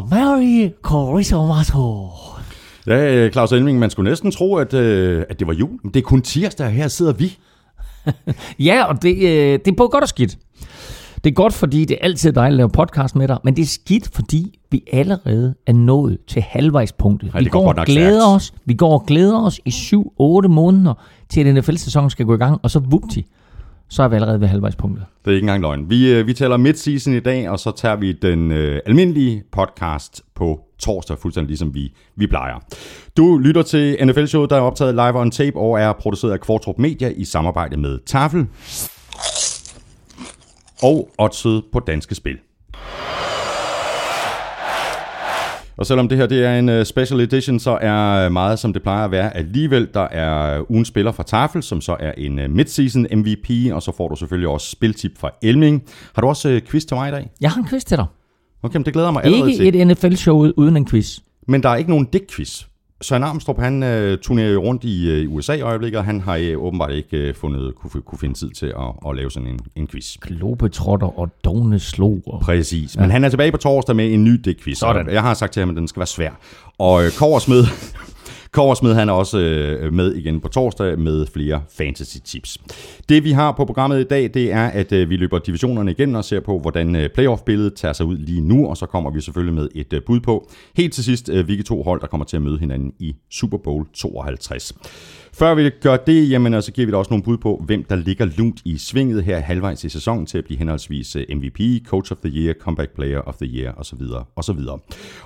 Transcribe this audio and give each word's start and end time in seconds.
Merry 0.00 0.70
Christmas. 0.86 1.72
Ja, 2.86 3.14
øh, 3.14 3.32
Claus 3.32 3.52
Elming, 3.52 3.78
man 3.78 3.90
skulle 3.90 4.10
næsten 4.10 4.30
tro, 4.30 4.54
at, 4.56 4.74
øh, 4.74 5.24
at 5.28 5.38
det 5.38 5.46
var 5.46 5.52
jul. 5.52 5.70
Men 5.82 5.94
det 5.94 6.00
er 6.00 6.04
kun 6.04 6.22
tirsdag, 6.22 6.66
og 6.66 6.72
her 6.72 6.88
sidder 6.88 7.12
vi. 7.12 7.38
Ja, 8.58 8.84
og 8.84 9.02
det, 9.02 9.16
øh, 9.16 9.58
det 9.64 9.68
er 9.68 9.72
både 9.76 9.88
godt 9.88 10.02
og 10.02 10.08
skidt. 10.08 10.38
Det 11.24 11.30
er 11.30 11.34
godt, 11.34 11.52
fordi 11.52 11.84
det 11.84 11.94
er 12.00 12.04
altid 12.04 12.32
dejligt 12.32 12.54
at 12.54 12.56
lave 12.56 12.68
podcast 12.70 13.16
med 13.16 13.28
dig, 13.28 13.38
men 13.44 13.56
det 13.56 13.62
er 13.62 13.66
skidt, 13.66 14.08
fordi 14.14 14.58
vi 14.70 14.82
allerede 14.92 15.54
er 15.66 15.72
nået 15.72 16.18
til 16.28 16.42
halvvejspunktet. 16.42 17.30
Ja, 17.34 17.38
vi 17.38 17.44
går 17.44 17.62
går, 17.62 17.80
og 17.80 17.86
glæder 17.86 18.10
stærkt. 18.20 18.34
os, 18.36 18.52
vi 18.64 18.74
går 18.74 18.92
og 18.98 19.06
glæder 19.06 19.42
os 19.42 19.60
i 19.64 19.68
7-8 19.70 20.48
måneder 20.48 20.94
til, 21.28 21.40
at 21.40 21.54
NFL-sæsonen 21.54 22.10
skal 22.10 22.26
gå 22.26 22.34
i 22.34 22.38
gang, 22.38 22.60
og 22.62 22.70
så 22.70 22.78
vupti, 22.78 23.26
så 23.88 24.02
er 24.02 24.08
vi 24.08 24.14
allerede 24.14 24.40
ved 24.40 24.48
halvvejspunktet. 24.48 25.06
Det 25.24 25.30
er 25.30 25.34
ikke 25.34 25.44
engang 25.44 25.62
løgn. 25.62 25.90
Vi, 25.90 26.12
øh, 26.12 26.26
vi 26.26 26.34
tæller 26.34 26.56
midseason 26.56 27.14
i 27.14 27.20
dag, 27.20 27.50
og 27.50 27.58
så 27.58 27.70
tager 27.70 27.96
vi 27.96 28.12
den 28.12 28.52
øh, 28.52 28.80
almindelige 28.86 29.42
podcast 29.52 30.22
på 30.34 30.60
torsdag, 30.78 31.18
fuldstændig 31.18 31.48
ligesom 31.48 31.74
vi, 31.74 31.92
vi 32.16 32.26
plejer. 32.26 32.54
Du 33.16 33.38
lytter 33.38 33.62
til 33.62 33.96
NFL-showet, 34.06 34.50
der 34.50 34.56
er 34.56 34.60
optaget 34.60 34.94
live 34.94 35.20
on 35.20 35.30
tape 35.30 35.58
og 35.58 35.80
er 35.80 35.92
produceret 35.92 36.32
af 36.32 36.40
Kvartrup 36.40 36.78
Media 36.78 37.08
i 37.08 37.24
samarbejde 37.24 37.76
med 37.76 37.98
Tafel 38.06 38.46
og 40.82 41.10
Odset 41.18 41.62
på 41.72 41.80
Danske 41.80 42.14
Spil. 42.14 42.38
Og 45.78 45.86
selvom 45.86 46.08
det 46.08 46.18
her 46.18 46.26
det 46.26 46.44
er 46.44 46.58
en 46.58 46.68
øh, 46.68 46.84
special 46.84 47.20
edition, 47.20 47.58
så 47.58 47.78
er 47.80 48.28
meget, 48.28 48.58
som 48.58 48.72
det 48.72 48.82
plejer 48.82 49.04
at 49.04 49.10
være, 49.10 49.36
alligevel. 49.36 49.88
Der 49.94 50.08
er 50.08 50.62
ugens 50.70 50.88
spiller 50.88 51.12
fra 51.12 51.22
Tafel, 51.22 51.62
som 51.62 51.80
så 51.80 51.96
er 52.00 52.12
en 52.12 52.38
øh, 52.38 52.50
midseason 52.50 53.06
MVP, 53.12 53.72
og 53.72 53.82
så 53.82 53.92
får 53.96 54.08
du 54.08 54.16
selvfølgelig 54.16 54.48
også 54.48 54.70
spiltip 54.70 55.18
fra 55.18 55.30
Elming. 55.42 55.82
Har 56.14 56.22
du 56.22 56.28
også 56.28 56.48
øh, 56.48 56.62
quiz 56.62 56.84
til 56.84 56.94
mig 56.94 57.08
i 57.08 57.12
dag? 57.12 57.30
Jeg 57.40 57.50
har 57.50 57.60
en 57.60 57.68
quiz 57.68 57.84
til 57.84 57.96
dig. 57.96 58.06
Okay, 58.62 58.76
men 58.76 58.84
det 58.84 58.92
glæder 58.92 59.10
mig 59.10 59.24
allerede 59.24 59.56
til. 59.56 59.66
Ikke 59.66 59.80
et 59.80 59.86
NFL-show 59.86 60.52
uden 60.56 60.76
en 60.76 60.86
quiz. 60.86 61.18
Men 61.48 61.62
der 61.62 61.68
er 61.68 61.76
ikke 61.76 61.90
nogen 61.90 62.04
digtquiz. 62.12 62.64
Søren 63.02 63.22
Armstrong, 63.22 63.62
han 63.62 63.82
øh, 63.82 64.18
turnerer 64.18 64.52
jo 64.52 64.62
rundt 64.62 64.84
i, 64.84 65.10
øh, 65.10 65.32
USA 65.32 65.52
i 65.52 65.60
øjeblikket, 65.60 65.98
og 65.98 66.04
han 66.04 66.20
har 66.20 66.36
øh, 66.36 66.58
åbenbart 66.58 66.92
ikke 66.92 67.16
øh, 67.16 67.34
fundet, 67.34 67.74
kunne, 67.74 68.02
kunne 68.02 68.18
finde 68.18 68.34
tid 68.34 68.50
til 68.50 68.66
at, 68.66 69.08
at 69.08 69.16
lave 69.16 69.30
sådan 69.30 69.48
en, 69.48 69.58
en 69.76 69.86
quiz. 69.86 70.16
Globetrotter 70.20 71.18
og 71.18 71.28
dogne 71.44 71.78
sloger. 71.78 72.38
Præcis. 72.42 72.96
Men 72.96 73.10
han 73.10 73.24
er 73.24 73.28
tilbage 73.28 73.52
på 73.52 73.56
torsdag 73.56 73.96
med 73.96 74.12
en 74.12 74.24
ny 74.24 74.40
digtquiz. 74.44 74.78
Sådan. 74.78 75.10
Jeg 75.10 75.22
har 75.22 75.34
sagt 75.34 75.52
til 75.52 75.60
ham, 75.60 75.70
at 75.70 75.76
den 75.76 75.88
skal 75.88 76.00
være 76.00 76.06
svær. 76.06 76.30
Og 76.78 77.04
øh, 77.04 77.12
Koversmed, 77.12 77.64
Koversmed, 78.56 78.94
han 78.94 79.08
er 79.08 79.12
også 79.12 79.38
øh, 79.38 79.92
med 79.92 80.14
igen 80.14 80.40
på 80.40 80.48
torsdag 80.48 80.98
med 80.98 81.26
flere 81.26 81.62
fantasy 81.70 82.16
tips. 82.24 82.58
Det 83.08 83.24
vi 83.24 83.32
har 83.32 83.52
på 83.52 83.64
programmet 83.64 84.00
i 84.00 84.04
dag, 84.04 84.30
det 84.34 84.52
er, 84.52 84.66
at 84.66 84.92
øh, 84.92 85.10
vi 85.10 85.16
løber 85.16 85.38
divisionerne 85.38 85.90
igennem 85.90 86.14
og 86.14 86.24
ser 86.24 86.40
på, 86.40 86.58
hvordan 86.58 86.96
øh, 86.96 87.10
playoff-billedet 87.10 87.74
tager 87.74 87.92
sig 87.92 88.06
ud 88.06 88.16
lige 88.16 88.40
nu, 88.40 88.66
og 88.68 88.76
så 88.76 88.86
kommer 88.86 89.10
vi 89.10 89.20
selvfølgelig 89.20 89.54
med 89.54 89.68
et 89.74 89.92
øh, 89.92 90.02
bud 90.06 90.20
på. 90.20 90.50
Helt 90.76 90.92
til 90.94 91.04
sidst, 91.04 91.28
øh, 91.28 91.44
hvilke 91.44 91.62
to 91.62 91.82
hold, 91.82 92.00
der 92.00 92.06
kommer 92.06 92.24
til 92.24 92.36
at 92.36 92.42
møde 92.42 92.58
hinanden 92.58 92.92
i 92.98 93.16
Super 93.30 93.58
Bowl 93.58 93.86
52. 93.94 94.72
Før 95.38 95.54
vi 95.54 95.70
gør 95.70 95.96
det, 95.96 96.30
jamen, 96.30 96.62
så 96.62 96.72
giver 96.72 96.86
vi 96.86 96.92
da 96.92 96.96
også 96.96 97.10
nogle 97.10 97.24
bud 97.24 97.38
på, 97.38 97.62
hvem 97.66 97.84
der 97.84 97.96
ligger 97.96 98.24
lunt 98.36 98.60
i 98.64 98.78
svinget 98.78 99.24
her 99.24 99.38
halvvejs 99.38 99.84
i 99.84 99.88
sæsonen 99.88 100.26
til 100.26 100.38
at 100.38 100.44
blive 100.44 100.58
henholdsvis 100.58 101.16
øh, 101.16 101.24
MVP, 101.36 101.86
Coach 101.86 102.12
of 102.12 102.18
the 102.18 102.30
Year, 102.30 102.54
Comeback 102.60 102.94
Player 102.94 103.20
of 103.20 103.36
the 103.36 103.46
Year 103.46 103.74
osv. 103.78 104.00
osv. 104.36 104.58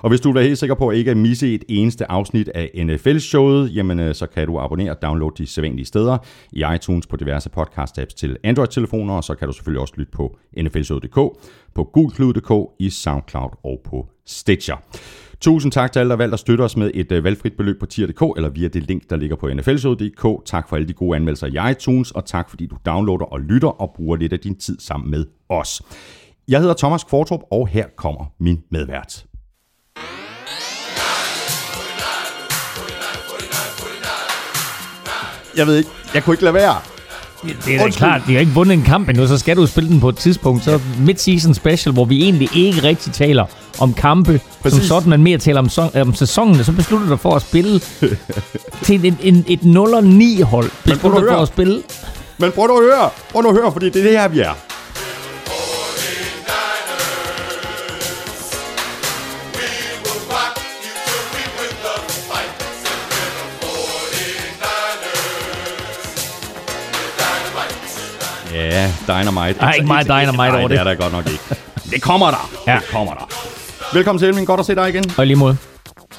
Og 0.01 0.09
hvis 0.09 0.21
du 0.21 0.29
vil 0.29 0.35
være 0.35 0.43
helt 0.43 0.57
sikker 0.57 0.75
på 0.75 0.87
at 0.87 0.97
ikke 0.97 1.11
at 1.11 1.17
misse 1.17 1.53
et 1.53 1.63
eneste 1.69 2.11
afsnit 2.11 2.49
af 2.49 2.71
NFL-showet, 2.85 3.75
jamen 3.75 3.99
øh, 3.99 4.15
så 4.15 4.25
kan 4.25 4.47
du 4.47 4.59
abonnere 4.59 4.91
og 4.91 5.01
downloade 5.01 5.35
de 5.37 5.47
sædvanlige 5.47 5.85
steder 5.85 6.17
i 6.51 6.63
iTunes 6.75 7.07
på 7.07 7.15
diverse 7.15 7.49
podcast-apps 7.57 8.15
til 8.15 8.37
Android-telefoner, 8.43 9.13
og 9.13 9.23
så 9.23 9.35
kan 9.35 9.47
du 9.47 9.53
selvfølgelig 9.53 9.81
også 9.81 9.93
lytte 9.97 10.11
på 10.11 10.37
nflshowet.dk, 10.57 11.15
på 11.75 11.83
gulklud.dk, 11.93 12.71
i 12.79 12.89
SoundCloud 12.89 13.49
og 13.63 13.81
på 13.85 14.07
Stitcher. 14.25 14.75
Tusind 15.41 15.71
tak 15.71 15.91
til 15.91 15.99
alle, 15.99 16.09
der 16.09 16.15
valgte 16.15 16.33
at 16.33 16.39
støtte 16.39 16.61
os 16.61 16.77
med 16.77 16.91
et 16.93 17.11
øh, 17.11 17.23
valgfrit 17.23 17.53
beløb 17.57 17.79
på 17.79 17.85
tier.dk 17.85 18.37
eller 18.37 18.49
via 18.49 18.67
det 18.67 18.83
link, 18.87 19.09
der 19.09 19.15
ligger 19.15 19.35
på 19.35 19.53
nflshowet.dk. 19.53 20.45
Tak 20.45 20.69
for 20.69 20.75
alle 20.75 20.87
de 20.87 20.93
gode 20.93 21.15
anmeldelser 21.15 21.47
i 21.47 21.71
iTunes, 21.71 22.11
og 22.11 22.25
tak 22.25 22.49
fordi 22.49 22.65
du 22.65 22.77
downloader 22.85 23.25
og 23.25 23.39
lytter 23.39 23.67
og 23.67 23.91
bruger 23.95 24.17
lidt 24.17 24.33
af 24.33 24.39
din 24.39 24.55
tid 24.59 24.79
sammen 24.79 25.11
med 25.11 25.25
os. 25.49 25.81
Jeg 26.47 26.59
hedder 26.59 26.73
Thomas 26.73 27.03
Kvartrup, 27.03 27.39
og 27.51 27.67
her 27.67 27.85
kommer 27.97 28.25
min 28.39 28.63
medvært. 28.71 29.25
Jeg 35.57 35.67
ved 35.67 35.77
ikke, 35.77 35.89
jeg 36.13 36.23
kunne 36.23 36.33
ikke 36.33 36.43
lade 36.43 36.53
være. 36.53 37.00
Det 37.41 37.73
er 37.73 37.77
da 37.77 37.83
Undskyld. 37.83 37.91
klart, 38.07 38.21
vi 38.27 38.33
har 38.33 38.39
ikke 38.39 38.51
vundet 38.51 38.73
en 38.73 38.83
kamp 38.83 39.09
endnu, 39.09 39.27
så 39.27 39.37
skal 39.37 39.57
du 39.57 39.65
spille 39.67 39.89
den 39.89 39.99
på 39.99 40.09
et 40.09 40.15
tidspunkt. 40.17 40.63
Så 40.63 40.79
mid-season 41.05 41.53
special, 41.53 41.93
hvor 41.93 42.05
vi 42.05 42.23
egentlig 42.23 42.49
ikke 42.55 42.83
rigtig 42.83 43.13
taler 43.13 43.45
om 43.79 43.93
kampe, 43.93 44.41
Præcis. 44.61 44.79
som 44.79 44.87
sådan, 44.87 45.09
men 45.09 45.23
mere 45.23 45.37
taler 45.37 45.59
om, 45.59 45.65
so- 45.67 45.99
om 46.01 46.13
sæsonen, 46.15 46.63
så 46.63 46.71
beslutter 46.71 47.05
du 47.07 47.11
dig 47.11 47.19
for 47.19 47.35
at 47.35 47.41
spille 47.41 47.79
til 48.83 49.05
en, 49.05 49.17
en, 49.21 49.45
et 49.47 49.59
0-9-hold. 49.59 50.69
prøv 50.69 50.93
Beslutter 50.93 51.19
at 51.19 51.23
dig 51.23 51.33
for 51.33 51.41
at 51.41 51.47
spille. 51.47 51.83
Men 52.37 52.51
prøv 52.51 52.67
nu 52.67 52.77
at 52.77 52.83
høre, 52.83 53.09
prøv 53.31 53.41
nu 53.41 53.49
at 53.49 53.55
høre, 53.55 53.71
fordi 53.71 53.85
det 53.89 53.99
er 53.99 54.03
det 54.03 54.11
her, 54.19 54.27
vi 54.27 54.39
er. 54.39 54.51
Ja, 68.65 68.91
Dynamite. 69.07 69.59
Ej, 69.59 69.73
ikke 69.73 69.87
meget 69.87 70.05
Dynamite 70.07 70.37
Nej, 70.37 70.49
over 70.49 70.67
det 70.67 70.69
det. 70.69 70.79
er 70.79 70.83
der 70.83 70.95
godt 70.95 71.13
nok 71.13 71.25
ikke. 71.25 71.43
Det 71.93 72.01
kommer 72.01 72.27
der. 72.27 72.49
Ja. 72.67 72.75
Det 72.75 72.87
kommer 72.91 73.13
der. 73.13 73.25
Velkommen 73.93 74.19
til 74.19 74.27
Elving. 74.27 74.47
Godt 74.47 74.59
at 74.59 74.65
se 74.65 74.75
dig 74.75 74.89
igen. 74.89 75.03
Og 75.17 75.27
lige 75.27 75.37
måde. 75.37 75.57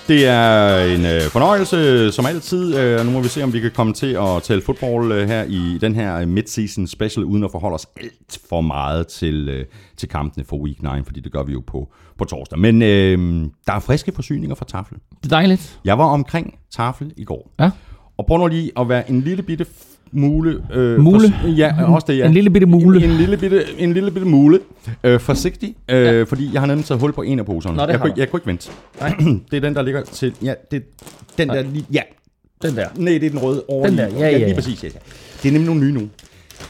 Det 0.09 0.27
er 0.27 0.77
en 0.85 1.07
øh, 1.07 1.23
fornøjelse, 1.23 2.13
som 2.13 2.27
altid. 2.27 2.77
Øh, 2.79 3.05
nu 3.07 3.11
må 3.11 3.21
vi 3.21 3.29
se, 3.29 3.43
om 3.43 3.53
vi 3.53 3.61
kan 3.61 3.71
komme 3.75 3.93
til 3.93 4.07
at 4.21 4.43
tale 4.43 4.63
fodbold 4.63 5.13
øh, 5.13 5.29
her 5.29 5.43
i 5.43 5.79
den 5.81 5.95
her 5.95 6.17
øh, 6.17 6.29
mid-season 6.29 6.87
special, 6.87 7.25
uden 7.25 7.45
at 7.45 7.51
forholde 7.51 7.75
os 7.75 7.87
alt 8.01 8.39
for 8.49 8.61
meget 8.61 9.07
til, 9.07 9.49
øh, 9.49 9.65
til 9.97 10.09
kampene 10.09 10.45
for 10.45 10.57
Week 10.57 10.83
9, 10.83 10.89
fordi 11.07 11.21
det 11.21 11.33
gør 11.33 11.43
vi 11.43 11.53
jo 11.53 11.63
på, 11.67 11.89
på 12.19 12.25
torsdag. 12.25 12.59
Men 12.59 12.83
øh, 12.83 13.19
der 13.67 13.73
er 13.73 13.81
friske 13.81 14.13
forsyninger 14.15 14.55
fra 14.55 14.65
Tafel. 14.65 14.97
Det 15.23 15.33
er 15.33 15.37
dejligt. 15.37 15.79
Jeg 15.85 15.99
var 15.99 16.05
omkring 16.05 16.55
Tafel 16.77 17.13
i 17.17 17.25
går. 17.25 17.51
Ja. 17.61 17.71
Og 18.19 18.27
prøv 18.27 18.39
nu 18.39 18.47
lige 18.47 18.71
at 18.79 18.89
være 18.89 19.11
en 19.11 19.21
lille 19.21 19.43
bitte 19.43 19.67
mule. 20.13 20.63
Øh, 20.73 21.01
Mule? 21.01 21.29
fors- 21.29 21.47
ja, 21.57 21.85
også 21.85 22.05
det, 22.09 22.19
ja. 22.19 22.27
En 22.27 22.33
lille 22.35 22.51
bitte 22.51 22.67
mule. 22.67 23.05
En, 23.05 23.11
en, 23.11 23.17
lille, 23.17 23.37
bitte, 23.37 23.65
en 23.79 23.93
lille 23.93 24.11
bitte 24.11 24.29
mule. 24.29 24.61
Øh, 25.05 25.21
forsigtig, 25.21 25.75
øh, 25.89 26.05
ja. 26.05 26.23
fordi 26.23 26.51
jeg 26.53 26.61
har 26.61 26.67
nemlig 26.67 26.85
taget 26.87 27.01
hul 27.01 27.13
på 27.13 27.23
en 27.23 27.39
af 27.39 27.47
poserne. 27.47 27.77
Nå, 27.77 27.83
det 27.83 27.89
jeg, 27.89 27.99
har 27.99 28.07
kunne, 28.07 28.15
jeg 28.17 28.31
kunne 28.31 28.39
ikke 28.39 28.47
vente. 28.47 28.71
Nej. 29.01 29.15
det 29.51 29.57
er 29.57 29.61
den, 29.61 29.75
der 29.75 29.83
ligger 29.83 30.03
til... 30.03 30.35
Ja, 30.43 30.55
det, 30.71 30.83
den 31.39 31.49
der 31.49 31.63
lige... 31.63 31.85
Ja, 31.93 32.01
Den 32.63 32.77
der. 32.77 32.87
nej, 32.97 33.13
det 33.13 33.25
er 33.27 33.31
den 33.31 33.39
røde 33.39 33.63
over 33.69 33.87
Den 33.87 33.95
lige- 33.97 34.07
der, 34.07 34.17
ja, 34.19 34.29
ja, 34.31 34.37
lige 34.39 34.49
ja. 34.49 34.55
præcis, 34.55 34.85
ja, 34.85 34.89
ja. 34.95 34.99
Det 35.43 35.49
er 35.49 35.53
nemlig 35.53 35.67
nogle 35.67 35.81
nye 35.81 35.93
nu. 35.93 36.09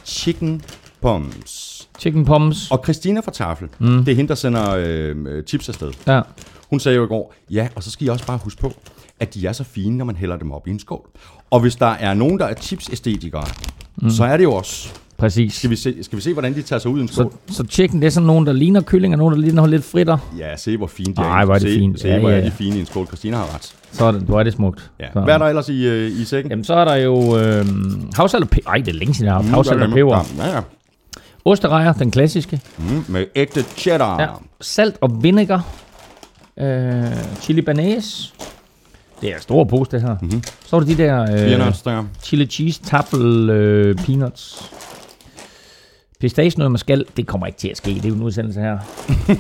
Chicken 0.05 0.63
bombs. 1.01 1.89
Chicken 1.99 2.25
poms. 2.25 2.71
Og 2.71 2.81
Christina 2.85 3.21
fra 3.21 3.33
Tafel, 3.33 3.69
mm. 3.79 4.05
det 4.05 4.13
er 4.13 4.17
hende, 4.17 4.29
der 4.29 4.35
sender 4.35 4.75
øh, 4.79 5.43
chips 5.47 5.69
afsted. 5.69 5.93
Ja. 6.07 6.21
Hun 6.71 6.81
sagde 6.81 6.97
jo 6.97 7.05
i 7.05 7.09
går, 7.09 7.35
ja, 7.51 7.69
og 7.75 7.83
så 7.83 7.91
skal 7.91 8.07
I 8.07 8.11
også 8.11 8.27
bare 8.27 8.39
huske 8.45 8.61
på, 8.61 8.73
at 9.21 9.35
de 9.35 9.47
er 9.47 9.53
så 9.53 9.65
fine, 9.65 9.97
når 9.97 10.05
man 10.05 10.17
hælder 10.17 10.37
dem 10.37 10.53
op 10.53 10.69
i 10.69 10.71
en 10.71 10.79
skål. 10.79 11.09
Og 11.51 11.61
hvis 11.61 11.77
der 11.77 11.87
er 11.87 12.15
nogen, 12.15 12.39
der 12.39 12.47
er 12.47 12.55
chipsæstetikere, 12.55 13.45
mm. 13.97 14.11
så 14.11 14.25
er 14.25 14.37
det 14.37 14.45
jo 14.45 14.53
også. 14.53 14.89
Præcis. 15.19 15.55
Skal 15.55 15.71
vi, 15.71 15.77
se, 15.77 16.05
skal 16.05 16.17
vi 16.17 16.23
se, 16.23 16.33
hvordan 16.33 16.55
de 16.55 16.63
tager 16.63 16.81
sig 16.81 16.91
ud 16.91 16.99
i 16.99 17.03
en 17.03 17.09
Så, 17.09 17.15
skål? 17.15 17.33
så 17.51 17.65
chicken, 17.71 18.01
det 18.01 18.07
er 18.07 18.11
sådan 18.11 18.27
nogen, 18.27 18.47
der 18.47 18.53
ligner 18.53 18.81
kylling, 18.81 19.15
og 19.15 19.19
nogen, 19.19 19.35
der 19.35 19.41
ligner 19.41 19.67
lidt 19.67 19.85
fritter. 19.85 20.19
Ja, 20.39 20.57
se 20.57 20.77
hvor 20.77 20.87
fine 20.87 21.15
de 21.15 21.21
er. 21.21 21.25
Ej, 21.25 21.45
hvor 21.45 21.55
er 21.55 21.59
det 21.59 21.69
se, 21.73 21.79
fint. 21.79 22.01
Se, 22.01 22.09
Ja, 22.09 22.19
hvor 22.19 22.31
ja, 22.31 22.37
er 22.37 22.41
de 22.41 22.47
ja. 22.47 22.53
fine 22.53 22.77
i 22.77 22.81
en 22.81 22.87
skål. 22.87 23.07
Christina 23.07 23.37
har 23.37 23.55
ret. 23.55 23.75
Sådan, 23.93 24.21
hvor 24.21 24.39
er 24.39 24.43
det 24.43 24.53
smukt. 24.53 24.91
Ja. 25.01 25.07
Så. 25.13 25.21
Hvad 25.21 25.35
er 25.35 25.39
der 25.39 25.47
ellers 25.47 25.69
i, 25.69 25.87
øh, 25.87 26.21
i 26.21 26.25
sækken? 26.25 26.51
Jamen, 26.53 26.65
så 26.65 26.75
er 26.75 26.85
der 26.85 26.95
jo 26.95 27.39
øh, 27.39 27.67
havsalt 28.17 28.43
og 28.45 28.51
peber. 28.51 28.71
Ej, 28.71 28.77
det 28.79 28.89
er 28.89 28.93
længe 28.93 29.15
siden, 29.15 29.27
jeg 29.27 29.35
har 29.35 29.43
haft 29.43 29.55
havsalt 29.55 29.83
og 29.83 29.91
peber. 29.91 30.27
Ja, 30.39 30.55
ja. 30.55 30.61
Osterejer, 31.45 31.93
den 31.93 32.11
klassiske. 32.11 32.61
Mm, 32.79 33.05
med 33.09 33.27
ægte 33.35 33.63
cheddar. 33.77 34.21
Ja. 34.23 34.29
Salt 34.61 34.97
og 35.01 35.23
vinegar. 35.23 35.67
Øh, 36.61 37.05
chili 37.41 37.63
banase. 37.63 38.33
Det 39.23 39.31
er 39.31 39.35
en 39.35 39.43
stor 39.43 39.65
pose, 39.65 39.91
det 39.91 40.03
her. 40.03 40.17
Mm-hmm. 40.23 40.43
Så 40.67 40.77
er 40.77 40.81
der 40.81 40.87
de 40.87 40.97
der 40.97 41.23
øh, 41.59 41.67
nuts 41.67 41.83
der. 41.83 42.05
chili 42.23 42.47
cheese 42.47 42.83
taffel 42.83 43.51
øh, 43.51 43.95
peanuts. 43.97 44.73
Pistache 46.21 46.69
med 46.69 46.79
skal, 46.79 47.05
det 47.17 47.27
kommer 47.27 47.47
ikke 47.47 47.59
til 47.59 47.69
at 47.69 47.77
ske. 47.77 47.91
Det 47.91 48.05
er 48.05 48.09
jo 48.09 48.15
en 48.15 48.23
udsendelse 48.23 48.61
her. 48.61 48.79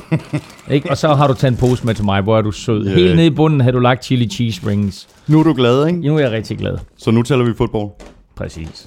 ikke? 0.75 0.90
Og 0.90 0.99
så 0.99 1.14
har 1.14 1.26
du 1.26 1.34
taget 1.34 1.52
en 1.52 1.58
pose 1.58 1.87
med 1.87 1.94
til 1.94 2.05
mig, 2.05 2.23
hvor 2.23 2.38
er 2.38 2.43
du 2.43 2.50
sød. 2.50 2.87
Ja. 2.87 2.94
Helt 2.94 3.17
nede 3.17 3.26
i 3.26 3.31
bunden 3.31 3.61
har 3.61 3.70
du 3.70 3.79
lagt 3.79 4.05
chili 4.05 4.29
cheese 4.29 4.67
rings. 4.67 5.08
Nu 5.26 5.40
er 5.40 5.44
du 5.44 5.55
glad, 5.55 5.87
ikke? 5.87 6.00
Nu 6.00 6.17
er 6.17 6.20
jeg 6.20 6.31
rigtig 6.31 6.58
glad. 6.58 6.78
Så 6.96 7.11
nu 7.11 7.23
tæller 7.23 7.44
vi 7.44 7.52
fodbold. 7.55 7.90
Præcis. 8.37 8.87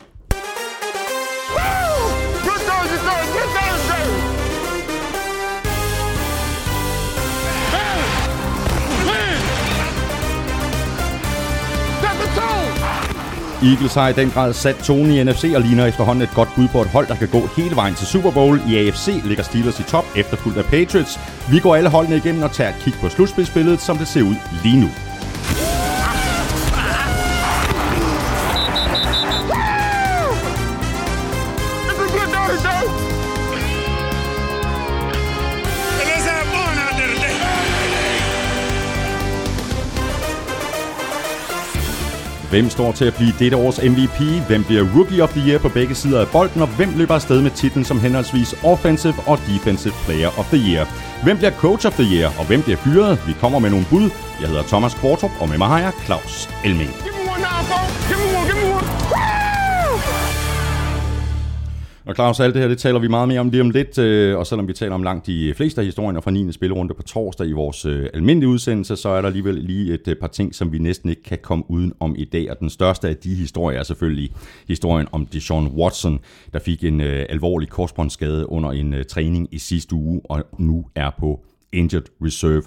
Eagles 13.63 13.93
har 13.93 14.07
i 14.07 14.13
den 14.13 14.29
grad 14.29 14.53
sat 14.53 14.75
tonen 14.75 15.11
i 15.11 15.23
NFC 15.23 15.51
og 15.55 15.61
ligner 15.61 15.85
efterhånden 15.85 16.23
et 16.23 16.33
godt 16.35 16.49
bud 16.55 16.67
på 16.67 16.81
et 16.81 16.87
hold, 16.87 17.07
der 17.07 17.15
kan 17.15 17.27
gå 17.27 17.49
hele 17.57 17.75
vejen 17.75 17.95
til 17.95 18.07
Super 18.07 18.31
Bowl. 18.31 18.61
I 18.69 18.77
AFC 18.77 19.21
ligger 19.25 19.43
Steelers 19.43 19.79
i 19.79 19.83
top, 19.83 20.05
efterfulgt 20.15 20.57
af 20.57 20.65
Patriots. 20.65 21.19
Vi 21.51 21.59
går 21.59 21.75
alle 21.75 21.89
holdene 21.89 22.17
igennem 22.17 22.43
og 22.43 22.51
tager 22.51 22.69
et 22.69 22.81
kig 22.83 22.93
på 23.01 23.09
slutspilsbilledet, 23.09 23.81
som 23.81 23.97
det 23.97 24.07
ser 24.07 24.21
ud 24.21 24.35
lige 24.63 24.81
nu. 24.81 24.89
Hvem 42.55 42.69
står 42.69 42.91
til 42.91 43.05
at 43.05 43.15
blive 43.15 43.33
dette 43.39 43.57
års 43.57 43.79
MVP? 43.83 44.19
Hvem 44.47 44.63
bliver 44.63 44.83
Rookie 44.95 45.23
of 45.23 45.29
the 45.29 45.49
Year 45.49 45.59
på 45.59 45.69
begge 45.69 45.95
sider 45.95 46.21
af 46.21 46.27
bolden? 46.27 46.61
Og 46.61 46.67
hvem 46.67 46.89
løber 46.97 47.15
afsted 47.15 47.41
med 47.41 47.51
titlen 47.51 47.85
som 47.85 47.99
henholdsvis 47.99 48.55
Offensive 48.63 49.13
og 49.27 49.39
Defensive 49.47 49.93
Player 50.05 50.39
of 50.39 50.45
the 50.45 50.71
Year? 50.71 50.87
Hvem 51.23 51.37
bliver 51.37 51.51
Coach 51.51 51.87
of 51.87 51.93
the 51.93 52.15
Year? 52.15 52.31
Og 52.39 52.45
hvem 52.45 52.61
bliver 52.61 52.77
fyret? 52.77 53.19
Vi 53.27 53.33
kommer 53.33 53.59
med 53.59 53.69
nogle 53.69 53.85
bud. 53.89 54.09
Jeg 54.41 54.47
hedder 54.49 54.63
Thomas 54.63 54.93
Kvartrup, 54.93 55.31
og 55.39 55.49
med 55.49 55.57
mig 55.57 55.67
har 55.67 55.79
jeg 55.79 55.91
Claus 56.05 56.49
Elming. 56.65 56.89
Give 57.03 57.15
me 57.17 57.31
one 57.33 57.41
now. 57.41 57.83
Give 58.09 58.19
me 58.21 58.37
one. 58.37 58.45
Give 58.51 58.57
me 58.61 58.75
one. 58.75 59.44
Og 62.05 62.15
Claus, 62.15 62.39
alt 62.39 62.53
det 62.53 62.61
her, 62.61 62.69
det 62.69 62.77
taler 62.77 62.99
vi 62.99 63.07
meget 63.07 63.27
mere 63.27 63.39
om 63.39 63.49
lige 63.49 63.61
om 63.61 63.69
lidt, 63.69 63.97
øh, 63.97 64.37
og 64.37 64.47
selvom 64.47 64.67
vi 64.67 64.73
taler 64.73 64.95
om 64.95 65.03
langt 65.03 65.27
de 65.27 65.53
fleste 65.53 65.81
af 65.81 65.85
historierne 65.85 66.21
fra 66.21 66.31
9. 66.31 66.51
spillerunde 66.51 66.93
på 66.93 67.03
torsdag 67.03 67.47
i 67.47 67.51
vores 67.51 67.85
øh, 67.85 68.09
almindelige 68.13 68.49
udsendelse, 68.49 68.95
så 68.95 69.09
er 69.09 69.21
der 69.21 69.27
alligevel 69.27 69.55
lige 69.55 69.93
et 69.93 70.07
øh, 70.07 70.15
par 70.15 70.27
ting, 70.27 70.55
som 70.55 70.71
vi 70.71 70.77
næsten 70.77 71.09
ikke 71.09 71.23
kan 71.23 71.37
komme 71.41 71.71
uden 71.71 71.93
om 71.99 72.15
i 72.17 72.25
dag, 72.25 72.51
og 72.51 72.59
den 72.59 72.69
største 72.69 73.09
af 73.09 73.17
de 73.17 73.35
historier 73.35 73.79
er 73.79 73.83
selvfølgelig 73.83 74.31
historien 74.67 75.07
om 75.11 75.25
Deshaun 75.25 75.67
Watson, 75.67 76.19
der 76.53 76.59
fik 76.59 76.83
en 76.83 77.01
øh, 77.01 77.25
alvorlig 77.29 77.69
korsbåndsskade 77.69 78.49
under 78.49 78.71
en 78.71 78.93
øh, 78.93 79.05
træning 79.05 79.47
i 79.51 79.57
sidste 79.57 79.95
uge, 79.95 80.21
og 80.25 80.43
nu 80.57 80.85
er 80.95 81.09
på 81.19 81.45
injured 81.73 82.05
reserve. 82.21 82.63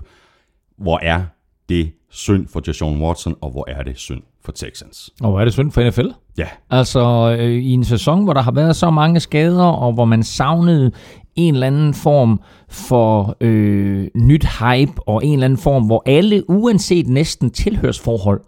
Hvor 0.79 0.99
er 1.03 1.23
det 1.69 1.93
synd 2.11 2.47
for 2.49 2.61
Deshaun 2.61 3.03
Watson, 3.03 3.35
og 3.41 3.51
hvor 3.51 3.65
er 3.69 3.83
det 3.83 3.99
synd 3.99 4.23
for 4.45 4.53
Texans? 4.53 5.11
Og 5.21 5.31
hvor 5.31 5.41
er 5.41 5.45
det 5.45 5.53
synd 5.53 5.73
for 5.73 5.89
NFL? 5.89 6.07
Ja, 6.39 6.49
Altså 6.71 7.37
øh, 7.41 7.51
i 7.51 7.73
en 7.73 7.85
sæson, 7.85 8.25
hvor 8.25 8.33
der 8.33 8.43
har 8.43 8.53
været 8.53 8.77
så 8.77 8.91
mange 8.91 9.21
skader, 9.21 9.65
og 9.65 9.93
hvor 9.93 10.05
man 10.05 10.23
savnede 10.23 10.93
en 11.37 11.55
eller 11.55 11.67
anden 11.67 11.95
form 11.95 12.41
for 12.69 13.37
øh, 13.41 14.09
nyt 14.15 14.47
hype, 14.47 14.93
og 15.07 15.25
en 15.25 15.33
eller 15.33 15.45
anden 15.45 15.59
form, 15.59 15.87
hvor 15.87 16.03
alle, 16.07 16.51
uanset 16.51 17.09
næsten 17.09 17.51
tilhørsforhold, 17.51 18.41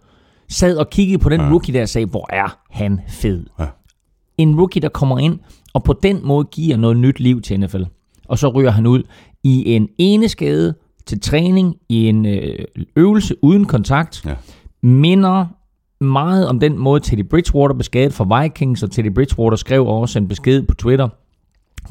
sad 0.49 0.77
og 0.77 0.89
kiggede 0.89 1.17
på 1.17 1.29
den 1.29 1.41
ja. 1.41 1.49
rookie 1.49 1.73
der 1.73 1.81
og 1.81 1.89
sagde, 1.89 2.07
hvor 2.07 2.25
er 2.29 2.57
han 2.69 2.99
fed. 3.07 3.45
Ja. 3.59 3.65
En 4.37 4.59
rookie, 4.59 4.81
der 4.81 4.89
kommer 4.89 5.19
ind, 5.19 5.39
og 5.73 5.83
på 5.83 5.93
den 5.93 6.19
måde 6.23 6.45
giver 6.45 6.77
noget 6.77 6.97
nyt 6.97 7.19
liv 7.19 7.41
til 7.41 7.59
NFL. 7.59 7.83
Og 8.27 8.37
så 8.37 8.47
ryger 8.47 8.71
han 8.71 8.87
ud 8.87 9.03
i 9.43 9.75
en 9.75 9.89
ene 9.97 10.29
skade 10.29 10.73
til 11.05 11.19
træning, 11.19 11.75
i 11.89 12.07
en 12.07 12.25
øh, 12.25 12.65
øvelse 12.95 13.35
uden 13.41 13.65
kontakt, 13.65 14.25
ja. 14.25 14.35
minder 14.81 15.45
meget 16.03 16.47
om 16.47 16.59
den 16.59 16.77
måde, 16.77 16.99
Teddy 16.99 17.29
Bridgewater 17.29 17.75
blev 17.75 17.83
skadet 17.83 18.13
for 18.13 18.41
Vikings, 18.41 18.83
og 18.83 18.91
Teddy 18.91 19.13
Bridgewater 19.13 19.57
skrev 19.57 19.87
også 19.87 20.19
en 20.19 20.27
besked 20.27 20.63
på 20.63 20.75
Twitter 20.75 21.09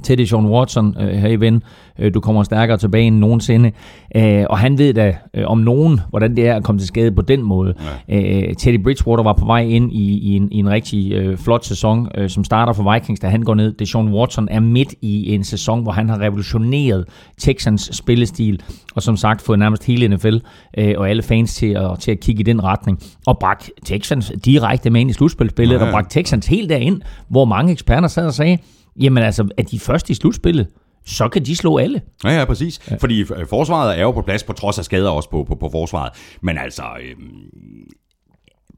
til 0.03 0.19
det 0.19 0.29
Sean 0.29 0.47
Watson, 0.47 0.97
øh, 1.01 1.09
hey 1.09 1.37
ven, 1.39 1.63
øh, 1.99 2.15
du 2.15 2.21
kommer 2.21 2.43
stærkere 2.43 2.79
tilbage 2.79 3.05
end 3.07 3.17
nogensinde. 3.19 3.73
Øh, 4.17 4.45
og 4.51 4.59
han 4.59 4.79
ved 4.79 4.95
da 4.95 5.17
øh, 5.35 5.47
om 5.47 5.59
nogen, 5.59 6.01
hvordan 6.11 6.37
det 6.37 6.49
er 6.49 6.55
at 6.55 6.65
komme 6.65 6.79
til 6.79 6.89
skade 6.89 7.13
på 7.13 7.23
den 7.23 7.43
måde. 7.43 7.75
Ja. 8.09 8.49
Øh, 8.49 8.55
Teddy 8.55 8.83
Bridgewater 8.83 9.23
var 9.23 9.33
på 9.33 9.45
vej 9.45 9.61
ind 9.61 9.93
i, 9.93 10.19
i, 10.19 10.37
en, 10.37 10.53
i 10.53 10.57
en 10.59 10.71
rigtig 10.71 11.13
øh, 11.13 11.39
flot 11.39 11.65
sæson, 11.65 12.09
øh, 12.15 12.31
som 12.31 12.45
starter 12.45 12.73
for 12.73 12.93
Vikings, 12.93 13.21
da 13.21 13.29
han 13.29 13.43
går 13.43 13.55
ned. 13.55 13.73
Det 13.73 13.89
Sean 13.89 14.09
Watson 14.09 14.49
er 14.51 14.61
midt 14.61 14.95
i 15.03 15.35
en 15.35 15.45
sæson, 15.45 15.83
hvor 15.83 15.93
han 15.93 16.09
har 16.09 16.21
revolutioneret 16.21 17.05
Texans 17.39 17.91
spillestil, 17.93 18.63
og 18.95 19.03
som 19.03 19.17
sagt 19.17 19.43
fået 19.43 19.59
nærmest 19.59 19.87
hele 19.87 20.09
NFL 20.09 20.37
øh, 20.79 20.95
og 20.97 21.11
alle 21.11 21.23
fans 21.23 21.55
til 21.55 21.67
at, 21.73 21.99
til 21.99 22.11
at 22.11 22.21
kigge 22.21 22.41
i 22.41 22.45
den 22.45 22.65
retning, 22.65 22.99
og 23.27 23.39
bragt 23.39 23.71
Texans 23.85 24.33
direkte 24.45 24.91
med 24.91 25.01
ind 25.01 25.11
i 25.11 25.13
slutspilsspillet, 25.13 25.75
Ja, 25.75 25.81
ja. 25.81 25.87
og 25.87 25.93
bragt 25.93 26.11
Texans 26.11 26.47
helt 26.47 26.71
derind, 26.71 27.01
hvor 27.29 27.45
mange 27.45 27.73
eksperter 27.73 28.09
sad 28.09 28.27
og 28.27 28.35
sagde, 28.35 28.59
jamen 28.97 29.23
altså, 29.23 29.49
er 29.57 29.63
de 29.63 29.79
første 29.79 30.11
i 30.11 30.15
slutspillet, 30.15 30.67
så 31.07 31.29
kan 31.29 31.45
de 31.45 31.57
slå 31.57 31.79
alle. 31.79 32.03
Ja, 32.25 32.39
ja, 32.39 32.45
præcis. 32.45 32.91
Ja. 32.91 32.97
Fordi 32.97 33.21
øh, 33.21 33.47
forsvaret 33.47 33.99
er 33.99 34.03
jo 34.03 34.11
på 34.11 34.23
plads, 34.23 34.43
på 34.43 34.53
trods 34.53 34.79
af 34.79 34.85
skader 34.85 35.11
også 35.11 35.31
på, 35.31 35.45
på, 35.45 35.55
på 35.55 35.69
forsvaret. 35.73 36.13
Men 36.41 36.59
altså, 36.59 36.83
øhm, 36.83 37.91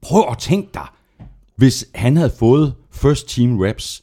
prøv 0.01 0.23
at 0.31 0.37
tænke 0.37 0.69
dig, 0.73 0.85
hvis 1.55 1.85
han 1.95 2.17
havde 2.17 2.31
fået 2.39 2.73
first 2.91 3.29
team 3.29 3.59
reps 3.59 4.01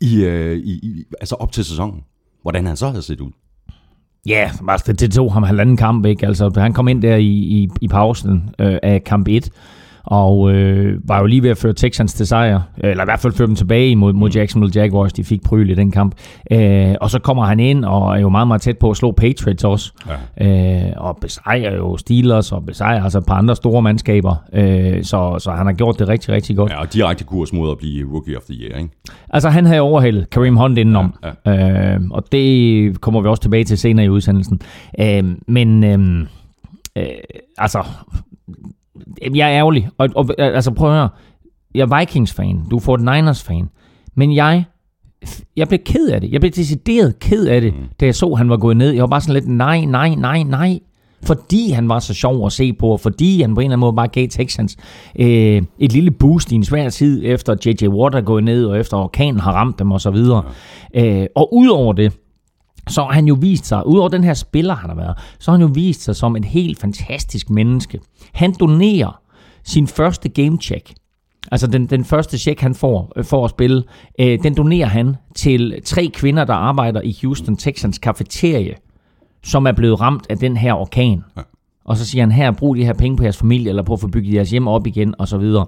i, 0.00 0.24
øh, 0.24 0.56
i, 0.56 0.72
i, 0.72 1.04
altså 1.20 1.34
op 1.34 1.52
til 1.52 1.64
sæsonen, 1.64 2.04
hvordan 2.42 2.66
han 2.66 2.76
så 2.76 2.88
havde 2.88 3.02
set 3.02 3.20
ud. 3.20 3.30
Ja, 4.26 4.50
altså, 4.68 4.92
det, 4.92 5.00
det 5.00 5.12
tog 5.12 5.32
ham 5.32 5.42
halvanden 5.42 5.76
kamp, 5.76 6.06
ikke? 6.06 6.26
Altså, 6.26 6.52
han 6.56 6.72
kom 6.72 6.88
ind 6.88 7.02
der 7.02 7.16
i, 7.16 7.26
i, 7.26 7.68
i 7.80 7.88
pausen 7.88 8.50
øh, 8.58 8.78
af 8.82 9.04
kamp 9.04 9.28
1, 9.28 9.50
og 10.04 10.52
øh, 10.52 11.08
var 11.08 11.20
jo 11.20 11.26
lige 11.26 11.42
ved 11.42 11.50
at 11.50 11.58
føre 11.58 11.72
Texans 11.72 12.14
til 12.14 12.26
sejr, 12.26 12.60
eller 12.78 13.04
i 13.04 13.06
hvert 13.06 13.20
fald 13.20 13.32
føre 13.32 13.46
dem 13.46 13.54
tilbage 13.54 13.96
mod, 13.96 14.12
mod 14.12 14.30
Jacksonville 14.30 14.82
Jaguars, 14.82 15.12
de 15.12 15.24
fik 15.24 15.42
pryl 15.42 15.70
i 15.70 15.74
den 15.74 15.90
kamp. 15.90 16.14
Øh, 16.50 16.94
og 17.00 17.10
så 17.10 17.18
kommer 17.18 17.44
han 17.44 17.60
ind 17.60 17.84
og 17.84 18.16
er 18.16 18.20
jo 18.20 18.28
meget, 18.28 18.48
meget 18.48 18.62
tæt 18.62 18.78
på 18.78 18.90
at 18.90 18.96
slå 18.96 19.12
Patriots 19.12 19.64
også, 19.64 19.92
ja. 20.38 20.86
øh, 20.86 20.92
og 20.96 21.18
besejrer 21.20 21.76
jo 21.76 21.96
Steelers 21.96 22.52
og 22.52 22.66
besejrer 22.66 23.04
altså 23.04 23.18
et 23.18 23.26
par 23.26 23.34
andre 23.34 23.56
store 23.56 23.82
mandskaber, 23.82 24.34
øh, 24.52 25.04
så, 25.04 25.36
så 25.38 25.50
han 25.50 25.66
har 25.66 25.72
gjort 25.72 25.98
det 25.98 26.08
rigtig, 26.08 26.28
rigtig 26.28 26.56
godt. 26.56 26.72
Ja, 26.72 26.80
og 26.80 26.92
direkte 26.92 27.24
kurs 27.24 27.52
mod 27.52 27.70
at 27.70 27.78
blive 27.78 28.12
Rookie 28.12 28.36
of 28.36 28.42
the 28.42 28.54
Year, 28.54 28.78
ikke? 28.78 28.90
Altså, 29.30 29.48
han 29.48 29.66
havde 29.66 29.80
overhældet 29.80 30.30
Kareem 30.30 30.56
Hunt 30.56 30.78
indenom, 30.78 31.14
Ja, 31.24 31.52
ja, 31.52 31.94
Øh, 31.94 32.00
og 32.10 32.24
det 32.32 33.00
kommer 33.00 33.20
vi 33.20 33.28
også 33.28 33.42
tilbage 33.42 33.64
til 33.64 33.78
senere 33.78 34.06
i 34.06 34.08
udsendelsen. 34.08 34.60
Øh, 35.00 35.24
men 35.46 35.84
øh, 35.84 36.26
øh, 36.96 37.04
altså, 37.58 37.82
jeg 39.34 39.48
er 39.48 39.58
ærgerlig. 39.58 39.88
Og, 39.98 40.08
og 40.16 40.30
altså, 40.38 40.70
prøv 40.70 40.90
at 40.90 40.96
høre. 40.96 41.08
Jeg 41.74 41.82
er 41.82 41.98
Vikings-fan, 41.98 42.60
du 42.70 42.76
er 42.76 43.30
49ers-fan, 43.30 43.68
men 44.14 44.34
jeg, 44.34 44.64
jeg 45.56 45.68
blev 45.68 45.80
ked 45.84 46.08
af 46.08 46.20
det. 46.20 46.32
Jeg 46.32 46.40
blev 46.40 46.50
decideret 46.50 47.18
ked 47.18 47.46
af 47.46 47.60
det, 47.60 47.74
mm. 47.74 47.80
da 48.00 48.06
jeg 48.06 48.14
så, 48.14 48.26
at 48.26 48.38
han 48.38 48.50
var 48.50 48.56
gået 48.56 48.76
ned. 48.76 48.90
Jeg 48.90 49.00
var 49.00 49.06
bare 49.06 49.20
sådan 49.20 49.34
lidt, 49.34 49.48
nej, 49.48 49.84
nej, 49.84 50.14
nej, 50.14 50.42
nej. 50.42 50.78
Fordi 51.22 51.70
han 51.70 51.88
var 51.88 51.98
så 51.98 52.14
sjov 52.14 52.46
at 52.46 52.52
se 52.52 52.72
på, 52.72 52.86
og 52.88 53.00
fordi 53.00 53.40
han 53.40 53.54
på 53.54 53.60
en 53.60 53.64
eller 53.64 53.72
anden 53.72 53.80
måde 53.80 53.92
bare 53.96 54.08
gav 54.08 54.28
Texans 54.28 54.76
øh, 55.18 55.62
et 55.78 55.92
lille 55.92 56.10
boost 56.10 56.52
i 56.52 56.54
en 56.54 56.64
svær 56.64 56.88
tid, 56.88 57.22
efter 57.24 57.56
J.J. 57.66 57.88
Watt 57.88 58.14
er 58.14 58.20
gået 58.20 58.44
ned, 58.44 58.64
og 58.64 58.78
efter 58.78 58.96
orkanen 58.96 59.40
har 59.40 59.52
ramt 59.52 59.78
dem 59.78 59.92
osv. 59.92 60.08
Og, 60.08 60.44
øh, 60.94 61.26
og 61.34 61.54
udover 61.54 61.92
det, 61.92 62.12
så 62.90 63.02
har 63.02 63.12
han 63.12 63.26
jo 63.26 63.36
vist 63.40 63.66
sig, 63.66 63.86
udover 63.86 64.08
den 64.08 64.24
her 64.24 64.34
spiller, 64.34 64.74
han 64.74 64.90
har 64.90 64.96
været, 64.96 65.18
så 65.38 65.50
har 65.50 65.58
han 65.58 65.66
jo 65.66 65.72
vist 65.74 66.02
sig 66.02 66.16
som 66.16 66.36
et 66.36 66.44
helt 66.44 66.80
fantastisk 66.80 67.50
menneske. 67.50 68.00
Han 68.32 68.54
donerer 68.60 69.20
sin 69.64 69.86
første 69.86 70.28
gamecheck, 70.28 70.94
altså 71.52 71.66
den, 71.66 71.86
den 71.86 72.04
første 72.04 72.38
check, 72.38 72.60
han 72.60 72.74
får 72.74 73.12
øh, 73.16 73.24
for 73.24 73.44
at 73.44 73.50
spille, 73.50 73.82
øh, 74.20 74.38
den 74.42 74.54
donerer 74.54 74.86
han 74.86 75.16
til 75.34 75.82
tre 75.84 76.10
kvinder, 76.14 76.44
der 76.44 76.54
arbejder 76.54 77.00
i 77.00 77.16
Houston 77.22 77.56
Texans 77.56 77.98
kafeterie, 77.98 78.74
som 79.44 79.66
er 79.66 79.72
blevet 79.72 80.00
ramt 80.00 80.26
af 80.30 80.38
den 80.38 80.56
her 80.56 80.74
orkan. 80.74 81.24
Ja. 81.36 81.42
Og 81.84 81.96
så 81.96 82.06
siger 82.06 82.22
han, 82.22 82.32
her, 82.32 82.50
brug 82.50 82.76
de 82.76 82.84
her 82.84 82.92
penge 82.92 83.16
på 83.16 83.22
jeres 83.22 83.36
familie, 83.36 83.68
eller 83.68 83.82
på 83.82 83.92
at 83.92 84.00
få 84.00 84.08
bygget 84.08 84.34
jeres 84.34 84.50
hjem 84.50 84.68
op 84.68 84.86
igen, 84.86 85.14
og 85.18 85.28
så 85.28 85.38
videre. 85.38 85.66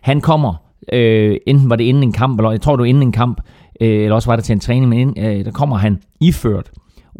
Han 0.00 0.20
kommer, 0.20 0.54
øh, 0.92 1.36
enten 1.46 1.70
var 1.70 1.76
det 1.76 1.84
inden 1.84 2.02
en 2.02 2.12
kamp, 2.12 2.38
eller 2.38 2.50
jeg 2.50 2.60
tror, 2.60 2.76
det 2.76 2.80
var 2.80 2.86
inden 2.86 3.02
en 3.02 3.12
kamp, 3.12 3.40
øh, 3.80 4.02
eller 4.04 4.14
også 4.14 4.30
var 4.30 4.36
det 4.36 4.44
til 4.44 4.52
en 4.52 4.60
træning, 4.60 4.88
men 4.88 4.98
inden, 4.98 5.24
øh, 5.24 5.44
der 5.44 5.50
kommer 5.50 5.76
han 5.76 5.98
iført 6.20 6.70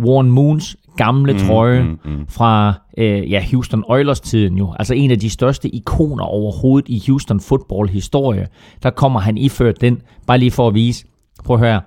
Warren 0.00 0.30
Moons 0.30 0.76
gamle 0.96 1.38
trøje 1.38 1.82
mm, 1.82 1.98
mm, 2.04 2.10
mm. 2.10 2.26
fra 2.28 2.74
øh, 2.98 3.30
ja, 3.30 3.44
Houston 3.50 3.84
Oilers-tiden 3.88 4.58
jo. 4.58 4.74
Altså 4.78 4.94
en 4.94 5.10
af 5.10 5.18
de 5.18 5.30
største 5.30 5.68
ikoner 5.68 6.24
overhovedet 6.24 6.88
i 6.88 7.02
Houston 7.06 7.40
football-historie. 7.40 8.46
Der 8.82 8.90
kommer 8.90 9.20
han 9.20 9.38
iført 9.38 9.80
den, 9.80 10.02
bare 10.26 10.38
lige 10.38 10.50
for 10.50 10.68
at 10.68 10.74
vise, 10.74 11.04
prøv 11.44 11.56
at 11.56 11.60
høre, 11.60 11.80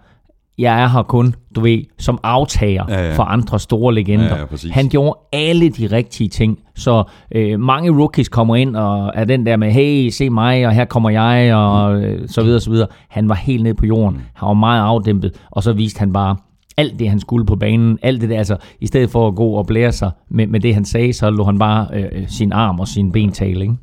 jeg 0.58 0.84
er 0.84 0.88
her 0.88 1.04
kun, 1.04 1.36
du 1.56 1.62
ved, 1.62 1.84
som 2.00 2.20
aftager 2.24 2.84
Ja, 2.90 3.08
ja, 3.08 3.16
for 3.16 3.24
andre 3.24 3.60
store 3.60 3.94
legender. 3.94 4.26
Ja, 4.26 4.40
ja, 4.40 4.46
præcis. 4.46 4.72
han 4.72 4.90
gjorde 4.90 5.20
alle 5.34 5.70
de 5.70 5.88
rigtige 5.88 6.30
ting, 6.30 6.60
så 6.76 7.04
øh, 7.36 7.60
mange 7.60 7.92
rookies 7.92 8.30
kommer 8.30 8.56
ind 8.56 8.76
og 8.76 9.12
er 9.16 9.26
den 9.26 9.46
der 9.46 9.58
med, 9.58 9.72
hey, 9.72 10.10
se 10.10 10.30
mig, 10.30 10.68
og 10.68 10.74
her 10.74 10.86
kommer 10.86 11.10
jeg, 11.10 11.56
og 11.56 12.02
øh, 12.02 12.30
så 12.30 12.44
videre, 12.44 12.60
så 12.60 12.70
videre. 12.70 12.88
Han 13.10 13.30
var 13.30 13.36
helt 13.36 13.64
nede 13.64 13.76
på 13.76 13.86
jorden. 13.86 14.22
Han 14.34 14.48
var 14.48 14.54
meget 14.54 14.82
afdæmpet, 14.82 15.34
og 15.52 15.64
så 15.64 15.74
viste 15.74 16.00
han 16.00 16.14
bare 16.14 16.36
alt 16.78 17.00
det, 17.00 17.10
han 17.10 17.20
skulle 17.20 17.46
på 17.46 17.56
banen. 17.56 18.00
Alt 18.02 18.22
det 18.22 18.30
der, 18.30 18.38
altså, 18.38 18.58
i 18.82 18.88
stedet 18.88 19.10
for 19.10 19.28
at 19.28 19.36
gå 19.36 19.50
og 19.50 19.68
blære 19.68 19.92
sig 19.92 20.12
med, 20.30 20.48
med 20.48 20.60
det, 20.60 20.74
han 20.74 20.86
sagde, 20.86 21.14
så 21.14 21.30
lå 21.30 21.44
han 21.44 21.60
bare 21.60 21.88
øh, 21.94 22.28
sin 22.28 22.52
arm 22.52 22.80
og 22.80 22.88
sin 22.88 23.12
ben 23.12 23.32
tale, 23.32 23.62
ikke? 23.62 23.76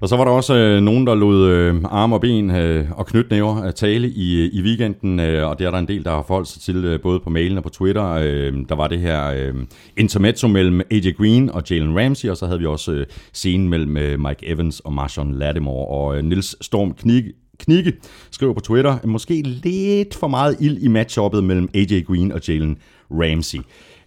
Og 0.00 0.08
så 0.08 0.16
var 0.16 0.24
der 0.24 0.30
også 0.30 0.54
øh, 0.54 0.82
nogen, 0.82 1.06
der 1.06 1.14
lod 1.14 1.48
øh, 1.48 1.74
arme 1.84 2.16
og 2.16 2.20
ben 2.20 2.50
øh, 2.50 2.86
og 2.90 3.06
knytnæver 3.06 3.64
øh, 3.64 3.72
tale 3.72 4.08
i, 4.08 4.44
øh, 4.44 4.50
i 4.52 4.62
weekenden, 4.62 5.20
øh, 5.20 5.48
og 5.48 5.58
det 5.58 5.66
er 5.66 5.70
der 5.70 5.78
en 5.78 5.88
del, 5.88 6.04
der 6.04 6.10
har 6.10 6.24
forholdt 6.26 6.48
sig 6.48 6.62
til, 6.62 6.84
øh, 6.84 7.00
både 7.00 7.20
på 7.20 7.30
mailen 7.30 7.56
og 7.56 7.62
på 7.62 7.68
Twitter. 7.68 8.04
Øh, 8.10 8.52
der 8.68 8.74
var 8.74 8.88
det 8.88 8.98
her 9.00 9.26
øh, 9.26 9.54
intermezzo 9.96 10.48
mellem 10.48 10.80
AJ 10.90 11.12
Green 11.12 11.50
og 11.50 11.62
Jalen 11.70 11.98
Ramsey, 11.98 12.28
og 12.28 12.36
så 12.36 12.46
havde 12.46 12.58
vi 12.58 12.66
også 12.66 12.92
øh, 12.92 13.06
scenen 13.32 13.68
mellem 13.68 13.96
øh, 13.96 14.20
Mike 14.20 14.46
Evans 14.46 14.80
og 14.80 14.92
Marshawn 14.92 15.34
Lattimore. 15.34 15.88
Og 15.88 16.16
øh, 16.16 16.24
Nils 16.24 16.64
Storm 16.64 16.94
Knig, 16.94 17.24
Knigge 17.58 17.92
skriver 18.30 18.52
på 18.54 18.60
Twitter, 18.60 18.98
øh, 19.04 19.08
måske 19.08 19.42
lidt 19.42 20.14
for 20.14 20.28
meget 20.28 20.56
ild 20.60 20.78
i 20.78 20.88
matchuppet 20.88 21.44
mellem 21.44 21.68
AJ 21.74 22.02
Green 22.06 22.32
og 22.32 22.48
Jalen 22.48 22.78
Ramsey. 23.10 23.58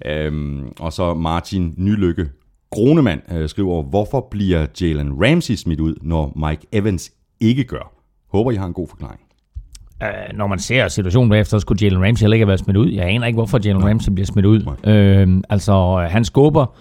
Øhm, 0.06 0.64
og 0.80 0.94
så 0.94 1.14
Martin 1.14 1.74
Nylykke 1.78 2.30
Gronemann 2.72 3.22
øh, 3.32 3.50
skriver, 3.50 3.84
hvorfor 3.84 4.28
bliver 4.32 4.66
Jalen 4.82 5.14
Ramsey 5.26 5.56
smidt 5.56 5.80
ud, 5.80 5.96
når 6.02 6.48
Mike 6.50 6.68
Evans 6.72 7.12
ikke 7.40 7.64
gør? 7.64 7.94
Håber, 8.32 8.52
I 8.52 8.56
har 8.56 8.66
en 8.66 8.74
god 8.74 8.88
forklaring. 8.88 9.20
Uh, 10.02 10.38
når 10.38 10.48
man 10.48 10.60
ser 10.60 10.88
situationen 10.88 11.30
bagefter, 11.30 11.58
så 11.58 11.60
skulle 11.60 11.86
Jalen 11.86 12.04
Ramsey 12.06 12.24
heller 12.24 12.36
ikke 12.36 12.44
have 12.44 12.48
været 12.48 12.60
smidt 12.60 12.78
ud. 12.78 12.92
Jeg 12.92 13.06
aner 13.06 13.28
ikke, 13.28 13.38
hvorfor 13.38 13.60
Jalen 13.66 13.88
Ramsey 13.88 14.12
bliver 14.12 14.26
smidt 14.26 14.46
ud. 14.46 14.62
Uh, 14.66 15.42
altså, 15.50 16.08
han 16.10 16.26
skubber 16.26 16.76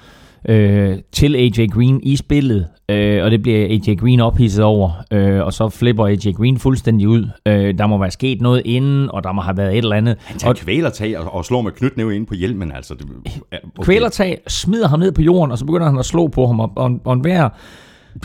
øh, 0.49 0.99
til 1.13 1.37
AJ 1.37 1.67
Green 1.67 2.01
i 2.03 2.17
spillet, 2.17 2.67
øh, 2.89 3.25
og 3.25 3.31
det 3.31 3.43
bliver 3.43 3.59
AJ 3.59 3.95
Green 3.95 4.21
ophidset 4.21 4.65
over, 4.65 4.91
øh, 5.13 5.45
og 5.45 5.53
så 5.53 5.69
flipper 5.69 6.07
AJ 6.07 6.33
Green 6.37 6.59
fuldstændig 6.59 7.09
ud. 7.09 7.29
Øh, 7.47 7.79
der 7.79 7.87
må 7.87 7.99
være 7.99 8.11
sket 8.11 8.41
noget 8.41 8.63
inden, 8.65 9.11
og 9.11 9.25
der 9.25 9.33
må 9.33 9.41
have 9.41 9.57
været 9.57 9.73
et 9.73 9.79
eller 9.79 9.97
andet. 9.97 10.17
Han 10.25 10.39
tager 10.39 10.55
kvælertag 10.55 11.19
og, 11.19 11.35
og 11.35 11.45
slår 11.45 11.63
med 11.63 11.73
knytnæve 11.73 12.17
ind 12.17 12.27
på 12.27 12.35
hjelmen. 12.35 12.73
Altså, 12.73 12.95
det, 12.95 13.07
okay. 13.53 13.85
Kvælertag 13.85 14.39
smider 14.47 14.89
ham 14.89 14.99
ned 14.99 15.13
på 15.13 15.23
jorden, 15.23 15.53
og 15.53 15.59
så 15.59 15.65
begynder 15.65 15.87
han 15.87 15.99
at 15.99 16.07
slå 16.07 16.29
på 16.29 16.47
ham, 16.47 16.61
og, 16.61 16.73
og, 16.77 17.01
og 17.05 17.13
enhver 17.13 17.49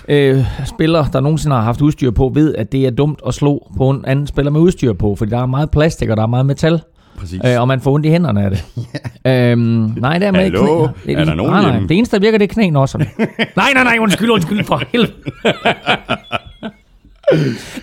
øh, 0.07 0.45
spiller, 0.65 1.05
der 1.05 1.19
nogensinde 1.19 1.55
har 1.55 1.63
haft 1.63 1.81
udstyr 1.81 2.11
på, 2.11 2.31
ved, 2.33 2.55
at 2.55 2.71
det 2.71 2.85
er 2.85 2.91
dumt 2.91 3.19
at 3.27 3.33
slå 3.33 3.71
på 3.77 3.89
en 3.89 4.05
anden 4.05 4.27
spiller 4.27 4.51
med 4.51 4.61
udstyr 4.61 4.93
på, 4.93 5.15
fordi 5.15 5.31
der 5.31 5.37
er 5.37 5.45
meget 5.45 5.71
plastik, 5.71 6.09
og 6.09 6.17
der 6.17 6.23
er 6.23 6.27
meget 6.27 6.45
metal. 6.45 6.81
Præcis. 7.17 7.41
Øh, 7.45 7.61
og 7.61 7.67
man 7.67 7.81
får 7.81 7.91
ondt 7.91 8.05
i 8.05 8.09
hænderne 8.09 8.43
af 8.43 8.49
det. 8.49 8.65
yeah. 9.27 9.51
øhm, 9.51 9.59
nej, 9.97 10.19
det 10.19 10.27
er 10.27 10.31
med 10.31 10.39
Hallo? 10.39 10.87
knæ. 11.03 11.13
Er 11.13 11.25
der 11.25 11.33
nogen 11.33 11.51
nej, 11.51 11.61
nej. 11.61 11.71
hjemme? 11.71 11.87
Det 11.87 11.97
eneste, 11.97 12.15
der 12.15 12.21
virker, 12.21 12.37
det 12.37 12.49
er 12.49 12.53
knænosserne. 12.53 13.07
nej, 13.55 13.73
nej, 13.73 13.83
nej, 13.83 13.97
undskyld, 13.99 14.29
undskyld, 14.29 14.63
for 14.63 14.81
helvede. 14.91 15.13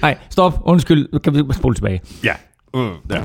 nej, 0.03 0.19
stop, 0.31 0.61
undskyld. 0.65 1.21
Kan 1.21 1.35
vi 1.35 1.43
spole 1.53 1.75
tilbage? 1.75 2.01
Ja. 2.25 2.33
Uh, 2.75 2.91
der. 3.11 3.23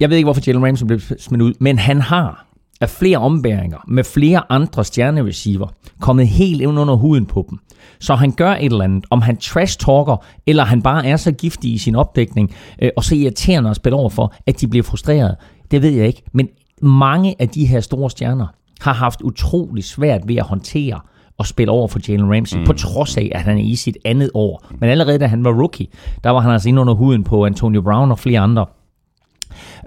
Jeg 0.00 0.10
ved 0.10 0.16
ikke, 0.16 0.26
hvorfor 0.26 0.42
Jalen 0.46 0.66
Ramsey 0.66 0.86
blev 0.86 1.00
smidt 1.18 1.42
ud, 1.42 1.54
men 1.60 1.78
han 1.78 2.00
har 2.00 2.47
af 2.80 2.90
flere 2.90 3.18
ombæringer 3.18 3.78
med 3.88 4.04
flere 4.04 4.42
andre 4.48 4.84
stjernereceiver 4.84 5.68
kommet 6.00 6.28
helt 6.28 6.60
ind 6.60 6.78
under 6.78 6.94
huden 6.94 7.26
på 7.26 7.46
dem. 7.50 7.58
Så 8.00 8.14
han 8.14 8.32
gør 8.32 8.50
et 8.50 8.64
eller 8.64 8.84
andet, 8.84 9.04
om 9.10 9.22
han 9.22 9.36
trash-talker, 9.36 10.24
eller 10.46 10.64
han 10.64 10.82
bare 10.82 11.06
er 11.06 11.16
så 11.16 11.32
giftig 11.32 11.72
i 11.72 11.78
sin 11.78 11.94
opdækning, 11.94 12.54
øh, 12.82 12.90
og 12.96 13.04
så 13.04 13.14
irriterende 13.14 13.70
at 13.70 13.76
spille 13.76 13.96
over 13.96 14.08
for, 14.10 14.34
at 14.46 14.60
de 14.60 14.68
bliver 14.68 14.82
frustreret. 14.82 15.36
Det 15.70 15.82
ved 15.82 15.90
jeg 15.90 16.06
ikke. 16.06 16.22
Men 16.32 16.48
mange 16.82 17.34
af 17.38 17.48
de 17.48 17.66
her 17.66 17.80
store 17.80 18.10
stjerner 18.10 18.46
har 18.80 18.92
haft 18.92 19.20
utrolig 19.22 19.84
svært 19.84 20.20
ved 20.28 20.36
at 20.36 20.44
håndtere 20.44 21.00
og 21.38 21.46
spille 21.46 21.70
over 21.70 21.88
for 21.88 22.00
Jalen 22.08 22.34
Ramsey, 22.34 22.58
mm. 22.58 22.64
på 22.64 22.72
trods 22.72 23.16
af, 23.16 23.30
at 23.34 23.40
han 23.40 23.58
er 23.58 23.62
i 23.62 23.76
sit 23.76 23.98
andet 24.04 24.30
år. 24.34 24.66
Men 24.78 24.90
allerede 24.90 25.18
da 25.18 25.26
han 25.26 25.44
var 25.44 25.52
rookie, 25.52 25.86
der 26.24 26.30
var 26.30 26.40
han 26.40 26.52
altså 26.52 26.68
inde 26.68 26.80
under 26.80 26.94
huden 26.94 27.24
på 27.24 27.46
Antonio 27.46 27.82
Brown 27.82 28.10
og 28.10 28.18
flere 28.18 28.40
andre. 28.40 28.66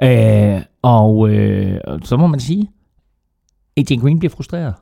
Øh, 0.04 0.62
og 0.82 1.30
øh, 1.30 1.80
så 2.04 2.18
må 2.18 2.28
man 2.28 2.40
sige, 2.40 2.70
AJ 3.78 3.98
Green 4.02 4.20
bliver 4.20 4.32
frustreret. 4.32 4.74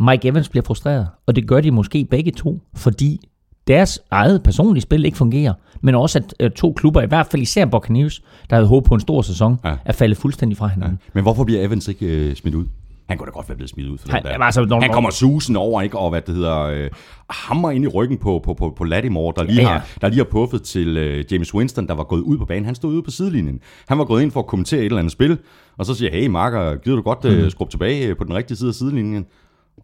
Mike 0.00 0.28
Evans 0.28 0.48
bliver 0.48 0.64
frustreret. 0.64 1.08
Og 1.26 1.36
det 1.36 1.46
gør 1.48 1.60
de 1.60 1.70
måske 1.70 2.04
begge 2.04 2.30
to, 2.30 2.60
fordi 2.74 3.20
deres 3.66 4.00
eget 4.10 4.42
personlige 4.42 4.82
spil 4.82 5.04
ikke 5.04 5.16
fungerer, 5.16 5.54
men 5.80 5.94
også 5.94 6.18
at 6.18 6.34
øh, 6.40 6.50
to 6.50 6.72
klubber, 6.72 7.02
i 7.02 7.06
hvert 7.06 7.26
fald 7.26 7.42
især 7.42 7.64
Buccaneers, 7.64 8.22
der 8.50 8.56
havde 8.56 8.66
håbet 8.68 8.88
på 8.88 8.94
en 8.94 9.00
stor 9.00 9.22
sæson, 9.22 9.58
Ja. 9.64 9.68
ja. 9.70 9.76
er 9.84 9.92
faldet 9.92 10.18
fuldstændig 10.18 10.58
fra 10.58 10.66
hinanden. 10.66 10.98
Men 11.14 11.22
hvorfor 11.22 11.44
bliver 11.44 11.66
Evans 11.66 11.88
ikke 11.88 12.06
øh, 12.06 12.36
smidt 12.36 12.54
ud? 12.54 12.66
Han 13.08 13.18
kunne 13.18 13.26
da 13.26 13.30
godt 13.30 13.48
være 13.48 13.56
blevet 13.56 13.70
smidt 13.70 13.88
ud. 13.88 13.98
For 13.98 14.08
Han- 14.12 14.22
der. 14.22 14.38
altså, 14.38 14.64
når- 14.64 14.80
han 14.80 14.90
kommer 14.92 15.10
susen 15.10 15.56
over, 15.56 15.82
ikke? 15.82 15.98
Og 15.98 16.10
hvad 16.10 16.20
det 16.20 16.34
hedder, 16.34 16.58
øh, 16.60 16.90
hammer 17.30 17.70
ind 17.70 17.84
i 17.84 17.88
ryggen 17.88 18.18
på, 18.18 18.40
på, 18.44 18.54
på, 18.54 18.74
på 18.76 18.84
Lattimore, 18.84 19.32
der 19.36 19.42
lige, 19.42 19.60
Ja, 19.62 19.68
har, 19.68 19.86
der 20.00 20.08
lige 20.08 20.18
har 20.18 20.24
puffet 20.24 20.62
til 20.62 20.96
øh, 20.96 21.24
James 21.32 21.54
Winston, 21.54 21.86
der 21.86 21.94
var 21.94 22.04
gået 22.04 22.20
ud 22.20 22.38
på 22.38 22.44
banen. 22.44 22.64
Han 22.64 22.74
stod 22.74 22.92
ude 22.92 23.02
på 23.02 23.10
sidelinjen. 23.10 23.60
Han 23.88 23.98
var 23.98 24.04
gået 24.04 24.22
ind 24.22 24.30
for 24.30 24.40
at 24.40 24.46
kommentere 24.46 24.80
et 24.80 24.84
eller 24.86 24.98
andet 24.98 25.12
spil, 25.12 25.38
og 25.78 25.86
så 25.86 25.94
siger 25.94 26.10
hey 26.12 26.26
Marker, 26.26 26.76
gider 26.76 26.96
du 26.96 27.02
godt 27.02 27.24
Mhm. 27.24 27.32
øh, 27.32 27.50
skrubbe 27.50 27.70
tilbage 27.72 28.06
øh, 28.06 28.16
på 28.16 28.24
den 28.24 28.34
rigtige 28.34 28.56
side 28.56 28.68
af 28.68 28.74
sidelinjen? 28.74 29.26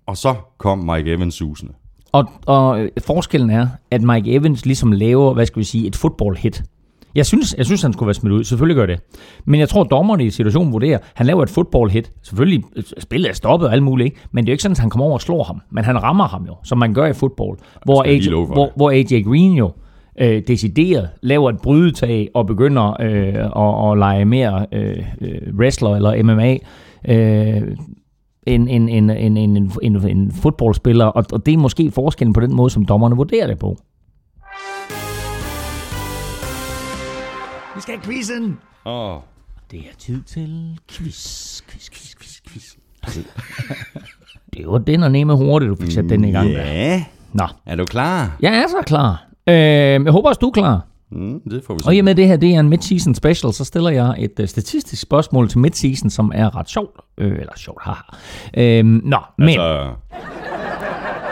Og 0.07 0.17
så 0.17 0.35
kom 0.59 0.79
Mike 0.79 1.13
Evans 1.13 1.35
susende. 1.35 1.73
Og, 2.13 2.25
og 2.47 2.81
øh, 2.81 2.91
forskellen 3.07 3.51
er, 3.51 3.69
at 3.91 4.03
Mike 4.03 4.33
Evans 4.35 4.67
ligesom 4.67 4.93
laver, 4.93 5.35
hvad 5.35 5.47
skal 5.47 5.61
vi 5.61 5.65
sige, 5.65 5.87
et 5.87 5.97
football-hit. 5.97 6.63
Jeg 7.15 7.27
synes, 7.27 7.55
jeg 7.59 7.67
synes, 7.67 7.83
han 7.83 7.93
skulle 7.93 8.07
være 8.07 8.15
smidt 8.15 8.35
ud. 8.35 8.45
Selvfølgelig 8.45 8.77
gør 8.77 8.87
det. 8.87 9.01
Men 9.45 9.61
jeg 9.61 9.69
tror, 9.69 9.85
dommerne 9.85 10.25
i 10.25 10.31
situationen 10.31 10.73
vurderer, 10.73 10.99
han 11.15 11.27
laver 11.27 11.43
et 11.43 11.51
football 11.51 11.91
hit. 11.91 12.13
Selvfølgelig 12.23 12.65
øh, 12.77 12.83
spillet 12.99 13.31
er 13.31 13.35
stoppet 13.35 13.69
og 13.69 13.75
alt 13.75 13.83
muligt, 13.83 14.05
ikke? 14.05 14.21
men 14.33 14.45
det 14.45 14.49
er 14.49 14.53
jo 14.53 14.55
ikke 14.55 14.63
sådan, 14.63 14.73
at 14.73 14.79
han 14.79 14.91
kommer 14.91 15.05
over 15.05 15.15
og 15.15 15.21
slår 15.21 15.45
ham. 15.45 15.61
Men 15.71 15.85
han 15.85 16.03
rammer 16.03 16.29
ham 16.29 16.45
jo, 16.47 16.55
som 16.65 16.79
man 16.79 16.95
gør 16.95 17.07
i 17.07 17.13
football. 17.13 17.57
Hvor, 17.85 18.03
AJ, 18.07 18.29
hvor, 18.31 18.73
hvor 18.77 18.91
AJ 18.91 19.23
Green 19.23 19.53
jo 19.53 19.73
øh, 20.21 20.43
decideret 20.49 21.09
laver 21.23 21.51
et 21.51 21.61
brydetag 21.63 22.29
og 22.35 22.47
begynder 22.47 22.97
øh, 23.01 23.35
at, 23.35 23.93
at 23.93 23.99
lege 23.99 24.25
mere 24.25 24.67
øh, 24.73 25.05
øh 25.21 25.55
wrestler 25.59 25.97
eller 25.97 26.23
MMA. 26.23 26.57
Øh, 27.09 27.77
en, 28.47 28.69
en, 28.69 28.89
en, 28.89 29.11
en, 29.11 29.37
en, 29.37 29.69
en, 29.83 30.09
en 30.09 30.33
fodboldspiller, 30.33 31.05
og, 31.05 31.25
og 31.33 31.47
det 31.47 31.55
er 31.55 31.59
måske 31.59 31.91
forskellen 31.91 32.33
på 32.33 32.41
den 32.41 32.55
måde, 32.55 32.71
som 32.71 32.85
dommerne 32.85 33.17
vurderer 33.17 33.47
det 33.47 33.59
på. 33.59 33.77
Vi 37.79 37.83
skal 37.83 37.95
have 37.99 38.05
quizzen! 38.05 38.59
Åh, 38.87 39.15
oh, 39.17 39.21
Det 39.71 39.79
er 39.79 39.95
tid 39.99 40.23
til 40.23 40.79
quiz, 40.91 41.61
quiz, 41.71 41.91
quiz, 41.91 42.15
quiz, 42.21 42.41
quiz. 42.49 42.77
det 44.55 44.67
var 44.67 44.79
den 44.79 45.03
og 45.03 45.11
nemme 45.13 45.37
hurtigt, 45.37 45.71
du 45.71 45.77
fik 45.85 45.93
sat 45.93 46.05
den 46.09 46.25
i 46.25 46.31
gang. 46.31 46.49
der. 46.49 46.63
ja. 46.65 47.05
Nå, 47.33 47.47
Er 47.67 47.77
du 47.77 47.85
klar? 47.85 48.37
jeg 48.41 48.55
er 48.59 48.67
så 48.69 48.83
klar. 48.87 49.25
Øh, 49.47 49.55
jeg 49.55 50.13
håber 50.13 50.29
også, 50.29 50.39
du 50.39 50.47
er 50.49 50.53
klar. 50.53 50.87
Mm, 51.11 51.41
det 51.51 51.63
får 51.67 51.75
vi 51.75 51.81
Og 51.87 51.95
i 51.95 51.97
se. 51.97 52.01
og 52.01 52.05
med 52.05 52.15
det 52.15 52.27
her, 52.29 52.37
det 52.37 52.55
er 52.55 52.61
en 52.61 52.69
midseason 52.69 53.15
special, 53.15 53.53
så 53.53 53.65
stiller 53.65 53.91
jeg 53.91 54.15
et 54.19 54.41
uh, 54.41 54.47
statistisk 54.47 55.03
spørgsmål 55.03 55.49
til 55.49 55.59
midseason, 55.59 56.11
som 56.11 56.33
er 56.35 56.57
ret 56.57 56.69
sjovt. 56.71 57.01
Øh, 57.19 57.33
eller 57.41 57.53
sjovt, 57.57 57.83
haha. 57.83 58.03
Øh, 58.57 58.85
nå, 58.85 59.19
men 59.39 59.49
Altså, 59.49 59.95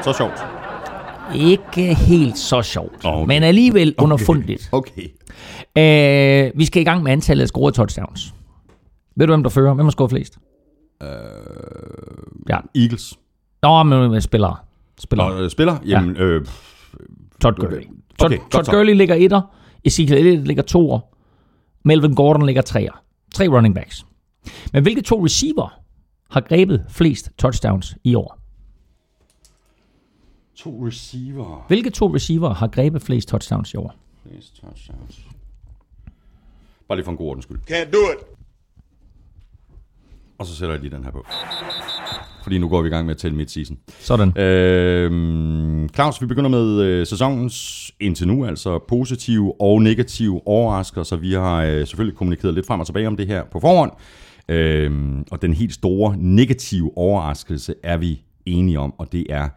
så 0.05 0.13
sjovt. 0.13 0.56
Ikke 1.35 1.95
helt 1.95 2.39
så 2.39 2.63
sjovt. 2.63 3.05
Okay. 3.05 3.27
Men 3.27 3.43
alligevel 3.43 3.95
underfundigt. 3.99 4.69
Okay. 4.73 5.03
Øh, 5.79 6.51
vi 6.59 6.65
skal 6.65 6.83
i 6.83 6.85
gang 6.85 7.03
med 7.03 7.13
antallet 7.13 7.43
af 7.43 7.49
scorede 7.49 7.77
touchdowns. 7.77 8.35
Ved 9.17 9.27
du, 9.27 9.33
hvem 9.33 9.43
der 9.43 9.51
fører? 9.51 9.75
Hvem 9.75 9.87
har 9.87 9.91
scoret 9.91 10.11
flest? 10.11 10.39
Øh, 11.03 11.09
Ja. 12.49 12.59
Eagles. 12.75 13.15
Nå, 13.63 13.83
men 13.83 14.11
med 14.11 14.21
spillere. 14.21 14.57
Spillere. 15.01 15.33
Og 15.33 15.43
øh, 15.43 15.51
spiller? 15.51 15.77
Jamen, 15.87 16.17
øh, 16.17 16.47
Todd 17.43 17.55
Gurley. 17.55 17.83
Todd, 18.19 18.33
Okay, 18.33 18.39
Todd. 18.53 18.65
Gurley 18.71 18.95
ligger 18.95 19.15
etter. 19.15 19.41
Ezekiel 19.85 20.19
Elliott 20.19 20.47
ligger 20.47 20.63
toer. 20.63 21.01
Melvin 21.85 22.15
Gordon 22.15 22.47
ligger 22.47 22.63
treer. 22.63 23.03
Tre 23.35 23.49
running 23.49 23.75
backs. 23.75 24.07
Men 24.73 24.83
hvilke 24.83 25.03
to 25.03 25.25
receiver 25.25 25.81
har 26.31 26.41
grebet 26.41 26.85
flest 26.89 27.31
touchdowns 27.39 27.97
i 28.05 28.15
år? 28.15 28.39
To 30.57 30.87
receiver. 30.87 31.65
Hvilke 31.69 31.91
to 31.91 32.15
receiver 32.15 32.55
har 32.55 32.67
grebet 32.67 33.03
flest 33.03 33.29
touchdowns 33.29 33.75
i 33.75 33.77
år? 33.77 33.95
Please 34.29 34.53
touchdowns. 34.61 35.21
Bare 36.89 36.99
lige 36.99 37.05
for 37.05 37.11
en 37.13 37.17
god 37.19 37.29
ordens 37.29 37.45
skyld. 37.45 37.59
Can't 37.71 37.91
do 37.91 37.99
it. 38.13 38.37
Og 40.39 40.47
så 40.47 40.57
sætter 40.57 40.75
jeg 40.75 40.83
lige 40.83 40.97
den 40.97 41.05
her 41.05 41.11
på. 41.11 41.27
Fordi 42.43 42.59
nu 42.59 42.69
går 42.69 42.83
vi 42.83 42.89
i 42.89 42.91
gang 42.91 43.07
med 43.07 43.15
at 43.15 43.19
tælle 43.19 43.37
midseason. 43.37 43.79
Sådan. 43.89 44.39
Øhm, 44.39 45.89
Claus, 45.89 46.23
vi 46.23 46.27
begynder 46.27 46.51
med 46.51 46.81
øh, 46.83 47.07
sæsonens 47.07 47.93
indtil 48.01 48.29
nu, 48.29 48.47
altså 48.47 48.79
positive 48.89 49.61
og 49.61 49.83
negative 49.83 50.47
overraskelser. 50.47 51.17
Vi 51.17 51.33
har 51.33 51.63
øh, 51.63 51.87
selvfølgelig 51.87 52.19
kommunikeret 52.19 52.55
lidt 52.55 52.67
frem 52.67 52.81
og 52.81 52.87
tilbage 52.87 53.07
om 53.07 53.17
det 53.17 53.27
her 53.27 53.45
på 53.45 53.61
forhånd. 53.61 53.93
Øhm, 54.49 55.25
og 55.31 55.43
den 55.43 55.55
helt 55.55 55.75
store 55.75 56.17
negative 56.17 56.99
overraskelse 56.99 57.75
er 57.83 57.97
vi 57.97 58.23
enige 58.47 58.79
om, 58.81 58.95
og 58.99 59.13
det 59.13 59.27
er 59.29 59.49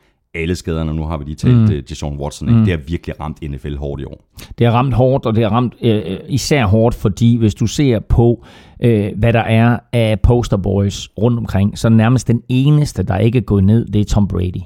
alle 0.41 0.55
skaderne. 0.55 0.93
Nu 0.93 1.03
har 1.03 1.17
vi 1.17 1.23
lige 1.23 1.35
talt 1.35 1.55
mm. 1.55 1.83
Deshaun 1.89 2.17
Watson. 2.17 2.49
Ikke? 2.49 2.59
Det 2.59 2.69
har 2.69 2.77
virkelig 2.87 3.19
ramt 3.19 3.41
NFL 3.41 3.75
hårdt 3.75 4.01
i 4.01 4.05
år. 4.05 4.23
Det 4.57 4.67
har 4.67 4.73
ramt 4.73 4.93
hårdt, 4.93 5.25
og 5.25 5.35
det 5.35 5.43
har 5.43 5.49
ramt 5.49 5.73
øh, 5.81 5.95
øh, 6.05 6.17
især 6.29 6.65
hårdt, 6.65 6.95
fordi 6.95 7.37
hvis 7.37 7.55
du 7.55 7.67
ser 7.67 7.99
på, 7.99 8.45
øh, 8.83 9.11
hvad 9.17 9.33
der 9.33 9.39
er 9.39 9.79
af 9.93 10.19
posterboys 10.19 11.09
rundt 11.17 11.39
omkring, 11.39 11.77
så 11.77 11.89
nærmest 11.89 12.27
den 12.27 12.41
eneste, 12.49 13.03
der 13.03 13.17
ikke 13.17 13.37
er 13.37 13.43
gået 13.43 13.63
ned, 13.63 13.85
det 13.85 14.01
er 14.01 14.05
Tom 14.05 14.27
Brady. 14.27 14.61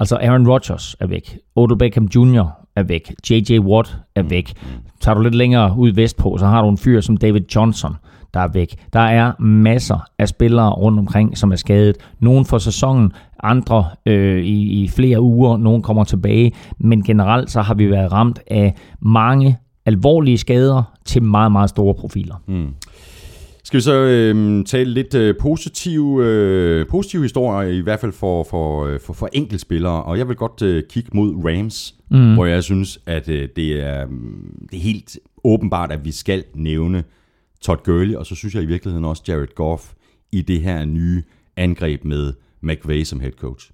Altså 0.00 0.16
Aaron 0.16 0.48
Rodgers 0.48 0.96
er 1.00 1.06
væk. 1.06 1.38
Odell 1.56 1.78
Beckham 1.78 2.08
Jr. 2.14 2.46
er 2.76 2.82
væk. 2.82 3.12
J.J. 3.30 3.58
Watt 3.58 3.96
er 4.14 4.22
væk. 4.22 4.52
Tager 5.00 5.14
du 5.14 5.22
lidt 5.22 5.34
længere 5.34 5.78
ud 5.78 5.90
vestpå, 5.90 6.36
så 6.38 6.46
har 6.46 6.62
du 6.62 6.68
en 6.68 6.78
fyr 6.78 7.00
som 7.00 7.16
David 7.16 7.40
Johnson, 7.54 7.94
der 8.34 8.40
er 8.40 8.48
væk. 8.52 8.74
Der 8.92 9.00
er 9.00 9.42
masser 9.42 9.98
af 10.18 10.28
spillere 10.28 10.70
rundt 10.70 10.98
omkring, 10.98 11.38
som 11.38 11.52
er 11.52 11.56
skadet. 11.56 11.96
Nogle 12.20 12.44
for 12.44 12.58
sæsonen, 12.58 13.12
andre 13.42 13.86
øh, 14.06 14.44
i, 14.44 14.82
i 14.82 14.88
flere 14.88 15.20
uger, 15.20 15.56
nogle 15.56 15.82
kommer 15.82 16.04
tilbage. 16.04 16.52
Men 16.78 17.02
generelt 17.02 17.50
så 17.50 17.62
har 17.62 17.74
vi 17.74 17.90
været 17.90 18.12
ramt 18.12 18.40
af 18.46 18.74
mange 19.00 19.58
alvorlige 19.86 20.38
skader 20.38 20.82
til 21.04 21.22
meget, 21.22 21.52
meget 21.52 21.70
store 21.70 21.94
profiler. 21.94 22.34
Mm. 22.46 22.68
Skal 23.64 23.76
vi 23.76 23.82
så 23.82 23.94
øh, 23.94 24.64
tale 24.64 24.90
lidt 24.90 25.14
øh, 25.14 25.34
positive, 25.40 26.24
øh, 26.24 26.86
positive 26.86 27.22
historier, 27.22 27.68
i 27.68 27.80
hvert 27.80 28.00
fald 28.00 28.12
for, 28.12 28.46
for, 28.50 28.86
øh, 28.86 29.00
for, 29.06 29.12
for 29.12 29.28
enkeltspillere, 29.32 30.02
og 30.02 30.18
jeg 30.18 30.28
vil 30.28 30.36
godt 30.36 30.62
øh, 30.62 30.82
kigge 30.90 31.10
mod 31.14 31.34
Rams, 31.44 31.94
mm. 32.10 32.34
hvor 32.34 32.46
jeg 32.46 32.64
synes, 32.64 33.00
at 33.06 33.28
øh, 33.28 33.48
det, 33.56 33.86
er, 33.86 34.06
det 34.70 34.76
er 34.76 34.82
helt 34.82 35.18
åbenbart, 35.44 35.92
at 35.92 36.04
vi 36.04 36.12
skal 36.12 36.44
nævne 36.54 37.04
Todd 37.60 37.78
Gurley, 37.84 38.14
og 38.14 38.26
så 38.26 38.34
synes 38.34 38.54
jeg 38.54 38.62
i 38.62 38.66
virkeligheden 38.66 39.04
også 39.04 39.22
Jared 39.28 39.54
Goff 39.54 39.92
i 40.32 40.42
det 40.42 40.60
her 40.60 40.84
nye 40.84 41.22
angreb 41.56 42.04
med 42.04 42.32
McVay 42.60 43.04
som 43.04 43.20
head 43.20 43.32
coach. 43.32 43.70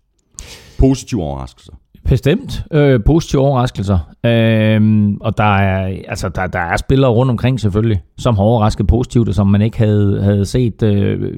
Positive 0.79 1.23
overraskelser. 1.23 1.73
Bestemt 2.09 2.65
øh, 2.73 3.01
positive 3.07 3.43
overraskelser. 3.43 3.99
Øh, 4.25 5.11
og 5.21 5.39
der 5.39 5.57
er, 5.57 6.03
altså, 6.09 6.29
der, 6.29 6.47
der 6.47 6.59
er 6.59 6.77
spillere 6.77 7.11
rundt 7.11 7.31
omkring 7.31 7.61
selvfølgelig, 7.61 8.03
som 8.19 8.35
har 8.35 8.43
overrasket 8.43 8.87
positivt, 8.87 9.29
og 9.29 9.35
som 9.35 9.47
man 9.47 9.63
ikke 9.63 9.79
havde, 9.79 10.23
havde 10.23 10.45
set 10.45 10.83
øh, 10.83 11.37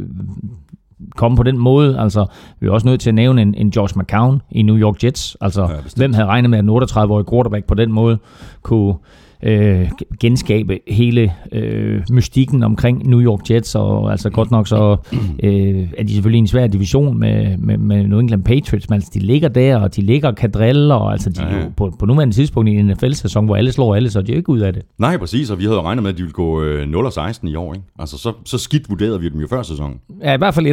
komme 1.17 1.37
på 1.37 1.43
den 1.43 1.59
måde. 1.59 1.99
Altså, 1.99 2.27
vi 2.61 2.67
er 2.67 2.71
også 2.71 2.87
nødt 2.87 3.01
til 3.01 3.11
at 3.11 3.15
nævne 3.15 3.43
en, 3.43 3.55
en 3.55 3.71
George 3.71 4.01
McCown 4.01 4.43
i 4.51 4.63
New 4.63 4.77
York 4.77 5.05
Jets. 5.05 5.37
Altså, 5.41 5.63
ja, 5.63 5.77
hvem 5.97 6.13
havde 6.13 6.27
regnet 6.27 6.51
med, 6.51 6.59
at 6.59 6.65
en 6.65 6.71
38-årig 6.71 7.27
quarterback 7.31 7.67
på 7.67 7.75
den 7.75 7.93
måde 7.93 8.19
kunne 8.63 8.95
øh, 9.43 9.91
genskabe 10.21 10.79
hele 10.89 11.33
øh, 11.53 12.03
mystikken 12.11 12.63
omkring 12.63 13.09
New 13.09 13.21
York 13.21 13.51
Jets, 13.51 13.75
og 13.75 14.11
altså 14.11 14.31
godt 14.31 14.51
nok 14.51 14.69
så 14.69 14.97
øh, 15.43 15.89
er 15.99 16.03
de 16.03 16.13
selvfølgelig 16.13 16.39
en 16.39 16.47
svær 16.47 16.67
division 16.67 17.19
med, 17.19 17.57
med, 17.59 17.79
med 17.79 18.07
New 18.07 18.19
England 18.19 18.45
Patriots, 18.45 18.89
men 18.89 18.95
altså 18.95 19.11
de 19.15 19.19
ligger 19.19 19.49
der, 19.49 19.77
og 19.77 19.97
de 19.97 20.03
ligger 20.03 20.29
og 20.29 20.37
kan 20.37 20.51
drille, 20.51 20.95
og 20.95 21.13
altså 21.13 21.31
de 21.31 21.43
ja, 21.43 21.57
ja. 21.57 21.65
på, 21.77 21.93
på 21.99 22.07
nuværende 22.07 22.35
tidspunkt 22.35 22.69
i 22.69 22.73
en 22.73 22.87
NFL-sæson, 22.87 23.45
hvor 23.45 23.57
alle 23.57 23.73
slår 23.73 23.95
alle, 23.95 24.11
så 24.11 24.19
er 24.19 24.23
de 24.23 24.33
jo 24.33 24.39
ikke 24.39 24.51
ud 24.51 24.61
af 24.61 24.73
det. 24.73 24.83
Nej, 24.99 25.17
præcis, 25.17 25.51
og 25.51 25.59
vi 25.59 25.65
havde 25.65 25.81
regnet 25.81 26.03
med, 26.03 26.11
at 26.11 26.17
de 26.17 26.23
ville 26.23 26.33
gå 26.33 26.63
øh, 26.63 26.89
0-16 26.89 27.49
i 27.49 27.55
år, 27.55 27.75
ikke? 27.75 27.87
Altså 27.99 28.19
så, 28.19 28.33
så 28.45 28.59
skidt 28.59 28.91
vurderede 28.91 29.21
vi 29.21 29.29
dem 29.29 29.41
jo 29.41 29.47
før 29.47 29.63
sæsonen. 29.63 29.97
Ja, 30.23 30.35
i 30.35 30.39
hvert 30.39 30.55
fald 30.55 30.67
1-15. 30.67 30.71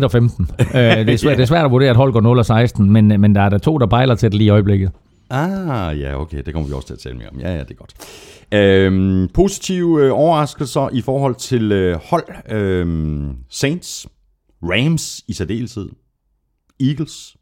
øh, 0.77 1.05
det, 1.05 1.13
er 1.13 1.17
svært, 1.17 1.35
det 1.37 1.43
er 1.43 1.47
svært 1.47 1.65
at 1.65 1.71
vurdere, 1.71 1.89
at 1.89 1.95
hold 1.95 2.13
går 2.13 2.63
0-16, 2.77 2.81
men, 2.81 3.21
men 3.21 3.35
der 3.35 3.41
er 3.41 3.49
der 3.49 3.57
to, 3.57 3.77
der 3.77 3.85
bejler 3.85 4.15
til 4.15 4.31
det 4.31 4.37
lige 4.37 4.47
i 4.47 4.49
øjeblikket. 4.49 4.91
Ah, 5.33 5.99
ja, 5.99 6.21
okay, 6.21 6.41
det 6.45 6.53
kommer 6.53 6.69
vi 6.69 6.73
også 6.73 6.87
til 6.87 6.93
at 6.93 6.99
tale 6.99 7.17
mere 7.17 7.29
om. 7.29 7.39
Ja, 7.39 7.53
ja, 7.55 7.59
det 7.59 7.71
er 7.71 7.75
godt. 7.75 7.93
Øhm, 8.51 9.29
positive 9.33 10.05
øh, 10.05 10.11
overraskelser 10.13 10.89
i 10.93 11.01
forhold 11.01 11.35
til 11.35 11.71
øh, 11.71 11.99
hold. 12.09 12.23
Øhm, 12.49 13.35
Saints, 13.49 14.07
Rams 14.63 15.21
i 15.27 15.33
særdeleshed, 15.33 15.89
Eagles. 16.79 17.35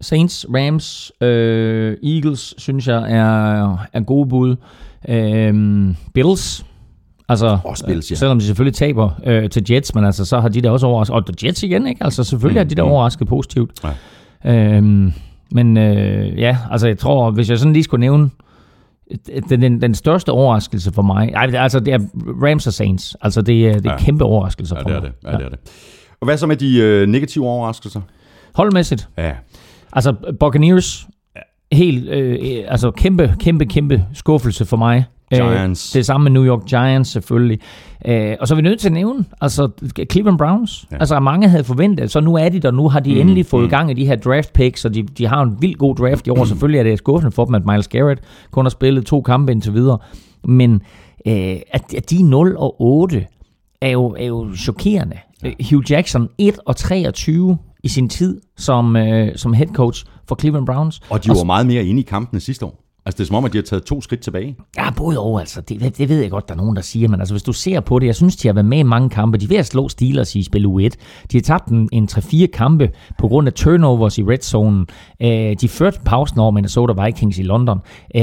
Saints, 0.00 0.46
Rams, 0.54 1.12
øh, 1.20 1.96
Eagles, 2.02 2.54
synes 2.58 2.88
jeg 2.88 3.12
er, 3.12 3.76
er 3.92 4.00
gode 4.00 4.28
bud. 4.28 4.56
Øhm, 5.08 5.96
Bills, 6.14 6.64
Altså, 7.28 7.58
også 7.64 7.86
Bills, 7.86 8.10
ja. 8.10 8.16
selvom 8.16 8.38
de 8.38 8.44
selvfølgelig 8.44 8.74
taber 8.74 9.10
øh, 9.26 9.50
til 9.50 9.64
Jets, 9.70 9.94
men 9.94 10.04
altså, 10.04 10.24
så 10.24 10.40
har 10.40 10.48
de 10.48 10.60
da 10.60 10.70
også 10.70 10.86
overrasket. 10.86 11.14
Og 11.16 11.24
Jets 11.44 11.62
igen, 11.62 11.86
ikke? 11.86 12.04
Altså, 12.04 12.24
selvfølgelig 12.24 12.60
mm, 12.60 12.66
har 12.66 12.68
de 12.68 12.74
da 12.74 12.82
mm. 12.82 12.90
overrasket 12.90 13.28
positivt. 13.28 13.70
Ja. 14.44 14.76
Øhm, 14.76 15.12
men 15.52 15.76
øh, 15.76 16.38
ja, 16.38 16.58
altså, 16.70 16.86
jeg 16.86 16.98
tror, 16.98 17.30
hvis 17.30 17.50
jeg 17.50 17.58
sådan 17.58 17.72
lige 17.72 17.84
skulle 17.84 18.00
nævne 18.00 18.30
den, 19.48 19.62
den, 19.62 19.80
den 19.80 19.94
største 19.94 20.30
overraskelse 20.30 20.92
for 20.92 21.02
mig, 21.02 21.36
altså 21.36 21.80
det 21.80 21.94
er 21.94 21.98
Rams 22.42 22.66
og 22.66 22.72
Saints. 22.72 23.16
Altså 23.20 23.42
det 23.42 23.68
er, 23.68 23.72
det 23.72 23.86
er 23.86 23.90
ja. 23.90 23.98
kæmpe 23.98 24.24
overraskelser 24.24 24.76
ja, 24.76 24.82
for 24.82 24.88
det 24.88 24.96
er 24.96 25.00
mig. 25.00 25.10
Det. 25.22 25.28
Ja, 25.30 25.36
det 25.36 25.44
er 25.44 25.48
det. 25.48 25.58
Og 26.20 26.24
hvad 26.24 26.36
så 26.36 26.46
med 26.46 26.56
de 26.56 26.78
øh, 26.78 27.08
negative 27.08 27.46
overraskelser? 27.46 28.00
Holdmæssigt? 28.54 29.08
Ja. 29.18 29.32
Altså 29.92 30.14
Buccaneers, 30.40 31.08
helt, 31.72 32.08
øh, 32.08 32.64
altså 32.68 32.90
kæmpe, 32.90 33.34
kæmpe, 33.40 33.66
kæmpe 33.66 34.04
skuffelse 34.12 34.64
for 34.64 34.76
mig. 34.76 35.04
Giants. 35.34 35.96
Øh, 35.96 35.98
det 35.98 36.06
samme 36.06 36.24
med 36.24 36.30
New 36.30 36.44
York 36.44 36.66
Giants 36.66 37.10
selvfølgelig. 37.10 37.58
Øh, 38.06 38.36
og 38.40 38.48
så 38.48 38.54
er 38.54 38.56
vi 38.56 38.62
nødt 38.62 38.80
til 38.80 38.88
at 38.88 38.92
nævne, 38.92 39.24
altså 39.40 39.68
Cleveland 40.12 40.38
Browns. 40.38 40.86
Ja. 40.92 40.96
Altså 40.96 41.20
mange 41.20 41.48
havde 41.48 41.64
forventet, 41.64 42.10
så 42.10 42.20
nu 42.20 42.34
er 42.34 42.48
de 42.48 42.60
der, 42.60 42.70
nu 42.70 42.88
har 42.88 43.00
de 43.00 43.14
mm, 43.14 43.20
endelig 43.20 43.46
fået 43.46 43.62
mm. 43.62 43.70
gang 43.70 43.90
i 43.90 43.94
de 43.94 44.06
her 44.06 44.16
draft 44.16 44.52
picks, 44.52 44.84
og 44.84 44.94
de, 44.94 45.02
de 45.02 45.26
har 45.26 45.42
en 45.42 45.56
vild 45.60 45.74
god 45.74 45.96
draft 45.96 46.26
i 46.26 46.30
år. 46.30 46.36
Mm. 46.36 46.46
Selvfølgelig 46.46 46.78
er 46.78 46.84
det 46.84 46.98
skuffende 46.98 47.32
for 47.32 47.44
dem, 47.44 47.54
at 47.54 47.66
Miles 47.66 47.88
Garrett 47.88 48.20
kun 48.50 48.64
har 48.64 48.70
spillet 48.70 49.06
to 49.06 49.20
kampe 49.20 49.52
indtil 49.52 49.74
videre. 49.74 49.98
Men 50.44 50.82
øh, 51.26 51.56
at, 51.70 51.94
at 51.96 52.10
de 52.10 52.22
0 52.22 52.56
og 52.56 52.80
8 52.80 53.26
er 53.80 53.90
jo, 53.90 54.16
er 54.18 54.26
jo 54.26 54.54
chokerende. 54.56 55.16
Ja. 55.42 55.50
Hugh 55.70 55.90
Jackson 55.90 56.28
1 56.38 56.58
og 56.66 56.76
23 56.76 57.58
i 57.84 57.88
sin 57.88 58.08
tid 58.08 58.40
som, 58.56 58.96
øh, 58.96 59.36
som 59.36 59.52
head 59.52 59.68
coach 59.68 60.04
for 60.28 60.36
Cleveland 60.40 60.66
Browns. 60.66 61.00
Og 61.10 61.24
de 61.24 61.28
var 61.28 61.40
og, 61.40 61.46
meget 61.46 61.66
mere 61.66 61.84
inde 61.84 62.00
i 62.00 62.04
kampene 62.04 62.40
sidste 62.40 62.66
år. 62.66 62.85
Altså 63.06 63.18
det 63.18 63.24
er 63.24 63.26
som 63.26 63.36
om, 63.36 63.44
at 63.44 63.52
de 63.52 63.58
har 63.58 63.62
taget 63.62 63.84
to 63.84 64.00
skridt 64.00 64.20
tilbage. 64.20 64.56
Ja, 64.76 64.90
både 64.90 65.18
over 65.18 65.40
altså. 65.40 65.60
Det, 65.60 65.98
det 65.98 66.08
ved 66.08 66.20
jeg 66.20 66.30
godt, 66.30 66.48
der 66.48 66.54
er 66.54 66.58
nogen, 66.58 66.76
der 66.76 66.82
siger. 66.82 67.08
Men 67.08 67.20
altså 67.20 67.34
hvis 67.34 67.42
du 67.42 67.52
ser 67.52 67.80
på 67.80 67.98
det, 67.98 68.06
jeg 68.06 68.14
synes, 68.14 68.36
de 68.36 68.48
har 68.48 68.52
været 68.52 68.66
med 68.66 68.78
i 68.78 68.82
mange 68.82 69.10
kampe. 69.10 69.38
De 69.38 69.44
er 69.44 69.48
ved 69.48 69.56
at 69.56 69.66
slå 69.66 69.88
Steelers 69.88 70.36
i 70.36 70.42
spil 70.42 70.66
U1. 70.66 70.88
De 71.32 71.36
har 71.36 71.40
tabt 71.42 71.68
en, 71.68 71.88
en 71.92 72.08
3-4 72.12 72.46
kampe 72.46 72.90
på 73.18 73.28
grund 73.28 73.48
af 73.48 73.52
turnovers 73.52 74.18
i 74.18 74.22
red 74.22 74.38
zone. 74.42 74.86
Øh, 75.22 75.56
de 75.60 75.68
førte 75.68 76.00
pausen 76.04 76.38
over 76.38 76.50
Minnesota 76.50 77.04
Vikings 77.04 77.38
i 77.38 77.42
London. 77.42 77.78
Øh, 78.16 78.22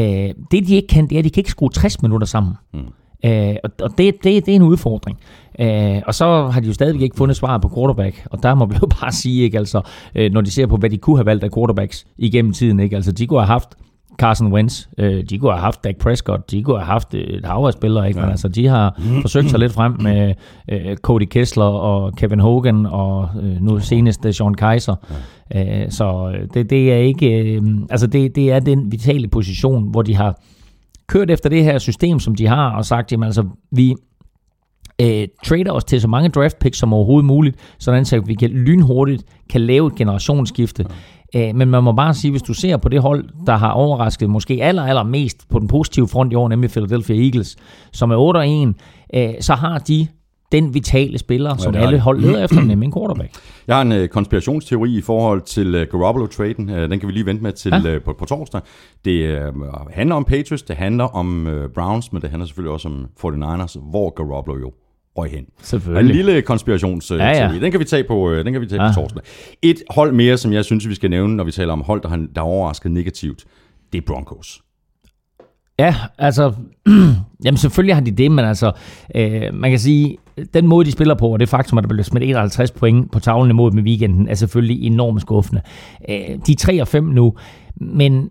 det 0.51 0.67
de 0.67 0.75
ikke 0.75 0.87
kan, 0.87 1.07
det 1.07 1.15
er, 1.15 1.19
at 1.19 1.25
de 1.25 1.29
kan 1.29 1.41
ikke 1.41 1.51
skrue 1.51 1.69
60 1.69 2.01
minutter 2.01 2.27
sammen. 2.27 2.53
Mm. 2.73 2.79
Øh, 3.25 3.55
og 3.63 3.97
det, 3.97 4.23
det, 4.23 4.45
det 4.45 4.49
er 4.49 4.55
en 4.55 4.61
udfordring. 4.61 5.17
Øh, 5.59 6.01
og 6.07 6.15
så 6.15 6.47
har 6.47 6.61
de 6.61 6.67
jo 6.67 6.73
stadigvæk 6.73 7.01
ikke 7.01 7.17
fundet 7.17 7.37
svaret 7.37 7.61
på 7.61 7.71
quarterback, 7.75 8.27
og 8.31 8.43
der 8.43 8.55
må 8.55 8.65
vi 8.65 8.75
jo 8.81 8.87
bare 9.01 9.11
sige, 9.11 9.43
ikke, 9.43 9.57
altså, 9.57 9.81
øh, 10.15 10.31
når 10.31 10.41
de 10.41 10.51
ser 10.51 10.67
på, 10.67 10.77
hvad 10.77 10.89
de 10.89 10.97
kunne 10.97 11.17
have 11.17 11.25
valgt 11.25 11.43
af 11.43 11.51
quarterbacks 11.51 12.05
igennem 12.17 12.53
tiden, 12.53 12.79
ikke, 12.79 12.95
altså 12.95 13.11
de 13.11 13.27
kunne 13.27 13.39
have 13.39 13.47
haft 13.47 13.69
Carson 14.17 14.53
Wentz. 14.53 14.87
Øh, 14.97 15.23
de 15.23 15.37
kunne 15.37 15.51
have 15.51 15.61
haft 15.61 15.83
Dak 15.83 15.95
Prescott, 15.97 16.51
de 16.51 16.63
kunne 16.63 16.77
have 16.77 16.85
haft 16.85 17.13
et 17.13 17.45
hav 17.45 17.65
af 17.65 17.73
spillere, 17.73 18.07
ikke? 18.07 18.19
Ja. 18.19 18.25
men 18.25 18.31
altså, 18.31 18.47
de 18.47 18.67
har 18.67 19.01
forsøgt 19.21 19.49
sig 19.49 19.59
lidt 19.59 19.71
frem 19.71 19.95
med 20.01 20.33
øh, 20.69 20.97
Cody 20.97 21.25
Kessler 21.25 21.63
og 21.63 22.13
Kevin 22.15 22.39
Hogan 22.39 22.85
og 22.85 23.29
øh, 23.43 23.61
nu 23.61 23.79
senest 23.79 24.25
øh, 24.25 24.33
Sean 24.33 24.53
Kaiser. 24.53 24.95
Ja. 25.53 25.83
Øh, 25.83 25.91
så 25.91 26.33
øh, 26.35 26.47
det, 26.53 26.69
det 26.69 26.93
er 26.93 26.97
ikke, 26.97 27.27
øh, 27.27 27.61
altså 27.89 28.07
det, 28.07 28.35
det 28.35 28.51
er 28.51 28.59
den 28.59 28.91
vitale 28.91 29.27
position, 29.27 29.91
hvor 29.91 30.01
de 30.01 30.15
har 30.15 30.41
kørt 31.07 31.31
efter 31.31 31.49
det 31.49 31.63
her 31.63 31.77
system, 31.77 32.19
som 32.19 32.35
de 32.35 32.47
har, 32.47 32.69
og 32.69 32.85
sagt, 32.85 33.11
jamen 33.11 33.25
altså, 33.25 33.43
vi 33.71 33.95
øh, 35.01 35.27
trader 35.45 35.71
os 35.71 35.83
til 35.83 36.01
så 36.01 36.07
mange 36.07 36.29
draft 36.29 36.59
picks 36.59 36.77
som 36.77 36.93
overhovedet 36.93 37.25
muligt, 37.25 37.57
sådan 37.79 38.05
så 38.05 38.19
vi 38.19 38.33
kan 38.33 38.49
lynhurtigt 38.49 39.23
kan 39.49 39.61
lave 39.61 39.87
et 39.87 39.95
generationsskifte. 39.95 40.85
Ja 40.89 40.95
Øh, 41.35 41.55
men 41.55 41.69
man 41.69 41.83
må 41.83 41.91
bare 41.91 42.13
sige, 42.13 42.31
hvis 42.31 42.41
du 42.41 42.53
ser 42.53 42.77
på 42.77 42.89
det 42.89 43.01
hold, 43.01 43.25
der 43.45 43.55
har 43.55 43.71
overrasket 43.71 44.29
måske 44.29 44.59
aller, 44.61 44.83
aller 44.83 45.03
mest 45.03 45.49
på 45.49 45.59
den 45.59 45.67
positive 45.67 46.07
front 46.07 46.33
i 46.33 46.35
år, 46.35 46.47
nemlig 46.47 46.69
Philadelphia 46.69 47.23
Eagles, 47.25 47.55
som 47.91 48.11
er 48.11 48.73
8-1, 49.13 49.17
øh, 49.17 49.33
så 49.39 49.53
har 49.53 49.77
de 49.77 50.07
den 50.51 50.73
vitale 50.73 51.17
spiller, 51.17 51.49
ja, 51.49 51.57
som 51.57 51.75
alle 51.75 51.99
hold 51.99 52.21
leder 52.21 52.43
efter, 52.43 52.61
nemlig 52.61 52.85
en 52.85 52.93
quarterback. 52.93 53.31
Jeg 53.67 53.75
har 53.75 53.81
en 53.81 53.91
uh, 53.91 54.07
konspirationsteori 54.07 54.97
i 54.97 55.01
forhold 55.01 55.41
til 55.41 55.75
uh, 55.75 55.81
Garoppolo-traden. 55.81 56.69
Uh, 56.69 56.75
den 56.75 56.99
kan 56.99 57.07
vi 57.07 57.13
lige 57.13 57.25
vente 57.25 57.43
med 57.43 57.51
til 57.51 57.73
ja. 57.85 57.95
uh, 57.95 58.01
på, 58.01 58.13
på 58.13 58.25
torsdag. 58.25 58.61
Det 59.05 59.47
uh, 59.47 59.63
handler 59.91 60.15
om 60.15 60.23
Patriots, 60.23 60.63
det 60.63 60.75
handler 60.75 61.03
om 61.03 61.47
uh, 61.47 61.53
Browns, 61.75 62.13
men 62.13 62.21
det 62.21 62.29
handler 62.29 62.45
selvfølgelig 62.45 62.73
også 62.73 62.87
om 62.87 63.05
49ers, 63.25 63.89
hvor 63.89 64.09
Garoppolo 64.09 64.59
jo 64.59 64.71
røg 65.17 65.31
hen. 65.31 65.45
Selvfølgelig. 65.61 66.09
En 66.09 66.25
lille 66.25 66.41
konspirationsteori. 66.41 67.21
Ja, 67.21 67.47
ja. 67.47 67.59
Den 67.59 67.71
kan 67.71 67.79
vi 67.79 67.85
tage 67.85 68.03
på, 68.03 68.31
øh, 68.31 68.45
den 68.45 68.53
kan 68.53 68.61
vi 68.61 68.67
tage 68.67 68.83
ja. 68.83 68.89
på 68.89 68.93
torsdag. 68.93 69.23
Et 69.61 69.83
hold 69.89 70.11
mere, 70.11 70.37
som 70.37 70.53
jeg 70.53 70.65
synes, 70.65 70.89
vi 70.89 70.95
skal 70.95 71.09
nævne, 71.09 71.35
når 71.35 71.43
vi 71.43 71.51
taler 71.51 71.73
om 71.73 71.81
hold, 71.81 72.01
der 72.01 72.09
har, 72.09 72.27
der 72.35 72.41
overrasket 72.41 72.91
negativt, 72.91 73.45
det 73.91 73.97
er 73.97 74.01
Broncos. 74.07 74.61
Ja, 75.79 75.95
altså, 76.17 76.53
jamen 77.45 77.57
selvfølgelig 77.57 77.95
har 77.95 78.01
de 78.01 78.11
det, 78.11 78.31
men 78.31 78.45
altså, 78.45 78.71
øh, 79.15 79.53
man 79.53 79.69
kan 79.69 79.79
sige, 79.79 80.17
den 80.53 80.67
måde, 80.67 80.85
de 80.85 80.91
spiller 80.91 81.15
på, 81.15 81.33
og 81.33 81.39
det 81.39 81.49
faktum, 81.49 81.77
at 81.77 81.83
der 81.83 81.87
blev 81.87 82.03
smidt 82.03 82.23
51 82.23 82.71
point 82.71 83.11
på 83.11 83.19
tavlen 83.19 83.51
imod 83.51 83.71
med 83.71 83.83
weekenden, 83.83 84.27
er 84.27 84.33
selvfølgelig 84.33 84.83
enormt 84.83 85.21
skuffende. 85.21 85.61
Øh, 86.09 86.39
de 86.47 86.51
er 86.51 86.55
3 86.59 86.81
og 86.81 86.87
5 86.87 87.03
nu, 87.03 87.33
men 87.75 88.29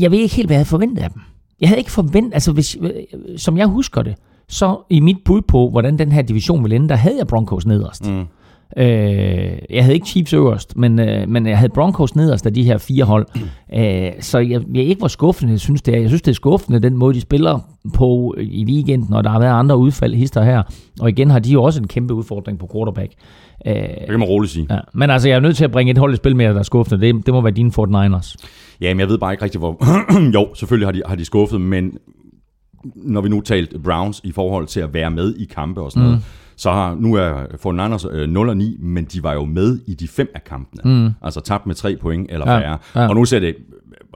jeg 0.00 0.10
ved 0.10 0.18
ikke 0.18 0.34
helt, 0.34 0.48
hvad 0.48 0.54
jeg 0.54 0.58
havde 0.58 0.68
forventet 0.68 1.02
af 1.02 1.10
dem. 1.10 1.20
Jeg 1.60 1.68
havde 1.68 1.78
ikke 1.78 1.90
forventet, 1.90 2.34
altså 2.34 2.52
hvis, 2.52 2.76
øh, 2.80 2.90
som 3.36 3.58
jeg 3.58 3.66
husker 3.66 4.02
det, 4.02 4.14
så 4.48 4.76
i 4.90 5.00
mit 5.00 5.16
bud 5.24 5.40
på, 5.40 5.70
hvordan 5.70 5.98
den 5.98 6.12
her 6.12 6.22
division 6.22 6.62
ville 6.64 6.76
ende, 6.76 6.88
der 6.88 6.96
havde 6.96 7.16
jeg 7.18 7.26
Broncos 7.26 7.66
nederst. 7.66 8.10
Mm. 8.10 8.26
Øh, 8.76 8.86
jeg 9.70 9.84
havde 9.84 9.94
ikke 9.94 10.06
Chiefs 10.06 10.32
øverst, 10.32 10.76
men, 10.76 10.98
øh, 10.98 11.28
men 11.28 11.46
jeg 11.46 11.58
havde 11.58 11.72
Broncos 11.74 12.16
nederst 12.16 12.46
af 12.46 12.54
de 12.54 12.62
her 12.62 12.78
fire 12.78 13.04
hold. 13.04 13.26
Øh, 13.76 14.10
så 14.20 14.38
jeg, 14.38 14.60
jeg 14.74 14.84
ikke 14.84 15.02
var 15.02 15.08
skuffende, 15.08 15.52
jeg 15.52 15.60
synes 15.60 15.82
det 15.82 15.94
er. 15.94 16.00
Jeg 16.00 16.08
synes, 16.08 16.22
det 16.22 16.30
er 16.30 16.34
skuffende, 16.34 16.78
den 16.78 16.96
måde, 16.96 17.14
de 17.14 17.20
spiller 17.20 17.58
på 17.94 18.34
i 18.38 18.64
weekenden, 18.64 19.06
når 19.10 19.22
der 19.22 19.30
har 19.30 19.38
været 19.38 19.52
andre 19.52 19.76
udfald 19.76 20.14
hister 20.14 20.42
her. 20.42 20.62
Og 21.00 21.08
igen 21.08 21.30
har 21.30 21.38
de 21.38 21.50
jo 21.50 21.62
også 21.62 21.80
en 21.80 21.88
kæmpe 21.88 22.14
udfordring 22.14 22.58
på 22.58 22.70
quarterback. 22.74 23.12
Øh, 23.66 23.74
det 23.74 24.08
kan 24.08 24.18
man 24.18 24.28
roligt 24.28 24.52
sige. 24.52 24.66
Ja, 24.70 24.78
men 24.94 25.10
altså, 25.10 25.28
jeg 25.28 25.36
er 25.36 25.40
nødt 25.40 25.56
til 25.56 25.64
at 25.64 25.70
bringe 25.70 25.90
et 25.90 25.98
hold 25.98 26.12
i 26.12 26.16
spil 26.16 26.36
mere, 26.36 26.52
der 26.52 26.58
er 26.58 26.62
skuffende. 26.62 27.06
Det, 27.06 27.26
det 27.26 27.34
må 27.34 27.40
være 27.40 27.52
dine 27.52 27.70
49ers. 27.78 28.36
Ja, 28.80 28.94
men 28.94 29.00
jeg 29.00 29.08
ved 29.08 29.18
bare 29.18 29.32
ikke 29.32 29.44
rigtig, 29.44 29.58
hvor... 29.58 29.76
jo, 30.34 30.54
selvfølgelig 30.54 30.86
har 30.86 30.92
de, 30.92 31.02
har 31.06 31.16
de 31.16 31.24
skuffet, 31.24 31.60
men 31.60 31.98
når 32.94 33.20
vi 33.20 33.28
nu 33.28 33.40
talt 33.40 33.82
Browns 33.82 34.20
i 34.24 34.32
forhold 34.32 34.66
til 34.66 34.80
at 34.80 34.94
være 34.94 35.10
med 35.10 35.34
i 35.34 35.44
kampe 35.44 35.80
og 35.80 35.92
sådan 35.92 36.02
mm. 36.02 36.08
noget, 36.08 36.24
så 36.56 36.70
har, 36.70 36.94
nu 36.94 37.14
er 37.14 37.44
49ers 37.44 38.16
øh, 38.16 38.28
0 38.28 38.48
og 38.48 38.56
9, 38.56 38.76
men 38.80 39.04
de 39.04 39.22
var 39.22 39.32
jo 39.32 39.44
med 39.44 39.78
i 39.86 39.94
de 39.94 40.08
fem 40.08 40.30
af 40.34 40.44
kampene. 40.44 40.82
Mm. 41.04 41.10
Altså 41.22 41.40
tabt 41.40 41.66
med 41.66 41.74
tre 41.74 41.96
point 41.96 42.30
eller 42.30 42.52
Ja, 42.52 42.58
færre. 42.58 42.78
ja. 42.94 43.08
Og 43.08 43.14
nu 43.14 43.24
ser 43.24 43.38
det 43.40 43.56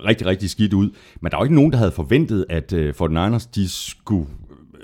rigtig, 0.04 0.26
rigtig 0.26 0.50
skidt 0.50 0.72
ud. 0.72 0.90
Men 1.20 1.30
der 1.30 1.36
er 1.36 1.40
jo 1.40 1.44
ikke 1.44 1.54
nogen, 1.54 1.72
der 1.72 1.78
havde 1.78 1.90
forventet, 1.92 2.44
at 2.48 2.72
øh, 2.72 2.94
49ers 3.02 3.48
de 3.54 3.68
skulle 3.68 4.26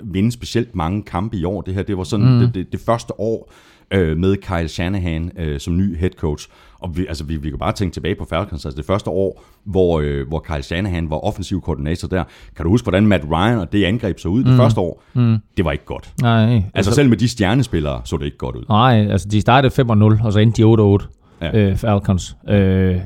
vinde 0.03 0.31
specielt 0.31 0.75
mange 0.75 1.03
kampe 1.03 1.37
i 1.37 1.43
år. 1.43 1.61
Det 1.61 1.73
her, 1.73 1.83
det 1.83 1.97
var 1.97 2.03
sådan 2.03 2.33
mm. 2.33 2.39
det, 2.39 2.53
det, 2.55 2.71
det 2.71 2.79
første 2.79 3.19
år 3.19 3.53
øh, 3.91 4.17
med 4.17 4.37
Kyle 4.37 4.67
Shanahan 4.67 5.31
øh, 5.37 5.59
som 5.59 5.77
ny 5.77 5.97
head 5.97 6.09
coach. 6.17 6.47
Og 6.79 6.97
vi, 6.97 7.05
altså, 7.07 7.23
vi, 7.23 7.35
vi 7.35 7.49
kan 7.49 7.59
bare 7.59 7.71
tænke 7.71 7.93
tilbage 7.93 8.15
på 8.15 8.25
Falcons, 8.29 8.65
altså 8.65 8.77
det 8.77 8.85
første 8.85 9.09
år, 9.09 9.43
hvor, 9.63 9.99
øh, 9.99 10.27
hvor 10.27 10.39
Kyle 10.39 10.63
Shanahan 10.63 11.09
var 11.09 11.17
offensiv 11.17 11.61
koordinator 11.61 12.07
der. 12.07 12.23
Kan 12.55 12.63
du 12.63 12.69
huske, 12.69 12.85
hvordan 12.85 13.07
Matt 13.07 13.23
Ryan 13.31 13.59
og 13.59 13.71
det 13.71 13.85
angreb 13.85 14.19
så 14.19 14.29
ud 14.29 14.43
mm. 14.43 14.49
det 14.49 14.57
første 14.57 14.79
år? 14.81 15.03
Mm. 15.13 15.37
Det 15.57 15.65
var 15.65 15.71
ikke 15.71 15.85
godt. 15.85 16.13
Nej, 16.21 16.63
Altså 16.73 16.91
selv 16.91 17.09
med 17.09 17.17
de 17.17 17.27
stjernespillere 17.27 18.01
så 18.05 18.17
det 18.17 18.25
ikke 18.25 18.37
godt 18.37 18.55
ud. 18.55 18.63
Nej, 18.69 19.07
altså 19.11 19.27
de 19.27 19.41
startede 19.41 19.81
5-0, 19.81 20.25
og 20.25 20.33
så 20.33 20.39
endte 20.39 20.63
de 20.63 20.97
8-8, 21.01 21.07
Ja. 21.41 21.45
ja. 21.47 21.57
øh, 21.57 21.75
Falcons. 21.77 22.35
Øh, 22.49 22.97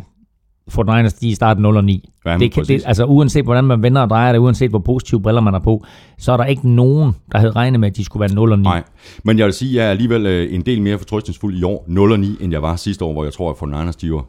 49ers, 0.72 1.20
de 1.22 1.36
startede 1.36 1.62
0 1.62 1.78
og 1.78 1.84
9. 1.84 2.10
Ja, 2.26 2.38
det 2.38 2.52
kan, 2.52 2.64
det, 2.64 2.84
altså 2.86 3.06
uanset 3.06 3.44
hvordan 3.44 3.64
man 3.64 3.84
vender 3.84 4.02
og 4.02 4.10
drejer 4.10 4.32
det, 4.32 4.40
uanset 4.40 4.70
hvor 4.70 4.80
positive 4.80 5.22
briller 5.22 5.42
man 5.42 5.54
har 5.54 5.60
på, 5.60 5.86
så 6.18 6.32
er 6.32 6.38
der 6.38 6.46
ikke 6.46 6.70
nogen, 6.70 7.16
der 7.32 7.38
havde 7.38 7.52
regnet 7.52 7.80
med, 7.80 7.90
at 7.90 7.98
de 7.98 8.06
skulle 8.06 8.22
være 8.22 8.34
0 8.34 8.52
og 8.52 8.60
9. 8.60 8.64
Nej, 8.64 8.84
men 9.24 9.38
jeg 9.38 9.46
vil 9.46 9.54
sige, 9.54 9.70
at 9.72 9.76
jeg 9.76 9.86
er 9.86 9.92
alligevel 9.92 10.26
øh, 10.26 10.54
en 10.54 10.62
del 10.62 10.82
mere 10.82 10.98
fortrøstningsfuld 10.98 11.56
i 11.56 11.64
år, 11.64 11.86
0 11.88 12.12
og 12.12 12.20
9, 12.20 12.38
end 12.42 12.52
jeg 12.52 12.62
var 12.62 12.76
sidste 12.76 13.06
år, 13.06 13.14
hvor 13.14 13.24
jeg 13.24 13.34
tror, 13.34 13.50
at 13.50 13.56
49ers 13.56 13.98
de 14.02 14.12
var 14.12 14.26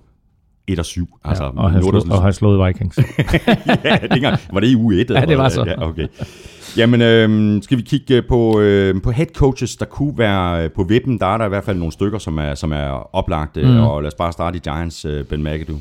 1 0.69 0.79
og 0.79 0.85
7. 0.85 1.09
Altså, 1.25 1.45
ja, 1.45 1.51
og, 1.57 1.71
er 1.71 1.73
der 1.73 1.81
slået, 1.81 2.13
og 2.13 2.23
have 2.23 2.33
slået 2.33 2.67
Vikings. 2.67 2.99
ja, 3.85 3.99
det 4.03 4.13
engang, 4.13 4.39
var 4.53 4.61
det 4.61 4.69
i 4.69 4.77
uge 4.77 5.01
1? 5.01 5.11
Ja, 5.11 5.21
det 5.21 5.39
var 5.39 5.49
så. 5.49 5.65
Ja, 5.65 5.89
okay. 5.89 6.07
Jamen, 6.77 7.03
øh, 7.03 7.63
skal 7.63 7.79
vi 7.79 7.83
kigge 7.83 8.23
på, 8.23 8.61
øh, 8.61 9.03
på 9.03 9.11
head 9.11 9.27
coaches, 9.35 9.77
der 9.77 9.85
kunne 9.85 10.19
være 10.19 10.65
øh, 10.65 10.71
på 10.71 10.85
vippen. 10.85 11.19
Der 11.19 11.27
er 11.27 11.39
der 11.39 11.45
i 11.45 11.49
hvert 11.49 11.65
fald 11.65 11.79
nogle 11.79 11.93
stykker, 11.93 12.19
som 12.19 12.39
er, 12.39 12.55
som 12.55 12.73
er 12.73 13.15
oplagt. 13.15 13.57
Mm. 13.57 13.81
Og 13.81 14.03
lad 14.03 14.07
os 14.07 14.15
bare 14.15 14.33
starte 14.33 14.57
i 14.57 14.61
Giants, 14.61 15.05
øh, 15.05 15.25
Ben 15.25 15.43
McAdoo. 15.43 15.79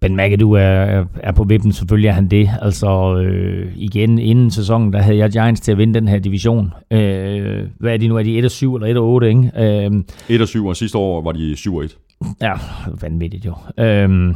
Ben 0.00 0.16
McAdoo 0.16 0.52
er, 0.52 1.04
er, 1.22 1.32
på 1.32 1.44
vippen, 1.44 1.72
selvfølgelig 1.72 2.08
er 2.08 2.12
han 2.12 2.28
det. 2.28 2.50
Altså 2.62 3.16
øh, 3.16 3.72
igen, 3.76 4.18
inden 4.18 4.50
sæsonen, 4.50 4.92
der 4.92 5.02
havde 5.02 5.18
jeg 5.18 5.30
Giants 5.30 5.60
til 5.60 5.72
at 5.72 5.78
vinde 5.78 5.94
den 5.94 6.08
her 6.08 6.18
division. 6.18 6.72
Øh, 6.90 7.66
hvad 7.78 7.92
er 7.92 7.96
de 7.96 8.08
nu? 8.08 8.16
Er 8.16 8.22
de 8.22 8.38
1-7 8.38 8.84
eller 8.84 9.20
1-8, 9.20 9.24
ikke? 9.24 9.52
Øh, 9.56 10.04
1 10.28 10.40
og 10.40 10.48
7, 10.48 10.66
og 10.66 10.76
sidste 10.76 10.98
år 10.98 11.22
var 11.22 11.32
de 11.32 11.56
7 11.56 11.76
og 11.76 11.84
1. 11.84 11.96
Ja, 12.40 12.52
vanvittigt 13.00 13.46
jo. 13.46 13.54
Øhm, 13.78 14.34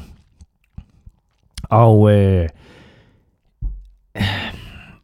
og 1.63 2.13
øh, 2.13 2.49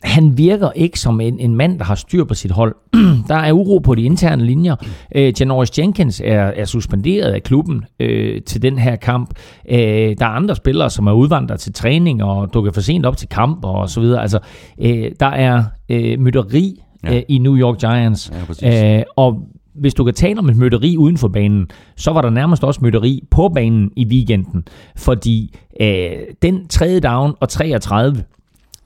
han 0.03 0.39
virker 0.39 0.71
ikke 0.77 1.01
som 1.01 1.21
en, 1.21 1.41
en 1.41 1.55
mand, 1.57 1.79
der 1.79 1.85
har 1.85 1.95
styr 1.95 2.25
på 2.25 2.35
sit 2.35 2.51
hold. 2.51 2.75
der 3.29 3.35
er 3.35 3.53
uro 3.53 3.79
på 3.79 3.95
de 3.95 4.03
interne 4.03 4.45
linjer. 4.45 4.77
Øh, 5.15 5.33
Janoris 5.41 5.79
Jenkins 5.79 6.23
er, 6.25 6.41
er 6.43 6.65
suspenderet 6.65 7.33
af 7.33 7.43
klubben 7.43 7.85
øh, 8.01 8.43
til 8.43 8.63
den 8.63 8.79
her 8.79 8.97
kamp. 8.97 9.31
Øh, 9.71 9.79
der 9.79 10.17
er 10.21 10.25
andre 10.25 10.57
spillere, 10.57 10.91
som 10.91 11.07
er 11.07 11.13
udvandret 11.13 11.61
til 11.61 11.73
træning 11.73 12.23
og 12.23 12.55
dukker 12.55 12.73
for 12.73 12.81
sent 12.81 13.07
op 13.07 13.17
til 13.17 13.29
kamp 13.29 13.65
og 13.65 13.91
så 13.91 14.01
videre. 14.01 14.23
Altså, 14.23 14.39
øh, 14.81 15.11
der 15.21 15.27
er 15.27 15.65
øh, 15.89 16.21
mytteri 16.21 16.83
Ja. 17.05 17.17
øh, 17.17 17.23
i 17.29 17.39
New 17.39 17.57
York 17.57 17.79
Giants. 17.79 18.33
Ja. 18.63 18.99
Øh, 18.99 19.03
og 19.17 19.41
hvis 19.75 19.95
du 19.95 20.05
kan 20.05 20.15
tale 20.15 20.39
om 20.39 20.49
et 20.49 20.57
mytteri 20.57 20.97
uden 20.97 21.17
for 21.19 21.29
banen, 21.29 21.67
så 21.97 22.11
var 22.11 22.23
der 22.23 22.31
nærmest 22.31 22.65
også 22.65 22.81
mytteri 22.83 23.23
på 23.31 23.49
banen 23.49 23.91
i 23.97 24.07
weekenden. 24.07 24.65
Fordi 24.97 25.55
øh, 25.81 26.11
den 26.43 26.69
tredje 26.69 27.01
down 27.01 27.35
og 27.41 27.49
33, 27.49 28.23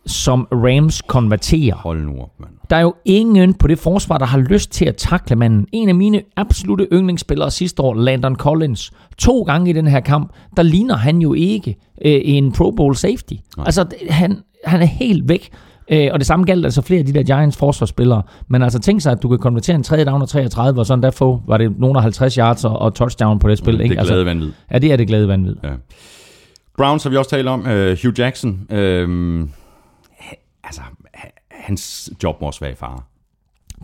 som 0.06 0.48
Rams 0.52 1.02
konverterer, 1.02 1.74
Hold 1.74 2.02
nu 2.04 2.12
op, 2.22 2.30
mand. 2.40 2.50
der 2.70 2.76
er 2.76 2.80
jo 2.80 2.94
ingen 3.04 3.54
på 3.54 3.68
det 3.68 3.78
forsvar, 3.78 4.18
der 4.18 4.26
har 4.26 4.38
lyst 4.38 4.70
til 4.70 4.84
at 4.84 4.96
takle 4.96 5.36
manden. 5.36 5.66
En 5.72 5.88
af 5.88 5.94
mine 5.94 6.22
absolute 6.36 6.86
yndlingsspillere 6.92 7.50
sidste 7.50 7.82
år, 7.82 7.94
Landon 7.94 8.36
Collins, 8.36 8.92
to 9.18 9.42
gange 9.42 9.70
i 9.70 9.72
den 9.72 9.86
her 9.86 10.00
kamp, 10.00 10.32
der 10.56 10.62
ligner 10.62 10.96
han 10.96 11.18
jo 11.18 11.32
ikke 11.34 11.70
øh, 12.04 12.20
en 12.24 12.52
Pro 12.52 12.70
Bowl 12.70 12.96
safety. 12.96 13.34
Nej. 13.56 13.64
Altså, 13.66 13.84
det- 13.84 14.10
han, 14.10 14.38
han 14.64 14.80
er 14.82 14.86
helt 14.86 15.28
væk. 15.28 15.50
Øh, 15.92 16.08
og 16.12 16.18
det 16.18 16.26
samme 16.26 16.44
gælder 16.44 16.64
altså 16.64 16.82
flere 16.82 17.00
af 17.00 17.06
de 17.06 17.12
der 17.12 17.22
Giants 17.22 17.56
forsvarsspillere. 17.56 18.22
Men 18.48 18.62
altså 18.62 18.78
tænk 18.78 19.00
sig, 19.00 19.12
at 19.12 19.22
du 19.22 19.28
kan 19.28 19.38
konvertere 19.38 19.76
en 19.76 19.82
tredje 19.82 20.04
down 20.04 20.22
og 20.22 20.28
33, 20.28 20.80
og 20.80 20.86
sådan 20.86 21.02
der 21.02 21.10
få, 21.10 21.40
var 21.46 21.56
det 21.58 21.78
nogen 21.80 21.96
af 21.96 22.02
50 22.02 22.34
yards 22.34 22.64
og, 22.64 22.78
og 22.78 22.94
touchdown 22.94 23.38
på 23.38 23.48
det 23.48 23.58
spil. 23.58 23.78
Det 23.78 23.82
ikke? 23.84 23.94
er 23.94 23.98
Altså, 23.98 24.14
glade 24.14 24.26
vanvid. 24.26 24.50
ja, 24.72 24.78
det 24.78 24.92
er 24.92 24.96
det 24.96 25.06
glade 25.08 25.28
vanvid. 25.28 25.56
Ja. 25.64 25.68
Browns 26.76 27.02
har 27.02 27.10
vi 27.10 27.16
også 27.16 27.30
talt 27.30 27.48
om. 27.48 27.60
Uh, 27.60 27.66
Hugh 27.76 28.18
Jackson. 28.18 28.60
Uh, 28.70 29.48
altså, 30.64 30.80
ha- 31.14 31.28
hans 31.50 32.10
job 32.22 32.40
må 32.40 32.46
også 32.46 32.60
være 32.60 32.72
i 32.72 32.74
fare. 32.74 33.00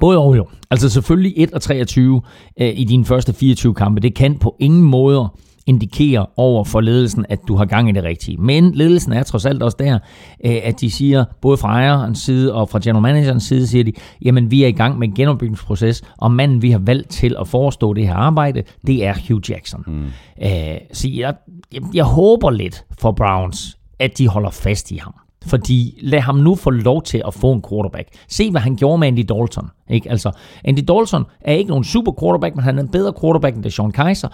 Både 0.01 0.19
og 0.19 0.37
jo. 0.37 0.47
Altså 0.71 0.89
selvfølgelig 0.89 1.33
1 1.37 1.53
og 1.53 1.63
23 1.63 2.23
øh, 2.61 2.69
i 2.79 2.85
dine 2.85 3.05
første 3.05 3.33
24 3.33 3.75
kampe. 3.75 4.01
Det 4.01 4.15
kan 4.15 4.39
på 4.39 4.57
ingen 4.59 4.83
måder 4.83 5.39
indikere 5.67 6.27
over 6.37 6.65
for 6.65 6.81
ledelsen, 6.81 7.27
at 7.29 7.39
du 7.49 7.57
har 7.57 7.65
gang 7.65 7.89
i 7.89 7.93
det 7.93 8.05
rigtige. 8.05 8.37
Men 8.37 8.73
ledelsen 8.75 9.13
er 9.13 9.23
trods 9.23 9.47
alt 9.47 9.63
også 9.63 9.77
der, 9.81 9.99
øh, 10.45 10.57
at 10.63 10.81
de 10.81 10.91
siger, 10.91 11.25
både 11.41 11.57
fra 11.57 11.69
ejerens 11.69 12.19
side 12.19 12.55
og 12.55 12.69
fra 12.69 12.81
general 12.85 13.03
managerens 13.03 13.45
side, 13.45 13.67
siger 13.67 13.85
de, 13.85 13.93
jamen 14.23 14.51
vi 14.51 14.63
er 14.65 14.67
i 14.67 14.73
gang 14.73 14.99
med 14.99 15.09
en 15.09 15.15
genopbygningsproces, 15.15 16.03
og 16.19 16.31
manden 16.31 16.63
vi 16.63 16.71
har 16.71 16.79
valgt 16.79 17.11
til 17.11 17.37
at 17.41 17.49
forestå 17.49 17.95
det 17.95 18.07
her 18.07 18.15
arbejde, 18.15 18.63
det 18.87 19.05
er 19.07 19.15
Hugh 19.29 19.51
Jackson. 19.51 19.85
Mm. 19.87 20.05
Øh, 20.43 20.79
så 20.93 21.09
jeg, 21.09 21.35
jeg, 21.73 21.83
jeg 21.95 22.05
håber 22.05 22.51
lidt 22.51 22.85
for 23.01 23.13
Browns, 23.13 23.79
at 23.99 24.19
de 24.19 24.29
holder 24.29 24.51
fast 24.51 24.91
i 24.91 24.97
ham. 24.97 25.15
Fordi 25.47 25.99
lad 26.03 26.21
ham 26.21 26.35
nu 26.35 26.55
få 26.55 26.71
lov 26.71 27.03
til 27.03 27.23
at 27.27 27.35
få 27.35 27.53
en 27.53 27.63
quarterback. 27.71 28.09
Se, 28.29 28.51
hvad 28.51 28.61
han 28.61 28.77
gjorde 28.77 28.99
med 28.99 29.09
Andy 29.09 29.25
Dalton. 29.29 29.71
Ikke? 29.91 30.11
Altså, 30.11 30.31
Andy 30.65 30.81
Dalton 30.89 31.25
er 31.41 31.53
ikke 31.53 31.69
nogen 31.69 31.85
super 31.85 32.13
quarterback, 32.21 32.57
men 32.57 32.65
han 32.65 32.79
er 32.79 32.83
en 32.83 32.89
bedre 32.89 33.13
quarterback 33.21 33.57
end 33.57 33.71
Sean 33.71 33.93
Kaiser. 33.93 34.29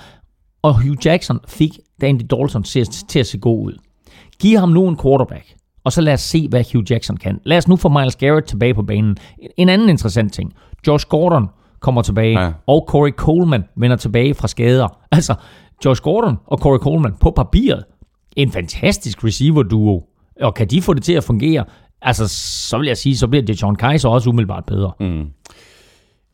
Og 0.62 0.82
Hugh 0.82 1.06
Jackson 1.06 1.40
fik 1.48 1.78
Andy 2.02 2.22
Dalton 2.30 2.62
til, 2.62 2.86
til 2.86 3.18
at 3.18 3.26
se 3.26 3.38
god 3.38 3.66
ud. 3.66 3.78
Giv 4.38 4.58
ham 4.58 4.68
nu 4.68 4.88
en 4.88 4.98
quarterback, 5.02 5.54
og 5.84 5.92
så 5.92 6.00
lad 6.00 6.12
os 6.12 6.20
se, 6.20 6.48
hvad 6.48 6.64
Hugh 6.72 6.90
Jackson 6.90 7.16
kan. 7.16 7.40
Lad 7.44 7.58
os 7.58 7.68
nu 7.68 7.76
få 7.76 7.88
Miles 7.88 8.16
Garrett 8.16 8.46
tilbage 8.46 8.74
på 8.74 8.82
banen. 8.82 9.16
En 9.56 9.68
anden 9.68 9.88
interessant 9.88 10.32
ting. 10.32 10.52
Josh 10.86 11.06
Gordon 11.06 11.48
kommer 11.80 12.02
tilbage, 12.02 12.40
ja. 12.40 12.52
og 12.66 12.84
Corey 12.88 13.10
Coleman 13.10 13.64
vender 13.76 13.96
tilbage 13.96 14.34
fra 14.34 14.48
skader. 14.48 14.88
Altså, 15.12 15.34
Josh 15.84 16.02
Gordon 16.02 16.36
og 16.46 16.58
Corey 16.58 16.78
Coleman 16.78 17.14
på 17.20 17.30
papiret. 17.30 17.84
En 18.36 18.50
fantastisk 18.52 19.24
receiver-duo. 19.24 20.02
Og 20.40 20.54
kan 20.54 20.66
de 20.66 20.82
få 20.82 20.94
det 20.94 21.02
til 21.02 21.12
at 21.12 21.24
fungere, 21.24 21.64
altså, 22.02 22.28
så 22.68 22.78
vil 22.78 22.86
jeg 22.86 22.96
sige, 22.96 23.16
så 23.16 23.28
bliver 23.28 23.42
det 23.42 23.62
John 23.62 23.76
Kaiser 23.76 24.08
også 24.08 24.30
umiddelbart 24.30 24.64
bedre. 24.64 24.92
Mm. 25.00 25.26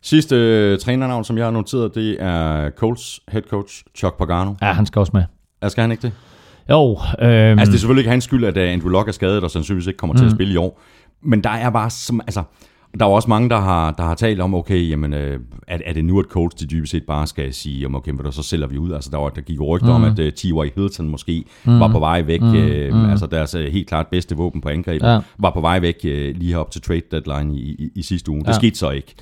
Sidste 0.02 0.36
øh, 0.36 0.78
trænernavn, 0.78 1.24
som 1.24 1.38
jeg 1.38 1.46
har 1.46 1.50
noteret, 1.50 1.94
det 1.94 2.16
er 2.22 2.70
Colts 2.70 3.20
head 3.28 3.42
coach 3.42 3.82
Chuck 3.96 4.18
Pagano. 4.18 4.54
Ja, 4.62 4.72
han 4.72 4.86
skal 4.86 5.00
også 5.00 5.10
med. 5.14 5.22
Ja, 5.62 5.68
Skal 5.68 5.82
han 5.82 5.90
ikke 5.90 6.02
det? 6.02 6.12
Jo, 6.70 6.90
øhm, 6.90 6.98
Altså, 7.20 7.70
det 7.70 7.76
er 7.76 7.78
selvfølgelig 7.78 8.00
ikke 8.00 8.10
hans 8.10 8.24
skyld, 8.24 8.44
at 8.44 8.56
uh, 8.56 8.62
Andrew 8.62 8.88
Luck 8.88 9.08
er 9.08 9.12
skadet, 9.12 9.44
og 9.44 9.50
sandsynligvis 9.50 9.86
ikke 9.86 9.96
kommer 9.96 10.16
til 10.16 10.24
at 10.24 10.30
spille 10.30 10.52
i 10.52 10.56
år. 10.56 10.80
Men 11.22 11.44
der 11.44 11.50
er 11.50 11.70
bare 11.70 11.90
som, 11.90 12.20
altså, 12.20 12.42
der 12.98 13.05
er 13.05 13.11
også 13.11 13.29
mange, 13.29 13.48
der 13.48 13.61
har, 13.61 13.90
der 13.90 14.03
har 14.03 14.14
talt 14.14 14.40
om, 14.40 14.55
okay, 14.55 14.90
jamen, 14.90 15.12
øh, 15.12 15.40
er, 15.68 15.79
er 15.87 15.92
det 15.92 16.05
nu, 16.05 16.18
at 16.18 16.24
Colts 16.24 16.55
de 16.55 16.66
dybest 16.66 16.90
set 16.90 17.03
bare 17.07 17.26
skal 17.26 17.55
sige, 17.55 17.81
jamen, 17.81 17.96
okay, 17.96 18.11
men 18.11 18.33
så 18.33 18.42
sælger 18.42 18.66
vi 18.66 18.79
ud. 18.79 18.92
Altså, 18.92 19.11
der, 19.11 19.18
var, 19.18 19.29
der 19.29 19.40
gik 19.40 19.57
jo 19.57 19.64
rygter 19.64 19.98
mm. 19.98 20.05
om, 20.05 20.05
at 20.05 20.18
uh, 20.18 20.29
T.Y. 20.29 20.70
Hilton 20.74 21.09
måske 21.09 21.44
mm. 21.64 21.81
var 21.81 21.88
på 21.88 21.98
vej 21.98 22.22
væk. 22.22 22.40
Mm. 22.40 22.55
Øh, 22.55 22.94
mm. 22.94 23.11
Altså, 23.11 23.26
deres 23.26 23.55
uh, 23.55 23.61
helt 23.61 23.88
klart 23.88 24.07
bedste 24.07 24.37
våben 24.37 24.61
på 24.61 24.68
angrebet 24.68 25.07
Ja. 25.07 25.18
var 25.38 25.50
på 25.50 25.61
vej 25.61 25.81
væk 25.81 25.96
uh, 26.05 26.11
lige 26.11 26.59
op 26.59 26.70
til 26.70 26.83
trade 26.83 27.03
deadline 27.11 27.59
i, 27.59 27.70
i, 27.70 27.90
i 27.94 28.03
sidste 28.03 28.31
uge. 28.31 28.40
Det 28.40 28.48
Ja. 28.48 28.53
skete 28.53 28.79
så 28.79 28.90
ikke. 28.90 29.14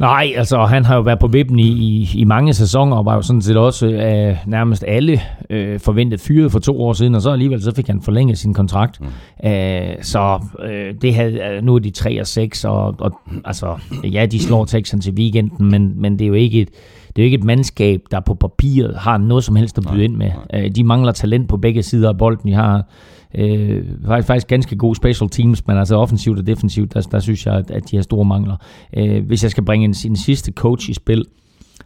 Nej, 0.00 0.32
altså 0.36 0.64
han 0.64 0.84
har 0.84 0.96
jo 0.96 1.00
været 1.00 1.18
på 1.18 1.26
vippen 1.26 1.58
i, 1.58 1.68
i, 1.68 2.10
i 2.14 2.24
mange 2.24 2.54
sæsoner, 2.54 2.96
og 2.96 3.04
var 3.04 3.14
jo 3.14 3.22
sådan 3.22 3.42
set 3.42 3.56
også 3.56 3.86
øh, 3.86 4.36
nærmest 4.46 4.84
alle 4.88 5.20
øh, 5.50 5.80
forventet 5.80 6.20
fyret 6.20 6.52
for 6.52 6.58
to 6.58 6.82
år 6.82 6.92
siden, 6.92 7.14
og 7.14 7.22
så 7.22 7.30
alligevel 7.30 7.62
så 7.62 7.74
fik 7.74 7.86
han 7.86 8.02
forlænget 8.02 8.38
sin 8.38 8.54
kontrakt. 8.54 9.00
Mm. 9.00 9.48
Øh, 9.48 9.94
så 10.02 10.40
øh, 10.64 10.94
det 11.02 11.14
havde, 11.14 11.32
øh, 11.32 11.64
nu 11.64 11.74
er 11.74 11.78
de 11.78 11.90
3 11.90 12.20
og 12.20 12.26
6, 12.26 12.64
og, 12.64 12.94
og 12.98 13.20
altså, 13.44 13.78
ja, 14.04 14.26
de 14.26 14.42
slår 14.42 14.64
Texans 14.64 15.06
i 15.06 15.10
weekenden, 15.10 15.70
men, 15.70 15.92
men 15.96 16.18
det 16.18 16.24
er 16.24 16.28
jo 16.28 16.34
ikke 16.34 16.60
et, 16.60 16.68
det 17.20 17.24
er 17.24 17.28
jo 17.28 17.32
ikke 17.32 17.38
et 17.38 17.44
mandskab, 17.44 18.02
der 18.10 18.20
på 18.20 18.34
papiret 18.34 18.96
har 18.96 19.18
noget 19.18 19.44
som 19.44 19.56
helst 19.56 19.78
at 19.78 19.84
byde 19.92 20.04
ind 20.04 20.16
med. 20.16 20.30
Øh, 20.54 20.70
de 20.70 20.84
mangler 20.84 21.12
talent 21.12 21.48
på 21.48 21.56
begge 21.56 21.82
sider 21.82 22.08
af 22.08 22.18
bolden. 22.18 22.50
De 22.50 22.54
har 22.54 22.84
øh, 23.34 23.84
faktisk, 24.06 24.26
faktisk 24.26 24.46
ganske 24.46 24.76
gode 24.76 24.94
special 24.94 25.30
teams, 25.30 25.66
men 25.66 25.76
altså 25.76 25.96
offensivt 25.96 26.38
og 26.38 26.46
defensivt, 26.46 26.94
der, 26.94 27.00
der 27.00 27.18
synes 27.18 27.46
jeg, 27.46 27.54
at, 27.54 27.70
at 27.70 27.90
de 27.90 27.96
har 27.96 28.02
store 28.02 28.24
mangler. 28.24 28.56
Øh, 28.96 29.26
hvis 29.26 29.42
jeg 29.42 29.50
skal 29.50 29.64
bringe 29.64 29.84
en, 29.84 29.94
sin 29.94 30.16
sidste 30.16 30.52
coach 30.52 30.90
i 30.90 30.94
spil, 30.94 31.24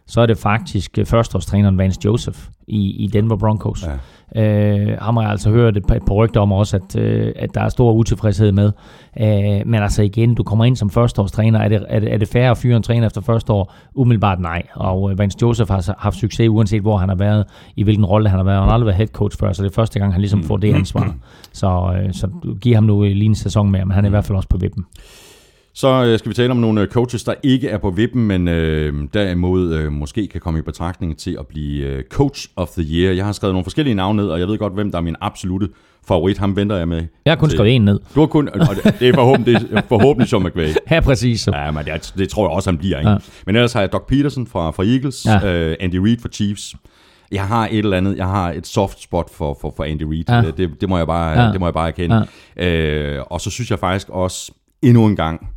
så 0.07 0.21
er 0.21 0.25
det 0.25 0.37
faktisk 0.37 0.97
øh, 0.97 1.05
førsteårstræneren 1.05 1.77
Vance 1.77 1.99
Joseph 2.05 2.39
i, 2.67 3.03
i 3.03 3.07
Denver 3.07 3.35
Broncos. 3.35 3.85
Ja. 3.85 3.97
Øh, 4.35 4.97
ham 5.01 5.15
har 5.15 5.23
jeg 5.23 5.31
altså 5.31 5.49
hørt 5.49 5.77
et 5.77 5.85
par, 5.85 5.95
et 5.95 6.05
par 6.07 6.13
rygter 6.13 6.41
om 6.41 6.51
også, 6.51 6.77
at, 6.77 6.95
øh, 6.95 7.33
at 7.35 7.55
der 7.55 7.61
er 7.61 7.69
stor 7.69 7.93
utilfredshed 7.93 8.51
med. 8.51 8.71
Øh, 9.19 9.67
men 9.67 9.75
altså 9.75 10.03
igen, 10.03 10.35
du 10.35 10.43
kommer 10.43 10.65
ind 10.65 10.75
som 10.75 10.89
førsteårstræner. 10.89 11.59
Er 11.59 11.67
det, 11.67 11.85
er 11.89 11.99
det, 11.99 12.13
er 12.13 12.17
det 12.17 12.27
færre 12.27 12.51
at 12.51 12.57
fyre 12.57 12.77
en 12.77 12.83
træner 12.83 13.07
efter 13.07 13.21
første 13.21 13.53
år? 13.53 13.73
Umiddelbart 13.95 14.39
nej. 14.39 14.63
Og 14.75 15.11
øh, 15.11 15.19
Vance 15.19 15.37
Joseph 15.41 15.71
har 15.71 15.95
haft 15.97 16.17
succes, 16.17 16.49
uanset 16.49 16.81
hvor 16.81 16.97
han 16.97 17.09
har 17.09 17.15
været, 17.15 17.45
i 17.75 17.83
hvilken 17.83 18.05
rolle 18.05 18.29
han 18.29 18.39
har 18.39 18.45
været. 18.45 18.59
Han 18.59 18.67
har 18.67 18.73
aldrig 18.73 18.85
været 18.85 18.97
head 18.97 19.07
coach 19.07 19.39
før, 19.39 19.53
så 19.53 19.63
det 19.63 19.69
er 19.69 19.73
første 19.73 19.99
gang, 19.99 20.13
han 20.13 20.21
ligesom 20.21 20.43
får 20.43 20.57
det 20.57 20.73
ansvar. 20.73 21.15
Så, 21.53 21.93
øh, 21.97 22.13
så 22.13 22.27
giv 22.61 22.73
ham 22.73 22.83
nu 22.83 23.03
lige 23.03 23.25
en 23.25 23.35
sæson 23.35 23.71
mere, 23.71 23.85
men 23.85 23.91
han 23.91 24.05
er 24.05 24.09
i 24.09 24.11
hvert 24.11 24.25
fald 24.25 24.35
også 24.35 24.49
på 24.49 24.57
vippen. 24.57 24.85
Så 25.75 26.05
øh, 26.05 26.19
skal 26.19 26.29
vi 26.29 26.33
tale 26.33 26.51
om 26.51 26.57
nogle 26.57 26.81
øh, 26.81 26.87
coaches, 26.87 27.23
der 27.23 27.33
ikke 27.43 27.69
er 27.69 27.77
på 27.77 27.89
vippen, 27.89 28.27
men 28.27 28.47
øh, 28.47 28.93
derimod 29.13 29.73
øh, 29.73 29.91
måske 29.91 30.27
kan 30.27 30.41
komme 30.41 30.59
i 30.59 30.61
betragtning 30.61 31.17
til 31.17 31.37
at 31.39 31.47
blive 31.47 31.85
øh, 31.85 32.03
coach 32.03 32.47
of 32.55 32.69
the 32.69 32.83
year. 32.83 33.13
Jeg 33.13 33.25
har 33.25 33.31
skrevet 33.31 33.53
nogle 33.53 33.63
forskellige 33.63 33.95
navne 33.95 34.21
ned, 34.21 34.29
og 34.29 34.39
jeg 34.39 34.47
ved 34.47 34.57
godt, 34.57 34.73
hvem 34.73 34.91
der 34.91 34.97
er 34.97 35.01
min 35.01 35.15
absolute 35.21 35.69
favorit. 36.07 36.37
Ham 36.37 36.55
venter 36.55 36.75
jeg 36.75 36.87
med. 36.87 37.03
Jeg 37.25 37.31
har 37.31 37.35
kun 37.35 37.49
til. 37.49 37.57
skrevet 37.57 37.75
en 37.75 37.85
ned. 37.85 37.99
Du 38.15 38.19
har 38.19 38.27
kun, 38.27 38.49
og 38.49 38.75
det 38.99 39.09
er 39.09 39.13
forhåbentlig, 39.13 39.61
det 39.61 39.67
er 39.77 39.81
forhåbentlig 39.89 40.29
Sean 40.29 40.43
McVay. 40.43 40.69
Ja, 40.91 40.99
præcis. 40.99 41.47
Ja, 41.47 41.71
men 41.71 41.85
det, 41.85 42.13
det 42.17 42.29
tror 42.29 42.43
jeg 42.43 42.51
også, 42.51 42.69
han 42.69 42.77
bliver. 42.77 42.99
Ikke? 42.99 43.09
Ja. 43.09 43.17
Men 43.45 43.55
ellers 43.55 43.73
har 43.73 43.79
jeg 43.79 43.91
Doc 43.91 44.01
Peterson 44.07 44.47
fra, 44.47 44.71
fra 44.71 44.83
Eagles, 44.83 45.25
ja. 45.25 45.53
øh, 45.53 45.75
Andy 45.79 45.95
Reid 45.95 46.17
fra 46.21 46.29
Chiefs. 46.29 46.75
Jeg 47.31 47.47
har 47.47 47.67
et 47.71 47.77
eller 47.77 47.97
andet, 47.97 48.17
jeg 48.17 48.27
har 48.27 48.51
et 48.51 48.67
soft 48.67 49.01
spot 49.01 49.29
for, 49.33 49.57
for, 49.61 49.73
for 49.77 49.83
Andy 49.83 50.03
Reid. 50.03 50.23
Ja. 50.29 50.51
Det, 50.57 50.81
det, 50.81 50.89
må 50.89 50.97
jeg 50.97 51.07
bare, 51.07 51.41
ja. 51.41 51.51
det 51.51 51.59
må 51.59 51.65
jeg 51.65 51.73
bare 51.73 51.87
erkende. 51.87 52.27
Ja. 52.57 52.67
Øh, 52.67 53.23
og 53.29 53.41
så 53.41 53.49
synes 53.49 53.71
jeg 53.71 53.79
faktisk 53.79 54.09
også 54.09 54.51
endnu 54.81 55.05
en 55.05 55.15
gang, 55.15 55.47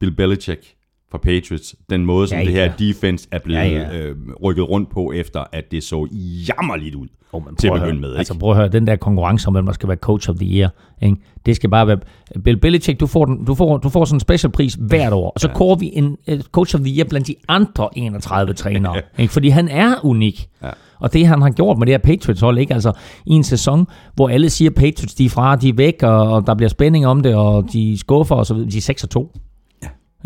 Bill 0.00 0.12
Belichick 0.12 0.76
fra 1.10 1.18
Patriots, 1.18 1.74
den 1.90 2.06
måde, 2.06 2.28
som 2.28 2.38
ja, 2.38 2.44
ja. 2.44 2.50
det 2.50 2.54
her 2.54 2.72
defense 2.76 3.28
er 3.30 3.38
blevet 3.38 3.60
ja, 3.60 3.68
ja. 3.68 3.98
Øh, 3.98 4.16
rykket 4.42 4.68
rundt 4.68 4.90
på, 4.90 5.12
efter 5.12 5.44
at 5.52 5.70
det 5.70 5.82
så 5.82 6.08
jammerligt 6.48 6.94
ud 6.94 7.08
oh, 7.32 7.42
til 7.58 7.68
at 7.68 7.72
begynde 7.72 8.00
med. 8.00 8.08
Ikke? 8.08 8.18
Altså 8.18 8.38
prøv 8.38 8.50
at 8.50 8.56
høre, 8.56 8.68
den 8.68 8.86
der 8.86 8.96
konkurrence 8.96 9.48
om, 9.48 9.54
hvem 9.54 9.66
der 9.66 9.72
skal 9.72 9.88
være 9.88 9.96
coach 9.96 10.30
of 10.30 10.36
the 10.36 10.58
year, 10.58 10.70
ikke? 11.02 11.16
det 11.46 11.56
skal 11.56 11.70
bare 11.70 11.86
være... 11.86 11.98
Bill 12.44 12.56
Belichick, 12.56 13.00
du 13.00 13.06
får, 13.06 13.24
den, 13.24 13.44
du 13.44 13.54
får, 13.54 13.76
du 13.76 13.88
får 13.88 14.04
sådan 14.04 14.16
en 14.16 14.20
special 14.20 14.52
pris 14.52 14.78
hvert 14.80 15.12
år, 15.12 15.30
og 15.30 15.40
så 15.40 15.48
ja. 15.48 15.54
kårer 15.54 15.76
vi 15.76 15.90
en 15.92 16.16
uh, 16.32 16.40
coach 16.40 16.74
of 16.74 16.80
the 16.80 16.96
year 16.96 17.08
blandt 17.08 17.26
de 17.26 17.34
andre 17.48 17.88
31 17.96 18.54
trænere, 18.54 19.02
ikke? 19.18 19.32
fordi 19.32 19.48
han 19.48 19.68
er 19.68 20.04
unik. 20.04 20.48
Ja. 20.62 20.70
Og 21.00 21.12
det 21.12 21.26
han 21.26 21.42
har 21.42 21.50
gjort 21.50 21.78
med 21.78 21.86
det 21.86 21.92
her 21.92 21.98
Patriots-hold, 21.98 22.58
ikke? 22.58 22.74
Altså 22.74 22.92
i 23.26 23.32
en 23.32 23.44
sæson, 23.44 23.86
hvor 24.14 24.28
alle 24.28 24.50
siger, 24.50 24.70
Patriots 24.70 25.14
de 25.14 25.24
er 25.24 25.28
fra, 25.28 25.56
de 25.56 25.68
er 25.68 25.72
væk, 25.76 26.02
og, 26.02 26.32
og 26.32 26.46
der 26.46 26.54
bliver 26.54 26.68
spænding 26.68 27.06
om 27.06 27.22
det, 27.22 27.34
og 27.34 27.72
de 27.72 27.98
skuffer 27.98 28.34
og 28.34 28.46
så 28.46 28.54
videre. 28.54 28.70
De 28.70 28.76
er 28.76 28.80
6 28.82 29.04
og 29.04 29.10
2. 29.10 29.32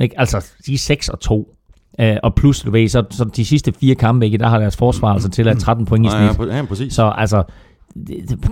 Ikke? 0.00 0.20
Altså, 0.20 0.46
de 0.66 0.74
er 0.74 0.78
6 0.78 1.08
og 1.08 1.20
2. 1.20 1.56
Uh, 2.02 2.06
og 2.22 2.34
plus, 2.34 2.60
du 2.60 2.70
ved, 2.70 2.88
så, 2.88 3.04
så 3.10 3.24
de 3.24 3.44
sidste 3.44 3.72
fire 3.80 3.94
kampe, 3.94 4.26
ikke, 4.26 4.38
der 4.38 4.48
har 4.48 4.58
deres 4.58 4.76
forsvar 4.76 5.12
altså 5.12 5.28
til 5.28 5.48
at 5.48 5.58
13 5.58 5.86
point 5.86 6.06
i 6.06 6.08
snit. 6.08 6.48
Ja, 6.50 6.56
ja, 6.56 6.64
præcis. 6.64 6.94
Så 6.94 7.12
altså, 7.16 7.42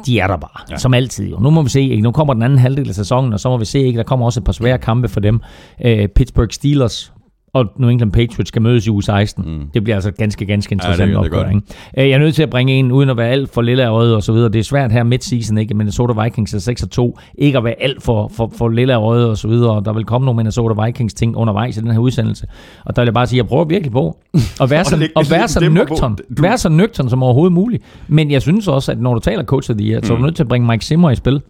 de 0.07 0.19
er 0.21 0.27
der 0.27 0.37
bare, 0.37 0.61
ja. 0.71 0.77
som 0.77 0.95
altid. 0.95 1.33
Og 1.33 1.43
nu 1.43 1.51
må 1.51 1.63
vi 1.63 1.69
se, 1.69 1.81
ikke? 1.81 2.03
nu 2.03 2.13
kommer 2.13 2.35
den 2.35 2.43
anden 2.43 2.59
halvdel 2.59 2.89
af 2.89 2.95
sæsonen, 2.95 3.33
og 3.33 3.41
så 3.41 3.49
må 3.49 3.57
vi 3.57 3.65
se, 3.65 3.79
ikke? 3.79 3.97
der 3.97 4.03
kommer 4.03 4.27
også 4.27 4.41
et 4.41 4.45
par 4.45 4.53
svære 4.53 4.79
kampe 4.79 5.09
for 5.09 5.21
dem. 5.21 5.41
Uh, 5.85 6.07
Pittsburgh 6.15 6.51
Steelers 6.51 7.13
og 7.53 7.67
New 7.77 7.91
England 7.91 8.13
Patriots 8.13 8.49
skal 8.49 8.63
mødes 8.63 8.87
i 8.87 8.91
uge 8.91 9.03
16. 9.03 9.45
Mm. 9.47 9.71
Det 9.75 9.85
bliver 9.85 9.97
altså 9.97 10.11
ganske, 10.11 10.47
ganske 10.47 10.73
interessant 10.73 11.13
ja, 11.13 11.19
opgør. 11.19 11.49
Ikke? 11.49 11.63
Jeg 11.97 12.11
er 12.11 12.19
nødt 12.19 12.35
til 12.35 12.43
at 12.43 12.51
bringe 12.51 12.73
en, 12.73 12.93
uden 12.93 13.11
at 13.11 13.17
være 13.17 13.29
alt 13.29 13.55
for 13.55 13.63
lille 13.63 13.85
af 13.85 13.91
øjet 13.91 14.15
og 14.15 14.23
så 14.23 14.33
videre. 14.33 14.49
Det 14.49 14.59
er 14.59 14.63
svært 14.63 14.93
her 14.93 15.05
midt-season, 15.05 15.59
ikke? 15.59 15.75
Minnesota 15.75 16.23
Vikings 16.23 16.55
er 16.55 16.59
6 16.59 16.85
2. 16.91 17.19
Ikke 17.39 17.59
at 17.59 17.65
være 17.65 17.83
alt 17.83 18.03
for, 18.03 18.29
for, 18.29 18.53
for 18.57 18.69
lille 18.69 18.95
af 18.95 18.99
øjet 18.99 19.29
og 19.29 19.39
så 19.39 19.49
videre. 19.49 19.71
Og 19.71 19.85
der 19.85 19.93
vil 19.93 20.05
komme 20.05 20.25
nogle 20.25 20.37
Minnesota 20.37 20.85
Vikings 20.85 21.15
ting 21.15 21.37
undervejs 21.37 21.77
i 21.77 21.81
den 21.81 21.91
her 21.91 21.99
udsendelse. 21.99 22.47
Og 22.85 22.97
der 22.97 23.03
vil 23.03 23.07
jeg 23.07 23.15
bare 23.15 23.27
sige, 23.27 23.41
at 23.41 23.45
jeg 23.45 23.49
prøver 23.49 23.65
virkelig 23.65 23.93
på 23.93 24.19
at 24.61 24.71
være 24.71 24.85
så, 24.93 25.09
at 25.17 25.31
være 25.31 25.49
så 25.49 25.69
nøgtern. 25.71 26.17
Du... 26.17 26.43
Være 26.43 26.59
så 26.59 26.69
nøgtern 26.69 27.09
som 27.09 27.23
overhovedet 27.23 27.53
muligt. 27.53 27.83
Men 28.09 28.31
jeg 28.31 28.43
synes 28.43 28.69
også, 28.69 28.93
at 28.93 29.01
når 29.01 29.15
du 29.15 29.21
taler 29.21 29.45
coach 29.45 29.71
of 29.71 29.77
the 29.77 29.87
year, 29.87 30.01
så 30.05 30.13
er 30.13 30.17
du 30.17 30.21
mm. 30.21 30.25
nødt 30.25 30.37
til 30.37 30.43
at 30.43 30.49
bringe 30.49 30.69
Mike 30.69 30.85
Zimmer 30.85 31.11
i 31.11 31.17
spil. 31.17 31.43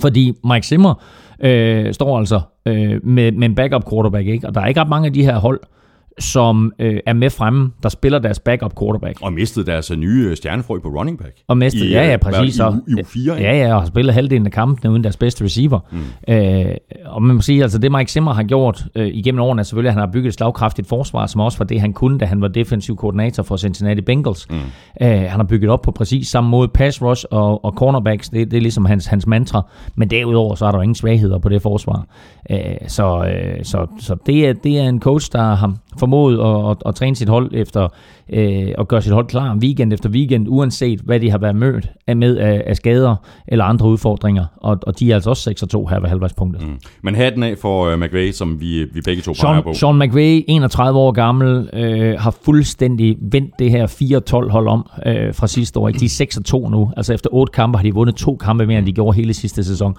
Fordi 0.00 0.32
Mike 0.44 0.66
Zimmer 0.66 0.94
øh, 1.40 1.94
står 1.94 2.18
altså 2.18 2.40
øh, 2.66 3.06
med, 3.06 3.32
med 3.32 3.48
en 3.48 3.54
backup 3.54 3.90
quarterback, 3.90 4.26
ikke? 4.26 4.46
og 4.46 4.54
der 4.54 4.60
er 4.60 4.66
ikke 4.66 4.80
ret 4.80 4.88
mange 4.88 5.06
af 5.06 5.12
de 5.12 5.24
her 5.24 5.38
hold, 5.38 5.60
som 6.18 6.72
øh, 6.78 7.00
er 7.06 7.12
med 7.12 7.30
fremme, 7.30 7.72
der 7.82 7.88
spiller 7.88 8.18
deres 8.18 8.38
backup 8.38 8.72
quarterback. 8.80 9.18
Og 9.22 9.32
mistet 9.32 9.66
deres 9.66 9.90
nye 9.96 10.26
øh, 10.30 10.36
stjernefrø 10.36 10.78
på 10.78 10.88
running 10.88 11.18
back. 11.18 11.36
Og 11.48 11.58
mistet, 11.58 11.84
I, 11.84 11.90
ja, 11.90 12.10
ja, 12.10 12.16
præcis. 12.16 12.58
I, 12.58 12.62
i, 12.62 12.92
i 12.98 13.00
U4, 13.00 13.32
ja, 13.32 13.56
ja, 13.56 13.74
og 13.74 13.80
har 13.80 13.86
spillet 13.86 14.14
halvdelen 14.14 14.46
af 14.46 14.52
kampene 14.52 14.90
uden 14.90 15.04
deres 15.04 15.16
bedste 15.16 15.44
receiver. 15.44 15.80
Mm. 15.92 16.34
Øh, 16.34 16.74
og 17.06 17.22
man 17.22 17.36
må 17.36 17.42
sige, 17.42 17.62
altså 17.62 17.78
det 17.78 17.92
Mike 17.92 18.12
Zimmer 18.12 18.32
har 18.32 18.42
gjort 18.42 18.84
øh, 18.94 19.06
igennem 19.06 19.40
årene, 19.40 19.60
er 19.60 19.64
selvfølgelig, 19.64 19.88
at 19.88 19.94
han 19.94 20.00
har 20.00 20.12
bygget 20.12 20.28
et 20.28 20.34
slagkraftigt 20.34 20.88
forsvar, 20.88 21.26
som 21.26 21.40
også 21.40 21.58
var 21.58 21.64
det, 21.64 21.80
han 21.80 21.92
kunne, 21.92 22.18
da 22.18 22.24
han 22.24 22.40
var 22.40 22.48
defensiv 22.48 22.96
koordinator 22.96 23.42
for 23.42 23.56
Cincinnati 23.56 24.00
Bengals. 24.00 24.46
Mm. 24.50 24.56
Øh, 25.02 25.08
han 25.08 25.28
har 25.28 25.44
bygget 25.44 25.70
op 25.70 25.82
på 25.82 25.90
præcis 25.90 26.28
samme 26.28 26.50
måde 26.50 26.68
pass 26.68 27.02
rush 27.02 27.24
og, 27.30 27.64
og 27.64 27.72
cornerbacks, 27.72 28.28
det, 28.28 28.50
det 28.50 28.56
er 28.56 28.60
ligesom 28.60 28.84
hans, 28.84 29.06
hans 29.06 29.26
mantra. 29.26 29.62
Men 29.94 30.10
derudover, 30.10 30.54
så 30.54 30.66
er 30.66 30.72
der 30.72 30.82
ingen 30.82 30.94
svagheder 30.94 31.38
på 31.38 31.48
det 31.48 31.62
forsvar. 31.62 32.06
Øh, 32.50 32.58
så 32.88 33.00
så, 33.00 33.26
så, 33.62 33.86
så 33.98 34.16
det, 34.26 34.48
er, 34.48 34.52
det 34.52 34.78
er 34.78 34.88
en 34.88 35.00
coach, 35.00 35.32
der 35.32 35.54
har 35.54 35.74
formået 36.00 36.38
at, 36.38 36.70
at, 36.70 36.76
at 36.86 36.94
træne 36.94 37.16
sit 37.16 37.28
hold 37.28 37.50
efter 37.54 37.88
øh, 38.32 38.68
at 38.78 38.88
gøre 38.88 39.02
sit 39.02 39.12
hold 39.12 39.26
klar 39.26 39.56
weekend 39.62 39.92
efter 39.92 40.08
weekend, 40.08 40.46
uanset 40.48 41.00
hvad 41.00 41.20
de 41.20 41.30
har 41.30 41.38
været 41.38 41.56
mødt 41.56 41.90
af 42.06 42.16
med 42.16 42.36
af, 42.36 42.62
af 42.66 42.76
skader 42.76 43.16
eller 43.48 43.64
andre 43.64 43.88
udfordringer. 43.88 44.46
Og, 44.56 44.78
og 44.82 44.98
de 44.98 45.10
er 45.10 45.14
altså 45.14 45.30
også 45.30 45.42
6 45.42 45.64
2 45.70 45.86
her 45.86 46.00
ved 46.00 46.08
halvvejspunktet. 46.08 46.68
Mm. 46.68 46.78
Men 47.02 47.14
hatten 47.14 47.42
af 47.42 47.58
for 47.58 47.92
uh, 47.92 48.00
McVay, 48.00 48.32
som 48.32 48.60
vi, 48.60 48.84
vi 48.84 49.00
begge 49.04 49.22
to 49.22 49.34
Sean, 49.34 49.62
på. 49.62 49.74
Sean 49.74 49.98
McVay, 49.98 50.44
31 50.48 50.98
år 50.98 51.12
gammel, 51.12 51.70
øh, 51.72 52.20
har 52.20 52.36
fuldstændig 52.44 53.16
vendt 53.20 53.54
det 53.58 53.70
her 53.70 53.86
4-12 54.46 54.50
hold 54.50 54.68
om 54.68 54.86
øh, 55.06 55.34
fra 55.34 55.46
sidste 55.46 55.78
år. 55.78 55.88
De 55.88 56.04
er 56.04 56.08
6 56.08 56.38
2 56.44 56.68
nu. 56.68 56.90
Altså 56.96 57.14
efter 57.14 57.30
otte 57.32 57.50
kampe 57.52 57.78
har 57.78 57.82
de 57.82 57.94
vundet 57.94 58.16
to 58.16 58.36
kampe 58.36 58.66
mere, 58.66 58.78
end 58.78 58.86
de 58.86 58.92
gjorde 58.92 59.16
hele 59.16 59.34
sidste 59.34 59.64
sæson. 59.64 59.96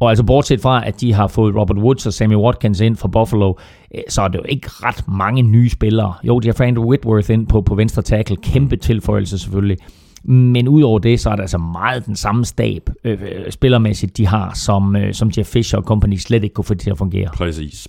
Og 0.00 0.08
altså 0.08 0.24
bortset 0.24 0.60
fra, 0.60 0.86
at 0.86 1.00
de 1.00 1.12
har 1.12 1.26
fået 1.26 1.56
Robert 1.56 1.78
Woods 1.78 2.06
og 2.06 2.12
Sammy 2.12 2.34
Watkins 2.34 2.80
ind 2.80 2.96
fra 2.96 3.08
Buffalo, 3.08 3.54
øh, 3.94 4.00
så 4.08 4.22
er 4.22 4.28
det 4.28 4.38
jo 4.38 4.44
ikke 4.48 4.68
ret 4.70 5.08
mange 5.08 5.42
nye 5.42 5.70
spillere. 5.70 6.14
Jo, 6.24 6.38
de 6.38 6.48
har 6.48 6.52
Frank 6.52 6.78
Whitworth 6.78 7.30
ind 7.30 7.46
på, 7.46 7.60
på 7.62 7.74
venstre 7.74 8.02
tackle. 8.02 8.36
Kæmpe 8.36 8.76
tilføjelse 8.76 9.38
selvfølgelig. 9.38 9.76
Men 10.24 10.68
udover 10.68 10.98
det, 10.98 11.20
så 11.20 11.30
er 11.30 11.34
det 11.34 11.42
altså 11.42 11.58
meget 11.58 12.06
den 12.06 12.16
samme 12.16 12.44
stab 12.44 12.90
øh, 13.04 13.18
spillermæssigt, 13.50 14.16
de 14.16 14.26
har, 14.26 14.52
som, 14.54 14.96
øh, 14.96 15.14
som 15.14 15.30
Jeff 15.38 15.48
Fisher 15.48 15.78
og 15.78 15.84
company 15.84 16.16
slet 16.16 16.44
ikke 16.44 16.54
kunne 16.54 16.64
få 16.64 16.74
det 16.74 16.82
til 16.82 16.90
at 16.90 16.98
fungere. 16.98 17.30
Præcis. 17.34 17.88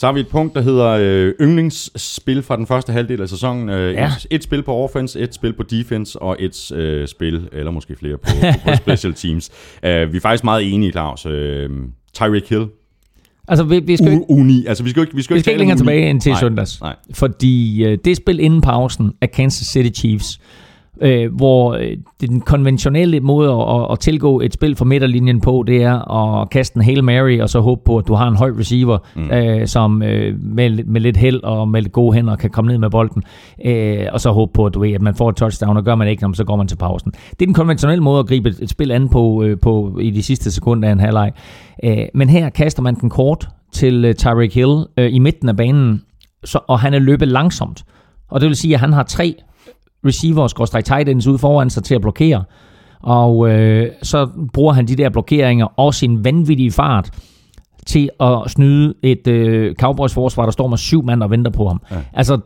Så 0.00 0.06
har 0.06 0.12
vi 0.12 0.20
et 0.20 0.28
punkt, 0.28 0.54
der 0.54 0.60
hedder 0.60 0.88
øh, 1.00 1.34
yndlingsspil 1.40 2.42
fra 2.42 2.56
den 2.56 2.66
første 2.66 2.92
halvdel 2.92 3.22
af 3.22 3.28
sæsonen. 3.28 3.68
Øh, 3.68 3.94
ja. 3.94 4.06
et, 4.06 4.26
et 4.30 4.42
spil 4.42 4.62
på 4.62 4.74
offense, 4.74 5.20
et 5.20 5.34
spil 5.34 5.52
på 5.52 5.62
defense 5.62 6.22
og 6.22 6.36
et 6.38 6.72
øh, 6.72 7.08
spil, 7.08 7.48
eller 7.52 7.72
måske 7.72 7.96
flere, 7.96 8.18
på, 8.18 8.30
på 8.64 8.76
special 8.84 9.14
teams. 9.14 9.50
Uh, 9.76 9.88
vi 10.12 10.16
er 10.16 10.20
faktisk 10.22 10.44
meget 10.44 10.74
enige, 10.74 10.92
Claus. 10.92 11.26
Uh, 11.26 11.32
Tyreek 12.14 12.48
Hill. 12.48 12.66
Altså, 13.48 13.64
vi, 13.64 13.78
vi 13.78 13.96
skal, 13.96 14.12
U- 14.12 14.26
uni. 14.28 14.66
Altså, 14.66 14.84
vi 14.84 14.90
skal 14.90 15.00
ikke, 15.00 15.14
vi 15.14 15.22
skal, 15.22 15.36
vi 15.36 15.40
skal 15.40 15.50
ikke 15.50 15.58
længere 15.58 15.78
tilbage 15.78 16.10
end 16.10 16.20
til 16.20 16.32
nej, 16.32 16.40
søndags. 16.40 16.80
Nej. 16.80 16.96
Fordi 17.14 17.84
øh, 17.84 17.98
det 18.04 18.16
spil 18.16 18.40
inden 18.40 18.60
pausen 18.60 19.12
af 19.20 19.30
Kansas 19.30 19.66
City 19.66 20.00
Chiefs, 20.00 20.40
øh, 21.00 21.34
hvor 21.34 21.74
øh, 21.74 21.96
den 22.20 22.40
konventionelle 22.40 23.20
måde 23.20 23.52
at, 23.52 23.86
at 23.92 23.98
tilgå 24.00 24.40
et 24.40 24.54
spil 24.54 24.76
fra 24.76 24.84
midterlinjen 24.84 25.40
på, 25.40 25.64
det 25.66 25.82
er 25.82 26.12
at 26.12 26.50
kaste 26.50 26.76
en 26.76 26.82
Hail 26.82 27.04
Mary, 27.04 27.40
og 27.40 27.48
så 27.48 27.60
håbe 27.60 27.80
på, 27.84 27.98
at 27.98 28.08
du 28.08 28.14
har 28.14 28.28
en 28.28 28.36
høj 28.36 28.50
receiver, 28.58 28.98
mm. 29.16 29.30
øh, 29.30 29.66
som 29.66 30.02
øh, 30.02 30.34
med, 30.42 30.84
med 30.84 31.00
lidt 31.00 31.16
held 31.16 31.42
og 31.42 31.68
med 31.68 31.82
lidt 31.82 31.92
gode 31.92 32.14
hænder 32.14 32.36
kan 32.36 32.50
komme 32.50 32.70
ned 32.70 32.78
med 32.78 32.90
bolden, 32.90 33.22
øh, 33.64 34.06
og 34.12 34.20
så 34.20 34.30
håbe 34.30 34.52
på, 34.54 34.66
at, 34.66 34.74
du 34.74 34.80
ved, 34.80 34.92
at 34.92 35.02
man 35.02 35.14
får 35.14 35.28
et 35.28 35.36
touchdown, 35.36 35.76
og 35.76 35.84
gør 35.84 35.94
man 35.94 36.08
ikke, 36.08 36.26
så 36.32 36.44
går 36.44 36.56
man 36.56 36.68
til 36.68 36.76
pausen. 36.76 37.10
Det 37.10 37.42
er 37.42 37.46
den 37.46 37.54
konventionelle 37.54 38.02
måde 38.02 38.18
at 38.18 38.26
gribe 38.26 38.48
et, 38.48 38.58
et 38.62 38.70
spil 38.70 38.90
an 38.90 39.08
på, 39.08 39.42
øh, 39.42 39.58
på 39.58 39.98
i 40.00 40.10
de 40.10 40.22
sidste 40.22 40.50
sekunder 40.50 40.88
af 40.88 40.92
en 40.92 41.00
halvleg. 41.00 41.32
Øh, 41.84 41.96
men 42.14 42.28
her 42.28 42.50
kaster 42.50 42.82
man 42.82 42.94
den 42.94 43.10
kort 43.10 43.48
til 43.72 44.04
øh, 44.04 44.14
Tyreek 44.14 44.54
Hill 44.54 44.84
øh, 44.96 45.14
i 45.14 45.18
midten 45.18 45.48
af 45.48 45.56
banen, 45.56 46.02
så, 46.44 46.58
og 46.68 46.80
han 46.80 46.94
er 46.94 46.98
løbet 46.98 47.28
langsomt. 47.28 47.84
Og 48.30 48.40
det 48.40 48.48
vil 48.48 48.56
sige, 48.56 48.74
at 48.74 48.80
han 48.80 48.92
har 48.92 49.02
tre 49.02 49.34
receivers, 50.06 50.52
tight 50.84 51.08
ends 51.08 51.26
ud 51.26 51.38
foran 51.38 51.70
sig 51.70 51.82
til 51.82 51.94
at 51.94 52.00
blokere. 52.00 52.44
Og 53.02 53.50
øh, 53.50 53.90
så 54.02 54.28
bruger 54.52 54.72
han 54.72 54.86
de 54.86 54.96
der 54.96 55.08
blokeringer 55.08 55.66
og 55.76 55.94
sin 55.94 56.24
vanvittige 56.24 56.72
fart 56.72 57.10
til 57.86 58.10
at 58.20 58.42
snyde 58.46 58.94
et 59.02 59.26
øh, 59.26 59.74
Cowboys 59.74 60.14
forsvar, 60.14 60.44
der 60.44 60.50
står 60.50 60.66
med 60.66 60.78
syv 60.78 61.04
mand 61.04 61.22
og 61.22 61.30
venter 61.30 61.50
på 61.50 61.68
ham. 61.68 61.82
Ja. 61.90 61.96
Altså, 62.12 62.38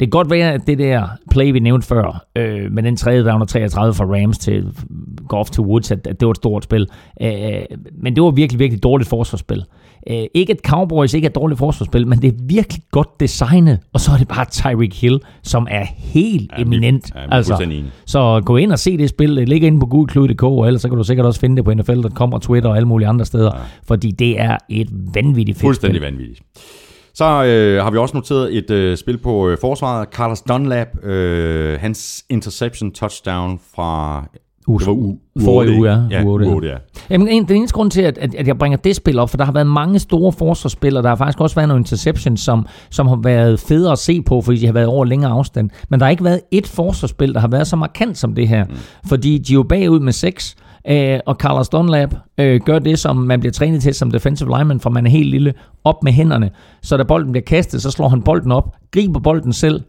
det 0.00 0.06
kan 0.06 0.10
godt 0.10 0.30
være, 0.30 0.52
at 0.52 0.66
det 0.66 0.78
der 0.78 1.08
play, 1.30 1.52
vi 1.52 1.58
nævnte 1.58 1.86
før, 1.86 2.24
øh, 2.36 2.72
med 2.72 2.82
den 2.82 2.96
tredje 2.96 3.24
down 3.24 3.42
og 3.42 3.48
33 3.48 3.94
fra 3.94 4.04
Rams 4.04 4.38
til 4.38 4.66
Goff 5.28 5.50
til 5.50 5.62
Woods, 5.62 5.90
at, 5.90 6.06
at 6.06 6.20
det 6.20 6.26
var 6.26 6.30
et 6.30 6.36
stort 6.36 6.64
spil. 6.64 6.86
Øh, 7.20 7.30
men 7.92 8.16
det 8.16 8.22
var 8.22 8.30
virkelig, 8.30 8.58
virkelig 8.58 8.82
dårligt 8.82 9.08
forsvarsspil. 9.10 9.64
Øh, 10.10 10.24
ikke 10.34 10.52
et 10.52 10.60
Cowboys, 10.66 11.14
ikke 11.14 11.26
et 11.26 11.34
dårligt 11.34 11.58
forsvarsspil, 11.58 12.06
men 12.06 12.22
det 12.22 12.28
er 12.28 12.38
virkelig 12.40 12.82
godt 12.90 13.20
designet, 13.20 13.78
og 13.92 14.00
så 14.00 14.12
er 14.12 14.16
det 14.16 14.28
bare 14.28 14.44
Tyreek 14.44 15.00
Hill, 15.00 15.20
som 15.42 15.66
er 15.70 15.84
helt 15.94 16.50
ja, 16.56 16.62
eminent. 16.62 17.10
Ja, 17.14 17.36
altså, 17.36 17.80
så 18.06 18.42
gå 18.44 18.56
ind 18.56 18.72
og 18.72 18.78
se 18.78 18.98
det 18.98 19.08
spil. 19.08 19.36
Det 19.36 19.48
ligger 19.48 19.66
inde 19.66 19.80
på 19.80 19.86
googleklud.dk, 19.86 20.42
og 20.42 20.66
ellers 20.66 20.82
så 20.82 20.88
kan 20.88 20.98
du 20.98 21.04
sikkert 21.04 21.26
også 21.26 21.40
finde 21.40 21.56
det 21.56 21.64
på 21.64 21.74
NFL.com 21.74 22.32
og 22.32 22.42
Twitter 22.42 22.70
og 22.70 22.76
alle 22.76 22.88
mulige 22.88 23.08
andre 23.08 23.24
steder, 23.24 23.50
ja. 23.54 23.62
fordi 23.86 24.10
det 24.10 24.40
er 24.40 24.56
et 24.68 24.88
vanvittigt 25.14 25.58
fedt 25.58 25.66
Fuldstændig 25.66 26.00
spil. 26.00 26.12
vanvittigt. 26.12 26.42
Så 27.14 27.44
øh, 27.44 27.82
har 27.82 27.90
vi 27.90 27.98
også 27.98 28.16
noteret 28.16 28.56
et 28.56 28.70
øh, 28.70 28.96
spil 28.96 29.18
på 29.18 29.48
øh, 29.48 29.58
forsvaret. 29.60 30.08
Carlos 30.12 30.42
Dunlap, 30.42 31.04
øh, 31.04 31.80
hans 31.80 32.24
interception 32.30 32.92
touchdown 32.92 33.60
fra... 33.74 34.24
Uge- 34.68 34.78
det 34.78 34.86
var 34.86 34.92
u, 34.92 35.16
u 35.34 35.40
forrige 35.40 35.78
uge, 35.78 35.90
ja. 35.90 36.00
ja. 36.10 36.24
Uge 36.24 36.32
otte, 36.32 36.44
Uge 36.44 36.50
ja. 36.50 36.56
otte, 36.56 36.68
ja. 36.68 36.76
Jamen, 37.10 37.28
en, 37.28 37.48
den 37.48 37.56
eneste 37.56 37.74
grund 37.74 37.90
til, 37.90 38.02
at, 38.02 38.18
at, 38.18 38.46
jeg 38.46 38.58
bringer 38.58 38.76
det 38.76 38.96
spil 38.96 39.18
op, 39.18 39.30
for 39.30 39.36
der 39.36 39.44
har 39.44 39.52
været 39.52 39.66
mange 39.66 39.98
store 39.98 40.32
forsvarsspil, 40.32 40.96
og 40.96 41.02
der 41.02 41.08
har 41.08 41.16
faktisk 41.16 41.40
også 41.40 41.56
været 41.56 41.68
nogle 41.68 41.80
interceptions, 41.80 42.40
som, 42.40 42.66
som 42.90 43.06
har 43.06 43.16
været 43.22 43.60
federe 43.60 43.92
at 43.92 43.98
se 43.98 44.22
på, 44.22 44.40
fordi 44.40 44.58
de 44.58 44.66
har 44.66 44.72
været 44.72 44.86
over 44.86 45.04
længere 45.04 45.30
afstand. 45.30 45.70
Men 45.88 46.00
der 46.00 46.06
har 46.06 46.10
ikke 46.10 46.24
været 46.24 46.40
et 46.50 46.66
forsvarsspil, 46.66 47.34
der 47.34 47.40
har 47.40 47.48
været 47.48 47.66
så 47.66 47.76
markant 47.76 48.18
som 48.18 48.34
det 48.34 48.48
her. 48.48 48.64
Mm. 48.64 48.74
Fordi 49.06 49.38
de 49.38 49.52
er 49.52 49.54
jo 49.54 49.62
bagud 49.62 50.00
med 50.00 50.12
6, 50.12 50.56
øh, 50.88 51.18
og 51.26 51.34
Carlos 51.34 51.68
Dunlap 51.68 52.14
øh, 52.40 52.60
gør 52.64 52.78
det, 52.78 52.98
som 52.98 53.16
man 53.16 53.40
bliver 53.40 53.52
trænet 53.52 53.82
til 53.82 53.94
som 53.94 54.10
defensive 54.10 54.58
lineman, 54.58 54.80
fra 54.80 54.90
man 54.90 55.06
er 55.06 55.10
helt 55.10 55.30
lille, 55.30 55.54
op 55.84 56.02
med 56.02 56.12
hænderne. 56.12 56.50
Så 56.82 56.96
da 56.96 57.02
bolden 57.02 57.32
bliver 57.32 57.44
kastet, 57.44 57.82
så 57.82 57.90
slår 57.90 58.08
han 58.08 58.22
bolden 58.22 58.52
op, 58.52 58.76
griber 58.90 59.20
bolden 59.20 59.52
selv, 59.52 59.82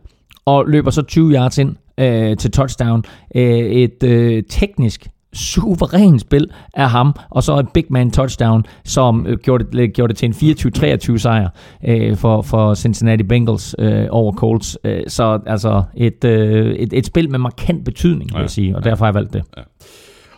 og 0.45 0.65
løber 0.67 0.91
så 0.91 1.01
20 1.01 1.33
yards 1.33 1.57
ind 1.57 1.75
øh, 1.97 2.37
til 2.37 2.51
touchdown. 2.51 3.03
Øh, 3.35 3.43
et 3.59 4.03
øh, 4.03 4.43
teknisk 4.49 5.07
suverænt 5.33 6.21
spil 6.21 6.47
af 6.73 6.89
ham, 6.89 7.13
og 7.29 7.43
så 7.43 7.59
et 7.59 7.67
big 7.73 7.85
man 7.89 8.11
touchdown, 8.11 8.65
som 8.85 9.27
øh, 9.27 9.37
gjorde, 9.37 9.77
det, 9.77 9.93
gjorde 9.93 10.13
det 10.13 10.33
til 10.33 10.45
en 10.45 11.13
24-23 11.13 11.17
sejr 11.17 11.49
øh, 11.87 12.17
for, 12.17 12.41
for 12.41 12.73
Cincinnati 12.73 13.23
Bengals 13.23 13.75
øh, 13.79 14.05
over 14.09 14.33
Colts. 14.33 14.77
Øh, 14.83 15.01
så 15.07 15.39
altså 15.45 15.83
et, 15.97 16.23
øh, 16.23 16.75
et, 16.75 16.93
et 16.93 17.05
spil 17.05 17.29
med 17.31 17.39
markant 17.39 17.85
betydning, 17.85 18.29
vil 18.31 18.35
Ja. 18.37 18.41
jeg 18.41 18.49
sige, 18.49 18.75
og 18.75 18.83
derfor 18.83 19.05
har 19.05 19.11
jeg 19.11 19.15
valgt 19.15 19.33
det. 19.33 19.43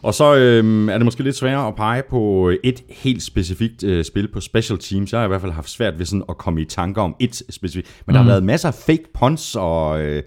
Og 0.01 0.13
så 0.13 0.35
øh, 0.35 0.89
er 0.89 0.97
det 0.97 1.05
måske 1.05 1.23
lidt 1.23 1.35
sværere 1.35 1.67
at 1.67 1.75
pege 1.75 2.03
på 2.09 2.51
et 2.63 2.83
helt 2.89 3.23
specifikt 3.23 3.83
øh, 3.83 4.03
spil 4.05 4.27
på 4.33 4.39
special 4.39 4.79
teams. 4.79 5.11
Jeg 5.13 5.19
har 5.19 5.25
i 5.25 5.27
hvert 5.27 5.41
fald 5.41 5.51
haft 5.51 5.69
svært 5.69 5.99
ved 5.99 6.05
sådan 6.05 6.23
at 6.29 6.37
komme 6.37 6.61
i 6.61 6.65
tanker 6.65 7.01
om 7.01 7.15
et 7.19 7.43
specifikt. 7.49 8.01
Men 8.07 8.15
der 8.15 8.21
har 8.21 8.27
været 8.29 8.43
masser 8.43 8.67
af 8.67 8.73
fake 8.73 9.03
punts 9.13 9.55
og 9.59 10.01
øh, 10.01 10.23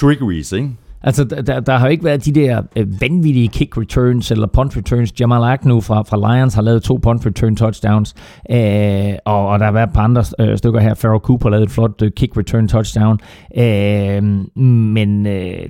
trickeries, 0.00 0.52
ikke? 0.52 0.70
Altså, 1.02 1.24
der, 1.24 1.42
der, 1.42 1.60
der 1.60 1.76
har 1.76 1.86
jo 1.86 1.90
ikke 1.90 2.04
været 2.04 2.24
de 2.24 2.32
der 2.32 2.62
øh, 2.76 3.00
vanvittige 3.00 3.48
kick 3.48 3.78
returns 3.78 4.30
eller 4.30 4.46
punt 4.46 4.76
returns. 4.76 5.20
Jamal 5.20 5.42
Agnew 5.42 5.80
fra, 5.80 6.02
fra 6.02 6.36
Lions 6.36 6.54
har 6.54 6.62
lavet 6.62 6.82
to 6.82 6.96
punt 6.96 7.26
return 7.26 7.56
touchdowns, 7.56 8.14
øh, 8.50 9.12
og, 9.24 9.48
og 9.48 9.58
der 9.58 9.64
har 9.64 9.72
været 9.72 9.86
et 9.86 9.92
par 9.94 10.04
andre 10.04 10.24
øh, 10.40 10.58
stykker 10.58 10.80
her. 10.80 10.94
Farrell 10.94 11.20
Cooper 11.20 11.48
lavede 11.48 11.64
et 11.64 11.70
flot 11.70 12.02
øh, 12.02 12.10
kick 12.16 12.36
return 12.36 12.68
touchdown. 12.68 13.18
Øh, 13.58 14.22
men 14.62 15.26
øh, 15.26 15.68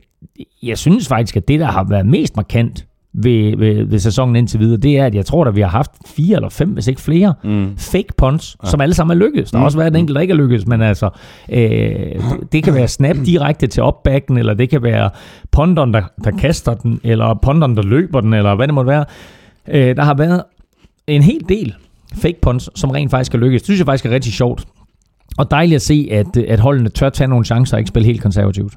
jeg 0.62 0.78
synes 0.78 1.08
faktisk, 1.08 1.36
at 1.36 1.48
det, 1.48 1.60
der 1.60 1.66
har 1.66 1.84
været 1.84 2.06
mest 2.06 2.36
markant 2.36 2.86
ved, 3.18 3.56
ved, 3.56 3.84
ved 3.84 3.98
sæsonen 3.98 4.36
indtil 4.36 4.60
videre, 4.60 4.76
det 4.76 4.98
er, 4.98 5.06
at 5.06 5.14
jeg 5.14 5.26
tror, 5.26 5.44
at 5.44 5.56
vi 5.56 5.60
har 5.60 5.68
haft 5.68 5.90
fire 6.06 6.36
eller 6.36 6.48
fem, 6.48 6.68
hvis 6.68 6.86
ikke 6.86 7.00
flere, 7.00 7.34
mm. 7.44 7.76
fake 7.76 8.14
punts, 8.16 8.56
ja. 8.64 8.70
som 8.70 8.80
alle 8.80 8.94
sammen 8.94 9.16
er 9.16 9.26
lykkedes. 9.26 9.50
Der 9.50 9.58
har 9.58 9.64
også 9.64 9.78
været 9.78 9.90
en 9.90 9.96
enkelt, 9.96 10.14
der 10.14 10.20
ikke 10.20 10.32
er 10.32 10.36
lykkedes, 10.36 10.66
men 10.66 10.82
altså, 10.82 11.10
øh, 11.52 11.58
det, 11.60 12.52
det 12.52 12.64
kan 12.64 12.74
være 12.74 12.88
snap 12.88 13.16
direkte 13.26 13.66
til 13.66 13.82
opbacken, 13.82 14.38
eller 14.38 14.54
det 14.54 14.70
kan 14.70 14.82
være 14.82 15.10
ponderen, 15.50 15.94
der, 15.94 16.02
der 16.24 16.30
kaster 16.30 16.74
den, 16.74 17.00
eller 17.04 17.34
ponderen, 17.42 17.76
der 17.76 17.82
løber 17.82 18.20
den, 18.20 18.34
eller 18.34 18.54
hvad 18.54 18.66
det 18.66 18.74
måtte 18.74 18.88
være. 18.88 19.04
Øh, 19.68 19.96
der 19.96 20.02
har 20.02 20.14
været 20.14 20.42
en 21.06 21.22
hel 21.22 21.40
del 21.48 21.74
fake 22.14 22.38
punts, 22.42 22.70
som 22.74 22.90
rent 22.90 23.10
faktisk 23.10 23.34
er 23.34 23.38
lykkedes. 23.38 23.62
Det 23.62 23.66
synes 23.66 23.78
jeg 23.78 23.86
faktisk 23.86 24.06
er 24.06 24.10
rigtig 24.10 24.32
sjovt. 24.32 24.64
Og 25.38 25.50
dejligt 25.50 25.76
at 25.76 25.82
se, 25.82 26.08
at, 26.10 26.36
at 26.36 26.60
holdene 26.60 26.88
tør 26.88 27.10
tage 27.10 27.28
nogle 27.28 27.44
chancer 27.44 27.76
og 27.76 27.80
ikke 27.80 27.88
spille 27.88 28.06
helt 28.06 28.22
konservativt. 28.22 28.74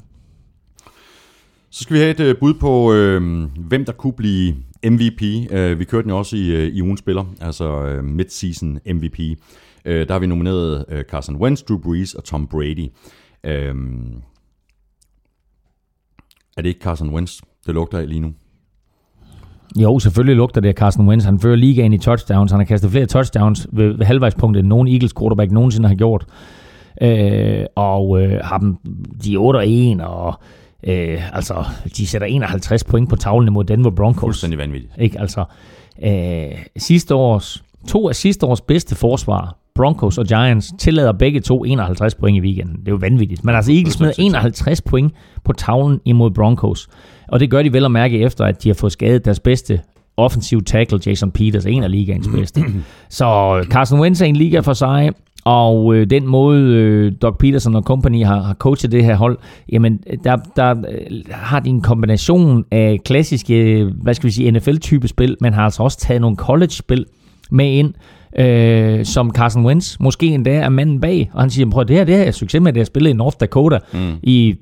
Så 1.72 1.84
skal 1.84 1.94
vi 1.94 2.00
have 2.00 2.12
et 2.12 2.20
øh, 2.20 2.36
bud 2.40 2.54
på, 2.54 2.94
øh, 2.94 3.44
hvem 3.68 3.86
der 3.86 3.92
kunne 3.92 4.14
blive 4.14 4.56
MVP. 4.84 5.22
Øh, 5.52 5.80
vi 5.80 5.84
kørte 5.86 6.04
den 6.04 6.10
jo 6.10 6.18
også 6.18 6.36
i, 6.36 6.48
øh, 6.48 6.68
i 6.68 6.82
ugen 6.82 6.98
spiller, 6.98 7.26
altså 7.42 7.86
øh, 7.86 8.04
mid-season 8.04 8.94
MVP. 8.94 9.20
Øh, 9.86 10.08
der 10.08 10.14
har 10.14 10.20
vi 10.20 10.28
nomineret 10.28 10.86
øh, 10.90 11.04
Carson 11.04 11.36
Wentz, 11.36 11.62
Drew 11.64 11.78
Brees 11.78 12.14
og 12.14 12.24
Tom 12.24 12.48
Brady. 12.48 12.88
Øh, 13.44 13.76
er 16.58 16.62
det 16.62 16.66
ikke 16.66 16.82
Carson 16.82 17.10
Wentz, 17.10 17.42
det 17.66 17.74
lugter 17.76 17.98
af 17.98 18.10
lige 18.10 18.20
nu? 18.20 18.34
Jo, 19.76 20.00
selvfølgelig 20.00 20.36
lugter 20.36 20.62
det 20.62 20.70
af 20.70 20.76
Carson 20.76 21.08
Wentz. 21.08 21.26
Han 21.26 21.40
fører 21.40 21.56
ligaen 21.56 21.94
i 21.94 21.98
touchdowns. 21.98 22.52
Han 22.52 22.60
har 22.60 22.66
kastet 22.66 22.92
flere 22.92 23.06
touchdowns 23.06 23.68
ved, 23.72 23.98
ved 23.98 24.06
halvvejspunktet, 24.06 24.60
end 24.60 24.68
nogen 24.68 24.88
Eagles 24.88 25.14
quarterback 25.20 25.52
nogensinde 25.52 25.88
har 25.88 25.96
gjort. 25.96 26.26
Øh, 27.02 27.66
og 27.76 28.22
øh, 28.22 28.40
har 28.44 28.58
dem, 28.58 28.76
de 29.24 29.38
8 29.38 29.58
og 29.58 29.68
1, 29.68 30.02
og 30.02 30.34
øh, 30.84 31.36
altså, 31.36 31.66
de 31.98 32.08
sætter 32.08 32.28
51 32.28 32.84
point 32.84 33.10
på 33.10 33.16
tavlen 33.16 33.48
imod 33.48 33.64
Denver 33.64 33.92
Broncos. 33.92 34.22
Fuldstændig 34.22 34.60
vanvittigt. 34.60 34.94
Ikke? 35.00 35.20
Altså, 35.20 35.44
øh, 36.04 36.66
sidste 36.78 37.16
års, 37.16 37.64
to 37.88 38.10
af 38.10 38.16
sidste 38.16 38.46
års 38.46 38.62
bedste 38.62 38.96
forsvar, 38.96 39.56
Broncos 39.76 40.18
og 40.18 40.26
Giants, 40.26 40.74
tillader 40.80 41.12
begge 41.12 41.40
to 41.40 41.64
51 41.64 42.16
point 42.16 42.38
i 42.38 42.42
weekenden. 42.42 42.76
Det 42.80 42.88
er 42.88 42.92
jo 42.92 42.98
vanvittigt. 43.02 43.46
Men 43.46 43.56
altså, 43.56 43.72
Eagles 43.72 44.00
med 44.00 44.14
51 44.18 44.82
point 44.82 45.14
på 45.44 45.54
tavlen 45.54 46.00
imod 46.06 46.32
Broncos. 46.32 46.88
Og 47.28 47.40
det 47.40 47.52
gør 47.52 47.64
de 47.64 47.74
vel 47.74 47.86
at 47.86 47.92
mærke 47.92 48.20
efter, 48.20 48.46
at 48.46 48.64
de 48.64 48.70
har 48.70 48.74
fået 48.74 48.92
skadet 48.92 49.26
deres 49.26 49.40
bedste 49.40 49.82
offensive 50.18 50.62
tackle, 50.62 51.00
Jason 51.06 51.32
Peters, 51.32 51.66
en 51.66 51.84
af 51.84 51.92
ligaens 51.92 52.28
bedste. 52.36 52.62
Så 53.10 53.26
øh, 53.58 53.66
Carson 53.66 54.00
Wentz 54.00 54.22
er 54.22 54.26
en 54.26 54.36
liga 54.36 54.60
for 54.60 54.74
sig, 54.74 55.12
og 55.46 55.96
øh, 55.96 56.10
den 56.10 56.28
måde, 56.28 56.62
øh, 56.62 57.12
Doc 57.22 57.38
Peterson 57.40 57.76
og 57.76 57.84
company 57.84 58.26
har, 58.26 58.42
har 58.42 58.54
coachet 58.54 58.92
det 58.92 59.04
her 59.04 59.16
hold, 59.16 59.38
jamen, 59.72 60.04
der, 60.24 60.36
der 60.56 60.70
øh, 60.70 61.22
har 61.32 61.60
de 61.60 61.70
en 61.70 61.82
kombination 61.82 62.66
af 62.72 63.00
klassiske, 63.06 63.56
øh, 63.56 63.88
hvad 64.02 64.14
skal 64.14 64.28
vi 64.28 64.32
sige, 64.32 64.52
NFL-type 64.52 65.08
spil, 65.08 65.38
men 65.42 65.54
har 65.54 65.64
altså 65.64 65.84
også 65.84 66.00
taget 66.00 66.22
nogle 66.22 66.38
college-spil 66.38 67.06
med 67.52 67.72
ind, 67.72 67.94
øh, 68.38 69.06
som 69.06 69.32
Carson 69.32 69.66
Wentz 69.66 70.00
måske 70.00 70.26
endda 70.26 70.54
er 70.54 70.70
manden 70.70 71.02
bag, 71.02 71.30
og 71.34 71.42
han 71.42 71.50
siger, 71.50 71.70
prøv 71.70 71.86
det 71.86 71.96
her, 71.96 72.04
det 72.04 72.16
her 72.16 72.24
er 72.24 72.32
succes 72.32 72.62
med, 72.62 72.74
det 72.74 72.80
jeg 72.80 72.88
spillet 72.88 73.10
i 73.10 73.14
North 73.14 73.38
Dakota 73.40 73.80
mm. 73.94 74.14
i 74.24 74.56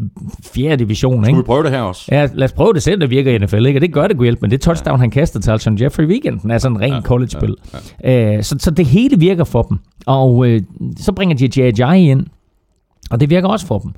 4. 0.44 0.76
division, 0.76 1.16
ikke? 1.16 1.26
Skal 1.26 1.38
vi 1.38 1.44
prøve 1.44 1.64
det 1.64 1.72
her 1.72 1.82
også? 1.82 2.06
Ja, 2.12 2.28
lad 2.34 2.46
os 2.46 2.52
prøve 2.52 2.74
det 2.74 2.84
selv, 2.84 3.02
det 3.02 3.10
virker 3.10 3.32
i 3.32 3.38
NFL, 3.38 3.66
ikke? 3.66 3.78
Og 3.78 3.82
det 3.82 3.94
gør 3.94 4.08
det 4.08 4.20
hjælpe, 4.22 4.40
men 4.42 4.52
det 4.52 4.62
touchdown, 4.62 4.96
ja. 4.96 5.00
han 5.00 5.10
kastede 5.10 5.44
til 5.44 5.52
Alshon 5.52 5.82
Jeffrey 5.82 6.04
i 6.04 6.08
weekenden, 6.08 6.52
er 6.52 6.58
sådan 6.58 6.78
en 6.78 6.82
ren 6.82 6.94
ja, 6.94 7.02
college-spil. 7.02 7.56
Ja, 8.04 8.12
ja. 8.12 8.38
Øh, 8.38 8.44
så, 8.44 8.56
så 8.60 8.72
det 8.72 8.86
hele 8.86 9.20
virker 9.20 9.44
for 9.44 9.62
dem. 9.62 9.80
Og 10.06 10.48
øh, 10.48 10.62
så 10.98 11.12
bringer 11.12 11.36
de 11.36 11.62
J.J. 11.62 11.94
ind, 11.96 12.26
og 13.12 13.20
det 13.20 13.30
virker 13.30 13.48
også 13.48 13.68
for 13.68 13.80
dem. 13.80 13.94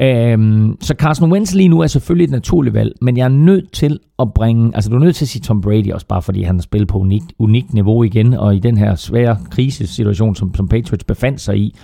Øhm, 0.00 0.76
så 0.80 0.94
Carson 0.98 1.32
Wentz 1.32 1.54
lige 1.54 1.68
nu 1.68 1.80
er 1.80 1.86
selvfølgelig 1.86 2.24
et 2.24 2.30
naturligt 2.30 2.74
valg, 2.74 2.92
men 3.00 3.16
jeg 3.16 3.24
er 3.24 3.28
nødt 3.28 3.72
til 3.72 3.98
at 4.18 4.34
bringe, 4.34 4.70
altså 4.74 4.90
du 4.90 4.96
er 4.96 5.00
nødt 5.00 5.16
til 5.16 5.24
at 5.24 5.28
sige 5.28 5.42
Tom 5.42 5.60
Brady 5.60 5.92
også, 5.92 6.06
bare 6.06 6.22
fordi 6.22 6.42
han 6.42 6.56
har 6.56 6.62
spillet 6.62 6.88
på 6.88 6.98
unikt, 6.98 7.32
unikt 7.38 7.74
niveau 7.74 8.02
igen, 8.02 8.34
og 8.34 8.56
i 8.56 8.58
den 8.58 8.76
her 8.76 8.94
svære 8.94 9.38
krisesituation, 9.50 10.34
som, 10.34 10.54
som 10.54 10.68
Patriots 10.68 11.04
befandt 11.04 11.40
sig 11.40 11.58
i, 11.58 11.76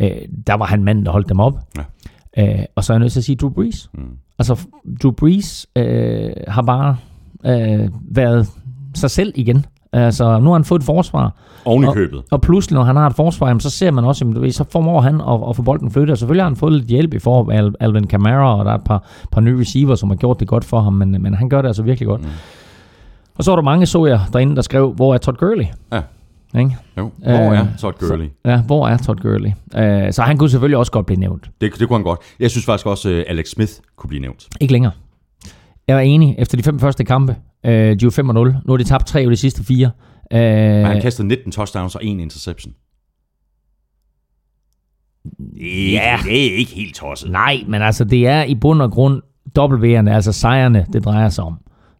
øh, 0.00 0.10
der 0.46 0.54
var 0.54 0.64
han 0.64 0.84
manden, 0.84 1.06
der 1.06 1.12
holdt 1.12 1.28
dem 1.28 1.40
op. 1.40 1.58
Ja. 1.76 1.82
Øh, 2.58 2.64
og 2.74 2.84
så 2.84 2.92
er 2.92 2.94
jeg 2.94 3.00
nødt 3.00 3.12
til 3.12 3.20
at 3.20 3.24
sige 3.24 3.36
Drew 3.36 3.50
Brees. 3.50 3.90
Mm. 3.94 4.00
Altså, 4.38 4.66
Drew 5.02 5.12
Brees 5.12 5.66
øh, 5.76 6.30
har 6.48 6.62
bare 6.62 6.96
øh, 7.46 7.88
været 8.10 8.48
sig 8.94 9.10
selv 9.10 9.32
igen. 9.34 9.64
Altså, 9.96 10.38
nu 10.38 10.44
har 10.46 10.52
han 10.52 10.64
fået 10.64 10.78
et 10.80 10.84
forsvar. 10.86 11.32
Oven 11.64 11.84
i 11.84 11.86
og, 11.86 11.94
købet. 11.94 12.22
Og 12.30 12.40
pludselig, 12.40 12.74
når 12.74 12.84
han 12.84 12.96
har 12.96 13.06
et 13.06 13.16
forsvar, 13.16 13.46
jamen, 13.48 13.60
så 13.60 13.70
ser 13.70 13.90
man 13.90 14.04
også, 14.04 14.24
jamen, 14.24 14.52
så 14.52 14.64
formår 14.70 15.00
han 15.00 15.14
at, 15.20 15.48
at 15.48 15.56
få 15.56 15.62
bolden 15.62 15.90
flyttet. 15.90 16.10
Og 16.12 16.18
selvfølgelig 16.18 16.42
har 16.44 16.48
han 16.50 16.56
fået 16.56 16.72
lidt 16.72 16.84
hjælp 16.86 17.14
i 17.14 17.18
form 17.18 17.50
af 17.50 17.56
Al- 17.58 17.74
Alvin 17.80 18.06
Kamara, 18.06 18.58
og 18.58 18.64
der 18.64 18.70
er 18.70 18.74
et 18.74 18.84
par, 18.84 19.04
par 19.32 19.40
nye 19.40 19.60
receiver, 19.60 19.94
som 19.94 20.08
har 20.08 20.16
gjort 20.16 20.40
det 20.40 20.48
godt 20.48 20.64
for 20.64 20.80
ham, 20.80 20.92
men, 20.92 21.22
men 21.22 21.34
han 21.34 21.48
gør 21.48 21.62
det 21.62 21.68
altså 21.68 21.82
virkelig 21.82 22.06
godt. 22.08 22.20
Mm. 22.22 22.28
Og 23.38 23.44
så 23.44 23.50
var 23.50 23.56
der 23.56 23.62
mange, 23.62 23.86
så 23.86 24.06
jeg 24.06 24.20
derinde, 24.32 24.56
der 24.56 24.62
skrev, 24.62 24.92
hvor 24.92 25.14
er 25.14 25.18
Todd 25.18 25.36
Gurley? 25.36 25.64
Ja. 25.92 26.00
Ikke? 26.58 26.76
Jo. 26.98 27.10
Hvor 27.18 27.52
Øh, 27.52 27.58
er 27.58 27.66
Todd 27.78 27.94
Gurley? 28.00 28.26
Så, 28.26 28.50
ja, 28.50 28.60
hvor 28.62 28.88
er 28.88 28.96
Todd 28.96 29.18
Gurley? 29.20 29.50
Uh, 29.74 30.12
så 30.12 30.22
han 30.22 30.38
kunne 30.38 30.50
selvfølgelig 30.50 30.78
også 30.78 30.92
godt 30.92 31.06
blive 31.06 31.20
nævnt. 31.20 31.50
Det, 31.60 31.72
det 31.78 31.88
kunne 31.88 31.96
han 31.96 32.04
godt. 32.04 32.20
Jeg 32.40 32.50
synes 32.50 32.64
faktisk 32.66 32.86
også, 32.86 33.08
at 33.08 33.24
Alex 33.28 33.46
Smith 33.48 33.72
kunne 33.96 34.08
blive 34.08 34.20
nævnt. 34.20 34.48
Ikke 34.60 34.72
længere. 34.72 34.92
Jeg 35.88 35.96
er 35.96 36.00
enig. 36.00 36.34
Efter 36.38 36.56
de 36.56 36.62
fem 36.62 36.78
første 36.78 37.04
kampe, 37.04 37.36
uh, 37.64 37.70
de 37.70 37.90
er 37.90 37.96
jo 38.02 38.10
5 38.10 38.26
0. 38.26 38.56
Nu 38.64 38.72
har 38.72 38.76
de 38.76 38.84
tabt 38.84 39.06
tre 39.06 39.20
af 39.20 39.30
de 39.30 39.36
sidste 39.36 39.64
fire. 39.64 39.90
Men 40.30 40.86
han 40.86 41.02
kastede 41.02 41.28
19 41.28 41.52
touchdowns 41.52 41.94
og 41.94 42.04
en 42.04 42.20
interception. 42.20 42.74
Ja. 45.92 46.18
Det 46.24 46.52
er 46.52 46.56
ikke 46.58 46.74
helt 46.74 46.94
tosset. 46.94 47.30
Nej, 47.30 47.64
men 47.68 47.82
altså 47.82 48.04
det 48.04 48.26
er 48.26 48.42
i 48.42 48.54
bund 48.54 48.82
og 48.82 48.90
grund 48.90 49.22
W'erne, 49.58 50.10
altså 50.10 50.32
sejrene, 50.32 50.86
det 50.92 51.04
drejer 51.04 51.28
sig 51.28 51.44
om. 51.44 51.58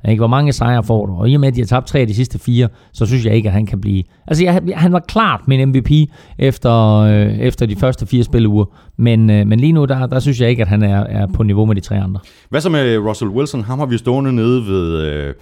Ikke? 0.09 0.20
Hvor 0.20 0.26
mange 0.26 0.52
sejre 0.52 0.82
får 0.85 1.06
du? 1.06 1.12
Og 1.14 1.30
i 1.30 1.35
og 1.35 1.40
med, 1.40 1.48
at 1.48 1.54
de 1.54 1.61
har 1.61 1.66
tabt 1.66 1.87
tre 1.87 1.98
af 1.98 2.06
de 2.06 2.14
sidste 2.14 2.38
fire, 2.38 2.68
så 2.92 3.06
synes 3.06 3.24
jeg 3.24 3.35
ikke, 3.35 3.48
at 3.48 3.52
han 3.52 3.66
kan 3.66 3.80
blive... 3.80 4.02
Altså, 4.26 4.44
jeg, 4.44 4.61
han 4.74 4.92
var 4.92 4.98
klart 5.09 5.40
min 5.48 5.68
MVP 5.68 5.90
efter, 6.38 6.72
øh, 6.96 7.38
efter 7.38 7.66
de 7.66 7.76
første 7.76 8.06
fire 8.06 8.24
spilleuger, 8.24 8.64
men, 8.96 9.30
øh, 9.30 9.46
men 9.46 9.61
lige 9.61 9.72
nu, 9.72 9.85
der, 9.85 10.06
der 10.06 10.20
synes 10.20 10.40
jeg 10.40 10.48
ikke, 10.50 10.62
at 10.62 10.68
han 10.68 10.82
er, 10.82 11.00
er 11.04 11.26
på 11.26 11.42
niveau 11.42 11.64
med 11.64 11.74
de 11.74 11.80
tre 11.80 12.00
andre. 12.00 12.20
Hvad 12.50 12.61
så 12.61 12.68
med 12.70 12.98
Russell 12.98 13.30
Wilson? 13.30 13.64
Ham 13.64 13.78
har 13.78 13.87
vi 13.87 13.98
stående 13.98 14.32
nede 14.32 14.66
ved 14.66 15.02
øh, 15.02 15.35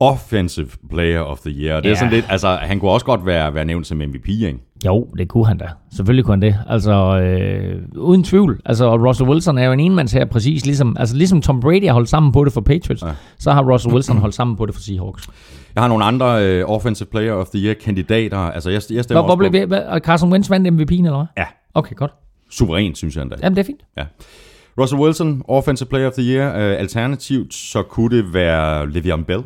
Offensive 0.00 0.68
Player 0.90 1.20
of 1.20 1.38
the 1.38 1.50
Year. 1.50 1.76
Det 1.80 1.86
er 1.86 1.90
Ja. 1.90 1.94
sådan 1.94 2.12
lidt, 2.12 2.24
altså 2.28 2.48
han 2.62 2.80
kunne 2.80 2.90
også 2.90 3.06
godt 3.06 3.26
være, 3.26 3.54
være 3.54 3.64
nævnt 3.64 3.86
som 3.86 3.98
MVP, 3.98 4.28
ikke? 4.28 4.58
Jo, 4.84 5.08
det 5.18 5.28
kunne 5.28 5.46
han 5.46 5.58
da. 5.58 5.68
Selvfølgelig 5.96 6.24
kunne 6.24 6.32
han 6.32 6.42
det. 6.42 6.56
Altså, 6.68 6.92
øh, 7.20 7.82
uden 7.96 8.24
tvivl. 8.24 8.60
Altså, 8.64 8.96
Russell 8.96 9.30
Wilson 9.30 9.58
er 9.58 9.64
jo 9.64 9.72
en 9.72 9.80
enmands 9.80 10.12
her, 10.12 10.24
præcis 10.24 10.66
ligesom, 10.66 10.96
altså, 10.98 11.16
ligesom 11.16 11.40
Tom 11.40 11.60
Brady 11.60 11.86
har 11.86 11.92
holdt 11.92 12.08
sammen 12.08 12.32
på 12.32 12.44
det 12.44 12.52
for 12.52 12.60
Patriots, 12.60 13.02
ja. 13.02 13.08
så 13.38 13.52
har 13.52 13.72
Russell 13.72 13.94
Wilson 13.94 14.18
holdt 14.18 14.34
sammen 14.34 14.56
på 14.56 14.66
det 14.66 14.74
for 14.74 14.80
Seahawks. 14.80 15.28
Jeg 15.74 15.82
har 15.82 15.88
nogle 15.88 16.04
andre 16.04 16.44
øh, 16.46 16.64
Offensive 16.70 17.06
Player 17.06 17.32
of 17.32 17.46
the 17.46 17.64
Year 17.64 17.74
kandidater. 17.74 18.38
Altså 18.38 18.70
jeg, 18.70 18.82
jeg 18.90 19.04
stemmer 19.04 19.22
Hvor, 19.22 19.36
hvor 19.36 19.44
også 19.44 19.50
blev 19.50 19.62
på, 19.62 19.68
hvad, 19.68 20.00
Carson 20.00 20.32
Wentz 20.32 20.50
vandt 20.50 20.68
MVP'en, 20.68 21.04
eller 21.04 21.16
hvad? 21.16 21.26
Ja, 21.36 21.46
Okay, 21.76 21.94
godt. 21.94 22.10
Suverænt, 22.50 22.98
synes 22.98 23.16
jeg 23.16 23.22
endda. 23.22 23.36
Jamen, 23.42 23.56
det 23.56 23.62
er 23.62 23.66
fint. 23.66 23.80
Ja. 23.96 24.04
Russell 24.80 25.00
Wilson, 25.00 25.42
Offensive 25.48 25.88
Player 25.88 26.06
of 26.06 26.12
the 26.12 26.22
Year. 26.22 26.50
Uh, 26.50 26.80
alternativt, 26.80 27.54
så 27.54 27.82
kunne 27.82 28.16
det 28.16 28.34
være 28.34 28.84
Le'Veon 28.84 29.24
Bell. 29.24 29.42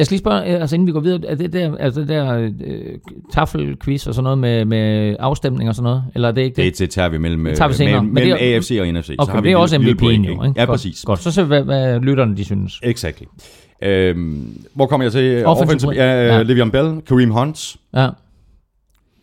Jeg 0.00 0.06
skal 0.06 0.14
lige 0.14 0.18
spørge, 0.22 0.54
øh, 0.54 0.60
altså 0.60 0.76
inden 0.76 0.86
vi 0.86 0.92
går 0.92 1.00
videre, 1.00 1.30
er 1.30 1.34
det 1.34 1.52
der, 1.52 1.76
altså 1.76 2.00
det 2.00 2.08
der 2.08 2.50
øh, 2.64 2.84
taffelquiz 3.32 4.06
og 4.06 4.14
sådan 4.14 4.22
noget 4.24 4.38
med, 4.38 4.64
med 4.64 5.16
afstemning 5.18 5.68
og 5.68 5.74
sådan 5.74 5.84
noget, 5.84 6.04
eller 6.14 6.28
er 6.28 6.32
det 6.32 6.42
ikke 6.42 6.56
det? 6.56 6.64
Det, 6.72 6.78
det 6.78 6.90
tager 6.90 7.08
vi 7.08 7.18
mellem, 7.18 7.44
Det 7.44 7.56
tager 7.56 7.68
vi 7.68 7.74
senere. 7.74 7.92
mellem, 7.94 8.06
det 8.06 8.14
mellem 8.14 8.38
er- 8.40 8.54
AFC 8.56 8.78
og 8.80 8.86
NFC. 8.86 9.06
så 9.06 9.14
Okay, 9.18 9.32
har 9.32 9.40
vi 9.40 9.48
det 9.48 9.52
er 9.52 9.56
også 9.58 9.76
MVP'en 9.76 10.04
jo, 10.06 10.42
ikke? 10.42 10.42
Ja, 10.56 10.64
godt, 10.64 10.68
præcis. 10.68 11.02
Godt, 11.04 11.18
så 11.22 11.30
ser 11.30 11.42
vi, 11.42 11.46
hvad, 11.48 11.62
hvad 11.62 12.00
lytterne 12.00 12.36
de 12.36 12.44
synes. 12.44 12.80
Exactly. 12.82 13.24
Øhm, 13.82 14.64
hvor 14.74 14.86
kommer 14.86 15.04
jeg 15.04 15.12
til? 15.12 15.46
Offensive 15.46 15.92
ja, 15.92 16.04
Ja. 16.26 16.36
ja. 16.38 16.42
Le'Veon 16.42 16.70
Bell, 16.70 17.00
Kareem 17.08 17.30
Hunt, 17.30 17.76
Ja, 17.94 18.08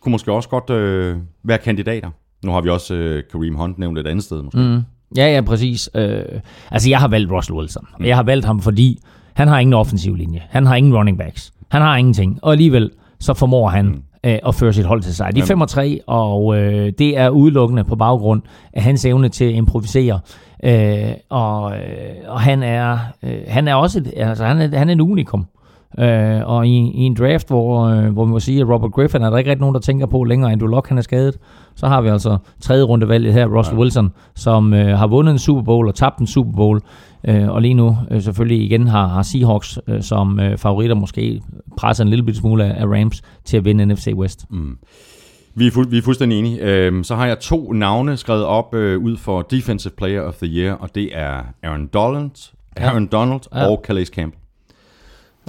kunne 0.02 0.10
måske 0.12 0.32
også 0.32 0.48
godt 0.48 0.70
øh, 0.70 1.16
være 1.44 1.58
kandidater. 1.58 2.10
Nu 2.44 2.50
har 2.52 2.60
vi 2.60 2.68
også 2.68 2.94
øh, 2.94 3.22
Kareem 3.32 3.54
Hunt 3.54 3.78
nævnt 3.78 3.98
et 3.98 4.06
andet 4.06 4.24
sted, 4.24 4.42
måske. 4.42 4.58
mm. 4.58 4.80
ja, 5.16 5.34
ja, 5.34 5.40
præcis. 5.40 5.90
Øh, 5.94 6.22
altså, 6.70 6.90
jeg 6.90 6.98
har 6.98 7.08
valgt 7.08 7.30
Russell 7.32 7.58
Wilson. 7.58 7.86
Mm. 7.98 8.04
Jeg 8.04 8.16
har 8.16 8.22
valgt 8.22 8.46
ham, 8.46 8.60
fordi 8.60 9.00
han 9.38 9.48
har 9.48 9.58
ingen 9.58 9.74
offensiv 9.74 10.14
linje. 10.14 10.42
Han 10.50 10.66
har 10.66 10.76
ingen 10.76 10.96
running 10.96 11.18
backs. 11.18 11.52
Han 11.68 11.82
har 11.82 11.96
ingenting. 11.96 12.38
Og 12.42 12.52
alligevel, 12.52 12.90
så 13.20 13.34
formår 13.34 13.68
han 13.68 13.84
mm. 13.84 14.02
øh, 14.24 14.38
at 14.46 14.54
føre 14.54 14.72
sit 14.72 14.84
hold 14.84 15.02
til 15.02 15.14
sig. 15.14 15.34
De 15.34 15.40
er 15.40 15.44
5 15.44 15.60
og 15.60 15.68
3, 15.68 16.00
og 16.06 16.58
øh, 16.58 16.92
det 16.98 17.18
er 17.18 17.28
udelukkende 17.28 17.84
på 17.84 17.96
baggrund 17.96 18.42
af 18.72 18.82
hans 18.82 19.04
evne 19.04 19.28
til 19.28 19.44
at 19.44 19.52
improvisere. 19.52 20.20
Øh, 20.64 21.12
og, 21.28 21.76
øh, 21.76 22.14
og 22.26 22.40
han 22.40 22.62
er 22.62 22.98
øh, 23.22 23.40
han 23.48 23.68
er 23.68 23.74
også 23.74 23.98
et, 23.98 24.12
altså 24.16 24.44
han 24.44 24.60
er, 24.60 24.78
han 24.78 24.88
er 24.88 24.92
en 24.92 25.00
unikum. 25.00 25.46
Øh, 25.98 26.40
og 26.48 26.66
i, 26.66 26.70
i 26.94 27.00
en 27.00 27.14
draft, 27.14 27.48
hvor, 27.48 27.84
øh, 27.86 28.12
hvor 28.12 28.24
vi 28.24 28.30
må 28.30 28.40
sige, 28.40 28.60
at 28.60 28.68
Robert 28.68 28.92
Griffin 28.92 29.22
er 29.22 29.30
der 29.30 29.38
ikke 29.38 29.50
rigtig 29.50 29.60
nogen, 29.60 29.74
der 29.74 29.80
tænker 29.80 30.06
på 30.06 30.24
længere, 30.24 30.52
end 30.52 30.60
du 30.60 30.66
Luck 30.66 30.88
han 30.88 30.98
er 30.98 31.02
skadet, 31.02 31.38
så 31.76 31.86
har 31.86 32.00
vi 32.00 32.08
altså 32.08 32.38
tredje 32.60 32.82
rundevalget 32.82 33.32
her, 33.32 33.46
Russell 33.46 33.76
ja. 33.76 33.80
Wilson, 33.80 34.12
som 34.34 34.74
øh, 34.74 34.98
har 34.98 35.06
vundet 35.06 35.32
en 35.32 35.38
Super 35.38 35.62
Bowl 35.62 35.88
og 35.88 35.94
tabt 35.94 36.18
en 36.18 36.26
Super 36.26 36.52
Bowl, 36.52 36.80
øh, 37.28 37.48
og 37.48 37.62
lige 37.62 37.74
nu 37.74 37.96
øh, 38.10 38.22
selvfølgelig 38.22 38.64
igen 38.64 38.86
har, 38.86 39.06
har 39.08 39.22
Seahawks 39.22 39.78
øh, 39.88 40.02
som 40.02 40.40
øh, 40.40 40.58
favoritter 40.58 40.96
måske 40.96 41.42
presser 41.76 42.04
en 42.04 42.10
lille 42.10 42.24
bitte 42.24 42.40
smule 42.40 42.64
af, 42.64 42.80
af 42.82 42.86
Rams 42.86 43.22
til 43.44 43.56
at 43.56 43.64
vinde 43.64 43.86
NFC 43.86 44.08
West. 44.14 44.46
Mm. 44.50 44.78
Vi, 45.54 45.66
er 45.66 45.70
fu- 45.70 45.88
vi 45.88 45.98
er 45.98 46.02
fuldstændig 46.02 46.38
enige. 46.38 46.60
Øhm, 46.60 47.04
så 47.04 47.14
har 47.14 47.26
jeg 47.26 47.38
to 47.38 47.72
navne 47.72 48.16
skrevet 48.16 48.44
op 48.44 48.74
øh, 48.74 49.02
ud 49.02 49.16
for 49.16 49.42
Defensive 49.42 49.92
Player 49.96 50.22
of 50.22 50.34
the 50.34 50.46
Year, 50.46 50.72
og 50.74 50.94
det 50.94 51.08
er 51.12 51.40
Aaron 51.62 51.86
Donald, 51.86 52.30
Aaron 52.76 53.06
Donald 53.06 53.40
Ja. 53.54 53.66
og 53.66 53.80
Calais 53.86 54.08
Campbell. 54.08 54.42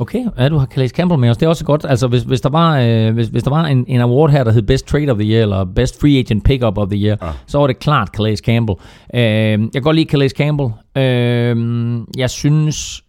Okay, 0.01 0.25
ja, 0.37 0.49
du 0.49 0.57
har 0.57 0.65
Calais 0.65 0.91
Campbell 0.91 1.19
med 1.19 1.29
os. 1.29 1.37
Det 1.37 1.45
er 1.45 1.49
også 1.49 1.65
godt. 1.65 1.85
Altså, 1.89 2.07
hvis, 2.07 2.21
hvis 2.23 2.41
der 2.41 2.49
var, 2.49 2.79
øh, 2.79 3.13
hvis, 3.13 3.27
hvis 3.27 3.43
der 3.43 3.49
var 3.49 3.65
en, 3.65 3.85
en 3.87 4.01
award 4.01 4.31
her, 4.31 4.43
der 4.43 4.51
hed 4.51 4.61
Best 4.61 4.87
Trade 4.87 5.11
of 5.11 5.17
the 5.17 5.27
Year, 5.31 5.41
eller 5.41 5.65
Best 5.65 6.01
Free 6.01 6.17
Agent 6.19 6.43
Pickup 6.43 6.77
of 6.77 6.87
the 6.87 6.97
Year, 7.05 7.17
Ja. 7.21 7.27
ja. 7.27 7.31
så 7.47 7.57
var 7.59 7.67
det 7.67 7.79
klart 7.79 8.07
Calais 8.07 8.39
Campbell. 8.39 8.77
Øh, 9.13 9.21
jeg 9.21 9.59
kan 9.73 9.81
godt 9.81 9.95
lide 9.95 10.09
Calais 10.09 10.31
Campbell. 10.31 10.69
Øh, 10.97 12.01
jeg 12.17 12.29
synes... 12.29 13.03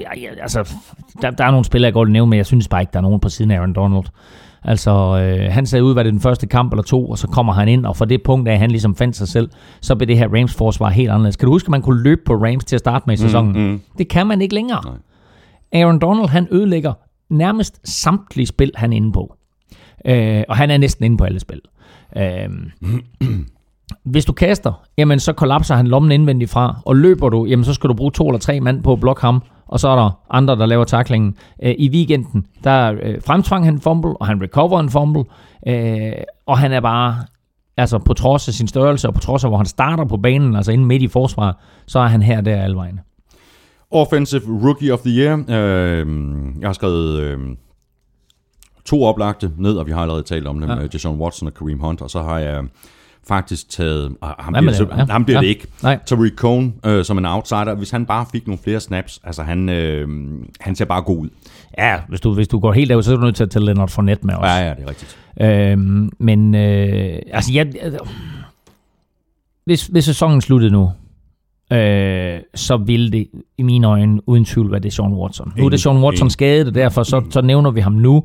Ja, 0.00 0.08
ja, 0.22 0.28
altså, 0.42 0.74
der, 1.22 1.30
der 1.30 1.44
er 1.44 1.50
nogle 1.50 1.64
spillere, 1.64 1.86
jeg 1.86 1.94
godt 1.94 2.06
vil 2.06 2.12
nævne, 2.12 2.30
men 2.30 2.36
jeg 2.36 2.46
synes 2.46 2.68
bare 2.68 2.80
ikke, 2.80 2.90
der 2.92 2.98
er 2.98 3.02
nogen 3.02 3.20
på 3.20 3.28
siden 3.28 3.50
af 3.50 3.56
Aaron 3.56 3.72
Donald. 3.72 4.04
Altså, 4.64 4.90
øh, 4.90 5.52
han 5.52 5.66
sagde 5.66 5.84
ud, 5.84 5.92
hvad 5.92 6.04
det 6.04 6.12
den 6.12 6.20
første 6.20 6.46
kamp 6.46 6.72
eller 6.72 6.82
to, 6.82 7.08
og 7.10 7.18
så 7.18 7.26
kommer 7.28 7.52
han 7.52 7.68
ind, 7.68 7.86
og 7.86 7.96
fra 7.96 8.04
det 8.04 8.22
punkt 8.22 8.48
af, 8.48 8.58
han 8.58 8.70
ligesom 8.70 8.94
fandt 8.96 9.16
sig 9.16 9.28
selv, 9.28 9.48
så 9.80 9.94
blev 9.94 10.08
det 10.08 10.18
her 10.18 10.28
Rams-forsvar 10.28 10.88
helt 10.90 11.10
anderledes. 11.10 11.36
Kan 11.36 11.46
du 11.46 11.52
huske, 11.52 11.66
at 11.66 11.70
man 11.70 11.82
kunne 11.82 12.02
løbe 12.02 12.20
på 12.26 12.32
Rams 12.34 12.64
til 12.64 12.76
at 12.76 12.80
starte 12.80 13.04
med 13.06 13.14
i 13.14 13.16
sæsonen? 13.16 13.52
Mm, 13.52 13.70
mm. 13.70 13.80
Det 13.98 14.08
kan 14.08 14.26
man 14.26 14.42
ikke 14.42 14.54
længere. 14.54 14.80
Nej. 14.84 14.94
Aaron 15.72 15.98
Donald, 15.98 16.28
han 16.28 16.48
ødelægger 16.50 16.92
nærmest 17.28 17.80
samtlige 17.84 18.46
spil, 18.46 18.72
han 18.74 18.92
er 18.92 18.96
inde 18.96 19.12
på. 19.12 19.36
Øh, 20.04 20.44
og 20.48 20.56
han 20.56 20.70
er 20.70 20.78
næsten 20.78 21.04
inde 21.04 21.16
på 21.16 21.24
alle 21.24 21.40
spil. 21.40 21.60
Øh, 22.16 22.48
hvis 24.12 24.24
du 24.24 24.32
kaster, 24.32 24.82
jamen 24.98 25.20
så 25.20 25.32
kollapser 25.32 25.74
han 25.74 25.86
lommen 25.86 26.12
indvendigt 26.12 26.50
fra, 26.50 26.80
og 26.84 26.96
løber 26.96 27.28
du, 27.28 27.44
jamen 27.44 27.64
så 27.64 27.74
skal 27.74 27.88
du 27.88 27.94
bruge 27.94 28.12
to 28.12 28.28
eller 28.28 28.38
tre 28.38 28.60
mand 28.60 28.82
på 28.82 28.92
at 28.92 29.00
blokke 29.00 29.22
ham, 29.22 29.42
og 29.66 29.80
så 29.80 29.88
er 29.88 29.96
der 29.96 30.20
andre, 30.30 30.56
der 30.56 30.66
laver 30.66 30.84
taklingen. 30.84 31.36
Øh, 31.62 31.74
I 31.78 31.90
weekenden, 31.90 32.46
der 32.64 32.94
øh, 33.02 33.22
fremtvang 33.26 33.64
han 33.64 33.74
en 33.74 33.80
fumble, 33.80 34.16
og 34.20 34.26
han 34.26 34.42
recover 34.42 34.80
en 34.80 34.90
fumble, 34.90 35.24
øh, 35.66 36.12
og 36.46 36.58
han 36.58 36.72
er 36.72 36.80
bare, 36.80 37.16
altså 37.76 37.98
på 37.98 38.14
trods 38.14 38.48
af 38.48 38.54
sin 38.54 38.68
størrelse, 38.68 39.08
og 39.08 39.14
på 39.14 39.20
trods 39.20 39.44
af, 39.44 39.50
hvor 39.50 39.56
han 39.56 39.66
starter 39.66 40.04
på 40.04 40.16
banen, 40.16 40.56
altså 40.56 40.72
inde 40.72 40.84
midt 40.84 41.02
i 41.02 41.08
forsvaret, 41.08 41.54
så 41.86 41.98
er 41.98 42.06
han 42.06 42.22
her 42.22 42.40
der 42.40 42.62
alle. 42.62 43.00
Offensive 43.90 44.42
Rookie 44.46 44.92
of 44.92 44.98
the 45.00 45.10
Year. 45.10 45.36
Øh, 45.48 46.06
jeg 46.60 46.68
har 46.68 46.72
skrevet 46.72 47.20
øh, 47.20 47.38
to 48.84 49.04
oplagte 49.04 49.50
ned, 49.58 49.72
og 49.76 49.86
vi 49.86 49.92
har 49.92 50.00
allerede 50.00 50.22
talt 50.22 50.46
om 50.46 50.60
dem. 50.60 50.70
Ja. 50.70 50.80
Ja. 50.80 50.86
Deshaun 50.86 51.20
Watson 51.20 51.48
og 51.48 51.54
Kareem 51.54 51.78
Hunt. 51.78 52.02
Og 52.02 52.10
så 52.10 52.22
har 52.22 52.38
jeg 52.38 52.64
faktisk 53.28 53.68
taget... 53.70 54.16
Ah, 54.22 54.34
ham 54.38 54.52
Hvad 54.54 54.62
bliver, 54.62 54.74
det? 54.78 54.88
Ja. 54.98 55.04
ham 55.12 55.24
bliver 55.24 55.38
Ja. 55.38 55.42
det 55.42 55.48
ikke. 55.48 55.66
Nej. 55.82 55.98
Tariq 56.06 56.34
Cohn 56.34 56.74
øh, 56.86 57.04
som 57.04 57.18
en 57.18 57.26
outsider. 57.26 57.74
Hvis 57.74 57.90
han 57.90 58.06
bare 58.06 58.26
fik 58.32 58.46
nogle 58.46 58.58
flere 58.64 58.80
snaps, 58.80 59.20
altså 59.24 59.42
han, 59.42 59.68
øh, 59.68 60.08
han 60.60 60.74
ser 60.76 60.84
bare 60.84 61.02
god 61.02 61.18
ud. 61.18 61.28
Ja, 61.78 62.00
hvis 62.08 62.20
du, 62.20 62.34
hvis 62.34 62.48
du 62.48 62.58
går 62.58 62.72
helt 62.72 62.90
af, 62.92 63.04
så 63.04 63.12
er 63.12 63.16
du 63.16 63.22
nødt 63.22 63.36
til 63.36 63.42
at 63.44 63.50
tage 63.50 63.64
Leonard 63.64 63.88
Fournette 63.88 64.26
med 64.26 64.34
også. 64.34 64.50
Ja, 64.50 64.68
ja, 64.68 64.74
det 64.74 64.84
er 64.84 64.88
rigtigt. 64.88 65.18
Øhm, 65.40 66.10
men 66.18 66.54
øh, 66.54 67.18
altså, 67.32 67.52
jeg, 67.52 67.72
altså, 67.80 67.98
hvis, 69.64 69.86
hvis 69.86 70.04
sæsonen 70.04 70.40
sluttede 70.40 70.72
nu, 70.72 70.90
øh, 71.72 72.40
så 72.54 72.76
ville 72.76 73.10
det 73.12 73.26
i 73.58 73.62
mine 73.62 73.86
øjne 73.86 74.28
uden 74.28 74.44
tvivl 74.44 74.70
være 74.70 74.80
det 74.80 74.92
Sean 74.92 75.12
Watson. 75.12 75.52
Nu 75.56 75.66
er 75.66 75.70
det 75.70 75.80
Sean 75.80 75.96
Watson 76.04 76.30
skadet, 76.30 76.66
og 76.66 76.74
derfor 76.74 77.02
så, 77.02 77.22
så 77.30 77.40
nævner 77.40 77.70
vi 77.70 77.80
ham 77.80 77.92
nu, 77.92 78.22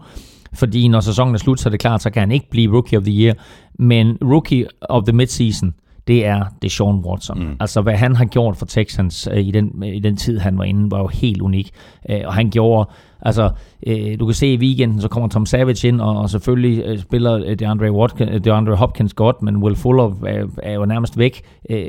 fordi 0.54 0.88
når 0.88 1.00
sæsonen 1.00 1.36
er 1.36 1.40
slut, 1.40 1.60
så 1.60 1.70
er 1.70 1.72
det 1.72 1.80
klart, 1.80 2.02
så 2.02 2.10
kan 2.10 2.20
han 2.20 2.32
ikke 2.32 2.50
blive 2.50 2.74
Rookie 2.74 2.98
of 2.98 3.04
the 3.04 3.24
Year. 3.24 3.34
Men 3.80 4.18
Rookie 4.24 4.66
of 4.82 5.04
the 5.04 5.14
Midseason, 5.16 5.74
det 6.08 6.26
er 6.26 6.44
det 6.62 6.72
Sean 6.72 6.96
Watson. 7.06 7.40
Mm. 7.40 7.56
Altså, 7.60 7.82
hvad 7.82 7.94
han 7.94 8.16
har 8.16 8.26
gjort 8.26 8.58
for 8.58 8.66
Texans 8.66 9.30
øh, 9.32 9.48
i, 9.48 9.52
den, 9.52 9.84
i 9.84 10.00
den 10.00 10.16
tid, 10.16 10.40
han 10.40 10.58
var 10.58 10.64
inde, 10.64 10.92
var 10.92 11.00
jo 11.00 11.08
helt 11.08 11.42
unik. 11.42 11.72
Øh, 12.10 12.22
og 12.26 12.34
han 12.34 12.50
gjorde, 12.50 12.90
altså, 13.22 13.50
øh, 13.88 14.20
du 14.20 14.26
kan 14.26 14.34
se 14.34 14.54
i 14.54 14.58
weekenden, 14.58 15.02
så 15.02 15.08
kommer 15.08 15.30
Tom 15.30 15.46
Savage 15.46 15.88
ind, 15.88 16.02
og, 16.02 16.18
og 16.18 16.30
selvfølgelig 16.30 16.84
øh, 16.86 17.00
spiller 17.00 17.44
øh, 17.46 17.60
DeAndre, 17.60 17.92
Watkins, 17.92 18.32
øh, 18.34 18.44
DeAndre 18.44 18.76
Hopkins 18.76 19.14
godt, 19.14 19.42
men 19.42 19.58
Will 19.58 19.76
Fuller 19.76 20.14
er, 20.28 20.48
er 20.64 20.74
jo 20.74 20.86
nærmest 20.86 21.18
væk. 21.18 21.42
Øh, 21.70 21.86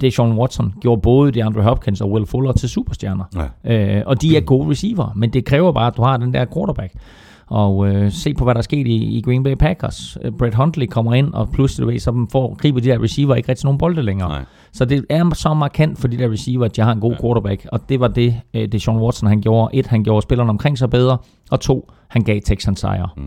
det 0.00 0.14
Sean 0.14 0.32
Watson 0.32 0.74
gjorde 0.80 1.00
både 1.00 1.32
DeAndre 1.32 1.62
Hopkins 1.62 2.00
og 2.00 2.12
Will 2.12 2.26
Fuller 2.26 2.52
til 2.52 2.68
superstjerner. 2.68 3.24
Ja. 3.64 3.98
Øh, 3.98 4.02
og 4.06 4.22
de 4.22 4.36
er 4.36 4.40
gode 4.40 4.70
receiver, 4.70 5.12
men 5.16 5.32
det 5.32 5.44
kræver 5.44 5.72
bare, 5.72 5.86
at 5.86 5.96
du 5.96 6.02
har 6.02 6.16
den 6.16 6.34
der 6.34 6.44
quarterback. 6.54 6.92
Og 7.52 7.88
øh, 7.88 8.12
se 8.12 8.34
på, 8.34 8.44
hvad 8.44 8.54
der 8.54 8.58
er 8.58 8.62
sket 8.62 8.86
i, 8.86 8.96
i 9.18 9.22
Green 9.24 9.42
Bay 9.42 9.54
Packers. 9.54 10.18
Øh, 10.24 10.32
Brett 10.38 10.54
Huntley 10.54 10.86
kommer 10.86 11.14
ind, 11.14 11.32
og 11.32 11.48
pludselig, 11.52 11.88
ved, 11.88 11.98
så 11.98 12.26
får, 12.32 12.54
griber 12.54 12.80
de 12.80 12.88
der 12.88 13.02
receiver 13.02 13.34
ikke 13.34 13.48
rigtig 13.48 13.64
nogen 13.64 13.78
bolde 13.78 14.02
længere. 14.02 14.28
Nej. 14.28 14.44
Så 14.72 14.84
det 14.84 15.04
er 15.10 15.34
så 15.34 15.54
markant 15.54 15.98
for 15.98 16.08
de 16.08 16.18
der 16.18 16.30
receiver, 16.32 16.64
at 16.64 16.76
de 16.76 16.80
har 16.80 16.92
en 16.92 17.00
god 17.00 17.14
quarterback. 17.22 17.66
Og 17.72 17.80
det 17.88 18.00
var 18.00 18.08
det, 18.08 18.34
øh, 18.54 18.68
det 18.72 18.82
Sean 18.82 18.96
Watson 18.98 19.28
han 19.28 19.40
gjorde. 19.40 19.76
Et, 19.76 19.86
han 19.86 20.04
gjorde 20.04 20.22
spillerne 20.22 20.50
omkring 20.50 20.78
sig 20.78 20.90
bedre. 20.90 21.18
Og 21.50 21.60
to, 21.60 21.90
han 22.08 22.22
gav 22.22 22.40
Texans 22.46 22.80
sejre. 22.80 23.08
Mm. 23.16 23.22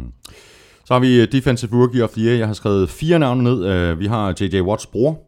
Så 0.85 0.93
har 0.93 0.99
vi 0.99 1.21
øh, 1.21 1.27
Defensive 1.31 1.71
Rookie 1.73 2.03
of 2.03 2.09
the 2.09 2.21
Year. 2.21 2.37
Jeg 2.37 2.47
har 2.47 2.53
skrevet 2.53 2.89
fire 2.89 3.19
navne 3.19 3.43
ned. 3.43 3.65
Øh, 3.65 3.99
vi 3.99 4.05
har 4.05 4.33
J.J. 4.41 4.61
Watts 4.61 4.85
bror. 4.85 5.19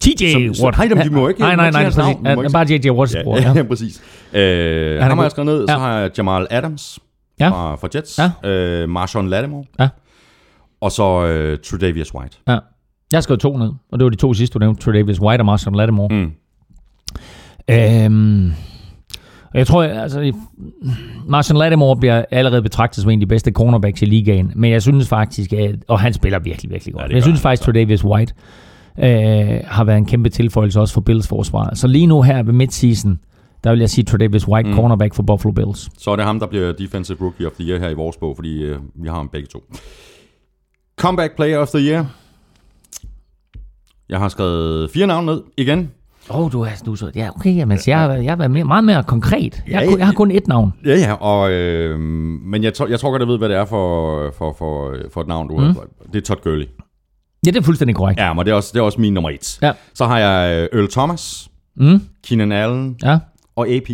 TJ 0.00 0.24
Watt. 0.62 0.78
Nej, 0.78 0.86
dem- 0.88 0.98
vi 1.04 1.08
må 1.20 1.28
ikke- 1.28 1.40
Nej, 1.40 1.56
nej, 1.56 1.70
nej. 1.70 1.82
hans 1.82 1.96
præcis. 1.96 2.14
navn. 2.14 2.26
Ja, 2.26 2.42
ikke 2.42 2.52
bare 2.52 2.66
J.J. 2.70 2.90
Watts 2.90 3.14
Ja, 3.14 3.22
bror. 3.24 3.36
ja, 3.36 3.52
Ja. 3.56 3.62
præcis. 3.62 4.02
Øh, 4.32 5.00
ham 5.02 5.18
har 5.18 5.24
jeg 5.24 5.30
skrevet 5.30 5.46
ned. 5.46 5.66
Så 5.68 5.72
Ja. 5.72 5.78
har 5.78 5.98
jeg 5.98 6.10
Jamal 6.18 6.46
Adams 6.50 6.98
Ja. 7.40 7.48
fra, 7.48 7.74
fra 7.76 7.88
Jets. 7.94 8.18
Ja. 8.44 8.50
Øh, 8.50 8.88
Marshawn 8.88 9.28
Lattimore. 9.28 9.64
Ja. 9.80 9.88
Og 10.80 10.92
så 10.92 11.26
øh, 11.26 11.58
Tredavious 11.58 12.14
White. 12.14 12.36
ja. 12.48 12.58
Jeg 13.12 13.16
har 13.16 13.20
skrevet 13.22 13.40
to 13.40 13.56
ned, 13.56 13.70
og 13.92 13.98
det 13.98 14.04
var 14.04 14.10
de 14.10 14.16
to 14.16 14.34
sidste, 14.34 14.54
du 14.54 14.58
nævnte. 14.58 14.82
Tredavious 14.82 15.20
White 15.20 15.40
og 15.40 15.46
Marshawn 15.46 15.76
Lattimore. 15.76 16.08
Mm. 16.10 16.30
Øhm, 17.70 18.52
og 19.52 19.58
jeg 19.58 19.66
tror, 19.66 19.82
altså, 19.82 20.32
Marshall 21.28 21.58
Lattimore 21.58 21.96
bliver 21.96 22.24
allerede 22.30 22.62
betragtet 22.62 23.02
som 23.02 23.10
en 23.10 23.18
af 23.18 23.20
de 23.20 23.26
bedste 23.26 23.50
cornerbacks 23.50 24.02
i 24.02 24.04
ligaen, 24.04 24.52
men 24.56 24.70
jeg 24.72 24.82
synes 24.82 25.08
faktisk, 25.08 25.52
at, 25.52 25.74
og 25.88 26.00
han 26.00 26.12
spiller 26.12 26.38
virkelig, 26.38 26.70
virkelig 26.70 26.94
godt. 26.94 27.02
Ja, 27.02 27.08
Ja, 27.08 27.14
jeg 27.14 27.22
synes 27.22 27.38
han, 27.38 27.42
faktisk, 27.42 27.62
Tredavious 27.62 28.04
White 28.04 28.34
øh, 28.98 29.60
har 29.66 29.84
været 29.84 29.98
en 29.98 30.06
kæmpe 30.06 30.28
tilføjelse 30.28 30.80
også 30.80 30.94
for 30.94 31.00
Bills 31.00 31.28
forsvar. 31.28 31.74
Så 31.74 31.86
lige 31.88 32.06
nu 32.06 32.22
her 32.22 32.42
ved 32.42 32.52
midseason, 32.52 33.18
der 33.66 33.72
vil 33.72 33.80
jeg 33.80 33.90
sige 33.90 34.04
Tredavious 34.04 34.48
White, 34.48 34.68
Mm. 34.68 34.74
cornerback 34.76 35.14
for 35.14 35.22
Buffalo 35.22 35.52
Bills. 35.52 35.88
Så 35.98 36.10
er 36.10 36.16
det 36.16 36.24
ham, 36.24 36.40
der 36.40 36.46
bliver 36.46 36.72
Defensive 36.72 37.18
Rookie 37.20 37.46
of 37.46 37.52
the 37.52 37.64
Year 37.70 37.78
her 37.78 37.88
i 37.88 37.94
vores 37.94 38.16
bog, 38.16 38.36
fordi 38.36 38.62
øh, 38.62 38.78
vi 38.94 39.08
har 39.08 39.14
ham 39.16 39.28
begge 39.28 39.48
to. 39.48 39.62
Comeback 40.96 41.36
Player 41.36 41.58
of 41.58 41.68
the 41.68 41.78
Year. 41.90 42.06
Jeg 44.08 44.18
har 44.18 44.28
skrevet 44.28 44.90
fire 44.90 45.06
navne 45.06 45.26
ned 45.26 45.42
igen. 45.56 45.90
Åh, 46.30 46.40
oh, 46.40 46.52
du 46.52 46.60
er 46.60 46.94
så... 46.96 47.10
Ja, 47.14 47.28
okay, 47.36 47.56
jamen, 47.56 47.78
jeg, 47.86 47.98
har, 47.98 48.12
jeg 48.12 48.30
har 48.32 48.36
været 48.36 48.50
mere, 48.50 48.64
meget 48.64 48.84
mere 48.84 49.02
konkret. 49.04 49.62
Jeg, 49.66 49.72
Ja, 49.72 49.78
har 49.78 49.86
kun- 49.86 49.98
jeg 49.98 50.06
har 50.06 50.12
kun 50.14 50.30
et 50.30 50.48
navn. 50.48 50.72
Ja, 50.84 50.94
ja, 50.98 51.12
og, 51.12 51.50
øh, 51.52 51.98
men 52.00 52.62
jeg, 52.64 52.74
tror- 52.74 52.86
jeg 52.86 53.00
tror 53.00 53.10
godt, 53.10 53.20
jeg 53.20 53.28
ved, 53.28 53.38
hvad 53.38 53.48
det 53.48 53.56
er 53.56 53.64
for, 53.64 54.30
for, 54.38 54.52
for, 54.58 54.96
for 55.12 55.20
et 55.20 55.26
navn. 55.26 55.48
Du 55.48 55.58
mm. 55.58 55.74
Det 56.12 56.16
er 56.16 56.20
Todd 56.22 56.40
Gurley. 56.42 56.66
Ja, 57.46 57.50
det 57.50 57.56
er 57.56 57.62
fuldstændig 57.62 57.96
korrekt. 57.96 58.20
Ja, 58.20 58.32
men 58.32 58.44
det 58.44 58.50
er 58.50 58.54
også, 58.54 58.70
det 58.74 58.78
er 58.78 58.82
også 58.84 59.00
min 59.00 59.12
nummer 59.14 59.30
et. 59.30 59.58
Ja. 59.62 59.72
Så 59.94 60.06
har 60.06 60.18
jeg 60.18 60.68
øh, 60.72 60.80
Earl 60.80 60.90
Thomas, 60.90 61.48
Mm, 61.78 62.00
Keenan 62.24 62.52
Allen 62.52 62.96
ja. 63.04 63.18
Og 63.56 63.68
AP. 63.68 63.88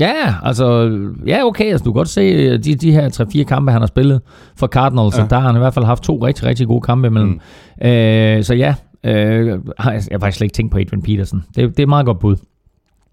Ja, 0.00 0.34
altså, 0.42 0.90
ja, 1.26 1.44
okay, 1.44 1.64
altså, 1.64 1.84
du 1.84 1.92
kan 1.92 1.98
godt 1.98 2.08
se 2.08 2.20
øh, 2.20 2.64
de, 2.64 2.74
de 2.74 2.92
her 2.92 3.08
3-4 3.40 3.42
kampe, 3.42 3.72
han 3.72 3.82
har 3.82 3.86
spillet 3.86 4.20
for 4.56 4.66
Cardinals, 4.66 5.18
ja. 5.18 5.22
så 5.22 5.26
der 5.30 5.38
har 5.38 5.46
han 5.46 5.56
i 5.56 5.58
hvert 5.58 5.74
fald 5.74 5.84
haft 5.84 6.02
to 6.02 6.16
rigtig, 6.26 6.44
rigtig 6.46 6.66
gode 6.66 6.80
kampe 6.80 7.06
imellem. 7.06 7.40
Mm. 7.82 7.86
Øh, 7.88 8.44
så 8.44 8.54
ja, 8.54 8.74
øh, 9.04 9.46
jeg, 9.46 9.58
har 9.78 10.18
faktisk 10.20 10.36
slet 10.36 10.44
ikke 10.44 10.54
tænkt 10.54 10.72
på 10.72 10.78
Adrian 10.78 11.02
Peterson. 11.02 11.44
Det, 11.48 11.56
det 11.56 11.78
er 11.78 11.82
et 11.82 11.88
meget 11.88 12.06
godt 12.06 12.18
bud. 12.18 12.36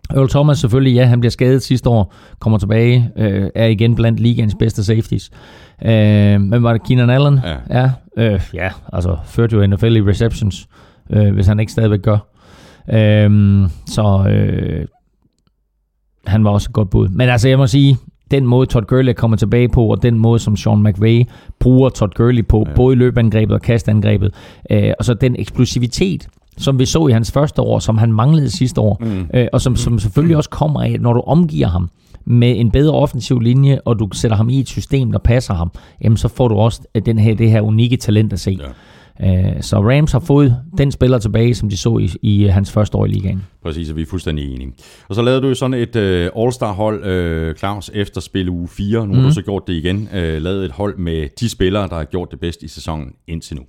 Earl 0.10 0.30
Thomas 0.30 0.60
selvfølgelig, 0.60 0.94
ja, 0.94 1.06
han 1.06 1.20
bliver 1.20 1.32
skadet 1.32 1.64
sidste 1.64 1.90
år, 1.90 2.14
kommer 2.40 2.58
tilbage, 2.58 3.12
øh, 3.18 3.50
er 3.56 3.66
igen 3.66 3.96
blandt 3.96 4.20
ligaens 4.20 4.56
bedste 4.60 4.84
safeties. 4.84 5.32
Øh, 5.86 6.42
men 6.42 6.64
var 6.64 6.74
det 6.74 6.88
Keenan 6.88 7.10
Allen? 7.10 7.40
Ja. 7.44 7.80
Ja, 7.80 7.92
øh, 8.18 8.42
ja 8.54 8.70
altså 8.94 9.18
førte 9.26 9.56
jo 9.56 9.68
NFL 9.68 9.96
i 9.96 10.02
receptions, 10.02 10.68
øh, 11.10 11.34
hvis 11.34 11.48
han 11.48 11.60
ikke 11.60 11.72
stadigvæk 11.72 12.02
gør. 12.02 12.18
Øh, 12.94 13.70
så 13.86 14.28
øh, 14.30 14.86
han 16.28 16.44
var 16.44 16.50
også 16.50 16.68
et 16.70 16.74
godt 16.74 16.90
bud. 16.90 17.08
Men 17.08 17.30
altså, 17.30 17.50
jeg 17.50 17.58
må 17.58 17.68
sige, 17.68 17.98
den 18.32 18.46
måde 18.46 18.66
Todd 18.66 18.86
Gurley 18.86 19.10
er 19.10 19.14
kommet 19.14 19.40
tilbage 19.40 19.70
på, 19.70 19.88
og 19.88 20.04
den 20.04 20.20
måde, 20.20 20.40
som 20.40 20.56
Sean 20.56 20.84
McVay 20.84 21.24
bruger 21.60 21.90
Todd 21.90 22.12
Gurley 22.16 22.46
på, 22.46 22.66
ja. 22.68 22.74
både 22.76 22.96
i 22.96 22.98
løbeangrebet 22.98 23.54
og 23.54 23.62
kastangrebet, 23.62 24.34
øh, 24.72 24.92
og 25.00 25.06
så 25.06 25.14
den 25.14 25.36
eksplosivitet, 25.40 26.28
som 26.58 26.80
vi 26.80 26.86
så 26.86 27.08
i 27.08 27.12
hans 27.12 27.32
første 27.32 27.62
år, 27.62 27.80
som 27.80 27.98
han 27.98 28.14
manglede 28.14 28.50
sidste 28.50 28.82
år, 28.82 28.98
mm. 29.02 29.28
øh, 29.34 29.48
og 29.54 29.62
som, 29.62 29.76
som 29.76 30.00
selvfølgelig 30.00 30.38
også 30.38 30.50
kommer 30.50 30.82
af, 30.82 30.98
når 31.00 31.14
du 31.14 31.20
omgiver 31.20 31.68
ham 31.68 31.90
med 32.26 32.60
en 32.60 32.72
bedre 32.72 32.94
offensiv 32.94 33.40
linje, 33.40 33.80
og 33.86 34.00
du 34.00 34.10
sætter 34.14 34.38
ham 34.38 34.50
i 34.50 34.60
et 34.60 34.68
system, 34.68 35.12
der 35.12 35.20
passer 35.20 35.54
ham, 35.54 35.72
jamen 36.04 36.18
så 36.18 36.28
får 36.28 36.48
du 36.48 36.56
også 36.56 36.82
den 37.06 37.20
her, 37.20 37.36
det 37.36 37.52
her 37.52 37.62
unikke 37.62 37.98
talent 37.98 38.34
at 38.34 38.40
se. 38.40 38.58
Ja. 38.62 38.68
Øh, 39.24 39.62
Så 39.62 39.78
Rams 39.92 40.12
har 40.12 40.20
fået 40.20 40.58
den 40.78 40.92
spiller 40.92 41.18
tilbage, 41.18 41.56
som 41.56 41.70
de 41.70 41.78
så 41.78 41.98
i, 41.98 42.10
i 42.22 42.44
hans 42.48 42.72
første 42.72 42.98
år 42.98 43.06
i 43.06 43.10
ligaen. 43.10 43.46
Præcis, 43.64 43.90
og 43.90 43.96
vi 43.96 44.02
er 44.02 44.06
fuldstændig 44.06 44.54
enige. 44.54 44.74
Og 45.10 45.16
så 45.16 45.22
lavede 45.22 45.42
du 45.42 45.48
jo 45.48 45.54
sådan 45.54 45.74
et 45.74 45.96
øh, 45.96 46.30
All-Star-hold, 46.38 47.06
øh, 47.06 47.56
Claus, 47.56 47.92
efter 47.94 48.22
spil 48.22 48.50
uge 48.50 48.68
4. 48.68 49.00
Nu 49.00 49.14
mm. 49.14 49.20
har 49.20 49.28
du 49.28 49.34
så 49.34 49.42
gjort 49.42 49.64
det 49.68 49.74
igen. 49.74 50.10
Øh, 50.14 50.42
lavet 50.42 50.66
et 50.66 50.72
hold 50.72 50.98
med 50.98 51.28
de 51.40 51.50
spillere, 51.50 51.88
der 51.88 51.96
har 51.96 52.04
gjort 52.04 52.32
det 52.32 52.40
bedst 52.40 52.64
i 52.64 52.68
sæsonen 52.68 53.08
indtil 53.28 53.56
nu. 53.58 53.64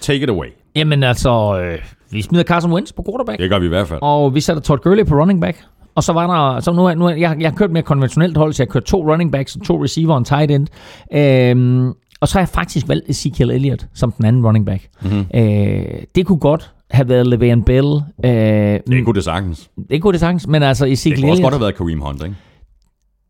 Take 0.00 0.22
it 0.22 0.30
away. 0.30 0.46
Jamen 0.76 1.02
altså, 1.02 1.60
øh, 1.62 1.78
vi 2.10 2.22
smider 2.22 2.44
Carson 2.44 2.72
Wentz 2.72 2.92
på 2.92 3.04
quarterback, 3.08 3.38
Det 3.40 3.50
gør 3.50 3.58
vi 3.58 3.66
i 3.66 3.68
hvert 3.68 3.88
fald. 3.88 3.98
og 4.02 4.34
vi 4.34 4.40
sætter 4.40 4.62
Todd 4.62 4.80
Gurley 4.80 5.06
på 5.06 5.14
running 5.20 5.40
back. 5.40 5.64
Og 5.94 6.04
så 6.04 6.12
var 6.12 6.52
der, 6.54 6.60
så 6.60 6.72
nu, 6.72 6.94
nu 6.94 7.08
jeg, 7.08 7.36
jeg 7.40 7.50
har 7.50 7.56
kørt 7.56 7.70
mere 7.70 7.82
konventionelt 7.82 8.36
hold, 8.36 8.52
så 8.52 8.62
jeg 8.62 8.66
har 8.68 8.72
kørt 8.72 8.84
to 8.84 9.12
running 9.12 9.32
backs, 9.32 9.58
to 9.66 9.84
receiver 9.84 10.12
og 10.12 10.18
en 10.18 10.24
tight 10.24 10.50
end. 10.50 10.66
Øhm, 11.14 11.92
og 12.20 12.28
så 12.28 12.34
har 12.34 12.40
jeg 12.40 12.48
faktisk 12.48 12.88
valgt 12.88 13.08
Ezekiel 13.08 13.50
Elliott 13.50 13.86
som 13.94 14.12
den 14.12 14.24
anden 14.24 14.46
running 14.46 14.66
back. 14.66 14.88
Mm-hmm. 15.02 15.24
Øh, 15.34 15.84
det 16.14 16.26
kunne 16.26 16.38
godt 16.38 16.72
have 16.90 17.08
været 17.08 17.26
Le'Veon 17.34 17.62
Bell. 17.64 17.86
Øh, 18.24 18.80
Det 18.96 19.04
kunne 19.04 19.14
det 19.14 19.24
sagtens. 19.24 19.70
det 19.90 20.02
kunne 20.02 20.12
det 20.12 20.20
sagtens, 20.20 20.46
men 20.46 20.62
altså 20.62 20.84
Det 20.84 20.92
Ezekiel 20.92 21.20
kunne 21.20 21.30
også 21.32 21.38
Elliott, 21.40 21.44
godt 21.52 21.54
have 21.54 21.60
været 21.60 21.74
Kareem 21.76 22.00
Hunt, 22.00 22.22
ikke? 22.22 22.34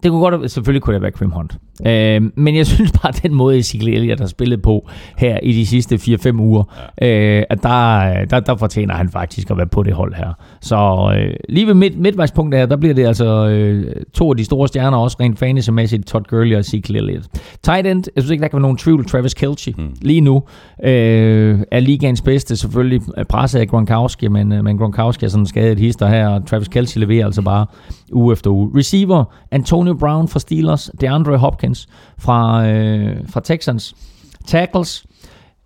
Det 0.02 0.10
kunne 0.10 0.20
godt 0.20 0.34
have, 0.34 0.48
selvfølgelig 0.48 0.82
kunne 0.82 0.94
det 0.94 1.02
være 1.02 1.10
Kareem 1.10 1.30
Hunt. 1.30 1.58
Øh, 1.86 2.22
men 2.36 2.56
jeg 2.56 2.66
synes 2.76 2.92
bare, 2.92 3.08
at 3.08 3.22
den 3.22 3.34
måde 3.34 3.58
Ezekiel 3.58 3.94
Elliott 3.94 4.20
har 4.20 4.26
spillet 4.26 4.62
på 4.62 4.88
her 5.16 5.38
i 5.42 5.52
de 5.52 5.66
sidste 5.66 5.94
4-5 5.94 6.34
uger, 6.38 6.90
ja. 7.00 7.38
øh, 7.38 7.44
at 7.50 7.62
der, 7.62 8.24
der, 8.24 8.40
der 8.40 8.56
fortjener 8.56 8.94
han 8.94 9.08
faktisk 9.08 9.50
at 9.50 9.56
være 9.56 9.66
på 9.66 9.82
det 9.82 9.92
hold 9.92 10.14
her. 10.14 10.32
Så 10.60 11.12
øh, 11.16 11.34
lige 11.48 11.66
ved 11.66 11.74
midt, 11.74 11.98
midtvejspunktet 11.98 12.58
her, 12.58 12.66
der 12.66 12.76
bliver 12.76 12.94
det 12.94 13.06
altså 13.06 13.48
øh, 13.48 13.94
to 14.14 14.30
af 14.30 14.36
de 14.36 14.44
store 14.44 14.68
stjerner, 14.68 14.98
også 14.98 15.16
rent 15.20 15.38
fantasy-mæssigt, 15.38 16.04
Todd 16.06 16.24
Gurley 16.24 16.54
og 16.54 16.60
Ezekiel 16.60 16.96
Elliott. 16.96 17.28
Tight 17.62 17.86
end, 17.86 18.04
jeg 18.16 18.22
synes 18.22 18.30
ikke, 18.30 18.42
der 18.42 18.48
kan 18.48 18.56
være 18.56 18.62
nogen 18.62 18.76
tvivl, 18.76 19.04
Travis 19.04 19.34
Kelce 19.34 19.72
hmm. 19.72 19.94
lige 20.02 20.20
nu 20.20 20.42
øh, 20.84 21.60
er 21.70 21.80
ligaens 21.80 22.22
bedste, 22.22 22.56
selvfølgelig 22.56 23.00
presset 23.28 23.60
af 23.60 23.68
Gronkowski, 23.68 24.28
men, 24.28 24.52
øh, 24.52 24.64
men 24.64 24.78
Gronkowski 24.78 25.24
er 25.24 25.28
sådan 25.28 25.46
skadet 25.46 25.78
hister 25.78 26.08
her, 26.08 26.28
og 26.28 26.46
Travis 26.46 26.68
Kelce 26.68 27.00
leverer 27.00 27.26
altså 27.26 27.42
bare 27.42 27.66
uge 28.12 28.32
efter 28.32 28.50
uge. 28.50 28.70
Receiver, 28.78 29.24
Antonio 29.50 29.87
Brown 29.94 30.28
fra 30.28 30.40
Steelers, 30.40 30.90
DeAndre 31.00 31.36
Hopkins 31.36 31.88
fra, 32.18 32.68
øh, 32.68 33.16
fra 33.28 33.40
Texans. 33.40 33.94
Tackles, 34.46 35.06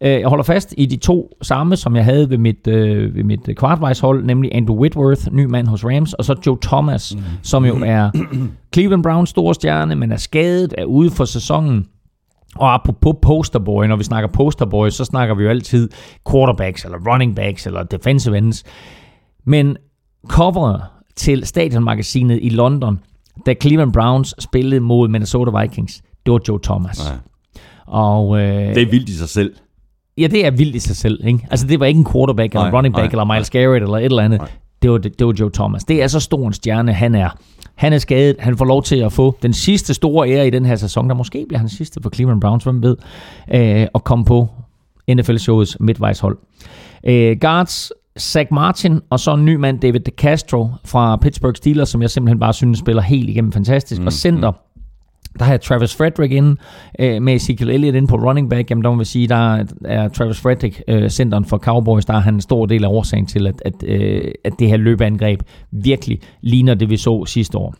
øh, 0.00 0.10
jeg 0.10 0.28
holder 0.28 0.44
fast 0.44 0.74
i 0.78 0.86
de 0.86 0.96
to 0.96 1.36
samme, 1.42 1.76
som 1.76 1.96
jeg 1.96 2.04
havde 2.04 2.30
ved 2.30 2.38
mit, 2.38 2.66
øh, 2.66 3.14
ved 3.14 3.24
mit 3.24 3.48
kvartvejshold, 3.56 4.24
nemlig 4.24 4.54
Andrew 4.54 4.76
Whitworth, 4.76 5.32
ny 5.32 5.44
mand 5.44 5.66
hos 5.66 5.84
Rams, 5.84 6.12
og 6.12 6.24
så 6.24 6.34
Joe 6.46 6.58
Thomas, 6.62 7.14
mm. 7.14 7.22
som 7.42 7.64
jo 7.64 7.76
er 7.84 8.10
Cleveland 8.74 9.02
Browns 9.02 9.30
store 9.30 9.54
stjerne, 9.54 9.94
men 9.94 10.12
er 10.12 10.16
skadet, 10.16 10.74
er 10.78 10.84
ude 10.84 11.10
for 11.10 11.24
sæsonen. 11.24 11.86
Og 12.56 12.74
apropos 12.74 13.14
posterboy, 13.22 13.84
når 13.84 13.96
vi 13.96 14.04
snakker 14.04 14.28
posterboy, 14.28 14.88
så 14.90 15.04
snakker 15.04 15.34
vi 15.34 15.42
jo 15.42 15.48
altid 15.48 15.88
quarterbacks, 16.30 16.84
eller 16.84 16.98
running 17.12 17.36
backs, 17.36 17.66
eller 17.66 17.82
defensive 17.82 18.38
ends. 18.38 18.64
Men 19.44 19.76
coveret 20.28 20.82
til 21.16 21.46
stadionmagasinet 21.46 22.38
i 22.42 22.48
London, 22.48 23.00
da 23.46 23.54
Cleveland 23.62 23.92
Browns 23.92 24.34
spillede 24.38 24.80
mod 24.80 25.08
Minnesota 25.08 25.60
Vikings, 25.60 26.02
det 26.26 26.32
var 26.32 26.40
Joe 26.48 26.58
Thomas. 26.62 26.98
Nej. 27.08 27.16
Og, 27.86 28.40
øh, 28.40 28.74
Det 28.74 28.82
er 28.82 28.90
vildt 28.90 29.08
i 29.08 29.16
sig 29.16 29.28
selv. 29.28 29.54
Ja, 30.18 30.26
det 30.26 30.46
er 30.46 30.50
vildt 30.50 30.74
i 30.76 30.78
sig 30.78 30.96
selv. 30.96 31.26
Ikke? 31.26 31.46
Altså, 31.50 31.66
det 31.66 31.80
var 31.80 31.86
ikke 31.86 31.98
en 31.98 32.06
quarterback, 32.12 32.52
eller 32.52 32.64
Nej, 32.64 32.78
running 32.78 32.94
back, 32.94 33.12
nej, 33.12 33.22
eller 33.22 33.34
Miles 33.34 33.50
Garrett, 33.50 33.82
eller 33.82 33.98
et 33.98 34.04
eller 34.04 34.22
andet. 34.22 34.40
Nej. 34.40 34.50
Det 34.82 34.90
var, 34.90 34.98
det, 34.98 35.18
det 35.18 35.26
var 35.26 35.34
Joe 35.40 35.50
Thomas. 35.54 35.84
Det 35.84 36.02
er 36.02 36.06
så 36.06 36.20
stor 36.20 36.46
en 36.46 36.52
stjerne, 36.52 36.92
han 36.92 37.14
er. 37.14 37.28
Han 37.74 37.92
er 37.92 37.98
skadet. 37.98 38.36
Han 38.38 38.56
får 38.56 38.64
lov 38.64 38.82
til 38.82 38.96
at 38.96 39.12
få 39.12 39.36
den 39.42 39.52
sidste 39.52 39.94
store 39.94 40.28
ære 40.30 40.46
i 40.46 40.50
den 40.50 40.64
her 40.64 40.76
sæson, 40.76 41.08
der 41.08 41.14
måske 41.14 41.44
bliver 41.48 41.58
hans 41.58 41.72
sidste 41.72 42.02
for 42.02 42.10
Cleveland 42.10 42.40
Browns, 42.40 42.64
hvem 42.64 42.82
ved, 42.82 42.96
øh, 43.54 43.86
at 43.94 44.04
komme 44.04 44.24
på 44.24 44.48
NFL-showets 45.10 45.76
midtvejshold. 45.80 46.38
Øh, 47.06 47.36
guards, 47.40 47.92
Zach 48.18 48.48
Martin, 48.52 49.00
og 49.10 49.20
så 49.20 49.34
en 49.34 49.44
ny 49.44 49.54
mand, 49.54 49.80
David 49.80 50.00
DeCastro 50.00 50.68
fra 50.84 51.16
Pittsburgh 51.16 51.56
Steelers, 51.56 51.88
som 51.88 52.02
jeg 52.02 52.10
simpelthen 52.10 52.38
bare 52.38 52.52
synes 52.52 52.78
spiller 52.78 53.02
helt 53.02 53.28
igennem 53.28 53.52
fantastisk. 53.52 54.00
Mm, 54.00 54.06
og 54.06 54.12
center, 54.12 54.52
der 55.38 55.44
har 55.44 55.52
jeg 55.52 55.60
Travis 55.60 55.96
Frederick 55.96 56.32
inde 56.32 56.56
øh, 56.98 57.22
med 57.22 57.34
Ezekiel 57.34 57.70
Elliott 57.70 57.96
inde 57.96 58.08
på 58.08 58.16
running 58.16 58.50
back. 58.50 58.70
Jamen, 58.70 58.84
der 58.84 58.90
må 58.90 58.96
vi 58.96 59.04
sige, 59.04 59.28
der 59.28 59.64
er 59.84 60.08
Travis 60.08 60.40
Frederick, 60.40 60.82
øh, 60.88 61.10
centeren 61.10 61.44
for 61.44 61.58
Cowboys, 61.58 62.04
der 62.04 62.14
er 62.14 62.18
han 62.18 62.34
en 62.34 62.40
stor 62.40 62.66
del 62.66 62.84
af 62.84 62.88
årsagen 62.88 63.26
til, 63.26 63.46
at, 63.46 63.62
at, 63.64 63.74
øh, 63.84 64.32
at 64.44 64.52
det 64.58 64.68
her 64.68 64.76
løbeangreb 64.76 65.42
virkelig 65.70 66.20
ligner 66.40 66.74
det, 66.74 66.90
vi 66.90 66.96
så 66.96 67.24
sidste 67.26 67.58
år. 67.58 67.74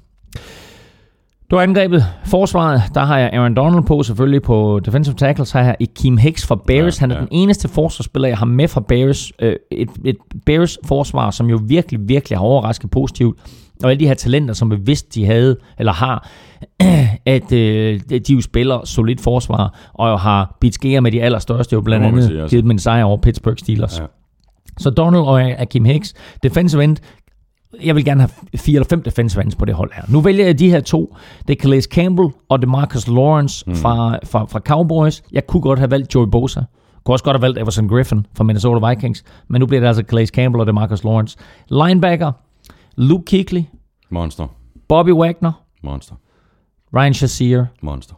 Du 1.53 1.57
har 1.57 1.63
angrebet 1.63 2.05
forsvaret. 2.25 2.83
Der 2.95 3.01
har 3.01 3.19
jeg 3.19 3.31
Aaron 3.33 3.55
Donald 3.55 3.85
på, 3.85 4.03
selvfølgelig 4.03 4.43
på 4.43 4.81
defensive 4.85 5.15
tackles. 5.15 5.51
Har 5.51 5.61
jeg 5.61 5.77
Kim 5.95 6.17
Hicks 6.17 6.47
fra 6.47 6.57
Bears. 6.67 7.01
Ja, 7.01 7.03
Han 7.03 7.11
er 7.11 7.15
ja. 7.15 7.21
den 7.21 7.29
eneste 7.31 7.69
forsvarsspiller, 7.69 8.29
jeg 8.29 8.39
har 8.39 8.47
med 8.47 8.69
fra 8.69 8.81
Bears. 8.81 9.33
Øh, 9.39 9.57
et, 9.71 9.89
et 10.05 10.17
Bears 10.47 10.79
forsvar, 10.87 11.31
som 11.31 11.47
jo 11.51 11.61
virkelig, 11.67 12.09
virkelig 12.09 12.39
har 12.39 12.45
overrasket 12.45 12.91
positivt. 12.91 13.39
Og 13.85 13.91
alle 13.91 14.01
de 14.01 14.07
her 14.07 14.15
talenter, 14.15 14.55
som 14.55 14.71
vi 14.71 14.77
vidste, 14.77 15.21
de 15.21 15.27
havde, 15.27 15.57
eller 15.79 15.93
har, 15.93 16.29
at 17.27 17.53
øh, 17.53 18.01
de 18.11 18.33
jo 18.33 18.41
spiller 18.41 18.85
solidt 18.85 19.21
forsvar, 19.21 19.91
og 19.95 20.09
jo 20.09 20.17
har 20.17 20.57
bidt 20.61 20.75
skære 20.75 21.01
med 21.01 21.13
de 21.13 21.23
allerstørste, 21.23 21.75
jo 21.75 21.81
blandt 21.81 22.07
andet 22.07 22.25
sige, 22.25 22.41
altså. 22.41 22.51
givet 22.51 22.63
dem 22.63 22.71
en 22.71 22.79
sejr 22.79 23.05
over 23.05 23.17
Pittsburgh 23.17 23.59
Steelers. 23.59 23.99
Ja. 23.99 24.05
Så 24.79 24.91
Donald 24.91 25.23
og 25.23 25.43
Akim 25.43 25.85
Hicks, 25.85 26.15
defensive 26.43 26.85
end, 26.85 26.97
jeg 27.81 27.95
vil 27.95 28.05
gerne 28.05 28.21
have 28.21 28.31
fire 28.57 28.75
eller 28.75 28.89
fem 28.89 29.03
defensive 29.03 29.43
ends 29.43 29.55
på 29.57 29.65
det 29.65 29.75
hold 29.75 29.91
her. 29.95 30.03
Nu 30.09 30.21
vælger 30.21 30.45
jeg 30.45 30.59
de 30.59 30.71
her 30.71 30.81
to. 30.81 31.17
Det 31.49 31.59
er 31.59 31.63
Calais 31.63 31.85
Campbell 31.85 32.29
og 32.49 32.63
DeMarcus 32.63 33.09
Lawrence 33.09 33.65
mm. 33.67 33.75
fra, 33.75 34.19
fra, 34.25 34.45
fra 34.45 34.59
Cowboys. 34.59 35.23
Jeg 35.33 35.47
kunne 35.47 35.61
godt 35.61 35.79
have 35.79 35.91
valgt 35.91 36.15
Joey 36.15 36.29
Bosa. 36.29 36.61
Kunne 37.05 37.15
også 37.15 37.25
godt 37.25 37.37
have 37.37 37.43
valgt 37.43 37.59
Everson 37.59 37.89
Griffin 37.89 38.27
fra 38.37 38.45
Minnesota 38.45 38.89
Vikings. 38.89 39.25
Men 39.49 39.61
nu 39.61 39.67
bliver 39.67 39.81
det 39.81 39.87
altså 39.87 40.03
Calais 40.03 40.29
Campbell 40.29 40.61
og 40.61 40.67
DeMarcus 40.67 41.05
Lawrence. 41.05 41.39
Linebacker, 41.69 42.33
Luke 42.97 43.25
Kuechly, 43.31 43.63
Monster. 44.11 44.47
Bobby 44.89 45.13
Wagner, 45.13 45.53
Monster. 45.83 46.15
Ryan 46.97 47.15
Shazier, 47.15 47.67
Monster. 47.83 48.15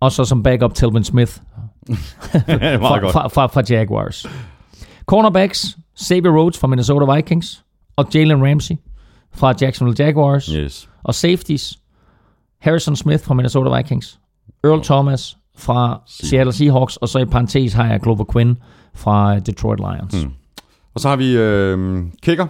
og 0.00 0.12
så 0.12 0.24
som 0.24 0.42
backup 0.42 0.74
Telvin 0.74 1.04
Smith 1.04 1.32
fra, 1.88 3.10
fra, 3.10 3.28
fra, 3.28 3.46
fra 3.46 3.62
Jaguars. 3.70 4.26
Cornerbacks, 5.06 5.78
Xavier 6.00 6.38
Rhodes 6.38 6.58
fra 6.58 6.66
Minnesota 6.66 7.14
Vikings, 7.14 7.61
og 7.96 8.06
Jalen 8.14 8.46
Ramsey 8.46 8.76
fra 9.34 9.54
Jacksonville 9.60 10.04
Jaguars. 10.04 10.46
Yes. 10.46 10.88
Og 11.02 11.14
safeties, 11.14 11.78
Harrison 12.60 12.96
Smith 12.96 13.24
fra 13.24 13.34
Minnesota 13.34 13.76
Vikings, 13.76 14.20
Earl 14.64 14.82
Thomas 14.84 15.36
fra 15.56 16.00
Seattle 16.06 16.52
Seahawks, 16.52 16.96
og 16.96 17.08
så 17.08 17.18
i 17.18 17.24
parentes 17.24 17.72
har 17.72 17.86
jeg 17.86 18.00
Glover 18.00 18.24
Quinn 18.32 18.56
fra 18.94 19.38
Detroit 19.38 19.78
Lions. 19.78 20.24
Mm. 20.24 20.32
Og 20.94 21.00
så 21.00 21.08
har 21.08 21.16
vi 21.16 21.36
øh, 21.36 22.02
kicker, 22.22 22.46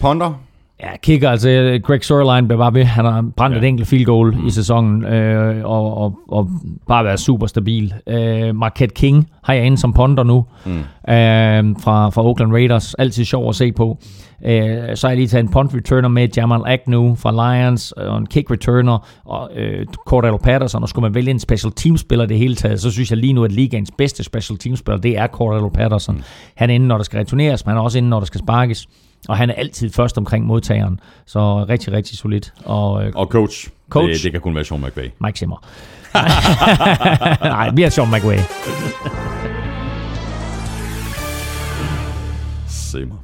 punter. 0.00 0.34
Ja, 0.80 0.96
kicker, 1.02 1.30
altså 1.30 1.80
Greg 1.82 2.04
Sørlein 2.04 2.48
bliver 2.48 2.58
bare 2.58 2.74
ved. 2.74 2.84
Han 2.84 3.04
har 3.04 3.24
brændt 3.36 3.56
ja. 3.56 3.62
et 3.62 3.68
enkelt 3.68 3.88
field 3.88 4.04
goal 4.04 4.34
mm. 4.36 4.46
i 4.46 4.50
sæsonen, 4.50 5.04
øh, 5.04 5.64
og, 5.64 5.96
og, 5.96 6.18
og 6.28 6.50
bare 6.88 7.04
været 7.04 7.20
super 7.20 7.46
stabil. 7.46 7.94
Øh, 8.06 8.56
Marquette 8.56 8.94
King 8.94 9.28
har 9.44 9.54
jeg 9.54 9.64
inde 9.64 9.78
som 9.78 9.92
ponder 9.92 10.22
nu, 10.22 10.44
mm. 10.66 10.72
øh, 10.72 11.76
fra, 11.80 12.10
fra 12.10 12.24
Oakland 12.24 12.52
Raiders. 12.52 12.94
Altid 12.94 13.24
sjov 13.24 13.48
at 13.48 13.54
se 13.54 13.72
på. 13.72 13.98
Øh, 14.44 14.96
så 14.96 15.06
har 15.06 15.10
jeg 15.10 15.16
lige 15.16 15.28
taget 15.28 15.42
en 15.42 15.50
punt 15.50 15.74
returner 15.74 16.08
med, 16.08 16.28
Jamal 16.36 16.60
Agnew 16.66 17.14
fra 17.14 17.32
Lions, 17.32 17.92
og 17.92 18.18
en 18.18 18.26
kick 18.26 18.50
returner, 18.50 19.08
og 19.24 19.50
øh, 19.56 19.86
Cordell 20.06 20.38
Patterson, 20.38 20.82
og 20.82 20.88
skulle 20.88 21.02
man 21.02 21.14
vælge 21.14 21.30
en 21.30 21.38
special 21.38 21.72
team 21.72 21.96
spiller 21.96 22.26
det 22.26 22.38
hele 22.38 22.54
taget, 22.54 22.80
så 22.80 22.90
synes 22.90 23.10
jeg 23.10 23.18
lige 23.18 23.32
nu, 23.32 23.44
at 23.44 23.52
ligaens 23.52 23.90
bedste 23.98 24.24
special 24.24 24.58
team 24.58 24.76
spiller, 24.76 25.00
det 25.00 25.18
er 25.18 25.26
Cordell 25.26 25.70
Patterson. 25.74 26.14
Mm. 26.14 26.22
Han 26.54 26.70
er 26.70 26.74
inde, 26.74 26.86
når 26.86 26.96
der 26.96 27.04
skal 27.04 27.18
returneres, 27.18 27.66
men 27.66 27.70
han 27.70 27.78
er 27.78 27.82
også 27.82 27.98
inde, 27.98 28.08
når 28.08 28.18
der 28.18 28.26
skal 28.26 28.40
sparkes. 28.40 28.86
Og 29.28 29.36
han 29.36 29.50
er 29.50 29.54
altid 29.54 29.90
først 29.90 30.18
omkring 30.18 30.46
modtageren. 30.46 31.00
Så 31.26 31.64
rigtig, 31.68 31.92
rigtig 31.92 32.18
solid. 32.18 32.40
Og, 32.64 33.06
øh, 33.06 33.12
Og 33.14 33.26
coach, 33.26 33.68
Coach. 33.88 34.12
Det, 34.12 34.22
det 34.22 34.32
kan 34.32 34.40
kun 34.40 34.54
være 34.54 34.64
Sean 34.64 34.80
McVay. 34.80 35.08
Mike 35.20 35.38
Zimmer. 35.38 35.64
Nej, 37.44 37.70
mere 37.70 37.90
Sean 37.90 38.08
McVay. 38.10 38.38
Simmer. 42.68 43.16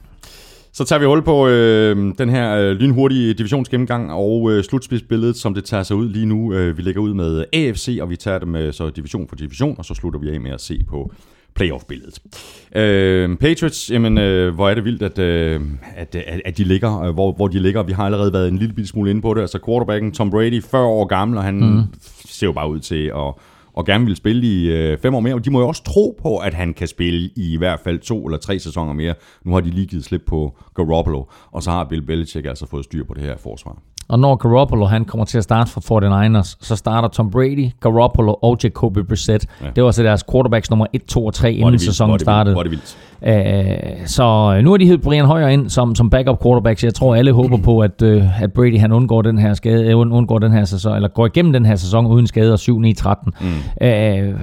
Så 0.72 0.84
tager 0.84 1.00
vi 1.00 1.06
hul 1.06 1.22
på 1.22 1.48
øh, 1.48 1.96
den 2.18 2.28
her 2.28 2.56
øh, 2.56 2.72
lynhurtige 2.72 3.34
divisionsgennemgang 3.34 4.12
og 4.12 4.50
øh, 4.52 4.64
slutspidsbilledet, 4.64 5.36
som 5.36 5.54
det 5.54 5.64
tager 5.64 5.82
sig 5.82 5.96
ud 5.96 6.08
lige 6.08 6.26
nu. 6.26 6.52
Øh, 6.52 6.76
vi 6.76 6.82
lægger 6.82 7.00
ud 7.00 7.14
med 7.14 7.44
AFC, 7.52 7.98
og 8.02 8.10
vi 8.10 8.16
tager 8.16 8.38
det 8.38 8.48
med 8.48 8.72
så 8.72 8.90
division 8.90 9.28
for 9.28 9.36
division, 9.36 9.74
og 9.78 9.84
så 9.84 9.94
slutter 9.94 10.20
vi 10.20 10.30
af 10.34 10.40
med 10.40 10.50
at 10.50 10.60
se 10.60 10.84
på 10.88 11.12
playoff-billedet. 11.54 12.18
Øh, 12.76 13.36
Patriots, 13.36 13.90
jamen, 13.90 14.18
øh, 14.18 14.54
hvor 14.54 14.68
er 14.68 14.74
det 14.74 14.84
vildt, 14.84 15.02
at, 15.02 15.18
øh, 15.18 15.60
at, 15.96 16.14
at, 16.14 16.40
at 16.44 16.58
de 16.58 16.64
ligger, 16.64 17.00
øh, 17.00 17.14
hvor, 17.14 17.32
hvor 17.32 17.48
de 17.48 17.58
ligger. 17.58 17.82
Vi 17.82 17.92
har 17.92 18.04
allerede 18.04 18.32
været 18.32 18.48
en 18.48 18.58
lille 18.58 18.86
smule 18.86 19.10
inde 19.10 19.22
på 19.22 19.34
det. 19.34 19.40
Altså 19.40 19.58
quarterbacken 19.66 20.12
Tom 20.12 20.30
Brady, 20.30 20.62
40 20.62 20.86
år 20.86 21.04
gammel, 21.04 21.38
og 21.38 21.44
han 21.44 21.54
mm. 21.54 21.82
ser 22.24 22.46
jo 22.46 22.52
bare 22.52 22.70
ud 22.70 22.80
til 22.80 23.06
at 23.06 23.34
og 23.72 23.86
gerne 23.86 24.06
vil 24.06 24.16
spille 24.16 24.46
i 24.46 24.70
øh, 24.70 24.98
fem 24.98 25.14
år 25.14 25.20
mere. 25.20 25.34
Og 25.34 25.44
de 25.44 25.50
må 25.50 25.60
jo 25.60 25.68
også 25.68 25.84
tro 25.84 26.18
på, 26.22 26.38
at 26.38 26.54
han 26.54 26.74
kan 26.74 26.88
spille 26.88 27.30
i 27.36 27.52
i 27.52 27.56
hvert 27.56 27.80
fald 27.80 27.98
to 27.98 28.26
eller 28.26 28.38
tre 28.38 28.58
sæsoner 28.58 28.92
mere. 28.92 29.14
Nu 29.44 29.52
har 29.52 29.60
de 29.60 29.70
lige 29.70 29.86
givet 29.86 30.04
slip 30.04 30.22
på 30.26 30.58
Garoppolo, 30.74 31.24
og 31.50 31.62
så 31.62 31.70
har 31.70 31.84
Bill 31.84 32.02
Belichick 32.02 32.46
altså 32.46 32.66
fået 32.66 32.84
styr 32.84 33.04
på 33.04 33.14
det 33.14 33.22
her 33.22 33.36
forsvar. 33.36 33.82
Og 34.10 34.18
når 34.18 34.36
Garoppolo 34.36 34.86
han 34.86 35.04
kommer 35.04 35.24
til 35.24 35.38
at 35.38 35.44
starte 35.44 35.70
for 35.70 36.00
49ers, 36.40 36.56
så 36.60 36.76
starter 36.76 37.08
Tom 37.08 37.30
Brady, 37.30 37.70
Garoppolo 37.80 38.34
og 38.42 38.58
Jacoby 38.64 38.98
Brissett. 38.98 39.46
Ja. 39.62 39.66
Det 39.76 39.84
var 39.84 39.90
så 39.90 40.02
deres 40.02 40.24
quarterbacks 40.32 40.70
nummer 40.70 40.86
1, 40.92 41.02
2 41.08 41.26
og 41.26 41.34
3, 41.34 41.52
inden 41.52 41.78
sæsonen 41.78 42.18
startede. 42.18 42.54
Hvor 42.54 42.60
er 42.60 42.64
det 42.64 42.70
vildt. 42.70 42.96
Øh, 43.26 44.06
så 44.06 44.60
nu 44.62 44.70
har 44.70 44.76
de 44.76 44.86
hed 44.86 44.98
Brian 44.98 45.24
Højer 45.24 45.48
ind 45.48 45.70
som, 45.70 45.94
som 45.94 46.10
backup 46.10 46.42
quarterback, 46.42 46.78
så 46.80 46.86
jeg 46.86 46.94
tror 46.94 47.14
alle 47.14 47.32
håber 47.32 47.56
på, 47.56 47.80
at, 47.80 48.02
øh, 48.02 48.42
at 48.42 48.52
Brady 48.52 48.78
han 48.78 48.92
undgår 48.92 49.22
den 49.22 49.38
her 49.38 49.54
skade, 49.54 49.84
øh, 49.84 50.00
und- 50.00 50.12
undgår 50.14 50.38
den 50.38 50.52
her 50.52 50.64
sæson, 50.64 50.94
eller 50.96 51.08
går 51.08 51.26
igennem 51.26 51.52
den 51.52 51.66
her 51.66 51.76
sæson 51.76 52.06
uden 52.06 52.26
skade 52.26 52.52
og 52.52 52.58
7-9-13. 52.58 53.30
Mm. 53.40 53.86
Øh, 53.86 54.34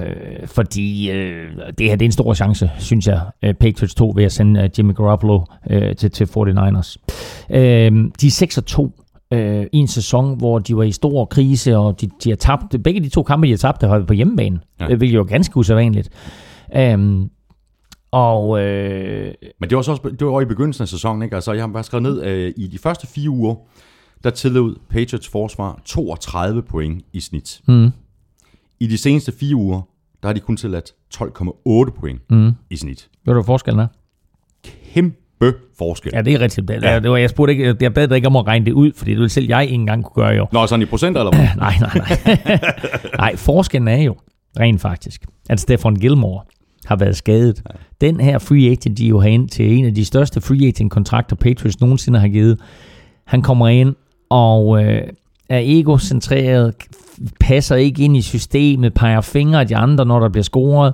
fordi 0.45 1.11
øh, 1.11 1.43
det 1.78 1.86
her 1.89 1.95
det 1.95 2.01
er 2.01 2.05
en 2.05 2.11
stor 2.11 2.34
chance, 2.34 2.72
synes 2.78 3.07
jeg, 3.07 3.22
øh, 3.43 3.53
Patriots 3.53 3.95
2 3.95 4.13
ved 4.15 4.24
at 4.24 4.32
sende 4.32 4.61
øh, 4.61 4.70
Jimmy 4.78 4.95
Garoppolo 4.95 5.41
øh, 5.70 5.95
til, 5.95 6.11
til 6.11 6.26
49ers. 6.26 6.95
Øh, 7.49 7.91
de 8.22 8.28
er 8.28 8.32
6 8.32 8.59
2 8.65 8.91
øh, 9.32 9.65
i 9.73 9.78
en 9.78 9.88
sæson, 9.88 10.38
hvor 10.38 10.59
de 10.59 10.78
var 10.78 10.84
i 10.84 10.91
stor 10.91 11.25
krise, 11.25 11.78
og 11.78 12.01
de, 12.01 12.09
de 12.23 12.30
har 12.30 12.36
tabt, 12.36 12.84
begge 12.84 12.99
de 13.01 13.09
to 13.09 13.23
kampe, 13.23 13.45
de 13.47 13.51
har 13.51 13.57
tabt, 13.57 13.84
har 13.84 14.03
på 14.07 14.13
hjemmebane, 14.13 14.59
Ja. 14.80 14.88
ja. 14.89 14.95
hvilket 14.95 15.15
jo 15.15 15.21
er 15.21 15.25
ganske 15.28 15.57
usædvanligt. 15.57 16.09
Øhm, 16.75 17.30
og 18.11 18.59
øh, 18.63 19.34
Men 19.59 19.69
det 19.69 19.75
var 19.75 19.82
så 19.82 19.91
også 19.91 20.09
det 20.19 20.28
var 20.28 20.41
i 20.41 20.45
begyndelsen 20.45 20.82
af 20.82 20.88
sæsonen, 20.88 21.21
ikke? 21.21 21.36
Altså, 21.36 21.53
jeg 21.53 21.63
har 21.63 21.67
bare 21.67 21.84
skrevet 21.84 22.03
ned, 22.03 22.23
øh, 22.23 22.53
i 22.57 22.67
de 22.67 22.78
første 22.78 23.07
fire 23.07 23.30
uger, 23.30 23.55
der 24.23 24.30
tillod 24.30 24.75
Patriots 24.89 25.28
forsvar 25.28 25.82
32 25.86 26.61
point 26.61 27.05
i 27.13 27.19
snit. 27.19 27.61
mm, 27.67 27.89
I 28.80 28.88
de 28.88 28.97
seneste 28.97 29.32
fire 29.32 29.55
uger, 29.55 29.82
der 30.21 30.28
har 30.30 30.34
de 30.34 30.39
kun 30.39 30.57
tilladt 30.57 30.93
12,8 31.15 31.91
point 31.99 32.21
mm, 32.30 32.51
i 32.69 32.75
snit. 32.78 33.09
ved 33.25 33.34
du, 33.34 33.39
hvad 33.39 33.43
forskellen 33.45 33.80
er? 33.80 33.88
Kæmpe 34.93 35.17
forskel. 35.77 36.11
Ja, 36.15 36.21
det 36.21 36.33
er 36.33 36.39
rigtigt. 36.39 36.67
Det, 36.67 36.83
Ja. 36.83 36.93
ja. 36.93 36.99
det 36.99 37.11
var, 37.11 37.17
jeg, 37.17 37.29
spurgte 37.29 37.51
ikke, 37.51 37.75
jeg 37.81 37.93
bad 37.93 38.07
dig 38.07 38.15
ikke 38.15 38.27
om 38.27 38.35
at 38.35 38.47
regne 38.47 38.65
det 38.65 38.71
ud, 38.71 38.91
fordi 38.95 39.11
det 39.11 39.17
ville 39.17 39.29
selv 39.29 39.47
jeg 39.47 39.63
ikke 39.63 39.73
engang 39.73 40.03
kunne 40.03 40.23
gøre 40.23 40.35
jo. 40.35 40.47
Nå, 40.51 40.67
sådan 40.67 40.81
i 40.83 40.85
procenter, 40.85 41.21
eller 41.21 41.35
hvad? 41.35 41.47
nej, 41.65 41.73
nej, 41.81 42.01
nej. 42.25 42.59
nej, 43.17 43.35
forskellen 43.35 43.88
er 43.88 44.01
jo 44.01 44.15
rent 44.59 44.81
faktisk, 44.81 45.25
at 45.49 45.59
Stefan 45.59 45.95
Gilmore 45.95 46.41
har 46.85 46.95
været 46.95 47.17
skadet. 47.17 47.61
Ja. 47.69 48.07
Den 48.07 48.19
her 48.19 48.38
free 48.39 48.69
agent, 48.71 48.97
de 48.97 49.07
jo 49.07 49.19
har 49.19 49.27
ind 49.27 49.49
til 49.49 49.77
en 49.77 49.85
af 49.85 49.95
de 49.95 50.05
største 50.05 50.41
free 50.41 50.67
agent-kontrakter, 50.67 51.35
Patriots 51.35 51.79
nogensinde 51.81 52.19
har 52.19 52.27
givet, 52.27 52.59
han 53.25 53.41
kommer 53.41 53.67
ind 53.67 53.95
og 54.29 54.83
øh, 54.83 55.01
er 55.49 55.61
egocentreret, 55.63 56.73
passer 57.39 57.75
ikke 57.75 58.03
ind 58.03 58.17
i 58.17 58.21
systemet, 58.21 58.93
peger 58.93 59.21
fingre 59.21 59.59
af 59.59 59.67
de 59.67 59.75
andre, 59.75 60.05
når 60.05 60.19
der 60.19 60.29
bliver 60.29 60.43
scoret. 60.43 60.93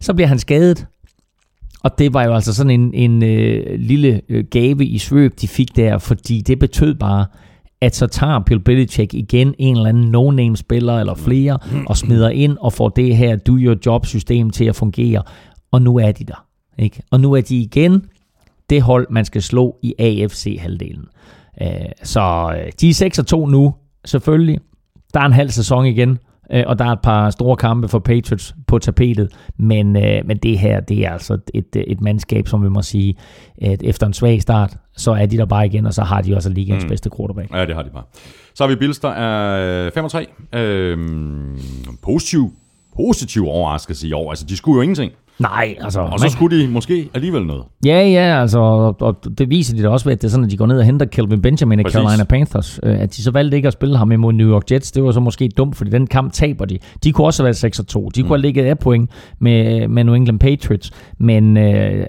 Så 0.00 0.14
bliver 0.14 0.28
han 0.28 0.38
skadet, 0.38 0.86
og 1.84 1.98
det 1.98 2.14
var 2.14 2.24
jo 2.24 2.34
altså 2.34 2.54
sådan 2.54 2.80
en, 2.80 2.94
en 2.94 3.22
øh, 3.22 3.78
lille 3.78 4.20
øh, 4.28 4.44
gave 4.50 4.86
i 4.86 4.98
svøb, 4.98 5.40
de 5.40 5.48
fik 5.48 5.76
der, 5.76 5.98
fordi 5.98 6.40
det 6.40 6.58
betød 6.58 6.94
bare, 6.94 7.26
at 7.80 7.96
så 7.96 8.06
tager 8.06 8.40
Bill 8.40 8.60
Belichick 8.60 9.14
igen 9.14 9.54
en 9.58 9.76
eller 9.76 9.88
anden 9.88 10.10
no-name-spiller 10.10 10.98
eller 10.98 11.14
flere, 11.14 11.58
og 11.86 11.96
smider 11.96 12.28
ind 12.28 12.56
og 12.60 12.72
får 12.72 12.88
det 12.88 13.16
her 13.16 13.36
do-your-job-system 13.36 14.50
til 14.50 14.64
at 14.64 14.76
fungere. 14.76 15.22
Og 15.72 15.82
nu 15.82 15.98
er 15.98 16.12
de 16.12 16.24
der. 16.24 16.44
Ikke? 16.78 17.02
Og 17.10 17.20
nu 17.20 17.32
er 17.32 17.40
de 17.40 17.56
igen 17.56 18.04
det 18.70 18.82
hold, 18.82 19.06
man 19.10 19.24
skal 19.24 19.42
slå 19.42 19.76
i 19.82 19.94
AFC-halvdelen. 19.98 21.04
Øh, 21.62 21.68
så 22.02 22.54
øh, 22.56 22.72
de 22.80 22.88
er 22.88 22.94
6 22.94 23.18
og 23.18 23.26
2 23.26 23.46
nu, 23.46 23.74
selvfølgelig. 24.04 24.60
Der 25.14 25.20
er 25.20 25.24
en 25.24 25.32
halv 25.32 25.50
sæson 25.50 25.86
igen, 25.86 26.18
øh, 26.52 26.64
og 26.66 26.78
der 26.78 26.84
er 26.84 26.92
et 26.92 27.00
par 27.00 27.30
store 27.30 27.56
kampe 27.56 27.88
for 27.88 27.98
Patriots 27.98 28.54
på 28.66 28.78
tapetet, 28.78 29.32
men, 29.56 29.96
øh, 29.96 30.26
men 30.26 30.36
det 30.36 30.58
her, 30.58 30.80
det 30.80 31.06
er 31.06 31.12
altså 31.12 31.38
et, 31.54 31.66
et 31.86 32.00
mandskab, 32.00 32.48
som 32.48 32.64
vi 32.64 32.68
må 32.68 32.82
sige, 32.82 33.14
at 33.62 33.82
efter 33.82 34.06
en 34.06 34.12
svag 34.12 34.42
start, 34.42 34.76
så 34.96 35.12
er 35.12 35.26
de 35.26 35.36
der 35.36 35.46
bare 35.46 35.66
igen, 35.66 35.86
og 35.86 35.94
så 35.94 36.02
har 36.02 36.22
de 36.22 36.36
også 36.36 36.50
ligaens 36.50 36.84
mm. 36.84 36.88
bedste 36.88 37.10
quarterback. 37.16 37.54
Ja, 37.54 37.66
det 37.66 37.74
har 37.74 37.82
de 37.82 37.90
bare. 37.90 38.04
Så 38.54 38.64
har 38.64 38.68
vi 38.68 38.76
Bills, 38.76 38.98
der 38.98 39.10
er 39.10 39.90
5 39.90 40.04
og 40.04 40.10
3. 40.10 40.26
Øhm, 40.52 41.58
positiv, 42.02 42.52
positiv 42.96 43.46
overraskelse 43.46 44.08
i 44.08 44.12
år. 44.12 44.30
Altså, 44.30 44.46
de 44.46 44.56
skulle 44.56 44.76
jo 44.76 44.82
ingenting. 44.82 45.12
Nej, 45.42 45.76
altså... 45.80 46.00
Og 46.00 46.20
så 46.20 46.28
skulle 46.28 46.62
de 46.62 46.68
måske 46.68 47.08
alligevel 47.14 47.46
noget. 47.46 47.62
Ja, 47.84 48.08
ja, 48.08 48.40
altså, 48.40 48.58
og, 48.58 48.96
og 49.00 49.16
det 49.38 49.50
viser 49.50 49.76
de 49.76 49.82
da 49.82 49.88
også 49.88 50.04
ved, 50.04 50.12
at 50.12 50.22
det 50.22 50.28
er 50.28 50.30
sådan, 50.30 50.44
at 50.44 50.50
de 50.50 50.56
går 50.56 50.66
ned 50.66 50.78
og 50.78 50.84
henter 50.84 51.06
Kelvin 51.06 51.42
Benjamin 51.42 51.80
af. 51.80 51.84
Carolina 51.92 52.24
Panthers. 52.24 52.80
Øh, 52.82 53.00
At 53.00 53.16
de 53.16 53.22
så 53.22 53.30
valgte 53.30 53.56
ikke 53.56 53.66
at 53.66 53.72
spille 53.72 53.96
ham 53.96 54.12
imod 54.12 54.32
New 54.32 54.50
York 54.50 54.70
Jets, 54.70 54.92
det 54.92 55.04
var 55.04 55.10
så 55.12 55.20
måske 55.20 55.48
dumt, 55.56 55.76
fordi 55.76 55.90
den 55.90 56.06
kamp 56.06 56.32
taber 56.32 56.64
de. 56.64 56.78
De 57.04 57.12
kunne 57.12 57.26
også 57.26 57.42
have 57.42 57.44
været 57.46 57.56
6 57.56 57.78
og 57.78 57.86
2. 57.86 58.08
De 58.08 58.20
kunne 58.22 58.28
have 58.30 58.40
ligget 58.40 58.64
af 58.64 58.78
point 58.78 59.10
med, 59.38 59.88
med 59.88 60.04
New 60.04 60.14
England 60.14 60.38
Patriots, 60.38 60.90
men 61.18 61.56
øh, 61.56 62.06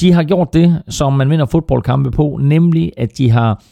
de 0.00 0.12
har 0.12 0.22
gjort 0.22 0.54
det, 0.54 0.82
som 0.88 1.12
man 1.12 1.30
vinder 1.30 1.46
fodboldkampe 1.46 2.10
på, 2.10 2.38
nemlig 2.42 2.92
at 2.96 3.18
de 3.18 3.30
har 3.30 3.62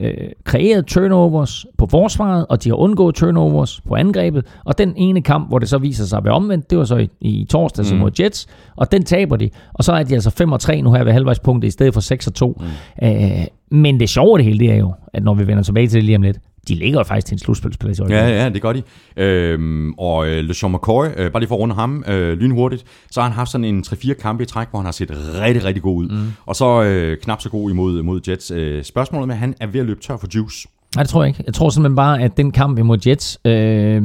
øh, 0.00 0.14
kreeret 0.44 0.86
turnovers 0.86 1.66
på 1.78 1.86
forsvaret, 1.86 2.46
og 2.48 2.64
de 2.64 2.68
har 2.68 2.76
undgået 2.76 3.14
turnovers 3.14 3.80
på 3.80 3.94
angrebet. 3.94 4.46
Og 4.64 4.78
den 4.78 4.92
ene 4.96 5.22
kamp, 5.22 5.48
hvor 5.48 5.58
det 5.58 5.68
så 5.68 5.78
viser 5.78 6.04
sig 6.04 6.16
at 6.16 6.24
være 6.24 6.34
omvendt, 6.34 6.70
det 6.70 6.78
var 6.78 6.84
så 6.84 6.96
i, 6.96 7.08
i 7.20 7.46
torsdags 7.50 7.92
mm. 7.92 7.98
mod 7.98 8.10
Jets, 8.20 8.46
og 8.76 8.92
den 8.92 9.04
taber 9.04 9.36
de. 9.36 9.50
Og 9.74 9.84
så 9.84 9.92
er 9.92 10.02
de 10.02 10.14
altså 10.14 10.30
5 10.30 10.52
og 10.52 10.60
3 10.60 10.82
nu 10.82 10.92
her 10.92 11.04
ved 11.04 11.12
halvvejspunktet, 11.12 11.68
i 11.68 11.70
stedet 11.70 11.94
for 11.94 12.00
6 12.00 12.26
og 12.26 12.34
2. 12.34 12.60
Mm. 12.60 13.06
Øh, 13.08 13.44
men 13.70 14.00
det 14.00 14.08
sjove 14.08 14.32
af 14.32 14.38
det 14.38 14.44
hele, 14.44 14.58
det 14.58 14.70
er 14.72 14.76
jo, 14.76 14.92
at 15.12 15.22
når 15.22 15.34
vi 15.34 15.46
vender 15.46 15.62
tilbage 15.62 15.86
til 15.86 15.96
det 15.96 16.04
lige 16.04 16.16
om 16.16 16.22
lidt, 16.22 16.38
de 16.68 16.74
ligger 16.74 17.02
faktisk 17.02 17.26
til 17.26 17.34
en 17.34 17.38
slutspilsplads 17.38 17.98
i 17.98 18.02
øjeblikket. 18.02 18.24
Ja, 18.24 18.42
ja, 18.42 18.48
det 18.48 18.62
gør 18.62 18.72
de. 18.72 18.82
Øhm, 19.16 19.92
og 19.92 20.28
øh, 20.28 20.44
LeSean 20.44 20.72
McCoy, 20.72 21.06
øh, 21.16 21.32
bare 21.32 21.40
lige 21.40 21.48
for 21.48 21.54
at 21.54 21.60
runde 21.60 21.74
ham 21.74 22.04
øh, 22.08 22.38
lynhurtigt, 22.38 22.84
så 23.10 23.20
har 23.20 23.28
han 23.28 23.36
haft 23.36 23.50
sådan 23.50 23.64
en 23.64 23.84
3-4 23.86 24.12
kampe 24.12 24.42
i 24.42 24.46
træk, 24.46 24.68
hvor 24.70 24.78
han 24.78 24.84
har 24.84 24.92
set 24.92 25.10
rigtig, 25.40 25.64
rigtig 25.64 25.82
god 25.82 25.96
ud. 25.96 26.08
Mm. 26.08 26.32
Og 26.46 26.56
så 26.56 26.82
øh, 26.82 27.18
knap 27.18 27.40
så 27.40 27.50
god 27.50 27.70
imod, 27.70 28.00
imod 28.00 28.20
Jets. 28.28 28.50
Øh, 28.50 28.84
spørgsmålet 28.84 29.28
med, 29.28 29.34
at 29.34 29.38
han 29.38 29.54
er 29.60 29.66
ved 29.66 29.80
at 29.80 29.86
løbe 29.86 30.00
tør 30.00 30.16
for 30.16 30.28
juice. 30.34 30.68
Nej, 30.96 31.02
det 31.02 31.10
tror 31.10 31.22
jeg 31.22 31.28
ikke. 31.28 31.42
Jeg 31.46 31.54
tror 31.54 31.68
simpelthen 31.68 31.96
bare, 31.96 32.22
at 32.22 32.36
den 32.36 32.50
kamp 32.50 32.78
imod 32.78 32.98
Jets, 33.06 33.40
øh, 33.44 34.02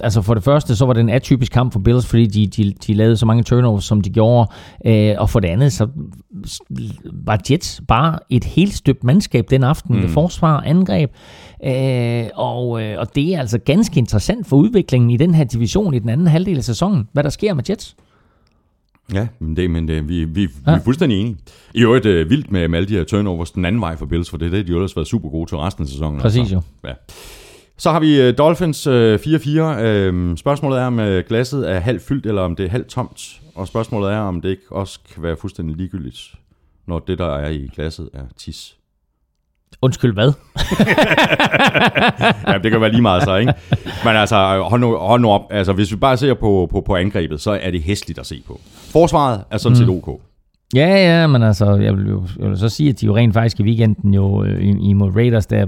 altså 0.00 0.22
for 0.22 0.34
det 0.34 0.42
første, 0.42 0.76
så 0.76 0.86
var 0.86 0.92
det 0.92 1.00
en 1.00 1.08
atypisk 1.08 1.52
kamp 1.52 1.72
for 1.72 1.80
Bills, 1.80 2.06
fordi 2.06 2.26
de, 2.26 2.46
de, 2.46 2.72
de 2.86 2.94
lavede 2.94 3.16
så 3.16 3.26
mange 3.26 3.42
turnovers, 3.42 3.84
som 3.84 4.00
de 4.00 4.10
gjorde. 4.10 4.50
Øh, 4.86 5.14
og 5.18 5.30
for 5.30 5.40
det 5.40 5.48
andet, 5.48 5.72
så 5.72 5.88
var 7.12 7.40
Jets 7.50 7.80
bare 7.88 8.18
et 8.30 8.44
helt 8.44 8.74
støbt 8.74 9.04
mandskab 9.04 9.50
den 9.50 9.64
aften 9.64 9.94
mm. 9.94 10.00
med 10.00 10.08
forsvar 10.08 10.56
og 10.56 10.68
angreb. 10.68 11.10
Øh, 11.66 12.24
og, 12.34 12.82
øh, 12.82 12.98
og 12.98 13.14
det 13.14 13.34
er 13.34 13.40
altså 13.40 13.58
ganske 13.58 13.98
interessant 13.98 14.46
for 14.46 14.56
udviklingen 14.56 15.10
i 15.10 15.16
den 15.16 15.34
her 15.34 15.44
division 15.44 15.94
i 15.94 15.98
den 15.98 16.08
anden 16.08 16.26
halvdel 16.26 16.58
af 16.58 16.64
sæsonen, 16.64 17.08
hvad 17.12 17.24
der 17.24 17.30
sker 17.30 17.54
med 17.54 17.64
Jets. 17.70 17.96
Ja, 19.12 19.28
men, 19.38 19.56
det, 19.56 19.70
men 19.70 19.88
det, 19.88 20.08
vi, 20.08 20.24
vi, 20.24 20.42
ja. 20.42 20.46
vi 20.72 20.78
er 20.78 20.80
fuldstændig 20.84 21.20
enige. 21.20 21.36
I 21.74 21.82
øvrigt 21.82 22.06
øh, 22.06 22.30
vildt 22.30 22.50
med, 22.50 22.68
med 22.68 22.78
alle 22.78 22.88
de 22.88 22.96
her 22.96 23.04
turnovers 23.04 23.50
den 23.50 23.64
anden 23.64 23.80
vej 23.80 23.96
for 23.96 24.06
Bills, 24.06 24.30
for 24.30 24.36
det 24.36 24.46
er 24.46 24.50
det, 24.50 24.66
de 24.66 24.72
ellers 24.72 24.96
været 24.96 25.08
super 25.08 25.28
gode 25.28 25.50
til 25.50 25.58
resten 25.58 25.82
af 25.82 25.88
sæsonen. 25.88 26.20
Præcis 26.20 26.40
altså. 26.40 26.54
jo. 26.54 26.88
Ja. 26.88 26.94
Så 27.78 27.90
har 27.90 28.00
vi 28.00 28.20
øh, 28.20 28.38
Dolphins 28.38 28.86
øh, 28.86 29.14
4-4. 29.14 29.48
Øh, 29.58 30.36
spørgsmålet 30.36 30.80
er, 30.80 30.86
om 30.86 31.00
øh, 31.00 31.24
glasset 31.28 31.70
er 31.70 31.80
halvt 31.80 32.02
fyldt, 32.02 32.26
eller 32.26 32.42
om 32.42 32.56
det 32.56 32.66
er 32.66 32.70
halvt 32.70 32.88
tomt. 32.88 33.40
Og 33.54 33.68
spørgsmålet 33.68 34.12
er, 34.12 34.18
om 34.18 34.40
det 34.40 34.48
ikke 34.48 34.62
også 34.70 35.00
kan 35.14 35.22
være 35.22 35.36
fuldstændig 35.36 35.76
ligegyldigt, 35.76 36.18
når 36.86 36.98
det, 36.98 37.18
der 37.18 37.36
er 37.36 37.50
i 37.50 37.70
glasset, 37.74 38.08
er 38.14 38.22
tis. 38.36 38.76
Undskyld, 39.82 40.12
hvad? 40.12 40.32
ja, 42.52 42.58
det 42.58 42.70
kan 42.70 42.80
være 42.80 42.90
lige 42.90 43.02
meget 43.02 43.22
så, 43.22 43.36
ikke? 43.36 43.54
Men 44.04 44.16
altså, 44.16 44.62
hold 44.68 44.80
nu, 44.80 44.96
hold 44.96 45.20
nu 45.20 45.30
op. 45.30 45.42
Altså, 45.50 45.72
hvis 45.72 45.92
vi 45.92 45.96
bare 45.96 46.16
ser 46.16 46.34
på, 46.34 46.68
på, 46.70 46.80
på 46.80 46.96
angrebet, 46.96 47.40
så 47.40 47.58
er 47.62 47.70
det 47.70 47.82
hæsligt 47.82 48.18
at 48.18 48.26
se 48.26 48.42
på. 48.46 48.60
Forsvaret 48.92 49.44
er 49.50 49.58
sådan 49.58 49.76
set 49.76 49.88
OK. 49.88 50.20
Ja, 50.74 51.20
ja, 51.20 51.26
men 51.26 51.42
altså, 51.42 51.74
jeg 51.74 51.96
vil 51.96 52.08
jo 52.08 52.22
jeg 52.40 52.48
vil 52.48 52.58
så 52.58 52.68
sige, 52.68 52.88
at 52.90 53.00
de 53.00 53.06
jo 53.06 53.16
rent 53.16 53.34
faktisk 53.34 53.60
i 53.60 53.62
weekenden 53.62 54.14
jo 54.14 54.44
øh, 54.44 54.62
i, 54.62 54.88
i 54.88 54.92
mod 54.92 55.16
Raiders, 55.16 55.46
der 55.46 55.66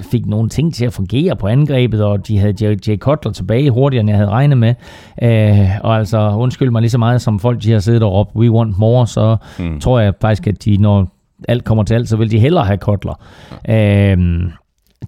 fik 0.00 0.26
nogle 0.26 0.48
ting 0.48 0.74
til 0.74 0.84
at 0.84 0.92
fungere 0.92 1.36
på 1.36 1.46
angrebet, 1.46 2.04
og 2.04 2.28
de 2.28 2.38
havde 2.38 2.54
Jay, 2.60 2.78
Jay 2.88 2.98
Cutler 2.98 3.32
tilbage 3.32 3.70
hurtigere, 3.70 4.00
end 4.00 4.10
jeg 4.10 4.16
havde 4.16 4.30
regnet 4.30 4.58
med. 4.58 4.74
Øh, 5.22 5.68
og 5.82 5.96
altså, 5.96 6.30
undskyld 6.30 6.70
mig 6.70 6.82
lige 6.82 6.90
så 6.90 6.98
meget, 6.98 7.22
som 7.22 7.38
folk 7.38 7.62
de 7.62 7.72
har 7.72 7.78
siddet 7.78 8.02
og 8.02 8.12
råbt, 8.12 8.36
we 8.36 8.50
want 8.50 8.78
more, 8.78 9.06
så 9.06 9.36
mm. 9.58 9.80
tror 9.80 10.00
jeg 10.00 10.14
faktisk, 10.20 10.46
at 10.46 10.64
de, 10.64 10.76
når 10.76 11.08
alt 11.48 11.64
kommer 11.64 11.84
til 11.84 11.94
alt, 11.94 12.08
så 12.08 12.16
vil 12.16 12.30
de 12.30 12.38
hellere 12.38 12.64
have 12.64 12.78
Cutler. 12.78 13.20
Ja. 13.68 14.12
Øh, 14.12 14.18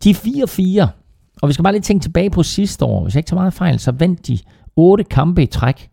de 0.04 0.11
er 0.11 0.84
4-4, 0.84 0.86
og 1.42 1.48
vi 1.48 1.52
skal 1.52 1.62
bare 1.62 1.72
lige 1.72 1.82
tænke 1.82 2.02
tilbage 2.02 2.30
på 2.30 2.42
sidste 2.42 2.84
år. 2.84 3.02
Hvis 3.02 3.14
jeg 3.14 3.18
ikke 3.18 3.28
tager 3.28 3.40
meget 3.40 3.52
fejl, 3.52 3.78
så 3.78 3.92
vandt 3.92 4.26
de 4.28 4.38
otte 4.76 5.04
kampe 5.04 5.42
i 5.42 5.46
træk 5.46 5.88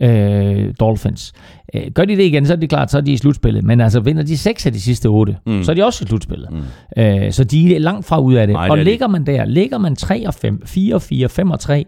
øh, 0.00 0.74
Dolphins. 0.80 1.32
Øh, 1.74 1.82
gør 1.94 2.04
de 2.04 2.16
det 2.16 2.22
igen, 2.22 2.46
så 2.46 2.52
er 2.52 2.56
det 2.56 2.68
klart, 2.68 2.90
så 2.90 2.96
er 2.98 3.02
de 3.02 3.12
i 3.12 3.16
slutspillet. 3.16 3.64
Men 3.64 3.80
altså 3.80 4.00
vinder 4.00 4.22
de 4.22 4.38
seks 4.38 4.66
af 4.66 4.72
de 4.72 4.80
sidste 4.80 5.06
otte, 5.06 5.36
mm. 5.46 5.62
så 5.62 5.70
er 5.70 5.74
de 5.74 5.84
også 5.84 6.04
i 6.04 6.08
slutspillet. 6.08 6.48
Mm. 6.50 7.02
Øh, 7.02 7.32
så 7.32 7.44
de 7.44 7.74
er 7.74 7.80
langt 7.80 8.06
fra 8.06 8.20
ud 8.20 8.34
af 8.34 8.46
det. 8.46 8.54
Nej, 8.54 8.68
og 8.68 8.76
det 8.76 8.86
ligger 8.86 9.06
man 9.06 9.26
der, 9.26 9.44
ligger 9.44 9.78
man 9.78 9.96
3 9.96 10.26
og 10.26 10.34
5, 10.34 10.62
4 10.66 10.94
og 10.94 11.02
4, 11.02 11.28
5 11.28 11.50
og 11.50 11.60
3, 11.60 11.86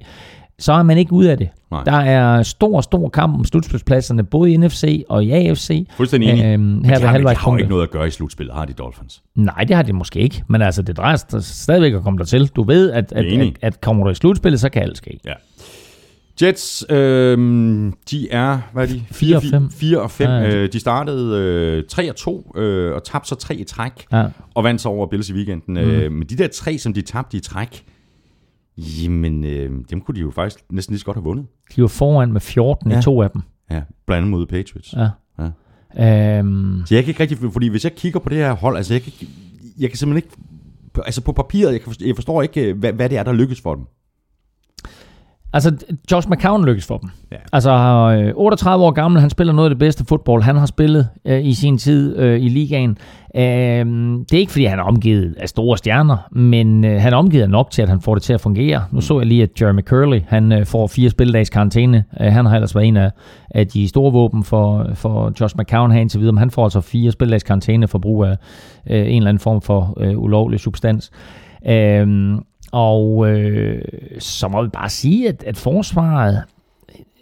så 0.59 0.73
er 0.73 0.83
man 0.83 0.99
ikke 0.99 1.13
ud 1.13 1.25
af 1.25 1.39
det. 1.39 1.49
Nej. 1.71 1.85
Der 1.85 1.93
er 1.93 2.43
stor, 2.43 2.81
stor 2.81 3.09
kamp 3.09 3.35
om 3.35 3.45
slutspilspladserne, 3.45 4.25
både 4.25 4.53
i 4.53 4.57
NFC 4.57 5.05
og 5.09 5.25
i 5.25 5.31
AFC. 5.31 5.87
Fuldstændig 5.97 6.31
enig. 6.31 6.45
Øhm, 6.45 6.85
her 6.85 6.99
de, 6.99 7.07
har, 7.07 7.19
de 7.19 7.35
har 7.37 7.51
jo 7.51 7.57
ikke 7.57 7.71
noget 7.71 7.83
at 7.83 7.91
gøre 7.91 8.07
i 8.07 8.11
slutspillet, 8.11 8.55
har 8.55 8.65
de 8.65 8.73
Dolphins? 8.73 9.23
Nej, 9.35 9.65
det 9.69 9.77
har 9.77 9.83
de 9.83 9.93
måske 9.93 10.21
ikke. 10.21 10.43
Men 10.49 10.63
altså, 10.63 10.83
det 10.83 10.97
drejer 10.97 11.17
sig 11.17 11.45
stadigvæk 11.45 11.95
at 11.95 12.03
komme 12.03 12.19
der 12.19 12.25
til. 12.25 12.47
Du 12.47 12.63
ved, 12.63 12.91
at, 12.91 13.13
at, 13.13 13.25
at, 13.25 13.53
at 13.63 13.81
kommer 13.81 14.05
du 14.05 14.11
i 14.11 14.15
slutspillet, 14.15 14.61
så 14.61 14.69
kan 14.69 14.83
alt 14.83 14.97
ske. 14.97 15.21
Ja. 15.25 15.33
Jets, 16.43 16.85
øh, 16.91 17.39
de 18.11 18.31
er, 18.31 18.59
hvad 18.73 18.83
er 18.83 18.93
de? 18.93 19.05
4 19.11 19.37
og 19.37 19.43
5. 19.43 19.71
4 19.71 20.01
og 20.01 20.11
5. 20.11 20.29
Ja, 20.29 20.37
ja. 20.37 20.57
Øh, 20.57 20.73
de 20.73 20.81
startede 20.81 21.39
øh, 21.39 21.85
3 21.89 22.11
og 22.11 22.17
2, 22.17 22.53
øh, 22.57 22.95
og 22.95 23.05
tabte 23.05 23.29
så 23.29 23.35
3 23.35 23.55
i 23.55 23.65
træk, 23.65 24.07
ja. 24.13 24.27
og 24.55 24.65
vandt 24.65 24.81
så 24.81 24.89
over 24.89 25.07
Bills 25.07 25.31
i 25.31 25.33
weekenden. 25.33 25.75
Mm. 25.75 25.91
Øh, 25.91 26.13
men 26.13 26.29
de 26.29 26.37
der 26.37 26.49
tre, 26.49 26.79
som 26.79 26.93
de 26.93 27.03
tabte 27.03 27.37
i 27.37 27.41
træk, 27.41 27.85
jamen, 28.79 29.45
øh, 29.45 29.71
dem 29.91 30.01
kunne 30.01 30.15
de 30.15 30.21
jo 30.21 30.31
faktisk 30.31 30.65
næsten 30.71 30.93
lige 30.93 31.01
så 31.01 31.07
godt 31.07 31.17
have 31.17 31.25
vundet. 31.25 31.47
De 31.77 31.83
var 31.83 31.89
foran 31.89 32.33
med 32.33 32.41
14 32.41 32.91
ja. 32.91 32.99
i 32.99 33.03
to 33.03 33.23
af 33.23 33.31
dem. 33.31 33.43
Ja, 33.71 33.83
blandt 34.07 34.19
andet 34.19 34.31
mod 34.31 34.47
Patriots. 34.47 34.95
Ja. 34.95 35.09
ja. 35.39 36.39
Øhm. 36.39 36.83
Så 36.87 36.95
jeg 36.95 37.05
kan 37.05 37.11
ikke 37.11 37.21
rigtig, 37.21 37.39
fordi 37.53 37.69
hvis 37.69 37.85
jeg 37.85 37.95
kigger 37.95 38.21
på 38.21 38.29
det 38.29 38.39
her 38.39 38.53
hold, 38.53 38.77
altså 38.77 38.95
jeg 38.95 39.03
kan, 39.03 39.13
jeg 39.79 39.91
kan 39.91 39.97
simpelthen 39.99 40.29
ikke, 40.29 40.37
altså 41.07 41.21
på 41.21 41.33
papiret, 41.33 41.73
jeg, 41.73 41.81
kan 41.81 41.87
forstå, 41.87 42.07
jeg 42.07 42.15
forstår 42.15 42.43
ikke, 42.43 42.65
øh, 42.65 42.79
hvad, 42.79 42.93
hvad 42.93 43.09
det 43.09 43.19
er, 43.19 43.23
der 43.23 43.33
lykkes 43.33 43.61
for 43.61 43.75
dem. 43.75 43.85
Altså, 45.53 45.77
Josh 46.13 46.29
McCown 46.31 46.65
lykkes 46.65 46.87
for 46.87 46.99
dem. 46.99 47.11
Ja. 47.33 47.37
Altså, 47.53 48.33
38 48.35 48.85
år 48.85 48.91
gammel, 48.91 49.21
han 49.21 49.31
spiller 49.31 49.53
noget 49.53 49.67
af 49.67 49.71
det 49.71 49.79
bedste 49.79 50.05
fodbold, 50.05 50.43
han 50.43 50.57
har 50.57 50.67
spillet 50.67 51.09
øh, 51.25 51.47
i 51.47 51.55
sin 51.55 51.79
tid 51.79 52.17
øh, 52.19 52.41
i 52.41 52.49
ligaen. 52.49 52.99
Øh, 53.37 53.43
det 53.43 54.33
er 54.33 54.39
ikke, 54.39 54.53
fordi 54.53 54.65
han 54.65 54.79
er 54.79 54.83
omgivet 54.83 55.35
af 55.39 55.49
store 55.49 55.79
stjerner, 55.79 56.17
men 56.33 56.85
øh, 56.85 57.01
han 57.01 57.13
er 57.13 57.17
omgivet 57.17 57.51
nok 57.51 57.71
til, 57.71 57.83
at 57.83 57.89
han 57.89 58.01
får 58.01 58.15
det 58.15 58.23
til 58.23 58.33
at 58.33 58.41
fungere. 58.41 58.85
Nu 58.93 59.01
så 59.01 59.19
jeg 59.19 59.27
lige, 59.27 59.43
at 59.43 59.61
Jeremy 59.61 59.83
Curley, 59.83 60.21
han 60.29 60.53
øh, 60.53 60.67
får 60.67 60.87
fire 60.87 61.11
spilledags 61.11 61.51
karantæne. 61.51 62.05
Øh, 62.21 62.33
han 62.33 62.47
har 62.47 62.55
ellers 62.55 62.75
været 62.75 62.87
en 62.87 62.97
af, 62.97 63.11
af 63.51 63.67
de 63.67 63.89
store 63.89 64.13
våben 64.13 64.45
for, 64.45 64.91
for 64.95 65.33
Josh 65.41 65.57
McCown 65.59 65.93
her 65.93 66.01
indtil 66.01 66.21
videre, 66.21 66.33
men 66.33 66.39
han 66.39 66.51
får 66.51 66.65
altså 66.65 66.81
fire 66.81 67.13
spilledags 67.13 67.43
karantæne 67.43 67.89
for 67.89 67.99
brug 67.99 68.25
af 68.25 68.37
øh, 68.91 69.01
en 69.01 69.17
eller 69.17 69.29
anden 69.29 69.41
form 69.41 69.63
for 69.63 69.95
øh, 70.01 70.19
ulovlig 70.19 70.61
substans. 70.61 71.11
Øh, 71.69 72.37
og 72.73 73.31
øh, 73.31 73.83
så 74.19 74.49
må 74.49 74.63
vi 74.63 74.69
bare 74.69 74.91
sige, 74.91 75.29
at, 75.29 75.45
at 75.47 75.57
forsvaret 75.57 76.43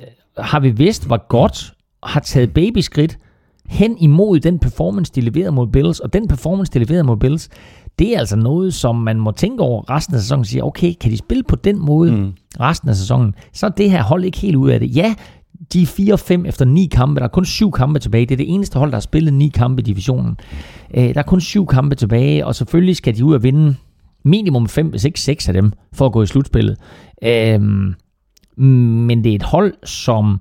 øh, 0.00 0.06
har 0.38 0.60
vi 0.60 0.70
vidst 0.70 1.10
var 1.10 1.26
godt, 1.28 1.74
har 2.02 2.20
taget 2.20 2.54
babyskridt 2.54 3.18
hen 3.68 3.98
imod 3.98 4.40
den 4.40 4.58
performance, 4.58 5.12
de 5.14 5.20
leverede 5.20 5.52
mod 5.52 5.66
Bills. 5.66 6.00
Og 6.00 6.12
den 6.12 6.28
performance, 6.28 6.72
de 6.72 6.78
leverede 6.78 7.04
mod 7.04 7.16
Bills, 7.16 7.48
det 7.98 8.14
er 8.14 8.18
altså 8.18 8.36
noget, 8.36 8.74
som 8.74 8.96
man 8.96 9.20
må 9.20 9.30
tænke 9.30 9.62
over 9.62 9.90
resten 9.90 10.14
af 10.14 10.20
sæsonen 10.20 10.40
og 10.40 10.46
sige, 10.46 10.64
okay, 10.64 10.94
kan 11.00 11.10
de 11.10 11.16
spille 11.16 11.42
på 11.42 11.56
den 11.56 11.78
måde 11.78 12.12
mm. 12.12 12.32
resten 12.60 12.88
af 12.88 12.96
sæsonen, 12.96 13.34
så 13.52 13.66
er 13.66 13.70
det 13.70 13.90
her 13.90 14.02
hold 14.02 14.24
ikke 14.24 14.38
helt 14.38 14.56
ud 14.56 14.70
af 14.70 14.80
det. 14.80 14.96
Ja, 14.96 15.14
de 15.72 15.82
er 15.82 16.40
4-5 16.42 16.48
efter 16.48 16.64
ni 16.64 16.86
kampe. 16.86 17.20
Der 17.20 17.24
er 17.24 17.30
kun 17.30 17.44
syv 17.44 17.72
kampe 17.72 17.98
tilbage. 17.98 18.26
Det 18.26 18.34
er 18.34 18.36
det 18.36 18.54
eneste 18.54 18.78
hold, 18.78 18.90
der 18.90 18.96
har 18.96 19.00
spillet 19.00 19.34
ni 19.34 19.48
kampe 19.48 19.82
i 19.82 19.84
divisionen. 19.84 20.36
Øh, 20.94 21.14
der 21.14 21.18
er 21.18 21.22
kun 21.22 21.40
syv 21.40 21.66
kampe 21.66 21.94
tilbage, 21.94 22.46
og 22.46 22.54
selvfølgelig 22.54 22.96
skal 22.96 23.16
de 23.16 23.24
ud 23.24 23.34
og 23.34 23.42
vinde 23.42 23.76
minimum 24.24 24.68
5, 24.68 24.86
hvis 24.86 25.04
ikke 25.04 25.20
6 25.20 25.48
af 25.48 25.54
dem, 25.54 25.72
for 25.92 26.06
at 26.06 26.12
gå 26.12 26.22
i 26.22 26.26
slutspillet. 26.26 26.76
Øhm, 27.24 27.94
men 28.56 29.24
det 29.24 29.30
er 29.30 29.36
et 29.36 29.42
hold, 29.42 29.74
som, 29.84 30.40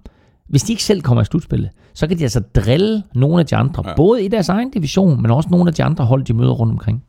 hvis 0.50 0.64
de 0.64 0.74
ikke 0.74 0.84
selv 0.84 1.02
kommer 1.02 1.22
i 1.22 1.26
slutspillet, 1.26 1.70
så 1.94 2.08
kan 2.08 2.18
de 2.18 2.24
altså 2.24 2.40
drille 2.40 3.04
nogle 3.16 3.40
af 3.40 3.46
de 3.46 3.56
andre, 3.56 3.84
ja. 3.88 3.96
både 3.96 4.24
i 4.24 4.28
deres 4.28 4.50
egen 4.50 4.72
division, 4.72 5.22
men 5.22 5.32
også 5.32 5.50
nogle 5.52 5.68
af 5.68 5.74
de 5.74 5.84
andre 5.84 6.06
hold, 6.06 6.24
de 6.24 6.34
møder 6.34 6.52
rundt 6.52 6.72
omkring. 6.72 7.04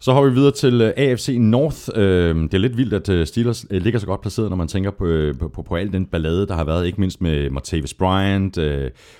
Så 0.00 0.12
har 0.12 0.22
vi 0.22 0.34
videre 0.34 0.50
til 0.50 0.80
øh, 0.80 0.92
AFC 0.96 1.36
North. 1.40 1.88
Øhm, 1.94 2.48
det 2.48 2.54
er 2.54 2.58
lidt 2.58 2.76
vildt, 2.76 2.92
at 2.92 3.08
øh, 3.08 3.26
Steelers 3.26 3.66
øh, 3.70 3.82
ligger 3.82 4.00
så 4.00 4.06
godt 4.06 4.20
placeret, 4.20 4.50
når 4.50 4.56
man 4.56 4.68
tænker 4.68 4.90
på, 4.90 5.32
på, 5.38 5.48
på, 5.48 5.62
på 5.62 5.74
al 5.74 5.92
den 5.92 6.06
ballade, 6.06 6.46
der 6.46 6.54
har 6.54 6.64
været, 6.64 6.86
ikke 6.86 7.00
mindst 7.00 7.20
med 7.20 7.50
Martavis 7.50 7.94
Bryant, 7.94 8.58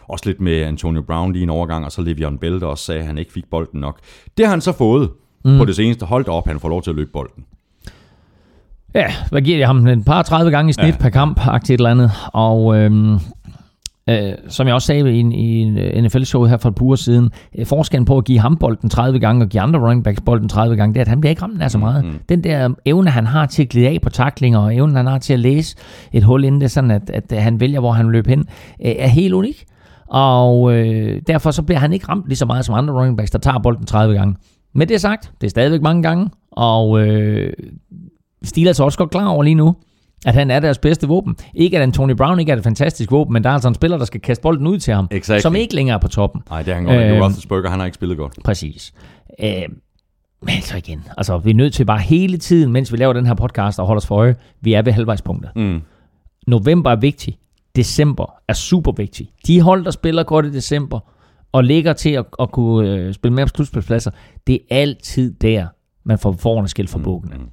også 0.08 0.22
lidt 0.26 0.40
med 0.40 0.60
Antonio 0.60 1.02
Brown 1.02 1.32
lige 1.32 1.42
en 1.42 1.50
overgang, 1.50 1.84
og 1.84 1.92
så 1.92 2.02
Le'Veon 2.02 2.38
Bell, 2.38 2.60
der 2.60 2.66
også 2.66 2.84
sagde, 2.84 3.00
at 3.00 3.06
han 3.06 3.18
ikke 3.18 3.32
fik 3.32 3.44
bolden 3.50 3.80
nok. 3.80 4.00
Det 4.36 4.46
har 4.46 4.50
han 4.50 4.60
så 4.60 4.72
fået 4.72 5.10
mm. 5.44 5.58
på 5.58 5.64
det 5.64 5.76
seneste. 5.76 6.06
Hold 6.06 6.28
op, 6.28 6.46
han 6.46 6.60
får 6.60 6.68
lov 6.68 6.82
til 6.82 6.90
at 6.90 6.96
løbe 6.96 7.10
bolden. 7.12 7.44
Ja, 8.94 9.06
hvad 9.30 9.42
giver 9.42 9.56
det 9.56 9.66
ham? 9.66 9.86
En 9.86 10.04
par 10.04 10.22
30 10.22 10.50
gange 10.50 10.70
i 10.70 10.72
snit 10.72 10.86
ja. 10.86 10.96
per 11.00 11.08
kamp, 11.08 11.40
et 11.54 11.70
eller 11.70 11.90
andet. 11.90 12.10
Og 12.32 12.76
øhm, 12.76 13.18
øh, 14.10 14.32
som 14.48 14.66
jeg 14.66 14.74
også 14.74 14.86
sagde 14.86 15.16
i, 15.16 15.20
i 15.20 15.60
en 15.60 16.04
NFL-show 16.04 16.44
her 16.44 16.56
for 16.56 16.68
et 16.68 16.74
par 16.74 16.84
uger 16.84 16.96
siden, 16.96 17.30
øh, 17.58 17.66
forskellen 17.66 18.04
på 18.04 18.18
at 18.18 18.24
give 18.24 18.38
ham 18.38 18.56
bolden 18.56 18.90
30 18.90 19.18
gange 19.18 19.44
og 19.44 19.48
give 19.48 19.60
andre 19.60 19.80
running 19.80 20.04
backs 20.04 20.20
bolden 20.20 20.48
30 20.48 20.76
gange, 20.76 20.94
det 20.94 21.00
er, 21.00 21.04
at 21.04 21.08
han 21.08 21.20
bliver 21.20 21.30
ikke 21.30 21.42
ramt 21.42 21.62
af 21.62 21.70
så 21.70 21.78
meget. 21.78 22.04
Mm-hmm. 22.04 22.18
Den 22.28 22.44
der 22.44 22.68
evne, 22.84 23.10
han 23.10 23.26
har 23.26 23.46
til 23.46 23.62
at 23.62 23.68
glide 23.68 23.88
af 23.88 23.98
på 24.02 24.10
taklinger, 24.10 24.58
og 24.58 24.76
evnen, 24.76 24.96
han 24.96 25.06
har 25.06 25.18
til 25.18 25.32
at 25.32 25.40
læse 25.40 25.76
et 26.12 26.24
hul 26.24 26.44
inden 26.44 26.60
det, 26.60 26.70
sådan 26.70 26.90
at, 26.90 27.10
at 27.10 27.42
han 27.42 27.60
vælger, 27.60 27.80
hvor 27.80 27.92
han 27.92 28.10
løber 28.10 28.30
hen, 28.30 28.40
øh, 28.84 28.92
er 28.98 29.08
helt 29.08 29.34
unik. 29.34 29.64
Og 30.06 30.72
øh, 30.72 31.22
derfor 31.26 31.50
så 31.50 31.62
bliver 31.62 31.78
han 31.78 31.92
ikke 31.92 32.06
ramt 32.08 32.24
lige 32.26 32.36
så 32.36 32.46
meget 32.46 32.64
som 32.64 32.74
andre 32.74 32.94
running 32.94 33.16
backs, 33.16 33.30
der 33.30 33.38
tager 33.38 33.58
bolden 33.58 33.86
30 33.86 34.14
gange. 34.14 34.34
Med 34.74 34.86
det 34.86 35.00
sagt, 35.00 35.32
det 35.40 35.46
er 35.46 35.50
stadigvæk 35.50 35.82
mange 35.82 36.02
gange, 36.02 36.30
og 36.52 37.00
øh, 37.00 37.52
Steelers 38.44 38.80
er 38.80 38.84
også 38.84 38.98
godt 38.98 39.10
klar 39.10 39.26
over 39.28 39.42
lige 39.42 39.54
nu, 39.54 39.76
at 40.26 40.34
han 40.34 40.50
er 40.50 40.60
deres 40.60 40.78
bedste 40.78 41.08
våben. 41.08 41.36
Ikke 41.54 41.76
at 41.76 41.82
Anthony 41.82 42.12
Brown 42.12 42.40
ikke 42.40 42.52
er 42.52 42.56
et 42.56 42.64
fantastisk 42.64 43.10
våben, 43.10 43.32
men 43.32 43.44
der 43.44 43.50
er 43.50 43.54
altså 43.54 43.68
en 43.68 43.74
spiller, 43.74 43.98
der 43.98 44.04
skal 44.04 44.20
kaste 44.20 44.42
bolden 44.42 44.66
ud 44.66 44.78
til 44.78 44.94
ham, 44.94 45.08
exactly. 45.10 45.42
som 45.42 45.54
ikke 45.54 45.74
længere 45.74 45.94
er 45.94 46.00
på 46.00 46.08
toppen. 46.08 46.42
Nej, 46.50 46.62
det 46.62 46.70
er 46.70 46.74
han 46.74 46.84
godt. 46.84 46.96
Øh, 46.96 47.20
Roethlisberger, 47.22 47.70
han 47.70 47.78
har 47.78 47.86
ikke 47.86 47.94
spillet 47.94 48.18
godt. 48.18 48.32
Præcis. 48.44 48.92
Øh, 49.42 49.62
men 50.42 50.62
så 50.62 50.76
igen, 50.76 51.04
altså 51.16 51.38
vi 51.38 51.50
er 51.50 51.54
nødt 51.54 51.74
til 51.74 51.84
bare 51.84 51.98
hele 51.98 52.38
tiden, 52.38 52.72
mens 52.72 52.92
vi 52.92 52.96
laver 52.96 53.12
den 53.12 53.26
her 53.26 53.34
podcast 53.34 53.78
og 53.78 53.86
holder 53.86 54.00
os 54.00 54.06
for 54.06 54.16
øje, 54.16 54.36
vi 54.60 54.72
er 54.72 54.82
ved 54.82 54.92
halvvejspunktet. 54.92 55.50
Mm. 55.56 55.80
November 56.46 56.90
er 56.90 56.96
vigtig. 56.96 57.38
December 57.76 58.34
er 58.48 58.52
super 58.52 58.92
vigtig. 58.92 59.30
De 59.46 59.60
hold, 59.60 59.84
der 59.84 59.90
spiller 59.90 60.22
godt 60.22 60.46
i 60.46 60.52
december, 60.52 61.00
og 61.52 61.64
ligger 61.64 61.92
til 61.92 62.10
at, 62.10 62.24
at 62.40 62.52
kunne 62.52 62.90
øh, 62.90 63.14
spille 63.14 63.34
mere 63.34 63.46
på 63.46 63.50
slutspilspladser, 63.54 64.10
det 64.46 64.54
er 64.54 64.76
altid 64.76 65.34
der, 65.34 65.66
man 66.04 66.18
får 66.18 66.32
forhånd 66.32 66.68
skilt 66.68 66.90
fra. 66.90 66.98
Mm. 66.98 67.48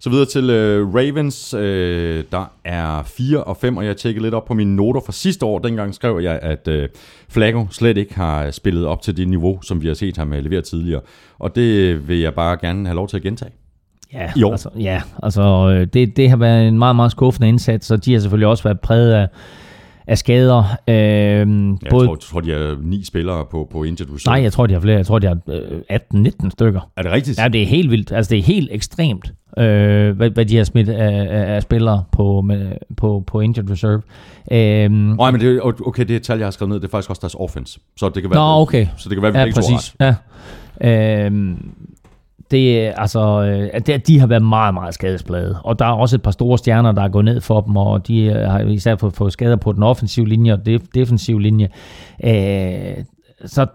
Så 0.00 0.10
videre 0.10 0.26
til 0.26 0.50
øh, 0.50 0.94
Ravens. 0.94 1.54
Øh, 1.54 2.24
der 2.32 2.52
er 2.64 3.02
4 3.02 3.44
og 3.44 3.56
5, 3.56 3.76
og 3.76 3.86
jeg 3.86 3.96
tjekkede 3.96 4.22
lidt 4.22 4.34
op 4.34 4.44
på 4.44 4.54
mine 4.54 4.76
noter 4.76 5.00
fra 5.00 5.12
sidste 5.12 5.46
år. 5.46 5.58
Dengang 5.58 5.94
skrev 5.94 6.20
jeg, 6.22 6.38
at 6.42 6.68
øh, 6.68 6.88
Flacco 7.28 7.66
slet 7.70 7.96
ikke 7.96 8.14
har 8.14 8.50
spillet 8.50 8.86
op 8.86 9.02
til 9.02 9.16
det 9.16 9.28
niveau, 9.28 9.62
som 9.62 9.82
vi 9.82 9.86
har 9.86 9.94
set 9.94 10.16
ham 10.16 10.30
levere 10.30 10.62
tidligere. 10.62 11.00
Og 11.38 11.56
det 11.56 12.08
vil 12.08 12.18
jeg 12.18 12.34
bare 12.34 12.56
gerne 12.60 12.86
have 12.86 12.96
lov 12.96 13.08
til 13.08 13.16
at 13.16 13.22
gentage. 13.22 13.52
Ja, 14.12 14.30
år. 14.44 14.50
altså, 14.52 14.68
ja, 14.78 15.02
altså 15.22 15.68
øh, 15.70 15.86
det, 15.86 16.16
det 16.16 16.30
har 16.30 16.36
været 16.36 16.68
en 16.68 16.78
meget, 16.78 16.96
meget 16.96 17.10
skuffende 17.10 17.48
indsats, 17.48 17.90
og 17.90 18.04
de 18.04 18.12
har 18.12 18.20
selvfølgelig 18.20 18.48
også 18.48 18.62
været 18.62 18.80
præget 18.80 19.12
af 19.12 19.28
af 20.06 20.18
skader. 20.18 20.64
Øh, 20.88 20.94
jeg 20.94 21.46
både, 21.90 22.06
tror, 22.06 22.14
tror, 22.14 22.40
de 22.40 22.52
er 22.52 22.76
ni 22.82 23.04
spillere 23.04 23.44
på, 23.50 23.68
på 23.72 23.84
injured 23.84 24.14
reserve. 24.14 24.34
Nej, 24.34 24.42
jeg 24.42 24.52
tror, 24.52 24.66
de 24.66 24.74
har 24.74 24.80
flere. 24.80 24.96
Jeg 24.96 25.06
tror, 25.06 25.18
de 25.18 25.26
har 25.26 25.38
øh, 25.48 25.98
18-19 26.14 26.50
stykker. 26.50 26.90
Er 26.96 27.02
det 27.02 27.12
rigtigt? 27.12 27.38
Ja, 27.38 27.48
det 27.48 27.62
er 27.62 27.66
helt 27.66 27.90
vildt. 27.90 28.12
Altså, 28.12 28.30
det 28.30 28.38
er 28.38 28.42
helt 28.42 28.68
ekstremt, 28.72 29.32
øh, 29.58 30.16
hvad, 30.16 30.30
hvad 30.30 30.46
de 30.46 30.56
har 30.56 30.64
smidt 30.64 30.88
af, 30.88 31.28
af, 31.30 31.54
af 31.54 31.62
spillere 31.62 32.04
på, 32.12 32.40
med, 32.40 32.72
på, 32.96 33.24
på 33.26 33.40
injured 33.40 33.70
reserve. 33.70 34.02
Øh, 34.52 34.90
Nej, 34.90 35.30
men 35.30 35.40
det, 35.40 35.60
okay, 35.62 36.04
det 36.04 36.22
tal, 36.22 36.38
jeg 36.38 36.46
har 36.46 36.50
skrevet 36.50 36.68
ned, 36.68 36.80
det 36.80 36.86
er 36.86 36.90
faktisk 36.90 37.10
også 37.10 37.20
deres 37.20 37.36
offense. 37.38 37.80
Så 37.96 38.08
det 38.08 38.22
kan 38.22 38.30
være, 38.30 38.56
Nå, 38.56 38.62
okay. 38.62 38.86
Så 38.96 39.08
det 39.08 39.16
kan 39.16 39.22
være, 39.22 39.32
vi 39.32 39.38
ja, 39.38 39.52
præcis. 39.54 39.96
Ja. 40.00 40.14
Øh, 40.80 41.56
det, 42.50 42.92
altså, 42.96 43.42
øh, 43.42 43.80
det, 43.86 44.06
de 44.06 44.20
har 44.20 44.26
været 44.26 44.42
meget, 44.42 44.74
meget 44.74 44.94
skadesplade. 44.94 45.58
Og 45.64 45.78
der 45.78 45.84
er 45.84 45.92
også 45.92 46.16
et 46.16 46.22
par 46.22 46.30
store 46.30 46.58
stjerner, 46.58 46.92
der 46.92 47.02
er 47.02 47.08
gået 47.08 47.24
ned 47.24 47.40
for 47.40 47.60
dem, 47.60 47.76
og 47.76 48.08
de 48.08 48.22
øh, 48.22 48.50
har 48.50 48.60
især 48.60 48.96
fået, 48.96 49.14
fået 49.14 49.32
skader 49.32 49.56
på 49.56 49.72
den 49.72 49.82
offensive 49.82 50.28
linje 50.28 50.52
og 50.52 50.66
def, 50.66 50.82
defensive 50.94 51.42
linje. 51.42 51.68
Øh, 52.24 53.04
så 53.44 53.66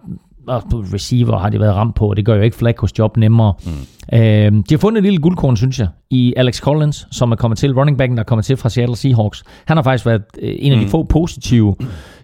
og 0.48 0.64
receiver 0.94 1.38
har 1.38 1.50
de 1.50 1.60
været 1.60 1.76
ramt 1.76 1.96
på, 1.96 2.10
og 2.10 2.18
det 2.18 2.26
gør 2.26 2.36
jo 2.36 2.42
ikke 2.42 2.58
Flacco's 2.58 2.92
job 3.00 3.18
nemmere. 3.18 3.54
Mm. 3.66 4.18
Øh, 4.18 4.52
de 4.52 4.64
har 4.70 4.78
fundet 4.78 4.98
et 4.98 5.04
lille 5.04 5.20
guldkorn, 5.20 5.58
synes 5.58 5.80
jeg, 5.80 5.88
i 6.10 6.34
Alex 6.38 6.60
Collins, 6.60 7.08
som 7.12 7.32
er 7.32 7.36
kommet 7.36 7.58
til, 7.58 7.74
running 7.74 7.98
backen, 7.98 8.18
der 8.18 8.24
er 8.24 8.26
kommet 8.26 8.46
til 8.46 8.58
fra 8.58 8.70
Seattle 8.70 8.96
Seahawks. 8.96 9.44
Han 9.66 9.78
har 9.78 9.84
faktisk 9.84 10.06
været 10.06 10.24
øh, 10.42 10.56
en 10.60 10.72
af 10.72 10.78
de 10.78 10.86
mm. 10.86 10.92
få 10.92 11.04
positive 11.04 11.76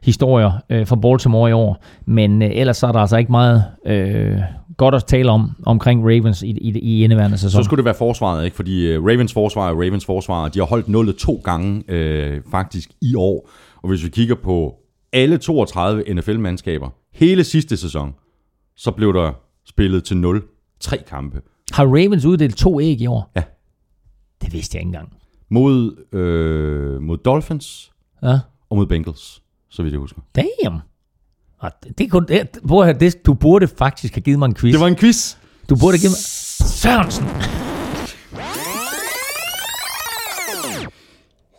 historier 0.04 0.52
øh, 0.70 0.88
fra 0.88 0.96
Baltimore 0.96 1.50
i 1.50 1.54
år, 1.54 1.84
men 2.06 2.42
øh, 2.42 2.50
ellers 2.54 2.78
så 2.78 2.88
er 2.88 2.92
der 2.92 3.00
altså 3.00 3.18
ikke 3.18 3.32
meget 3.32 3.64
øh, 3.86 4.38
godt 4.78 4.96
at 4.96 5.06
tale 5.06 5.32
om 5.32 5.52
omkring 5.66 6.04
Ravens 6.04 6.42
i, 6.42 6.50
i, 6.50 6.80
i 6.80 7.04
indeværende 7.04 7.38
sæson. 7.38 7.62
Så 7.62 7.64
skulle 7.66 7.78
det 7.78 7.86
være 7.86 7.96
forsvaret, 7.96 8.46
ikke? 8.46 8.56
Fordi 8.56 8.88
øh, 8.88 9.04
Ravens 9.06 9.34
forsvar 9.34 9.70
og 9.70 9.76
Ravens 9.78 10.06
forsvar, 10.06 10.48
de 10.50 10.60
har 10.60 10.66
holdt 10.66 10.88
nullet 10.88 11.16
to 11.16 11.42
gange 11.44 11.84
øh, 11.88 12.42
faktisk 12.52 12.90
i 13.02 13.16
år. 13.16 13.50
Og 13.82 13.90
hvis 13.90 14.04
vi 14.04 14.10
kigger 14.10 14.36
på 14.36 14.76
alle 15.14 15.38
32 15.38 16.14
NFL-mandskaber, 16.14 16.90
hele 17.14 17.44
sidste 17.44 17.78
sæson, 17.78 18.14
så 18.76 18.92
blev 18.92 19.14
der 19.14 19.32
spillet 19.66 20.04
til 20.04 20.18
0 20.18 20.44
tre 20.80 20.98
kampe. 21.08 21.42
Har 21.72 21.86
Ravens 21.86 22.26
uddelt 22.26 22.58
to 22.58 22.82
æg 22.82 23.02
i 23.02 23.08
år? 23.08 23.32
Ja. 23.36 23.44
Det 24.42 24.54
vidste 24.54 24.76
jeg 24.76 24.82
ikke 24.82 24.88
engang. 24.88 25.14
Mod, 25.50 26.04
øh, 26.16 27.02
mod 27.02 27.18
Dolphins 27.18 27.92
Ja. 28.24 28.40
og 28.70 28.78
mod 28.78 28.86
Bengals, 28.86 29.42
så 29.70 29.84
vidt 29.84 29.92
jeg 29.92 30.00
husker. 30.00 30.22
Damn. 30.36 30.80
Og 31.60 31.72
det, 31.84 31.98
det, 31.98 32.12
kunne, 32.12 32.26
det, 32.28 32.50
prøv 32.68 32.82
at 32.90 33.00
det, 33.00 33.26
du 33.26 33.34
burde 33.34 33.68
faktisk 33.78 34.16
have 34.16 34.22
givet 34.22 34.40
mig 34.40 34.46
en 34.46 34.56
quiz. 34.56 34.72
Det 34.72 34.80
var 34.82 34.88
en 34.88 34.96
quiz. 34.96 35.36
Du 35.70 35.76
burde 35.76 35.98
have 35.98 36.02
givet 36.02 36.12
mig... 36.12 36.68
Sørensen! 36.68 37.26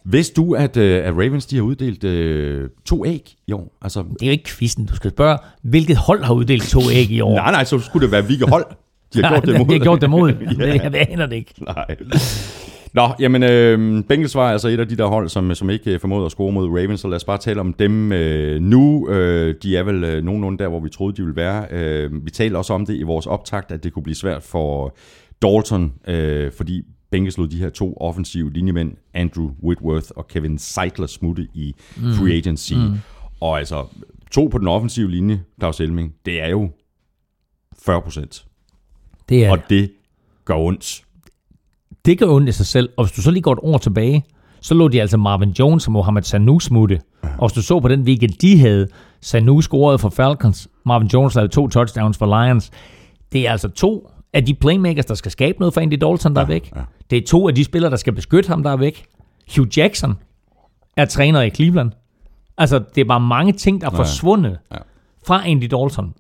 Vidste 0.05 0.35
du, 0.35 0.55
at, 0.55 0.77
øh, 0.77 1.05
at 1.07 1.13
Ravens 1.13 1.47
de 1.47 1.57
har 1.57 1.63
uddelt 1.63 2.05
øh, 2.05 2.69
to 2.85 3.07
æg 3.07 3.35
i 3.47 3.53
år? 3.53 3.77
Altså, 3.83 4.01
Det 4.01 4.23
er 4.23 4.27
jo 4.27 4.31
ikke 4.33 4.49
quizzen. 4.49 4.87
Du 4.87 4.97
skal 4.97 5.11
spørge, 5.11 5.39
hvilket 5.63 5.97
hold 5.97 6.25
har 6.25 6.35
uddelt 6.35 6.69
to 6.69 6.81
æg 6.93 7.11
i 7.11 7.21
år? 7.21 7.35
nej, 7.35 7.51
nej, 7.51 7.65
så 7.65 7.79
skulle 7.79 8.05
det 8.07 8.13
være 8.13 8.23
hvilke 8.23 8.47
hold, 8.47 8.65
de 9.15 9.23
har 9.23 9.31
gjort 9.31 9.47
det 9.47 9.59
mod. 9.59 9.67
de 9.67 9.73
har 9.73 9.85
gjort 9.85 10.01
det 10.01 10.11
mod. 10.11 10.33
Ja. 10.59 10.91
jeg 10.93 11.07
aner 11.11 11.27
det 11.27 11.37
ikke. 11.37 11.55
Nej. 11.65 11.97
Nå, 12.93 13.09
jamen, 13.21 13.43
øh, 13.43 14.05
Bengals 14.05 14.35
var 14.35 14.53
altså 14.53 14.69
et 14.69 14.81
af 14.81 14.89
de 14.89 14.97
der 14.97 15.07
hold, 15.07 15.29
som, 15.29 15.55
som 15.55 15.71
ikke 15.71 15.95
øh, 15.95 16.01
formåede 16.01 16.27
at 16.27 16.33
score 16.33 16.53
mod 16.53 16.69
Ravens, 16.69 17.01
så 17.01 17.09
lad 17.09 17.17
os 17.17 17.25
bare 17.25 17.39
tale 17.39 17.61
om 17.61 17.73
dem 17.73 18.13
øh, 18.13 18.61
nu. 18.61 19.09
Øh, 19.09 19.55
de 19.63 19.77
er 19.77 19.83
vel 19.83 20.05
øh, 20.05 20.25
nogenlunde 20.25 20.59
der, 20.59 20.69
hvor 20.69 20.81
vi 20.81 20.89
troede, 20.89 21.17
de 21.17 21.23
ville 21.23 21.37
være. 21.37 21.67
Øh, 21.71 22.25
vi 22.25 22.31
talte 22.31 22.57
også 22.57 22.73
om 22.73 22.87
det 22.87 22.95
i 22.95 23.03
vores 23.03 23.27
optakt, 23.27 23.73
at 23.73 23.85
det 23.85 23.93
kunne 23.93 24.03
blive 24.03 24.15
svært 24.15 24.43
for 24.43 24.97
Dalton, 25.43 25.93
øh, 26.09 26.53
fordi 26.53 26.83
Bengals 27.11 27.39
lod 27.39 27.49
de 27.49 27.59
her 27.59 27.71
to 27.71 27.97
offensive 28.01 28.53
linjemænd, 28.53 28.93
Andrew 29.15 29.51
Whitworth 29.63 30.09
og 30.17 30.29
Kevin 30.29 30.59
Seidler, 30.59 31.07
smutte 31.07 31.49
i 31.55 31.75
mm. 31.97 32.13
free 32.13 32.37
agency. 32.37 32.75
Mm. 32.75 32.95
Og 33.41 33.59
altså, 33.59 33.87
to 34.31 34.47
på 34.47 34.59
den 34.59 34.69
offensive 34.69 35.11
linje, 35.11 35.43
Claus 35.61 35.81
Elming, 35.81 36.15
det 36.27 36.41
er 36.43 36.49
jo 36.49 36.71
40 37.79 38.03
procent. 38.03 38.47
Det, 39.29 39.45
er, 39.45 39.51
Og 39.51 39.59
det 39.71 39.91
gør 40.45 40.55
ondt. 40.55 41.03
Det 42.09 42.19
gør 42.19 42.27
ondt 42.27 42.49
i 42.49 42.53
sig 42.53 42.67
selv. 42.67 42.89
Og 42.97 43.05
hvis 43.05 43.13
du 43.13 43.23
så 43.23 43.31
lige 43.31 43.43
går 43.43 43.53
et 43.53 43.59
år 43.63 43.79
tilbage, 43.79 44.25
så 44.61 44.75
lå 44.75 44.89
de 44.89 45.01
altså 45.01 45.17
Marvin 45.17 45.51
Jones 45.51 45.87
og 45.87 45.93
Mohamed 45.93 46.23
Sanu 46.23 46.61
smutte. 46.61 47.01
Og 47.39 47.49
hvis 47.49 47.53
du 47.55 47.63
så 47.63 47.81
på 47.81 47.89
den 47.89 48.03
weekend, 48.03 48.31
de 48.33 48.59
havde, 48.61 48.89
Sanu 49.21 49.61
scorede 49.61 49.99
for 49.99 50.09
Falcons, 50.09 50.69
Marvin 50.87 51.09
Jones 51.09 51.35
lavede 51.35 51.53
to 51.53 51.69
touchdowns 51.69 52.19
for 52.19 52.45
Lions. 52.45 52.71
Det 53.33 53.47
er 53.47 53.53
altså 53.53 53.69
to 53.69 54.11
af 54.33 54.45
de 54.45 54.55
playmakers, 54.55 55.05
der 55.07 55.15
skal 55.15 55.31
skabe 55.33 55.59
noget 55.59 55.75
for 55.75 55.81
Andy 55.81 55.95
Dalton, 55.95 56.35
der 56.35 56.41
er 56.41 56.47
væk. 56.47 56.73
ja. 56.77 56.81
Det 57.11 57.19
er 57.19 57.27
to 57.27 57.49
af 57.49 57.55
de 57.55 57.65
spillere, 57.65 57.91
der 57.91 57.97
skal 57.97 58.13
beskytte 58.13 58.49
ham, 58.49 58.63
der 58.63 58.71
er 58.71 58.77
væk. 58.77 59.05
Hugh 59.57 59.79
Jackson 59.79 60.15
er 60.97 61.05
træner 61.05 61.43
i 61.43 61.51
Cleveland. 61.51 61.91
Altså, 62.59 62.79
det 62.95 63.01
er 63.01 63.05
bare 63.05 63.21
mange 63.21 63.53
ting, 63.53 63.81
der 63.81 63.87
er 63.87 63.91
forsvundet 63.97 64.59
Ja. 64.73 64.77
fra 65.27 65.49
Andy 65.49 65.65
Dalton. 65.65 66.15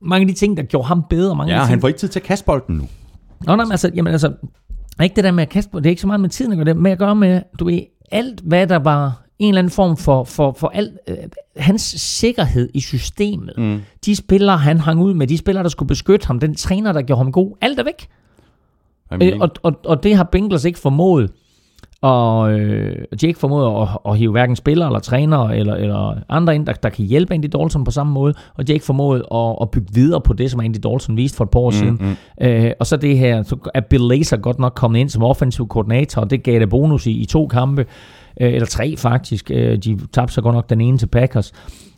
Mange 0.00 0.22
af 0.22 0.28
de 0.28 0.34
ting, 0.34 0.56
der 0.56 0.62
gjorde 0.62 0.88
ham 0.88 1.04
bedre. 1.10 1.36
Mange 1.36 1.52
af 1.52 1.56
Ja, 1.56 1.62
de 1.62 1.66
han 1.66 1.74
ting, 1.74 1.80
får 1.80 1.88
ikke 1.88 2.00
tid 2.00 2.08
til 2.08 2.18
at 2.20 2.24
kaste 2.26 2.44
bolden 2.44 2.76
nu. 2.76 2.88
Nå, 3.46 3.56
nej, 3.56 3.64
men 3.64 3.70
altså, 3.72 3.90
jamen 3.94 4.12
altså, 4.12 4.32
ikke 5.00 5.16
det 5.16 5.24
der 5.24 5.30
med 5.30 5.42
at 5.42 5.48
kaste 5.48 5.70
på, 5.70 5.80
det 5.80 5.86
er 5.86 5.90
ikke 5.90 6.00
så 6.00 6.06
meget 6.06 6.20
med 6.20 6.28
tiden 6.28 6.52
at 6.52 6.58
gøre 6.58 6.64
det, 6.64 6.76
med 6.76 6.90
at 6.90 6.98
gøre 6.98 7.16
med, 7.16 7.42
du 7.58 7.64
ved, 7.64 7.80
alt 8.10 8.40
hvad 8.40 8.66
der 8.66 8.78
var 8.78 9.22
en 9.38 9.48
eller 9.48 9.58
anden 9.58 9.70
form 9.70 9.96
for, 9.96 10.24
for, 10.24 10.52
for 10.58 10.68
alt, 10.68 10.98
øh, 11.08 11.16
hans 11.56 11.82
sikkerhed 11.82 12.68
i 12.74 12.80
systemet. 12.80 13.54
Mm. 13.58 13.80
De 14.04 14.16
spillere, 14.16 14.58
han 14.58 14.78
hang 14.78 15.00
ud 15.00 15.14
med, 15.14 15.26
de 15.26 15.38
spillere, 15.38 15.62
der 15.62 15.68
skulle 15.68 15.88
beskytte 15.88 16.26
ham, 16.26 16.40
den 16.40 16.54
træner, 16.54 16.92
der 16.92 17.02
gjorde 17.02 17.18
ham 17.18 17.32
god, 17.32 17.56
alt 17.60 17.78
er 17.78 17.84
væk. 17.84 18.08
Øh, 19.22 19.32
og, 19.40 19.50
og, 19.62 19.80
og 19.84 20.02
det 20.02 20.16
har 20.16 20.24
Bengals 20.24 20.64
ikke 20.64 20.78
formået. 20.78 21.30
Og 22.02 22.52
øh, 22.52 23.04
ikke 23.22 23.38
formået 23.38 23.82
at, 23.82 23.88
at 24.08 24.18
hive 24.18 24.30
hverken 24.30 24.56
spillere 24.56 24.88
eller 24.88 25.00
trænere 25.00 25.56
eller, 25.56 25.74
eller 25.74 26.14
andre 26.28 26.54
ind, 26.54 26.66
der, 26.66 26.72
der 26.72 26.88
kan 26.88 27.04
hjælpe 27.04 27.34
Andy 27.34 27.46
Dalton 27.52 27.84
på 27.84 27.90
samme 27.90 28.12
måde. 28.12 28.34
Og 28.54 28.64
ikke 28.68 28.84
formået 28.84 29.22
at, 29.34 29.56
at 29.62 29.70
bygge 29.70 29.94
videre 29.94 30.20
på 30.20 30.32
det, 30.32 30.50
som 30.50 30.60
Andy 30.60 30.76
Dalton 30.82 31.16
viste 31.16 31.36
for 31.36 31.44
et 31.44 31.50
par 31.50 31.60
år 31.60 31.70
siden. 31.70 31.98
Mm. 32.00 32.46
Øh, 32.46 32.72
og 32.80 32.86
så 32.86 32.96
det 32.96 33.18
her, 33.18 33.42
så 33.42 33.56
er 33.74 33.80
Bill 33.80 34.04
Lazor 34.04 34.36
godt 34.36 34.58
nok 34.58 34.72
kommet 34.74 35.00
ind 35.00 35.08
som 35.08 35.22
offensiv 35.22 35.68
koordinator, 35.68 36.22
og 36.22 36.30
det 36.30 36.42
gav 36.42 36.60
det 36.60 36.70
bonus 36.70 37.06
i, 37.06 37.10
i 37.10 37.24
to 37.24 37.46
kampe. 37.46 37.86
Øh, 38.40 38.52
eller 38.54 38.66
tre 38.66 38.96
faktisk. 38.96 39.50
Øh, 39.50 39.78
de 39.78 39.98
tabte 40.12 40.34
så 40.34 40.42
godt 40.42 40.54
nok 40.54 40.70
den 40.70 40.80
ene 40.80 40.98
til 40.98 41.06
Packers. 41.06 41.52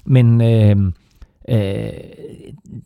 Men... 0.05 0.41
Øh, 0.41 0.77
Øh, 1.49 1.89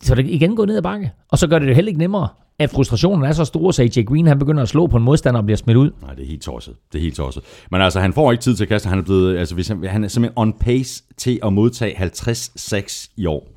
så 0.02 0.14
det 0.14 0.26
igen 0.26 0.56
gået 0.56 0.68
ned 0.68 0.76
ad 0.76 0.82
bakke. 0.82 1.12
Og 1.28 1.38
så 1.38 1.48
gør 1.48 1.58
det 1.58 1.68
det 1.68 1.74
heller 1.74 1.88
ikke 1.88 1.98
nemmere, 1.98 2.28
at 2.58 2.70
frustrationen 2.70 3.24
er 3.24 3.32
så 3.32 3.44
stor, 3.44 3.70
så 3.70 3.82
AJ 3.82 4.02
Green 4.04 4.26
han 4.26 4.38
begynder 4.38 4.62
at 4.62 4.68
slå 4.68 4.86
på 4.86 4.96
en 4.96 5.02
modstander 5.02 5.40
og 5.40 5.44
bliver 5.44 5.56
smidt 5.56 5.76
ud. 5.76 5.90
Nej, 6.02 6.14
det 6.14 6.22
er 6.22 6.26
helt 6.26 6.42
tosset. 6.42 6.74
Det 6.92 6.98
er 6.98 7.02
helt 7.02 7.16
tosset. 7.16 7.42
Men 7.70 7.80
altså, 7.80 8.00
han 8.00 8.12
får 8.12 8.32
ikke 8.32 8.42
tid 8.42 8.56
til 8.56 8.64
at 8.64 8.68
kaste. 8.68 8.88
Han 8.88 8.98
er, 8.98 9.02
blevet, 9.02 9.38
altså, 9.38 9.54
hvis 9.54 9.68
han, 9.68 9.84
han 9.84 10.04
er 10.04 10.08
simpelthen 10.08 10.38
on 10.38 10.52
pace 10.52 11.02
til 11.16 11.40
at 11.44 11.52
modtage 11.52 11.96
50-6 11.96 13.08
i 13.16 13.26
år. 13.26 13.48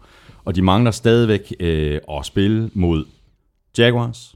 Og 0.46 0.56
de 0.56 0.62
mangler 0.62 0.92
stadigvæk 0.92 1.54
øh, 1.60 2.00
at 2.12 2.26
spille 2.26 2.70
mod 2.74 3.06
Jaguars, 3.78 4.36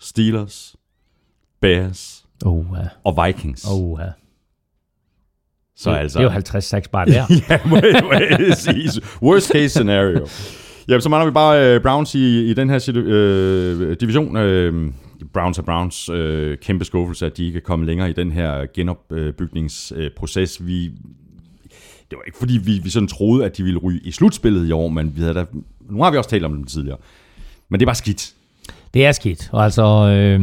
Steelers, 0.00 0.76
Bears 1.60 2.24
Oh, 2.44 2.66
ja. 2.74 2.88
og 3.04 3.26
Vikings. 3.26 3.64
Oh, 3.70 4.00
ja. 4.00 4.08
Så 5.76 5.90
det, 5.90 5.96
altså, 5.96 6.18
det 6.18 6.24
er 6.24 6.28
jo 6.28 6.32
50 6.32 6.64
sacks 6.64 6.88
bare 6.88 7.06
der. 7.06 7.24
ja, 8.48 8.54
sige. 8.54 9.02
Worst 9.22 9.48
case 9.48 9.68
scenario. 9.68 10.26
Jamen, 10.88 11.00
så 11.00 11.08
mangler 11.08 11.26
vi 11.26 11.32
bare 11.32 11.74
øh, 11.74 11.82
Browns 11.82 12.14
i, 12.14 12.50
i 12.50 12.54
den 12.54 12.70
her 12.70 12.90
øh, 12.94 13.96
division. 14.00 14.36
Øh, 14.36 14.92
Browns 15.32 15.58
og 15.58 15.64
Browns 15.64 16.08
øh, 16.08 16.58
kæmpe 16.58 16.84
skuffelse, 16.84 17.26
at 17.26 17.36
de 17.36 17.46
ikke 17.46 17.56
er 17.56 17.60
kommet 17.60 17.86
længere 17.86 18.10
i 18.10 18.12
den 18.12 18.32
her 18.32 18.66
genopbygningsproces. 18.74 20.60
Øh, 20.60 20.66
vi, 20.66 20.84
det 22.10 22.18
var 22.18 22.22
ikke 22.26 22.38
fordi, 22.38 22.60
vi, 22.64 22.80
vi 22.82 22.90
sådan 22.90 23.08
troede, 23.08 23.44
at 23.44 23.56
de 23.56 23.62
ville 23.62 23.78
ryge 23.78 24.00
i 24.04 24.10
slutspillet 24.10 24.68
i 24.68 24.72
år, 24.72 24.88
men 24.88 25.16
vi 25.16 25.20
havde 25.20 25.34
da, 25.34 25.44
nu 25.90 26.02
har 26.02 26.10
vi 26.10 26.16
også 26.16 26.30
talt 26.30 26.44
om 26.44 26.52
dem 26.52 26.64
tidligere. 26.64 26.98
Men 27.68 27.80
det 27.80 27.84
er 27.84 27.88
bare 27.88 27.94
skidt. 27.94 28.34
Det 28.94 29.06
er 29.06 29.12
skidt. 29.12 29.48
Og 29.52 29.64
altså, 29.64 29.82
øh, 29.82 30.40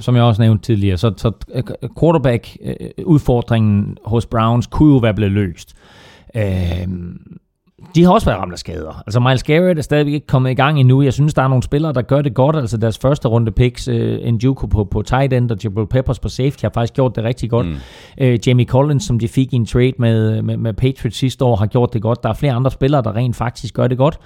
som 0.00 0.16
jeg 0.16 0.24
også 0.24 0.42
nævnte 0.42 0.64
tidligere, 0.64 0.98
så, 0.98 1.12
så 1.16 1.32
øh, 1.54 1.62
quarterback-udfordringen 2.00 3.90
øh, 3.90 3.96
hos 4.04 4.26
Browns 4.26 4.66
kunne 4.66 4.92
jo 4.92 4.98
være 4.98 5.14
blevet 5.14 5.32
løst. 5.32 5.74
Øh, 6.36 6.88
de 7.94 8.04
har 8.04 8.12
også 8.12 8.26
været 8.26 8.40
ramt 8.40 8.52
af 8.52 8.58
skader. 8.58 9.02
Altså 9.06 9.20
Miles 9.20 9.42
Garrett 9.42 9.78
er 9.78 9.82
stadigvæk 9.82 10.14
ikke 10.14 10.26
kommet 10.26 10.50
i 10.50 10.54
gang 10.54 10.80
endnu. 10.80 11.02
Jeg 11.02 11.12
synes, 11.12 11.34
der 11.34 11.42
er 11.42 11.48
nogle 11.48 11.62
spillere, 11.62 11.92
der 11.92 12.02
gør 12.02 12.22
det 12.22 12.34
godt. 12.34 12.56
Altså 12.56 12.76
deres 12.76 12.98
første 12.98 13.28
runde 13.28 13.52
picks, 13.52 13.88
uh, 13.88 13.94
Njoku 14.24 14.66
på, 14.66 14.84
på 14.84 15.02
tight 15.02 15.32
end 15.32 15.50
og 15.50 15.58
Jabril 15.64 15.86
Peppers 15.86 16.18
på 16.18 16.28
safety, 16.28 16.62
har 16.62 16.70
faktisk 16.74 16.94
gjort 16.94 17.16
det 17.16 17.24
rigtig 17.24 17.50
godt. 17.50 17.66
Mm. 17.66 17.76
Uh, 18.22 18.48
Jamie 18.48 18.66
Collins, 18.66 19.04
som 19.04 19.18
de 19.18 19.28
fik 19.28 19.52
i 19.52 19.56
en 19.56 19.66
trade 19.66 19.92
med, 19.98 20.42
med, 20.42 20.56
med 20.56 20.72
Patriots 20.72 21.16
sidste 21.16 21.44
år, 21.44 21.56
har 21.56 21.66
gjort 21.66 21.92
det 21.92 22.02
godt. 22.02 22.22
Der 22.22 22.28
er 22.28 22.34
flere 22.34 22.52
andre 22.52 22.70
spillere, 22.70 23.02
der 23.02 23.16
rent 23.16 23.36
faktisk 23.36 23.74
gør 23.74 23.86
det 23.86 23.98
godt. 23.98 24.18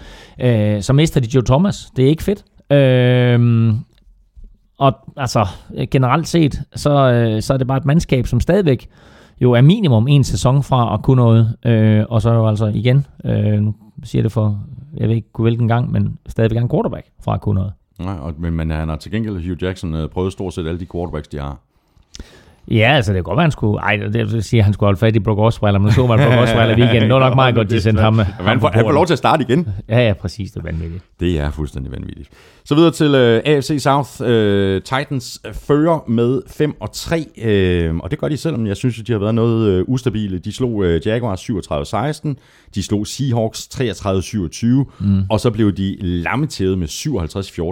Uh, 0.44 0.82
så 0.82 0.92
mister 0.92 1.20
de 1.20 1.28
Joe 1.34 1.44
Thomas. 1.44 1.90
Det 1.96 2.04
er 2.04 2.08
ikke 2.08 2.22
fedt. 2.22 2.44
Uh, 2.70 3.74
og 4.78 4.92
altså, 5.16 5.46
generelt 5.90 6.28
set, 6.28 6.60
så, 6.74 6.90
øh, 6.90 7.42
så 7.42 7.52
er 7.52 7.56
det 7.56 7.66
bare 7.66 7.78
et 7.78 7.84
mandskab, 7.84 8.26
som 8.26 8.40
stadigvæk 8.40 8.88
jo 9.40 9.52
er 9.52 9.60
minimum 9.60 10.08
en 10.08 10.24
sæson 10.24 10.62
fra 10.62 10.94
at 10.94 11.02
kunne 11.02 11.16
noget. 11.16 11.56
Øh, 11.66 12.04
og 12.08 12.22
så 12.22 12.30
er 12.30 12.34
jo 12.34 12.48
altså 12.48 12.66
igen, 12.66 13.06
øh, 13.24 13.60
nu 13.60 13.74
siger 14.02 14.22
det 14.22 14.32
for, 14.32 14.60
jeg 14.96 15.08
ved 15.08 15.16
ikke 15.16 15.28
hvilken 15.38 15.68
gang, 15.68 15.92
men 15.92 16.18
stadigvæk 16.26 16.62
en 16.62 16.68
quarterback 16.68 17.06
fra 17.24 17.34
at 17.34 17.40
kunne 17.40 17.54
noget. 17.54 17.72
Nej, 17.98 18.16
og, 18.20 18.34
men, 18.38 18.54
men 18.54 18.70
han 18.70 18.88
har 18.88 18.96
til 18.96 19.12
gengæld, 19.12 19.34
Hugh 19.34 19.62
Jackson, 19.62 19.94
øh, 19.94 20.08
prøvet 20.08 20.32
stort 20.32 20.54
set 20.54 20.66
alle 20.66 20.80
de 20.80 20.86
quarterbacks, 20.92 21.28
de 21.28 21.38
har. 21.38 21.60
Ja, 22.70 22.92
altså 22.92 23.12
det 23.12 23.16
kan 23.16 23.22
godt 23.22 23.36
være, 23.36 23.44
han 23.44 23.50
skulle... 23.50 23.80
Ej, 23.80 23.96
det 23.96 24.32
vil 24.32 24.42
sige, 24.42 24.60
at 24.60 24.64
han 24.64 24.72
skulle 24.72 24.86
holde 24.86 24.98
fat 24.98 25.16
i 25.16 25.18
Brock 25.18 25.38
Osweiler, 25.38 25.78
men 25.78 25.86
nu 25.86 25.92
så 25.92 26.06
man 26.06 26.18
Brock 26.18 26.32
Osweiler 26.32 26.76
i 26.76 26.80
weekenden. 26.80 27.10
Var 27.10 27.18
nok 27.18 27.34
meget 27.34 27.54
godt, 27.54 27.70
de 27.70 27.80
sendte 27.80 28.02
ham. 28.02 28.18
Han, 28.18 28.60
får, 28.60 28.68
han 28.68 28.84
får 28.84 28.92
lov 28.92 29.06
til 29.06 29.14
at 29.14 29.18
starte 29.18 29.44
igen. 29.48 29.68
Ja, 29.88 30.06
ja, 30.06 30.12
præcis. 30.12 30.50
Det 30.50 30.60
er 30.60 30.64
vanvittigt. 30.64 31.04
Det 31.20 31.40
er 31.40 31.50
fuldstændig 31.50 31.92
vanvittigt. 31.92 32.28
Så 32.64 32.74
videre 32.74 32.90
til 32.90 33.14
øh, 33.14 33.42
AFC 33.44 33.76
South. 33.78 34.10
Øh, 34.24 34.82
Titans 34.82 35.40
fører 35.52 36.10
med 36.10 36.42
5 36.46 36.74
og 36.80 36.92
3, 36.92 37.26
øh, 37.42 37.96
og 37.96 38.10
det 38.10 38.18
gør 38.18 38.28
de 38.28 38.36
selvom 38.36 38.66
jeg 38.66 38.76
synes, 38.76 39.00
at 39.00 39.06
de 39.06 39.12
har 39.12 39.18
været 39.18 39.34
noget 39.34 39.68
øh, 39.68 39.84
ustabile. 39.88 40.38
De 40.38 40.52
slog 40.52 40.84
øh, 40.84 41.00
Jaguars 41.06 41.50
37-16, 41.50 42.34
de 42.74 42.82
slog 42.82 43.06
Seahawks 43.06 43.68
33-27, 43.74 44.66
mm. 44.66 45.22
og 45.30 45.40
så 45.40 45.50
blev 45.50 45.72
de 45.72 45.96
lammetævet 46.00 46.78
med 46.78 46.88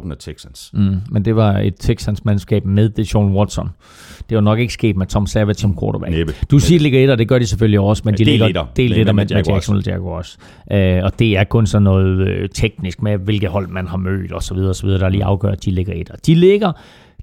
57-14 0.06 0.10
af 0.10 0.16
Texans. 0.18 0.70
Mm, 0.74 0.96
men 1.10 1.24
det 1.24 1.36
var 1.36 1.58
et 1.58 1.74
Texans-mandskab 1.80 2.64
med 2.64 2.88
Deshaun 2.88 3.32
Watson. 3.32 3.70
Det 4.28 4.34
var 4.36 4.40
nok 4.42 4.58
ikke 4.58 4.72
sket 4.72 4.96
med 4.96 5.06
Tom 5.06 5.26
Savage 5.26 5.54
som 5.54 5.78
quarterback. 5.80 6.12
Næppe. 6.12 6.32
Du 6.50 6.58
siger, 6.58 6.78
de 6.78 6.82
ligger 6.82 7.04
et, 7.04 7.10
og 7.10 7.18
det 7.18 7.28
gør 7.28 7.38
de 7.38 7.46
selvfølgelig 7.46 7.80
også, 7.80 8.02
men 8.04 8.14
de 8.14 8.18
del 8.18 8.26
ligger 8.26 8.46
etter. 8.46 8.64
del 8.76 8.90
Med- 8.90 8.98
etter 8.98 9.12
med. 9.12 9.26
Jacksonville 9.48 9.92
Jaguars. 9.92 10.38
Øh, 10.72 11.00
og 11.04 11.18
det 11.18 11.36
er 11.38 11.44
kun 11.44 11.66
sådan 11.66 11.82
noget 11.82 12.28
øh, 12.28 12.48
teknisk 12.48 13.02
med, 13.02 13.18
hvilke 13.18 13.48
hold 13.48 13.68
man 13.68 13.86
har 13.86 13.96
mødt 13.96 14.32
og 14.32 14.42
så 14.42 14.54
videre, 14.54 14.70
og 14.70 14.76
så 14.76 14.86
videre 14.86 15.00
der 15.00 15.08
lige 15.08 15.24
afgør, 15.24 15.50
at 15.50 15.64
de 15.64 15.70
ligger 15.70 15.92
etter. 15.92 16.14
De 16.26 16.34
ligger 16.34 16.72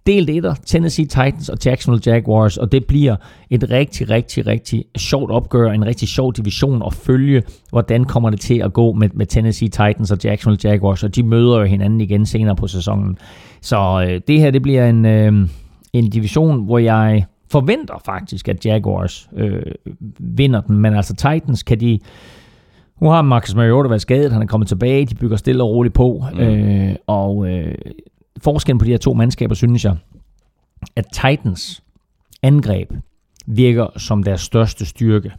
delt 0.08 0.30
etter, 0.30 0.56
Tennessee 0.66 1.06
Titans 1.06 1.50
og 1.50 1.58
Jacksonville 1.66 2.14
Jaguars, 2.14 2.58
og 2.58 2.72
det 2.72 2.86
bliver 2.86 3.16
et 3.50 3.68
rigtig, 3.72 4.10
rigtig, 4.10 4.48
rigtig 4.48 4.86
sjovt 4.98 5.32
opgør, 5.32 5.72
en 5.72 5.86
rigtig 5.86 6.08
sjov 6.08 6.34
division 6.34 6.84
at 6.86 6.94
følge, 6.94 7.44
hvordan 7.70 8.04
kommer 8.06 8.30
det 8.30 8.40
til 8.40 8.60
at 8.62 8.74
gå 8.74 8.94
med, 8.94 9.10
med 9.14 9.26
Tennessee 9.26 9.70
Titans 9.70 10.12
og 10.12 10.18
Jacksonville 10.24 10.70
Jaguars, 10.72 11.04
og 11.04 11.16
de 11.16 11.24
møder 11.24 11.60
jo 11.60 11.66
hinanden 11.66 12.02
igen 12.02 12.26
senere 12.26 12.56
på 12.56 12.68
sæsonen. 12.68 13.18
Så 13.62 14.06
øh, 14.10 14.22
det 14.28 14.40
her, 14.40 14.52
det 14.52 14.62
bliver 14.62 14.90
en, 14.90 15.06
øh, 15.06 15.48
en 15.94 16.10
division, 16.10 16.66
hvor 16.66 16.78
jeg 16.78 17.26
forventer 17.52 18.02
faktisk, 18.06 18.50
at 18.50 18.66
Jaguars 18.66 19.30
øh, 19.36 19.62
vinder 20.20 20.62
den, 20.62 20.78
men 20.78 20.94
altså 20.94 21.16
Titans 21.16 21.64
kan 21.64 21.80
de... 21.80 22.00
Nu 23.02 23.10
har 23.10 23.22
Marcus 23.22 23.56
Mariota 23.56 23.90
været 23.90 24.02
skadet, 24.02 24.32
han 24.32 24.42
er 24.42 24.46
kommet 24.46 24.68
tilbage, 24.68 25.06
de 25.06 25.16
bygger 25.16 25.38
stille 25.38 25.64
og 25.64 25.70
roligt 25.70 25.94
på, 25.94 26.26
mm. 26.34 26.40
øh, 26.40 26.96
og 27.08 27.48
øh, 27.48 27.76
forskellen 28.42 28.80
på 28.80 28.86
de 28.86 28.92
her 28.92 28.98
to 28.98 29.14
mandskaber, 29.14 29.56
synes 29.56 29.86
jeg, 29.86 29.96
at 30.96 31.06
Titans 31.14 31.84
angreb 32.44 32.92
virker 33.46 33.88
som 33.98 34.24
deres 34.24 34.42
største 34.42 34.86
styrke, 34.86 35.32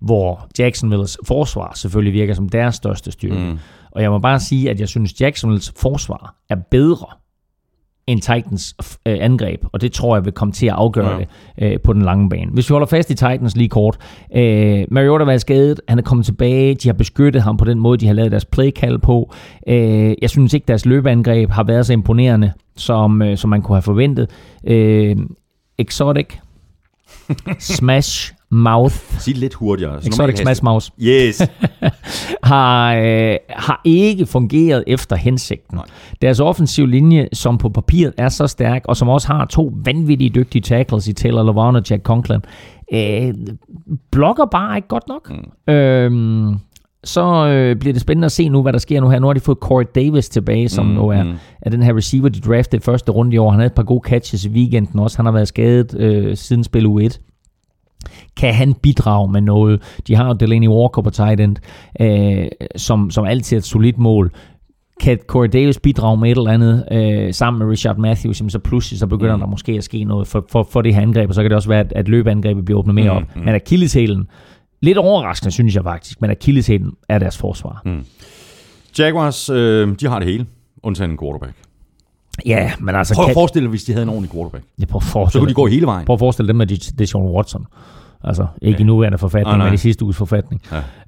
hvor 0.00 0.48
Jacksonvilles 0.58 1.18
forsvar 1.24 1.72
selvfølgelig 1.74 2.12
virker 2.12 2.34
som 2.34 2.48
deres 2.48 2.74
største 2.74 3.12
styrke. 3.12 3.50
Mm. 3.50 3.58
Og 3.90 4.02
jeg 4.02 4.10
må 4.10 4.18
bare 4.18 4.40
sige, 4.40 4.70
at 4.70 4.80
jeg 4.80 4.88
synes, 4.88 5.20
Jacksonvilles 5.20 5.72
forsvar 5.76 6.34
er 6.48 6.56
bedre 6.70 7.06
end 8.06 8.20
Titans 8.20 8.74
øh, 9.06 9.16
angreb, 9.20 9.64
og 9.72 9.80
det 9.80 9.92
tror 9.92 10.16
jeg 10.16 10.24
vil 10.24 10.32
komme 10.32 10.52
til 10.52 10.66
at 10.66 10.72
afgøre 10.72 11.10
ja. 11.10 11.18
det 11.18 11.28
øh, 11.58 11.80
på 11.80 11.92
den 11.92 12.02
lange 12.02 12.28
bane. 12.28 12.50
Hvis 12.52 12.70
vi 12.70 12.72
holder 12.72 12.86
fast 12.86 13.10
i 13.10 13.14
Titans 13.14 13.56
lige 13.56 13.68
kort, 13.68 13.98
øh, 14.36 14.84
Mariota 14.90 15.24
været 15.24 15.40
skadet, 15.40 15.80
han 15.88 15.98
er 15.98 16.02
kommet 16.02 16.26
tilbage, 16.26 16.74
de 16.74 16.88
har 16.88 16.92
beskyttet 16.92 17.42
ham 17.42 17.56
på 17.56 17.64
den 17.64 17.78
måde, 17.78 17.98
de 17.98 18.06
har 18.06 18.14
lavet 18.14 18.30
deres 18.30 18.44
playkald 18.44 18.98
på. 18.98 19.32
Øh, 19.68 20.14
jeg 20.22 20.30
synes 20.30 20.54
ikke, 20.54 20.64
deres 20.68 20.86
løbeangreb 20.86 21.50
har 21.50 21.62
været 21.64 21.86
så 21.86 21.92
imponerende, 21.92 22.52
som, 22.76 23.22
øh, 23.22 23.36
som 23.36 23.50
man 23.50 23.62
kunne 23.62 23.76
have 23.76 23.82
forventet. 23.82 24.30
Øh, 24.64 25.16
exotic, 25.78 26.28
Smash 27.58 28.35
Mouth, 28.50 28.94
Sig 28.94 29.34
det 29.34 29.40
lidt 29.40 29.54
hurtigere. 29.54 30.02
Så 30.02 30.08
Exotic 30.08 30.38
Smash 30.38 30.64
Mouth, 30.64 30.86
Yes. 31.00 31.42
har, 32.42 32.94
øh, 32.94 33.36
har 33.50 33.80
ikke 33.84 34.26
fungeret 34.26 34.84
efter 34.86 35.16
hensigten. 35.16 35.76
Nej. 35.76 35.84
Deres 36.22 36.40
offensiv 36.40 36.86
linje, 36.86 37.28
som 37.32 37.58
på 37.58 37.68
papiret 37.68 38.12
er 38.16 38.28
så 38.28 38.46
stærk, 38.46 38.82
og 38.84 38.96
som 38.96 39.08
også 39.08 39.28
har 39.28 39.44
to 39.44 39.72
vanvittige 39.84 40.30
dygtige 40.30 40.62
tackles 40.62 41.08
i 41.08 41.12
Taylor 41.12 41.42
Lewan 41.42 41.76
og 41.76 41.82
Jack 41.90 42.02
Conklin, 42.02 42.40
øh, 42.92 43.34
blokker 44.12 44.44
bare 44.44 44.76
ikke 44.76 44.88
godt 44.88 45.08
nok. 45.08 45.32
Mm. 45.68 45.74
Øhm, 45.74 46.54
så 47.04 47.46
øh, 47.46 47.76
bliver 47.76 47.92
det 47.92 48.02
spændende 48.02 48.26
at 48.26 48.32
se 48.32 48.48
nu, 48.48 48.62
hvad 48.62 48.72
der 48.72 48.78
sker 48.78 49.00
nu 49.00 49.08
her. 49.08 49.18
Nu 49.18 49.26
har 49.26 49.34
de 49.34 49.40
fået 49.40 49.58
Corey 49.58 49.84
Davis 49.94 50.28
tilbage, 50.28 50.68
som 50.68 50.86
mm, 50.86 50.92
nu 50.92 51.08
er, 51.08 51.22
mm. 51.22 51.34
er 51.62 51.70
den 51.70 51.82
her 51.82 51.96
receiver, 51.96 52.28
de 52.28 52.40
draftede 52.40 52.76
i 52.76 52.84
første 52.84 53.12
runde 53.12 53.34
i 53.34 53.38
år. 53.38 53.50
Han 53.50 53.60
havde 53.60 53.66
et 53.66 53.74
par 53.74 53.82
gode 53.82 54.02
catches 54.08 54.44
i 54.44 54.48
weekenden 54.48 55.00
også. 55.00 55.18
Han 55.18 55.26
har 55.26 55.32
været 55.32 55.48
skadet 55.48 55.94
øh, 55.98 56.36
siden 56.36 56.64
spil 56.64 56.86
U1 56.86 57.18
kan 58.36 58.54
han 58.54 58.74
bidrage 58.74 59.32
med 59.32 59.40
noget? 59.40 59.82
De 60.06 60.14
har 60.14 60.26
jo 60.26 60.32
Delaney 60.32 60.68
Walker 60.68 61.02
på 61.02 61.10
tight 61.10 61.40
end, 61.40 61.56
øh, 62.00 62.46
som, 62.76 63.10
som 63.10 63.24
altid 63.24 63.56
er 63.56 63.58
et 63.58 63.64
solidt 63.64 63.98
mål. 63.98 64.32
Kan 65.00 65.18
Corey 65.26 65.48
Davis 65.52 65.78
bidrage 65.78 66.16
med 66.16 66.30
et 66.30 66.36
eller 66.38 66.50
andet 66.50 66.84
øh, 66.92 67.34
sammen 67.34 67.58
med 67.58 67.66
Richard 67.66 67.98
Matthews, 67.98 68.40
jamen 68.40 68.50
så 68.50 68.58
pludselig 68.58 68.98
så 68.98 69.06
begynder 69.06 69.36
mm. 69.36 69.40
der 69.40 69.46
måske 69.48 69.72
at 69.72 69.84
ske 69.84 70.04
noget 70.04 70.26
for, 70.28 70.46
for, 70.50 70.68
for 70.70 70.82
det 70.82 70.94
her 70.94 71.02
angreb, 71.02 71.28
og 71.28 71.34
så 71.34 71.42
kan 71.42 71.50
det 71.50 71.56
også 71.56 71.68
være, 71.68 71.80
at, 71.80 71.92
at 71.96 72.08
løbeangrebet 72.08 72.64
bliver 72.64 72.78
åbnet 72.78 72.94
mere 72.94 73.10
mm, 73.10 73.16
op. 73.16 73.36
Mm. 73.36 73.42
Men 73.42 73.54
Achilleshælen, 73.54 74.28
lidt 74.82 74.98
overraskende 74.98 75.52
synes 75.52 75.74
jeg 75.74 75.82
faktisk, 75.82 76.20
men 76.20 76.30
Achilleshælen 76.30 76.92
er 77.08 77.18
deres 77.18 77.38
forsvar. 77.38 77.82
Mm. 77.84 78.04
Jaguars, 78.98 79.50
øh, 79.50 79.94
de 80.00 80.08
har 80.08 80.18
det 80.18 80.28
hele, 80.28 80.46
undtagen 80.82 81.10
en 81.10 81.18
quarterback. 81.18 81.52
Ja, 82.46 82.72
men 82.80 82.94
altså... 82.94 83.14
Prøv 83.14 83.24
at 83.24 83.28
kan, 83.28 83.34
forestille 83.34 83.64
dig, 83.64 83.70
hvis 83.70 83.84
de 83.84 83.92
havde 83.92 84.02
en 84.02 84.08
ordentlig 84.08 84.32
quarterback. 84.32 84.64
jeg 84.78 84.88
prøver 84.88 85.00
at 85.00 85.06
Så 85.06 85.12
forestille, 85.12 85.40
kunne 85.40 85.48
de 85.48 85.54
gå 85.54 85.66
hele 85.66 85.86
vejen. 85.86 86.06
Prøv 86.06 86.14
at 86.14 86.20
forestille 86.20 86.48
dem 86.48 86.56
med 86.56 86.96
Deshaun 86.98 87.36
Watson. 87.36 87.66
Altså, 88.24 88.46
ikke 88.62 88.76
ja. 88.78 88.82
i 88.82 88.86
nuværende 88.86 89.18
forfatning, 89.18 89.56
nej. 89.56 89.66
men 89.66 89.74
i 89.74 89.76
sidste 89.76 90.04
uges 90.04 90.16
forfatning. 90.16 90.62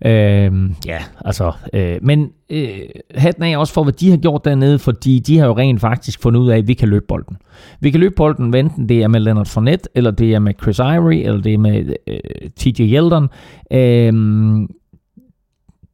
Ja, 0.04 0.44
øhm, 0.44 0.74
ja 0.86 0.98
altså. 1.24 1.52
Øh, 1.72 1.98
men 2.02 2.30
øh, 2.50 2.78
hatten 3.14 3.42
af 3.42 3.56
også 3.56 3.72
for, 3.72 3.82
hvad 3.82 3.92
de 3.92 4.10
har 4.10 4.16
gjort 4.16 4.44
dernede, 4.44 4.78
fordi 4.78 5.18
de 5.18 5.38
har 5.38 5.46
jo 5.46 5.56
rent 5.56 5.80
faktisk 5.80 6.22
fundet 6.22 6.40
ud 6.40 6.50
af, 6.50 6.58
at 6.58 6.68
vi 6.68 6.74
kan 6.74 6.88
løbe 6.88 7.04
bolden. 7.08 7.36
Vi 7.80 7.90
kan 7.90 8.00
løbe 8.00 8.14
bolden, 8.14 8.54
enten 8.54 8.88
det 8.88 9.02
er 9.02 9.08
med 9.08 9.20
Leonard 9.20 9.46
Fournette, 9.46 9.88
eller 9.94 10.10
det 10.10 10.34
er 10.34 10.38
med 10.38 10.54
Chris 10.62 10.78
Ivory, 10.78 11.14
eller 11.14 11.40
det 11.40 11.54
er 11.54 11.58
med 11.58 11.94
øh, 12.06 12.50
TJ 12.56 12.82
Yeldon. 12.82 13.28
Øhm, 13.72 14.68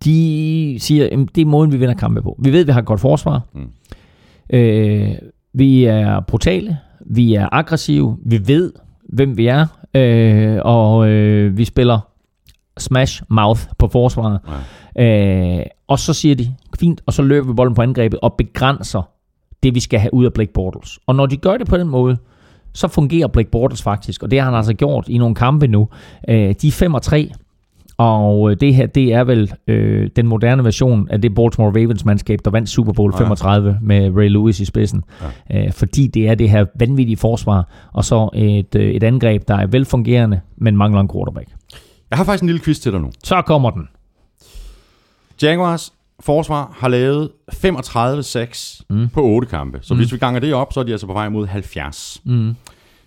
de 0.05 0.77
siger, 0.79 1.05
at 1.13 1.19
det 1.35 1.43
er 1.43 1.47
måden, 1.47 1.73
vi 1.73 1.77
vinder 1.77 1.95
kampe 1.95 2.23
på. 2.23 2.39
Vi 2.43 2.53
ved, 2.53 2.61
at 2.61 2.67
vi 2.67 2.73
har 2.73 2.81
et 2.81 2.87
godt 2.87 3.01
forsvar. 3.01 3.41
Mm. 3.55 3.69
Øh, 4.51 5.11
vi 5.55 5.85
er 5.85 6.21
brutale. 6.21 6.79
Vi 7.07 7.35
er 7.35 7.49
aggressive. 7.53 8.17
Vi 8.27 8.49
ved, 8.49 8.73
hvem 9.09 9.37
vi 9.37 9.47
er. 9.47 9.67
Øh, 9.95 10.59
og 10.65 11.09
øh, 11.09 11.59
vi 11.59 11.65
spiller 11.65 12.01
smash 12.79 13.23
mouth 13.29 13.61
på 13.79 13.89
forsvaret. 13.89 14.41
Ja. 14.97 15.59
Øh, 15.59 15.67
og 15.89 15.99
så 15.99 16.13
siger 16.13 16.35
de, 16.35 16.55
fint, 16.81 17.01
og 17.07 17.13
så 17.13 17.23
løber 17.23 17.47
vi 17.47 17.53
bolden 17.53 17.75
på 17.75 17.83
angrebet 17.83 18.21
og 18.21 18.35
begrænser 18.35 19.03
det, 19.63 19.75
vi 19.75 19.81
skal 19.81 20.01
have 20.01 20.15
ud 20.15 20.25
af 20.25 20.33
Blake 20.33 20.53
Bortles. 20.53 20.99
Og 21.07 21.15
når 21.15 21.27
de 21.27 21.37
gør 21.37 21.57
det 21.57 21.67
på 21.67 21.77
den 21.77 21.89
måde, 21.89 22.17
så 22.73 22.89
fungerer 22.89 23.27
Blake 23.27 23.51
Bortles 23.51 23.83
faktisk, 23.83 24.23
og 24.23 24.31
det 24.31 24.41
har 24.41 24.47
han 24.47 24.55
altså 24.55 24.75
gjort 24.75 25.09
i 25.09 25.19
nogle 25.19 25.35
kampe 25.35 25.67
nu. 25.67 25.89
Øh, 26.29 26.55
de 26.63 26.69
er 26.69 26.73
5 26.73 26.95
og 26.95 27.03
3, 27.03 27.31
og 27.97 28.51
øh, 28.51 28.57
det 28.61 28.75
her, 28.75 28.87
det 28.87 29.13
er 29.13 29.25
vel 29.25 29.53
øh, 29.67 30.11
den 30.17 30.27
moderne 30.27 30.65
version 30.65 31.09
af 31.11 31.23
det 31.23 31.35
Baltimore 31.35 31.83
Ravens 31.83 32.05
mandskab, 32.05 32.39
der 32.45 32.51
vandt 32.51 32.69
Super 32.69 32.93
Bowl 32.93 33.13
35 33.13 33.79
med 33.83 34.17
Ray 34.17 34.29
Lewis 34.29 34.61
i 34.61 34.65
spidsen. 34.65 35.05
Ja. 35.51 35.67
Øh, 35.67 35.73
fordi 35.73 36.07
det 36.07 36.29
er 36.29 36.35
det 36.35 36.51
her 36.51 36.65
vanvittige 36.79 37.17
forsvar, 37.17 37.69
og 37.93 38.05
så 38.05 38.29
et, 38.35 38.75
øh, 38.75 38.91
et 38.91 39.03
angreb, 39.03 39.49
der 39.49 39.57
er 39.57 39.67
velfungerende, 39.67 40.41
men 40.57 40.77
mangler 40.77 41.01
en 41.01 41.09
quarterback. 41.09 41.49
Jeg 42.11 42.19
har 42.19 42.25
faktisk 42.25 42.43
en 42.43 42.49
lille 42.49 42.61
quiz 42.61 42.79
til 42.79 42.93
dig 42.93 43.01
nu. 43.01 43.11
Så 43.25 43.43
kommer 43.43 43.71
den. 43.71 43.89
Jaguars 45.43 45.93
forsvar 46.21 46.77
har 46.79 46.89
lavet 46.89 47.31
35-6 47.53 48.81
mm. 48.91 49.09
på 49.09 49.23
8 49.23 49.49
kampe. 49.49 49.79
Så 49.83 49.95
mm. 49.95 50.01
hvis 50.01 50.13
vi 50.13 50.19
ganger 50.19 50.41
det 50.41 50.55
op, 50.55 50.73
så 50.73 50.81
er 50.81 50.85
de 50.85 50.93
altså 50.93 51.07
på 51.07 51.13
vej 51.13 51.29
mod 51.29 51.47
70. 51.47 52.23
Mm. 52.25 52.57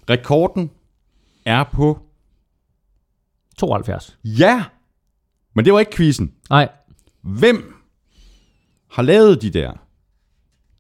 Rekorden 0.10 0.70
er 1.46 1.64
på... 1.64 2.00
72. 3.58 4.18
Ja! 4.24 4.64
Men 5.58 5.66
det 5.66 5.74
var 5.74 5.80
ikke 5.80 5.92
quizzen. 5.92 6.32
Nej, 6.50 6.70
Hvem 7.22 7.74
har 8.92 9.04
lavet 9.04 9.42
de 9.42 9.50
der 9.50 9.72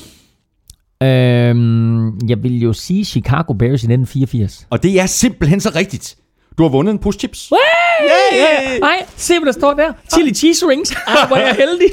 øhm, 1.03 2.29
jeg 2.29 2.43
vil 2.43 2.61
jo 2.61 2.73
sige 2.73 3.05
Chicago 3.05 3.53
Bears 3.53 3.83
i 3.83 3.87
1984. 3.87 4.67
Og 4.71 4.83
det 4.83 5.01
er 5.01 5.07
simpelthen 5.07 5.61
så 5.61 5.73
rigtigt. 5.75 6.17
Du 6.59 6.63
har 6.63 6.71
vundet 6.71 6.93
en 6.93 6.99
push 6.99 7.19
chips. 7.19 7.53
Yeah! 7.53 8.81
Nej, 8.81 9.07
se 9.17 9.39
hvad 9.39 9.47
der 9.47 9.53
står 9.53 9.75
der. 9.75 9.93
Chili 10.13 10.35
cheese 10.35 10.69
rings. 10.69 10.93
Ah, 11.07 11.29
hvor 11.29 11.37
er 11.37 11.47
jeg 11.47 11.55
heldig. 11.57 11.89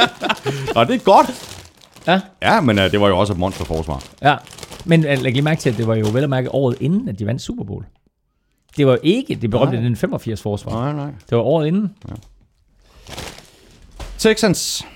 Og 0.76 0.86
det 0.86 0.94
er 0.94 1.04
godt. 1.04 1.50
Ja. 2.06 2.20
Ja, 2.42 2.60
men 2.60 2.78
uh, 2.78 2.84
det 2.84 3.00
var 3.00 3.08
jo 3.08 3.18
også 3.18 3.32
et 3.32 3.38
monsterforsvar. 3.38 4.02
Ja, 4.22 4.36
men 4.84 5.06
øh, 5.06 5.22
læg 5.22 5.32
lige 5.32 5.42
mærke 5.42 5.60
til, 5.60 5.70
at 5.70 5.76
det 5.76 5.86
var 5.86 5.94
jo 5.94 6.06
vel 6.12 6.22
at 6.24 6.30
mærke 6.30 6.50
året 6.54 6.76
inden, 6.80 7.08
at 7.08 7.18
de 7.18 7.26
vandt 7.26 7.42
Super 7.42 7.64
Bowl. 7.64 7.84
Det 8.76 8.86
var 8.86 8.98
ikke 9.02 9.34
det 9.34 9.50
berømte 9.50 9.68
1985 9.68 10.42
forsvar. 10.42 10.72
Nej, 10.72 10.92
nej. 10.92 11.12
Det 11.30 11.38
var 11.38 11.44
året 11.44 11.66
inden. 11.66 11.90
Texans. 14.18 14.86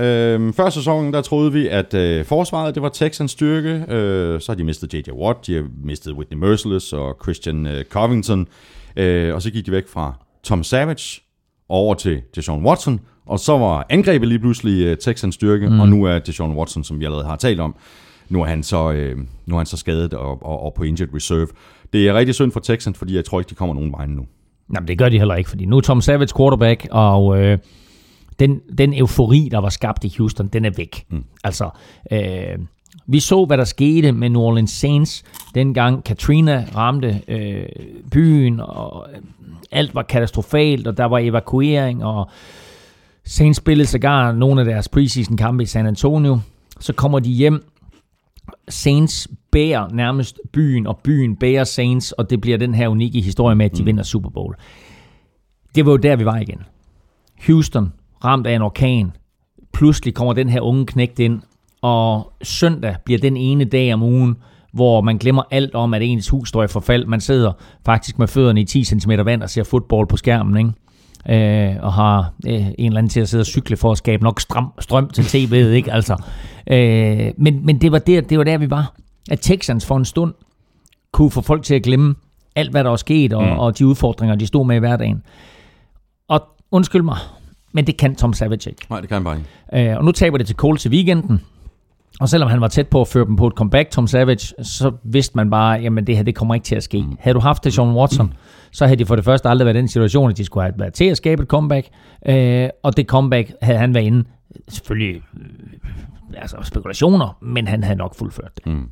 Øhm, 0.00 0.52
før 0.52 0.70
sæsonen, 0.70 1.12
der 1.12 1.22
troede 1.22 1.52
vi, 1.52 1.68
at 1.68 1.94
øh, 1.94 2.24
forsvaret, 2.24 2.74
det 2.74 2.82
var 2.82 2.88
Texans 2.88 3.30
styrke. 3.30 3.84
Øh, 3.88 4.40
så 4.40 4.52
har 4.52 4.56
de 4.56 4.64
mistet 4.64 4.94
J.J. 4.94 5.10
Watt, 5.12 5.46
de 5.46 5.54
har 5.54 5.64
mistet 5.84 6.12
Whitney 6.12 6.38
Merciless 6.38 6.92
og 6.92 7.16
Christian 7.22 7.66
øh, 7.66 7.84
Covington. 7.84 8.46
Øh, 8.96 9.34
og 9.34 9.42
så 9.42 9.50
gik 9.50 9.66
de 9.66 9.72
væk 9.72 9.88
fra 9.88 10.14
Tom 10.42 10.64
Savage 10.64 11.22
over 11.68 11.94
til 11.94 12.22
Deshaun 12.34 12.66
Watson. 12.66 13.00
Og 13.26 13.40
så 13.40 13.58
var 13.58 13.86
angrebet 13.90 14.28
lige 14.28 14.38
pludselig 14.38 14.86
øh, 14.86 14.96
Texans 14.96 15.34
styrke, 15.34 15.68
mm. 15.68 15.80
og 15.80 15.88
nu 15.88 16.04
er 16.04 16.18
Deshaun 16.18 16.56
Watson, 16.56 16.84
som 16.84 17.00
vi 17.00 17.04
allerede 17.04 17.26
har 17.26 17.36
talt 17.36 17.60
om, 17.60 17.74
nu 18.28 18.42
er 18.42 18.46
han 18.46 18.62
så, 18.62 18.92
øh, 18.92 19.18
nu 19.46 19.54
er 19.54 19.58
han 19.58 19.66
så 19.66 19.76
skadet 19.76 20.14
og, 20.14 20.42
og, 20.42 20.62
og 20.62 20.74
på 20.74 20.82
injured 20.82 21.14
reserve. 21.14 21.46
Det 21.92 22.08
er 22.08 22.14
rigtig 22.14 22.34
synd 22.34 22.52
for 22.52 22.60
Texans, 22.60 22.98
fordi 22.98 23.16
jeg 23.16 23.24
tror 23.24 23.40
ikke, 23.40 23.50
de 23.50 23.54
kommer 23.54 23.74
nogen 23.74 23.92
vej 23.92 24.06
nu. 24.06 24.26
Jamen, 24.74 24.88
det 24.88 24.98
gør 24.98 25.08
de 25.08 25.18
heller 25.18 25.34
ikke, 25.34 25.50
fordi 25.50 25.64
nu 25.64 25.76
er 25.76 25.80
Tom 25.80 26.00
Savage 26.00 26.36
quarterback, 26.36 26.88
og 26.90 27.42
øh, 27.42 27.58
den, 28.38 28.60
den 28.78 28.94
eufori, 28.94 29.48
der 29.50 29.58
var 29.58 29.68
skabt 29.68 30.04
i 30.04 30.14
Houston, 30.18 30.46
den 30.46 30.64
er 30.64 30.70
væk. 30.76 31.04
Mm. 31.10 31.24
Altså, 31.44 31.70
øh, 32.12 32.58
vi 33.06 33.20
så, 33.20 33.44
hvad 33.44 33.58
der 33.58 33.64
skete 33.64 34.12
med 34.12 34.28
New 34.28 34.42
Orleans 34.42 34.70
Saints, 34.70 35.24
dengang 35.54 36.04
Katrina 36.04 36.66
ramte 36.76 37.20
øh, 37.28 37.66
byen, 38.10 38.60
og 38.60 39.06
øh, 39.12 39.18
alt 39.70 39.94
var 39.94 40.02
katastrofalt, 40.02 40.86
og 40.86 40.96
der 40.96 41.04
var 41.04 41.18
evakuering, 41.18 42.04
og 42.04 42.30
Saints 43.24 43.56
spillede 43.56 43.88
sågar 43.88 44.32
nogle 44.32 44.60
af 44.60 44.64
deres 44.64 44.88
preseason 44.88 45.36
kampe 45.36 45.62
i 45.62 45.66
San 45.66 45.86
Antonio. 45.86 46.38
Så 46.80 46.92
kommer 46.92 47.18
de 47.18 47.30
hjem, 47.30 47.64
Saints 48.68 49.28
bærer 49.50 49.88
nærmest 49.88 50.40
byen, 50.52 50.86
og 50.86 50.98
byen 51.04 51.36
bærer 51.36 51.64
Saints, 51.64 52.12
og 52.12 52.30
det 52.30 52.40
bliver 52.40 52.58
den 52.58 52.74
her 52.74 52.88
unikke 52.88 53.20
historie 53.20 53.56
med, 53.56 53.66
at 53.66 53.76
de 53.76 53.82
mm. 53.82 53.86
vinder 53.86 54.02
Super 54.02 54.30
Bowl. 54.30 54.54
Det 55.74 55.86
var 55.86 55.92
jo 55.92 55.96
der, 55.96 56.16
vi 56.16 56.24
var 56.24 56.36
igen. 56.36 56.62
Houston, 57.46 57.92
ramt 58.24 58.46
af 58.46 58.54
en 58.54 58.62
orkan. 58.62 59.12
Pludselig 59.72 60.14
kommer 60.14 60.32
den 60.32 60.48
her 60.48 60.60
unge 60.60 60.86
knægt 60.86 61.18
ind, 61.18 61.40
og 61.82 62.32
søndag 62.42 62.96
bliver 63.04 63.18
den 63.18 63.36
ene 63.36 63.64
dag 63.64 63.94
om 63.94 64.02
ugen, 64.02 64.36
hvor 64.72 65.00
man 65.00 65.18
glemmer 65.18 65.42
alt 65.50 65.74
om, 65.74 65.94
at 65.94 66.02
ens 66.02 66.28
hus 66.28 66.48
står 66.48 66.62
i 66.62 66.68
forfald. 66.68 67.06
Man 67.06 67.20
sidder 67.20 67.52
faktisk 67.86 68.18
med 68.18 68.28
fødderne 68.28 68.60
i 68.60 68.64
10 68.64 68.84
cm 68.84 69.10
vand 69.24 69.42
og 69.42 69.50
ser 69.50 69.62
fodbold 69.62 70.08
på 70.08 70.16
skærmen, 70.16 70.56
ikke? 70.56 70.72
Øh, 71.28 71.76
og 71.80 71.92
har 71.92 72.32
øh, 72.46 72.54
en 72.54 72.74
eller 72.78 72.98
anden 72.98 73.08
til 73.08 73.20
at 73.20 73.28
sidde 73.28 73.42
og 73.42 73.46
cykle 73.46 73.76
for 73.76 73.92
at 73.92 73.98
skabe 73.98 74.22
nok 74.22 74.40
strøm, 74.40 74.72
strøm 74.78 75.08
til 75.08 75.22
tv'et, 75.22 75.54
ikke? 75.78 75.92
Altså, 75.92 76.16
øh, 76.66 77.32
men, 77.36 77.66
men 77.66 77.80
det 77.80 77.92
var, 77.92 77.98
der, 77.98 78.20
det 78.20 78.38
var 78.38 78.44
der, 78.44 78.58
vi 78.58 78.70
var. 78.70 78.94
At 79.30 79.40
Texans 79.40 79.86
for 79.86 79.96
en 79.96 80.04
stund 80.04 80.34
kunne 81.12 81.30
få 81.30 81.40
folk 81.40 81.62
til 81.62 81.74
at 81.74 81.82
glemme 81.82 82.14
alt, 82.56 82.70
hvad 82.70 82.84
der 82.84 82.90
var 82.90 82.96
sket, 82.96 83.32
og, 83.32 83.44
mm. 83.44 83.58
og 83.58 83.78
de 83.78 83.86
udfordringer, 83.86 84.36
de 84.36 84.46
stod 84.46 84.66
med 84.66 84.76
i 84.76 84.78
hverdagen. 84.78 85.22
Og 86.28 86.42
undskyld 86.70 87.02
mig, 87.02 87.18
men 87.72 87.86
det 87.86 87.96
kan 87.96 88.16
Tom 88.16 88.32
Savage 88.32 88.70
ikke. 88.70 88.86
Nej, 88.90 89.00
det 89.00 89.08
kan 89.08 89.14
han 89.14 89.24
bare 89.24 89.36
ikke. 89.36 89.90
Øh, 89.90 89.98
og 89.98 90.04
nu 90.04 90.12
taber 90.12 90.38
det 90.38 90.46
til 90.46 90.56
Cole 90.56 90.78
til 90.78 90.90
weekenden. 90.90 91.40
Og 92.20 92.28
selvom 92.28 92.50
han 92.50 92.60
var 92.60 92.68
tæt 92.68 92.88
på 92.88 93.00
at 93.00 93.08
føre 93.08 93.24
dem 93.24 93.36
på 93.36 93.46
et 93.46 93.52
comeback, 93.52 93.90
Tom 93.90 94.06
Savage, 94.06 94.64
så 94.64 94.92
vidste 95.04 95.36
man 95.36 95.50
bare, 95.50 95.80
jamen 95.80 96.06
det 96.06 96.16
her, 96.16 96.22
det 96.22 96.34
kommer 96.34 96.54
ikke 96.54 96.64
til 96.64 96.74
at 96.74 96.82
ske. 96.82 97.02
Mm. 97.02 97.16
Havde 97.20 97.34
du 97.34 97.40
haft 97.40 97.64
det, 97.64 97.72
Sean 97.72 97.94
Watson, 97.94 98.26
mm. 98.26 98.32
så 98.72 98.86
havde 98.86 98.98
de 98.98 99.06
for 99.06 99.16
det 99.16 99.24
første 99.24 99.48
aldrig 99.48 99.66
været 99.66 99.76
i 99.76 99.78
den 99.78 99.88
situation, 99.88 100.30
at 100.30 100.36
de 100.36 100.44
skulle 100.44 100.64
have 100.64 100.74
været 100.78 100.94
til 100.94 101.04
at 101.04 101.16
skabe 101.16 101.42
et 101.42 101.48
comeback. 101.48 101.88
Øh, 102.26 102.68
og 102.82 102.96
det 102.96 103.06
comeback 103.06 103.52
havde 103.62 103.78
han 103.78 103.94
været 103.94 104.04
inde. 104.04 104.24
Selvfølgelig 104.68 105.22
øh, 105.40 106.42
altså 106.42 106.56
spekulationer, 106.62 107.38
men 107.42 107.68
han 107.68 107.84
havde 107.84 107.98
nok 107.98 108.14
fuldført 108.14 108.50
det. 108.56 108.66
Mm. 108.66 108.88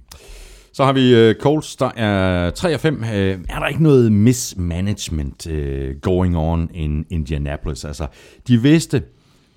Så 0.73 0.85
har 0.85 0.93
vi 0.93 1.31
uh, 1.31 1.35
Colts, 1.41 1.77
der 1.77 1.91
er 1.97 2.51
3 2.51 2.75
og 2.75 2.81
5. 2.81 2.95
Uh, 3.03 3.09
er 3.09 3.37
der 3.59 3.67
ikke 3.67 3.83
noget 3.83 4.13
mismanagement 4.13 5.47
uh, 5.47 6.01
going 6.03 6.37
on 6.37 6.71
in 6.75 7.05
Indianapolis? 7.11 7.85
Altså, 7.85 8.07
de 8.49 8.63
vidste, 8.63 9.03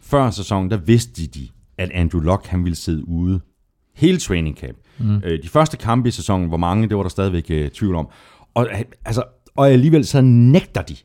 før 0.01 0.29
sæsonen, 0.29 0.71
der 0.71 0.77
vidste 0.77 1.27
de, 1.27 1.47
at 1.77 1.91
Andrew 1.93 2.21
Luck 2.21 2.47
han 2.47 2.63
ville 2.63 2.75
sidde 2.75 3.07
ude 3.07 3.39
hele 4.01 4.17
training 4.17 4.57
camp. 4.57 4.77
Mm. 4.97 5.15
Uh, 5.15 5.21
de 5.23 5.49
første 5.49 5.77
kampe 5.77 6.09
i 6.09 6.11
sæsonen, 6.11 6.47
hvor 6.47 6.57
mange, 6.57 6.89
det 6.89 6.97
var 6.97 7.03
der 7.03 7.09
stadigvæk 7.09 7.45
uh, 7.49 7.67
tvivl 7.71 7.95
om. 7.95 8.07
Og, 8.53 8.67
uh, 8.73 8.79
altså, 9.05 9.23
og 9.55 9.69
alligevel 9.69 10.05
så 10.05 10.21
nægter 10.21 10.81
de 10.81 10.95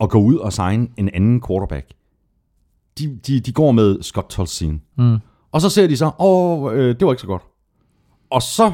at 0.00 0.10
gå 0.10 0.18
ud 0.18 0.36
og 0.36 0.52
signe 0.52 0.88
en 0.96 1.10
anden 1.14 1.42
quarterback. 1.48 1.86
De, 2.98 3.18
de, 3.26 3.40
de 3.40 3.52
går 3.52 3.72
med 3.72 4.02
Scott 4.02 4.28
Tolzien. 4.30 4.82
Mm. 4.98 5.18
Og 5.52 5.60
så 5.60 5.68
ser 5.68 5.86
de 5.86 5.96
så, 5.96 6.10
åh, 6.18 6.74
øh, 6.74 6.88
det 6.88 7.06
var 7.06 7.12
ikke 7.12 7.20
så 7.20 7.26
godt. 7.26 7.42
Og 8.30 8.42
så 8.42 8.72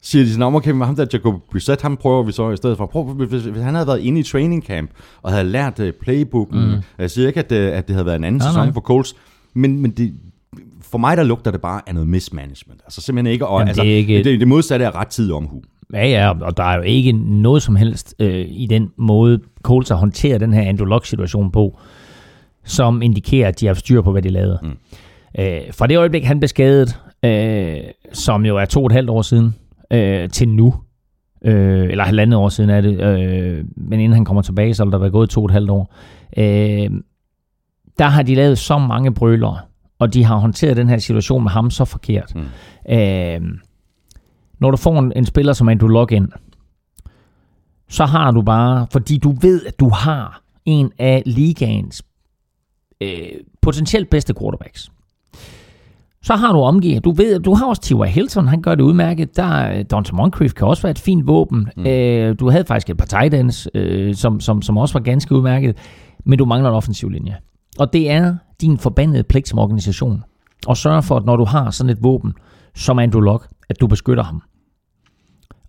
siger 0.00 0.24
de 0.24 0.32
sådan, 0.32 0.54
okay, 0.54 0.70
men 0.70 0.80
ham 0.80 0.96
der 0.96 1.06
Jacob 1.12 1.34
Brissett, 1.50 1.82
ham 1.82 1.96
prøver 1.96 2.22
vi 2.22 2.32
så 2.32 2.50
i 2.50 2.56
stedet 2.56 2.76
for. 2.76 2.86
Prøv, 2.86 3.04
hvis, 3.04 3.44
hvis 3.44 3.62
han 3.62 3.74
havde 3.74 3.86
været 3.86 4.00
inde 4.00 4.20
i 4.20 4.22
training 4.22 4.62
camp, 4.62 4.90
og 5.22 5.30
havde 5.30 5.44
lært 5.44 5.80
uh, 5.80 5.88
playbooken, 6.00 6.70
mm. 6.70 6.82
jeg 6.98 7.10
siger 7.10 7.28
ikke, 7.28 7.40
at, 7.40 7.52
uh, 7.52 7.78
at 7.78 7.88
det 7.88 7.94
havde 7.94 8.06
været 8.06 8.16
en 8.16 8.24
anden 8.24 8.38
nej, 8.38 8.48
sæson 8.48 8.66
nej. 8.66 8.72
for 8.72 8.80
Coles, 8.80 9.16
men, 9.54 9.80
men 9.80 9.90
det, 9.90 10.14
for 10.90 10.98
mig 10.98 11.16
der 11.16 11.22
lugter 11.22 11.50
det 11.50 11.60
bare 11.60 11.80
af 11.86 11.94
noget 11.94 12.08
mismanagement. 12.08 12.80
Altså 12.84 13.00
simpelthen 13.00 13.32
ikke, 13.32 13.46
og, 13.46 13.58
Jamen, 13.58 13.68
altså, 13.68 13.82
det, 13.82 13.92
er 13.92 13.96
ikke... 13.96 14.24
Det, 14.24 14.40
det 14.40 14.48
modsatte 14.48 14.84
er 14.84 14.96
ret 14.96 15.08
tid 15.08 15.32
omhu. 15.32 15.62
Ja, 15.92 16.06
ja, 16.06 16.32
og 16.40 16.56
der 16.56 16.62
er 16.64 16.76
jo 16.76 16.82
ikke 16.82 17.12
noget 17.12 17.62
som 17.62 17.76
helst 17.76 18.14
øh, 18.18 18.46
i 18.48 18.66
den 18.70 18.90
måde, 18.98 19.40
Coles 19.62 19.88
har 19.88 19.96
håndteret 19.96 20.40
den 20.40 20.52
her 20.52 20.62
Andrew 20.62 20.86
Luck-situation 20.86 21.50
på, 21.50 21.78
som 22.64 23.02
indikerer, 23.02 23.48
at 23.48 23.60
de 23.60 23.66
har 23.66 23.74
styr 23.74 24.02
på, 24.02 24.12
hvad 24.12 24.22
de 24.22 24.28
lavede. 24.28 24.58
Mm. 24.62 24.76
Øh, 25.38 25.60
fra 25.72 25.86
det 25.86 25.98
øjeblik, 25.98 26.24
han 26.24 26.40
blev 26.40 26.48
skadet, 26.48 27.00
øh, 27.24 27.76
som 28.12 28.46
jo 28.46 28.56
er 28.56 28.64
to 28.64 28.80
og 28.80 28.86
et 28.86 28.92
halvt 28.92 29.10
år 29.10 29.22
siden, 29.22 29.54
øh, 29.90 30.30
til 30.30 30.48
nu, 30.48 30.74
øh, 31.44 31.90
eller 31.90 32.04
halvandet 32.04 32.38
år 32.38 32.48
siden 32.48 32.70
er 32.70 32.80
det, 32.80 33.00
øh, 33.00 33.64
men 33.76 34.00
inden 34.00 34.12
han 34.12 34.24
kommer 34.24 34.42
tilbage, 34.42 34.74
så 34.74 34.84
er 34.84 34.90
der 34.90 34.98
været 34.98 35.12
gået 35.12 35.30
to 35.30 35.40
og 35.40 35.46
et 35.46 35.52
halvt 35.52 35.70
år, 35.70 35.94
øh, 36.36 36.90
der 37.98 38.04
har 38.04 38.22
de 38.22 38.34
lavet 38.34 38.58
så 38.58 38.78
mange 38.78 39.14
brøler, 39.14 39.68
og 39.98 40.14
de 40.14 40.24
har 40.24 40.36
håndteret 40.36 40.76
den 40.76 40.88
her 40.88 40.98
situation 40.98 41.42
med 41.42 41.50
ham 41.50 41.70
så 41.70 41.84
forkert. 41.84 42.32
Mm. 42.34 42.94
Øh, 42.94 43.40
når 44.58 44.70
du 44.70 44.76
får 44.76 44.98
en, 44.98 45.12
en 45.16 45.24
spiller 45.24 45.52
som 45.52 45.68
Andrew 45.68 46.06
ind, 46.10 46.28
så 47.88 48.04
har 48.04 48.30
du 48.30 48.42
bare, 48.42 48.86
fordi 48.92 49.18
du 49.18 49.34
ved, 49.40 49.66
at 49.66 49.80
du 49.80 49.88
har 49.88 50.42
en 50.64 50.92
af 50.98 51.22
ligaens 51.26 52.02
øh, 53.00 53.28
potentielt 53.62 54.10
bedste 54.10 54.34
quarterbacks. 54.40 54.90
Så 56.22 56.34
har 56.34 56.52
du 56.52 56.58
omgivet. 56.58 57.04
Du 57.04 57.10
ved, 57.10 57.40
du 57.40 57.54
har 57.54 57.66
også 57.66 57.82
T.Y. 57.82 58.06
Hilton, 58.06 58.48
han 58.48 58.62
gør 58.62 58.74
det 58.74 58.82
udmærket. 58.82 59.36
Der, 59.36 59.82
Dante 59.82 60.14
Moncrief 60.14 60.52
kan 60.52 60.66
også 60.66 60.82
være 60.82 60.90
et 60.90 60.98
fint 60.98 61.26
våben. 61.26 61.68
Mm. 61.76 61.86
Øh, 61.86 62.36
du 62.40 62.50
havde 62.50 62.64
faktisk 62.64 62.90
et 62.90 62.96
par 62.96 63.04
tight 63.04 63.34
ends, 63.34 63.68
øh, 63.74 64.14
som, 64.14 64.40
som, 64.40 64.62
som 64.62 64.78
også 64.78 64.92
var 64.92 65.00
ganske 65.00 65.34
udmærket. 65.34 65.76
Men 66.24 66.38
du 66.38 66.44
mangler 66.44 66.70
en 66.70 66.76
offensiv 66.76 67.10
linje. 67.10 67.36
Og 67.78 67.92
det 67.92 68.10
er 68.10 68.36
din 68.60 68.78
forbandede 68.78 69.22
pligt 69.22 69.48
som 69.48 69.58
organisation. 69.58 70.24
Og 70.66 70.76
sørge 70.76 71.02
for, 71.02 71.16
at 71.16 71.24
når 71.24 71.36
du 71.36 71.44
har 71.44 71.70
sådan 71.70 71.90
et 71.90 72.02
våben, 72.02 72.32
som 72.74 72.98
Andrew 72.98 73.20
Luck, 73.20 73.48
at 73.68 73.80
du 73.80 73.86
beskytter 73.86 74.22
ham. 74.22 74.42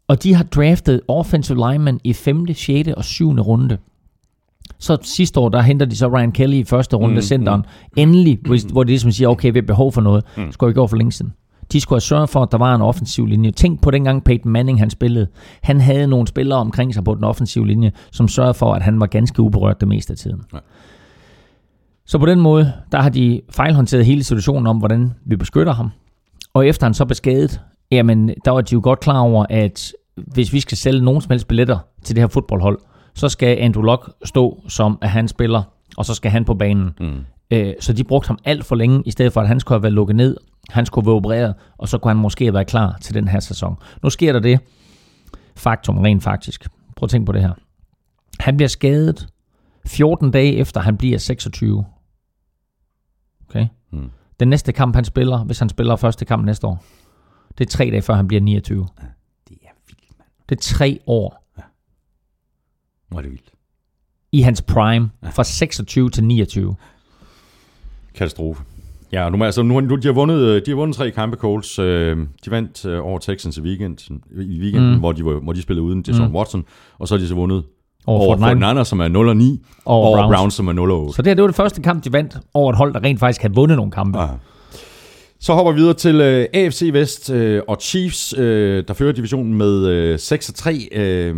Og 0.07 0.23
de 0.23 0.33
har 0.33 0.43
draftet 0.43 1.01
offensive 1.07 1.71
linemen 1.71 1.99
i 2.03 2.13
5., 2.13 2.53
6. 2.53 2.89
og 2.97 3.03
7. 3.03 3.31
runde. 3.31 3.77
Så 4.79 4.97
sidste 5.01 5.39
år, 5.39 5.49
der 5.49 5.61
henter 5.61 5.85
de 5.85 5.95
så 5.95 6.07
Ryan 6.07 6.31
Kelly 6.31 6.55
i 6.55 6.63
første 6.63 6.95
runde, 6.95 7.15
mm, 7.15 7.21
centeren. 7.21 7.59
Mm. 7.61 8.01
Endelig, 8.01 8.39
hvor, 8.45 8.71
hvor 8.71 8.83
de 8.83 8.89
ligesom 8.89 9.11
siger, 9.11 9.27
okay, 9.27 9.51
vi 9.51 9.59
har 9.59 9.65
behov 9.65 9.91
for 9.91 10.01
noget. 10.01 10.23
Mm. 10.37 10.51
Skulle 10.51 10.69
ikke 10.69 10.79
over 10.79 10.87
for 10.87 10.97
længe 10.97 11.11
siden. 11.11 11.33
De 11.71 11.81
skulle 11.81 11.95
have 11.95 12.01
sørget 12.01 12.29
for, 12.29 12.43
at 12.43 12.51
der 12.51 12.57
var 12.57 12.75
en 12.75 12.81
offensiv 12.81 13.25
linje. 13.25 13.51
Tænk 13.51 13.81
på 13.81 13.91
dengang 13.91 14.23
Peyton 14.23 14.51
Manning 14.51 14.79
han 14.79 14.89
spillede. 14.89 15.27
Han 15.61 15.81
havde 15.81 16.07
nogle 16.07 16.27
spillere 16.27 16.59
omkring 16.59 16.93
sig 16.93 17.03
på 17.03 17.15
den 17.15 17.23
offensive 17.23 17.67
linje, 17.67 17.91
som 18.11 18.27
sørgede 18.27 18.53
for, 18.53 18.73
at 18.73 18.81
han 18.81 18.99
var 18.99 19.05
ganske 19.05 19.41
uberørt 19.41 19.79
det 19.79 19.87
meste 19.87 20.11
af 20.11 20.17
tiden. 20.17 20.41
Ja. 20.53 20.57
Så 22.07 22.17
på 22.19 22.25
den 22.25 22.41
måde, 22.41 22.73
der 22.91 23.01
har 23.01 23.09
de 23.09 23.41
fejlhåndteret 23.49 24.05
hele 24.05 24.23
situationen 24.23 24.67
om, 24.67 24.77
hvordan 24.77 25.13
vi 25.25 25.35
beskytter 25.35 25.73
ham. 25.73 25.91
Og 26.53 26.67
efter 26.67 26.85
han 26.85 26.93
så 26.93 27.05
blev 27.05 27.15
skadet, 27.15 27.61
jamen, 27.91 28.31
der 28.45 28.51
var 28.51 28.61
de 28.61 28.73
jo 28.73 28.79
godt 28.83 28.99
klar 28.99 29.19
over, 29.19 29.45
at 29.49 29.93
hvis 30.15 30.53
vi 30.53 30.59
skal 30.59 30.77
sælge 30.77 31.05
nogen 31.05 31.21
som 31.21 31.31
helst 31.31 31.47
billetter 31.47 31.79
til 32.03 32.15
det 32.15 32.21
her 32.21 32.27
fodboldhold, 32.27 32.79
så 33.13 33.29
skal 33.29 33.57
Andrew 33.59 33.83
Luck 33.83 34.09
stå 34.25 34.63
som, 34.67 34.97
at 35.01 35.09
han 35.09 35.27
spiller, 35.27 35.63
og 35.97 36.05
så 36.05 36.13
skal 36.13 36.31
han 36.31 36.45
på 36.45 36.53
banen. 36.53 36.89
Mm. 36.99 37.25
Øh, 37.51 37.73
så 37.79 37.93
de 37.93 38.03
brugte 38.03 38.27
ham 38.27 38.39
alt 38.45 38.65
for 38.65 38.75
længe, 38.75 39.03
i 39.05 39.11
stedet 39.11 39.33
for 39.33 39.41
at 39.41 39.47
han 39.47 39.59
skulle 39.59 39.75
have 39.75 39.83
været 39.83 39.93
lukket 39.93 40.15
ned, 40.15 40.37
han 40.69 40.85
skulle 40.85 41.05
være 41.05 41.15
opereret, 41.15 41.53
og 41.77 41.89
så 41.89 41.97
kunne 41.97 42.09
han 42.09 42.17
måske 42.17 42.53
være 42.53 42.65
klar 42.65 42.97
til 43.01 43.15
den 43.15 43.27
her 43.27 43.39
sæson. 43.39 43.75
Nu 44.03 44.09
sker 44.09 44.33
der 44.33 44.39
det, 44.39 44.59
faktum 45.55 45.97
rent 45.97 46.23
faktisk. 46.23 46.67
Prøv 46.95 47.05
at 47.05 47.09
tænke 47.09 47.25
på 47.25 47.31
det 47.31 47.41
her. 47.41 47.53
Han 48.39 48.57
bliver 48.57 48.69
skadet 48.69 49.27
14 49.85 50.31
dage 50.31 50.55
efter 50.55 50.81
han 50.81 50.97
bliver 50.97 51.17
26. 51.17 51.85
Okay? 53.49 53.67
Mm. 53.91 54.09
Den 54.39 54.47
næste 54.47 54.71
kamp, 54.71 54.95
han 54.95 55.05
spiller, 55.05 55.43
hvis 55.43 55.59
han 55.59 55.69
spiller 55.69 55.95
første 55.95 56.25
kamp 56.25 56.45
næste 56.45 56.67
år, 56.67 56.83
det 57.57 57.65
er 57.65 57.69
tre 57.69 57.89
dage 57.91 58.01
før 58.01 58.13
han 58.13 58.27
bliver 58.27 58.41
29. 58.41 58.87
Ja, 59.01 59.07
det 59.49 59.57
er 59.63 59.69
vildt, 59.87 60.17
mand. 60.17 60.29
Det 60.49 60.55
er 60.57 60.61
tre 60.61 60.99
år. 61.07 61.43
Hvor 63.07 63.17
er 63.17 63.21
det 63.21 63.31
vildt. 63.31 63.51
I 64.31 64.41
hans 64.41 64.61
prime, 64.61 65.11
ja. 65.23 65.29
fra 65.29 65.43
26 65.43 66.09
til 66.09 66.23
29. 66.23 66.75
Katastrofe. 68.13 68.63
Ja, 69.11 69.29
nu, 69.29 69.43
altså, 69.43 69.63
nu, 69.63 69.79
nu, 69.79 69.95
de, 69.95 70.07
har 70.07 70.13
vundet, 70.13 70.39
øh, 70.39 70.61
de 70.65 70.71
har 70.71 70.75
vundet 70.75 70.97
tre 70.97 71.11
kampe, 71.11 71.37
Coles. 71.37 71.79
Øh, 71.79 72.17
de 72.45 72.51
vandt 72.51 72.85
øh, 72.85 73.05
over 73.05 73.19
Texans 73.19 73.57
i, 73.57 73.61
weekend, 73.61 74.11
i 74.31 74.59
weekenden, 74.61 74.93
mm. 74.93 74.99
hvor, 74.99 75.11
de, 75.11 75.23
hvor 75.23 75.53
de 75.53 75.61
spillede 75.61 75.83
uden 75.83 76.03
Jason 76.07 76.27
mm. 76.27 76.35
Watson. 76.35 76.65
Og 76.97 77.07
så 77.07 77.15
har 77.15 77.19
de 77.19 77.27
så 77.27 77.35
vundet 77.35 77.63
over, 78.07 78.19
over 78.19 78.37
Fortnite, 78.37 78.85
som 78.85 78.99
er 78.99 79.07
0 79.07 79.37
9, 79.37 79.59
og 79.85 79.95
over 79.95 80.17
Browns. 80.17 80.35
Browns, 80.35 80.53
som 80.53 80.67
er 80.67 80.73
0 80.73 80.91
8. 80.91 81.13
Så 81.13 81.21
det, 81.21 81.37
det 81.37 81.43
var 81.43 81.47
det 81.47 81.55
første 81.55 81.81
kamp, 81.81 82.03
de 82.03 82.13
vandt 82.13 82.37
over 82.53 82.71
et 82.71 82.77
hold, 82.77 82.93
der 82.93 83.03
rent 83.03 83.19
faktisk 83.19 83.41
havde 83.41 83.55
vundet 83.55 83.77
nogle 83.77 83.91
kampe. 83.91 84.19
Ja. 84.19 84.27
Så 85.39 85.53
hopper 85.53 85.71
vi 85.71 85.79
videre 85.79 85.93
til 85.93 86.21
øh, 86.21 86.45
AFC 86.53 86.89
Vest 86.93 87.29
uh, 87.29 87.59
og 87.67 87.77
Chiefs, 87.81 88.37
uh, 88.37 88.43
der 88.87 88.93
fører 88.93 89.11
divisionen 89.11 89.53
med 89.53 90.13
uh, 90.13 90.19
6 90.19 90.53
3. 90.55 91.29
Uh, 91.31 91.37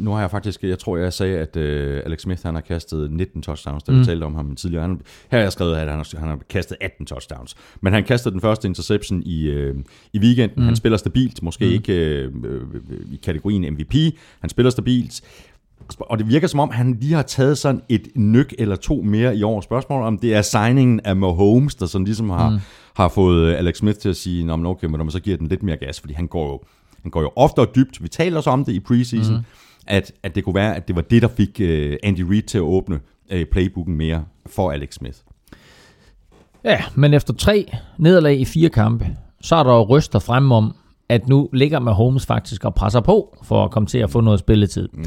nu 0.00 0.10
har 0.10 0.20
jeg 0.20 0.30
faktisk, 0.30 0.62
jeg 0.62 0.78
tror 0.78 0.96
jeg 0.96 1.12
sagde, 1.12 1.38
at 1.38 1.56
uh, 1.56 2.06
Alex 2.06 2.20
Smith 2.20 2.40
han 2.44 2.54
har 2.54 2.60
kastet 2.60 3.10
19 3.10 3.42
touchdowns, 3.42 3.82
da 3.82 3.92
vi 3.92 3.98
mm. 3.98 4.04
talte 4.04 4.24
om 4.24 4.34
ham 4.34 4.56
tidligere. 4.56 4.82
Han, 4.82 5.00
her 5.30 5.38
har 5.38 5.42
jeg 5.42 5.52
skrevet, 5.52 5.76
at 5.76 5.88
han 5.88 5.88
har, 5.88 6.18
han 6.18 6.28
har 6.28 6.38
kastet 6.50 6.76
18 6.80 7.06
touchdowns. 7.06 7.54
Men 7.80 7.92
han 7.92 8.04
kastede 8.04 8.32
den 8.32 8.40
første 8.40 8.68
interception 8.68 9.22
i, 9.22 9.50
uh, 9.50 9.76
i 10.12 10.18
weekenden. 10.18 10.56
Mm. 10.56 10.64
Han 10.64 10.76
spiller 10.76 10.96
stabilt, 10.96 11.42
måske 11.42 11.64
mm. 11.64 11.72
ikke 11.72 12.28
uh, 12.44 13.12
i 13.12 13.20
kategorien 13.22 13.72
MVP. 13.72 13.94
Han 14.40 14.50
spiller 14.50 14.70
stabilt. 14.70 15.22
Og 16.00 16.18
det 16.18 16.28
virker 16.28 16.46
som 16.46 16.60
om, 16.60 16.70
han 16.70 16.98
lige 17.00 17.14
har 17.14 17.22
taget 17.22 17.58
sådan 17.58 17.82
et 17.88 18.08
nyk 18.14 18.54
eller 18.58 18.76
to 18.76 19.02
mere 19.02 19.36
i 19.36 19.42
år. 19.42 19.60
Spørgsmålet 19.60 20.06
om 20.06 20.18
det 20.18 20.34
er 20.34 20.42
signingen 20.42 21.00
af 21.04 21.16
Mahomes, 21.16 21.74
der 21.74 21.86
sådan 21.86 22.04
ligesom 22.04 22.30
har, 22.30 22.50
mm. 22.50 22.58
har 22.94 23.08
fået 23.08 23.54
Alex 23.54 23.76
Smith 23.76 23.98
til 23.98 24.08
at 24.08 24.16
sige, 24.16 24.44
Nå, 24.44 24.68
okay, 24.68 24.86
men 24.86 25.10
så 25.10 25.20
giver 25.20 25.36
den 25.36 25.46
lidt 25.46 25.62
mere 25.62 25.76
gas, 25.76 26.00
fordi 26.00 26.14
han 26.14 26.26
går 26.26 26.46
jo, 26.46 26.60
han 27.02 27.10
går 27.10 27.20
jo 27.20 27.30
ofte 27.36 27.58
og 27.58 27.74
dybt. 27.74 28.02
Vi 28.02 28.08
taler 28.08 28.36
også 28.36 28.50
om 28.50 28.64
det 28.64 28.72
i 28.72 28.80
preseason, 28.80 29.34
mm. 29.34 29.42
at, 29.86 30.12
at 30.22 30.34
det 30.34 30.44
kunne 30.44 30.54
være, 30.54 30.76
at 30.76 30.88
det 30.88 30.96
var 30.96 31.02
det, 31.02 31.22
der 31.22 31.28
fik 31.28 31.60
uh, 31.60 31.96
Andy 32.02 32.20
Reid 32.20 32.42
til 32.42 32.58
at 32.58 32.62
åbne 32.62 33.00
uh, 33.34 33.40
playbooken 33.52 33.96
mere 33.96 34.24
for 34.46 34.70
Alex 34.70 34.94
Smith. 34.94 35.18
Ja, 36.64 36.82
men 36.94 37.14
efter 37.14 37.34
tre 37.34 37.72
nederlag 37.98 38.40
i 38.40 38.44
fire 38.44 38.68
kampe, 38.68 39.06
så 39.40 39.56
er 39.56 39.62
der 39.62 39.72
jo 39.72 39.82
ryster 39.82 40.18
frem 40.18 40.52
om, 40.52 40.74
at 41.08 41.28
nu 41.28 41.48
ligger 41.52 41.80
Mahomes 41.80 42.26
faktisk 42.26 42.64
og 42.64 42.74
presser 42.74 43.00
på 43.00 43.38
for 43.42 43.64
at 43.64 43.70
komme 43.70 43.86
til 43.86 43.98
at 43.98 44.10
få 44.10 44.20
noget 44.20 44.40
spilletid. 44.40 44.88
Mm. 44.92 45.04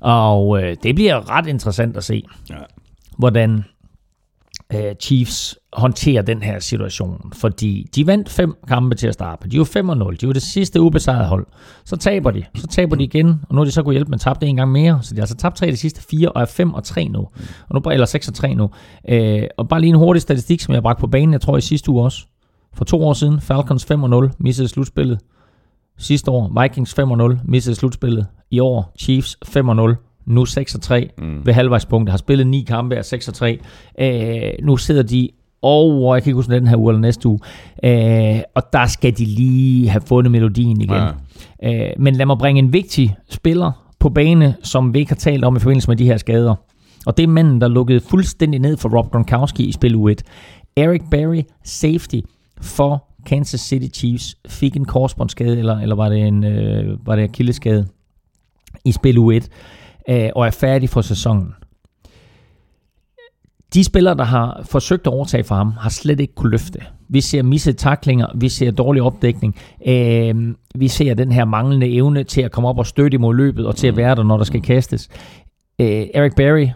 Og 0.00 0.62
øh, 0.62 0.76
det 0.82 0.94
bliver 0.94 1.30
ret 1.30 1.46
interessant 1.46 1.96
at 1.96 2.04
se, 2.04 2.22
ja. 2.50 2.56
hvordan 3.18 3.64
øh, 4.74 4.94
Chiefs 5.00 5.58
håndterer 5.72 6.22
den 6.22 6.42
her 6.42 6.58
situation. 6.58 7.32
Fordi 7.34 7.86
de 7.94 8.06
vandt 8.06 8.28
fem 8.28 8.54
kampe 8.68 8.94
til 8.94 9.06
at 9.08 9.14
starte. 9.14 9.48
De 9.48 9.56
jo 9.56 9.64
5 9.64 9.86
0. 9.86 10.16
De 10.20 10.26
jo 10.26 10.32
det 10.32 10.42
sidste 10.42 10.80
ubesejrede 10.80 11.28
hold. 11.28 11.46
Så 11.84 11.96
taber 11.96 12.30
de. 12.30 12.44
Så 12.54 12.66
taber 12.66 12.96
de 12.96 13.04
igen. 13.04 13.40
Og 13.48 13.54
nu 13.54 13.60
er 13.60 13.64
de 13.64 13.70
så 13.70 13.82
kunne 13.82 13.92
hjælpe 13.92 14.10
med 14.10 14.16
at 14.16 14.20
tabe 14.20 14.40
det 14.40 14.48
en 14.48 14.56
gang 14.56 14.72
mere. 14.72 14.98
Så 15.02 15.14
de 15.14 15.18
har 15.18 15.22
altså 15.22 15.36
tabt 15.36 15.56
tre 15.56 15.66
de 15.66 15.76
sidste 15.76 16.02
fire 16.10 16.32
og 16.32 16.42
er 16.42 16.46
5 16.46 16.74
og 16.74 16.84
3 16.84 17.08
nu. 17.08 17.18
Og 17.68 17.82
nu, 17.84 17.90
eller 17.90 18.06
6 18.06 18.28
og 18.28 18.34
3 18.34 18.54
nu. 18.54 18.70
Øh, 19.08 19.42
og 19.56 19.68
bare 19.68 19.80
lige 19.80 19.90
en 19.90 19.96
hurtig 19.96 20.22
statistik, 20.22 20.60
som 20.60 20.74
jeg 20.74 20.82
bragte 20.82 21.00
på 21.00 21.06
banen, 21.06 21.32
jeg 21.32 21.40
tror 21.40 21.56
i 21.56 21.60
sidste 21.60 21.90
uge 21.90 22.04
også. 22.04 22.26
For 22.74 22.84
to 22.84 23.02
år 23.02 23.12
siden, 23.12 23.40
Falcons 23.40 23.84
5 23.84 24.02
og 24.02 24.10
0, 24.10 24.30
missede 24.38 24.68
slutspillet. 24.68 25.18
Sidste 25.98 26.30
år, 26.30 26.62
Vikings 26.62 26.94
5 26.94 27.10
og 27.10 27.18
0, 27.18 27.40
missede 27.44 27.76
slutspillet. 27.76 28.26
I 28.50 28.60
år, 28.60 28.92
Chiefs 28.98 29.36
5 29.44 29.68
og 29.68 29.76
0, 29.76 29.96
nu 30.26 30.44
6 30.44 30.74
og 30.74 30.80
3 30.80 31.10
mm. 31.18 31.46
ved 31.46 31.52
halvvejspunktet. 31.52 32.10
Har 32.10 32.18
spillet 32.18 32.46
ni 32.46 32.64
kampe 32.68 32.96
af 32.96 33.04
6 33.04 33.28
og 33.28 33.34
3. 33.34 33.58
Øh, 34.00 34.66
nu 34.66 34.76
sidder 34.76 35.02
de 35.02 35.28
over, 35.62 36.14
jeg 36.14 36.22
kan 36.22 36.30
ikke 36.30 36.36
huske 36.36 36.54
den 36.54 36.66
her 36.66 36.76
uge 36.76 36.92
eller 36.92 37.00
næste 37.00 37.28
uge, 37.28 37.38
øh, 37.84 38.40
og 38.54 38.62
der 38.72 38.86
skal 38.86 39.18
de 39.18 39.24
lige 39.24 39.88
have 39.88 40.00
fundet 40.06 40.30
melodien 40.30 40.80
igen. 40.80 41.02
Ja. 41.62 41.88
Øh, 41.88 41.90
men 41.98 42.16
lad 42.16 42.26
mig 42.26 42.38
bringe 42.38 42.58
en 42.58 42.72
vigtig 42.72 43.16
spiller 43.30 43.72
på 43.98 44.08
bane, 44.08 44.54
som 44.62 44.94
vi 44.94 44.98
ikke 44.98 45.10
har 45.10 45.16
talt 45.16 45.44
om 45.44 45.56
i 45.56 45.58
forbindelse 45.58 45.88
med 45.90 45.96
de 45.96 46.04
her 46.04 46.16
skader. 46.16 46.54
Og 47.06 47.16
det 47.16 47.22
er 47.22 47.28
manden, 47.28 47.60
der 47.60 47.68
lukkede 47.68 48.00
fuldstændig 48.00 48.60
ned 48.60 48.76
for 48.76 48.88
Rob 48.88 49.10
Gronkowski 49.10 49.64
i 49.64 49.72
spil 49.72 49.94
U1. 49.94 50.22
Eric 50.76 51.02
Berry, 51.10 51.42
safety 51.64 52.20
for 52.60 53.04
Kansas 53.28 53.60
City 53.60 53.98
Chiefs, 53.98 54.36
fik 54.48 54.76
en 54.76 54.84
korsbåndsskade, 54.84 55.58
eller, 55.58 55.78
eller 55.78 55.94
var 55.94 56.08
det 56.08 56.26
en 56.26 56.44
øh, 56.44 57.06
var 57.06 57.16
det 57.16 57.22
akilleskade 57.22 57.86
i 58.84 58.92
spil 58.92 59.18
U1 59.18 59.48
øh, 60.10 60.30
og 60.36 60.46
er 60.46 60.50
færdig 60.50 60.88
for 60.88 61.00
sæsonen. 61.00 61.54
De 63.74 63.84
spillere, 63.84 64.16
der 64.16 64.24
har 64.24 64.62
forsøgt 64.64 65.06
at 65.06 65.12
overtage 65.12 65.44
for 65.44 65.54
ham, 65.54 65.72
har 65.72 65.90
slet 65.90 66.20
ikke 66.20 66.34
kunne 66.34 66.50
løfte. 66.50 66.80
Vi 67.08 67.20
ser 67.20 67.42
misset 67.42 67.76
taklinger, 67.76 68.26
vi 68.34 68.48
ser 68.48 68.70
dårlig 68.70 69.02
opdækning, 69.02 69.56
øh, 69.86 70.54
vi 70.74 70.88
ser 70.88 71.14
den 71.14 71.32
her 71.32 71.44
manglende 71.44 71.94
evne 71.94 72.24
til 72.24 72.40
at 72.40 72.52
komme 72.52 72.68
op 72.68 72.78
og 72.78 72.86
støtte 72.86 73.14
imod 73.14 73.34
løbet, 73.34 73.66
og 73.66 73.76
til 73.76 73.86
at 73.86 73.96
være 73.96 74.14
der, 74.14 74.22
når 74.22 74.36
der 74.36 74.44
skal 74.44 74.62
kastes. 74.62 75.08
Øh, 75.80 76.06
Eric 76.14 76.32
Berry, 76.36 76.68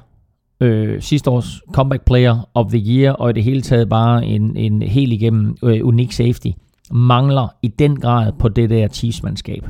øh, 0.60 1.02
sidste 1.02 1.30
års 1.30 1.60
comeback 1.72 2.04
player 2.04 2.48
of 2.54 2.66
the 2.66 2.82
year, 2.86 3.12
og 3.12 3.30
i 3.30 3.32
det 3.32 3.44
hele 3.44 3.62
taget 3.62 3.88
bare 3.88 4.26
en, 4.26 4.56
en 4.56 4.82
helt 4.82 5.12
igennem 5.12 5.56
øh, 5.62 5.86
unik 5.86 6.12
safety, 6.12 6.48
mangler 6.90 7.48
i 7.62 7.68
den 7.68 8.00
grad 8.00 8.32
på 8.38 8.48
det 8.48 8.70
der 8.70 8.88
Chiefs-mandskab 8.88 9.64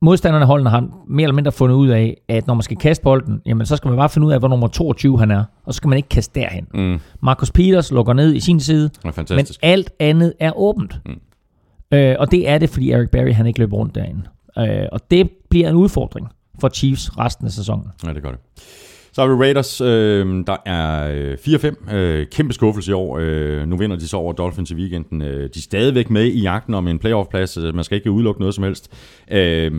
modstanderne 0.00 0.46
holdene 0.46 0.70
har 0.70 0.88
mere 1.08 1.24
eller 1.24 1.34
mindre 1.34 1.52
fundet 1.52 1.76
ud 1.76 1.88
af, 1.88 2.16
at 2.28 2.46
når 2.46 2.54
man 2.54 2.62
skal 2.62 2.76
kaste 2.76 3.02
bolden, 3.02 3.42
jamen 3.46 3.66
så 3.66 3.76
skal 3.76 3.88
man 3.88 3.98
bare 3.98 4.08
finde 4.08 4.26
ud 4.26 4.32
af, 4.32 4.38
hvor 4.38 4.48
nummer 4.48 4.68
22 4.68 5.18
han 5.18 5.30
er, 5.30 5.44
og 5.64 5.74
så 5.74 5.76
skal 5.76 5.88
man 5.88 5.96
ikke 5.96 6.08
kaste 6.08 6.40
derhen. 6.40 6.66
Mm. 6.74 7.00
Marcus 7.22 7.50
Peters 7.50 7.90
lukker 7.90 8.12
ned 8.12 8.34
i 8.34 8.40
sin 8.40 8.60
side, 8.60 8.90
men 9.30 9.46
alt 9.62 9.90
andet 9.98 10.32
er 10.40 10.52
åbent. 10.58 11.00
Mm. 11.06 11.20
Øh, 11.92 12.16
og 12.18 12.30
det 12.30 12.48
er 12.48 12.58
det, 12.58 12.70
fordi 12.70 12.90
Eric 12.90 13.10
Berry 13.10 13.32
han 13.32 13.46
ikke 13.46 13.58
løber 13.58 13.76
rundt 13.76 13.94
derinde. 13.94 14.22
Øh, 14.58 14.86
og 14.92 15.10
det 15.10 15.30
bliver 15.50 15.68
en 15.68 15.74
udfordring 15.74 16.28
for 16.60 16.68
Chiefs 16.68 17.18
resten 17.18 17.46
af 17.46 17.52
sæsonen. 17.52 17.86
Ja, 18.06 18.12
det 18.12 18.22
gør 18.22 18.30
det. 18.30 18.40
Så 19.12 19.20
har 19.20 19.28
vi 19.28 19.34
Raiders, 19.34 19.80
øh, 19.80 20.46
der 20.46 20.56
er 20.66 21.36
4-5. 21.36 21.94
Øh, 21.94 22.26
kæmpe 22.26 22.52
skuffelse 22.52 22.90
i 22.90 22.94
år. 22.94 23.18
Øh, 23.20 23.68
nu 23.68 23.76
vinder 23.76 23.96
de 23.96 24.08
så 24.08 24.16
over 24.16 24.32
Dolphins 24.32 24.70
i 24.70 24.74
weekenden. 24.74 25.22
Øh, 25.22 25.42
de 25.42 25.44
er 25.44 25.60
stadigvæk 25.60 26.10
med 26.10 26.24
i 26.24 26.40
jagten 26.40 26.74
om 26.74 26.88
en 26.88 26.98
playoff-plads. 26.98 27.58
Man 27.74 27.84
skal 27.84 27.96
ikke 27.96 28.10
udelukke 28.10 28.40
noget 28.40 28.54
som 28.54 28.64
helst. 28.64 28.90
Øh, 29.30 29.72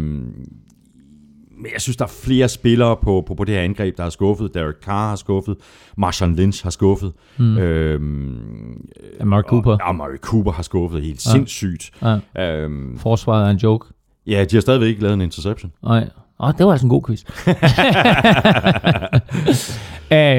men 1.62 1.72
jeg 1.74 1.82
synes, 1.82 1.98
der 1.98 2.06
er 2.06 2.10
flere 2.24 2.50
spillere 2.50 2.98
på, 3.02 3.24
på, 3.28 3.36
på 3.36 3.44
det 3.44 3.56
her 3.56 3.62
angreb, 3.62 3.98
der 3.98 4.04
har 4.04 4.10
skuffet. 4.10 4.54
Derek 4.54 4.76
Carr 4.84 5.10
har 5.10 5.16
skuffet. 5.16 5.58
Marshawn 5.98 6.36
Lynch 6.36 6.64
har 6.64 6.70
skuffet. 6.70 7.14
Mm. 7.38 7.58
Øhm, 7.58 8.90
Mark 9.24 9.46
Cooper. 9.46 9.78
Ja, 9.88 9.92
Mark 9.92 10.20
Cooper 10.20 10.52
har 10.52 10.64
skuffet 10.64 11.02
helt 11.02 11.26
ja. 11.26 11.32
sindssygt. 11.32 11.92
Ja. 12.36 12.62
Øhm, 12.64 13.00
Forsvaret 13.00 13.46
er 13.46 13.50
en 13.50 13.58
joke. 13.58 13.88
Ja, 14.28 14.46
de 14.52 14.56
har 14.56 14.62
stadigvæk 14.62 14.88
ikke 14.90 15.02
lavet 15.02 15.14
en 15.14 15.22
interception. 15.22 15.72
Nej. 15.84 16.10
Åh, 16.42 16.48
oh, 16.48 16.54
det 16.58 16.66
var 16.66 16.72
altså 16.72 16.86
en 16.86 16.90
god 16.90 17.02
quiz. 17.08 17.24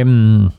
um, 0.02 0.50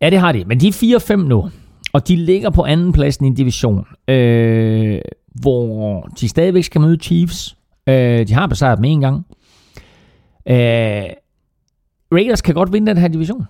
ja, 0.00 0.10
det 0.10 0.18
har 0.18 0.32
de. 0.32 0.44
Men 0.44 0.60
de 0.60 0.68
er 0.68 1.00
4-5 1.12 1.16
nu. 1.16 1.50
Og 1.92 2.08
de 2.08 2.16
ligger 2.16 2.50
på 2.50 2.64
anden 2.64 2.92
pladsen 2.92 3.24
i 3.24 3.28
en 3.28 3.34
division, 3.34 3.86
øh, 4.08 5.00
hvor 5.40 6.02
de 6.20 6.28
stadigvæk 6.28 6.64
skal 6.64 6.80
møde 6.80 6.96
Chiefs. 6.96 7.56
Øh, 7.86 8.28
de 8.28 8.34
har 8.34 8.46
besejret 8.46 8.78
dem 8.78 8.84
en 8.84 9.00
gang. 9.00 9.26
Øh, 10.46 11.04
Raiders 12.12 12.40
kan 12.42 12.54
godt 12.54 12.72
vinde 12.72 12.86
den 12.86 12.96
her 12.96 13.08
division. 13.08 13.44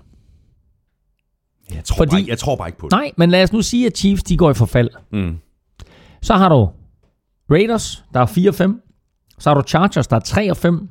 Jeg 1.74 1.84
tror, 1.84 1.96
Fordi, 1.96 2.10
bare, 2.10 2.24
jeg 2.28 2.38
tror 2.38 2.56
bare 2.56 2.68
ikke 2.68 2.78
på 2.78 2.86
det. 2.86 2.92
Nej, 2.92 3.10
men 3.16 3.30
lad 3.30 3.42
os 3.42 3.52
nu 3.52 3.62
sige, 3.62 3.86
at 3.86 3.98
Chiefs 3.98 4.22
de 4.22 4.36
går 4.36 4.50
i 4.50 4.54
forfald. 4.54 4.90
Mm. 5.12 5.36
Så 6.22 6.34
har 6.34 6.48
du 6.48 6.68
Raiders, 7.50 8.04
der 8.14 8.20
er 8.20 8.26
4-5. 8.26 8.91
Så 9.42 9.50
har 9.50 9.54
du 9.54 9.62
Chargers, 9.66 10.06
der 10.06 10.16
er 10.16 10.20
3 10.20 10.50
og 10.50 10.56
5. 10.56 10.88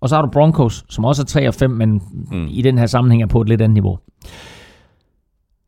Og 0.00 0.08
så 0.08 0.14
har 0.14 0.22
du 0.22 0.28
Broncos, 0.28 0.84
som 0.88 1.04
også 1.04 1.22
er 1.22 1.26
3 1.26 1.48
og 1.48 1.54
5, 1.54 1.70
men 1.70 2.02
mm. 2.30 2.46
i 2.50 2.62
den 2.62 2.78
her 2.78 2.86
sammenhæng 2.86 3.22
er 3.22 3.26
på 3.26 3.40
et 3.40 3.48
lidt 3.48 3.60
andet 3.60 3.74
niveau. 3.74 3.98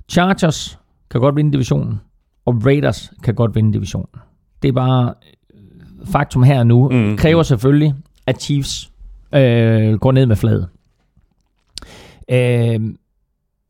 Chargers 0.08 0.78
kan 1.10 1.20
godt 1.20 1.36
vinde 1.36 1.52
divisionen, 1.52 2.00
og 2.46 2.62
Raiders 2.66 3.12
kan 3.22 3.34
godt 3.34 3.54
vinde 3.54 3.72
divisionen. 3.72 4.08
Det 4.62 4.68
er 4.68 4.72
bare 4.72 5.14
øh, 5.54 6.06
faktum 6.06 6.42
her 6.42 6.64
nu. 6.64 6.88
Mm. 6.88 7.16
Kræver 7.16 7.42
selvfølgelig, 7.42 7.94
at 8.26 8.42
Chiefs 8.42 8.92
øh, 9.34 9.94
går 9.94 10.12
ned 10.12 10.26
med 10.26 10.36
fladet. 10.36 10.68
Øh, 12.30 12.80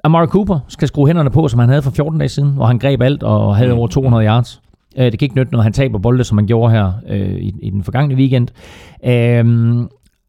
Amari 0.04 0.26
Cooper 0.26 0.60
skal 0.68 0.88
skrue 0.88 1.06
hænderne 1.06 1.30
på, 1.30 1.48
som 1.48 1.60
han 1.60 1.68
havde 1.68 1.82
for 1.82 1.90
14 1.90 2.18
dage 2.18 2.28
siden, 2.28 2.50
hvor 2.50 2.66
han 2.66 2.78
greb 2.78 3.02
alt 3.02 3.22
og 3.22 3.56
havde 3.56 3.72
mm. 3.72 3.78
over 3.78 3.88
200 3.88 4.24
yards. 4.26 4.62
Øh, 4.96 5.04
det 5.04 5.18
kan 5.18 5.26
ikke 5.26 5.36
nytte, 5.36 5.52
når 5.52 5.60
han 5.60 5.72
taber 5.72 5.98
bolde, 5.98 6.24
som 6.24 6.38
han 6.38 6.46
gjorde 6.46 6.72
her 6.72 6.92
øh, 7.08 7.36
i, 7.36 7.54
i 7.62 7.70
den 7.70 7.84
forgangne 7.84 8.14
weekend. 8.14 8.48
Øh, 9.04 9.44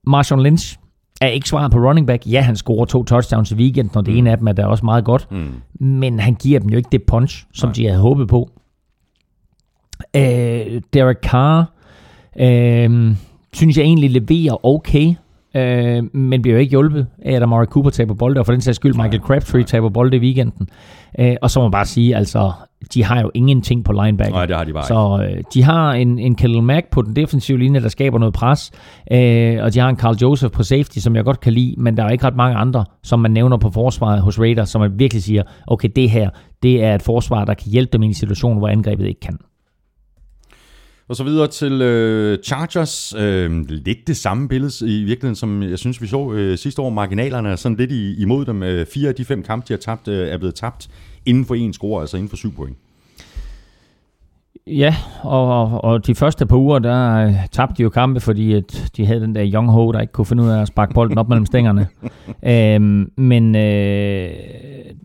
Marshawn 0.08 0.44
Lynch 0.44 0.78
er 1.22 1.28
ikke 1.28 1.50
svaret 1.50 1.72
på 1.72 1.78
running 1.78 2.08
back. 2.08 2.28
Ja, 2.28 2.42
han 2.42 2.56
scorer 2.56 2.86
to 2.86 3.04
touchdowns 3.04 3.52
i 3.52 3.56
weekend, 3.56 3.96
og 3.96 4.06
det 4.06 4.14
mm. 4.14 4.18
ene 4.18 4.32
af 4.32 4.38
dem 4.38 4.48
er 4.48 4.52
da 4.52 4.66
også 4.66 4.86
meget 4.86 5.06
godt. 5.06 5.28
Mm. 5.32 5.86
Men 5.86 6.20
han 6.20 6.36
giver 6.36 6.60
dem 6.60 6.70
jo 6.70 6.78
ikke 6.78 6.90
det 6.92 7.04
punch, 7.04 7.46
som 7.54 7.68
Nej. 7.68 7.74
de 7.74 7.86
havde 7.86 8.00
håbet 8.00 8.28
på. 8.28 8.50
Øh, 10.16 10.82
Derek 10.94 11.18
Carr 11.24 11.72
øh, 12.40 13.16
synes 13.54 13.78
jeg 13.78 13.84
egentlig 13.84 14.12
leverer 14.12 14.66
okay 14.66 15.14
øh, 15.56 16.04
men 16.16 16.42
bliver 16.42 16.56
jo 16.56 16.60
ikke 16.60 16.72
hjulpet 16.72 17.08
af, 17.26 17.34
at 17.34 17.44
Amari 17.44 17.66
Cooper 17.66 17.90
taber 17.90 18.14
bolde, 18.14 18.40
og 18.40 18.46
for 18.46 18.54
den 18.54 18.62
sags 18.62 18.76
skyld 18.76 18.94
Michael 18.94 19.22
Crabtree 19.22 19.64
taber 19.64 19.90
bolde 19.90 20.18
i 20.18 20.20
weekenden. 20.20 20.70
Øh, 21.20 21.36
og 21.42 21.52
så 21.52 21.60
må 21.60 21.64
man 21.64 21.72
bare 21.72 21.86
sige, 21.86 22.16
altså, 22.16 22.52
de 22.94 23.04
har 23.04 23.22
jo 23.22 23.32
ingenting 23.34 23.86
på 23.86 23.92
linebacker. 23.92 24.34
Nej, 24.34 24.46
det 24.46 24.56
har 24.56 24.64
de 24.64 24.74
bare 24.74 24.86
Så 24.86 25.28
øh, 25.30 25.44
de 25.54 25.64
har 25.64 25.94
en, 25.94 26.20
en 26.20 26.36
Khalil 26.36 26.64
Mack 26.64 26.90
på 26.92 27.02
den 27.02 27.16
defensive 27.16 27.60
linje, 27.60 27.82
der 27.82 27.90
skaber 27.90 28.20
noget 28.20 28.34
pres, 28.34 28.72
øh, 29.12 29.64
og 29.64 29.74
de 29.74 29.80
har 29.80 29.90
en 29.90 29.98
Carl 29.98 30.16
Joseph 30.22 30.54
på 30.54 30.64
safety, 30.64 30.98
som 30.98 31.16
jeg 31.16 31.24
godt 31.24 31.40
kan 31.40 31.54
lide, 31.54 31.76
men 31.78 31.98
der 31.98 32.04
er 32.04 32.10
ikke 32.10 32.26
ret 32.28 32.36
mange 32.36 32.56
andre, 32.56 32.86
som 33.04 33.20
man 33.20 33.32
nævner 33.32 33.58
på 33.58 33.72
forsvaret 33.72 34.22
hos 34.22 34.40
Raiders, 34.40 34.70
som 34.70 34.82
man 34.82 34.92
virkelig 35.00 35.24
siger, 35.24 35.44
okay, 35.68 35.90
det 35.96 36.10
her, 36.10 36.30
det 36.64 36.84
er 36.84 36.96
et 36.96 37.02
forsvar, 37.02 37.46
der 37.46 37.54
kan 37.54 37.72
hjælpe 37.72 37.90
dem 37.94 38.04
i 38.04 38.06
en 38.06 38.14
situation, 38.14 38.58
hvor 38.58 38.68
angrebet 38.68 39.08
ikke 39.08 39.20
kan. 39.20 39.38
Og 41.08 41.16
så 41.16 41.24
videre 41.24 41.48
til 41.48 41.82
øh, 41.82 42.38
Chargers. 42.44 43.14
Øh, 43.18 43.70
lidt 43.70 44.08
det 44.08 44.18
samme 44.18 44.48
billede 44.48 44.72
i 44.82 45.04
virkeligheden, 45.04 45.36
som 45.36 45.64
jeg 45.64 45.80
synes, 45.80 46.02
vi 46.02 46.08
så 46.08 46.32
øh, 46.32 46.58
sidste 46.58 46.82
år. 46.82 46.90
Marginalerne 46.90 47.50
er 47.50 47.56
sådan 47.56 47.78
lidt 47.78 47.92
imod 48.20 48.46
dem. 48.46 48.64
Øh, 48.64 48.86
fire 48.94 49.10
af 49.10 49.16
de 49.16 49.26
fem 49.26 49.44
kampe, 49.44 49.66
de 49.68 49.74
har 49.74 49.78
tabt, 49.78 50.08
øh, 50.08 50.28
er 50.28 50.38
blevet 50.38 50.56
tabt 50.56 50.90
inden 51.26 51.46
for 51.46 51.56
en 51.56 51.74
score, 51.74 52.02
altså 52.02 52.18
inden 52.18 52.30
for 52.30 52.38
syv 52.38 52.56
point. 52.56 52.78
Ja, 54.68 54.96
og, 55.22 55.84
og 55.84 56.08
de 56.08 56.16
første 56.16 56.46
par 56.46 56.58
uger, 56.58 56.80
der 56.80 57.16
øh, 57.16 57.34
tabte 57.52 57.76
de 57.78 57.84
jo 57.84 57.90
kampe, 57.90 58.20
fordi 58.20 58.54
at 58.54 58.92
de 58.98 59.06
havde 59.06 59.22
den 59.22 59.36
der 59.36 59.52
Young 59.54 59.72
Ho, 59.72 59.92
der 59.92 60.00
ikke 60.00 60.14
kunne 60.14 60.26
finde 60.26 60.44
ud 60.44 60.50
af 60.50 60.62
at 60.62 60.68
sparke 60.68 60.94
bolden 60.94 61.18
op 61.18 61.30
mellem 61.30 61.46
stængerne. 61.46 61.88
øhm, 62.54 63.12
men 63.18 63.56
øh, 63.56 63.62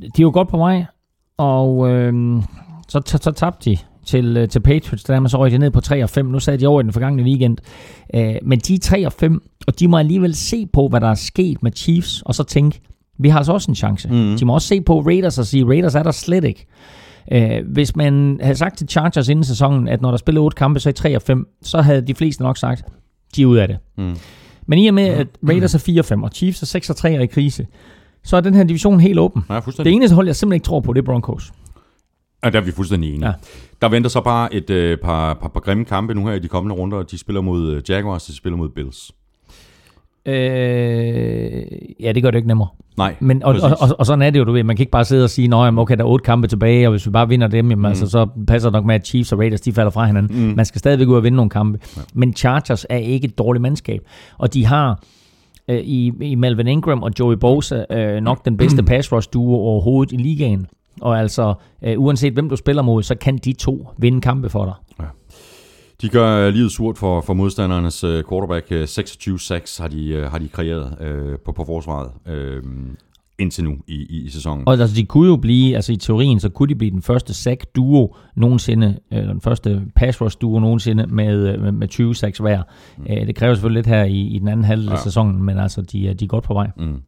de 0.01 0.19
er 0.19 0.23
jo 0.23 0.31
godt 0.31 0.49
på 0.49 0.57
vej, 0.57 0.85
og 1.37 1.91
øh, 1.91 2.43
så, 2.89 3.03
så, 3.07 3.19
så 3.23 3.31
tabte 3.31 3.71
de 3.71 3.77
til, 4.09 4.37
øh, 4.37 4.49
til 4.49 4.61
Patriots, 4.61 5.05
der 5.05 5.15
er 5.15 5.21
man 5.21 5.29
så 5.29 5.39
røget 5.39 5.61
ned 5.61 5.71
på 5.71 5.81
3 5.81 6.03
og 6.03 6.11
5. 6.11 6.27
Nu 6.27 6.41
sad 6.41 6.59
de 6.59 6.67
over 6.67 6.81
i 6.81 6.85
den 6.85 6.93
forgangne 6.93 7.23
weekend. 7.23 7.59
Øh, 8.15 8.35
men 8.43 8.59
de 8.59 8.75
er 8.75 8.79
3 8.79 9.07
og 9.07 9.13
5, 9.13 9.43
og 9.67 9.81
de 9.81 9.89
må 9.89 9.99
alligevel 9.99 10.35
se 10.35 10.67
på, 10.73 10.89
hvad 10.89 11.01
der 11.01 11.11
er 11.11 11.15
sket 11.15 11.63
med 11.63 11.73
Chiefs, 11.77 12.23
og 12.23 12.35
så 12.35 12.45
tænke, 12.45 12.81
vi 13.19 13.29
har 13.29 13.39
altså 13.39 13.53
også 13.53 13.71
en 13.71 13.75
chance. 13.75 14.09
Mm. 14.09 14.37
De 14.39 14.45
må 14.45 14.55
også 14.55 14.69
se 14.69 14.81
på 14.81 15.01
Raiders 15.01 15.39
og 15.39 15.47
sige, 15.47 15.67
Raiders 15.67 15.95
er 15.95 16.03
der 16.03 16.11
slet 16.11 16.45
ikke. 16.45 16.67
Øh, 17.33 17.73
hvis 17.73 17.97
man 17.97 18.39
havde 18.43 18.57
sagt 18.57 18.79
til 18.79 18.89
Chargers 18.89 19.29
inden 19.29 19.45
sæsonen, 19.45 19.89
at 19.89 20.03
når 20.03 20.11
der 20.11 20.19
spiller 20.19 20.41
8 20.41 20.55
kampe, 20.55 20.81
så 20.81 20.89
er 20.89 20.93
3 20.93 21.17
og 21.17 21.23
5, 21.23 21.47
så 21.63 21.81
havde 21.81 22.07
de 22.07 22.15
fleste 22.15 22.43
nok 22.43 22.59
sagt, 22.59 22.85
de 23.37 23.43
er 23.43 23.47
ud 23.47 23.57
af 23.57 23.69
det. 23.69 23.79
Mm. 23.99 24.17
Men 24.67 24.79
i 24.79 24.87
og 24.87 24.95
med, 24.95 25.05
at 25.05 25.27
Raiders 25.49 25.75
er 25.75 25.79
4 25.79 26.01
og 26.01 26.05
5, 26.05 26.23
og 26.23 26.31
Chiefs 26.35 26.63
er 26.63 26.67
6 26.67 26.91
og 26.91 26.97
3 26.97 27.19
og 27.19 27.23
i 27.23 27.27
krise, 27.27 27.67
så 28.25 28.37
er 28.37 28.41
den 28.41 28.55
her 28.55 28.65
division 28.65 29.01
helt 29.01 29.19
åben. 29.19 29.43
Ja, 29.51 29.61
det 29.79 29.87
eneste 29.93 30.15
hold, 30.15 30.27
jeg 30.27 30.37
simpelthen 30.37 30.57
ikke 30.57 30.65
tror 30.65 30.81
på, 30.81 30.93
det 30.93 30.99
er 31.01 31.05
Broncos. 31.05 31.53
Ja, 32.45 32.51
der 32.51 32.61
er 32.61 32.65
vi 32.65 32.73
fuldstændig 32.73 33.15
enige. 33.15 33.27
Ja. 33.27 33.33
Der 33.83 33.89
venter 33.89 34.11
så 34.11 34.21
bare 34.21 34.55
et 34.55 34.71
øh, 34.71 34.99
par, 34.99 35.35
par, 35.35 35.49
par 35.49 35.61
grimme 35.61 35.85
kampe 35.85 36.15
nu 36.15 36.27
her 36.27 36.35
i 36.35 36.39
de 36.39 36.49
kommende 36.49 36.77
runder. 36.77 37.03
De 37.03 37.19
spiller 37.19 37.41
mod 37.41 37.73
øh, 37.73 37.83
Jaguars, 37.89 38.25
de 38.25 38.37
spiller 38.37 38.57
mod 38.57 38.69
Bills. 38.69 39.13
Øh, 40.27 40.35
ja, 42.01 42.13
det 42.13 42.23
gør 42.23 42.31
det 42.31 42.39
ikke 42.39 42.49
nemmere. 42.49 42.69
Nej, 42.97 43.15
Men, 43.21 43.43
og, 43.43 43.57
og, 43.63 43.71
og, 43.81 43.89
og, 43.99 44.07
sådan 44.07 44.23
er 44.23 44.31
det 44.31 44.39
jo, 44.39 44.45
du 44.45 44.53
ved. 44.53 44.63
Man 44.63 44.77
kan 44.77 44.83
ikke 44.83 44.91
bare 44.91 45.05
sidde 45.05 45.25
og 45.25 45.31
sige, 45.31 45.57
at 45.57 45.79
okay, 45.79 45.97
der 45.97 46.05
er 46.05 46.09
otte 46.09 46.23
kampe 46.23 46.47
tilbage, 46.49 46.87
og 46.87 46.91
hvis 46.91 47.07
vi 47.07 47.11
bare 47.11 47.29
vinder 47.29 47.47
dem, 47.47 47.71
jamen, 47.71 47.79
mm. 47.79 47.85
altså, 47.85 48.07
så 48.07 48.27
passer 48.47 48.69
det 48.69 48.73
nok 48.73 48.85
med, 48.85 48.95
at 48.95 49.07
Chiefs 49.07 49.33
og 49.33 49.39
Raiders 49.39 49.61
de 49.61 49.73
falder 49.73 49.91
fra 49.91 50.07
hinanden. 50.07 50.49
Mm. 50.49 50.57
Man 50.57 50.65
skal 50.65 50.79
stadigvæk 50.79 51.09
ud 51.09 51.17
og 51.17 51.25
vinde 51.25 51.37
nogle 51.37 51.51
kampe. 51.51 51.79
Ja. 51.97 52.03
Men 52.15 52.35
Chargers 52.35 52.87
er 52.91 52.97
ikke 52.97 53.25
et 53.25 53.39
dårligt 53.39 53.63
mandskab. 53.63 54.01
Og 54.39 54.55
de 54.55 54.67
har 54.67 55.03
øh, 55.69 55.79
i, 55.79 56.13
i 56.21 56.35
Melvin 56.35 56.67
Ingram 56.67 57.03
og 57.03 57.13
Joey 57.19 57.37
Bosa 57.37 57.85
øh, 57.91 58.21
nok 58.21 58.45
den 58.45 58.57
bedste 58.57 58.83
pass 58.93 59.13
rush 59.13 59.29
duo 59.33 59.55
overhovedet 59.55 60.13
i 60.13 60.17
ligaen. 60.17 60.67
Og 61.01 61.19
altså, 61.21 61.55
øh, 61.85 61.95
uanset 62.01 62.33
hvem 62.33 62.49
du 62.49 62.57
spiller 62.57 62.83
mod, 62.83 63.03
så 63.03 63.15
kan 63.15 63.37
de 63.37 63.53
to 63.53 63.89
vinde 63.99 64.21
kampe 64.21 64.49
for 64.49 64.65
dig. 64.65 65.05
De 66.03 66.09
gør 66.09 66.51
livet 66.51 66.73
surt 66.73 66.99
for, 66.99 67.21
for 67.21 67.35
modstandernes 67.35 68.05
øh, 68.05 68.25
quarterback. 68.31 68.67
Øh, 68.71 68.85
26-6 68.85 69.83
har 69.83 69.89
de, 69.89 70.09
øh, 70.09 70.31
har 70.31 70.39
de 70.39 70.49
kreeret 70.49 70.97
øh, 71.01 71.39
på, 71.45 71.53
på 71.53 71.65
forsvaret 71.65 72.11
øh, 72.27 72.63
indtil 73.39 73.65
nu 73.65 73.77
i, 73.87 73.95
i, 73.95 74.25
i 74.27 74.31
sæsonen. 74.31 74.69
Og 74.69 74.75
altså, 74.81 74.97
de 74.97 75.05
kunne 75.07 75.29
jo 75.29 75.37
blive, 75.37 75.75
altså 75.77 75.93
i 75.93 75.97
teorien, 75.97 76.41
så 76.41 76.49
kunne 76.49 76.69
de 76.69 76.75
blive 76.75 76.91
den 76.91 77.03
første 77.03 77.35
sack 77.35 77.65
duo 77.77 78.15
nogensinde, 78.37 78.99
eller 79.11 79.33
den 79.33 79.41
første 79.41 79.83
pass 79.97 80.21
rush 80.21 80.37
duo 80.41 80.59
nogensinde 80.59 81.07
med, 81.07 81.49
øh, 81.55 81.61
med, 81.63 81.73
med 81.73 81.89
20 81.89 82.15
sacks 82.15 82.39
hver. 82.39 82.63
Mm. 82.99 83.05
Det 83.05 83.35
kræver 83.37 83.55
selvfølgelig 83.55 83.79
lidt 83.79 83.87
her 83.87 84.05
i, 84.05 84.21
i 84.21 84.39
den 84.39 84.49
anden 84.49 84.65
halvdel 84.65 84.89
af 84.89 84.93
Ja. 84.97 85.03
sæsonen, 85.03 85.43
men 85.43 85.59
altså, 85.59 85.83
de, 85.83 86.09
er- 86.09 86.15
de 86.15 86.25
er 86.25 86.29
godt 86.29 86.45
på 86.45 86.55
vej. 86.55 86.71
Mm. 86.77 87.03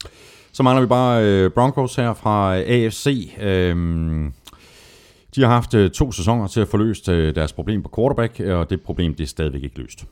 Så 0.53 0.63
mangler 0.63 0.81
vi 0.81 0.87
bare 0.87 1.25
øh, 1.25 1.51
Broncos 1.51 1.97
her 1.97 2.15
fra 2.15 2.59
øh, 2.59 2.65
AFC. 2.67 3.35
Øhm, 3.41 4.33
de 5.35 5.43
har 5.43 5.49
haft 5.49 5.75
øh, 5.75 5.91
to 5.91 6.13
sæsoner 6.13 6.47
til 6.47 6.61
at 6.61 6.69
få 6.69 6.77
løst 6.77 7.09
øh, 7.09 7.35
deres 7.35 7.53
problem 7.53 7.83
på 7.83 7.91
quarterback, 7.97 8.41
og 8.41 8.71
det 8.71 8.81
problem 8.83 9.15
det 9.15 9.25
er 9.25 9.29
stadigvæk 9.29 9.63
ikke 9.63 9.79
løst. 9.79 10.05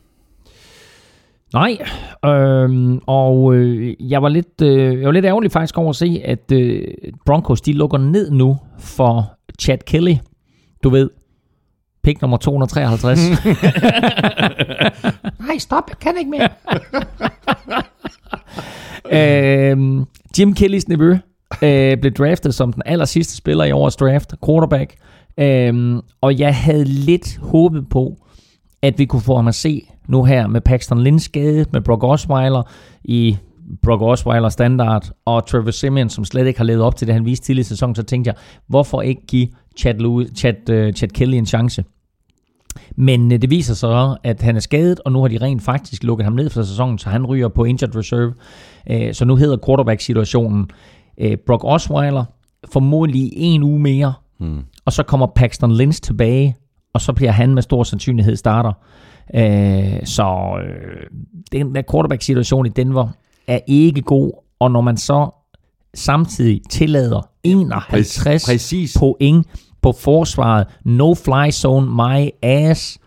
Nej, 1.55 1.78
øhm, 2.24 3.01
og 3.06 3.55
øh, 3.55 4.10
jeg 4.10 4.23
var 4.23 4.28
lidt 4.28 4.62
øh, 4.62 5.01
jeg 5.01 5.06
var 5.06 5.12
lidt 5.12 5.24
ærgerlig 5.24 5.52
faktisk 5.52 5.78
over 5.78 5.90
at 5.90 5.97
se, 5.97 6.23
at 6.24 6.52
øh, 6.52 6.85
Broncos 7.27 7.60
de 7.60 7.73
lukker 7.73 7.98
ned 7.98 8.31
nu 8.31 8.59
for 8.78 9.32
Chad 9.60 9.78
Kelly. 9.86 10.15
Du 10.85 10.90
ved, 10.90 11.10
pick 12.02 12.20
nummer 12.20 12.36
253. 12.36 13.19
Nej, 15.47 15.59
stop, 15.59 15.85
jeg 15.89 15.98
kan 15.98 16.15
ikke 16.19 16.31
mere. 16.31 16.48
øhm, 19.70 20.06
Jim 20.38 20.55
Kellys 20.55 20.88
nevø 20.88 21.16
øh, 21.62 21.98
blev 22.00 22.12
draftet 22.12 22.55
som 22.55 22.72
den 22.72 22.82
aller 22.86 23.05
sidste 23.05 23.36
spiller 23.36 23.64
i 23.64 23.72
årets 23.72 23.96
draft, 23.96 24.34
quarterback. 24.46 24.94
Øhm, 25.40 26.00
og 26.20 26.38
jeg 26.38 26.56
havde 26.56 26.84
lidt 26.84 27.38
håbet 27.42 27.88
på, 27.88 28.16
at 28.82 28.98
vi 28.98 29.05
kunne 29.05 29.22
få 29.22 29.36
ham 29.36 29.48
at 29.48 29.55
se 29.55 29.88
nu 30.09 30.24
her 30.24 30.46
med 30.46 30.60
Paxton 30.60 31.00
Lynch 31.00 31.24
skade, 31.24 31.64
med 31.72 31.80
Brock 31.80 32.05
Osweiler 32.05 32.62
i 33.05 33.36
Brock 33.82 34.02
Osweiler 34.02 34.48
standard, 34.48 35.10
og 35.24 35.46
Trevor 35.46 35.70
Simeon, 35.70 36.09
som 36.09 36.24
slet 36.24 36.46
ikke 36.46 36.59
har 36.59 36.64
levet 36.64 36.82
op 36.82 36.96
til 36.96 37.06
det, 37.06 37.14
han 37.14 37.24
viste 37.24 37.46
tidligere 37.46 37.60
i 37.60 37.64
sæsonen, 37.64 37.94
så 37.94 38.02
tænkte 38.02 38.28
jeg, 38.28 38.34
hvorfor 38.66 39.02
ikke 39.02 39.26
give 39.26 39.48
Chad, 39.78 39.94
Lewis, 39.94 40.28
Chad, 40.36 40.70
uh, 40.70 40.92
Chad 40.92 41.09
Kelly 41.09 41.36
en 41.36 41.46
chance? 41.46 41.84
Men 42.96 43.32
øh, 43.32 43.42
det 43.42 43.50
viser 43.50 43.74
sig 43.74 43.80
så, 43.80 44.16
at 44.24 44.42
han 44.42 44.56
er 44.56 44.60
skadet, 44.60 45.00
og 45.05 45.12
nu 45.12 45.20
har 45.20 45.28
de 45.28 45.38
rent 45.38 45.62
faktisk 45.62 46.02
lukket 46.05 46.24
ham 46.24 46.32
ned 46.32 46.50
for 46.50 46.62
sæsonen, 46.62 46.98
så 46.98 47.09
han 47.09 47.26
ryger 47.26 47.48
på 47.48 47.64
injured 47.64 47.96
reserve. 47.96 48.34
Øh, 48.90 49.14
så 49.14 49.24
nu 49.24 49.36
hedder 49.36 49.56
quarterback-situationen 49.66 50.70
øh, 51.20 51.36
Brock 51.46 51.64
Osweiler, 51.64 52.24
formodentlig 52.72 53.32
en 53.36 53.62
uge 53.62 53.78
mere, 53.80 54.12
Hmm. 54.38 54.60
og 54.84 54.92
så 54.92 55.02
kommer 55.02 55.26
Paxton 55.26 55.76
Lynch 55.76 56.02
tilbage, 56.02 56.56
og 56.94 57.00
så 57.00 57.12
bliver 57.12 57.32
han 57.32 57.55
med 57.55 57.62
stor 57.62 57.82
sandsynlighed 57.82 58.36
starter. 58.36 58.72
Øh, 59.34 60.06
så 60.06 60.52
øh, 60.64 61.06
den 61.52 61.74
der 61.74 61.82
quarterback-situation 61.90 62.66
i 62.66 62.68
Denver 62.68 63.09
er 63.46 63.59
ikke 63.66 64.02
god, 64.02 64.32
og 64.60 64.70
når 64.70 64.80
man 64.80 64.96
så 64.96 65.30
samtidig 65.94 66.60
tillader 66.70 67.28
51 67.44 68.44
Præcis. 68.46 68.96
point 68.98 69.46
på 69.82 69.92
forsvaret, 69.92 70.66
no 70.84 71.14
fly 71.14 71.50
zone, 71.50 71.86
my 71.90 72.28
ass, 72.42 72.98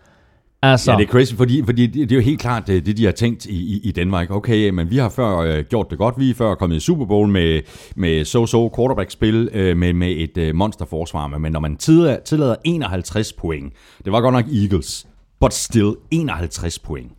altså, 0.62 0.92
Ja, 0.92 0.96
det 0.96 1.04
er 1.04 1.08
crazy, 1.12 1.34
fordi, 1.34 1.62
fordi 1.64 1.86
det 1.86 1.94
det 1.94 2.12
er 2.12 2.16
jo 2.16 2.22
helt 2.22 2.40
klart 2.40 2.66
det, 2.66 2.86
det 2.86 2.96
de 2.96 3.04
har 3.04 3.12
tænkt 3.12 3.46
i, 3.46 3.74
i, 3.74 3.80
i 3.84 3.92
Danmark. 3.92 4.30
Okay, 4.30 4.70
men 4.70 4.90
vi 4.90 4.96
har 4.96 5.08
før 5.08 5.38
øh, 5.38 5.64
gjort 5.64 5.90
det 5.90 5.98
godt. 5.98 6.14
Vi 6.18 6.30
er 6.30 6.34
før 6.34 6.54
kommet 6.54 6.76
i 6.76 6.80
Super 6.80 7.04
Bowl 7.04 7.28
med, 7.28 7.60
med 7.96 8.24
so-so 8.24 8.76
quarterback-spil, 8.76 9.48
øh, 9.52 9.76
med, 9.76 9.92
med 9.92 10.10
et 10.10 10.38
øh, 10.38 10.54
monsterforsvar. 10.54 11.26
Men 11.26 11.52
når 11.52 11.60
man 11.60 11.76
tillader, 11.76 12.18
tillader 12.24 12.56
51 12.64 13.32
point, 13.32 13.72
det 14.04 14.12
var 14.12 14.20
godt 14.20 14.32
nok 14.32 14.44
Eagles, 14.62 15.06
but 15.40 15.54
still 15.54 15.94
51 16.10 16.78
point. 16.78 17.12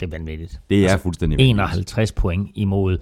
det 0.00 0.06
er 0.06 0.10
vanvittigt. 0.10 0.60
Det 0.70 0.78
er 0.78 0.82
altså, 0.82 1.02
fuldstændig 1.02 1.38
vanvittigt. 1.38 1.60
51 1.60 2.12
point 2.12 2.48
imod 2.54 2.98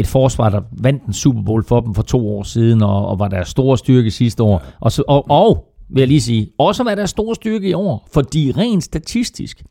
et 0.00 0.06
forsvar, 0.06 0.48
der 0.48 0.60
vandt 0.72 1.04
en 1.06 1.12
Super 1.12 1.42
Bowl 1.42 1.64
for 1.64 1.80
dem 1.80 1.94
for 1.94 2.02
to 2.02 2.28
år 2.28 2.42
siden, 2.42 2.82
og, 2.82 3.06
og 3.08 3.18
var 3.18 3.28
deres 3.28 3.48
store 3.48 3.78
styrke 3.78 4.10
sidste 4.10 4.42
år. 4.42 4.62
Og, 4.80 4.92
så, 4.92 5.02
og, 5.08 5.30
og, 5.30 5.66
vil 5.88 6.00
jeg 6.00 6.08
lige 6.08 6.20
sige, 6.20 6.48
også 6.58 6.84
var 6.84 6.94
deres 6.94 7.10
store 7.10 7.34
styrke 7.34 7.68
i 7.68 7.72
år, 7.72 8.08
fordi 8.12 8.52
rent 8.56 8.84
statistisk, 8.84 9.62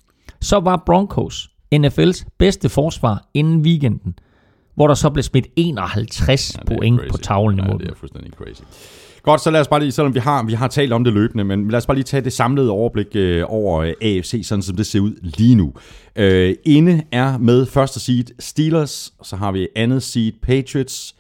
så 0.42 0.60
var 0.60 0.84
Broncos 0.86 1.50
NFL's 1.76 2.24
bedste 2.40 2.70
forsvar 2.70 3.30
inden 3.34 3.62
weekenden, 3.62 4.14
hvor 4.76 4.88
der 4.88 4.94
så 4.94 5.10
blev 5.10 5.24
smidt 5.24 5.48
51 5.56 6.56
Ja, 6.56 6.60
det 6.60 6.78
point 6.78 7.00
crazy. 7.00 7.12
på 7.12 7.18
tavlen 7.18 7.60
ja, 7.60 7.66
imod 7.66 7.80
det 7.80 7.86
dem. 7.88 7.94
er 7.94 7.98
fuldstændig 7.98 8.32
crazy. 8.34 8.62
Godt, 9.30 9.42
så 9.42 9.52
lad 9.52 9.62
os 9.62 9.68
bare 9.68 9.80
lige, 9.80 9.92
selvom 9.92 10.14
vi 10.16 10.20
har, 10.20 10.44
vi 10.44 10.54
har 10.54 10.68
talt 10.68 10.94
om 10.94 11.04
det 11.04 11.14
løbende, 11.14 11.44
men 11.44 11.72
lad 11.72 11.78
os 11.78 11.86
bare 11.86 11.98
lige 11.98 12.04
tage 12.04 12.24
det 12.24 12.34
samlede 12.34 12.72
overblik 12.72 13.08
øh, 13.16 13.44
over 13.48 13.82
øh, 13.82 13.94
AFC, 14.02 14.42
sådan 14.44 14.62
som 14.62 14.76
det 14.76 14.86
ser 14.86 15.00
ud 15.00 15.14
lige 15.22 15.56
nu. 15.56 15.74
Øh, 16.16 16.56
inde 16.66 17.04
er 17.12 17.38
med 17.38 17.66
første 17.66 18.00
seed 18.00 18.24
Steelers, 18.40 19.14
så 19.24 19.36
har 19.36 19.52
vi 19.52 19.68
andet 19.76 20.04
seed 20.04 20.32
Patriots, 20.42 21.16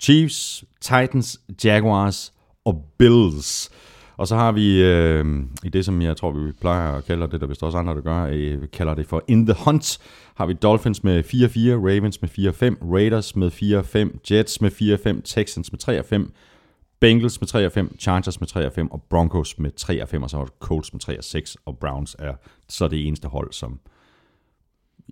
Chiefs, 0.00 0.64
Titans, 0.80 1.40
Jaguars 1.64 2.32
og 2.64 2.84
Bills. 2.98 3.70
Og 4.16 4.28
så 4.28 4.36
har 4.36 4.52
vi 4.52 4.82
øh, 4.82 5.24
i 5.64 5.68
det, 5.68 5.84
som 5.84 6.02
jeg 6.02 6.16
tror, 6.16 6.30
vi 6.30 6.52
plejer 6.60 6.92
at 6.92 7.06
kalde 7.06 7.28
det, 7.32 7.40
der 7.40 7.46
vist 7.46 7.62
også 7.62 7.78
andre, 7.78 7.94
der 7.94 8.00
gør, 8.00 8.28
øh, 8.32 8.58
kalder 8.72 8.94
det 8.94 9.06
for 9.06 9.24
In 9.28 9.46
the 9.46 9.56
Hunt, 9.64 9.98
har 10.34 10.46
vi 10.46 10.52
Dolphins 10.52 11.04
med 11.04 11.24
4-4, 11.24 11.32
Ravens 11.88 12.22
med 12.22 12.28
4-5, 12.28 12.92
Raiders 12.94 13.36
med 13.36 13.50
4-5, 13.50 14.18
Jets 14.30 14.60
med 14.60 14.70
4-5, 14.70 15.22
Texans 15.24 15.72
med 15.72 16.02
3-5, 16.12 16.30
Bengals 17.00 17.40
med 17.40 17.48
3 17.48 17.70
5, 17.70 17.96
Chargers 18.00 18.40
med 18.40 18.48
3 18.48 18.70
5 18.70 18.90
og 18.92 19.02
Broncos 19.10 19.58
med 19.58 19.70
3 19.70 20.06
5, 20.06 20.22
og 20.22 20.30
så 20.30 20.38
er 20.38 20.44
Colts 20.60 20.92
med 20.92 21.00
3 21.00 21.16
6, 21.20 21.56
og 21.66 21.78
Browns 21.78 22.16
er 22.18 22.32
så 22.68 22.88
det 22.88 23.06
eneste 23.06 23.28
hold, 23.28 23.52
som 23.52 23.78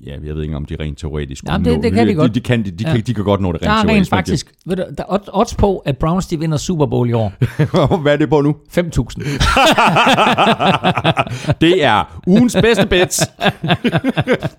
ja, 0.06 0.12
jeg 0.24 0.34
ved 0.34 0.42
ikke 0.42 0.56
om 0.56 0.64
de 0.64 0.76
rent 0.80 0.98
teoretisk 0.98 1.44
kunne 1.44 1.52
Jamen, 1.52 1.64
det- 1.64 1.76
nå. 1.76 1.82
det 1.82 1.92
kan 1.92 2.08
de 2.08 2.14
godt. 2.14 2.34
De, 2.34 2.34
de, 2.34 2.40
kan, 2.44 2.64
de, 2.64 2.70
de, 2.70 2.84
Ja. 2.84 2.92
kan, 2.92 3.00
de 3.06 3.14
kan 3.14 3.24
godt 3.24 3.40
nå 3.40 3.52
det 3.52 3.60
Der 3.60 3.70
rent 3.80 3.90
er 3.90 3.94
rent 3.94 4.08
teoretisk. 4.08 4.12
men 4.12 4.16
faktisk, 4.18 4.52
ved 4.66 4.76
du, 4.76 4.84
der 4.98 5.04
er 5.08 5.18
odds 5.32 5.54
på, 5.54 5.78
at 5.78 5.98
Browns 5.98 6.26
de 6.26 6.38
vinder 6.38 6.56
Super 6.56 6.86
Bowl 6.86 7.10
i 7.10 7.12
år. 7.12 7.32
de- 7.40 7.98
Hvad 8.02 8.12
er 8.12 8.16
det 8.16 8.28
på 8.28 8.40
nu? 8.40 8.56
5.000. 8.78 8.80
Det 11.60 11.84
er 11.84 12.20
ugens 12.26 12.56
bedste 12.62 12.86
bets. 12.86 13.20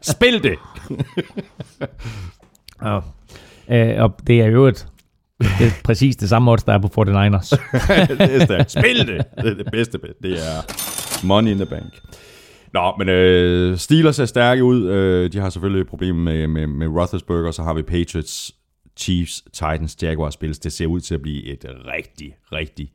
Spil 0.01 0.43
det. 0.43 0.55
Ja. 2.83 2.99
Øh, 3.69 4.03
og 4.03 4.15
det 4.27 4.41
er 4.41 4.47
jo 4.47 4.65
et, 4.65 4.87
det 5.39 5.67
er 5.67 5.71
præcis 5.83 6.15
det 6.15 6.29
samme 6.29 6.51
odds, 6.51 6.63
der 6.63 6.73
er 6.73 6.77
på 6.79 6.87
49ers. 6.87 7.49
det 8.25 8.35
er 8.35 8.45
stærkt. 8.45 8.71
Spil 8.71 9.07
det. 9.07 9.25
Det 9.37 9.51
er 9.51 9.53
det 9.53 9.71
bedste 9.71 9.99
bet. 9.99 10.13
Det 10.23 10.33
er 10.33 10.61
money 11.25 11.51
in 11.51 11.57
the 11.57 11.65
bank. 11.65 11.93
Nå, 12.73 12.93
men 12.97 13.09
øh, 13.09 13.77
Steelers 13.77 14.15
ser 14.15 14.25
stærke 14.25 14.63
ud. 14.63 14.87
Øh, 14.87 15.31
de 15.31 15.39
har 15.39 15.49
selvfølgelig 15.49 15.81
et 15.81 15.87
problem 15.87 16.15
med, 16.15 16.47
med, 16.47 16.67
med 16.67 16.87
Roethlisberger. 16.87 17.51
Så 17.51 17.63
har 17.63 17.73
vi 17.73 17.81
Patriots, 17.81 18.55
Chiefs, 18.97 19.43
Titans, 19.53 19.97
Jaguars 20.01 20.37
Bills. 20.37 20.59
Det 20.59 20.73
ser 20.73 20.87
ud 20.87 20.99
til 20.99 21.15
at 21.15 21.21
blive 21.21 21.43
et 21.43 21.65
rigtig, 21.87 22.35
rigtig 22.51 22.91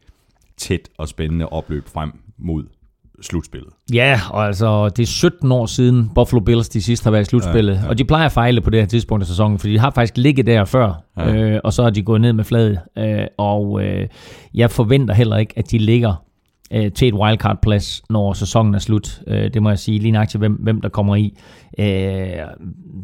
tæt 0.57 0.89
og 0.99 1.09
spændende 1.09 1.49
opløb 1.49 1.89
frem 1.89 2.13
mod 2.39 2.65
slutspillet. 3.23 3.73
Ja, 3.93 4.21
og 4.31 4.47
altså, 4.47 4.89
det 4.89 5.03
er 5.03 5.07
17 5.07 5.53
år 5.53 5.67
siden 5.67 6.11
Buffalo 6.15 6.41
Bills 6.41 6.69
de 6.69 6.83
sidste 6.83 7.05
har 7.05 7.11
været 7.11 7.23
i 7.23 7.25
slutspillet. 7.25 7.75
Ja, 7.75 7.81
ja. 7.81 7.89
Og 7.89 7.99
de 7.99 8.05
plejer 8.05 8.27
at 8.27 8.33
fejle 8.33 8.61
på 8.61 8.71
det 8.71 8.81
her 8.81 8.87
tidspunkt 8.87 9.23
af 9.23 9.27
sæsonen, 9.27 9.59
fordi 9.59 9.73
de 9.73 9.79
har 9.79 9.91
faktisk 9.91 10.17
ligget 10.17 10.47
der 10.47 10.65
før, 10.65 11.03
ja. 11.17 11.29
Ja. 11.31 11.37
øh, 11.37 11.61
og 11.65 11.73
så 11.73 11.83
er 11.83 11.91
de 11.91 12.03
gået 12.03 12.21
ned 12.21 12.33
med 12.33 12.45
fladet. 12.45 12.79
Øh, 12.99 13.27
og 13.39 13.85
øh, 13.85 14.09
jeg 14.55 14.71
forventer 14.71 15.15
heller 15.15 15.37
ikke, 15.37 15.55
at 15.57 15.71
de 15.71 15.79
ligger 15.79 16.15
øh, 16.73 16.93
til 16.93 17.09
et 17.09 17.15
wildcard-plads, 17.15 18.03
når 18.11 18.33
sæsonen 18.33 18.75
er 18.75 18.79
slut. 18.79 19.21
Øh, 19.27 19.55
det 19.55 19.63
må 19.63 19.69
jeg 19.69 19.79
sige 19.79 19.99
lige 19.99 20.13
nøjagtigt, 20.13 20.41
hvem, 20.41 20.53
hvem 20.53 20.81
der 20.81 20.89
kommer 20.89 21.17
i. 21.17 21.39
Øh, 21.79 21.87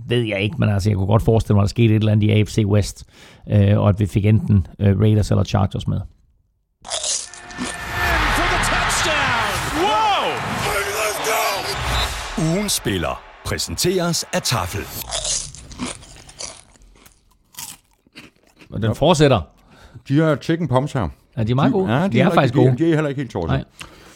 ved 0.08 0.22
jeg 0.22 0.40
ikke, 0.40 0.56
men 0.58 0.68
altså, 0.68 0.90
jeg 0.90 0.96
kunne 0.96 1.06
godt 1.06 1.22
forestille 1.22 1.54
mig, 1.54 1.62
at 1.62 1.64
der 1.64 1.68
skete 1.68 1.94
et 1.94 2.00
eller 2.00 2.12
andet 2.12 2.26
i 2.26 2.30
AFC 2.30 2.62
West, 2.66 3.04
øh, 3.50 3.78
og 3.78 3.88
at 3.88 4.00
vi 4.00 4.06
fik 4.06 4.26
enten 4.26 4.66
øh, 4.78 5.00
Raiders 5.00 5.30
eller 5.30 5.44
Chargers 5.44 5.88
med. 5.88 6.00
Ugen 12.66 12.70
spiller 12.70 13.22
præsenteres 13.44 14.24
af 14.32 14.42
Tafel. 14.42 14.80
Og 18.70 18.82
den 18.82 18.94
fortsætter. 18.94 19.40
De 20.08 20.14
her 20.14 20.36
chicken 20.36 20.68
pumps 20.68 20.92
her, 20.92 21.08
Ja, 21.36 21.42
de 21.42 21.50
er 21.50 21.54
meget 21.54 21.72
gode. 21.72 21.92
Ja, 21.92 22.02
de, 22.04 22.12
de, 22.12 22.18
er, 22.18 22.22
heller 22.22 22.34
faktisk 22.34 22.54
gode. 22.54 22.70
De, 22.70 22.78
de 22.78 22.90
er 22.90 22.94
heller 22.94 23.08
ikke 23.08 23.20
helt. 23.20 23.34
Nej. 23.34 23.64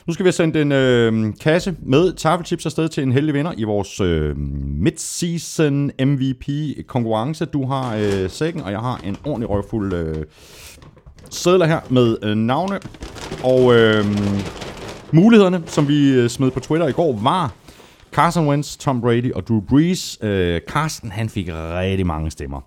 Nu 0.06 0.12
skal 0.12 0.24
vi 0.24 0.27
have 0.27 0.32
sendt 0.32 0.56
en 0.56 0.72
øh, 0.72 1.32
kasse 1.40 1.74
med 1.82 2.12
taffelchips 2.12 2.66
afsted 2.66 2.89
til 2.89 3.02
en 3.02 3.12
heldig 3.12 3.35
vinder 3.35 3.52
i 3.56 3.64
vores 3.64 4.01
øh, 4.01 4.36
mid-season 4.82 5.90
MVP-konkurrence. 6.05 7.44
Du 7.44 7.66
har 7.66 7.97
øh, 7.97 8.31
sækken, 8.31 8.62
og 8.62 8.72
jeg 8.72 8.81
har 8.81 9.01
en 9.05 9.16
ordentlig 9.24 9.51
røvfuld 9.51 9.93
øh, 9.93 10.24
sædler 11.31 11.66
her 11.66 11.81
med 11.90 12.16
øh, 12.22 12.36
navne. 12.36 12.78
Og 13.44 13.74
øh, 13.74 14.05
mulighederne, 15.12 15.62
som 15.66 15.89
vi 15.89 16.10
øh, 16.10 16.28
smed 16.28 16.51
på 16.51 16.60
Twitter 16.60 16.89
i 16.89 16.93
går, 16.93 17.20
var 17.22 17.52
Carson 18.12 18.49
Wentz, 18.49 18.77
Tom 18.77 19.01
Brady 19.01 19.32
og 19.32 19.47
Drew 19.49 19.61
Brees. 19.61 20.19
Øh, 20.23 20.61
Carsten, 20.69 21.11
han 21.11 21.28
fik 21.28 21.49
rigtig 21.53 22.07
mange 22.07 22.31
stemmer. 22.31 22.61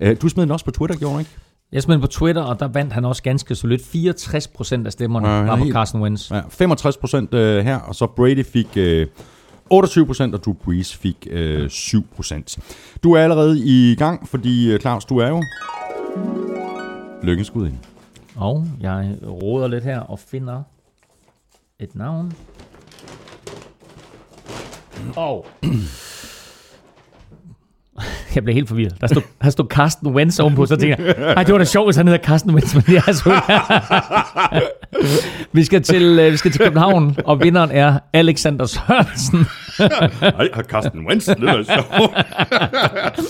Øh, 0.00 0.16
du 0.22 0.28
smed 0.28 0.42
den 0.42 0.50
også 0.50 0.64
på 0.64 0.70
Twitter, 0.70 0.96
gjorde 0.96 1.14
du 1.14 1.18
ikke? 1.18 1.30
Jeg 1.72 1.82
smed 1.82 1.94
den 1.94 2.00
på 2.02 2.06
Twitter, 2.06 2.42
og 2.42 2.60
der 2.60 2.68
vandt 2.68 2.92
han 2.92 3.04
også 3.04 3.22
ganske 3.22 3.54
solidt. 3.54 3.86
64 3.86 4.48
procent 4.48 4.86
af 4.86 4.92
stemmerne 4.92 5.28
Ja, 5.28 5.42
var 5.42 5.56
på 5.56 5.62
helt- 5.64 5.74
Carson 5.74 6.02
Wentz. 6.02 6.30
Ja, 6.30 6.40
65 6.50 6.96
procent 6.96 7.34
øh, 7.34 7.64
her, 7.64 7.76
og 7.78 7.94
så 7.94 8.06
Brady 8.06 8.44
fik 8.44 8.68
øh, 8.76 9.06
28 9.70 10.06
procent, 10.06 10.34
og 10.34 10.44
Drew 10.44 10.54
Brees 10.54 10.96
fik 10.96 11.26
øh, 11.30 11.70
7 11.70 12.06
procent. 12.16 12.58
Du 13.02 13.12
er 13.12 13.20
allerede 13.22 13.58
i 13.64 13.94
gang, 13.98 14.28
fordi 14.28 14.72
øh, 14.72 14.80
Claus, 14.80 15.04
du 15.04 15.18
er 15.18 15.28
jo 15.28 15.42
lykkenskud 17.22 17.66
ind. 17.66 17.78
Og 18.36 18.66
jeg 18.80 19.14
råder 19.26 19.68
lidt 19.68 19.84
her 19.84 20.00
og 20.00 20.18
finder 20.18 20.62
et 21.80 21.94
navn. 21.94 22.32
Og... 25.16 25.46
Jeg 28.34 28.42
blev 28.44 28.54
helt 28.54 28.68
forvirret. 28.68 28.94
Der 29.00 29.06
stod, 29.06 29.22
der 29.42 29.50
stod 29.50 29.66
Carsten 29.68 30.08
Wentz 30.08 30.38
ovenpå, 30.40 30.66
så 30.66 30.76
tænkte 30.76 31.04
jeg, 31.04 31.14
ej, 31.36 31.42
det 31.42 31.52
var 31.52 31.58
da 31.58 31.64
sjovt, 31.64 31.86
hvis 31.86 31.96
han 31.96 32.08
hedder 32.08 32.24
Carsten 32.24 32.54
Wentz, 32.54 32.74
men 32.74 32.82
det 32.86 32.96
er 32.96 33.02
altså 33.06 33.30
vi, 35.52 35.64
skal 35.64 35.82
til, 35.82 36.18
øh, 36.18 36.32
vi 36.32 36.36
skal 36.36 36.50
til 36.50 36.60
København, 36.60 37.16
og 37.24 37.40
vinderen 37.40 37.70
er 37.70 37.98
Alexander 38.12 38.66
Sørensen. 38.66 39.38
Nej, 40.22 40.48
har 40.54 40.62
Carsten 40.62 41.06
Wentz, 41.06 41.26
det 41.26 41.42
er 41.42 41.62
sjovt. 41.62 42.14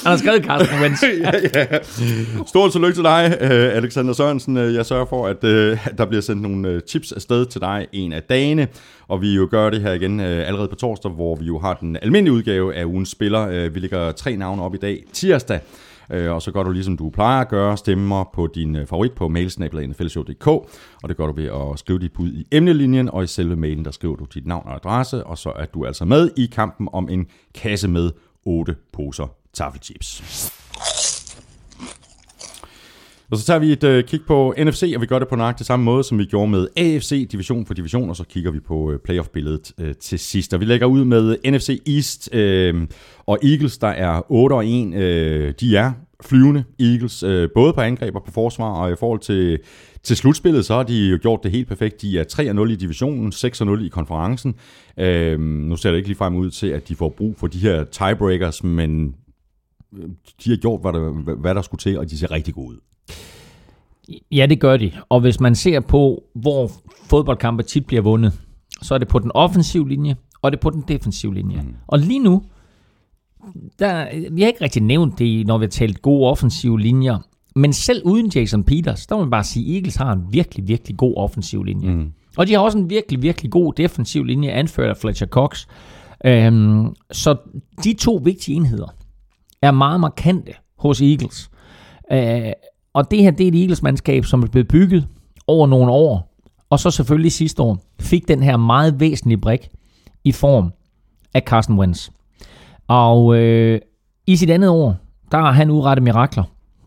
Han 0.02 0.10
har 0.10 0.16
skrevet 0.16 0.44
Carsten 0.44 0.80
Wentz. 0.82 1.04
Stort 2.48 2.72
tillykke 2.72 2.94
til 2.96 3.04
dig, 3.04 3.36
øh, 3.40 3.76
Alexander 3.76 4.12
Sørensen. 4.12 4.56
Øh, 4.56 4.74
Jeg 4.74 4.86
sørger 4.86 5.06
for, 5.06 5.26
at 5.26 5.42
der 5.98 6.04
bliver 6.08 6.22
sendt 6.22 6.42
nogle 6.42 6.80
chips 6.88 7.12
afsted 7.12 7.46
til 7.46 7.60
dig 7.60 7.86
en 7.92 8.12
af 8.12 8.22
dagene. 8.22 8.68
Og 9.10 9.22
vi 9.22 9.34
jo 9.34 9.48
gør 9.50 9.70
det 9.70 9.80
her 9.80 9.92
igen 9.92 10.20
øh, 10.20 10.46
allerede 10.48 10.68
på 10.68 10.74
torsdag, 10.74 11.10
hvor 11.10 11.34
vi 11.36 11.44
jo 11.46 11.58
har 11.58 11.74
den 11.74 11.96
almindelige 12.02 12.32
udgave 12.34 12.74
af 12.74 12.84
ugens 12.84 13.08
spiller. 13.08 13.48
Øh, 13.48 13.74
Vi 13.74 13.80
lægger 13.80 14.12
tre 14.12 14.36
navne 14.36 14.62
op 14.62 14.74
i 14.74 14.78
dag, 14.78 15.04
tirsdag. 15.12 15.60
Øh, 16.10 16.32
Og 16.32 16.42
så 16.42 16.52
gør 16.52 16.62
du 16.62 16.70
ligesom 16.70 16.96
du 16.96 17.10
plejer 17.10 17.40
at 17.40 17.48
gøre, 17.48 17.76
stemmer 17.76 18.24
på 18.34 18.46
din 18.46 18.76
øh, 18.76 18.86
favorit 18.86 19.12
på 19.12 19.28
mailsnabla.nflshow.dk, 19.28 20.46
og 20.46 21.08
det 21.08 21.16
gør 21.16 21.26
du 21.26 21.32
ved 21.32 21.44
at 21.44 21.78
skrive 21.78 21.98
dit 21.98 22.12
bud 22.12 22.28
i 22.32 22.46
emnelinjen, 22.52 23.10
og 23.10 23.24
i 23.24 23.26
selve 23.26 23.56
mailen, 23.56 23.84
der 23.84 23.90
skriver 23.90 24.16
du 24.16 24.24
dit 24.34 24.46
navn 24.46 24.62
og 24.66 24.74
adresse, 24.74 25.24
og 25.24 25.38
så 25.38 25.52
er 25.56 25.66
du 25.66 25.86
altså 25.86 26.04
med 26.04 26.30
i 26.36 26.46
kampen 26.52 26.88
om 26.92 27.08
en 27.08 27.26
kasse 27.54 27.88
med 27.88 28.10
8 28.44 28.74
poser 28.92 29.26
taffelchips. 29.54 30.22
Og 33.30 33.38
så 33.38 33.44
tager 33.44 33.58
vi 33.58 33.72
et 33.72 33.84
øh, 33.84 34.04
kig 34.04 34.20
på 34.26 34.54
NFC, 34.58 34.92
og 34.94 35.00
vi 35.00 35.06
gør 35.06 35.18
det 35.18 35.28
på 35.28 35.36
nøjagtig 35.36 35.66
samme 35.66 35.84
måde, 35.84 36.04
som 36.04 36.18
vi 36.18 36.24
gjorde 36.24 36.50
med 36.50 36.68
AFC, 36.76 37.28
division 37.28 37.66
for 37.66 37.74
division, 37.74 38.08
og 38.10 38.16
så 38.16 38.24
kigger 38.24 38.50
vi 38.50 38.60
på 38.60 38.92
øh, 38.92 38.98
playoff-billedet 38.98 39.72
øh, 39.78 39.94
til 39.94 40.18
sidst. 40.18 40.54
Og 40.54 40.60
vi 40.60 40.64
lægger 40.64 40.86
ud 40.86 41.04
med 41.04 41.36
NFC 41.44 41.82
East 41.86 42.34
øh, 42.34 42.86
og 43.26 43.38
Eagles, 43.42 43.78
der 43.78 43.88
er 43.88 44.32
8 44.32 44.54
og 44.54 44.66
1. 44.66 44.94
Øh, 44.94 45.54
de 45.60 45.76
er 45.76 45.92
flyvende 46.22 46.64
Eagles, 46.80 47.22
øh, 47.22 47.48
både 47.54 47.72
på 47.72 47.80
angreb 47.80 48.16
og 48.16 48.24
på 48.24 48.30
forsvar, 48.30 48.72
og 48.72 48.92
i 48.92 48.96
forhold 48.98 49.20
til, 49.20 49.58
til 50.02 50.16
slutspillet, 50.16 50.64
så 50.64 50.74
har 50.74 50.82
de 50.82 51.08
jo 51.08 51.18
gjort 51.22 51.40
det 51.42 51.50
helt 51.50 51.68
perfekt. 51.68 52.02
De 52.02 52.18
er 52.18 52.24
3-0 52.66 52.70
i 52.70 52.76
divisionen, 52.76 53.32
6-0 53.32 53.84
i 53.84 53.88
konferencen. 53.88 54.54
Øh, 54.98 55.40
nu 55.40 55.76
ser 55.76 55.90
det 55.90 55.96
ikke 55.96 56.08
lige 56.08 56.18
frem 56.18 56.36
ud 56.36 56.50
til, 56.50 56.66
at 56.66 56.88
de 56.88 56.94
får 56.94 57.08
brug 57.08 57.36
for 57.38 57.46
de 57.46 57.58
her 57.58 57.84
tiebreakers, 57.84 58.64
men 58.64 59.14
de 60.44 60.50
har 60.50 60.56
gjort, 60.56 60.80
hvad 60.80 60.92
der, 60.92 61.34
hvad 61.34 61.54
der 61.54 61.62
skulle 61.62 61.78
til, 61.78 61.98
og 61.98 62.10
de 62.10 62.18
ser 62.18 62.30
rigtig 62.30 62.54
gode 62.54 62.68
ud. 62.68 62.78
Ja, 64.32 64.46
det 64.46 64.60
gør 64.60 64.76
de. 64.76 64.92
Og 65.08 65.20
hvis 65.20 65.40
man 65.40 65.54
ser 65.54 65.80
på, 65.80 66.22
hvor 66.34 66.70
fodboldkampe 67.04 67.62
tit 67.62 67.86
bliver 67.86 68.02
vundet, 68.02 68.40
så 68.82 68.94
er 68.94 68.98
det 68.98 69.08
på 69.08 69.18
den 69.18 69.30
offensive 69.34 69.88
linje, 69.88 70.16
og 70.42 70.52
det 70.52 70.58
er 70.58 70.60
på 70.60 70.70
den 70.70 70.84
defensive 70.88 71.34
linje. 71.34 71.62
Mm. 71.62 71.74
Og 71.86 71.98
lige 71.98 72.18
nu, 72.18 72.42
der, 73.78 74.06
vi 74.30 74.40
har 74.40 74.48
ikke 74.48 74.64
rigtig 74.64 74.82
nævnt 74.82 75.18
det, 75.18 75.46
når 75.46 75.58
vi 75.58 75.64
har 75.64 75.70
talt 75.70 76.02
gode 76.02 76.30
offensive 76.30 76.80
linjer, 76.80 77.18
men 77.56 77.72
selv 77.72 78.02
uden 78.04 78.32
Jason 78.34 78.64
Peters, 78.64 79.06
der 79.06 79.14
må 79.16 79.20
man 79.20 79.30
bare 79.30 79.44
sige, 79.44 79.70
at 79.70 79.74
Eagles 79.74 79.96
har 79.96 80.12
en 80.12 80.22
virkelig, 80.30 80.68
virkelig 80.68 80.96
god 80.96 81.14
offensiv 81.16 81.64
linje. 81.64 81.94
Mm. 81.94 82.12
Og 82.36 82.46
de 82.46 82.52
har 82.52 82.60
også 82.60 82.78
en 82.78 82.90
virkelig, 82.90 83.22
virkelig 83.22 83.50
god 83.50 83.72
defensiv 83.72 84.24
linje, 84.24 84.50
anført 84.50 84.90
af 84.90 84.96
Fletcher 84.96 85.26
Cox. 85.26 85.66
Øhm, 86.24 86.94
så 87.12 87.36
de 87.84 87.94
to 87.94 88.20
vigtige 88.24 88.56
enheder 88.56 88.94
er 89.62 89.70
meget 89.70 90.00
markante 90.00 90.52
hos 90.78 91.00
Eagles. 91.00 91.50
Øh, 92.12 92.52
og 92.94 93.10
det 93.10 93.22
her, 93.22 93.30
det 93.30 93.44
er 93.44 93.48
et 93.48 93.60
Eagles-mandskab, 93.60 94.24
som 94.24 94.42
er 94.42 94.46
blevet 94.46 94.68
bygget 94.68 95.06
over 95.46 95.66
nogle 95.66 95.92
år, 95.92 96.36
og 96.70 96.80
så 96.80 96.90
selvfølgelig 96.90 97.32
sidste 97.32 97.62
år 97.62 97.78
fik 98.00 98.28
den 98.28 98.42
her 98.42 98.56
meget 98.56 99.00
væsentlige 99.00 99.38
brik 99.38 99.68
i 100.24 100.32
form 100.32 100.72
af 101.34 101.42
Carson 101.42 101.78
Wentz. 101.78 102.08
Og 102.88 103.36
øh, 103.36 103.80
i 104.26 104.36
sit 104.36 104.50
andet 104.50 104.70
år, 104.70 104.96
der 105.32 105.38
har 105.38 105.52
han 105.52 105.70
udrettet 105.70 106.02
mirakler. 106.02 106.44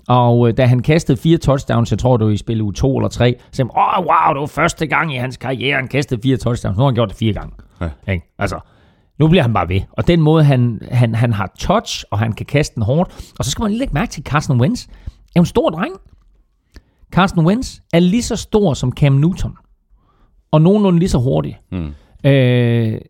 Og 0.07 0.47
øh, 0.47 0.57
da 0.57 0.65
han 0.65 0.81
kastede 0.81 1.17
fire 1.17 1.37
touchdowns, 1.37 1.91
jeg 1.91 1.99
tror 1.99 2.17
det 2.17 2.25
var 2.25 2.31
i 2.33 2.37
spil 2.37 2.61
uge 2.61 2.73
2 2.73 2.97
eller 2.97 3.09
3, 3.09 3.35
så 3.39 3.45
sagde 3.55 3.69
åh 3.77 4.05
wow, 4.05 4.33
det 4.33 4.39
var 4.39 4.45
første 4.45 4.87
gang 4.87 5.13
i 5.13 5.17
hans 5.17 5.37
karriere, 5.37 5.75
han 5.75 5.87
kastede 5.87 6.21
fire 6.21 6.37
touchdowns. 6.37 6.77
Nu 6.77 6.81
har 6.81 6.85
han 6.87 6.95
gjort 6.95 7.09
det 7.09 7.17
fire 7.17 7.33
gange. 7.33 7.51
Ja. 7.81 8.13
Ikke? 8.13 8.33
Altså, 8.39 8.59
nu 9.19 9.27
bliver 9.27 9.41
han 9.41 9.53
bare 9.53 9.69
ved. 9.69 9.81
Og 9.91 10.07
den 10.07 10.21
måde, 10.21 10.43
han, 10.43 10.81
han, 10.91 11.15
han 11.15 11.33
har 11.33 11.51
touch, 11.59 12.03
og 12.11 12.19
han 12.19 12.33
kan 12.33 12.45
kaste 12.45 12.75
den 12.75 12.83
hårdt. 12.83 13.33
Og 13.39 13.45
så 13.45 13.51
skal 13.51 13.63
man 13.63 13.71
lige 13.71 13.79
lægge 13.79 13.93
mærke 13.93 14.11
til, 14.11 14.23
Carson 14.23 14.61
Wentz 14.61 14.85
er 15.35 15.39
en 15.39 15.45
stor 15.45 15.69
dreng. 15.69 15.93
Carson 17.11 17.45
Wentz 17.45 17.79
er 17.93 17.99
lige 17.99 18.23
så 18.23 18.35
stor 18.35 18.73
som 18.73 18.91
Cam 18.91 19.13
Newton. 19.13 19.57
Og 20.51 20.61
nogenlunde 20.61 20.99
lige 20.99 21.09
så 21.09 21.17
hurtig. 21.17 21.59
Mm. 21.71 21.93
Øh, 22.29 23.01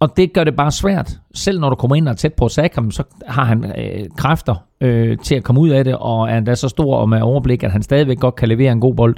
og 0.00 0.16
det 0.16 0.32
gør 0.32 0.44
det 0.44 0.56
bare 0.56 0.72
svært. 0.72 1.18
Selv 1.34 1.60
når 1.60 1.70
du 1.70 1.76
kommer 1.76 1.96
ind 1.96 2.08
og 2.08 2.12
er 2.12 2.16
tæt 2.16 2.34
på 2.34 2.44
at 2.44 2.50
sack 2.50 2.74
ham, 2.74 2.90
så 2.90 3.02
har 3.26 3.44
han 3.44 3.64
øh, 3.64 4.06
kræfter 4.16 4.54
øh, 4.80 5.18
til 5.18 5.34
at 5.34 5.44
komme 5.44 5.60
ud 5.60 5.68
af 5.68 5.84
det, 5.84 5.96
og 5.96 6.30
er 6.30 6.38
endda 6.38 6.54
så 6.54 6.68
stor 6.68 6.96
og 6.96 7.08
med 7.08 7.20
overblik, 7.20 7.62
at 7.62 7.72
han 7.72 7.82
stadigvæk 7.82 8.18
godt 8.18 8.34
kan 8.34 8.48
levere 8.48 8.72
en 8.72 8.80
god 8.80 8.94
bold. 8.94 9.16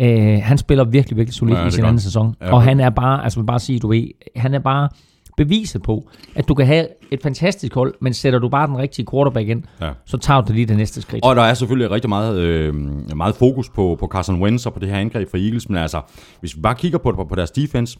Øh, 0.00 0.38
han 0.42 0.58
spiller 0.58 0.84
virkelig, 0.84 1.16
virkelig 1.16 1.34
solidt 1.34 1.58
Ja, 1.58 1.66
i 1.66 1.70
sin 1.70 1.82
gør 1.82 1.88
anden 1.88 2.00
sæson. 2.00 2.34
Ja, 2.40 2.52
og 2.52 2.62
han 2.62 2.80
er 2.80 2.90
bare, 2.90 3.24
altså 3.24 3.38
man 3.38 3.46
bare 3.46 3.58
sige, 3.58 3.78
du 3.78 3.88
ved, 3.88 4.08
han 4.36 4.54
er 4.54 4.58
bare 4.58 4.88
beviset 5.36 5.82
på, 5.82 6.08
at 6.34 6.48
du 6.48 6.54
kan 6.54 6.66
have 6.66 6.86
et 7.10 7.22
fantastisk 7.22 7.74
hold, 7.74 7.94
men 8.00 8.14
sætter 8.14 8.38
du 8.38 8.48
bare 8.48 8.66
den 8.66 8.78
rigtige 8.78 9.06
quarterback 9.10 9.48
ind, 9.48 9.62
Ja. 9.80 9.92
så 10.06 10.16
tager 10.16 10.40
du 10.40 10.52
lige 10.52 10.66
det 10.66 10.76
næste 10.76 11.02
skridt. 11.02 11.24
Og 11.24 11.36
der 11.36 11.42
er 11.42 11.54
selvfølgelig 11.54 11.90
rigtig 11.90 12.08
meget, 12.08 12.38
øh, 12.38 12.74
meget 13.16 13.34
fokus 13.34 13.68
på, 13.68 13.96
på 14.00 14.06
Carson 14.06 14.42
Wentz 14.42 14.66
og 14.66 14.72
på 14.72 14.78
det 14.78 14.88
her 14.88 14.98
angreb 14.98 15.30
fra 15.30 15.38
Eagles, 15.38 15.68
men 15.68 15.78
altså, 15.78 16.00
hvis 16.40 16.56
vi 16.56 16.60
bare 16.60 16.74
kigger 16.74 16.98
på, 16.98 17.12
på, 17.12 17.24
på 17.24 17.34
deres 17.34 17.50
defense, 17.50 17.98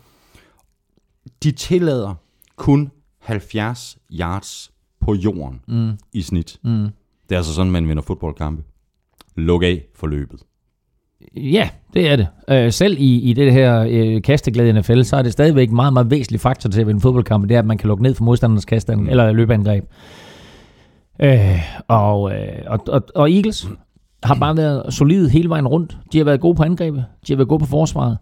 de 1.42 1.52
tillader 1.52 2.14
kun 2.56 2.90
70 3.18 3.98
yards 4.12 4.70
på 5.00 5.14
jorden 5.14 5.60
mm. 5.68 5.92
i 6.12 6.22
snit. 6.22 6.58
Mm. 6.64 6.88
Det 7.28 7.32
er 7.32 7.36
altså 7.36 7.54
sådan, 7.54 7.72
man 7.72 7.88
vinder 7.88 8.02
fodboldkampe. 8.02 8.62
Luk 9.36 9.62
af 9.62 9.82
for 9.94 10.06
løbet. 10.06 10.40
Ja, 11.36 11.68
det 11.94 12.10
er 12.10 12.16
det. 12.16 12.26
Øh, 12.48 12.72
selv 12.72 12.96
i, 12.98 13.20
i 13.20 13.32
det 13.32 13.52
her 13.52 13.86
øh, 13.88 14.22
kasteglæde 14.22 14.68
i 14.68 14.72
NFL, 14.72 15.02
så 15.02 15.16
er 15.16 15.22
det 15.22 15.32
stadigvæk 15.32 15.68
en 15.68 15.76
meget, 15.76 15.92
meget 15.92 16.10
væsentlig 16.10 16.40
faktor 16.40 16.70
til 16.70 16.80
at 16.80 16.86
vinde 16.86 17.00
fodboldkampe, 17.00 17.48
det 17.48 17.54
er, 17.54 17.58
at 17.58 17.66
man 17.66 17.78
kan 17.78 17.88
lukke 17.88 18.02
ned 18.02 18.14
for 18.14 18.24
modstandernes 18.24 18.64
kaste 18.64 18.96
mm. 18.96 19.08
eller 19.08 19.32
løbeangreb. 19.32 19.84
Øh, 21.22 21.60
og, 21.88 22.32
øh, 22.32 22.62
og, 22.66 22.80
og, 22.88 23.02
og 23.14 23.32
Eagles 23.32 23.68
har 24.22 24.34
bare 24.34 24.56
været 24.56 24.94
solide 24.94 25.30
hele 25.30 25.48
vejen 25.48 25.66
rundt. 25.66 25.98
De 26.12 26.18
har 26.18 26.24
været 26.24 26.40
gode 26.40 26.54
på 26.54 26.62
angrebet, 26.62 27.04
de 27.26 27.32
har 27.32 27.36
været 27.36 27.48
gode 27.48 27.60
på 27.60 27.66
forsvaret. 27.66 28.18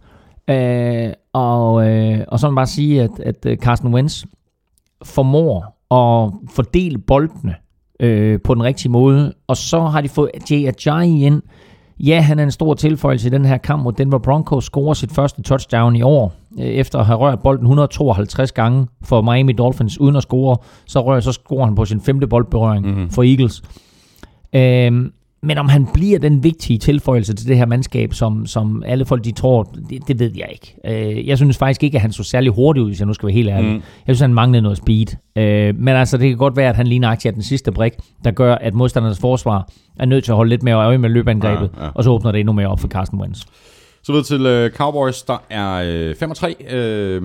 Øh, 0.50 1.12
og, 1.32 1.88
øh, 1.88 2.24
og 2.28 2.40
så 2.40 2.46
må 2.46 2.50
man 2.50 2.56
bare 2.56 2.66
sige, 2.66 3.02
at, 3.02 3.20
at 3.20 3.46
øh, 3.46 3.56
Carson 3.56 3.94
Wentz 3.94 4.24
formår 5.04 5.78
at 5.90 6.32
fordele 6.54 6.98
boldene 6.98 7.54
øh, 8.00 8.40
på 8.44 8.54
den 8.54 8.62
rigtige 8.62 8.92
måde. 8.92 9.32
Og 9.46 9.56
så 9.56 9.80
har 9.80 10.00
de 10.00 10.08
fået 10.08 10.30
Jay 10.50 10.66
Ajayi 10.66 11.24
ind. 11.24 11.42
Ja, 12.00 12.20
han 12.20 12.38
er 12.38 12.42
en 12.42 12.50
stor 12.50 12.74
tilføjelse 12.74 13.28
i 13.28 13.30
den 13.30 13.44
her 13.44 13.56
kamp, 13.56 13.82
hvor 13.82 13.90
Denver 13.90 14.18
Broncos 14.18 14.64
scorer 14.64 14.94
sit 14.94 15.12
første 15.12 15.42
touchdown 15.42 15.96
i 15.96 16.02
år, 16.02 16.32
øh, 16.58 16.64
efter 16.64 16.98
at 16.98 17.06
have 17.06 17.18
rørt 17.18 17.40
bolden 17.40 17.64
152 17.64 18.52
gange 18.52 18.86
for 19.02 19.22
Miami 19.22 19.52
Dolphins 19.52 20.00
uden 20.00 20.16
at 20.16 20.22
score. 20.22 20.56
Så, 20.86 21.00
rører, 21.00 21.20
så 21.20 21.32
scorer 21.32 21.64
han 21.64 21.74
på 21.74 21.84
sin 21.84 22.00
femte 22.00 22.26
boldberøring 22.26 22.86
mm-hmm. 22.86 23.10
for 23.10 23.22
Eagles. 23.22 23.62
Øhm, 24.54 25.12
men 25.42 25.58
om 25.58 25.68
han 25.68 25.86
bliver 25.94 26.18
den 26.18 26.44
vigtige 26.44 26.78
tilføjelse 26.78 27.34
til 27.34 27.48
det 27.48 27.56
her 27.56 27.66
mandskab, 27.66 28.14
som, 28.14 28.46
som 28.46 28.82
alle 28.86 29.04
folk 29.04 29.24
de 29.24 29.32
tror, 29.32 29.62
det, 29.90 30.08
det 30.08 30.18
ved 30.18 30.30
jeg 30.36 30.48
ikke. 30.52 30.74
Øh, 31.18 31.26
jeg 31.28 31.36
synes 31.38 31.58
faktisk 31.58 31.82
ikke, 31.82 31.94
at 31.96 32.02
han 32.02 32.12
så 32.12 32.22
særlig 32.22 32.52
hurtigt 32.52 32.82
ud, 32.82 32.88
hvis 32.88 32.98
jeg 33.00 33.06
nu 33.06 33.14
skal 33.14 33.26
være 33.26 33.34
helt 33.34 33.48
ærlig. 33.48 33.70
Mm. 33.70 33.74
Jeg 33.74 33.82
synes, 34.16 34.20
han 34.20 34.34
manglede 34.34 34.62
noget 34.62 34.78
speed. 34.78 35.06
Øh, 35.36 35.74
men 35.78 35.88
altså, 35.88 36.16
det 36.16 36.28
kan 36.28 36.38
godt 36.38 36.56
være, 36.56 36.68
at 36.68 36.76
han 36.76 36.86
ligner 36.86 37.08
aktier 37.08 37.32
den 37.32 37.42
sidste 37.42 37.72
brik, 37.72 37.92
der 38.24 38.30
gør, 38.30 38.54
at 38.54 38.74
modstandernes 38.74 39.18
forsvar 39.20 39.68
er 39.98 40.06
nødt 40.06 40.24
til 40.24 40.32
at 40.32 40.36
holde 40.36 40.48
lidt 40.50 40.62
mere 40.62 40.74
øje 40.74 40.98
med 40.98 41.10
løbeangrebet, 41.10 41.70
Ja, 41.78 41.84
ja. 41.84 41.90
og 41.94 42.04
så 42.04 42.10
åbner 42.10 42.32
det 42.32 42.40
endnu 42.40 42.52
mere 42.52 42.66
op 42.68 42.80
for 42.80 42.88
Carsten 42.88 43.20
Wentz. 43.20 43.42
Så 44.04 44.12
videre 44.12 44.24
til 44.24 44.46
øh, 44.46 44.70
Cowboys, 44.70 45.22
der 45.22 45.42
er 45.50 45.82
øh, 46.10 46.14
5 46.16 46.30
og 46.30 46.36
3, 46.36 46.56
øh, 46.70 47.22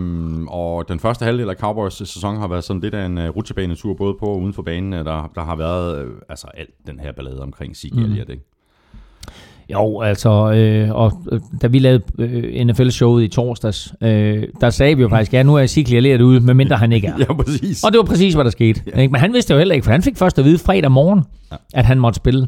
og 0.48 0.88
den 0.90 1.00
første 1.00 1.26
halvdel 1.26 1.50
af 1.50 1.56
Cowboys 1.56 1.94
sæson 1.94 2.38
har 2.38 2.48
været 2.48 2.64
sådan 2.64 2.82
lidt 2.82 2.94
af 2.94 3.06
en 3.06 3.18
øh, 3.18 3.30
rutsjebanetur, 3.30 3.94
både 3.94 4.16
på 4.20 4.26
og 4.26 4.42
uden 4.42 4.54
for 4.54 4.62
banen. 4.62 4.94
Øh, 4.94 5.06
Der, 5.06 5.32
der 5.36 5.42
har 5.44 5.56
været 5.56 6.06
øh, 6.06 6.12
altså 6.30 6.48
alt 6.54 6.70
den 6.88 7.00
her 7.00 7.12
ballade 7.12 7.42
omkring 7.42 7.76
Zeke 7.78 8.02
Elliott, 8.02 8.30
ikke? 8.30 8.44
Jo, 9.74 10.02
altså, 10.02 10.52
øh, 10.52 10.92
og 10.96 11.12
øh, 11.32 11.40
da 11.62 11.68
vi 11.68 11.80
lavede 11.80 12.04
øh, 12.20 12.66
NFL-showet 12.66 13.24
i 13.24 13.28
torsdags, 13.28 13.94
øh, 14.02 14.44
der 14.62 14.70
sagde 14.70 14.96
vi 14.96 15.02
jo 15.02 15.10
faktisk, 15.10 15.34
ja, 15.34 15.44
nu 15.44 15.56
er 15.56 15.62
Ezekiel 15.62 15.98
Elliott 15.98 16.22
ude, 16.22 16.40
medmindre 16.40 16.76
han 16.78 16.92
ikke 16.92 17.08
er. 17.08 17.18
Ja, 17.30 17.34
præcis. 17.34 17.84
Og 17.84 17.92
det 17.92 17.98
var 17.98 18.06
præcis, 18.06 18.34
hvad 18.34 18.44
der 18.46 18.52
skete. 18.52 18.82
Ja. 18.96 19.00
Ikke? 19.02 19.12
Men 19.12 19.22
han 19.22 19.34
vidste 19.34 19.54
jo 19.54 19.58
heller 19.58 19.76
ikke, 19.76 19.86
for 19.86 19.92
han 19.92 20.02
fik 20.04 20.18
først 20.18 20.40
at 20.40 20.46
vide 20.46 20.58
fredag 20.58 20.92
morgen, 20.92 21.24
ja. 21.52 21.56
at 21.74 21.86
han 21.86 22.00
måtte 22.00 22.18
spille. 22.18 22.48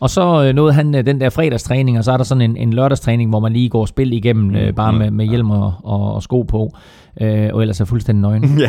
Og 0.00 0.10
så 0.10 0.44
øh, 0.44 0.54
nåede 0.54 0.72
han 0.72 0.94
øh, 0.94 1.06
den 1.06 1.20
der 1.20 1.30
fredagstræning, 1.30 1.98
og 1.98 2.04
så 2.04 2.12
er 2.12 2.16
der 2.16 2.24
sådan 2.24 2.42
en, 2.42 2.56
en 2.56 2.72
lørdagstræning, 2.72 3.30
hvor 3.30 3.40
man 3.40 3.52
lige 3.52 3.68
går 3.68 3.86
spil 3.86 4.12
igennem, 4.12 4.54
øh, 4.56 4.74
bare 4.74 4.92
med, 4.92 5.10
med 5.10 5.26
hjelm 5.26 5.50
og, 5.50 5.74
og, 5.84 6.14
og 6.14 6.22
sko 6.22 6.42
på. 6.42 6.76
Øh, 7.20 7.48
og 7.52 7.60
ellers 7.60 7.80
er 7.80 7.84
fuldstændig 7.84 8.22
nøgen. 8.22 8.44
Ja, 8.58 8.68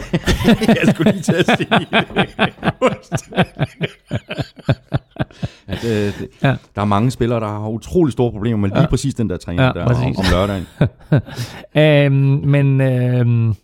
jeg 0.67 0.93
skulle 0.95 1.11
lige 1.11 1.21
til 1.21 1.33
at 1.33 1.45
sige 1.57 1.67
ja, 5.67 5.73
det, 5.81 6.15
det, 6.19 6.27
Ja. 6.43 6.55
Der 6.75 6.81
er 6.81 6.85
mange 6.85 7.11
spillere, 7.11 7.39
der 7.39 7.47
har 7.47 7.67
utrolig 7.67 8.13
store 8.13 8.31
problemer 8.31 8.57
med 8.57 8.69
lige 8.69 8.81
ja. 8.81 8.87
præcis 8.87 9.13
den 9.13 9.29
der 9.29 9.37
træning 9.37 9.61
Ja, 9.61 9.71
der 9.75 9.85
om, 9.85 10.15
om 10.17 10.25
lørdagen. 10.31 10.67
øhm, 12.15 12.49
men, 12.49 12.81
øhm, 12.81 13.55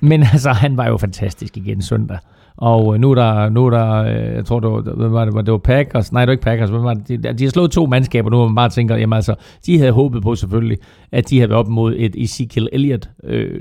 men 0.00 0.22
altså, 0.22 0.52
han 0.52 0.76
var 0.76 0.86
jo 0.86 0.96
fantastisk 0.96 1.56
igen 1.56 1.82
søndag. 1.82 2.18
Og 2.58 2.94
øh, 2.94 3.00
nu 3.00 3.10
er 3.10 3.14
der, 3.14 3.48
nu 3.48 3.66
er 3.66 3.70
der 3.70 3.94
øh, 3.94 4.34
jeg 4.34 4.44
tror, 4.44 4.60
det 4.60 4.70
var, 4.70 4.80
hvad 4.94 5.08
var 5.08 5.24
det, 5.24 5.46
det 5.46 5.52
var 5.52 5.58
Packers, 5.58 6.12
nej, 6.12 6.22
det 6.22 6.28
var 6.28 6.32
ikke 6.32 6.44
Packers, 6.44 6.70
hvad 6.70 6.80
var 6.80 6.94
det? 6.94 7.08
De, 7.08 7.32
de 7.32 7.44
har 7.44 7.50
slået 7.50 7.70
to 7.70 7.86
mandskaber 7.86 8.30
nu, 8.30 8.36
hvor 8.36 8.46
man 8.46 8.54
bare 8.54 8.68
tænker, 8.68 8.96
jamen 8.96 9.16
altså, 9.16 9.34
de 9.66 9.78
havde 9.78 9.92
håbet 9.92 10.22
på 10.22 10.34
selvfølgelig, 10.34 10.78
at 11.12 11.30
de 11.30 11.38
havde 11.38 11.50
været 11.50 11.58
op 11.58 11.68
mod 11.68 11.94
et 11.96 12.14
Ezekiel 12.16 12.68
Elliott, 12.72 13.10
øh, 13.24 13.60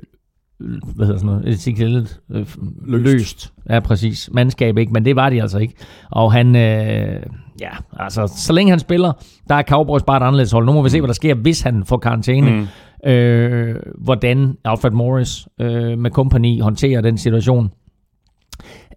hvad 0.96 1.06
hedder 1.06 1.20
sådan 1.20 1.36
noget, 1.36 1.50
Ezekiel 1.50 2.10
øh, 2.32 2.46
løst. 2.86 3.14
løst. 3.14 3.54
Ja, 3.70 3.80
præcis. 3.80 4.30
Mandskab 4.34 4.78
ikke, 4.78 4.94
men 4.94 5.06
det 5.06 5.16
var 5.16 5.30
de 5.30 5.42
altså 5.42 5.58
ikke. 5.58 5.74
Og 6.12 6.34
han, 6.34 6.56
øh, 6.56 7.22
ja, 7.62 7.70
altså, 8.00 8.34
så 8.38 8.54
længe 8.54 8.70
han 8.70 8.80
spiller, 8.80 9.12
der 9.50 9.56
er 9.56 9.64
Cowboys 9.64 10.04
bare 10.04 10.18
et 10.18 10.24
anderledes 10.24 10.52
hold. 10.52 10.66
Nu 10.66 10.74
må 10.74 10.82
vi 10.82 10.90
se, 10.90 11.00
hvad 11.02 11.08
der 11.08 11.14
sker, 11.14 11.36
hvis 11.36 11.62
han 11.62 11.86
får 11.86 11.98
karantæne. 11.98 12.52
Mm. 12.52 12.68
Øh, 13.10 13.76
hvordan 13.98 14.58
Alfred 14.66 14.92
Morris 14.92 15.48
øh, 15.62 16.00
med 16.00 16.12
kompagni 16.12 16.60
håndterer 16.60 17.02
den 17.02 17.18
situation. 17.18 17.72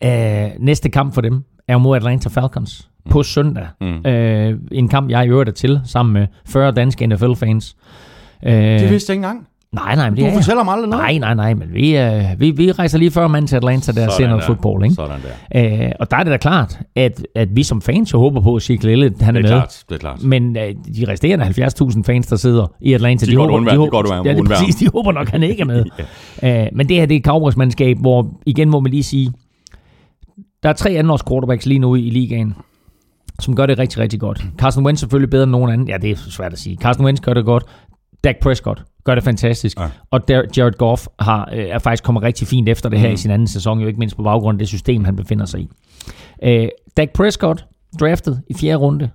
Øh, 0.05 0.51
næste 0.59 0.89
kamp 0.89 1.15
for 1.15 1.21
dem 1.21 1.45
er 1.69 1.73
jo 1.73 1.79
mod 1.79 1.97
Atlanta 1.97 2.29
Falcons 2.29 2.89
mm. 3.07 3.11
på 3.11 3.23
søndag. 3.23 3.67
Mm. 3.81 4.07
Øh, 4.11 4.59
en 4.73 4.89
kamp, 4.89 5.11
jeg 5.11 5.25
i 5.25 5.29
øvrigt 5.29 5.49
er 5.49 5.55
til, 5.55 5.81
sammen 5.85 6.13
med 6.13 6.27
40 6.47 6.73
danske 6.73 7.07
NFL-fans. 7.07 7.77
Øh, 8.47 8.53
Det 8.55 8.91
vidste 8.91 9.11
jeg 9.11 9.15
ikke 9.15 9.27
engang. 9.27 9.47
nej, 9.73 9.97
nej, 9.97 10.11
men 10.11 10.17
det 10.17 10.21
Du 10.21 10.27
er 10.27 10.31
jeg. 10.31 10.37
fortæller 10.43 10.65
mig 10.65 10.73
aldrig 10.75 10.89
noget. 10.91 11.03
Nej, 11.03 11.19
nej, 11.19 11.35
nej, 11.35 11.55
men 11.55 11.69
vi, 11.75 11.97
øh, 11.99 12.25
vi, 12.39 12.51
vi 12.51 12.73
rejser 12.73 12.99
lige 12.99 13.11
40 13.11 13.29
mand 13.29 13.49
til 13.49 13.57
Atlanta 13.57 13.93
der 13.93 14.07
og 14.07 14.13
ser 14.13 14.27
noget 14.29 14.41
der. 14.41 14.47
fodbold, 14.47 14.85
ikke? 14.85 14.95
Sådan 14.95 15.21
der. 15.55 15.85
Øh, 15.87 15.93
og 16.01 16.11
der 16.11 16.17
er 16.17 16.23
det 16.25 16.31
da 16.31 16.37
klart, 16.37 16.79
at, 16.97 17.27
at 17.35 17.49
vi 17.57 17.63
som 17.63 17.83
fans 17.83 18.13
jo 18.13 18.19
håber 18.19 18.41
på, 18.41 18.55
at 18.57 18.63
Ezekiel 18.63 18.91
Elliott, 18.93 19.23
han 19.23 19.37
er, 19.37 19.41
Det 19.43 19.51
er 19.51 19.55
med. 19.55 19.61
klart, 19.61 19.85
det 19.89 19.95
er 19.95 19.99
klart. 19.99 20.23
Men 20.25 20.57
øh, 20.57 20.63
de 20.97 21.05
resterende 21.09 21.45
70.000 21.45 22.03
fans, 22.03 22.27
der 22.27 22.37
sidder 22.37 22.73
i 22.81 22.93
Atlanta, 22.93 23.27
De 23.27 23.35
godt 23.35 23.51
undvære- 23.51 23.73
de 23.75 23.79
håber, 23.79 23.91
godt 23.91 24.07
undvære- 24.07 24.27
ja, 24.27 24.33
det 24.35 24.51
er 24.51 24.55
præcis, 24.57 24.75
de 24.77 24.89
håber 24.95 25.13
nok, 25.13 25.29
han 25.29 25.43
ikke 25.43 25.61
er 25.61 25.67
med. 25.67 25.85
ja. 26.43 26.63
øh, 26.65 26.69
men 26.73 26.89
det 26.89 26.97
her, 26.97 27.07
det 27.07 27.15
er 27.15 27.19
et 27.91 27.99
hvor 27.99 28.27
igen 28.47 28.71
må 28.71 28.81
man 28.81 28.91
lige 28.91 29.03
sige, 29.03 29.33
der 30.63 30.69
er 30.69 30.73
tre 30.73 30.91
andenårs 30.91 31.23
quarterbacks 31.29 31.67
lige 31.67 31.79
nu 31.79 31.95
i, 31.95 32.11
ligaen, 32.11 32.55
som 33.41 33.57
gør 33.57 33.67
det 33.67 33.79
rigtig, 33.79 33.99
rigtig 33.99 34.21
godt. 34.21 34.45
Carson 34.59 34.87
Wentz 34.87 35.01
selvfølgelig 35.01 35.31
bedre 35.31 35.43
end 35.43 35.51
nogen 35.51 35.73
anden. 35.73 35.89
Ja, 35.89 35.97
det 35.97 36.11
er 36.11 36.17
svært 36.17 36.53
at 36.53 36.59
sige. 36.59 36.77
Carson 36.77 37.05
Wentz 37.05 37.21
gør 37.21 37.35
det 37.35 37.45
godt. 37.45 37.65
Dak 38.25 38.37
Prescott 38.43 38.85
gør 39.05 39.15
det 39.15 39.25
fantastisk. 39.25 39.81
Ja. 39.81 39.89
Og 40.11 40.29
der, 40.29 40.43
Jared 40.57 40.73
Goff 40.73 41.07
har, 41.19 41.49
øh, 41.53 41.65
er 41.65 41.79
faktisk 41.79 42.05
kommet 42.05 42.23
rigtig 42.23 42.49
fint 42.49 42.69
efter 42.69 42.89
det 42.89 42.99
her 42.99 43.09
mm. 43.09 43.15
i 43.15 43.17
sin 43.17 43.31
anden 43.31 43.49
sæson, 43.49 43.81
jo 43.81 43.87
ikke 43.87 43.99
mindst 43.99 44.17
på 44.17 44.23
baggrund 44.23 44.55
af 44.55 44.59
det 44.59 44.69
system, 44.69 45.05
han 45.05 45.17
befinder 45.17 45.45
sig 45.45 45.61
i. 45.61 45.69
Øh, 46.43 46.69
Dak 46.97 47.11
Prescott, 47.11 47.65
draftet 48.01 48.43
i 48.49 48.55
fjerde 48.55 48.77
runde. 48.77 49.11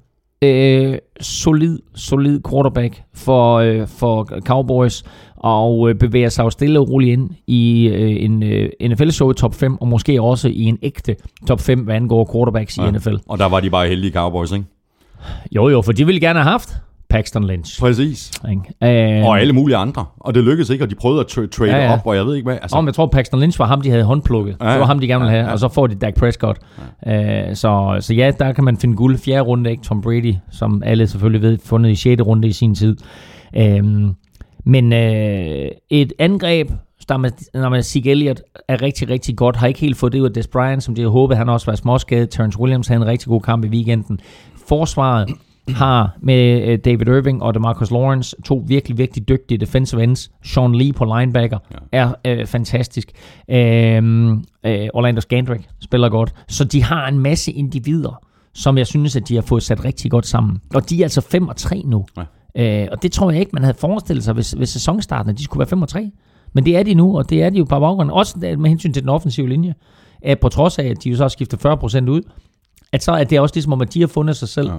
Øh, 0.46 0.98
solid, 1.22 1.80
solid 1.96 2.40
quarterback 2.50 3.04
for, 3.14 3.56
øh, 3.56 3.88
for 3.88 4.40
Cowboys, 4.46 5.04
og 5.36 5.90
øh, 5.90 5.96
bevæger 5.96 6.30
sig 6.30 6.44
jo 6.44 6.50
stille 6.50 6.80
og 6.80 6.90
roligt 6.90 7.14
ind 7.14 7.30
i 7.48 7.88
øh, 7.88 8.24
en 8.24 8.44
øh, 8.44 8.70
NFL-show 8.82 9.32
i 9.32 9.34
top 9.34 9.54
5, 9.54 9.78
og 9.82 9.88
måske 9.88 10.22
også 10.22 10.48
i 10.48 10.64
en 10.64 10.78
ægte 10.82 11.16
top 11.48 11.62
5, 11.62 11.80
hvad 11.80 11.96
angår 11.96 12.30
quarterbacks 12.34 12.78
ja. 12.78 12.88
i 12.88 12.92
NFL. 12.92 13.16
Og 13.28 13.38
der 13.38 13.46
var 13.46 13.60
de 13.60 13.70
bare 13.70 13.88
heldige 13.88 14.14
Cowboys, 14.14 14.52
ikke? 14.52 14.66
Jo, 15.52 15.70
jo, 15.70 15.82
for 15.82 15.92
de 15.92 16.06
ville 16.06 16.22
gerne 16.22 16.40
have 16.40 16.52
haft 16.52 16.70
Paxton 17.16 17.44
Lynch. 17.48 17.80
Præcis. 17.80 18.32
Ikke? 18.50 19.18
Øh, 19.20 19.26
Og 19.26 19.40
alle 19.40 19.54
mulige 19.54 19.78
andre. 19.78 20.06
Og 20.20 20.36
det 20.36 20.44
lykkedes 20.44 20.70
ikke, 20.70 20.84
og 20.86 20.90
de 20.90 20.96
prøvede 20.96 21.20
at 21.20 21.26
tra- 21.26 21.48
trade 21.50 21.70
Ja, 21.72 21.78
ja, 21.78 21.84
ja. 21.84 21.90
ja. 21.90 21.94
op, 21.94 22.06
og 22.08 22.16
jeg 22.16 22.26
ved 22.26 22.36
ikke 22.36 22.46
hvad. 22.46 22.58
Altså, 22.62 22.78
Om 22.78 22.86
jeg 22.86 22.94
tror, 22.94 23.06
Paxton 23.08 23.40
Lynch 23.40 23.60
var 23.60 23.66
ham, 23.66 23.82
de 23.82 23.90
havde 23.90 24.04
håndplukket. 24.04 24.56
Ja, 24.62 24.66
Ja, 24.66 24.72
det 24.72 24.80
var 24.80 24.86
ham, 24.86 25.00
de 25.00 25.08
gerne 25.08 25.22
ville 25.22 25.32
ja, 25.34 25.38
have. 25.38 25.48
ja. 25.48 25.54
Og 25.54 25.60
så 25.60 25.68
får 25.68 25.88
de 25.88 25.96
Dak 25.96 26.16
Prescott. 26.16 26.58
Ja. 27.06 27.50
Øh, 27.50 27.56
så, 27.56 27.98
så 28.00 28.14
ja, 28.14 28.32
der 28.40 28.52
kan 28.54 28.64
man 28.64 28.78
finde 28.78 28.96
guld. 28.96 29.18
Fjerde 29.18 29.42
runde, 29.42 29.72
ikke? 29.72 29.84
Tom 29.84 30.02
Brady, 30.02 30.34
som 30.52 30.84
alle 30.86 31.08
selvfølgelig 31.08 31.42
ved, 31.42 31.58
fundet 31.66 31.90
i 31.92 31.96
6. 31.96 32.22
runde 32.22 32.48
i 32.48 32.52
sin 32.52 32.76
tid. 32.76 32.98
Øhm, 33.58 34.12
men 34.66 34.94
øh, 34.94 35.68
et 35.90 36.14
angreb, 36.20 36.70
når 37.10 37.70
man 37.70 37.84
Zeke 37.84 38.12
Elliott 38.12 38.42
er 38.68 38.82
rigtig, 38.82 39.10
rigtig 39.10 39.36
godt, 39.38 39.56
har 39.56 39.68
ikke 39.68 39.80
helt 39.80 39.98
fået 39.98 40.14
det 40.14 40.20
ud 40.20 40.26
af 40.28 40.34
Des 40.34 40.48
Bryant, 40.48 40.84
som 40.84 40.96
de 40.96 41.02
havde 41.02 41.12
håbet, 41.12 41.38
han 41.38 41.50
også 41.50 41.66
var 41.72 41.76
småskadet. 41.76 42.30
Terrence 42.30 42.60
Williams 42.60 42.88
havde 42.88 43.02
en 43.02 43.08
rigtig 43.08 43.28
god 43.28 43.42
kamp 43.42 43.66
i 43.66 43.68
weekenden. 43.68 44.20
Forsvaret 44.68 45.30
har 45.74 46.18
med 46.22 46.62
øh, 46.62 46.80
David 46.86 47.08
Irving 47.08 47.44
og 47.44 47.54
DeMarcus 47.54 47.92
Lawrence 47.92 48.36
to 48.46 48.64
virkelig, 48.68 48.98
virkelig 48.98 49.30
dygtige 49.30 49.58
defensive 49.58 50.04
ends. 50.04 50.32
Sean 50.44 50.76
Lee 50.76 50.94
på 50.94 51.06
linebacker 51.06 51.58
ja. 51.72 51.78
er 51.92 52.14
øh, 52.26 52.46
fantastisk. 52.46 53.12
Øhm, 53.50 54.32
øh, 54.66 54.88
Orlando 54.94 55.22
Scandrick 55.22 55.64
spiller 55.82 56.10
godt. 56.10 56.34
Så 56.48 56.64
de 56.64 56.84
har 56.84 57.08
en 57.08 57.20
masse 57.20 57.52
individer, 57.52 58.24
som 58.54 58.78
jeg 58.78 58.88
synes, 58.88 59.16
at 59.16 59.28
de 59.28 59.36
har 59.36 59.42
fået 59.42 59.64
sat 59.64 59.86
rigtig 59.86 60.12
godt 60.12 60.28
sammen. 60.28 60.62
Og 60.76 60.90
de 60.90 61.00
er 61.00 61.04
altså 61.06 61.22
5 61.22 61.48
og 61.48 61.56
3 61.56 61.82
nu. 61.86 62.06
Ja. 62.18 62.24
Øh, 62.84 62.88
og 62.92 63.04
det 63.04 63.12
tror 63.12 63.32
jeg 63.32 63.40
ikke, 63.40 63.52
man 63.54 63.64
havde 63.64 63.78
forestillet 63.80 64.24
sig, 64.24 64.34
hvis, 64.34 64.52
hvis 64.52 64.70
sæsonstarten, 64.70 65.30
at 65.30 65.38
de 65.38 65.44
skulle 65.44 65.60
være 65.60 65.68
5 65.70 65.82
og 65.82 65.90
3. 65.90 66.12
Men 66.54 66.66
det 66.66 66.78
er 66.78 66.84
de 66.84 66.94
nu, 66.94 67.18
og 67.18 67.30
det 67.30 67.44
er 67.44 67.50
de 67.50 67.58
jo 67.58 67.64
på 67.64 67.80
baggrund. 67.80 68.12
Også 68.12 68.38
med 68.38 68.70
hensyn 68.70 68.94
til 68.94 69.02
den 69.02 69.10
offensive 69.10 69.50
linje. 69.50 69.74
At 70.22 70.40
på 70.40 70.50
trods 70.50 70.80
af, 70.80 70.86
at 70.86 71.04
de 71.04 71.10
jo 71.10 71.16
så 71.16 71.24
har 71.24 71.30
skiftet 71.30 71.66
40% 71.66 72.10
ud, 72.10 72.22
at 72.92 73.04
så 73.04 73.12
er 73.12 73.24
det 73.24 73.40
også 73.40 73.56
ligesom 73.56 73.74
om, 73.74 73.82
at 73.82 73.94
de 73.94 74.00
har 74.00 74.08
fundet 74.08 74.36
sig 74.36 74.50
selv. 74.50 74.70
Ja. 74.70 74.76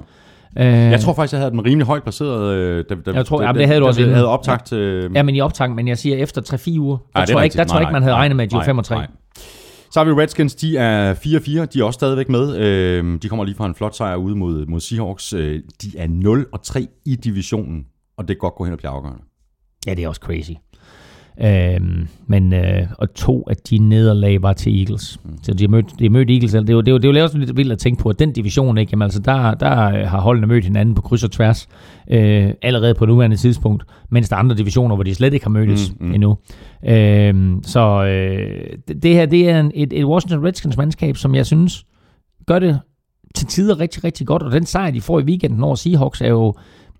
Øh, 0.59 0.65
jeg 0.67 1.01
tror 1.01 1.15
faktisk, 1.15 1.33
jeg 1.33 1.41
havde 1.41 1.51
den 1.51 1.65
rimelig 1.65 1.87
højt 1.87 2.03
placeret, 2.03 2.55
øh, 2.55 2.85
da, 2.89 2.95
da, 2.95 3.11
Jeg 3.13 3.27
tror- 3.27 3.39
da, 3.41 3.45
jamen, 3.47 3.59
det 3.61 3.67
havde 3.67 3.81
du 3.81 3.85
da 3.85 3.89
også 3.89 4.01
vi 4.01 4.05
inden. 4.05 4.15
havde 4.15 4.29
optagt 4.29 4.67
til... 4.67 5.11
Ja, 5.15 5.23
men 5.23 5.35
i 5.35 5.41
optang, 5.41 5.75
men 5.75 5.89
jeg 5.89 5.99
siger 5.99 6.17
efter 6.17 6.41
3-4 6.43 6.79
uger. 6.81 6.97
Der 6.97 7.05
Nej, 7.15 7.23
er 7.23 7.27
tror 7.27 7.39
jeg 7.41 7.45
ikke, 7.45 7.57
der 7.57 7.65
tror 7.65 7.77
jeg 7.79 7.83
ikke, 7.83 7.93
man 7.93 8.03
havde 8.03 8.13
Nej, 8.15 8.21
regnet 8.21 8.37
med, 8.37 8.45
at 8.45 8.51
de 8.51 8.55
var 8.55 8.61
nej, 8.61 8.67
5 8.67 8.79
og 8.79 8.85
3. 8.85 8.95
nej. 8.95 9.07
Så 9.93 10.01
har 10.01 10.05
vi 10.05 10.13
Redskins, 10.13 10.55
de 10.55 10.77
er 10.79 11.15
4-4, 11.15 11.65
de 11.65 11.81
er 11.81 11.85
også 11.85 11.97
stadigvæk 11.97 12.29
med. 12.29 12.57
Øh, 12.57 13.19
de 13.23 13.29
kommer 13.29 13.45
lige 13.45 13.55
fra 13.55 13.67
en 13.67 13.75
flot 13.75 13.97
sejr 13.97 14.17
ude 14.17 14.37
mod, 14.37 14.67
mod 14.67 14.81
Seahawks. 14.81 15.33
Øh, 15.33 15.61
de 15.83 15.99
er 15.99 16.07
0 16.09 16.47
og 16.53 16.63
3 16.63 16.87
i 17.07 17.15
divisionen, 17.17 17.85
og 18.19 18.29
det 18.29 18.37
kan 18.37 18.41
godt 18.41 18.55
gå 18.55 18.65
hen 18.65 18.73
og 18.73 18.79
blive 18.79 18.91
afgørende. 18.91 19.23
Ja, 19.87 19.95
det 19.95 20.05
er 20.05 20.09
også 20.09 20.21
crazy. 20.25 20.51
Øhm, 21.45 22.09
men 22.27 22.53
øh, 22.53 22.87
og 22.99 23.15
to 23.15 23.45
af 23.51 23.57
de 23.57 23.79
nederlag 23.79 24.43
var 24.43 24.53
til 24.53 24.81
Eagles. 24.81 25.21
Mm. 25.25 25.39
Så 25.43 25.55
de 25.55 25.65
har 25.65 25.69
mødt, 25.69 25.87
de 25.99 26.05
har 26.05 26.11
mødt 26.11 26.31
Eagles. 26.31 26.53
Det 26.53 26.71
er 26.71 26.75
jo, 26.75 26.81
det 26.81 26.89
er 26.89 26.93
jo, 26.93 26.99
det 26.99 27.09
er 27.09 27.19
jo 27.19 27.25
også 27.25 27.39
lidt 27.39 27.57
vildt 27.57 27.73
at 27.73 27.79
tænke 27.79 28.03
på, 28.03 28.09
at 28.09 28.19
den 28.19 28.33
division, 28.33 28.79
ikke, 28.79 28.91
jamen, 28.91 29.03
altså, 29.03 29.21
der, 29.21 29.55
der 29.55 29.83
øh, 29.83 30.09
har 30.09 30.21
holdene 30.21 30.47
mødt 30.47 30.65
hinanden 30.65 30.95
på 30.95 31.03
kryds 31.03 31.25
og 31.25 31.31
tværs 31.31 31.69
øh, 32.11 32.51
allerede 32.63 32.95
på 32.95 33.07
nuværende 33.07 33.37
tidspunkt, 33.37 33.85
mens 34.11 34.29
der 34.29 34.37
er 34.37 34.41
andre 34.41 34.57
divisioner, 34.57 34.95
hvor 34.95 35.05
de 35.05 35.15
slet 35.15 35.35
ikke 35.35 35.45
har 35.45 35.51
mødtes 35.51 35.93
mm, 36.01 36.07
mm. 36.07 36.15
endnu. 36.15 36.37
Øhm, 36.89 37.63
så 37.63 38.05
øh, 38.05 38.77
det, 38.89 39.03
det 39.03 39.15
her, 39.15 39.27
det 39.27 39.51
er 39.51 39.61
en, 39.61 39.73
et, 39.75 39.93
et 39.93 40.05
Washington 40.05 40.47
Redskins 40.47 40.77
mandskab, 40.77 41.17
som 41.17 41.35
jeg 41.35 41.47
synes 41.47 41.87
gør 42.47 42.59
det 42.59 42.81
til 43.35 43.47
tider 43.47 43.81
rigtig, 43.81 44.05
rigtig 44.05 44.27
godt, 44.27 44.43
og 44.43 44.53
den 44.53 44.67
sejr, 44.67 44.91
de 44.91 45.01
får 45.01 45.21
i 45.21 45.23
weekenden 45.23 45.63
over 45.63 45.75
Seahawks, 45.75 46.21
er 46.21 46.29
jo, 46.29 46.55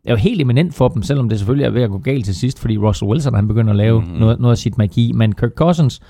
er 0.07 0.13
jo 0.13 0.17
helt 0.17 0.41
eminent 0.41 0.75
for 0.75 0.89
dem, 0.89 1.03
selvom 1.03 1.29
det 1.29 1.39
selvfølgelig 1.39 1.67
er 1.67 1.71
ved 1.71 1.83
at 1.83 1.91
gå 1.91 1.99
galt 1.99 2.25
til 2.25 2.35
sidst, 2.35 2.61
fordi 2.61 2.79
Russell 2.79 3.11
Wilson 3.11 3.35
han 3.35 3.49
begynder 3.49 3.71
at 3.71 3.77
lave 3.77 4.01
mm-hmm. 4.01 4.19
noget, 4.19 4.41
noget 4.41 4.53
af 4.53 4.59
sit 4.59 4.79
magi. 4.79 5.13
Men 5.13 5.33
Kirk 5.33 5.53
Cousins 5.57 6.01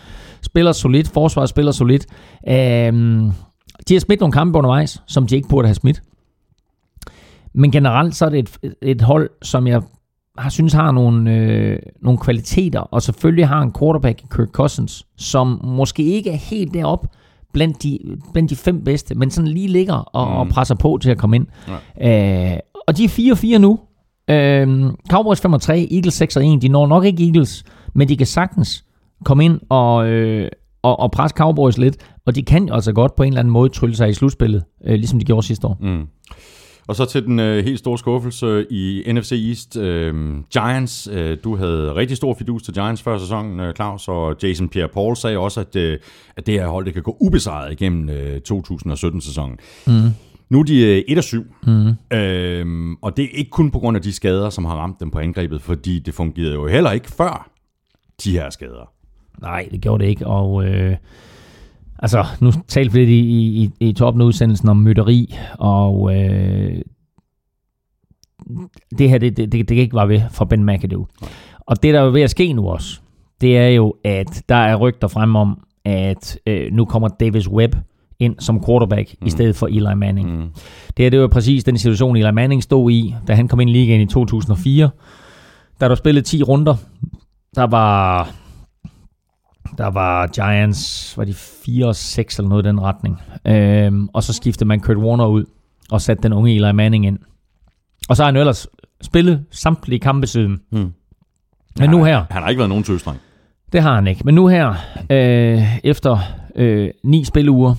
spiller 0.43 0.73
solidt, 0.73 1.09
forsvaret 1.09 1.48
spiller 1.48 1.73
solidt. 1.73 2.06
Øhm, 2.48 3.31
de 3.89 3.94
har 3.94 4.01
smidt 4.01 4.20
nogle 4.20 4.32
kampe 4.32 4.59
undervejs, 4.59 5.02
som 5.06 5.27
de 5.27 5.36
ikke 5.36 5.48
burde 5.48 5.68
have 5.68 5.74
smidt. 5.74 6.02
Men 7.55 7.70
generelt 7.70 8.14
så 8.14 8.24
er 8.24 8.28
det 8.28 8.39
et, 8.39 8.74
et 8.82 9.02
hold, 9.02 9.31
som 9.43 9.66
jeg 9.66 9.82
har 10.39 10.51
synes 10.51 10.73
har 10.73 10.90
nogle, 10.93 11.35
øh, 11.35 11.78
nogle 12.02 12.18
kvaliteter, 12.18 12.81
og 12.81 13.02
selvfølgelig 13.02 13.48
har 13.48 13.62
en 13.62 13.73
quarterback 13.78 14.23
i 14.23 14.27
Kirk 14.36 14.48
Cousins, 14.48 15.06
som 15.16 15.60
måske 15.64 16.02
ikke 16.02 16.31
er 16.31 16.36
helt 16.36 16.74
deroppe 16.74 17.09
blandt 17.52 17.82
de, 17.82 17.98
blandt 18.32 18.51
de 18.51 18.56
fem 18.56 18.85
bedste, 18.85 19.14
men 19.14 19.31
sådan 19.31 19.48
lige 19.48 19.68
ligger 19.68 19.94
og, 19.94 20.28
mm. 20.28 20.36
og 20.36 20.48
presser 20.48 20.74
på 20.74 20.98
til 21.02 21.10
at 21.10 21.18
komme 21.18 21.36
ind. 21.36 21.47
Ja. 21.98 22.52
Øh, 22.52 22.59
og 22.86 22.97
de 22.97 23.05
er 23.05 23.55
4-4 23.55 23.59
nu. 23.59 23.78
Øh, 24.31 24.90
Cowboys 25.11 25.40
5 25.40 25.59
3, 25.61 25.89
Eagles 25.90 26.15
6 26.15 26.36
1. 26.36 26.62
De 26.62 26.69
når 26.69 26.86
nok 26.86 27.05
ikke 27.05 27.24
Eagles, 27.24 27.65
men 27.94 28.09
de 28.09 28.16
kan 28.16 28.27
sagtens 28.27 28.85
komme 29.24 29.44
ind 29.44 29.61
og, 29.69 30.09
øh, 30.09 30.48
og, 30.82 31.01
og 31.01 31.11
presse 31.11 31.35
Cowboys 31.36 31.78
lidt, 31.78 31.97
og 32.27 32.35
de 32.35 32.43
kan 32.43 32.69
jo 32.69 32.74
altså 32.74 32.93
godt 32.93 33.16
på 33.16 33.23
en 33.23 33.28
eller 33.28 33.40
anden 33.40 33.53
måde 33.53 33.69
trylle 33.69 33.97
sig 33.97 34.09
i 34.09 34.12
slutspillet, 34.12 34.65
øh, 34.85 34.94
ligesom 34.94 35.19
de 35.19 35.24
gjorde 35.24 35.47
sidste 35.47 35.66
år. 35.66 35.78
Mm. 35.81 36.07
Og 36.89 36.97
så 36.97 37.05
til 37.05 37.27
den 37.27 37.40
øh, 37.40 37.65
helt 37.65 37.78
store 37.78 37.98
skuffelse 37.98 38.66
i 38.70 39.12
NFC 39.12 39.32
East. 39.48 39.77
Øh, 39.77 40.35
Giants, 40.53 41.09
øh, 41.12 41.39
du 41.44 41.57
havde 41.57 41.94
rigtig 41.94 42.16
stor 42.16 42.35
fidus 42.35 42.62
til 42.62 42.74
Giants 42.74 43.03
før 43.03 43.19
sæsonen, 43.19 43.61
øh, 43.61 43.74
Claus, 43.74 44.09
og 44.09 44.36
Jason 44.43 44.70
Pierre-Paul 44.77 45.15
sagde 45.15 45.39
også, 45.39 45.61
at, 45.61 45.77
øh, 45.77 45.98
at 46.36 46.47
det 46.47 46.55
her 46.55 46.69
hold 46.69 46.85
det 46.85 46.94
kan 46.94 47.03
gå 47.03 47.16
ubesejret 47.20 47.73
igennem 47.73 48.09
øh, 48.09 48.40
2017-sæsonen. 48.53 49.59
Mm. 49.86 49.93
Nu 50.51 50.59
er 50.60 50.64
de 50.64 51.05
øh, 51.09 51.16
1 51.16 51.24
7, 51.24 51.44
mm. 51.66 52.16
øhm, 52.16 52.97
og 53.02 53.16
det 53.16 53.24
er 53.24 53.28
ikke 53.32 53.51
kun 53.51 53.70
på 53.70 53.78
grund 53.78 53.97
af 53.97 54.02
de 54.02 54.12
skader, 54.12 54.51
som 54.51 54.64
har 54.64 54.74
ramt 54.74 55.01
dem 55.01 55.10
på 55.10 55.18
angrebet, 55.18 55.62
fordi 55.62 55.98
det 55.98 56.14
fungerede 56.14 56.55
jo 56.55 56.66
heller 56.66 56.93
ikke 56.93 57.10
før 57.10 57.51
de 58.24 58.31
her 58.31 58.51
skader. 58.51 58.93
Nej, 59.40 59.68
det 59.70 59.81
gjorde 59.81 60.05
det 60.05 60.10
ikke, 60.10 60.27
og 60.27 60.64
øh, 60.64 60.97
altså, 61.98 62.24
nu 62.40 62.52
talte 62.68 62.93
vi 62.93 62.98
lidt 62.98 63.10
i, 63.10 63.20
i, 63.62 63.89
i 63.89 63.93
toppen 63.93 64.20
af 64.20 64.27
udsendelsen 64.27 64.68
om 64.68 64.77
mytteri, 64.77 65.35
og 65.59 66.16
øh, 66.16 66.82
det 68.98 69.10
her, 69.10 69.18
det, 69.18 69.36
det, 69.36 69.52
det, 69.52 69.68
det 69.68 69.68
kan 69.68 69.77
ikke 69.77 69.97
være 69.97 70.09
ved 70.09 70.23
for 70.31 70.44
Ben 70.44 70.66
McAdoo. 70.66 71.06
Og 71.60 71.82
det, 71.82 71.94
der 71.94 72.01
er 72.01 72.10
ved 72.10 72.23
at 72.23 72.31
ske 72.31 72.52
nu 72.52 72.68
også, 72.68 73.01
det 73.40 73.56
er 73.59 73.68
jo, 73.68 73.94
at 74.05 74.43
der 74.48 74.55
er 74.55 74.77
rygter 74.77 75.09
frem 75.09 75.36
om, 75.36 75.60
at 75.85 76.39
øh, 76.47 76.73
nu 76.73 76.85
kommer 76.85 77.09
Davis 77.09 77.48
Webb 77.48 77.74
ind 78.18 78.34
som 78.38 78.64
quarterback 78.64 79.14
mm. 79.20 79.26
i 79.26 79.30
stedet 79.30 79.56
for 79.56 79.66
Eli 79.66 79.94
Manning. 79.97 80.36
Mm. 80.36 80.48
Det 80.97 81.05
her 81.05 81.10
det 81.10 81.20
var 81.20 81.28
præcis 81.28 81.64
den 81.64 81.78
situation, 81.78 82.16
Eli 82.16 82.30
Manning 82.32 82.62
stod 82.62 82.90
i, 82.90 83.14
da 83.28 83.34
han 83.34 83.48
kom 83.48 83.60
ind 83.60 83.70
i 83.70 83.72
ligaen 83.72 84.01
i 84.01 84.06
2004. 84.06 84.90
Da 85.80 85.88
der 85.88 85.94
spillet 85.94 86.24
10 86.24 86.43
runder, 86.43 86.74
der 87.55 87.66
var 87.66 88.28
der 89.78 89.86
var 89.86 90.26
Giants, 90.26 91.14
var 91.18 91.24
de 91.24 91.34
4 91.34 91.86
og 91.86 91.97
6 91.97 92.38
eller 92.38 92.48
noget 92.48 92.64
i 92.64 92.68
den 92.68 92.80
retning. 92.80 93.20
Øhm, 93.47 94.09
og 94.12 94.22
så 94.22 94.32
skiftede 94.32 94.68
man 94.68 94.80
Kurt 94.80 94.97
Warner 94.97 95.26
ud 95.26 95.44
og 95.90 96.01
satte 96.01 96.22
den 96.22 96.32
unge 96.32 96.55
Eli 96.55 96.72
Manning 96.72 97.06
ind. 97.06 97.18
Og 98.09 98.16
så 98.16 98.22
har 98.22 98.28
han 98.28 98.34
jo 98.34 98.40
ellers 98.40 98.66
spillet 99.02 99.44
samtlige 99.51 99.98
kampe 99.98 100.26
siden. 100.26 100.60
Mm. 100.72 100.93
Men 101.78 101.90
nu 101.90 102.05
her, 102.05 102.24
Han 102.30 102.43
har 102.43 102.48
ikke 102.48 102.59
været 102.59 102.68
nogen 102.68 102.84
tøstreng. 102.84 103.18
det 103.72 103.82
har 103.82 103.94
han 103.94 104.06
ikke. 104.06 104.22
Men 104.24 104.34
nu 104.34 104.47
her, 104.47 104.74
øh, 105.10 105.78
efter 105.84 106.18
øh, 106.56 106.90
ni 107.05 107.24
spilleuger, 107.24 107.74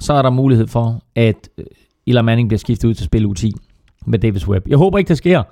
så 0.00 0.12
er 0.12 0.22
der 0.22 0.30
mulighed 0.30 0.66
for, 0.66 1.00
at 1.14 1.48
øh, 1.58 1.64
Eli 2.06 2.22
Manning 2.22 2.48
bliver 2.48 2.58
skiftet 2.58 2.88
ud 2.88 2.94
til 2.94 3.04
spil 3.04 3.26
u 3.26 3.32
10 3.32 3.52
med 4.06 4.18
Davis 4.18 4.48
Webb. 4.48 4.68
Jeg 4.68 4.78
håber 4.78 4.98
ikke, 4.98 5.08
det 5.08 5.16
sker. 5.16 5.42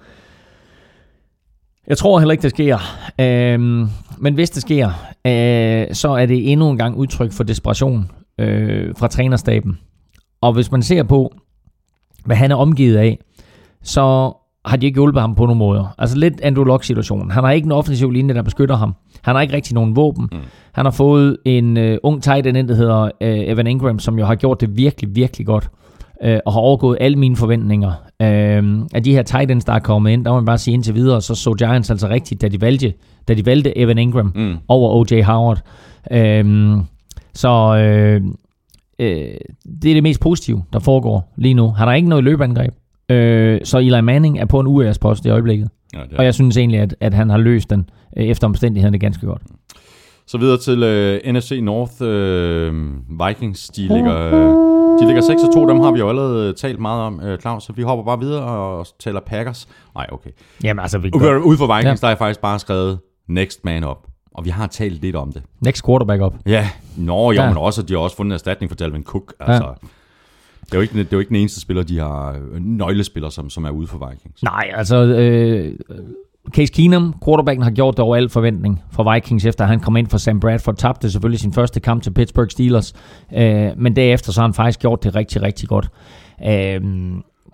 Jeg 1.87 1.99
tror 1.99 2.19
heller 2.19 2.33
ikke, 2.33 2.43
det 2.43 2.51
sker. 2.51 2.79
Øhm, 3.21 3.87
men 4.19 4.35
hvis 4.35 4.51
det 4.51 4.63
sker, 4.63 4.87
øh, 5.27 5.95
så 5.95 6.09
er 6.09 6.27
det 6.27 6.53
endnu 6.53 6.71
en 6.71 6.79
gang 6.79 6.97
udtryk 6.97 7.33
for 7.33 7.45
desperation 7.45 8.11
øh, 8.39 8.95
fra 8.97 9.09
trænerstaben. 9.09 9.79
Og 10.41 10.53
hvis 10.53 10.71
man 10.71 10.83
ser 10.83 11.03
på, 11.03 11.35
hvad 12.25 12.37
han 12.37 12.51
er 12.51 12.57
omgivet 12.57 12.97
af, 12.97 13.19
så 13.83 14.33
har 14.65 14.77
de 14.77 14.87
ikke 14.87 14.97
hjulpet 14.97 15.21
ham 15.21 15.35
på 15.35 15.47
nogen 15.47 15.59
måder. 15.59 15.95
Altså 15.99 16.19
lidt 16.19 16.41
Andrew 16.41 16.65
Luck-situationen. 16.65 17.31
Han 17.31 17.45
har 17.45 17.51
ikke 17.51 17.67
en 17.67 17.73
offensiv 17.73 18.11
linje, 18.11 18.35
der 18.35 18.43
beskytter 18.43 18.77
ham. 18.77 18.95
Han 19.23 19.35
har 19.35 19.43
ikke 19.43 19.55
rigtig 19.55 19.75
nogen 19.75 19.97
våben. 19.97 20.29
Mm. 20.33 20.39
Han 20.73 20.87
har 20.87 20.93
fået 20.93 21.37
en 21.45 21.77
øh, 21.77 21.99
ung 22.03 22.23
tight 22.23 22.47
end, 22.47 22.69
der 22.69 22.75
hedder 22.75 23.03
øh, 23.03 23.11
Evan 23.21 23.67
Ingram, 23.67 23.99
som 23.99 24.19
jo 24.19 24.25
har 24.25 24.35
gjort 24.35 24.61
det 24.61 24.77
virkelig, 24.77 25.17
virkelig 25.17 25.47
godt. 25.47 25.71
Øh, 26.25 26.39
og 26.47 26.53
har 26.53 26.61
overgået 26.61 26.99
alle 27.01 27.19
mine 27.19 27.37
forventninger. 27.37 27.93
Øh, 28.23 28.79
af 28.95 29.03
de 29.05 29.13
her 29.13 29.23
tight 29.23 29.51
ends, 29.51 29.65
der 29.65 29.73
er 29.73 29.79
kommet 29.79 30.11
ind, 30.11 30.25
der 30.25 30.31
må 30.31 30.37
man 30.37 30.45
bare 30.45 30.59
sige 30.59 30.75
indtil 30.75 30.95
videre, 30.95 31.23
så 31.23 31.35
så 31.35 31.55
Giants 31.55 31.91
altså 31.91 32.09
rigtigt, 32.09 32.41
da 32.41 32.49
de 32.49 32.61
valgte, 32.61 32.93
da 33.29 33.35
de 33.35 33.47
valgte 33.47 33.79
Evan 33.79 33.99
Ingram 33.99 34.33
mm. 34.35 34.57
over 34.69 34.91
O.J. 34.91 35.23
Howard. 35.23 35.63
Øh, 36.11 36.77
så 37.35 37.77
øh, 37.77 38.23
øh, 38.99 39.35
det 39.83 39.91
er 39.91 39.95
det 39.95 40.03
mest 40.03 40.21
positive, 40.21 40.63
der 40.73 40.79
foregår 40.79 41.33
lige 41.37 41.55
nu. 41.55 41.71
Han 41.71 41.89
har 41.89 41.95
ikke 41.95 42.09
noget 42.09 42.25
løbeangreb. 42.25 42.75
Øh, 43.09 43.61
så 43.65 43.79
Eli 43.79 44.01
Manning 44.01 44.39
er 44.39 44.45
på 44.45 44.61
en 44.61 44.67
uæres 44.67 44.99
post 44.99 45.27
i 45.27 45.29
øjeblikket. 45.31 45.69
Ja, 45.95 45.99
det 46.01 46.13
er. 46.13 46.17
Og 46.19 46.25
jeg 46.25 46.35
synes 46.35 46.57
egentlig, 46.57 46.81
at, 46.81 46.97
at 47.01 47.15
han 47.15 47.31
har 47.31 47.39
løst 47.39 47.71
den 47.71 47.91
øh, 48.17 48.25
efter 48.25 48.47
omstændighederne 48.47 48.99
ganske 48.99 49.27
godt. 49.27 49.43
Så 50.27 50.39
videre 50.39 50.59
til 50.59 50.83
øh, 50.83 51.33
NFC 51.33 51.59
North. 51.63 51.93
Øh, 52.01 52.75
Vikings, 53.29 53.69
de 53.69 53.81
ligger, 53.83 54.17
øh, 54.27 55.01
de 55.01 55.07
ligger 55.07 55.23
6 55.23 55.43
og 55.43 55.55
2. 55.55 55.69
Dem 55.69 55.81
har 55.81 55.91
vi 55.93 55.99
jo 55.99 56.09
allerede 56.09 56.53
talt 56.53 56.79
meget 56.81 57.03
om, 57.03 57.21
øh, 57.21 57.39
Claus. 57.39 57.63
Så 57.65 57.73
vi 57.73 57.83
hopper 57.83 58.05
bare 58.05 58.21
videre 58.21 58.43
og 58.43 58.87
taler 59.01 59.21
Packers. 59.21 59.69
Nej, 59.95 60.07
okay. 60.13 60.31
Jamen 60.65 60.81
altså, 60.83 60.99
vi 60.99 61.11
Ude 61.15 61.43
ude 61.45 61.57
for 61.59 61.77
Vikings, 61.77 62.03
Ja. 62.03 62.07
der 62.07 62.09
er 62.09 62.11
jeg 62.11 62.19
faktisk 62.19 62.41
bare 62.41 62.59
skrevet 62.59 62.99
next 63.29 63.65
man 63.65 63.85
up. 63.85 63.97
Og 64.35 64.45
vi 64.45 64.51
har 64.51 64.67
talt 64.67 65.01
lidt 65.03 65.17
om 65.17 65.33
det. 65.33 65.43
next 65.61 65.87
quarterback 65.87 66.23
op. 66.23 66.35
Ja, 66.47 66.69
nå 66.97 67.31
jo, 67.31 67.33
Ja. 67.33 67.43
ja. 67.43 67.49
men 67.49 67.59
også, 67.59 67.83
at 67.83 67.89
de 67.89 67.93
har 67.95 68.01
også 68.01 68.17
fundet 68.17 68.31
en 68.31 68.35
erstatning 68.35 68.71
for 68.71 68.77
Dalvin 68.77 69.03
Cook. 69.05 69.35
Altså, 69.41 69.65
ja 69.65 69.89
det, 70.65 70.73
er 70.73 70.77
jo 70.77 70.83
ikke, 70.83 70.99
det 70.99 71.05
er 71.05 71.09
jo 71.13 71.19
ikke 71.19 71.29
den 71.29 71.37
eneste 71.37 71.61
spiller, 71.61 71.83
de 71.83 71.99
har 71.99 72.31
øh, 72.53 72.61
nøglespiller, 72.61 73.29
som, 73.29 73.51
som 73.51 73.65
er 73.65 73.71
ude 73.71 73.87
for 73.87 74.09
Vikings. 74.09 74.43
Nej, 74.43 74.71
altså... 74.75 75.05
Øh, 75.05 75.73
Case 76.51 76.73
Keenum, 76.73 77.15
quarterbacken, 77.25 77.63
har 77.63 77.71
gjort 77.71 77.97
det 77.97 78.05
over 78.05 78.17
al 78.17 78.29
forventning 78.29 78.83
for 78.91 79.13
Vikings, 79.13 79.45
efter 79.45 79.65
han 79.65 79.81
kom 79.81 79.97
ind 79.97 80.07
for 80.07 80.19
Sam 80.19 80.41
Bradford. 80.41 80.77
Tabte 80.77 81.11
selvfølgelig 81.11 81.41
sin 81.41 81.53
første 81.53 81.81
kamp 81.81 82.03
til 82.03 82.11
Pittsburgh 82.11 82.51
Steelers, 82.51 82.93
øh, 83.37 83.71
men 83.77 83.97
derefter 83.97 84.33
så 84.33 84.41
har 84.41 84.49
han 84.49 84.55
faktisk 84.55 84.81
gjort 84.81 85.05
det 85.05 85.15
rigtig, 85.15 85.43
rigtig 85.43 85.69
godt. 85.69 85.89
Øh, 86.47 86.81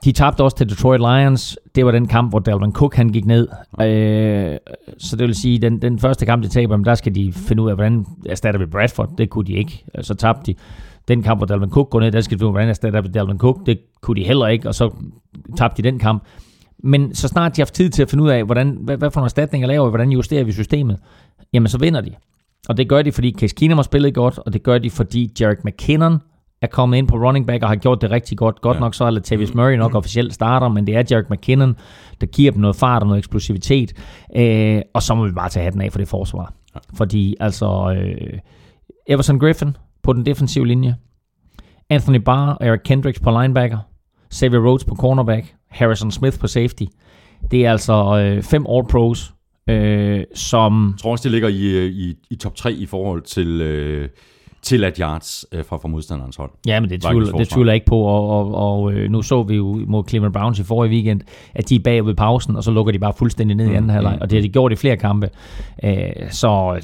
de 0.04 0.12
tabte 0.12 0.42
også 0.42 0.56
til 0.56 0.68
Detroit 0.68 1.00
Lions. 1.00 1.58
Det 1.74 1.86
var 1.86 1.90
den 1.90 2.06
kamp, 2.06 2.32
hvor 2.32 2.38
Dalvin 2.38 2.72
Cook 2.72 2.94
han 2.94 3.08
gik 3.08 3.26
ned. 3.26 3.48
Øh, 3.80 4.58
så 4.98 5.16
det 5.16 5.26
vil 5.26 5.34
sige, 5.34 5.58
den, 5.58 5.82
den 5.82 5.98
første 5.98 6.26
kamp, 6.26 6.42
de 6.42 6.48
taber, 6.48 6.76
men 6.76 6.84
der 6.84 6.94
skal 6.94 7.14
de 7.14 7.32
finde 7.32 7.62
ud 7.62 7.68
af, 7.68 7.74
hvordan 7.74 8.06
erstatter 8.26 8.60
vi 8.60 8.66
Bradford. 8.66 9.10
Det 9.18 9.30
kunne 9.30 9.46
de 9.46 9.52
ikke. 9.52 9.84
Øh, 9.98 10.04
så 10.04 10.14
tabte 10.14 10.52
de. 10.52 10.58
Den 11.10 11.22
kamp, 11.22 11.38
hvor 11.40 11.46
Dalvin 11.46 11.70
Cook 11.70 11.90
går 11.90 12.00
ned, 12.00 12.12
der 12.12 12.20
skal 12.20 12.38
de 12.38 12.40
finde 12.40 12.50
hvordan 12.50 12.68
erstatter 12.68 13.00
vi 13.00 13.08
Dalvin 13.08 13.38
Cook. 13.38 13.66
Det 13.66 13.80
kunne 14.00 14.20
de 14.20 14.26
heller 14.26 14.46
ikke, 14.46 14.68
og 14.68 14.74
så 14.74 14.90
tabte 15.56 15.82
de 15.82 15.90
den 15.90 15.98
kamp. 15.98 16.24
Men 16.82 17.14
så 17.14 17.28
snart 17.28 17.56
de 17.56 17.60
har 17.60 17.64
haft 17.64 17.74
tid 17.74 17.90
til 17.90 18.02
at 18.02 18.10
finde 18.10 18.24
ud 18.24 18.28
af, 18.28 18.44
hvordan, 18.44 18.78
hvad, 18.80 18.96
hvad 18.96 19.10
for 19.10 19.20
nogle 19.20 19.26
erstatninger 19.26 19.68
laver 19.68 19.86
vi, 19.86 19.90
hvordan 19.90 20.10
justerer 20.10 20.44
vi 20.44 20.52
systemet, 20.52 20.98
jamen 21.52 21.68
så 21.68 21.78
vinder 21.78 22.00
de. 22.00 22.14
Og 22.68 22.76
det 22.76 22.88
gør 22.88 23.02
de, 23.02 23.12
fordi 23.12 23.34
Case 23.38 23.54
Keenum 23.54 23.78
har 23.78 23.82
spillet 23.82 24.14
godt, 24.14 24.38
og 24.38 24.52
det 24.52 24.62
gør 24.62 24.78
de, 24.78 24.90
fordi 24.90 25.32
Jarek 25.40 25.64
McKinnon 25.64 26.18
er 26.62 26.66
kommet 26.66 26.98
ind 26.98 27.08
på 27.08 27.16
running 27.16 27.46
back 27.46 27.62
og 27.62 27.68
har 27.68 27.76
gjort 27.76 28.00
det 28.02 28.10
rigtig 28.10 28.38
godt. 28.38 28.60
Godt 28.60 28.74
ja. 28.74 28.80
nok 28.80 28.94
så 28.94 29.04
er 29.04 29.10
Latavius 29.10 29.54
Murray 29.54 29.74
nok 29.74 29.94
officielt 29.94 30.34
starter, 30.34 30.68
men 30.68 30.86
det 30.86 30.96
er 30.96 31.02
Jarek 31.10 31.30
McKinnon, 31.30 31.76
der 32.20 32.26
giver 32.26 32.52
dem 32.52 32.60
noget 32.60 32.76
fart 32.76 33.02
og 33.02 33.08
noget 33.08 33.18
eksplosivitet. 33.18 33.92
Øh, 34.36 34.82
og 34.94 35.02
så 35.02 35.14
må 35.14 35.26
vi 35.26 35.32
bare 35.32 35.48
tage 35.48 35.64
hatten 35.64 35.82
af 35.82 35.92
for 35.92 35.98
det 35.98 36.08
forsvar. 36.08 36.52
Ja. 36.74 36.80
Fordi 36.94 37.36
altså, 37.40 37.96
øh, 37.96 38.38
Everson 39.06 39.38
Griffin 39.38 39.76
på 40.02 40.12
den 40.12 40.26
defensive 40.26 40.66
linje, 40.66 40.96
Anthony 41.90 42.16
Barr 42.16 42.52
og 42.52 42.66
Eric 42.66 42.80
Kendricks 42.84 43.20
på 43.20 43.30
linebacker, 43.40 43.78
Xavier 44.34 44.60
Rhodes 44.60 44.84
på 44.84 44.94
cornerback, 44.94 45.54
Harrison 45.68 46.10
Smith 46.10 46.38
på 46.38 46.46
safety. 46.46 46.84
Det 47.50 47.66
er 47.66 47.70
altså 47.70 48.18
øh, 48.18 48.42
fem 48.42 48.66
All-Pros, 48.68 49.32
øh, 49.72 50.24
som... 50.34 50.94
Jeg 50.96 51.02
tror 51.02 51.10
også, 51.10 51.28
de 51.28 51.32
ligger 51.32 51.48
i, 51.48 51.70
øh, 51.70 51.90
i, 51.90 52.16
i 52.30 52.34
top 52.36 52.54
3 52.54 52.72
i 52.72 52.86
forhold 52.86 53.22
til, 53.22 53.60
øh, 53.60 54.08
til 54.62 54.84
at 54.84 54.96
yards 54.96 55.46
øh, 55.52 55.64
fra, 55.64 55.76
fra 55.76 55.88
modstanderens 55.88 56.36
hold. 56.36 56.50
Ja, 56.66 56.80
men 56.80 56.90
det 56.90 57.02
tvivler, 57.02 57.32
det 57.32 57.48
tvivler 57.48 57.72
jeg 57.72 57.74
ikke 57.74 57.86
på, 57.86 57.98
og, 58.00 58.28
og, 58.28 58.54
og 58.54 58.92
øh, 58.92 59.10
nu 59.10 59.22
så 59.22 59.42
vi 59.42 59.56
jo 59.56 59.84
mod 59.86 60.04
Cleveland 60.08 60.34
Browns 60.34 60.58
i 60.58 60.62
forrige 60.62 60.90
weekend, 60.90 61.20
at 61.54 61.68
de 61.68 61.74
er 61.74 61.80
bag 61.84 62.06
ved 62.06 62.14
pausen, 62.14 62.56
og 62.56 62.64
så 62.64 62.70
lukker 62.70 62.92
de 62.92 62.98
bare 62.98 63.12
fuldstændig 63.18 63.56
ned 63.56 63.70
i 63.70 63.74
anden 63.74 63.90
halvleg, 63.90 64.18
og 64.20 64.30
det 64.30 64.38
har 64.38 64.42
de 64.42 64.48
gjort 64.48 64.72
i 64.72 64.76
flere 64.76 64.96
kampe. 64.96 65.30
Øh, 65.84 66.30
så 66.30 66.80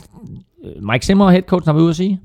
Mike 0.80 1.06
Zimmer, 1.06 1.30
headcoachen, 1.30 1.68
har 1.68 1.72
været 1.72 1.82
ude 1.82 1.90
at 1.90 1.96
sige, 1.96 2.20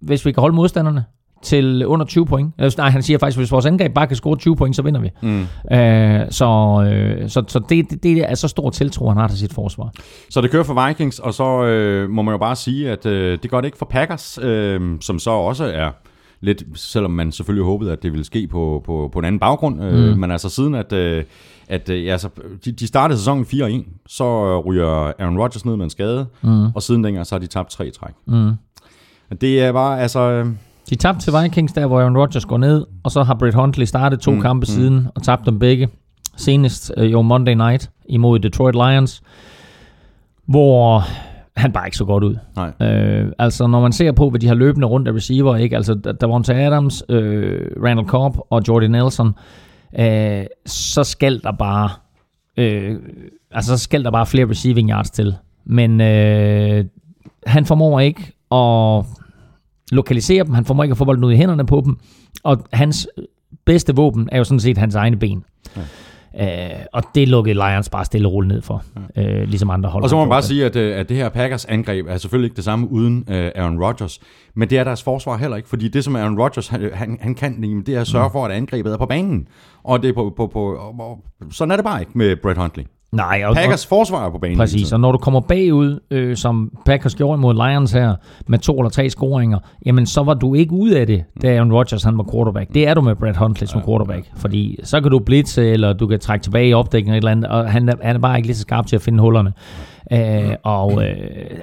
hvis 0.00 0.26
vi 0.26 0.32
kan 0.32 0.40
holde 0.40 0.56
modstanderne 0.56 1.04
til 1.42 1.86
under 1.86 2.06
20 2.06 2.26
point. 2.26 2.54
Øh, 2.60 2.70
Nej, 2.78 2.90
han 2.90 3.02
siger 3.02 3.18
faktisk, 3.18 3.36
at 3.36 3.40
hvis 3.40 3.52
vores 3.52 3.66
angreb 3.66 3.94
bare 3.94 4.06
kan 4.06 4.16
score 4.16 4.36
20 4.36 4.56
point, 4.56 4.76
så 4.76 4.82
vinder 4.82 5.00
vi. 5.00 5.10
Mm. 5.22 5.40
Øh, 5.76 6.26
så 6.30 6.46
øh, 6.92 7.28
så, 7.28 7.44
så 7.48 7.58
det, 7.68 7.90
det, 7.90 8.02
det 8.02 8.30
er 8.30 8.34
så 8.34 8.48
stor 8.48 8.70
tiltro, 8.70 9.08
han 9.08 9.16
har 9.16 9.28
til 9.28 9.38
sit 9.38 9.52
forsvar. 9.52 9.92
Så 10.30 10.40
det 10.40 10.50
kører 10.50 10.64
for 10.64 10.86
Vikings, 10.88 11.18
og 11.18 11.34
så 11.34 11.64
øh, 11.64 12.10
må 12.10 12.22
man 12.22 12.32
jo 12.32 12.38
bare 12.38 12.56
sige, 12.56 12.90
at 12.90 13.06
øh, 13.06 13.38
det 13.42 13.50
gør 13.50 13.60
det 13.60 13.68
ikke 13.68 13.78
for 13.78 13.86
Packers, 13.86 14.38
øh, 14.42 14.80
som 15.00 15.18
så 15.18 15.30
også 15.30 15.64
er 15.64 15.90
lidt, 16.40 16.62
selvom 16.74 17.10
man 17.10 17.32
selvfølgelig 17.32 17.64
håbede, 17.64 17.92
at 17.92 18.02
det 18.02 18.12
ville 18.12 18.24
ske 18.24 18.46
på, 18.46 18.82
på, 18.86 19.10
på 19.12 19.18
en 19.18 19.24
anden 19.24 19.38
baggrund. 19.38 19.82
Øh, 19.84 20.10
Mm. 20.12 20.18
Men 20.20 20.30
altså 20.30 20.48
siden, 20.48 20.74
at, 20.74 20.92
øh, 20.92 21.24
at 21.68 21.88
øh, 21.90 22.04
ja, 22.04 22.12
altså, 22.12 22.28
de, 22.64 22.72
de 22.72 22.86
startede 22.86 23.18
sæsonen 23.18 23.44
4-1, 23.44 23.88
så 24.08 24.60
ryger 24.60 24.88
Aaron 25.18 25.38
Rodgers 25.38 25.64
ned 25.64 25.76
med 25.76 25.84
en 25.84 25.90
skade, 25.90 26.26
Mm. 26.42 26.66
og 26.74 26.82
siden 26.82 27.04
dengang, 27.04 27.26
så 27.26 27.34
har 27.34 27.40
de 27.40 27.46
tabt 27.46 27.70
tre 27.70 27.90
træk. 27.90 28.12
Mm. 28.26 28.50
Det 29.40 29.62
er 29.62 29.72
bare, 29.72 30.00
altså... 30.00 30.20
Øh, 30.20 30.46
De 30.90 30.94
tabte 30.94 31.20
til 31.20 31.32
Vikings, 31.42 31.72
der 31.72 31.86
hvor 31.86 32.00
Aaron 32.00 32.16
Rodgers 32.16 32.44
går 32.44 32.58
ned, 32.58 32.86
og 33.04 33.10
så 33.10 33.22
har 33.22 33.34
Brett 33.34 33.54
Huntley 33.54 33.86
startet 33.86 34.20
to 34.20 34.30
mm, 34.30 34.40
kampe 34.40 34.64
mm. 34.64 34.66
siden 34.66 35.08
og 35.14 35.22
tabt 35.22 35.46
dem 35.46 35.58
begge. 35.58 35.88
Senest 36.36 36.92
øh, 36.96 37.12
jo 37.12 37.22
Monday 37.22 37.54
Night 37.54 37.90
imod 38.08 38.38
Detroit 38.38 38.74
Lions, 38.74 39.22
hvor 40.46 41.02
han 41.56 41.72
bare 41.72 41.86
ikke 41.86 41.96
så 41.96 42.04
godt 42.04 42.24
ud. 42.24 42.36
nej. 42.56 42.88
Øh, 42.88 43.32
altså 43.38 43.66
når 43.66 43.80
man 43.80 43.92
ser 43.92 44.12
på, 44.12 44.30
hvad 44.30 44.40
de 44.40 44.46
har 44.46 44.54
løbende 44.54 44.86
rundt 44.86 45.08
af 45.08 45.12
receiver, 45.12 45.56
ikke? 45.56 45.76
altså 45.76 45.94
der, 45.94 46.42
til 46.42 46.52
Adams, 46.52 47.02
øh, 47.08 47.70
Randall 47.84 48.08
Cobb 48.08 48.36
og 48.50 48.62
Jordy 48.68 48.84
Nelson, 48.84 49.34
øh, 49.98 50.44
så 50.66 51.04
skal 51.04 51.40
der 51.42 51.52
bare 51.52 51.90
øh, 52.56 52.96
altså 53.50 53.76
så 53.76 53.82
skal 53.82 54.04
der 54.04 54.10
bare 54.10 54.26
flere 54.26 54.50
receiving 54.50 54.90
yards 54.90 55.10
til. 55.10 55.34
Men 55.64 56.00
øh, 56.00 56.84
han 57.46 57.64
formår 57.66 58.00
ikke 58.00 58.35
at 58.52 59.04
lokalisere 59.92 60.44
dem, 60.44 60.54
han 60.54 60.64
formår 60.64 60.82
ikke 60.82 60.92
at 60.92 60.98
få 60.98 61.04
bolden 61.04 61.24
ud 61.24 61.32
i 61.32 61.36
hænderne 61.36 61.66
på 61.66 61.82
dem, 61.84 61.98
og 62.44 62.58
hans 62.72 63.08
bedste 63.66 63.96
våben 63.96 64.28
er 64.32 64.38
jo 64.38 64.44
sådan 64.44 64.60
set 64.60 64.78
hans 64.78 64.94
egne 64.94 65.16
ben. 65.16 65.44
Ja. 65.76 65.82
Øh, 66.40 66.80
og 66.92 67.02
det 67.14 67.28
lukkede 67.28 67.54
Lions 67.54 67.88
bare 67.88 68.04
stille 68.04 68.28
og 68.28 68.32
roligt 68.32 68.52
ned 68.52 68.62
for, 68.62 68.82
ja. 69.16 69.22
øh, 69.22 69.48
ligesom 69.48 69.70
andre 69.70 69.90
hold. 69.90 70.02
Og 70.02 70.10
så 70.10 70.16
må 70.16 70.22
man 70.22 70.28
bare 70.28 70.40
gjort 70.40 70.44
sige, 70.44 70.64
at, 70.64 70.76
øh, 70.76 70.98
at 70.98 71.08
det 71.08 71.16
her 71.16 71.28
Packers 71.28 71.64
angreb 71.64 72.06
er 72.08 72.16
selvfølgelig 72.16 72.46
ikke 72.46 72.56
det 72.56 72.64
samme 72.64 72.90
uden 72.90 73.24
øh, 73.28 73.50
Aaron 73.54 73.82
Rodgers, 73.84 74.20
men 74.54 74.70
det 74.70 74.78
er 74.78 74.84
deres 74.84 75.02
forsvar 75.02 75.36
heller 75.36 75.56
ikke, 75.56 75.68
fordi 75.68 75.88
det 75.88 76.04
som 76.04 76.16
Aaron 76.16 76.38
Rodgers 76.40 76.68
han, 76.68 76.90
han, 76.94 77.18
han 77.20 77.34
kan, 77.34 77.82
det 77.86 77.94
er 77.94 78.00
at 78.00 78.06
sørge 78.06 78.30
for, 78.30 78.44
at 78.44 78.52
angrebet 78.52 78.92
er 78.92 78.96
på 78.96 79.06
banen. 79.06 79.48
Og 79.84 80.02
det 80.02 80.08
er 80.08 80.12
på, 80.12 80.32
på, 80.36 80.46
på, 80.46 80.60
og, 80.60 80.94
og, 80.98 81.18
sådan 81.50 81.72
er 81.72 81.76
det 81.76 81.84
bare 81.84 82.00
ikke 82.00 82.12
med 82.14 82.36
Brett 82.36 82.58
Huntley. 82.58 82.84
Nej, 83.12 83.42
og, 83.46 83.54
Packers 83.54 83.86
forsvar 83.86 84.26
er 84.26 84.30
på 84.30 84.38
banen. 84.38 84.58
Præcis, 84.58 84.92
og 84.92 85.00
når 85.00 85.12
du 85.12 85.18
kommer 85.18 85.40
bagud, 85.40 86.00
øh, 86.10 86.36
som 86.36 86.72
Packers 86.86 87.14
gjorde 87.14 87.38
mod 87.40 87.54
Lions 87.54 87.92
her, 87.92 88.14
med 88.46 88.58
to 88.58 88.78
eller 88.78 88.90
tre 88.90 89.10
scoringer, 89.10 89.58
jamen 89.86 90.06
så 90.06 90.22
var 90.22 90.34
du 90.34 90.54
ikke 90.54 90.72
ude 90.72 91.00
af 91.00 91.06
det, 91.06 91.24
da 91.42 91.54
Aaron 91.54 91.72
Rodgers 91.72 92.02
han 92.02 92.18
var 92.18 92.26
quarterback. 92.32 92.74
Det 92.74 92.88
er 92.88 92.94
du 92.94 93.00
med 93.00 93.16
Brett 93.16 93.36
Huntley 93.36 93.66
som 93.66 93.82
quarterback, 93.86 94.30
fordi 94.36 94.78
så 94.82 95.00
kan 95.00 95.10
du 95.10 95.18
blitse, 95.18 95.70
eller 95.70 95.92
du 95.92 96.06
kan 96.06 96.20
trække 96.20 96.42
tilbage 96.42 96.68
i 96.68 96.72
opdækningen 96.74 97.16
eller 97.16 97.30
et 97.30 97.36
eller 97.36 97.48
andet, 97.48 97.66
og 97.66 97.72
han 97.72 97.88
er, 97.88 97.94
han 98.02 98.16
er 98.16 98.20
bare 98.20 98.36
ikke 98.36 98.48
lige 98.48 98.56
så 98.56 98.62
skarp 98.62 98.86
til 98.86 98.96
at 98.96 99.02
finde 99.02 99.20
hullerne. 99.20 99.52
Øh, 100.12 100.54
og 100.62 101.04
øh, 101.04 101.16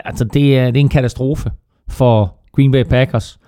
altså, 0.06 0.24
det 0.24 0.57
er, 0.60 0.65
det 0.65 0.78
er 0.78 0.82
en 0.82 0.90
katastrofe 0.90 1.52
for 1.90 2.36
Green 2.56 2.72
Bay 2.72 2.84
Packers, 2.84 3.40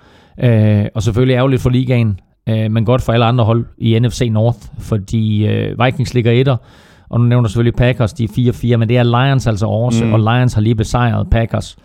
øh, 0.44 0.86
og 0.96 1.04
selvfølgelig 1.04 1.36
ærgerligt 1.36 1.62
for 1.62 1.70
ligaen, 1.70 2.20
øh, 2.50 2.72
men 2.72 2.86
godt 2.86 3.02
for 3.02 3.14
alle 3.14 3.26
andre 3.26 3.44
hold 3.46 3.66
i 3.78 4.00
NFC 4.00 4.28
North, 4.32 4.60
fordi 4.80 5.48
øh, 5.48 5.86
Vikings 5.86 6.14
ligger 6.14 6.32
etter, 6.32 6.58
og 7.10 7.20
nu 7.20 7.26
nævner 7.26 7.44
du 7.44 7.50
selvfølgelig 7.50 7.76
Packers, 7.76 8.14
de 8.14 8.24
er 8.24 8.74
4-4, 8.74 8.78
men 8.78 8.90
det 8.90 8.98
er 8.98 9.04
Lions 9.04 9.48
altså 9.48 9.66
også, 9.66 10.06
mm. 10.06 10.14
og 10.14 10.20
Lions 10.20 10.54
har 10.54 10.62
lige 10.62 10.76
besejret 10.76 11.28
Packers. 11.30 11.78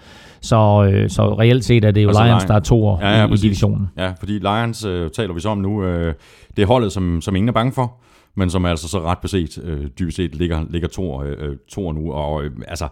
Så, 0.42 0.90
øh, 0.92 1.10
så 1.10 1.34
reelt 1.38 1.64
set 1.64 1.84
er 1.84 1.90
det 1.90 2.02
jo 2.02 2.08
Altså 2.08 2.24
Lions, 2.24 2.42
Lions. 2.42 2.44
der 2.44 2.54
er 2.54 2.60
to 2.60 2.98
Ja, 3.00 3.08
ja, 3.16 3.22
i, 3.22 3.24
i 3.24 3.28
præcis. 3.28 3.42
divisionen. 3.42 3.88
Ja, 3.96 4.12
fordi 4.18 4.32
Lions 4.38 4.84
øh, 4.84 5.10
taler 5.10 5.34
vi 5.34 5.40
så 5.40 5.48
om 5.48 5.58
nu. 5.58 5.84
Øh, 5.84 6.14
det 6.56 6.62
er 6.62 6.66
holdet, 6.66 6.92
som, 6.92 7.20
som 7.20 7.36
ingen 7.36 7.48
er 7.48 7.52
bange 7.52 7.72
for, 7.72 7.96
men 8.36 8.50
som 8.50 8.64
altså 8.64 8.88
så 8.88 9.00
ret 9.00 9.18
beset, 9.18 9.58
øh, 9.64 9.86
dybest 9.98 10.16
set 10.16 10.34
ligger, 10.34 10.64
ligger 10.70 10.88
to, 10.88 11.22
øh, 11.24 11.56
to 11.68 11.92
nu. 11.92 12.12
Og 12.12 12.44
øh, 12.44 12.50
altså, 12.68 12.88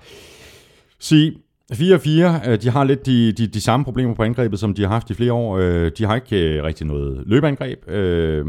sige, 1.01 1.33
4-4, 1.73 2.49
øh, 2.51 2.63
de 2.63 2.71
har 2.71 2.85
lidt 2.85 3.07
de, 3.07 3.33
de, 3.33 3.47
de 3.47 3.61
samme 3.61 3.85
problemer 3.85 4.15
på 4.15 4.23
angrebet, 4.23 4.59
som 4.59 4.75
de 4.75 4.83
har 4.83 4.89
haft 4.89 5.11
i 5.11 5.15
flere 5.15 5.33
år. 5.33 5.59
Øh, 5.59 5.91
de 5.99 6.05
har 6.05 6.15
ikke 6.15 6.37
øh, 6.37 6.65
rigtig 6.65 6.87
noget 6.87 7.23
løbeangreb, 7.27 7.79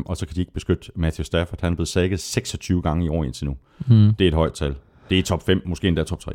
og 0.05 0.17
så 0.17 0.25
kan 0.25 0.35
de 0.35 0.39
ikke 0.39 0.53
beskytte 0.53 0.91
Matthew 0.95 1.23
Stafford. 1.23 1.59
Han 1.61 1.73
er 1.73 1.75
blevet 1.75 1.87
sækket 1.87 2.19
26 2.19 2.81
gange 2.81 3.05
i 3.05 3.09
år 3.09 3.23
indtil 3.23 3.45
nu. 3.45 3.55
Mm. 3.87 4.13
Det 4.19 4.25
er 4.25 4.27
et 4.27 4.33
højt 4.33 4.53
tal. 4.53 4.75
Det 5.09 5.19
er 5.19 5.23
top 5.23 5.45
5, 5.45 5.61
måske 5.65 5.87
endda 5.87 6.03
top 6.03 6.19
3. 6.19 6.31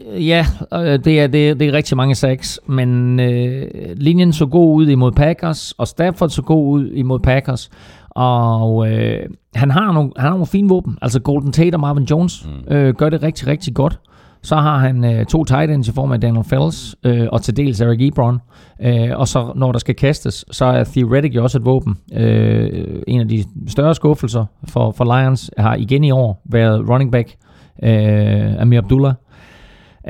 Ja, 0.00 0.46
det 0.72 1.20
er, 1.20 1.26
det, 1.26 1.48
er, 1.48 1.54
det 1.54 1.68
er 1.68 1.72
rigtig 1.72 1.96
mange 1.96 2.14
sacks, 2.14 2.60
men 2.66 3.20
øh, 3.20 3.70
linjen 3.96 4.32
så 4.32 4.46
god 4.46 4.76
ud 4.76 4.88
imod 4.88 5.12
Packers, 5.12 5.72
og 5.72 5.88
Stafford 5.88 6.28
så 6.28 6.42
god 6.42 6.68
ud 6.68 6.90
imod 6.90 7.18
Packers, 7.18 7.70
og 8.10 8.92
øh, 8.92 9.26
han, 9.54 9.70
har 9.70 9.92
nogle, 9.92 10.12
han 10.16 10.24
har 10.24 10.30
nogle 10.30 10.46
fine 10.46 10.68
våben. 10.68 10.98
Altså 11.02 11.20
Golden 11.20 11.52
Tate 11.52 11.74
og 11.74 11.80
Marvin 11.80 12.04
Jones 12.04 12.46
mm. 12.46 12.74
øh, 12.74 12.94
gør 12.94 13.08
det 13.08 13.22
rigtig, 13.22 13.46
rigtig 13.46 13.74
godt. 13.74 14.00
Så 14.48 14.56
har 14.56 14.78
han 14.78 15.04
øh, 15.04 15.26
to 15.26 15.44
tight 15.44 15.70
ends 15.70 15.88
i 15.88 15.92
form 15.92 16.12
af 16.12 16.20
Daniel 16.20 16.44
Fells 16.44 16.96
øh, 17.04 17.26
og 17.32 17.42
til 17.42 17.56
dels 17.56 17.80
Eric 17.80 18.00
Ebron. 18.00 18.38
Øh, 18.82 19.10
og 19.14 19.28
så 19.28 19.52
når 19.56 19.72
der 19.72 19.78
skal 19.78 19.94
kastes, 19.94 20.44
så 20.50 20.64
er 20.64 20.84
Theoretic 20.84 21.34
jo 21.34 21.42
også 21.42 21.58
et 21.58 21.64
våben. 21.64 21.96
Øh, 22.14 23.02
en 23.06 23.20
af 23.20 23.28
de 23.28 23.44
større 23.66 23.94
skuffelser 23.94 24.44
for, 24.68 24.90
for 24.90 25.04
Lions 25.04 25.50
har 25.58 25.74
igen 25.74 26.04
i 26.04 26.10
år 26.10 26.42
været 26.44 26.88
running 26.88 27.12
back 27.12 27.34
øh, 27.82 28.60
Amir 28.62 28.78
Abdullah. 28.78 29.14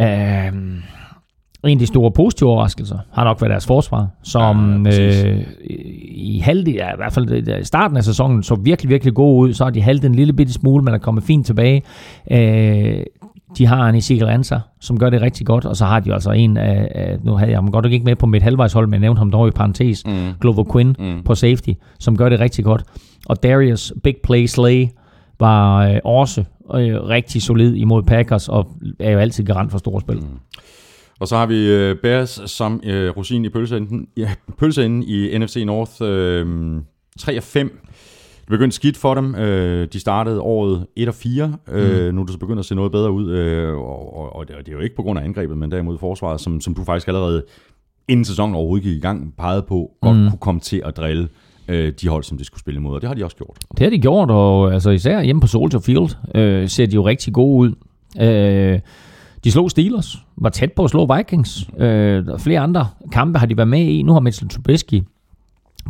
Øh, 0.00 0.52
en 1.64 1.70
af 1.70 1.78
de 1.78 1.86
store 1.86 2.10
positive 2.10 2.48
overraskelser 2.48 2.98
har 3.12 3.24
nok 3.24 3.40
været 3.40 3.50
deres 3.50 3.66
forsvar, 3.66 4.08
som 4.22 4.86
Ja, 4.86 5.30
øh, 5.30 5.44
i 6.10 6.38
halvdel, 6.38 6.74
ja, 6.74 6.92
i 6.92 6.96
hvert 6.96 7.12
fald 7.12 7.48
i 7.60 7.64
starten 7.64 7.96
af 7.96 8.04
sæsonen 8.04 8.42
så 8.42 8.54
virkelig, 8.54 8.90
virkelig 8.90 9.14
god 9.14 9.46
ud. 9.46 9.52
Så 9.52 9.64
har 9.64 9.70
de 9.70 9.80
haltet 9.80 10.08
en 10.08 10.14
lille 10.14 10.32
bitte 10.32 10.52
smule, 10.52 10.84
men 10.84 10.94
er 10.94 10.98
kommet 10.98 11.24
fint 11.24 11.46
tilbage. 11.46 11.82
Øh, 12.30 13.02
de 13.56 13.66
har 13.66 13.88
en 13.88 13.94
Ezekiel 13.94 14.28
Ansah, 14.28 14.60
som 14.80 14.98
gør 14.98 15.10
det 15.10 15.22
rigtig 15.22 15.46
godt, 15.46 15.64
og 15.64 15.76
så 15.76 15.84
har 15.84 16.00
de 16.00 16.12
altså 16.14 16.30
en 16.30 16.56
af, 16.56 16.88
af 16.94 17.18
nu 17.24 17.32
havde 17.32 17.50
jeg 17.50 17.56
ham 17.56 17.70
godt 17.70 17.82
nok 17.82 17.92
ikke 17.92 18.04
med 18.04 18.16
på 18.16 18.26
mit 18.26 18.42
halvvejshold, 18.42 18.86
men 18.86 18.92
jeg 18.92 19.00
nævnte 19.00 19.18
ham 19.18 19.30
dog 19.30 19.48
i 19.48 19.50
parentes, 19.50 20.06
mm. 20.06 20.32
Glover 20.40 20.72
Quinn 20.72 20.96
mm. 20.98 21.22
på 21.24 21.34
safety, 21.34 21.70
som 21.98 22.16
gør 22.16 22.28
det 22.28 22.40
rigtig 22.40 22.64
godt. 22.64 22.82
Og 23.26 23.42
Darius 23.42 23.92
Big 24.04 24.16
Play 24.22 24.46
Slay 24.46 24.86
var 25.40 25.88
øh, 25.88 25.98
også 26.04 26.44
øh, 26.74 27.02
rigtig 27.02 27.42
solid 27.42 27.74
imod 27.74 28.02
Packers, 28.02 28.48
og 28.48 28.70
er 29.00 29.10
jo 29.10 29.18
altid 29.18 29.44
garant 29.44 29.70
for 29.70 29.78
store 29.78 30.00
spil. 30.00 30.16
Mm. 30.16 30.38
Og 31.20 31.28
så 31.28 31.36
har 31.36 31.46
vi 31.46 31.70
øh, 31.70 31.96
Bears 32.02 32.40
som 32.46 32.80
øh, 32.84 33.16
rosin 33.16 33.44
i 33.44 33.48
pølseenden, 33.48 34.06
ja, 34.16 34.30
pølseenden 34.58 35.02
i 35.02 35.38
NFC 35.38 35.62
North. 35.66 35.92
Øh, 36.02 36.46
3 37.18 37.36
og 37.36 37.42
5. 37.42 37.80
Det 38.48 38.52
begyndte 38.52 38.74
skidt 38.74 38.96
for 38.96 39.14
dem. 39.14 39.34
Øh, 39.34 39.88
de 39.92 40.00
startede 40.00 40.40
året 40.40 40.86
1 40.96 41.08
og 41.08 41.14
4. 41.14 41.54
Øh, 41.68 42.14
Nu 42.14 42.20
er 42.20 42.24
det 42.24 42.32
så 42.32 42.38
begyndt 42.38 42.58
at 42.58 42.64
se 42.64 42.74
noget 42.74 42.92
bedre 42.92 43.10
ud. 43.10 43.30
Øh, 43.30 43.76
og, 43.76 44.16
og, 44.16 44.36
og 44.36 44.48
det 44.48 44.68
er 44.68 44.72
jo 44.72 44.78
ikke 44.78 44.96
på 44.96 45.02
grund 45.02 45.18
af 45.18 45.24
angrebet, 45.24 45.58
men 45.58 45.70
derimod 45.70 45.98
forsvaret, 45.98 46.40
som, 46.40 46.60
som 46.60 46.74
du 46.74 46.84
faktisk 46.84 47.08
allerede 47.08 47.44
inden 48.08 48.24
sæsonen 48.24 48.54
overhovedet 48.54 48.84
gik 48.84 48.96
i 48.96 49.00
gang, 49.00 49.34
pegede 49.38 49.62
på, 49.62 49.90
godt 50.00 50.16
mm. 50.16 50.28
kunne 50.28 50.38
komme 50.38 50.60
til 50.60 50.82
at 50.84 50.96
drille 50.96 51.28
øh, 51.68 51.92
de 52.00 52.08
hold, 52.08 52.24
som 52.24 52.38
de 52.38 52.44
skulle 52.44 52.60
spille 52.60 52.78
imod. 52.78 52.94
Og 52.94 53.00
det 53.00 53.08
har 53.08 53.14
de 53.14 53.24
også 53.24 53.36
gjort. 53.36 53.56
Det 53.70 53.80
har 53.80 53.90
de 53.90 53.98
gjort, 53.98 54.30
og 54.30 54.72
altså 54.72 54.90
især 54.90 55.22
hjemme 55.22 55.40
på 55.40 55.46
Soldier 55.46 55.80
Field 55.80 56.16
øh, 56.34 56.68
ser 56.68 56.86
de 56.86 56.94
jo 56.94 57.06
rigtig 57.06 57.32
gode 57.34 57.58
ud. 57.58 57.72
Øh, 58.20 58.80
de 59.44 59.52
slog 59.52 59.70
Steelers, 59.70 60.18
var 60.36 60.50
tæt 60.50 60.72
på 60.72 60.84
at 60.84 60.90
slå 60.90 61.16
Vikings. 61.16 61.70
Øh, 61.78 62.26
er 62.26 62.38
flere 62.38 62.60
andre 62.60 62.86
kampe 63.12 63.38
har 63.38 63.46
de 63.46 63.56
været 63.56 63.68
med 63.68 63.80
i. 63.80 64.02
Nu 64.02 64.12
har 64.12 64.20
Mitchell 64.20 64.50
Trubisky 64.50 65.02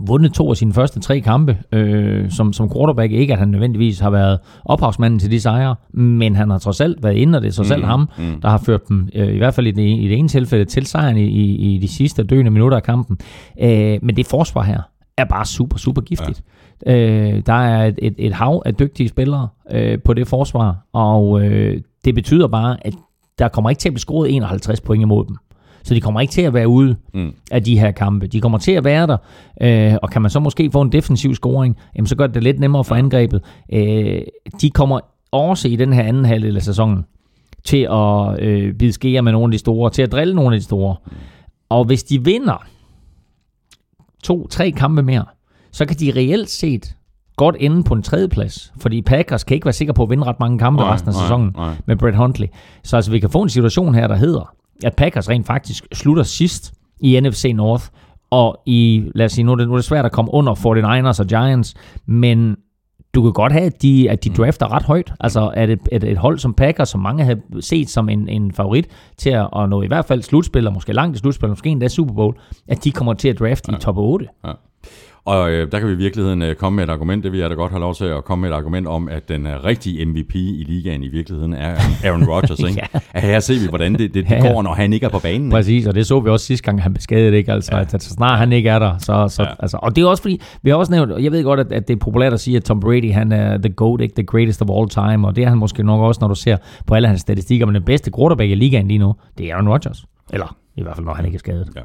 vundet 0.07 0.33
to 0.33 0.51
af 0.51 0.57
sine 0.57 0.73
første 0.73 1.01
tre 1.01 1.20
kampe 1.20 1.59
øh, 1.73 2.31
som, 2.31 2.53
som 2.53 2.70
quarterback. 2.73 3.12
Ikke 3.12 3.33
at 3.33 3.39
han 3.39 3.49
nødvendigvis 3.49 4.01
har 4.01 4.11
været 4.11 4.39
ophavsmanden 4.65 5.20
til 5.20 5.31
de 5.31 5.41
sejre, 5.41 5.75
men 5.93 6.37
han 6.37 6.51
har 6.51 6.59
trods 6.59 6.81
alt 6.81 7.03
været 7.03 7.15
inde, 7.15 7.39
og 7.39 7.43
det 7.43 7.49
er 7.49 7.53
trods 7.53 7.70
alt 7.70 7.85
ham, 7.85 8.09
mm. 8.19 8.41
der 8.41 8.49
har 8.49 8.59
ført 8.59 8.89
dem, 8.89 9.09
øh, 9.15 9.35
i 9.35 9.39
hvert 9.39 9.55
fald 9.55 9.66
i 9.66 9.70
det, 9.70 9.83
i 9.83 10.09
det 10.09 10.19
ene 10.19 10.29
tilfælde, 10.29 10.65
til 10.65 10.87
sejren 10.87 11.16
i, 11.16 11.25
i, 11.25 11.75
i 11.75 11.79
de 11.79 11.89
sidste 11.89 12.23
døende 12.23 12.51
minutter 12.51 12.77
af 12.77 12.83
kampen. 12.83 13.19
Øh, 13.62 13.99
men 14.03 14.16
det 14.16 14.27
forsvar 14.27 14.62
her 14.62 14.81
er 15.16 15.25
bare 15.25 15.45
super, 15.45 15.77
super 15.77 16.03
giftigt. 16.03 16.43
Ja. 16.87 16.97
Øh, 16.97 17.43
der 17.47 17.53
er 17.53 17.87
et, 17.87 17.99
et, 18.03 18.15
et 18.19 18.33
hav 18.33 18.62
af 18.66 18.75
dygtige 18.75 19.09
spillere 19.09 19.49
øh, 19.70 19.99
på 20.05 20.15
det 20.15 20.29
forsvar, 20.29 20.77
og 20.93 21.43
øh, 21.43 21.81
det 22.05 22.15
betyder 22.15 22.49
bare, 22.49 22.87
at 22.87 22.95
der 23.39 23.49
kommer 23.49 23.70
ikke 23.70 23.81
til 23.81 23.89
at 23.89 23.93
blive 23.93 24.01
scoret 24.01 24.35
51 24.35 24.81
point 24.81 25.03
imod 25.03 25.27
dem. 25.27 25.37
Så 25.83 25.95
de 25.95 26.01
kommer 26.01 26.21
ikke 26.21 26.33
til 26.33 26.43
at 26.43 26.55
være 26.55 26.69
ude 26.69 26.97
mm. 27.15 27.35
af 27.51 27.65
de 27.65 27.79
her 27.79 27.91
kampe. 27.91 28.27
De 28.27 28.41
kommer 28.41 28.59
til 28.59 28.73
at 28.73 28.85
være 28.85 29.07
der, 29.07 29.17
øh, 29.61 29.99
og 30.03 30.11
kan 30.11 30.23
man 30.23 30.31
så 30.31 30.41
måske 30.41 30.71
få 30.73 30.81
en 30.81 30.93
defensiv 30.93 31.35
scoring, 31.35 31.77
jamen 31.97 32.07
så 32.07 32.17
gør 32.17 32.27
det 32.27 32.35
det 32.35 32.43
lidt 32.43 32.61
nemmere 32.61 32.85
for 32.85 32.95
angrebet. 32.95 33.43
Øh, 33.73 34.21
de 34.61 34.71
kommer 34.71 35.01
også 35.31 35.69
i 35.69 35.77
den 35.77 35.93
her 35.93 36.03
anden 36.03 36.25
halvdel 36.25 36.57
af 36.57 36.63
sæsonen 36.63 37.05
til 37.65 37.89
at 37.91 38.41
øh, 38.41 38.75
bide 38.75 38.93
skære 38.93 39.23
med 39.23 39.33
nogle 39.33 39.47
af 39.47 39.53
de 39.53 39.59
store, 39.59 39.91
til 39.91 40.03
at 40.03 40.13
drille 40.13 40.35
nogle 40.35 40.55
af 40.55 40.61
de 40.61 40.65
store. 40.65 40.97
Og 41.69 41.85
hvis 41.85 42.05
de 42.05 42.25
vinder 42.25 42.67
to-tre 44.23 44.71
kampe 44.71 45.03
mere, 45.03 45.25
så 45.73 45.87
kan 45.87 45.97
de 45.97 46.13
reelt 46.17 46.51
set 46.51 46.95
godt 47.37 47.57
ende 47.59 47.85
på 47.85 47.95
en 47.95 48.03
tredjeplads, 48.03 48.73
fordi 48.77 49.03
Packers 49.03 49.45
kan 49.45 49.55
ikke 49.55 49.65
være 49.65 49.73
sikre 49.73 49.95
på 49.95 50.03
at 50.03 50.11
vinde 50.11 50.25
ret 50.25 50.41
mange 50.41 50.59
kampe 50.59 50.83
Nej, 50.83 50.93
resten 50.93 51.09
af 51.09 51.15
nej, 51.15 51.23
sæsonen 51.23 51.53
nej. 51.57 51.75
med 51.87 51.97
Brett 51.97 52.17
Huntley. 52.17 52.47
Så 52.85 52.97
altså, 52.97 53.11
vi 53.11 53.19
kan 53.19 53.31
få 53.31 53.43
en 53.43 53.49
situation 53.49 53.95
her, 53.95 54.07
der 54.07 54.17
hedder, 54.17 54.55
at 54.85 54.97
Packers 54.97 55.29
rent 55.29 55.47
faktisk 55.47 55.87
slutter 55.93 56.23
sidst 56.23 56.75
i 57.01 57.21
NFC 57.21 57.53
North, 57.55 57.85
og 58.31 58.63
i, 58.67 59.11
lad 59.15 59.27
os 59.27 59.33
sige, 59.33 59.45
nu 59.45 59.53
er 59.53 59.57
det, 59.57 59.69
nu 59.69 59.73
er 59.73 59.79
det 59.79 59.85
svært 59.85 60.05
at 60.05 60.13
komme 60.13 60.35
under 60.35 60.55
49ers 60.55 61.21
og 61.21 61.27
Giants, 61.27 61.75
men 62.07 62.57
du 63.15 63.23
kan 63.23 63.33
godt 63.33 63.53
have, 63.53 63.65
at 63.65 63.83
de, 63.83 64.11
at 64.11 64.25
de 64.25 64.31
drafter 64.31 64.73
ret 64.73 64.83
højt. 64.83 65.13
Altså, 65.21 65.49
at 65.55 65.71
et, 65.71 65.89
et, 65.93 66.05
et 66.05 66.19
hold 66.19 66.39
som 66.39 66.55
Packers, 66.55 66.89
som 66.89 67.01
mange 67.01 67.25
har 67.25 67.37
set 67.61 67.91
som 67.91 68.09
en, 68.09 68.29
en 68.29 68.53
favorit 68.53 68.87
til 69.17 69.31
at, 69.31 69.49
at 69.57 69.69
nå 69.69 69.83
i 69.83 69.87
hvert 69.87 70.05
fald 70.05 70.23
slutspil, 70.23 70.67
og 70.67 70.73
måske 70.73 70.93
langt 70.93 71.17
i 71.17 71.19
slutspil, 71.19 71.49
måske 71.49 71.69
endda 71.69 71.89
Super 71.89 72.15
Bowl, 72.15 72.35
at 72.69 72.85
de 72.85 72.93
kommer 72.93 73.15
til 73.15 73.29
at 73.29 73.39
drafte 73.39 73.73
ja. 73.73 73.77
i 73.77 73.81
top 73.81 73.97
8. 73.99 74.27
Og 75.29 75.51
øh, 75.51 75.73
der 75.73 75.79
kan 75.79 75.89
vi 75.89 75.93
i 75.93 75.97
virkeligheden 75.97 76.43
øh, 76.43 76.55
komme 76.55 76.77
med 76.77 76.85
et 76.85 76.91
argument, 76.91 77.25
det 77.25 77.33
vil 77.33 77.41
jeg 77.41 77.51
da 77.51 77.55
godt 77.55 77.73
have 77.73 77.81
lov 77.81 77.95
til 77.95 78.05
at 78.05 78.25
komme 78.25 78.43
med 78.43 78.51
et 78.51 78.55
argument 78.55 78.87
om, 78.87 79.09
at 79.09 79.29
den 79.29 79.47
øh, 79.47 79.65
rigtige 79.65 80.05
MVP 80.05 80.35
i 80.35 80.65
ligaen 80.69 81.03
i 81.03 81.09
virkeligheden 81.09 81.55
er 81.55 81.77
Aaron 82.05 82.25
Rodgers. 82.25 82.59
ikke? 82.69 82.89
Ja. 82.95 83.01
At 83.13 83.23
her 83.23 83.41
ser 83.41 83.61
vi, 83.61 83.69
hvordan 83.69 83.93
det, 83.93 84.01
det, 84.01 84.15
det 84.15 84.31
Ja, 84.31 84.37
ja. 84.37 84.53
går, 84.53 84.63
når 84.63 84.75
han 84.75 84.93
ikke 84.93 85.07
er 85.07 85.11
på 85.11 85.19
banen. 85.19 85.43
ikke? 85.47 85.51
Præcis, 85.55 85.87
og 85.87 85.95
det 85.95 86.07
så 86.07 86.21
vi 86.21 86.31
også 86.31 86.47
sidste 86.47 86.65
gang, 86.65 86.83
han 86.83 86.93
blev 86.93 87.01
skadet, 87.01 87.35
ikke? 87.35 87.53
Altså, 87.53 87.77
ja. 87.77 87.81
at 87.81 88.03
så 88.03 88.11
snart 88.11 88.39
han 88.39 88.53
ikke 88.53 88.69
er 88.69 88.79
der, 88.79 88.99
så... 88.99 89.29
så 89.29 89.43
Ja. 89.43 89.49
ja. 89.49 89.55
altså, 89.59 89.79
og 89.83 89.97
det 89.97 90.03
er 90.03 90.07
også 90.09 90.23
fordi, 90.23 90.41
vi 90.63 90.71
har 90.71 90.77
også 90.77 90.93
nævnt, 90.93 91.13
og 91.13 91.25
jeg 91.25 91.33
ved 91.33 91.45
godt, 91.45 91.61
at, 91.61 91.73
at 91.73 91.89
det 91.89 91.95
er 91.95 91.99
populært 91.99 92.33
at 92.33 92.41
sige, 92.41 92.57
at 92.57 92.65
Tom 92.65 92.81
Brady, 92.81 93.13
han 93.13 93.33
er 93.33 93.59
the 93.59 93.69
GOAT, 93.73 94.01
ikke? 94.01 94.15
The 94.15 94.25
greatest 94.25 94.63
of 94.63 94.69
all 94.71 94.89
time, 94.89 95.27
og 95.27 95.37
det 95.37 95.45
er 95.45 95.49
han 95.49 95.59
måske 95.59 95.83
nok 95.83 96.01
også, 96.01 96.19
når 96.21 96.29
du 96.29 96.35
ser 96.35 96.57
på 96.87 96.95
alle 96.95 97.09
hans 97.09 97.21
statistikker, 97.21 97.67
men 97.67 97.75
den 97.75 97.85
bedste 97.85 98.11
quarterback 98.19 98.51
i 98.51 98.55
ligaen 98.55 98.89
lige 98.89 98.99
nu, 98.99 99.15
det 99.39 99.51
er 99.51 99.55
Aaron 99.55 99.69
Rodgers. 99.69 100.05
Eller 100.33 100.57
i 100.77 100.83
hvert 100.83 100.95
fald, 100.95 101.07
når 101.07 101.15
han 101.15 101.25
ikke 101.25 101.37
er 101.37 101.39
skadet. 101.39 101.69
Ja. 101.77 101.81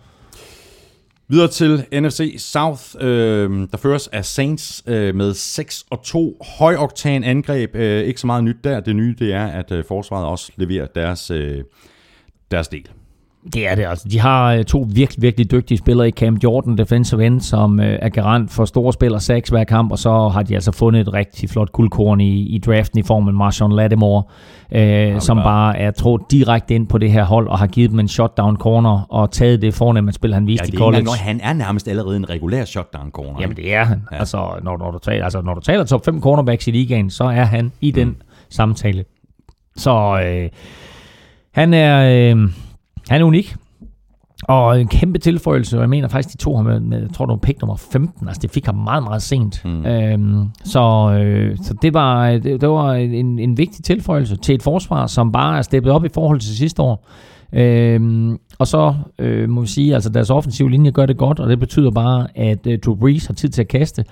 Videre 1.33 1.47
til 1.47 1.85
NFC 1.93 2.35
South, 2.37 2.83
øh, 2.99 3.67
der 3.71 3.77
føres 3.77 4.07
af 4.07 4.25
Saints 4.25 4.83
øh, 4.87 5.15
med 5.15 5.33
6 5.33 5.85
og 5.89 6.03
2 6.03 6.41
højoktan 6.59 7.23
angreb. 7.23 7.75
Øh, 7.75 8.03
ikke 8.03 8.19
så 8.19 8.27
meget 8.27 8.43
nyt 8.43 8.55
der. 8.63 8.79
Det 8.79 8.95
nye 8.95 9.15
det 9.19 9.33
er, 9.33 9.47
at 9.47 9.71
øh, 9.71 9.85
forsvaret 9.87 10.25
også 10.25 10.51
leverer 10.55 10.85
deres, 10.85 11.31
øh, 11.31 11.63
deres 12.51 12.67
del. 12.67 12.89
Det 13.53 13.67
er 13.67 13.75
det 13.75 13.85
altså. 13.85 14.07
De 14.11 14.19
har 14.19 14.53
øh, 14.53 14.63
to 14.63 14.87
virkelig, 14.89 15.21
virkelig 15.21 15.51
dygtige 15.51 15.77
spillere 15.77 16.07
i 16.07 16.11
Cam 16.11 16.35
Jordan, 16.43 16.77
defensive 16.77 17.25
end, 17.25 17.41
som 17.41 17.79
øh, 17.79 17.99
er 18.01 18.09
garant 18.09 18.51
for 18.51 18.65
store 18.65 18.93
spillere 18.93 19.19
seks 19.21 19.49
hver 19.49 19.63
kamp, 19.63 19.91
og 19.91 19.99
så 19.99 20.27
har 20.27 20.43
de 20.43 20.55
altså 20.55 20.71
fundet 20.71 21.01
et 21.01 21.13
rigtig 21.13 21.49
flot 21.49 21.71
guldkorn 21.71 22.21
i, 22.21 22.41
i 22.45 22.57
draften 22.59 22.99
i 22.99 23.03
form 23.03 23.27
af 23.27 23.33
Marshawn 23.33 23.71
Lattimore, 23.75 24.23
øh, 24.71 25.21
som 25.21 25.37
bare 25.37 25.77
er 25.77 25.91
trådt 25.91 26.31
direkte 26.31 26.75
ind 26.75 26.87
på 26.87 26.97
det 26.97 27.11
her 27.11 27.23
hold 27.23 27.47
og 27.47 27.59
har 27.59 27.67
givet 27.67 27.91
dem 27.91 27.99
en 27.99 28.07
shutdown 28.07 28.57
corner 28.57 29.05
og 29.09 29.31
taget 29.31 29.61
det 29.61 29.73
fornemme 29.73 30.11
spil, 30.11 30.33
han 30.33 30.47
viste 30.47 30.65
Ja, 30.67 30.73
i 30.73 30.77
college. 30.77 30.99
engang, 30.99 31.17
han 31.19 31.39
er 31.43 31.53
nærmest 31.53 31.87
allerede 31.87 32.15
en 32.17 32.29
regulær 32.29 32.65
shutdown 32.65 33.11
corner. 33.11 33.41
Jamen 33.41 33.57
det 33.57 33.73
er 33.73 33.83
han. 33.83 34.01
Ja. 34.11 34.17
Altså, 34.17 34.37
når, 34.63 34.77
når, 34.77 34.91
du 34.91 34.99
taler, 34.99 35.23
altså, 35.23 35.41
når 35.41 35.53
du 35.53 35.61
taler 35.61 35.83
top 35.83 36.05
5 36.05 36.21
cornerbacks 36.21 36.67
i 36.67 36.71
ligaen, 36.71 37.09
så 37.09 37.23
er 37.23 37.43
han 37.43 37.71
i 37.81 37.91
den 37.91 38.07
Mm. 38.07 38.15
samtale. 38.49 39.05
Så 39.75 40.21
øh, 40.25 40.49
han 41.53 41.73
er 41.73 42.31
øh, 42.35 42.49
han 43.09 43.21
er 43.21 43.25
unik. 43.25 43.55
Og 44.43 44.81
en 44.81 44.87
kæmpe 44.87 45.19
tilføjelse, 45.19 45.77
og 45.77 45.81
jeg 45.81 45.89
mener 45.89 46.07
faktisk, 46.07 46.33
de 46.33 46.43
to 46.43 46.55
ham 46.55 46.65
med, 46.65 46.79
med 46.79 47.01
jeg 47.01 47.09
tror 47.13 47.25
det 47.25 47.31
var 47.31 47.37
pick 47.37 47.61
nummer 47.61 47.75
15, 47.75 48.27
altså 48.27 48.39
det 48.41 48.51
fik 48.51 48.65
ham 48.65 48.75
meget, 48.75 49.03
meget 49.03 49.21
sent. 49.21 49.65
Mm. 49.65 49.85
Øhm, 49.85 50.49
så, 50.63 51.11
øh, 51.19 51.57
så 51.61 51.73
det 51.81 51.93
var, 51.93 52.31
det, 52.31 52.61
det 52.61 52.69
var 52.69 52.93
en, 52.93 53.39
en 53.39 53.57
vigtig 53.57 53.83
tilføjelse 53.83 54.35
til 54.35 54.55
et 54.55 54.63
forsvar, 54.63 55.07
som 55.07 55.31
bare 55.31 55.57
er 55.57 55.61
steppet 55.61 55.91
op 55.91 56.05
i 56.05 56.09
forhold 56.13 56.39
til 56.39 56.57
sidste 56.57 56.81
år. 56.81 57.07
Øhm, 57.53 58.37
og 58.59 58.67
så 58.67 58.93
øh, 59.19 59.49
må 59.49 59.61
vi 59.61 59.67
sige, 59.67 59.93
altså 59.93 60.09
deres 60.09 60.29
offensive 60.29 60.71
linje 60.71 60.91
gør 60.91 61.05
det 61.05 61.17
godt, 61.17 61.39
og 61.39 61.49
det 61.49 61.59
betyder 61.59 61.91
bare, 61.91 62.27
at 62.35 62.67
øh, 62.67 62.79
Drew 62.79 62.95
Brees 62.95 63.25
har 63.25 63.33
tid 63.33 63.49
til 63.49 63.61
at 63.61 63.67
kaste. 63.67 64.05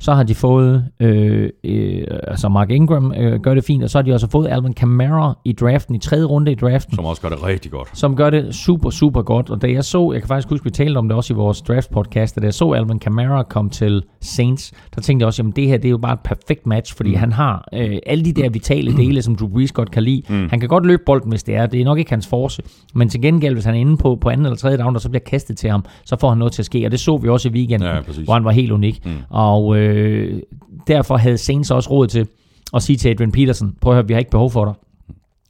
Så 0.00 0.14
har 0.14 0.22
de 0.22 0.34
fået, 0.34 0.84
øh, 1.00 1.50
øh, 1.64 2.04
altså 2.28 2.48
Mark 2.48 2.70
Ingram 2.70 3.12
øh, 3.16 3.40
gør 3.40 3.54
det 3.54 3.64
fint, 3.64 3.82
og 3.84 3.90
så 3.90 3.98
har 3.98 4.02
de 4.02 4.12
også 4.12 4.30
fået 4.30 4.48
Alvin 4.48 4.72
Kamara 4.72 5.38
i 5.44 5.52
draften, 5.52 5.94
i 5.94 5.98
tredje 5.98 6.24
runde 6.24 6.52
i 6.52 6.54
draften 6.54 6.94
Som 6.96 7.04
også 7.04 7.22
gør 7.22 7.28
det 7.28 7.44
rigtig 7.44 7.70
godt. 7.70 7.88
som 7.92 8.16
gør 8.16 8.30
det 8.30 8.54
super, 8.54 8.90
super 8.90 9.22
godt. 9.22 9.50
Og 9.50 9.62
da 9.62 9.70
jeg 9.72 9.84
så, 9.84 10.10
jeg 10.12 10.22
kan 10.22 10.28
faktisk 10.28 10.48
huske, 10.50 10.64
vi 10.64 10.70
talte 10.70 10.98
om 10.98 11.08
det 11.08 11.16
også 11.16 11.34
i 11.34 11.36
vores 11.36 11.62
draft 11.62 11.90
podcast, 11.90 12.36
da 12.36 12.44
jeg 12.44 12.54
så 12.54 12.70
Alvin 12.72 12.98
Kamara 12.98 13.42
komme 13.42 13.70
til 13.70 14.02
Saints, 14.20 14.72
der 14.94 15.00
tænkte 15.00 15.22
jeg 15.22 15.26
også, 15.26 15.42
jamen 15.42 15.52
det 15.56 15.68
her, 15.68 15.76
det 15.76 15.84
er 15.84 15.90
jo 15.90 15.98
bare 15.98 16.12
et 16.12 16.20
perfekt 16.24 16.66
match, 16.66 16.96
fordi 16.96 17.10
mm. 17.10 17.16
han 17.16 17.32
har 17.32 17.68
øh, 17.74 17.96
alle 18.06 18.24
de 18.24 18.32
der 18.32 18.50
vitale 18.50 18.96
dele, 18.96 19.22
som 19.22 19.36
Drew 19.36 19.48
Brees 19.48 19.72
godt 19.72 19.90
kan 19.90 20.02
lide. 20.02 20.22
Mm. 20.28 20.48
Han 20.50 20.60
kan 20.60 20.68
godt 20.68 20.86
løbe 20.86 21.02
bolden, 21.06 21.30
hvis 21.30 21.42
det 21.42 21.54
er. 21.56 21.66
Det 21.66 21.80
er 21.80 21.84
nok 21.84 21.98
ikke 21.98 22.10
hans 22.10 22.26
force. 22.26 22.62
Men 22.94 23.08
til 23.08 23.22
gengæld, 23.22 23.54
hvis 23.54 23.64
han 23.64 23.74
er 23.74 23.78
inde 23.78 23.96
på, 23.96 24.18
på 24.20 24.28
anden 24.28 24.46
eller 24.46 24.56
tredje 24.56 24.78
down, 24.78 24.94
og 24.94 25.00
så 25.00 25.08
bliver 25.08 25.22
kastet 25.26 25.56
til 25.56 25.70
ham, 25.70 25.84
så 26.04 26.16
får 26.20 26.28
han 26.28 26.38
noget 26.38 26.52
til 26.52 26.62
at 26.62 26.66
ske. 26.66 26.84
Og 26.86 26.90
det 26.90 27.00
så 27.00 27.16
vi 27.16 27.28
også 27.28 27.48
i 27.48 27.52
weekenden, 27.52 27.88
Ja, 27.88 28.00
præcis. 28.00 28.24
hvor 28.24 28.34
han 28.34 28.44
var 28.44 28.50
helt 28.50 28.72
unik. 28.72 29.06
Mm. 29.06 29.10
Og 29.30 29.78
øh, 29.88 30.42
derfor 30.86 31.16
havde 31.16 31.38
Saints 31.38 31.70
også 31.70 31.90
råd 31.90 32.06
til 32.06 32.26
at 32.74 32.82
sige 32.82 32.96
til 32.96 33.08
Adrian 33.08 33.32
Peterson, 33.32 33.74
prøv 33.80 33.92
at 33.92 33.96
høre, 33.96 34.06
vi 34.06 34.12
har 34.12 34.18
ikke 34.18 34.30
behov 34.30 34.50
for 34.50 34.64
dig. 34.64 34.74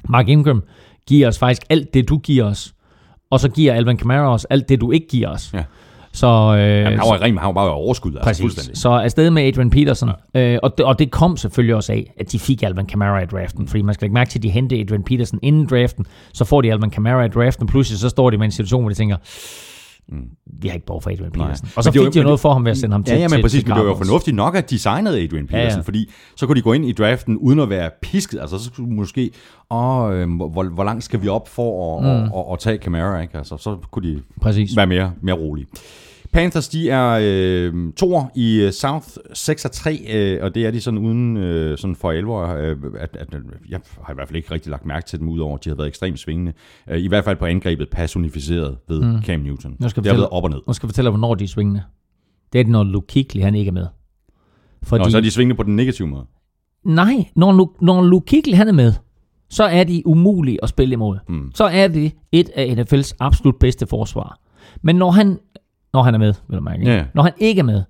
Mark 0.09 0.29
Ingram 0.29 0.63
giver 1.07 1.29
os 1.29 1.39
faktisk 1.39 1.63
alt 1.71 1.95
det, 1.95 2.09
du 2.09 2.19
giver 2.19 2.45
os. 2.45 2.75
Og 3.31 3.41
så 3.41 3.49
giver 3.49 3.75
Alvin 3.75 3.97
Kamara 3.97 4.35
os 4.35 4.45
alt 4.45 4.69
det, 4.69 4.81
du 4.81 4.91
ikke 4.91 5.09
giver 5.09 5.29
os. 5.29 5.51
Ja. 5.55 5.65
Så, 6.13 6.27
øh, 6.27 6.61
Jamen, 6.61 6.87
han 6.87 6.99
var, 6.99 7.23
ren, 7.23 7.39
han 7.39 7.47
var 7.47 7.53
bare 7.53 7.71
overskud, 7.71 8.11
altså 8.11 8.25
Præcis. 8.25 8.43
fuldstændig. 8.43 8.77
Så 8.77 8.89
afsted 8.89 9.31
med 9.31 9.43
Adrian 9.43 9.71
Peterson. 9.71 10.11
Ja. 10.35 10.41
Øh, 10.41 10.59
og, 10.63 10.79
det, 10.79 10.87
og 10.87 10.99
det 10.99 11.11
kom 11.11 11.37
selvfølgelig 11.37 11.75
også 11.75 11.93
af, 11.93 12.13
at 12.21 12.33
de 12.33 12.39
fik 12.39 12.63
Alvin 12.63 12.87
Kamara 12.87 13.23
i 13.23 13.27
draften. 13.27 13.69
Fordi 13.69 13.83
man 13.83 13.95
skal 13.95 14.05
lægge 14.05 14.15
mærke 14.15 14.31
til, 14.31 14.39
at 14.39 14.43
de 14.43 14.51
hentede 14.51 14.81
Adrian 14.81 15.03
Peterson 15.03 15.39
inden 15.43 15.67
draften. 15.67 16.07
Så 16.35 16.45
får 16.45 16.61
de 16.61 16.73
Alvin 16.73 16.91
Kamara 16.91 17.25
i 17.25 17.29
draften. 17.29 17.67
Pludselig 17.67 17.99
så 17.99 18.09
står 18.09 18.31
de 18.31 18.39
med 18.39 18.45
en 18.45 18.51
situation, 18.51 18.83
hvor 18.83 18.89
de 18.89 18.95
tænker, 18.95 19.17
vi 20.61 20.69
har 20.69 20.75
ikke 20.75 20.87
behov 20.87 21.03
for 21.03 21.11
Adrian 21.11 21.31
Peterson. 21.31 21.69
Og 21.77 21.85
så 21.85 21.91
Men 21.91 21.95
det 21.95 22.07
fik 22.07 22.15
de 22.15 22.19
jo 22.19 22.25
noget 22.25 22.41
for 22.41 22.53
ham 22.53 22.65
ved 22.65 22.71
at 22.71 22.77
sende 22.79 22.95
ham 22.95 23.05
til 23.05 23.17
Ja, 23.17 23.21
men 23.21 23.31
til, 23.31 23.43
præcis, 23.43 23.61
til 23.61 23.69
men 23.69 23.77
det 23.77 23.85
var 23.85 23.91
jo 23.91 23.97
fornuftigt 23.97 24.37
nok, 24.37 24.57
at 24.57 24.71
de 24.71 24.79
signede 24.79 25.23
Adrian 25.23 25.47
Peterson, 25.47 25.69
Ja, 25.71 25.75
ja, 25.77 25.81
fordi 25.81 26.11
så 26.37 26.47
kunne 26.47 26.57
de 26.57 26.63
gå 26.63 26.73
ind 26.73 26.85
i 26.85 26.93
draften 26.93 27.37
uden 27.37 27.61
at 27.61 27.71
være 27.71 27.91
pisket. 28.03 28.41
Altså, 28.41 28.59
så 28.59 28.65
skulle 28.65 28.93
måske, 28.93 29.31
åh, 29.71 30.13
øh, 30.13 30.37
hvor, 30.37 30.75
hvor 30.75 30.85
langt 30.85 31.05
skal 31.05 31.23
vi 31.23 31.29
op 31.29 31.49
for 31.49 31.99
at, 31.99 32.03
mm. 32.03 32.09
at, 32.09 32.23
at, 32.23 32.45
at 32.53 32.59
tage 32.59 32.79
Camara, 32.79 33.21
ikke? 33.21 33.39
Altså, 33.39 33.57
så 33.57 33.77
kunne 33.91 34.15
de 34.15 34.23
Præcis. 34.41 34.77
være 34.77 34.87
mere, 34.87 35.13
mere 35.21 35.37
rolige. 35.37 35.67
Panthers, 36.33 36.69
de 36.69 36.91
er 36.91 37.19
øh, 37.23 37.93
toer 37.93 38.25
i 38.35 38.61
øh, 38.61 38.73
South 38.73 39.07
6 39.35 39.65
og 39.65 39.73
3, 39.73 40.07
øh, 40.15 40.45
og 40.45 40.55
det 40.55 40.67
er 40.67 40.71
de 40.71 40.81
sådan 40.81 40.99
uden 40.99 41.37
øh, 41.37 41.79
sådan 41.79 41.97
for 41.97 42.11
alvor. 42.11 42.47
Øh, 42.47 42.77
at, 42.99 43.17
at, 43.17 43.35
jeg 43.69 43.81
har 44.03 44.13
i 44.13 44.15
hvert 44.15 44.29
fald 44.29 44.37
ikke 44.37 44.51
rigtig 44.51 44.71
lagt 44.71 44.87
mærke 44.87 45.07
til 45.07 45.19
dem, 45.19 45.29
udover 45.29 45.57
at 45.57 45.65
de 45.65 45.71
har 45.71 45.77
været 45.77 45.89
ekstremt 45.89 46.19
svingende. 46.19 46.53
Øh, 46.91 46.99
I 46.99 47.09
hvert 47.09 47.25
fald 47.25 47.37
på 47.37 47.45
angrebet 47.45 47.89
personificeret 47.91 48.77
ved 48.89 49.03
mm. 49.03 49.23
Cam 49.23 49.41
Newton. 49.41 49.77
Nu 49.79 49.89
skal 49.89 50.03
det 50.03 50.13
har 50.13 50.19
været 50.19 50.31
op 50.31 50.45
og 50.45 50.51
ned. 50.51 50.61
Nu 50.67 50.73
skal 50.73 50.87
jeg 50.87 50.91
fortælle, 50.91 51.11
hvornår 51.11 51.35
de 51.35 51.45
er 51.45 51.49
svingende. 51.49 51.83
Det 52.53 52.59
er 52.59 52.65
det, 52.65 52.73
når 52.73 52.85
Luke 52.85 53.07
Kuechly, 53.13 53.41
han 53.41 53.55
ikke 53.55 53.69
er 53.69 53.73
med. 53.73 53.87
Fordi, 54.83 55.05
Nå, 55.05 55.11
så 55.11 55.17
er 55.17 55.21
de 55.21 55.31
svingende 55.31 55.57
på 55.57 55.63
den 55.63 55.77
negative 55.77 56.09
måde. 56.09 56.27
Nej, 56.85 57.29
når, 57.37 57.53
Lu- 57.53 57.79
når 57.81 58.03
Luke 58.03 58.27
Kuechly, 58.27 58.55
han 58.55 58.69
er 58.69 58.73
med, 58.73 58.93
så 59.51 59.65
er 59.65 59.85
de 59.85 60.03
umulige 60.07 60.59
at 60.63 60.69
spille 60.69 60.93
imod. 60.93 61.19
Mm. 61.29 61.51
Så 61.55 61.65
er 61.65 61.89
det 61.89 62.13
et 62.33 62.49
af 62.49 62.67
NFL's 62.67 63.17
absolut 63.21 63.57
bedste 63.61 63.87
forsvar. 63.87 64.41
Men 64.83 64.97
når 64.97 65.11
han, 65.11 65.39
når 65.93 66.03
han 66.03 66.15
er 66.15 66.19
med, 66.19 66.35
vil 66.49 66.63
mærke, 66.63 66.81
ikke? 66.81 66.93
Ja. 66.93 67.05
når 67.15 67.23
han 67.23 67.33
ikke 67.39 67.59
er 67.59 67.65
med, 67.65 67.83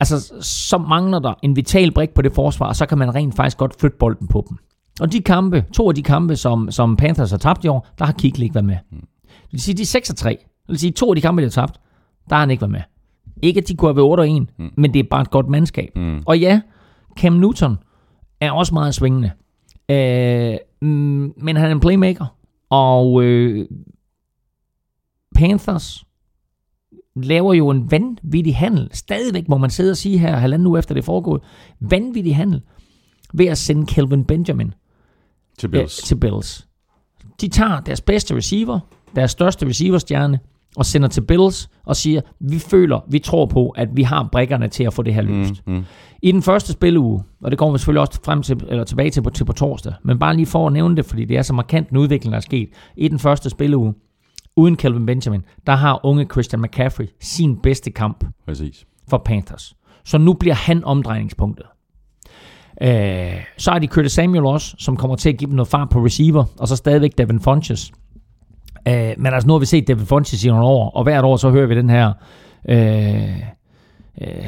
altså, 0.00 0.34
så 0.40 0.78
mangler 0.78 1.18
der 1.18 1.34
en 1.42 1.56
vital 1.56 1.92
brik 1.92 2.10
på 2.10 2.22
det 2.22 2.32
forsvar, 2.32 2.66
og 2.66 2.76
så 2.76 2.86
kan 2.86 2.98
man 2.98 3.14
rent 3.14 3.36
faktisk 3.36 3.58
godt 3.58 3.80
flytte 3.80 3.96
bolden 3.98 4.28
på 4.28 4.46
dem. 4.48 4.58
Og 5.00 5.12
de 5.12 5.20
kampe, 5.20 5.64
to 5.72 5.88
af 5.88 5.94
de 5.94 6.02
kampe, 6.02 6.36
som, 6.36 6.70
som 6.70 6.96
Panthers 6.96 7.30
har 7.30 7.38
tabt 7.38 7.64
i 7.64 7.68
år, 7.68 7.86
der 7.98 8.04
har 8.04 8.12
Kuechly 8.12 8.42
ikke 8.42 8.54
været 8.54 8.64
med. 8.64 8.76
Det 9.26 9.52
vil 9.52 9.60
sige, 9.60 9.74
de 9.74 9.82
er 9.82 9.86
6 9.86 10.10
og 10.10 10.16
3. 10.16 10.30
Det 10.30 10.68
vil 10.68 10.78
sige, 10.78 10.92
to 10.92 11.10
af 11.10 11.16
de 11.16 11.20
kampe, 11.20 11.42
de 11.42 11.46
har 11.46 11.50
tabt, 11.50 11.80
der 12.28 12.34
har 12.34 12.40
han 12.40 12.50
ikke 12.50 12.60
været 12.60 12.72
med. 12.72 12.80
Ikke, 13.42 13.60
at 13.60 13.68
de 13.68 13.76
kunne 13.76 13.88
have 13.88 13.96
været 13.96 14.10
8 14.10 14.20
og 14.20 14.30
1, 14.30 14.46
mm. 14.58 14.70
men 14.76 14.94
det 14.94 15.00
er 15.00 15.04
bare 15.10 15.22
et 15.22 15.30
godt 15.30 15.48
mandskab. 15.48 15.90
Mm. 15.96 16.22
Og 16.26 16.38
ja, 16.38 16.60
Cam 17.18 17.32
Newton 17.32 17.76
er 18.40 18.52
også 18.52 18.74
meget 18.74 18.94
svingende. 18.94 19.30
Øh, 19.88 20.56
mm, 20.82 21.32
men 21.36 21.56
han 21.56 21.66
er 21.66 21.72
en 21.72 21.80
playmaker. 21.80 22.26
Og 22.70 23.22
øh, 23.22 23.68
Panthers 25.34 26.03
laver 27.16 27.54
jo 27.54 27.70
en 27.70 27.90
vanvittig 27.90 28.56
handel. 28.56 28.88
Stadigvæk 28.92 29.48
må 29.48 29.58
man 29.58 29.70
sidde 29.70 29.90
og 29.90 29.96
sige 29.96 30.18
her, 30.18 30.36
halvanden 30.36 30.66
uge 30.66 30.78
efter 30.78 30.94
det 30.94 31.00
er 31.00 31.04
foregået. 31.04 31.42
Vanvittig 31.80 32.36
handel 32.36 32.60
ved 33.34 33.46
at 33.46 33.58
sende 33.58 33.86
Kelvin 33.86 34.24
Benjamin 34.24 34.74
Til 35.58 35.68
Bills. 35.68 35.96
til 35.96 36.16
Bills. 36.16 36.68
De 37.40 37.48
tager 37.48 37.80
deres 37.80 38.00
bedste 38.00 38.36
receiver, 38.36 38.80
deres 39.16 39.30
største 39.30 39.66
receiverstjerne, 39.66 40.38
og 40.76 40.86
sender 40.86 41.08
til 41.08 41.20
Bills 41.20 41.70
og 41.84 41.96
siger, 41.96 42.20
vi 42.40 42.58
føler, 42.58 43.00
vi 43.08 43.18
tror 43.18 43.46
på, 43.46 43.68
at 43.68 43.88
vi 43.92 44.02
har 44.02 44.28
brækkerne 44.32 44.68
til 44.68 44.84
at 44.84 44.92
få 44.92 45.02
det 45.02 45.14
her 45.14 45.22
løst. 45.22 45.66
Mm, 45.66 45.74
mm. 45.74 45.84
I 46.22 46.32
den 46.32 46.42
første 46.42 46.72
spilleuge, 46.72 47.22
og 47.42 47.50
det 47.50 47.58
kommer 47.58 47.72
vi 47.72 47.78
selvfølgelig 47.78 48.00
også 48.00 48.20
frem 48.24 48.42
til, 48.42 48.60
eller 48.68 48.84
tilbage 48.84 49.10
til 49.10 49.22
på, 49.22 49.30
til 49.30 49.44
på 49.44 49.52
torsdag, 49.52 49.92
men 50.04 50.18
bare 50.18 50.36
lige 50.36 50.46
for 50.46 50.66
at 50.66 50.72
nævne 50.72 50.96
det, 50.96 51.04
fordi 51.04 51.24
det 51.24 51.36
er 51.36 51.42
så 51.42 51.52
markant 51.52 51.88
en 51.90 51.96
udvikling, 51.96 52.32
der 52.32 52.36
er 52.36 52.40
sket. 52.42 52.68
I 52.96 53.08
den 53.08 53.18
første 53.18 53.50
spilleuge, 53.50 53.94
uden 54.56 54.76
Kelvin 54.76 55.06
Benjamin, 55.06 55.42
der 55.66 55.72
har 55.72 56.06
unge 56.06 56.26
Christian 56.32 56.62
McCaffrey 56.62 57.06
sin 57.20 57.56
bedste 57.56 57.90
kamp 57.90 58.24
Præcis. 58.46 58.86
for 59.08 59.18
Panthers. 59.18 59.76
Så 60.04 60.18
nu 60.18 60.32
bliver 60.32 60.54
han 60.54 60.84
omdrejningspunktet. 60.84 61.66
Øh, 62.82 63.44
så 63.58 63.70
er 63.70 63.78
de 63.78 63.86
Curtis 63.86 64.12
Samuel 64.12 64.44
også, 64.44 64.74
som 64.78 64.96
kommer 64.96 65.16
til 65.16 65.28
at 65.28 65.36
give 65.36 65.48
dem 65.48 65.56
noget 65.56 65.68
fart 65.68 65.88
på 65.88 66.04
receiver, 66.04 66.44
og 66.58 66.68
så 66.68 66.76
stadigvæk 66.76 67.18
Devin 67.18 67.40
Funches. 67.40 67.92
Øh, 68.88 69.14
men 69.18 69.26
altså 69.26 69.46
nu 69.46 69.52
har 69.52 69.58
vi 69.58 69.66
set 69.66 69.88
Devin 69.88 70.06
Funches 70.06 70.44
i 70.44 70.48
nogle 70.48 70.64
år, 70.64 70.90
og 70.90 71.02
hvert 71.02 71.24
år 71.24 71.36
så 71.36 71.50
hører 71.50 71.66
vi 71.66 71.74
den 71.74 71.90
her 71.90 72.12
øh, 72.68 73.42
øh, 74.20 74.46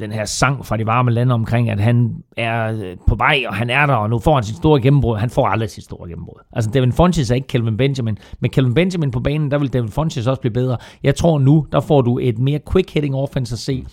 den 0.00 0.12
her 0.12 0.24
sang 0.24 0.66
fra 0.66 0.76
de 0.76 0.86
varme 0.86 1.10
lande 1.10 1.34
omkring, 1.34 1.70
at 1.70 1.80
han 1.80 2.14
er 2.36 2.72
øh, 2.72 2.96
på 3.06 3.14
vej, 3.14 3.44
og 3.48 3.54
han 3.54 3.70
er 3.70 3.86
der, 3.86 3.94
og 3.94 4.10
nu 4.10 4.18
får 4.18 4.34
han 4.34 4.44
sit 4.44 4.56
store 4.56 4.80
gennembrud. 4.80 5.16
Han 5.16 5.30
får 5.30 5.46
aldrig 5.46 5.70
sit 5.70 5.84
store 5.84 6.08
gennembrud. 6.08 6.44
Altså, 6.52 6.70
Devin 6.70 6.92
Funches 6.92 7.30
er 7.30 7.34
ikke 7.34 7.48
Kelvin 7.48 7.76
Benjamin. 7.76 8.18
Med 8.40 8.50
Kelvin 8.50 8.74
Benjamin 8.74 9.10
på 9.10 9.20
banen, 9.20 9.50
der 9.50 9.58
vil 9.58 9.72
Devin 9.72 9.88
Funches 9.88 10.26
også 10.26 10.40
blive 10.40 10.52
bedre. 10.52 10.76
Jeg 11.02 11.14
tror 11.14 11.38
nu, 11.38 11.66
der 11.72 11.80
får 11.80 12.02
du 12.02 12.18
et 12.18 12.38
mere 12.38 12.60
quick-hitting 12.70 13.14
offense 13.14 13.52
at 13.52 13.58
se, 13.58 13.84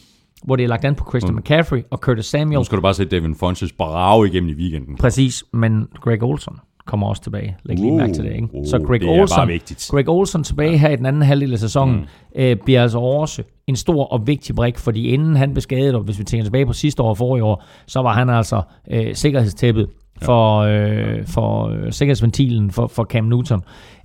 hvor 0.43 0.55
det 0.55 0.63
er 0.63 0.67
lagt 0.67 0.85
an 0.85 0.95
på 0.95 1.05
Christian 1.09 1.35
McCaffrey 1.35 1.83
og 1.91 1.97
Curtis 1.97 2.25
Samuel. 2.25 2.57
Nu 2.57 2.63
skal 2.63 2.75
du 2.75 2.81
bare 2.81 2.93
se 2.93 3.05
Devin 3.05 3.35
Funches 3.35 3.71
brage 3.71 4.27
igennem 4.27 4.49
i 4.49 4.53
weekenden. 4.53 4.95
Præcis, 4.95 5.43
men 5.53 5.87
Greg 6.01 6.23
Olson 6.23 6.59
kommer 6.85 7.07
også 7.07 7.23
tilbage. 7.23 7.57
Læg 7.63 7.79
lige 7.79 7.91
Uh, 7.91 7.97
mærke 7.97 8.13
til 8.13 8.23
det, 8.23 8.33
ikke? 8.33 8.47
uh, 8.53 8.65
så 8.65 8.79
Greg 8.79 8.99
det 8.99 9.09
er 9.09 9.21
Olson, 9.21 9.47
vigtigt. 9.47 9.87
Greg 9.91 10.09
Olson 10.09 10.43
tilbage 10.43 10.77
her 10.77 10.89
i 10.89 10.95
den 10.95 11.05
anden 11.05 11.21
halvdel 11.21 11.53
af 11.53 11.59
sæsonen, 11.59 11.95
mm. 11.95 12.05
øh, 12.35 12.57
bliver 12.65 12.81
altså 12.81 12.99
også 12.99 13.43
en 13.67 13.75
stor 13.75 14.03
og 14.03 14.27
vigtig 14.27 14.55
brik, 14.55 14.77
fordi 14.77 15.07
inden 15.07 15.35
han 15.35 15.53
blev 15.53 15.61
skadet, 15.61 15.95
og 15.95 16.01
hvis 16.01 16.19
vi 16.19 16.23
tænker 16.23 16.43
tilbage 16.43 16.65
på 16.65 16.73
sidste 16.73 17.03
år 17.03 17.09
og 17.09 17.17
forrige 17.17 17.43
år, 17.43 17.63
så 17.87 18.01
var 18.01 18.13
han 18.13 18.29
altså 18.29 18.61
øh, 18.91 19.15
sikkerhedstæppet 19.15 19.87
for, 20.21 20.59
øh, 20.59 21.27
for 21.27 21.67
øh, 21.67 21.91
sikkerhedsventilen 21.91 22.71
for, 22.71 22.87
for 22.87 23.03
Cam 23.03 23.23
Newton. 23.23 23.61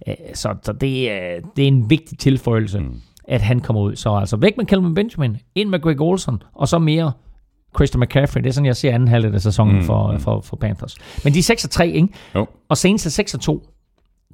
Øh, 0.09 0.15
så 0.35 0.55
så 0.63 0.73
det, 0.73 1.11
er, 1.13 1.41
det 1.57 1.65
er 1.65 1.69
en 1.69 1.91
vigtig 1.91 2.19
tilføjelse, 2.19 2.81
mm. 2.81 3.01
at 3.29 3.41
han 3.41 3.61
kommer 3.61 3.83
ud. 3.83 3.97
Så 3.97 4.15
altså 4.15 4.37
væk 4.37 4.57
med 4.57 4.67
Kelvin 4.67 4.95
Benjamin, 4.95 5.37
ind 5.55 5.69
med 5.69 5.81
Greg 5.81 6.01
Olson, 6.01 6.43
og 6.55 6.69
så 6.69 6.79
mere 6.79 7.13
Christian 7.77 8.01
McCaffrey. 8.01 8.41
Det 8.43 8.49
er 8.49 8.53
sådan, 8.53 8.67
jeg 8.67 8.77
ser 8.77 8.95
anden 8.95 9.09
halvdel 9.09 9.35
af 9.35 9.41
sæsonen 9.41 9.77
mm, 9.77 9.83
for, 9.83 10.17
for, 10.19 10.41
for 10.41 10.57
Panthers. 10.57 10.97
Men 11.25 11.35
de 11.35 11.39
er 11.39 11.43
6 11.43 11.69
3, 11.71 11.89
ikke? 11.89 12.09
Jo. 12.35 12.47
Og 12.69 12.77
Saints 12.77 13.07
er 13.07 13.11
6 13.11 13.37
2. 13.41 13.67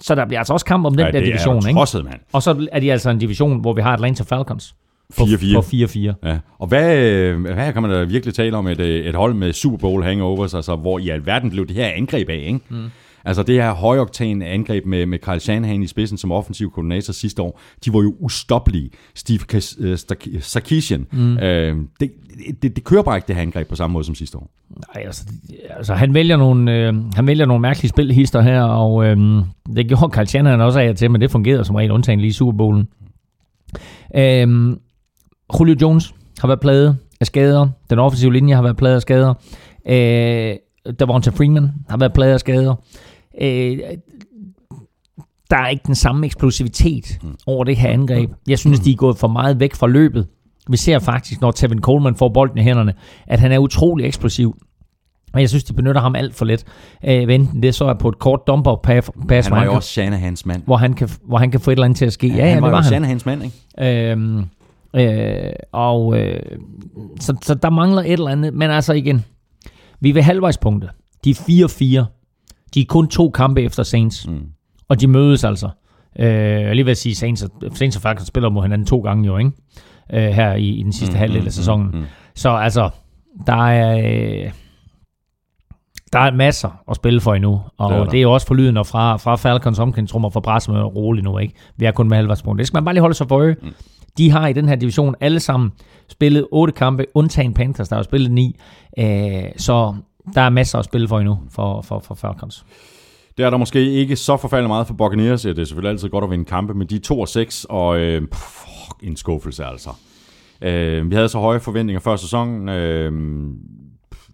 Så 0.01 0.15
der 0.15 0.27
bliver 0.27 0.39
altså 0.41 0.53
også 0.53 0.67
kamp 0.67 0.87
om 0.87 0.93
den 0.95 1.07
Ja, 1.07 1.11
der 1.13 1.21
division, 1.21 1.57
er 1.57 1.69
ikke? 1.69 1.71
jo 1.71 1.85
tosset, 1.85 2.05
mand. 2.05 2.21
Og 2.33 2.43
så 2.43 2.67
er 2.73 2.81
de 2.81 2.93
altså 2.93 3.11
en 3.11 3.19
division, 3.19 3.61
hvor 3.61 3.73
vi 3.73 3.83
har 3.83 3.93
Atlanta 3.93 4.23
Falcons 4.23 4.75
på 5.19 5.23
4-4. 5.25 5.55
på 5.55 5.61
4-4. 5.61 6.29
Ja. 6.29 6.39
Og 6.59 6.67
hvad, 6.67 6.99
øh, 6.99 7.41
hvad 7.41 7.73
kan 7.73 7.83
man 7.83 7.91
da 7.91 8.05
virkelig 8.05 8.35
tale 8.35 8.57
om 8.57 8.67
et, 8.67 8.81
øh, 8.81 9.05
et 9.07 9.15
hold 9.15 9.35
med 9.35 9.53
Super 9.53 9.77
Bowl 9.79 10.05
hangovers, 10.05 10.55
altså 10.55 10.77
hvor 10.77 10.99
i 10.99 11.09
alverden 11.09 11.51
blev 11.51 11.67
det 11.67 11.77
her 11.77 11.87
angreb 11.89 12.29
af, 12.29 12.35
ikke? 12.47 12.61
Mm. 12.69 12.85
Altså 13.27 13.43
det 13.43 13.55
her 13.55 13.75
højoktan 13.75 14.43
angreb 14.43 14.87
med, 14.87 15.07
med 15.07 15.19
Kyle 15.19 15.41
Shanahan 15.41 15.83
i 15.83 15.87
spidsen 15.87 16.19
som 16.19 16.33
offensiv 16.33 16.71
koordinator 16.71 17.13
sidste 17.13 17.43
år, 17.43 17.61
de 17.85 17.93
var 17.93 18.03
jo 18.03 18.15
ustoppelige. 18.19 18.91
Steve 19.15 19.41
øh, 19.81 19.99
Sarkisian, 20.41 21.07
mm. 21.13 21.39
øh, 21.39 21.77
det, 22.01 22.13
det, 22.63 22.77
det 22.77 22.85
kører 22.85 23.03
bare 23.03 23.17
ikke 23.17 23.27
det 23.27 23.37
her 23.37 23.43
angreb 23.43 23.69
på 23.69 23.77
samme 23.77 23.93
måde 23.93 24.05
som 24.05 24.15
sidste 24.15 24.39
år. 24.39 24.51
Nej, 24.95 25.05
altså, 25.07 25.25
altså 25.71 25.95
han, 25.95 26.15
vælger 26.15 26.37
nogle, 26.37 26.73
øh, 26.73 26.95
han 27.15 27.27
vælger 27.27 27.47
nogle 27.47 27.63
mærkelige 27.63 27.89
spilhister 27.89 28.41
her, 28.41 28.63
og 28.63 29.05
øh, 29.05 29.17
det 29.77 29.89
gjorde 29.89 30.13
Carl 30.13 30.27
Shanahan 30.27 30.61
også 30.61 30.81
af 30.81 30.95
til, 30.95 31.11
men 31.11 31.21
det 31.21 31.31
fungerede 31.31 31.65
som 31.65 31.77
regel 31.77 31.91
undtagen 31.91 32.21
lige 32.21 32.29
i 32.29 32.33
Super 32.33 32.57
Bowlen. 32.57 32.89
Øh, 34.17 34.77
Julio 35.61 35.77
Jones 35.83 36.15
har 36.39 36.49
været 36.49 36.61
plaget 36.61 36.97
af 37.21 37.27
skader. 37.27 37.69
Den 37.91 37.99
offensive 37.99 38.33
linje 38.33 38.55
har 38.55 38.63
været 38.63 38.77
plaget 38.77 38.95
af 38.95 39.03
skader. 39.03 39.35
Øh, 39.89 40.57
Devonta 41.01 41.31
Freeman 41.31 41.71
har 41.89 41.97
været 41.97 42.13
plaget 42.13 42.33
af 42.33 42.41
skader. 42.41 42.75
Øh, 43.41 43.79
der 45.51 45.57
er 45.57 45.69
ikke 45.69 45.83
den 45.87 45.95
samme 45.95 46.27
eksplosivitet 46.27 47.19
over 47.47 47.65
det 47.65 47.77
her 47.77 47.89
angreb. 47.91 48.31
Jeg 48.49 48.59
synes, 48.59 48.81
de 48.81 48.93
er 48.93 48.97
gået 48.97 49.19
for 49.19 49.29
meget 49.29 49.61
væk 49.61 49.75
fra 49.75 49.87
løbet. 49.87 50.27
Vi 50.71 50.77
ser 50.77 50.99
faktisk, 50.99 51.41
når 51.41 51.51
Tevin 51.51 51.81
Coleman 51.81 52.15
får 52.17 52.29
bolden 52.29 52.59
i 52.59 52.63
hænderne, 52.63 52.95
at 53.27 53.41
han 53.41 53.53
er 53.53 53.59
utrolig 53.59 54.07
eksplosiv. 54.07 54.57
Men 55.33 55.41
jeg 55.41 55.49
synes, 55.49 55.65
de 55.65 55.73
benytter 55.73 56.01
ham 56.01 56.15
alt 56.17 56.35
for 56.35 56.45
let. 56.45 56.65
Øh, 57.05 57.35
enten 57.35 57.63
det 57.63 57.75
så 57.75 57.85
er 57.85 57.95
på 57.95 58.09
et 58.09 58.19
kort 58.19 58.41
dumper 58.47 58.77
pass, 58.83 59.11
Han 59.49 59.57
var 59.57 59.65
jo 59.65 59.75
også 59.75 59.89
Shanahans 59.89 60.47
mand. 60.47 60.63
hvor, 60.65 60.77
han 60.77 60.93
kan, 60.93 61.09
hvor 61.25 61.39
han 61.39 61.51
kan 61.51 61.61
få 61.61 61.71
et 61.71 61.73
eller 61.73 61.85
andet 61.85 61.99
til 61.99 62.07
at 62.07 62.13
ske. 62.13 62.29
Ja, 62.29 62.35
ja, 62.35 62.45
han 62.47 62.55
det 62.55 62.63
var, 62.63 62.69
var 62.69 62.77
jo 62.77 62.83
han. 62.83 62.85
Shanahans 62.85 63.27
mand, 63.27 63.43
ikke? 63.45 64.11
Øhm, 64.13 64.45
øh, 64.97 65.53
og 65.73 66.19
øh, 66.21 66.41
så, 67.21 67.37
så 67.43 67.55
der 67.55 67.71
mangler 67.71 68.03
et 68.03 68.13
eller 68.13 68.29
andet. 68.29 68.55
Men 68.55 68.71
altså 68.71 68.93
igen, 68.93 69.25
vi 70.01 70.09
er 70.11 70.15
ved 70.15 70.23
halvvejspunktet. 70.23 70.91
De 71.25 71.31
er 71.31 72.05
4-4. 72.05 72.16
De 72.75 72.81
er 72.81 72.85
kun 72.89 73.09
to 73.09 73.31
kampe 73.31 73.63
efter 73.63 73.83
Saints. 73.83 74.27
Mm. 74.29 74.43
Og 74.89 75.01
de 75.01 75.07
mødes 75.07 75.45
altså. 75.45 75.69
Øh, 76.19 76.27
jeg 76.63 76.75
lige 76.75 76.85
vil 76.85 76.97
sige, 76.97 77.15
Saints 77.15 77.43
og, 77.43 77.51
Saints 77.75 77.97
og 77.97 78.03
Falcons 78.03 78.29
spiller 78.29 78.51
mod 78.51 78.63
hinanden 78.63 78.87
to 78.87 79.01
gange 79.01 79.27
jo, 79.27 79.39
ikke? 79.39 79.51
Øh, 80.13 80.23
her 80.23 80.55
i, 80.55 80.69
i 80.69 80.83
den 80.83 80.93
sidste 80.93 81.13
mm, 81.13 81.19
halvdel 81.19 81.47
af 81.47 81.53
sæsonen. 81.53 81.91
Mm, 81.93 81.99
mm. 81.99 82.05
Så 82.35 82.51
altså, 82.51 82.91
der 83.47 83.67
er... 83.67 83.99
Øh, 84.45 84.53
der 86.13 86.19
er 86.19 86.31
masser 86.31 86.83
at 86.91 86.97
spille 86.97 87.21
for 87.21 87.35
endnu, 87.35 87.61
og 87.79 87.91
Det 87.91 87.97
er 87.97 88.01
er, 88.01 88.05
der. 88.05 88.11
det 88.11 88.19
er 88.19 88.23
jo 88.23 88.33
også 88.33 88.47
forlydende 88.47 88.85
fra, 88.85 89.17
fra 89.17 89.37
Falcons 89.37 89.79
omklædningsrummer 89.79 90.31
fra 90.31 90.41
pressemøder 90.41 90.85
roligt 90.85 91.25
nu, 91.25 91.39
ikke? 91.39 91.55
Vi 91.77 91.85
er 91.85 91.91
kun 91.91 92.09
med 92.09 92.17
halvvejspunkt. 92.17 92.59
Det 92.59 92.67
skal 92.67 92.77
man 92.77 92.85
bare 92.85 92.95
lige 92.95 93.01
holde 93.01 93.15
sig 93.15 93.29
for 93.29 93.37
øje. 93.37 93.57
Mm. 93.63 93.69
De 94.19 94.31
har 94.31 94.47
i 94.49 94.53
den 94.53 94.69
her 94.69 94.77
division 94.77 95.15
alle 95.21 95.41
sammen 95.41 95.73
spillet 96.09 96.47
otte 96.53 96.73
kampe, 96.73 97.07
undtagen 97.15 97.55
Panthers, 97.55 97.89
der 97.89 97.97
har 97.97 98.03
spillet 98.03 98.31
ni. 98.31 98.57
Øh, 98.99 99.43
så 99.57 99.95
der 100.35 100.41
er 100.41 100.51
masser 100.51 100.79
at 100.79 100.85
spille 100.85 101.09
for 101.09 101.19
endnu 101.19 101.39
for, 101.51 101.83
for, 101.83 101.99
for 101.99 102.15
Falcons. 102.15 102.65
Det 103.37 103.45
er 103.45 103.51
der 103.51 103.57
måske 103.57 103.93
ikke 103.93 104.17
så 104.17 104.37
forfærdeligt 104.37 104.69
meget 104.69 104.87
for 104.87 104.95
Buccaneers. 104.95 105.45
Ja, 105.45 105.51
det 105.51 105.59
er 105.59 105.65
selvfølgelig 105.65 105.91
altid 105.91 106.09
godt 106.09 106.25
at 106.25 106.31
vinde 106.31 106.45
kampe, 106.45 106.75
men 106.75 106.87
de 106.87 106.97
er 106.97 107.01
2 107.01 107.21
og 107.21 107.29
6, 107.29 107.67
og 107.69 108.01
øh, 108.01 108.23
fuck, 108.33 109.03
en 109.03 109.17
skuffelse 109.17 109.65
altså. 109.65 109.91
Øh, 110.63 111.11
vi 111.11 111.15
havde 111.15 111.29
så 111.29 111.39
høje 111.39 111.61
forventninger 111.61 112.01
før 112.01 112.17
sæsonen. 112.17 112.69
Øh, 112.69 113.13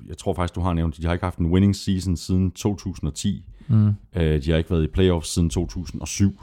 jeg 0.09 0.19
tror 0.19 0.35
faktisk, 0.35 0.55
du 0.55 0.61
har 0.61 0.73
nævnt, 0.73 0.95
at 0.95 1.03
de 1.03 1.07
har 1.07 1.13
ikke 1.13 1.25
haft 1.27 1.39
en 1.39 1.47
winning 1.47 1.77
season 1.77 2.17
siden 2.17 2.51
2010. 2.51 3.45
Mm. 3.69 3.89
Øh, 4.17 4.45
de 4.45 4.51
har 4.51 4.59
ikke 4.59 4.71
været 4.71 4.85
i 4.85 4.87
playoffs 4.87 5.29
siden 5.29 5.51
2007. 5.51 6.41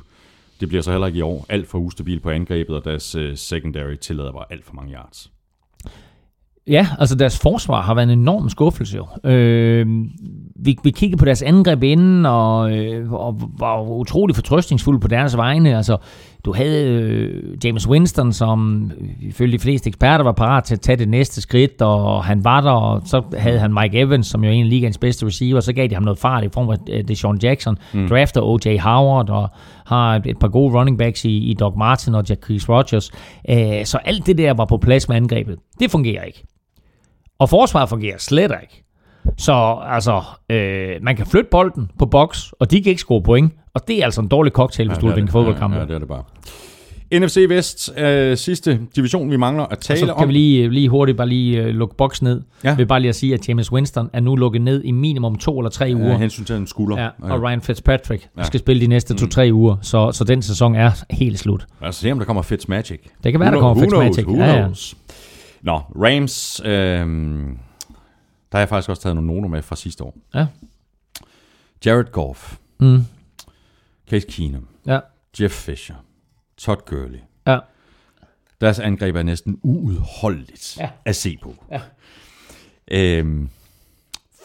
Det 0.59 0.67
bliver 0.67 0.81
så 0.81 0.91
heller 0.91 1.07
ikke 1.07 1.19
i 1.19 1.21
år. 1.21 1.45
Alt 1.49 1.67
for 1.67 1.77
ustabil 1.77 2.19
på 2.19 2.29
angrebet, 2.29 2.75
og 2.75 2.85
deres 2.85 3.15
øh, 3.15 3.37
secondary 3.37 3.95
tillader 3.95 4.31
bare 4.31 4.45
alt 4.49 4.65
for 4.65 4.73
mange 4.73 4.93
yards. 4.93 5.31
Ja, 6.69 6.87
altså 6.99 7.15
deres 7.15 7.39
forsvar 7.39 7.81
har 7.81 7.93
været 7.93 8.11
en 8.11 8.19
enorm 8.19 8.49
skuffelse 8.49 8.97
jo. 8.97 9.29
Øh, 9.29 9.87
vi, 10.55 10.77
vi 10.83 10.91
kiggede 10.91 11.19
på 11.19 11.25
deres 11.25 11.41
angreb 11.41 11.83
inden, 11.83 12.25
og, 12.25 12.77
øh, 12.77 13.13
og 13.13 13.41
var 13.59 13.81
utrolig 13.81 14.35
fortrøstningsfulde 14.35 14.99
på 14.99 15.07
deres 15.07 15.37
vegne. 15.37 15.77
Altså, 15.77 15.97
du 16.45 16.53
havde 16.53 16.85
øh, 16.85 17.43
James 17.65 17.87
Winston, 17.87 18.33
som 18.33 18.91
øh, 19.01 19.07
ifølge 19.19 19.53
de 19.53 19.59
fleste 19.59 19.87
eksperter 19.87 20.23
var 20.23 20.31
parat 20.31 20.63
til 20.63 20.75
at 20.75 20.81
tage 20.81 20.95
det 20.95 21.09
næste 21.09 21.41
skridt, 21.41 21.81
og 21.81 22.23
han 22.25 22.43
var 22.43 22.61
der, 22.61 22.71
og 22.71 23.01
så 23.05 23.21
havde 23.37 23.59
han 23.59 23.73
Mike 23.73 23.99
Evans, 23.99 24.27
som 24.27 24.43
jo 24.43 24.49
er 24.49 24.53
en 24.53 24.63
af 24.63 24.69
ligaens 24.69 24.97
bedste 24.97 25.25
receiver, 25.25 25.59
så 25.59 25.73
gav 25.73 25.87
de 25.87 25.93
ham 25.93 26.03
noget 26.03 26.19
fart 26.19 26.43
i 26.43 26.49
form 26.53 26.69
af 26.69 26.77
øh, 26.89 27.07
Deshaun 27.07 27.39
Jackson, 27.43 27.77
mm. 27.93 28.09
drafter 28.09 28.41
O.J. 28.41 28.77
Howard, 28.77 29.29
og 29.29 29.49
har 29.85 30.15
et, 30.15 30.25
et 30.25 30.39
par 30.39 30.47
gode 30.47 30.79
running 30.79 30.97
backs 30.97 31.25
i, 31.25 31.37
i 31.37 31.53
Doc 31.53 31.73
Martin 31.77 32.15
og 32.15 32.23
Jacquees 32.29 32.69
Rogers. 32.69 33.11
Øh, 33.49 33.85
så 33.85 33.97
alt 34.05 34.25
det 34.25 34.37
der 34.37 34.53
var 34.53 34.65
på 34.65 34.77
plads 34.77 35.09
med 35.09 35.15
angrebet. 35.17 35.57
Det 35.79 35.91
fungerer 35.91 36.23
ikke. 36.23 36.43
Og 37.39 37.49
forsvaret 37.49 37.89
fungerer 37.89 38.17
slet 38.17 38.51
ikke. 38.61 38.83
Så 39.37 39.77
altså, 39.85 40.21
øh, 40.49 40.89
man 41.01 41.15
kan 41.15 41.25
flytte 41.25 41.49
bolden 41.51 41.91
på 41.99 42.05
boks, 42.05 42.53
og 42.59 42.71
de 42.71 42.81
kan 42.83 42.89
ikke 42.89 43.01
score 43.01 43.21
point. 43.23 43.53
Og 43.73 43.87
det 43.87 43.99
er 43.99 44.03
altså 44.05 44.21
en 44.21 44.27
dårlig 44.27 44.51
cocktail, 44.53 44.87
hvis 44.89 44.95
ja, 44.97 45.01
du 45.01 45.07
vil 45.07 45.15
vinde 45.15 45.31
fodboldkampe. 45.31 45.75
Ja, 45.75 45.81
ja, 45.81 45.87
det 45.87 45.95
er 45.95 45.99
det 45.99 46.07
bare. 46.07 46.23
NFC 47.19 47.45
Vest, 47.49 47.97
øh, 47.97 48.37
sidste 48.37 48.79
division, 48.95 49.31
vi 49.31 49.37
mangler 49.37 49.63
at 49.65 49.77
tale 49.79 49.99
så 49.99 50.05
kan 50.05 50.15
om. 50.15 50.27
vi 50.27 50.33
lige, 50.33 50.69
lige 50.69 50.89
hurtigt 50.89 51.17
bare 51.17 51.27
lige 51.27 51.61
uh, 51.63 51.67
lukke 51.69 51.95
boks 51.95 52.21
ned. 52.21 52.41
Ja. 52.63 52.75
Vil 52.75 52.85
bare 52.85 52.99
lige 52.99 53.09
at 53.09 53.15
sige, 53.15 53.33
at 53.33 53.49
James 53.49 53.71
Winston 53.71 54.09
er 54.13 54.19
nu 54.19 54.35
lukket 54.35 54.61
ned 54.61 54.83
i 54.83 54.91
minimum 54.91 55.35
to 55.35 55.59
eller 55.59 55.69
tre 55.69 55.85
Ja, 55.85 55.93
uger. 55.93 56.17
hensyn 56.17 56.43
til 56.45 56.55
en 56.55 56.67
skulder. 56.67 57.01
Ja, 57.01 57.07
og 57.21 57.43
Ryan 57.43 57.61
Fitzpatrick 57.61 58.23
Ja. 58.23 58.41
ja. 58.41 58.45
skal 58.45 58.59
spille 58.59 58.81
de 58.81 58.87
næste 58.87 59.13
to-tre 59.15 59.49
uger, 59.53 59.75
så, 59.81 60.11
så 60.11 60.23
den 60.23 60.41
sæson 60.41 60.75
er 60.75 60.91
helt 61.09 61.39
slut. 61.39 61.65
Altså 61.81 62.01
se, 62.01 62.11
om 62.11 62.17
der 62.19 62.25
kommer 62.25 62.41
Fitzmagic. 62.41 62.99
Det 63.23 63.31
kan 63.33 63.39
være, 63.39 63.51
der 63.51 63.57
Who 63.57 63.67
kommer 63.67 63.85
knows? 63.85 63.93
Who 63.93 64.03
Fitzmagic. 64.07 64.25
knows? 64.25 64.47
Ja, 64.49 64.55
ja. 64.57 64.67
Nå, 65.61 65.77
Rams. 65.77 66.61
Øh, 66.65 66.69
der 68.51 68.57
har 68.57 68.59
jeg 68.59 68.69
faktisk 68.69 68.89
også 68.89 69.01
taget 69.01 69.15
nogle 69.15 69.27
noter 69.33 69.49
med 69.49 69.61
fra 69.61 69.75
sidste 69.75 70.03
år. 70.03 70.17
Ja. 70.33 70.47
Jared 71.85 72.11
Goff, 72.11 72.57
Mm. 72.79 73.01
Case 74.09 74.27
Keenum, 74.29 74.67
Ja. 74.85 74.99
Jeff 75.39 75.53
Fisher, 75.53 75.95
Todd 76.57 76.79
Gurley. 76.85 77.19
Ja. 77.47 77.59
Deres 78.61 78.79
angreb 78.79 79.15
er 79.15 79.23
næsten 79.23 79.59
uudholdeligt 79.63 80.77
Ja. 80.79 80.89
at 81.05 81.15
se 81.15 81.37
på. 81.43 81.55
Ja. 81.71 81.81
Øhm, 82.91 83.49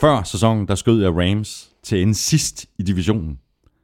før 0.01 0.23
sæsonen, 0.23 0.69
der 0.69 0.74
skød 0.74 1.03
jeg 1.03 1.11
Rams 1.16 1.70
til 1.82 2.03
en 2.03 2.15
sidst 2.15 2.66
i 2.78 2.82
divisionen. 2.82 3.39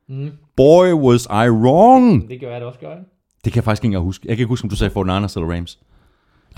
Mm. 0.09 0.31
Boy, 0.57 0.93
was 0.93 1.25
I 1.27 1.49
wrong! 1.51 2.29
Det 2.29 2.41
gør 2.41 2.51
jeg 2.51 2.61
det 2.61 2.67
også, 2.69 2.81
gør 2.81 2.91
jeg. 2.91 3.01
Det 3.45 3.53
kan 3.53 3.57
jeg 3.59 3.65
faktisk 3.65 3.81
ikke 3.85 3.87
engang 3.89 4.05
huske. 4.05 4.29
Jeg 4.29 4.37
kan 4.37 4.43
ikke 4.43 4.49
huske, 4.49 4.65
om 4.65 4.71
du 4.71 4.77
sagde 4.77 4.91
49ers 4.93 5.37
eller 5.37 5.55
Rams. 5.57 5.79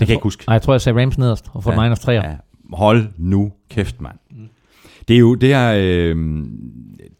Kan 0.05 0.09
jeg 0.09 0.15
ikke 0.15 0.23
huske. 0.23 0.43
Nej, 0.47 0.53
jeg 0.53 0.61
tror, 0.61 0.73
jeg 0.73 0.81
sagde 0.81 1.01
Rams 1.01 1.17
nederst, 1.17 1.49
og 1.53 1.63
49ers 1.65 1.95
træer. 1.95 2.29
Ja, 2.29 2.35
hold 2.73 3.07
nu 3.17 3.51
kæft, 3.69 4.01
mand. 4.01 4.15
Mm. 4.31 4.47
Det 5.07 5.13
er 5.13 5.19
jo 5.19 5.35
det 5.35 5.49
her, 5.49 5.73
øh, 5.77 6.15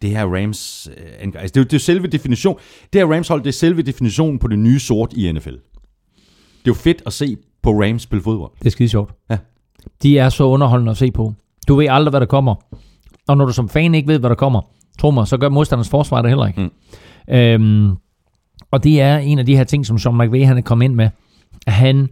det 0.01 0.09
her 0.09 0.25
Rams... 0.25 0.89
Øh, 0.97 1.31
altså 1.35 1.41
det, 1.41 1.57
er 1.57 1.61
jo, 1.61 1.63
det 1.63 1.73
er 1.73 1.77
selve 1.77 2.07
definition. 2.07 2.57
Det 2.93 3.01
her 3.01 3.15
Rams 3.15 3.27
hold, 3.27 3.41
det 3.41 3.47
er 3.47 3.53
selve 3.53 3.81
definitionen 3.81 4.39
på 4.39 4.47
det 4.47 4.59
nye 4.59 4.79
sort 4.79 5.13
i 5.13 5.31
NFL. 5.31 5.49
Det 5.49 5.55
er 5.55 6.67
jo 6.67 6.73
fedt 6.73 7.01
at 7.05 7.13
se 7.13 7.37
på 7.61 7.71
Rams 7.71 8.01
spille 8.01 8.23
fodbold. 8.23 8.51
Det 8.59 8.65
er 8.65 8.71
skide 8.71 8.89
sjovt. 8.89 9.13
Ja. 9.29 9.37
De 10.03 10.17
er 10.17 10.29
så 10.29 10.43
underholdende 10.43 10.91
at 10.91 10.97
se 10.97 11.11
på. 11.11 11.33
Du 11.67 11.75
ved 11.75 11.87
aldrig, 11.89 12.09
hvad 12.09 12.19
der 12.19 12.25
kommer. 12.25 12.55
Og 13.27 13.37
når 13.37 13.45
du 13.45 13.53
som 13.53 13.69
fan 13.69 13.95
ikke 13.95 14.07
ved, 14.07 14.19
hvad 14.19 14.29
der 14.29 14.35
kommer, 14.35 14.61
tro 14.99 15.11
mig, 15.11 15.27
så 15.27 15.37
gør 15.37 15.49
modstanders 15.49 15.89
forsvar 15.89 16.21
det 16.21 16.31
heller 16.31 16.47
ikke. 16.47 16.61
Mm. 17.27 17.33
Øhm, 17.33 17.95
og 18.71 18.83
det 18.83 19.01
er 19.01 19.17
en 19.17 19.39
af 19.39 19.45
de 19.45 19.57
her 19.57 19.63
ting, 19.63 19.85
som 19.85 19.97
Sean 19.97 20.17
McVay 20.17 20.45
han 20.45 20.57
er 20.57 20.61
kommet 20.61 20.85
ind 20.85 20.95
med. 20.95 21.09
At 21.67 21.73
han, 21.73 22.09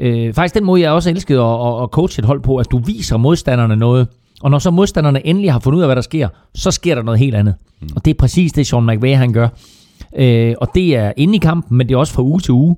øh, 0.00 0.34
faktisk 0.34 0.54
den 0.54 0.64
måde, 0.64 0.80
jeg 0.80 0.90
også 0.90 1.10
elskede 1.10 1.40
at, 1.40 1.66
at, 1.66 1.82
at 1.82 1.88
coache 1.88 2.20
et 2.20 2.24
hold 2.24 2.42
på, 2.42 2.56
at 2.56 2.66
du 2.70 2.78
viser 2.78 3.16
modstanderne 3.16 3.76
noget, 3.76 4.08
og 4.40 4.50
når 4.50 4.58
så 4.58 4.70
modstanderne 4.70 5.26
endelig 5.26 5.52
har 5.52 5.58
fundet 5.58 5.76
ud 5.76 5.82
af, 5.82 5.88
hvad 5.88 5.96
der 5.96 6.02
sker, 6.02 6.28
så 6.54 6.70
sker 6.70 6.94
der 6.94 7.02
noget 7.02 7.20
helt 7.20 7.34
andet. 7.34 7.54
Mm. 7.80 7.88
Og 7.96 8.04
det 8.04 8.10
er 8.10 8.14
præcis 8.18 8.52
det, 8.52 8.66
Sean 8.66 8.86
McVay 8.86 9.14
han 9.14 9.32
gør. 9.32 9.48
Øh, 10.16 10.54
og 10.60 10.68
det 10.74 10.96
er 10.96 11.12
inde 11.16 11.34
i 11.36 11.38
kampen, 11.38 11.76
men 11.76 11.88
det 11.88 11.94
er 11.94 11.98
også 11.98 12.12
fra 12.12 12.22
uge 12.22 12.40
til 12.40 12.52
uge. 12.52 12.76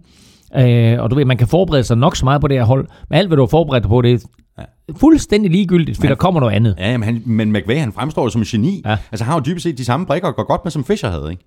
Øh, 0.56 1.00
og 1.00 1.10
du 1.10 1.14
ved, 1.14 1.24
man 1.24 1.36
kan 1.36 1.46
forberede 1.46 1.84
sig 1.84 1.98
nok 1.98 2.16
så 2.16 2.24
meget 2.24 2.40
på 2.40 2.48
det 2.48 2.56
her 2.56 2.64
hold, 2.64 2.88
men 3.10 3.18
alt, 3.18 3.28
hvad 3.28 3.36
du 3.36 3.42
har 3.42 3.46
forberedt 3.46 3.86
på, 3.86 4.02
det 4.02 4.24
er 4.58 4.62
fuldstændig 4.96 5.50
ligegyldigt, 5.50 5.98
for 5.98 6.06
der 6.06 6.14
kommer 6.14 6.40
noget 6.40 6.54
andet. 6.54 6.74
Ja, 6.78 6.96
men, 6.96 7.02
han, 7.02 7.22
men 7.26 7.52
McVay, 7.52 7.78
han 7.78 7.92
fremstår 7.92 8.22
jo 8.22 8.28
som 8.28 8.40
en 8.40 8.44
geni. 8.44 8.82
Ja. 8.84 8.96
Altså, 9.12 9.24
han 9.24 9.32
har 9.32 9.40
jo 9.40 9.42
dybest 9.46 9.62
set 9.62 9.78
de 9.78 9.84
samme 9.84 10.06
brikker 10.06 10.28
og 10.28 10.36
går 10.36 10.46
godt 10.46 10.64
med, 10.64 10.70
som 10.70 10.84
Fisher 10.84 11.10
havde, 11.10 11.30
ikke? 11.30 11.44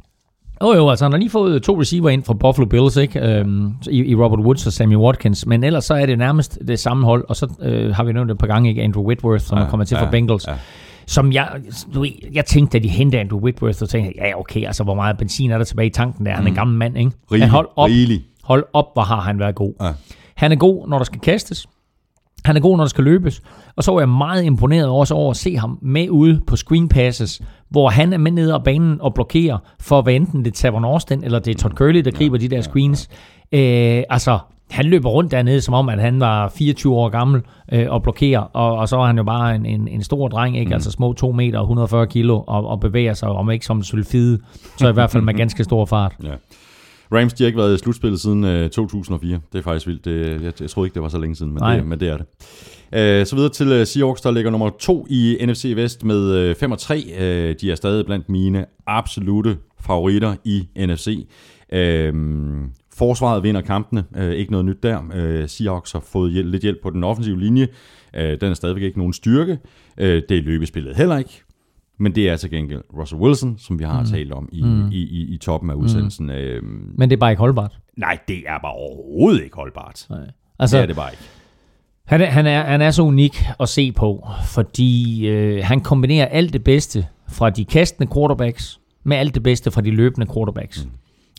Jo 0.64 0.74
jo, 0.74 0.90
altså 0.90 1.06
han 1.06 1.12
har 1.12 1.20
lige 1.20 1.30
fået 1.30 1.64
to 1.64 1.80
receiver 1.82 2.10
ind 2.10 2.24
fra 2.24 2.34
Buffalo 2.34 2.66
Bills, 2.68 2.98
ikke? 2.98 3.20
Øhm, 3.20 3.74
i, 3.92 4.04
i 4.04 4.16
Robert 4.16 4.40
Woods 4.40 4.68
og 4.68 4.74
Sammy 4.74 4.96
Watkins, 4.96 5.46
men 5.46 5.64
ellers 5.64 5.86
så 5.86 5.94
er 5.94 6.06
det 6.06 6.18
nærmest 6.18 6.60
det 6.68 6.80
samme 6.80 7.06
hold, 7.06 7.26
og 7.30 7.36
så 7.36 7.48
øh, 7.62 7.96
har 7.96 8.04
vi 8.04 8.14
nævnt 8.14 8.32
et 8.32 8.38
par 8.38 8.48
gange, 8.48 8.70
ikke? 8.70 8.82
Andrew 8.84 9.04
Whitworth, 9.04 9.44
som 9.44 9.58
ja, 9.58 9.64
er 9.64 9.70
kommet 9.70 9.88
til 9.88 9.98
fra 9.98 10.10
Bengals. 10.12 10.48
ja. 10.48 10.54
Som 11.08 11.32
jeg, 11.32 11.50
du 11.94 12.06
jeg 12.34 12.46
tænkte, 12.46 12.80
da 12.80 12.84
de 12.84 12.90
hentede 12.90 13.22
Andrew 13.22 13.40
Whitworth, 13.40 13.78
så 13.78 13.88
tænkte 13.88 14.14
ja 14.22 14.40
okay, 14.40 14.66
altså 14.66 14.84
hvor 14.84 14.96
meget 14.96 15.18
benzin 15.18 15.52
er 15.52 15.58
der 15.58 15.66
tilbage 15.66 15.88
i 15.88 15.90
tanken 15.92 16.26
der? 16.26 16.32
Han 16.32 16.44
er 16.44 16.48
en 16.48 16.56
gammel 16.56 16.78
mand, 16.78 16.98
ikke? 16.98 17.12
Rigelig, 17.32 17.40
Men 17.40 17.50
hold 17.50 17.68
op, 17.76 17.90
rigelig. 17.90 18.24
hold 18.44 18.64
op, 18.74 18.86
hvor 18.94 19.02
har 19.04 19.22
han 19.22 19.40
været 19.40 19.56
god. 19.56 19.74
Ja. 19.82 19.92
Han 20.36 20.52
er 20.52 20.56
god, 20.56 20.88
når 20.88 20.98
der 20.98 21.06
skal 21.06 21.20
kastes. 21.20 21.68
Han 22.46 22.56
er 22.56 22.60
god, 22.60 22.78
når 22.78 22.84
der 22.84 22.90
skal 22.90 23.04
løbes. 23.04 23.42
Og 23.76 23.84
så 23.84 23.92
var 23.92 24.00
jeg 24.00 24.10
meget 24.10 24.44
imponeret 24.44 24.88
også 24.88 25.14
over 25.14 25.32
at 25.32 25.38
se 25.38 25.58
ham 25.58 25.80
med 25.82 26.10
ude 26.10 26.42
på 26.48 26.56
screen 26.56 26.90
passes, 26.90 27.42
hvor 27.70 27.90
han 27.90 28.14
er 28.14 28.18
med 28.18 28.32
ned 28.32 28.52
ad 28.52 28.60
banen 28.66 29.02
og 29.02 29.14
blokerer 29.14 29.58
for, 29.80 30.02
hvad 30.02 30.14
enten 30.14 30.46
det 30.46 30.52
er 30.52 30.56
Tavon 30.56 30.86
Austin 30.86 31.24
eller 31.24 31.40
det 31.40 31.56
er 31.56 31.60
Todd 31.60 31.74
Gurley, 31.76 32.02
der 32.02 32.12
griber 32.12 32.38
de 32.38 32.48
der 32.48 32.62
screens. 32.62 33.10
Øh, 33.52 34.04
altså, 34.10 34.40
han 34.70 34.86
løber 34.86 35.10
rundt 35.10 35.32
dernede, 35.32 35.62
som 35.62 35.74
om, 35.74 35.90
at 35.90 36.00
han 36.00 36.20
var 36.20 36.50
24 36.50 36.96
år 36.96 37.10
gammel 37.10 37.42
øh, 37.72 37.86
og 37.90 38.04
blokerer, 38.04 38.40
og, 38.40 38.76
og 38.78 38.90
så 38.90 39.00
er 39.00 39.06
han 39.06 39.18
jo 39.18 39.24
bare 39.24 39.56
en, 39.56 39.66
en, 39.66 39.88
en 39.88 40.04
stor 40.04 40.28
dreng, 40.28 40.58
ikke? 40.58 40.70
Mm. 40.70 40.74
altså 40.74 40.92
små 40.92 41.14
2 41.14 41.32
meter 41.32 41.60
og 41.60 41.64
140 41.64 42.08
kilo, 42.08 42.44
og, 42.48 42.68
og 42.68 42.80
bevæger 42.80 43.14
sig, 43.14 43.30
om 43.30 43.52
ikke 43.52 43.66
som 43.66 43.84
sylfide, 43.84 44.40
så 44.78 44.90
i 44.90 44.94
hvert 44.94 45.12
fald 45.12 45.24
med 45.24 45.34
ganske 45.44 45.64
stor 45.64 45.86
fart. 45.86 46.16
Ja. 46.24 46.30
Rams, 47.12 47.34
de 47.34 47.44
har 47.44 47.48
ikke 47.48 47.60
været 47.60 47.76
i 47.76 47.78
slutspillet 47.78 48.22
siden 48.22 48.44
øh, 48.44 48.70
2004. 48.70 49.40
Det 49.54 49.60
er 49.60 49.64
faktisk 49.64 49.88
vildt. 49.88 50.06
Det, 50.06 50.44
jeg, 50.44 50.54
jeg 50.62 50.70
troede 50.70 50.88
ikke, 50.88 50.94
det 50.94 51.02
var 51.04 51.10
så 51.10 51.18
længe 51.18 51.36
siden, 51.36 51.52
men, 51.54 51.62
Nej. 51.62 51.76
det, 51.76 51.86
men 51.86 52.00
det 52.00 52.10
er 52.10 52.18
det. 52.18 52.26
Øh, 52.94 53.26
så 53.26 53.36
videre 53.36 53.50
til 53.50 53.68
øh, 53.72 53.88
Seahawks, 53.88 54.22
der 54.22 54.32
ligger 54.32 54.52
nummer 54.52 54.70
to 54.80 55.08
i 55.10 55.38
NFC 55.46 55.74
Vest 55.76 56.04
med 56.04 56.32
øh, 56.36 56.56
5 56.56 56.72
og 56.72 56.80
3. 56.80 57.04
Øh, 57.20 57.56
de 57.62 57.72
er 57.72 57.76
stadig 57.76 58.06
blandt 58.06 58.30
mine 58.30 58.66
absolute 58.88 59.58
favoritter 59.86 60.36
i 60.44 60.68
NFC. 60.78 61.28
Øh, 61.74 62.14
forsvaret 62.98 63.44
vinder 63.44 63.62
kampene. 63.62 64.04
Øh, 64.18 64.32
ikke 64.34 64.52
noget 64.52 64.66
nyt 64.66 64.84
der. 64.84 65.02
Øh, 65.16 65.50
Seahawks 65.50 65.92
har 65.92 66.00
fået 66.00 66.32
hjælp, 66.32 66.52
lidt 66.52 66.64
hjælp 66.64 66.78
på 66.84 66.90
den 66.90 67.04
offensive 67.04 67.40
linje. 67.40 67.68
Øh, 68.16 68.42
den 68.42 68.50
er 68.50 68.54
stadigvæk 68.54 68.84
ikke 68.84 68.98
nogen 68.98 69.14
styrke. 69.14 69.58
Øh, 69.98 70.22
det 70.30 70.38
er 70.38 70.42
løbespillet 70.42 70.96
heller 70.96 71.18
ikke. 71.18 71.45
Men 71.98 72.16
det 72.16 72.30
er 72.30 72.36
til 72.36 72.50
gengæld 72.52 72.82
Russell 72.98 73.22
Wilson, 73.22 73.58
som 73.58 73.80
vi 73.80 73.84
har 73.84 74.00
mm. 74.00 74.06
talt 74.06 74.32
om 74.34 74.50
i, 74.52 74.64
mm. 74.64 74.88
i, 74.92 74.98
i, 74.98 75.34
i 75.34 75.38
toppen 75.38 75.70
af 75.70 75.74
udsendelsen. 75.74 76.26
Mm. 76.26 76.32
Øh, 76.32 76.64
Men 76.98 77.10
det 77.10 77.16
er 77.16 77.20
bare 77.20 77.32
ikke 77.32 77.40
holdbart. 77.40 77.78
nej, 77.98 78.18
det 78.28 78.38
er 78.38 78.60
bare 78.64 78.72
overhovedet 78.74 79.44
ikke 79.44 79.56
holdbart. 79.56 80.06
Nej. 80.10 80.20
Altså, 80.60 80.78
det 80.78 80.84
er 80.84 80.88
det 80.88 80.96
bare 80.96 81.12
ikke. 81.12 81.24
Han 82.06 82.22
er, 82.22 82.26
han, 82.26 82.46
er, 82.46 82.64
han 82.64 82.82
er 82.82 82.92
så 82.92 83.04
unik 83.04 83.44
at 83.60 83.70
se 83.70 83.92
på, 83.92 84.28
fordi 84.46 85.28
øh, 85.28 85.64
han 85.64 85.82
kombinerer 85.82 86.26
alt 86.26 86.54
det 86.54 86.64
bedste 86.64 87.06
fra 87.30 87.50
de 87.50 87.66
kastende 87.66 88.12
quarterbacks 88.14 88.80
med 89.04 89.18
alt 89.18 89.36
det 89.36 89.44
bedste 89.44 89.72
fra 89.72 89.82
de 89.82 89.92
løbende 89.92 90.28
quarterbacks. 90.34 90.86
Mm. 90.86 90.92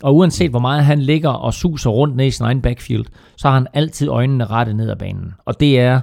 Og 0.03 0.17
uanset 0.17 0.51
hvor 0.51 0.59
meget 0.61 0.85
han 0.85 0.99
ligger 0.99 1.29
og 1.31 1.55
suser 1.55 1.91
rundt 1.91 2.17
ned 2.17 2.27
i 2.27 2.31
sin 2.31 2.45
egen 2.47 2.63
backfield, 2.63 3.05
så 3.37 3.49
har 3.49 3.55
han 3.55 3.67
altid 3.75 4.09
øjnene 4.09 4.45
rettet 4.45 4.77
ned 4.77 4.91
ad 4.91 4.97
banen. 4.97 5.33
Og 5.45 5.61
det 5.61 5.81
er, 5.81 6.01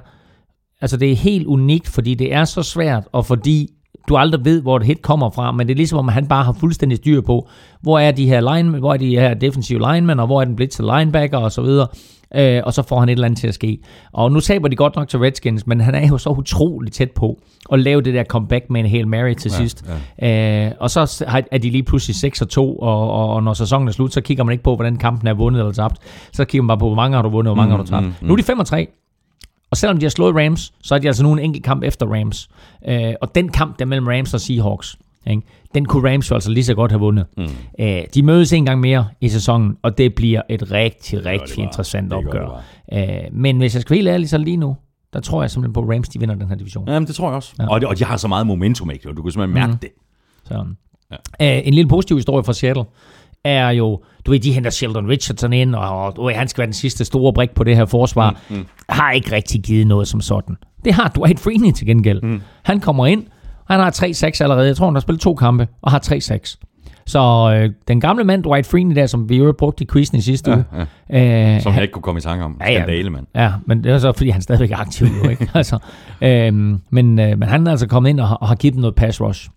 altså 0.80 0.96
det 0.96 1.12
er 1.12 1.16
helt 1.16 1.46
unikt, 1.46 1.88
fordi 1.88 2.14
det 2.14 2.34
er 2.34 2.44
så 2.44 2.62
svært, 2.62 3.04
og 3.12 3.26
fordi 3.26 3.70
du 4.08 4.16
aldrig 4.16 4.44
ved, 4.44 4.62
hvor 4.62 4.76
et 4.76 4.82
hit 4.82 5.02
kommer 5.02 5.30
fra, 5.30 5.52
men 5.52 5.66
det 5.66 5.74
er 5.74 5.76
ligesom, 5.76 5.98
om 5.98 6.08
han 6.08 6.26
bare 6.26 6.44
har 6.44 6.52
fuldstændig 6.52 6.98
styr 6.98 7.20
på, 7.20 7.48
hvor 7.80 7.98
er 7.98 8.10
de 8.10 8.26
her 8.26 8.54
linemen, 8.54 8.80
hvor 8.80 8.92
er 8.92 8.96
de 8.96 9.18
her 9.18 9.34
defensive 9.34 9.78
linemen, 9.78 10.20
og 10.20 10.26
hvor 10.26 10.40
er 10.40 10.44
den 10.44 10.56
blitzed 10.56 10.84
linebacker 10.98 11.38
og 11.38 11.52
så 11.52 11.62
videre. 11.62 11.86
Øh, 12.36 12.62
og 12.64 12.74
så 12.74 12.82
får 12.82 13.00
han 13.00 13.08
et 13.08 13.12
eller 13.12 13.24
andet 13.24 13.40
til 13.40 13.48
at 13.48 13.54
ske. 13.54 13.78
Og 14.12 14.32
nu 14.32 14.40
taber 14.40 14.68
de 14.68 14.76
godt 14.76 14.96
nok 14.96 15.08
til 15.08 15.18
Redskins, 15.18 15.66
men 15.66 15.80
han 15.80 15.94
er 15.94 16.08
jo 16.08 16.18
så 16.18 16.30
utrolig 16.30 16.92
tæt 16.92 17.10
på 17.10 17.38
at 17.72 17.80
lave 17.80 18.02
det 18.02 18.14
der 18.14 18.24
comeback 18.24 18.70
med 18.70 18.80
en 18.80 18.86
hel 18.86 19.08
Mary 19.08 19.34
til 19.34 19.50
ja, 19.50 19.56
sidst. 19.56 19.84
Ja. 20.20 20.66
Øh, 20.66 20.72
og 20.80 20.90
så 20.90 21.24
er 21.50 21.58
de 21.58 21.70
lige 21.70 21.82
pludselig 21.82 22.16
6 22.16 22.42
og 22.42 22.48
2, 22.48 22.76
og, 22.76 23.10
og, 23.10 23.28
og 23.34 23.42
når 23.42 23.52
sæsonen 23.52 23.88
er 23.88 23.92
slut, 23.92 24.12
så 24.12 24.20
kigger 24.20 24.44
man 24.44 24.52
ikke 24.52 24.64
på, 24.64 24.74
hvordan 24.74 24.96
kampen 24.96 25.28
er 25.28 25.34
vundet 25.34 25.60
eller 25.60 25.72
tabt. 25.72 25.96
Så 26.32 26.44
kigger 26.44 26.62
man 26.62 26.68
bare 26.68 26.78
på, 26.78 26.86
hvor 26.86 26.96
mange 26.96 27.14
har 27.14 27.22
du 27.22 27.28
vundet, 27.28 27.50
og 27.50 27.54
hvor 27.54 27.62
mange 27.62 27.76
mm, 27.76 27.78
har 27.78 27.84
du 27.84 27.90
tabt. 27.90 28.04
Mm, 28.04 28.14
mm. 28.20 28.28
Nu 28.28 28.32
er 28.32 28.36
de 28.36 28.42
5 28.42 28.58
og 28.58 28.66
3. 28.66 28.88
Og 29.74 29.78
selvom 29.78 29.98
de 29.98 30.04
har 30.04 30.10
slået 30.10 30.36
Rams, 30.36 30.72
så 30.82 30.94
er 30.94 30.98
de 30.98 31.06
altså 31.06 31.22
nu 31.22 31.32
en 31.32 31.38
enkelt 31.38 31.64
kamp 31.64 31.82
efter 31.82 32.06
Rams. 32.06 32.48
Øh, 32.88 33.14
og 33.20 33.34
den 33.34 33.48
kamp 33.48 33.78
der 33.78 33.84
mellem 33.84 34.06
Rams 34.06 34.34
og 34.34 34.40
Seahawks, 34.40 34.96
ikke? 35.26 35.42
den 35.74 35.84
kunne 35.84 36.12
Rams 36.12 36.30
jo 36.30 36.34
altså 36.34 36.50
lige 36.50 36.64
så 36.64 36.74
godt 36.74 36.90
have 36.90 36.98
vundet. 37.00 37.26
Mm. 37.36 37.44
Øh, 37.78 38.02
de 38.14 38.22
mødes 38.22 38.52
en 38.52 38.64
gang 38.64 38.80
mere 38.80 39.08
i 39.20 39.28
sæsonen, 39.28 39.76
og 39.82 39.98
det 39.98 40.14
bliver 40.14 40.42
et 40.48 40.70
rigtig, 40.70 41.26
rigtig 41.26 41.58
interessant 41.58 42.10
Det 42.10 42.24
gør 42.30 42.40
det 42.40 42.48
opgør. 42.92 43.24
Øh, 43.24 43.32
men 43.32 43.58
hvis 43.58 43.74
jeg 43.74 43.82
skal 43.82 43.90
være 43.90 43.98
helt 43.98 44.08
ærlig, 44.08 44.28
så 44.28 44.38
lige 44.38 44.56
nu, 44.56 44.76
der 45.12 45.20
tror 45.20 45.42
jeg 45.42 45.50
simpelthen 45.50 45.72
på, 45.72 45.80
at 45.80 45.96
Rams 45.96 46.08
de 46.08 46.18
vinder 46.18 46.34
den 46.34 46.48
her 46.48 46.56
division. 46.56 46.88
Jamen, 46.88 47.06
det 47.06 47.14
tror 47.14 47.28
jeg 47.28 47.36
også. 47.36 47.54
Ja. 47.58 47.68
Og, 47.68 47.80
de, 47.80 47.86
og 47.86 47.98
de 47.98 48.04
har 48.04 48.16
så 48.16 48.28
meget 48.28 48.46
momentum, 48.46 48.90
ikke? 48.90 49.08
Og 49.08 49.16
du 49.16 49.22
kan 49.22 49.32
simpelthen 49.32 49.54
mærke 49.54 49.72
mm. 49.72 49.78
det. 49.78 49.90
Så. 50.44 50.64
Ja. 51.40 51.56
Øh, 51.58 51.66
en 51.66 51.74
lille 51.74 51.88
positiv 51.88 52.16
historie 52.16 52.44
fra 52.44 52.52
Seattle 52.52 52.84
er 53.44 53.68
jo, 53.70 54.02
du 54.26 54.30
ved, 54.30 54.40
de 54.40 54.52
henter 54.52 54.70
Sheldon 54.70 55.08
Richardson 55.08 55.52
ind, 55.52 55.74
og, 55.74 56.04
og 56.04 56.16
du 56.16 56.24
ved, 56.26 56.34
han 56.34 56.48
skal 56.48 56.58
være 56.62 56.66
den 56.66 56.72
sidste 56.74 57.04
store 57.04 57.32
brik 57.32 57.50
på 57.50 57.64
det 57.64 57.76
her 57.76 57.84
forsvar. 57.86 58.40
Mm, 58.50 58.56
mm. 58.56 58.66
Har 58.88 59.10
ikke 59.12 59.32
rigtig 59.32 59.62
givet 59.62 59.86
noget 59.86 60.08
som 60.08 60.20
sådan. 60.20 60.56
Det 60.84 60.94
har 60.94 61.08
Dwight 61.08 61.40
Freeney 61.40 61.72
til 61.72 61.86
gengæld. 61.86 62.22
Mm. 62.22 62.40
Han 62.62 62.80
kommer 62.80 63.06
ind, 63.06 63.24
han 63.70 63.80
har 63.80 63.90
3-6 63.90 64.38
allerede. 64.40 64.66
Jeg 64.66 64.76
tror, 64.76 64.86
han 64.86 64.94
har 64.94 65.00
spillet 65.00 65.20
to 65.20 65.34
kampe, 65.34 65.68
og 65.82 65.90
har 65.90 66.00
3-6. 66.12 66.56
Så 67.06 67.20
øh, 67.58 67.70
den 67.88 68.00
gamle 68.00 68.24
mand, 68.24 68.44
Dwight 68.44 68.66
Freeney 68.66 68.94
der, 68.96 69.06
som 69.06 69.28
vi 69.28 69.36
jo 69.36 69.54
brugte 69.58 69.84
i 69.84 69.86
quizzen 69.92 70.18
i 70.18 70.20
sidste 70.20 70.50
Ja, 70.50 70.56
uge. 70.56 70.86
ja. 71.10 71.54
Øh, 71.54 71.60
Som 71.62 71.72
jeg 71.74 71.82
ikke 71.82 71.92
kunne 71.92 72.02
komme 72.02 72.18
i 72.18 72.20
tanke 72.20 72.44
om. 72.44 72.56
Ja, 72.60 72.72
ja. 72.72 72.78
Skandale, 72.78 73.10
mand. 73.10 73.26
Ja, 73.34 73.52
men 73.66 73.84
det 73.84 73.92
er 73.92 73.98
så, 73.98 74.12
fordi 74.12 74.30
han 74.30 74.42
stadigvæk 74.42 74.70
er 74.70 74.76
aktiv 74.76 75.06
jo, 75.24 75.28
ikke? 75.30 75.50
altså, 75.54 75.78
øhm, 76.22 76.80
men, 76.90 77.18
øh, 77.18 77.38
men 77.38 77.42
han 77.48 77.66
er 77.66 77.70
altså 77.70 77.86
kommet 77.88 78.10
ind 78.10 78.20
og, 78.20 78.28
har- 78.28 78.34
og 78.36 78.48
har 78.48 78.54
givet 78.54 78.74
dem 78.74 78.80
noget 78.80 78.94
pass 78.94 79.20
rush. 79.20 79.48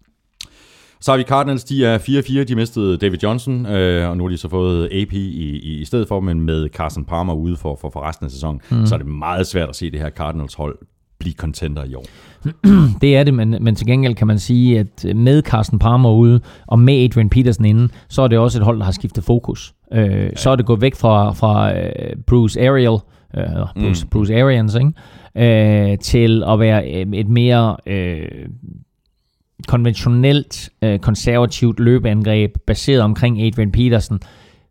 Så 1.01 1.11
har 1.11 1.17
vi 1.17 1.23
Cardinals, 1.23 1.63
de 1.63 1.85
er 1.85 1.97
4-4, 1.97 2.43
de 2.43 2.55
mistede 2.55 2.97
David 2.97 3.17
Johnson, 3.23 3.65
øh, 3.65 4.09
og 4.09 4.17
nu 4.17 4.23
har 4.23 4.29
de 4.29 4.37
så 4.37 4.49
fået 4.49 4.85
AP 4.85 5.13
i, 5.13 5.59
i, 5.59 5.81
i 5.81 5.85
stedet 5.85 6.07
for, 6.07 6.19
men 6.19 6.41
med 6.41 6.69
Carson 6.69 7.05
Palmer 7.05 7.33
ude 7.33 7.57
for, 7.57 7.77
for, 7.81 7.89
for 7.89 8.07
resten 8.07 8.25
af 8.25 8.31
sæsonen, 8.31 8.61
mm. 8.71 8.85
så 8.85 8.95
er 8.95 8.99
det 8.99 9.07
meget 9.07 9.47
svært 9.47 9.69
at 9.69 9.75
se 9.75 9.91
det 9.91 9.99
her 9.99 10.09
Cardinals 10.09 10.53
hold 10.53 10.77
blive 11.19 11.33
contender 11.33 11.83
i 11.83 11.95
år. 11.95 12.05
Det 13.01 13.15
er 13.17 13.23
det, 13.23 13.33
men, 13.33 13.55
men 13.61 13.75
til 13.75 13.87
gengæld 13.87 14.15
kan 14.15 14.27
man 14.27 14.39
sige, 14.39 14.79
at 14.79 15.15
med 15.15 15.41
Carsten 15.41 15.79
Palmer 15.79 16.11
ude, 16.11 16.41
og 16.67 16.79
med 16.79 17.03
Adrian 17.03 17.29
Peterson 17.29 17.65
inde, 17.65 17.89
så 18.09 18.21
er 18.21 18.27
det 18.27 18.37
også 18.37 18.59
et 18.59 18.65
hold, 18.65 18.77
der 18.79 18.85
har 18.85 18.91
skiftet 18.91 19.23
fokus. 19.23 19.73
Øh, 19.93 20.11
ja. 20.11 20.29
Så 20.35 20.49
er 20.49 20.55
det 20.55 20.65
gået 20.65 20.81
væk 20.81 20.95
fra, 20.95 21.31
fra 21.31 21.77
øh, 21.77 22.15
Bruce 22.27 22.67
Ariel, 22.69 22.97
øh, 23.37 23.83
Bruce, 23.83 24.05
mm. 24.05 24.09
Bruce 24.09 24.41
Arians, 24.41 24.75
ikke? 24.75 25.91
Øh, 25.91 25.97
til 25.97 26.43
at 26.47 26.59
være 26.59 26.91
øh, 26.93 27.13
et 27.13 27.29
mere 27.29 27.77
øh, 27.87 28.27
konventionelt, 29.67 30.69
øh, 30.81 30.99
konservativt 30.99 31.79
løbeangreb, 31.79 32.51
baseret 32.67 33.01
omkring 33.01 33.41
Adrian 33.41 33.71
Peterson, 33.71 34.19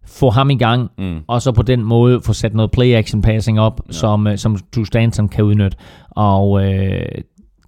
få 0.06 0.30
ham 0.30 0.50
i 0.50 0.56
gang, 0.56 0.90
mm. 0.98 1.18
og 1.26 1.42
så 1.42 1.52
på 1.52 1.62
den 1.62 1.84
måde 1.84 2.20
få 2.24 2.32
sat 2.32 2.54
noget 2.54 2.70
play-action 2.70 3.22
passing 3.22 3.60
op, 3.60 3.80
ja. 3.88 3.92
som, 3.92 4.26
øh, 4.26 4.38
som 4.38 4.58
Drew 4.74 4.84
Stanton 4.84 5.28
kan 5.28 5.44
udnytte. 5.44 5.76
Og 6.10 6.64
øh, 6.64 7.06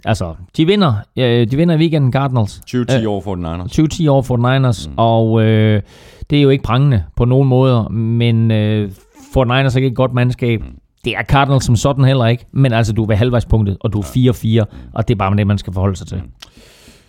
altså, 0.05 0.35
de 0.57 0.67
vinder, 0.67 0.95
øh, 1.19 1.51
de 1.51 1.57
vinder 1.57 1.75
i 1.75 1.79
weekenden 1.79 2.13
Cardinals. 2.13 2.61
20-10 2.71 3.07
år 3.07 3.21
for 3.21 3.35
den 3.35 3.45
Niners. 3.45 3.79
20-10 3.79 4.09
over 4.09 4.23
for 4.23 4.37
Niners, 4.37 4.89
mm. 4.89 4.95
og 4.97 5.43
øh, 5.43 5.83
det 6.31 6.39
er 6.39 6.43
jo 6.43 6.49
ikke 6.49 6.65
prangende 6.65 7.05
på 7.17 7.25
nogen 7.25 7.49
måder, 7.49 7.89
men 7.89 8.51
øh, 8.51 8.91
for 9.33 9.45
Niners 9.45 9.75
er 9.75 9.79
ikke 9.79 9.89
et 9.89 9.97
godt 9.97 10.15
mandskab. 10.15 10.61
Mm. 10.61 10.67
Det 11.05 11.17
er 11.17 11.23
Cardinals 11.23 11.65
som 11.65 11.77
sådan 11.77 12.05
heller 12.05 12.27
ikke, 12.27 12.47
men 12.53 12.73
altså 12.73 12.93
du 12.93 13.03
er 13.03 13.07
ved 13.07 13.17
halvvejspunktet, 13.17 13.77
og 13.81 13.93
du 13.93 13.99
er 14.01 14.63
4-4, 14.65 14.91
og 14.95 15.09
det 15.09 15.15
er 15.15 15.19
bare 15.19 15.37
det, 15.37 15.47
man 15.47 15.59
skal 15.59 15.73
forholde 15.73 15.97
sig 15.97 16.07
til. 16.07 16.23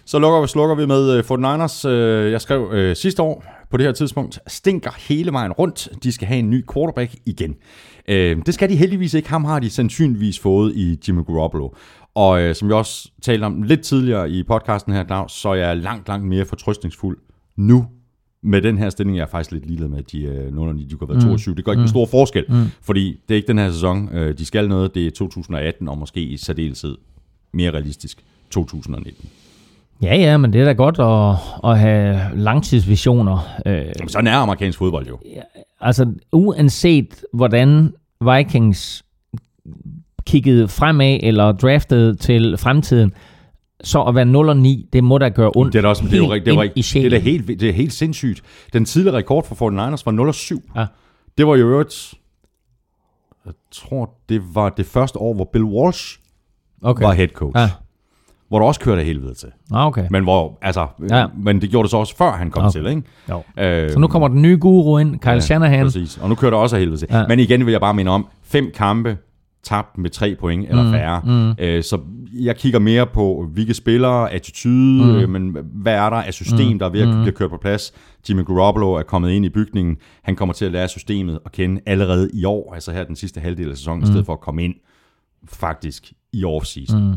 Så 0.09 0.19
lukker, 0.19 0.45
slukker 0.45 0.75
vi 0.75 0.85
med 0.85 1.11
øh, 1.17 1.23
49ers. 1.31 1.87
Øh, 1.87 2.31
Jeg 2.31 2.41
skrev 2.41 2.69
øh, 2.73 2.95
sidste 2.95 3.21
år 3.21 3.43
på 3.71 3.77
det 3.77 3.85
her 3.85 3.93
tidspunkt, 3.93 4.39
stinker 4.47 4.91
hele 5.07 5.31
vejen 5.31 5.51
rundt. 5.51 5.89
De 6.03 6.11
skal 6.11 6.27
have 6.27 6.39
en 6.39 6.49
ny 6.49 6.65
quarterback 6.73 7.15
igen. 7.25 7.55
Øh, 8.07 8.37
Det 8.45 8.53
skal 8.53 8.69
de 8.69 8.75
heldigvis 8.75 9.13
ikke. 9.13 9.29
Ham 9.29 9.45
har 9.45 9.59
de 9.59 9.69
sandsynligvis 9.69 10.39
fået 10.39 10.75
i 10.75 10.99
Jimmy 11.07 11.25
Garoppolo. 11.25 11.69
Og 12.15 12.41
øh, 12.41 12.55
som 12.55 12.67
vi 12.67 12.73
også 12.73 13.11
talte 13.21 13.43
om 13.43 13.63
lidt 13.63 13.81
tidligere 13.81 14.29
i 14.29 14.43
podcasten 14.43 14.93
her, 14.93 15.05
Claus, 15.05 15.31
så 15.31 15.49
er 15.49 15.55
jeg 15.55 15.77
langt, 15.77 16.07
langt 16.07 16.27
mere 16.27 16.45
fortrøstningsfuld 16.45 17.17
nu 17.55 17.87
med 18.43 18.61
den 18.61 18.77
her 18.77 18.89
stilling. 18.89 19.17
Jeg 19.17 19.23
er 19.23 19.27
faktisk 19.27 19.51
lidt 19.51 19.65
ligeglad 19.65 19.87
med, 19.87 19.97
at 19.97 20.11
de, 20.11 20.21
øh, 20.21 20.35
de, 20.35 20.51
de 20.51 20.51
kunne 20.51 21.07
have 21.07 21.09
været 21.09 21.21
22. 21.21 21.55
Det 21.55 21.65
gør 21.65 21.71
ikke 21.71 21.81
en 21.81 21.87
stor 21.87 22.05
forskel, 22.05 22.45
mm. 22.49 22.65
fordi 22.81 23.19
det 23.27 23.33
er 23.33 23.37
ikke 23.37 23.47
den 23.47 23.57
her 23.57 23.71
sæson. 23.71 24.09
Øh, 24.15 24.37
De 24.37 24.45
skal 24.45 24.69
noget. 24.69 24.95
Det 24.95 25.07
er 25.07 25.11
2018, 25.11 25.87
og 25.87 25.97
måske 25.97 26.21
i 26.21 26.37
særdeleshed 26.37 26.97
mere 27.53 27.71
realistisk 27.71 28.23
2019. 28.51 29.29
Ja, 30.01 30.15
ja, 30.15 30.37
men 30.37 30.53
det 30.53 30.61
er 30.61 30.65
da 30.65 30.73
godt 30.73 30.99
at, 30.99 31.35
at 31.71 31.79
have 31.79 32.19
langtidsvisioner. 32.33 33.37
Øh, 33.65 33.73
Jamen, 33.73 34.09
sådan 34.09 34.27
er 34.27 34.37
amerikansk 34.37 34.77
fodbold 34.77 35.07
jo. 35.07 35.19
altså, 35.81 36.13
uanset 36.31 37.23
hvordan 37.33 37.93
Vikings 38.21 39.03
kiggede 40.25 40.67
fremad 40.67 41.19
eller 41.23 41.51
draftede 41.51 42.15
til 42.15 42.57
fremtiden, 42.57 43.13
så 43.83 44.01
at 44.01 44.15
være 44.15 44.25
0 44.25 44.49
og 44.49 44.57
9, 44.57 44.89
det 44.93 45.03
må 45.03 45.17
da 45.17 45.29
gøre 45.29 45.51
ondt 45.55 45.73
Det 45.73 45.79
er 45.79 45.81
da 45.81 45.87
også, 45.87 46.03
det 46.03 46.13
er 46.13 46.17
jo, 46.17 46.33
det 46.33 46.37
i 46.37 46.41
det 46.45 46.53
er 46.53 46.61
da 46.69 46.81
sjælen. 46.81 47.21
helt, 47.21 47.47
det 47.47 47.69
er 47.69 47.73
helt 47.73 47.93
sindssygt. 47.93 48.41
Den 48.73 48.85
tidligere 48.85 49.17
rekord 49.17 49.45
for 49.45 49.55
49ers 49.55 50.01
var 50.05 50.11
0 50.11 50.27
og 50.27 50.35
7. 50.35 50.61
Ja. 50.75 50.85
Det 51.37 51.47
var 51.47 51.55
jo 51.55 51.67
øvrigt, 51.67 52.13
jeg 53.45 53.53
tror, 53.71 54.13
det 54.29 54.41
var 54.53 54.69
det 54.69 54.85
første 54.85 55.19
år, 55.19 55.33
hvor 55.33 55.49
Bill 55.53 55.65
Walsh 55.65 56.19
okay. 56.81 57.03
var 57.05 57.13
head 57.13 57.27
coach. 57.27 57.59
Ja. 57.59 57.69
Hvor 58.49 58.59
der 58.59 58.65
også 58.65 58.79
kørte 58.79 59.03
helvede 59.03 59.33
til. 59.33 59.47
Ah, 59.73 59.87
okay. 59.87 60.05
Men, 60.11 60.23
hvor, 60.23 60.57
altså, 60.61 60.87
Ja. 61.09 61.17
ja. 61.17 61.25
men 61.37 61.61
det 61.61 61.69
gjorde 61.69 61.83
det 61.83 61.91
så 61.91 61.97
også 61.97 62.15
før 62.17 62.31
han 62.31 62.51
kom 62.51 62.63
Okay. 62.63 62.71
til, 62.71 62.85
ikke? 62.87 63.03
Jo. 63.29 63.43
Øh, 63.63 63.91
Så 63.91 63.99
nu 63.99 64.07
kommer 64.07 64.27
den 64.27 64.41
nye 64.41 64.57
guru 64.61 64.97
ind, 64.97 65.19
Kyle 65.19 65.31
ja, 65.31 65.39
Shanahan. 65.39 65.85
Præcis. 65.85 66.17
Og 66.17 66.29
nu 66.29 66.35
kører 66.35 66.51
det 66.51 66.59
også 66.59 66.75
af 66.75 66.79
helvede 66.79 66.97
til. 66.99 67.07
Ja. 67.11 67.17
Ja. 67.19 67.27
Men 67.27 67.39
igen 67.39 67.65
vil 67.65 67.71
jeg 67.71 67.81
bare 67.81 67.93
minde 67.93 68.11
om, 68.11 68.27
fem 68.43 68.71
kampe 68.75 69.17
tabt 69.63 69.97
med 69.97 70.09
tre 70.09 70.35
point 70.39 70.69
eller 70.69 70.83
Mm, 70.83 70.91
færre. 70.91 71.21
Mm. 71.25 71.53
Øh, 71.59 71.83
så 71.83 71.99
jeg 72.33 72.55
kigger 72.55 72.79
mere 72.79 73.05
på, 73.07 73.47
hvilke 73.53 73.73
spillere, 73.73 74.31
attitude, 74.31 75.03
mm. 75.03 75.15
øh, 75.15 75.29
men 75.29 75.57
hvad 75.73 75.93
er 75.93 76.09
der 76.09 76.17
af 76.17 76.33
system, 76.33 76.71
mm. 76.71 76.79
der 76.79 76.85
er 76.85 76.89
ved 76.89 77.01
at 77.01 77.07
blive 77.21 77.31
kørt 77.31 77.49
på 77.49 77.57
plads. 77.57 77.91
Jimmy 78.29 78.45
Garoppolo 78.45 78.93
er 78.93 79.03
kommet 79.03 79.29
ind 79.31 79.45
i 79.45 79.49
bygningen. 79.49 79.97
Han 80.23 80.35
kommer 80.35 80.53
til 80.53 80.65
at 80.65 80.71
lære 80.71 80.87
systemet 80.87 81.39
at 81.45 81.51
kende 81.51 81.81
allerede 81.85 82.29
i 82.33 82.45
år, 82.45 82.73
altså 82.73 82.91
her 82.91 83.03
den 83.03 83.15
sidste 83.15 83.39
halvdel 83.39 83.69
af 83.71 83.77
sæsonen, 83.77 83.99
mm. 83.99 84.03
i 84.03 84.07
stedet 84.07 84.25
for 84.25 84.33
at 84.33 84.39
komme 84.39 84.63
ind 84.63 84.73
faktisk 85.47 86.11
i 86.33 86.43
off-season. 86.45 86.97
Mm. 86.97 87.13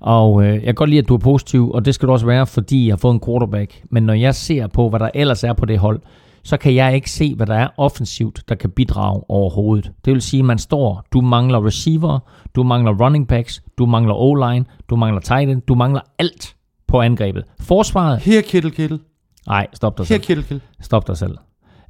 Og 0.00 0.42
øh, 0.44 0.54
jeg 0.54 0.62
kan 0.62 0.74
godt 0.74 0.90
lide, 0.90 0.98
at 1.02 1.08
du 1.08 1.14
er 1.14 1.18
positiv, 1.18 1.70
og 1.70 1.84
det 1.84 1.94
skal 1.94 2.08
du 2.08 2.12
også 2.12 2.26
være, 2.26 2.46
fordi 2.46 2.86
jeg 2.86 2.92
har 2.92 2.96
fået 2.96 3.14
en 3.14 3.20
quarterback. 3.26 3.82
Men 3.90 4.02
når 4.02 4.14
jeg 4.14 4.34
ser 4.34 4.66
på, 4.66 4.88
hvad 4.90 5.00
der 5.00 5.10
ellers 5.14 5.44
er 5.44 5.52
på 5.52 5.64
det 5.66 5.78
hold, 5.78 6.00
så 6.44 6.56
kan 6.56 6.74
jeg 6.74 6.94
ikke 6.94 7.10
se, 7.10 7.34
hvad 7.34 7.46
der 7.46 7.54
er 7.54 7.68
offensivt, 7.76 8.42
der 8.48 8.54
kan 8.54 8.70
bidrage 8.70 9.22
overhovedet. 9.30 9.92
Det 10.04 10.12
vil 10.12 10.22
sige, 10.22 10.38
at 10.40 10.44
man 10.44 10.58
står, 10.58 11.04
du 11.12 11.20
mangler 11.20 11.66
receiver, 11.66 12.18
du 12.56 12.62
mangler 12.62 12.92
running 13.04 13.28
backs, 13.28 13.62
du 13.78 13.86
mangler 13.86 14.14
O-line, 14.14 14.64
du 14.90 14.96
mangler 14.96 15.20
tight 15.20 15.50
end, 15.50 15.62
du 15.62 15.74
mangler 15.74 16.00
alt 16.18 16.56
på 16.88 17.00
angrebet. 17.00 17.44
Forsvaret, 17.60 18.18
Her 18.18 18.40
Kittle 18.42 18.70
Kittle. 18.70 18.98
nej, 19.46 19.66
stop 19.72 19.98
dig 19.98 20.04
Her 20.06 20.06
selv. 20.06 20.22
Kittle 20.22 20.42
Kittle. 20.44 20.60
Stop 20.80 21.06
dig 21.06 21.16
selv. 21.16 21.36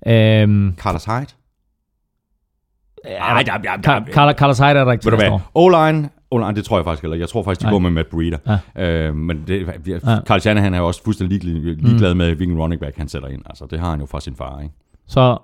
Øhm, 0.06 0.74
Carlos 0.78 1.04
Hyde. 1.04 1.26
Ej, 3.04 3.44
ja, 3.46 3.56
ja, 3.64 3.80
Carlos, 4.12 4.34
Carlos 4.38 4.58
Hyde 4.58 4.68
er 4.68 4.84
der 4.84 4.92
ikke 4.92 5.02
til 5.02 5.12
Ved 5.12 5.18
du 5.18 5.22
næste 5.22 5.30
hvad? 5.30 5.40
år. 5.54 5.70
O-line. 6.30 6.46
O-line, 6.46 6.56
det 6.56 6.64
tror 6.64 6.78
jeg 6.78 6.84
faktisk 6.84 7.02
heller. 7.02 7.16
Jeg 7.16 7.28
tror 7.28 7.42
faktisk, 7.42 7.60
de 7.60 7.64
Nej. 7.64 7.72
går 7.72 7.78
med 7.78 7.90
Matt 7.90 8.08
Breeder. 8.08 8.58
Ja. 8.76 9.08
Øh, 9.08 9.16
men 9.16 9.44
det, 9.46 9.66
ja. 9.86 9.92
Ja. 9.92 10.18
Carl 10.26 10.40
Shanahan 10.40 10.74
er 10.74 10.78
jo 10.78 10.86
også 10.86 11.04
fuldstændig 11.04 11.44
ligeglad, 11.44 11.76
ligeglad 11.76 12.14
med, 12.14 12.34
hvilken 12.34 12.58
running 12.58 12.80
back 12.80 12.96
han 12.96 13.08
sætter 13.08 13.28
ind. 13.28 13.42
Altså, 13.46 13.66
det 13.70 13.80
har 13.80 13.90
han 13.90 14.00
jo 14.00 14.06
fra 14.06 14.20
sin 14.20 14.34
far, 14.34 14.60
ikke? 14.60 14.74
Så, 15.06 15.38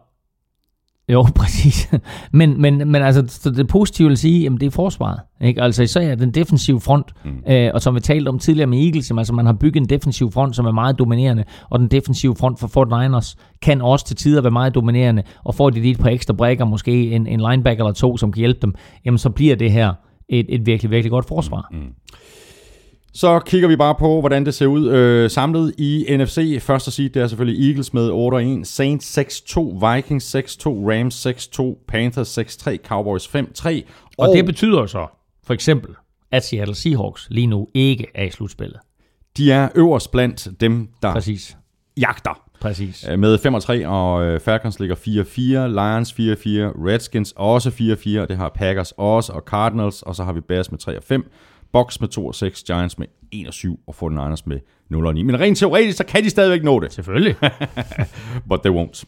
jo, 1.09 1.27
præcis. 1.41 1.91
men, 2.33 2.61
men, 2.61 2.79
men 2.79 3.03
altså, 3.03 3.25
så 3.29 3.51
det 3.51 3.69
positive 3.69 4.09
vil 4.09 4.17
sige, 4.17 4.43
jamen 4.43 4.61
det 4.61 4.67
er 4.67 4.71
forsvaret. 4.71 5.21
Ikke? 5.41 5.63
Altså 5.63 5.83
især 5.83 6.15
den 6.15 6.31
defensive 6.31 6.81
front, 6.81 7.13
mm. 7.25 7.53
øh, 7.53 7.71
og 7.75 7.83
som 7.83 7.95
vi 7.95 8.01
talte 8.01 8.29
om 8.29 8.39
tidligere 8.39 8.67
med 8.67 8.79
Eagles, 8.85 9.11
jamen, 9.11 9.19
altså 9.19 9.33
man 9.33 9.47
har 9.47 9.53
bygget 9.53 9.81
en 9.81 9.89
defensiv 9.89 10.33
front, 10.33 10.57
som 10.57 10.67
er 10.67 10.73
meget 10.73 10.99
dominerende, 10.99 11.45
og 11.71 11.79
den 11.79 11.89
defensive 11.89 12.37
front 12.37 12.61
for 12.61 12.67
Fort 12.67 12.89
Niners 12.89 13.37
kan 13.63 13.83
også 13.83 14.07
til 14.07 14.17
tider 14.17 14.43
være 14.43 14.51
meget 14.51 14.75
dominerende, 14.75 15.23
og 15.45 15.55
får 15.55 15.71
de 15.71 15.81
lige 15.81 15.93
et 15.93 15.99
par 15.99 16.11
ekstra 16.11 16.35
brækker, 16.35 16.65
måske 16.65 17.11
en, 17.11 17.27
en 17.27 17.41
linebacker 17.51 17.85
eller 17.85 17.95
to, 17.95 18.17
som 18.17 18.33
kan 18.33 18.41
hjælpe 18.41 18.59
dem, 18.63 18.75
jamen 19.05 19.19
så 19.19 19.31
bliver 19.31 19.57
det 19.57 19.73
her 19.73 19.95
et, 20.29 20.47
et 20.49 20.67
virkelig, 20.67 20.91
virkelig 20.91 21.11
godt 21.11 21.29
forsvar. 21.29 21.69
Mm. 21.73 21.93
Så 23.13 23.39
kigger 23.39 23.69
vi 23.69 23.77
bare 23.77 23.95
på, 23.95 24.21
hvordan 24.21 24.47
det 24.47 24.55
ser 24.55 24.67
ud 24.67 24.89
øh, 24.89 25.31
samlet 25.31 25.75
i 25.79 26.07
NFC. 26.17 26.59
Første 26.63 26.91
seed, 26.91 27.11
det 27.11 27.23
er 27.23 27.27
selvfølgelig 27.27 27.69
Eagles 27.69 27.95
med 27.95 28.11
8-1, 28.63 28.65
Saints 28.65 29.19
6-2, 29.19 29.61
Vikings 29.95 30.37
6-2, 30.37 30.41
Rams 30.69 31.27
6-2, 31.27 31.85
Panthers 31.89 32.39
6-3, 32.39 32.77
Cowboys 32.77 33.27
5-3. 33.27 33.83
Og 34.19 34.29
det 34.35 34.47
betyder 34.47 34.87
så, 34.87 35.07
for 35.47 35.55
eksempel, 35.55 35.95
at 36.33 36.45
Seattle 36.45 36.75
Seahawks 36.75 37.27
lige 37.31 37.47
nu 37.47 37.69
ikke 37.75 38.07
er 38.15 38.25
i 38.25 38.31
slutspillet. 38.31 38.79
de 39.37 39.53
er 39.53 39.69
øverst 39.75 40.11
blandt 40.13 40.49
dem, 40.61 40.89
der 41.03 41.13
Præcis. 41.13 41.57
jagter. 42.01 42.43
Præcis. 42.61 43.07
Øh, 43.11 43.19
Med 43.19 43.39
5 43.39 43.55
og 43.55 43.63
3, 43.63 43.87
og 43.89 44.25
øh, 44.25 44.41
Falcons 44.41 44.81
ligger 44.81 44.97
4-4, 44.97 45.41
Lions 45.69 46.13
4-4, 46.13 46.17
Redskins 46.87 47.33
også 47.37 47.69
4-4, 47.71 48.21
og 48.21 48.29
det 48.29 48.37
har 48.37 48.49
Packers 48.55 48.93
også, 48.97 49.33
og 49.33 49.41
Cardinals, 49.47 50.03
og 50.03 50.17
så 50.17 50.25
har 50.25 50.33
vi 50.33 50.41
Bears 50.41 50.71
med 50.71 50.79
3 50.79 50.97
og 50.97 51.03
5, 51.03 51.31
Bucks 51.73 52.01
med 52.01 52.09
2 52.09 52.27
og 52.27 52.35
6, 52.35 52.63
Giants 52.63 52.99
med 52.99 53.07
1 53.33 53.47
og 53.47 53.53
7, 53.55 53.81
og 53.87 53.95
49ers 54.03 54.43
med 54.47 54.59
0 54.91 55.07
og 55.07 55.15
9. 55.15 55.23
Men 55.23 55.41
rent 55.41 55.59
teoretisk, 55.59 55.99
så 55.99 56.05
kan 56.05 56.25
de 56.25 56.31
stadigvæk 56.31 56.65
nå 56.65 56.81
det, 56.81 56.93
Selvfølgelig. 56.93 57.37
but 58.51 58.61
they 58.65 58.75
won't. 58.75 59.05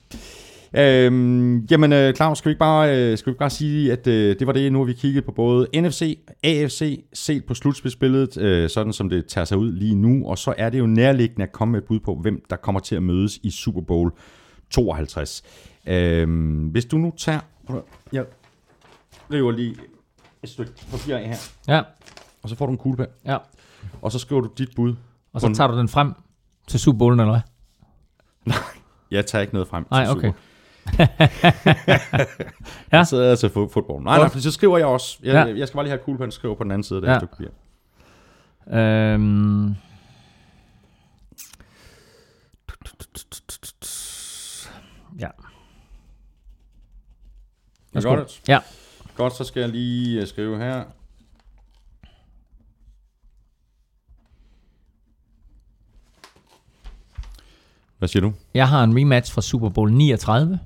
Øhm, 0.75 1.59
jamen, 1.71 1.93
øh, 1.93 2.15
Claus, 2.15 2.39
skal 2.39 2.49
vi 2.49 2.51
ikke 2.51 2.59
bare, 2.59 2.97
øh, 2.97 3.19
skal 3.19 3.27
vi 3.27 3.31
ikke 3.31 3.39
bare 3.39 3.51
sige, 3.51 3.93
at 3.93 4.07
øh, 4.07 4.39
det 4.39 4.47
var 4.47 4.53
det, 4.53 4.73
nu 4.73 4.79
har 4.79 4.85
vi 4.85 4.93
kigget 4.93 5.25
på 5.25 5.33
både 5.33 5.69
NFC, 5.75 6.19
AFC, 6.45 7.05
set 7.13 7.45
på 7.45 7.55
slutspilsbilledet, 7.55 8.39
øh, 8.39 8.71
sådan 8.71 8.93
som 8.93 9.09
det 9.09 9.27
tager 9.27 9.45
sig 9.45 9.59
ud 9.59 9.73
lige 9.73 9.95
nu, 9.95 10.27
og 10.27 10.39
så 10.39 10.55
er 10.59 10.71
det 10.71 10.79
jo 10.79 10.87
nærliggende 10.87 11.43
at 11.43 11.53
komme 11.53 11.73
med 11.73 11.81
et 11.81 11.87
bud 11.87 12.01
på, 12.01 12.15
hvem 12.15 12.45
der 12.51 12.57
kommer 12.57 12.81
til 12.81 12.97
at 12.97 13.03
mødes 13.03 13.37
i 13.43 13.51
Super 13.51 13.81
Bowl 13.81 14.13
52. 14.71 15.43
Øhm, 15.87 16.67
hvis 16.67 16.85
du 16.85 16.99
nu 16.99 17.13
tager, 17.17 17.41
jeg 18.13 18.25
river 19.33 19.53
lige 19.53 19.77
et 20.43 20.49
stykke 20.49 20.73
papir 20.91 21.17
af 21.17 21.29
her, 21.29 21.37
ja, 21.69 21.83
og 22.43 22.49
så 22.49 22.57
får 22.57 22.67
du 22.67 22.73
en 22.73 22.79
kuglepen, 22.79 23.07
ja. 23.27 23.37
og 24.03 24.13
så 24.13 24.19
skriver 24.19 24.41
du 24.41 24.51
dit 24.59 24.69
bud. 24.77 24.95
Og 25.33 25.41
så 25.41 25.55
tager 25.55 25.69
du 25.69 25.79
den 25.79 25.89
frem 25.89 26.13
til 26.67 26.81
Super 26.81 26.99
Bowl, 26.99 27.21
eller 27.21 27.43
hvad? 28.45 28.55
Jeg 29.11 29.27
tager 29.27 29.43
ikke 29.43 29.55
noget 29.55 29.69
frem 29.69 29.87
Nej, 29.91 30.05
til 30.05 30.11
okay. 30.11 30.29
Super 30.29 30.39
Ja. 32.93 32.97
Jeg 32.97 33.07
sidder 33.07 33.31
altså 33.31 33.49
for 33.49 33.69
fodbold. 33.73 34.03
Nej, 34.05 34.19
nej, 34.19 34.29
for 34.29 34.39
så 34.39 34.51
skriver 34.53 34.79
jeg 34.79 34.87
også. 34.87 35.19
Jeg, 35.23 35.33
Ja. 35.49 35.57
jeg 35.59 35.69
skal 35.69 35.77
bare 35.77 35.85
lige 35.85 35.91
have 35.91 36.03
kuglepen, 36.05 36.31
skriver 36.31 36.55
på 36.55 36.63
den 36.65 36.71
anden 36.71 36.83
side 36.85 36.97
af 36.97 37.01
det 37.03 37.09
Ja. 37.09 37.19
stykke 37.19 37.37
papir. 37.37 37.49
Øhm. 38.79 39.75
Ja. 45.19 45.27
Er 45.27 45.31
det 47.95 47.95
Værsgo. 47.95 48.11
godt? 48.15 48.41
Ja. 48.49 48.59
Godt, 49.17 49.37
så 49.37 49.45
skal 49.45 49.61
jeg 49.61 49.69
lige 49.69 50.21
øh, 50.21 50.27
skrive 50.27 50.59
her. 50.59 50.85
Hvad 57.99 58.09
siger 58.09 58.21
du? 58.21 58.33
Jeg 58.55 58.69
har 58.69 58.85
en 58.85 58.97
rematch 59.01 59.33
fra 59.33 59.43
Super 59.43 59.69
Bowl 59.69 59.93
39, 59.93 60.59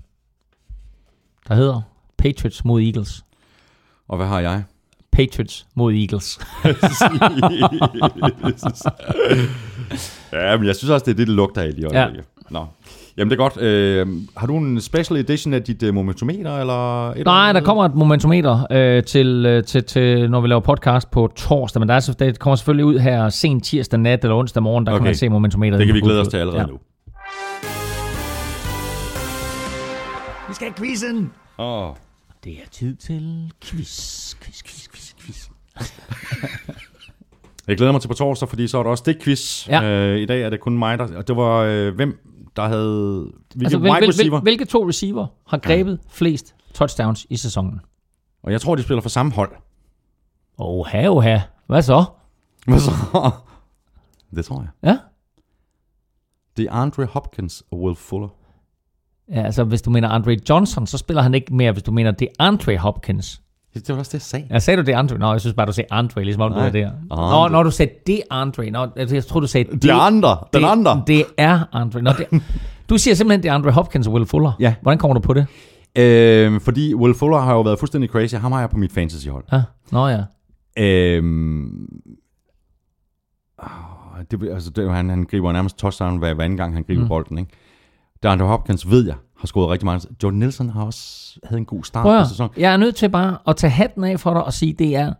der 1.48 1.54
hedder 1.54 1.80
Patriots 2.18 2.64
mod 2.64 2.82
Eagles. 2.82 3.24
Og 4.08 4.16
hvad 4.16 4.26
har 4.26 4.40
jeg? 4.40 4.62
Patriots 5.12 5.66
mod 5.74 5.92
Eagles. 5.94 6.38
ja, 10.32 10.56
men 10.56 10.66
jeg 10.66 10.76
synes 10.76 10.90
også, 10.90 11.04
det 11.04 11.10
er 11.12 11.16
det, 11.16 11.26
det 11.26 11.28
lugter 11.28 11.62
af 11.62 11.74
lige 11.74 11.88
Ja. 12.00 12.08
Nå. 12.50 12.66
Jamen, 13.16 13.30
det 13.30 13.36
er 13.40 13.42
godt. 13.48 13.56
Øh, 13.60 14.06
har 14.36 14.46
du 14.46 14.56
en 14.56 14.80
special 14.80 15.18
edition 15.20 15.54
af 15.54 15.62
dit 15.62 15.82
uh, 15.82 15.94
momentometer, 15.94 16.58
eller 16.58 17.08
et 17.10 17.18
eller 17.18 17.32
Nej, 17.32 17.48
andet? 17.48 17.60
der 17.62 17.66
kommer 17.66 17.84
et 17.84 17.94
momentometer 17.94 18.66
øh, 18.70 19.02
til, 19.04 19.46
øh, 19.46 19.64
til, 19.64 19.84
til, 19.84 20.30
når 20.30 20.40
vi 20.40 20.48
laver 20.48 20.60
podcast 20.60 21.10
på 21.10 21.32
torsdag, 21.36 21.80
men 21.80 21.88
der 21.88 21.94
er, 21.94 22.00
så- 22.00 22.12
det 22.12 22.38
kommer 22.38 22.56
selvfølgelig 22.56 22.84
ud 22.84 22.98
her 22.98 23.28
sent 23.28 23.64
tirsdag 23.64 24.00
nat 24.00 24.24
eller 24.24 24.36
onsdag 24.36 24.62
morgen, 24.62 24.86
der 24.86 24.92
okay. 24.92 24.98
kan 24.98 25.04
man 25.04 25.14
se 25.14 25.28
momentometeret. 25.28 25.78
Det 25.78 25.86
kan 25.86 25.94
vi 25.94 26.00
glæde 26.00 26.20
os 26.20 26.28
til 26.28 26.36
allerede 26.36 26.60
ja. 26.60 26.66
nu. 26.66 26.78
Vi 30.52 30.54
skal 30.54 30.68
have 30.68 30.74
quizzen! 30.76 31.32
Åh. 31.58 31.94
Det 32.44 32.52
er 32.52 32.68
tid 32.70 32.96
til 32.96 33.52
quiz, 33.64 34.34
quiz, 34.34 34.62
quiz, 34.62 34.88
quiz, 34.88 35.14
quiz. 35.14 35.48
Jeg 37.68 37.76
glæder 37.76 37.92
mig 37.92 38.00
til 38.00 38.08
på 38.08 38.14
torsdag, 38.14 38.48
fordi 38.48 38.68
så 38.68 38.78
er 38.78 38.82
der 38.82 38.90
også 38.90 39.02
det 39.06 39.22
quiz. 39.22 39.68
Ja. 39.68 39.82
Øh, 39.84 40.18
I 40.18 40.26
dag 40.26 40.42
er 40.42 40.50
det 40.50 40.60
kun 40.60 40.78
mig, 40.78 40.98
der... 40.98 41.16
Og 41.16 41.28
det 41.28 41.36
var 41.36 41.58
øh, 41.58 41.94
hvem, 41.94 42.18
der 42.56 42.68
havde... 42.68 43.32
Hvilke 43.54 43.64
Altså, 43.66 43.78
hvil, 43.78 43.92
hvil, 43.92 44.08
receiver? 44.08 44.40
hvilke 44.40 44.64
to 44.64 44.88
receiver 44.88 45.26
har 45.46 45.58
grebet 45.58 46.00
flest 46.08 46.54
touchdowns 46.74 47.26
i 47.30 47.36
sæsonen? 47.36 47.80
Og 48.42 48.52
jeg 48.52 48.60
tror, 48.60 48.74
de 48.74 48.82
spiller 48.82 49.02
for 49.02 49.08
samme 49.08 49.32
hold. 49.32 49.52
Oha, 50.58 51.08
oha. 51.08 51.38
Hvad 51.66 51.82
så? 51.82 52.04
Hvad 52.66 52.78
så? 52.78 52.90
Det 54.36 54.44
tror 54.44 54.60
jeg. 54.60 54.90
Ja? 54.90 54.98
Det 56.56 56.64
er 56.64 56.72
Andre 56.72 57.04
Hopkins 57.04 57.62
og 57.70 57.80
Will 57.82 57.96
Fuller. 57.96 58.28
Ja 59.32 59.42
altså, 59.42 59.64
hvis 59.64 59.82
du 59.82 59.90
mener 59.90 60.08
Andre 60.08 60.36
Johnson, 60.48 60.86
så 60.86 60.98
spiller 60.98 61.22
han 61.22 61.34
ikke 61.34 61.54
mere, 61.54 61.72
hvis 61.72 61.82
du 61.82 61.92
mener 61.92 62.10
det 62.10 62.28
Andre 62.38 62.76
Hopkins. 62.76 63.40
Det 63.74 63.88
var 63.88 63.96
også 63.96 64.08
det, 64.08 64.14
jeg 64.14 64.22
sagde. 64.22 64.46
Ja, 64.50 64.58
sagde 64.58 64.82
du 64.82 64.86
det 64.86 64.92
Andre? 64.92 65.18
Nå, 65.18 65.32
jeg 65.32 65.40
synes 65.40 65.54
bare, 65.54 65.66
du 65.66 65.72
sagde 65.72 65.88
Andre, 65.90 66.24
ligesom 66.24 66.42
om 66.42 66.50
du 66.50 66.56
Nej. 66.56 66.64
var 66.64 66.70
der. 66.70 66.90
Nå, 67.08 67.16
Andre. 67.16 67.50
når 67.50 67.62
du 67.62 67.70
sagde 67.70 67.92
det 68.06 68.22
Andre. 68.30 68.70
Nå, 68.70 68.88
jeg 68.96 69.24
tror 69.24 69.40
du 69.40 69.46
sagde 69.46 69.72
det. 69.72 69.82
Det 69.82 69.90
andre. 69.90 70.38
Den 70.52 70.62
det, 70.62 70.68
andre. 70.68 71.02
Det 71.06 71.24
er 71.36 71.60
Andre. 71.72 72.02
Nå, 72.02 72.10
det, 72.10 72.26
du 72.90 72.98
siger 72.98 73.14
simpelthen, 73.14 73.42
det 73.42 73.48
er 73.48 73.54
Andre 73.54 73.70
Hopkins 73.70 74.06
og 74.06 74.12
Will 74.12 74.26
Fuller. 74.26 74.52
Ja. 74.60 74.74
Hvordan 74.82 74.98
kommer 74.98 75.14
du 75.14 75.20
på 75.20 75.34
det? 75.34 75.46
Øhm, 75.98 76.60
fordi 76.60 76.94
Will 76.94 77.14
Fuller 77.14 77.38
har 77.38 77.52
jo 77.52 77.60
været 77.60 77.78
fuldstændig 77.78 78.10
crazy. 78.10 78.34
Ham 78.34 78.52
har 78.52 78.60
jeg 78.60 78.70
på 78.70 78.76
mit 78.76 78.92
fantasyhold. 78.92 79.44
Ja. 79.52 79.62
Nå 79.92 80.08
ja. 80.08 80.22
Øhm, 80.78 81.88
åh, 83.62 83.68
det, 84.30 84.50
altså, 84.52 84.70
det, 84.70 84.90
han, 84.90 85.10
han 85.10 85.24
griber 85.24 85.52
nærmest 85.52 85.78
touchdown 85.78 86.18
hver, 86.18 86.34
hver 86.34 86.44
anden 86.44 86.56
gang, 86.56 86.74
han 86.74 86.82
griber 86.82 87.02
mm. 87.02 87.08
bolden. 87.08 87.38
Ikke? 87.38 87.50
Der 88.22 88.30
Andre 88.30 88.46
Hopkins, 88.46 88.90
ved 88.90 89.06
jeg, 89.06 89.14
har 89.38 89.46
scoret 89.46 89.70
rigtig 89.70 89.84
meget. 89.84 90.06
Jordan 90.22 90.38
Nelson 90.38 90.70
har 90.70 90.84
også 90.84 91.38
havde 91.44 91.58
en 91.58 91.64
god 91.64 91.84
start 91.84 92.02
Prøv 92.02 92.22
på 92.22 92.28
sæsonen. 92.28 92.50
jeg 92.56 92.72
er 92.72 92.76
nødt 92.76 92.96
til 92.96 93.08
bare 93.08 93.36
at 93.46 93.56
tage 93.56 93.70
hatten 93.70 94.04
af 94.04 94.20
for 94.20 94.30
dig 94.32 94.44
og 94.44 94.52
sige, 94.52 94.72
det 94.72 94.96
er 94.96 95.12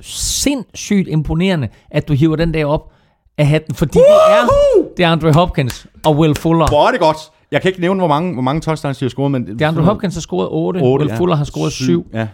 sindssygt 0.00 1.08
imponerende, 1.08 1.68
at 1.90 2.08
du 2.08 2.12
hiver 2.12 2.36
den 2.36 2.54
der 2.54 2.66
op 2.66 2.92
af 3.38 3.46
hatten, 3.46 3.74
fordi 3.74 3.98
det 3.98 4.04
er, 4.28 4.48
det 4.96 5.04
er 5.04 5.08
Andre 5.08 5.32
Hopkins 5.32 5.86
og 6.04 6.16
Will 6.16 6.34
Fuller. 6.34 6.68
Hvor 6.68 6.86
er 6.86 6.90
det 6.90 7.00
godt. 7.00 7.16
Jeg 7.52 7.62
kan 7.62 7.68
ikke 7.68 7.80
nævne, 7.80 8.00
hvor 8.00 8.08
mange, 8.08 8.32
hvor 8.32 8.42
mange 8.42 8.60
touchdowns 8.60 8.98
de 8.98 9.04
har 9.04 9.10
scoret, 9.10 9.30
men... 9.30 9.46
Det 9.46 9.62
er 9.62 9.68
Andre 9.68 9.82
Hopkins 9.82 10.14
har 10.14 10.20
scoret 10.20 10.48
8, 10.50 10.80
8 10.80 11.04
Will 11.04 11.16
Fuller 11.16 11.36
har 11.36 11.44
scoret 11.44 11.72
7. 11.72 12.06
Ja. 12.12 12.28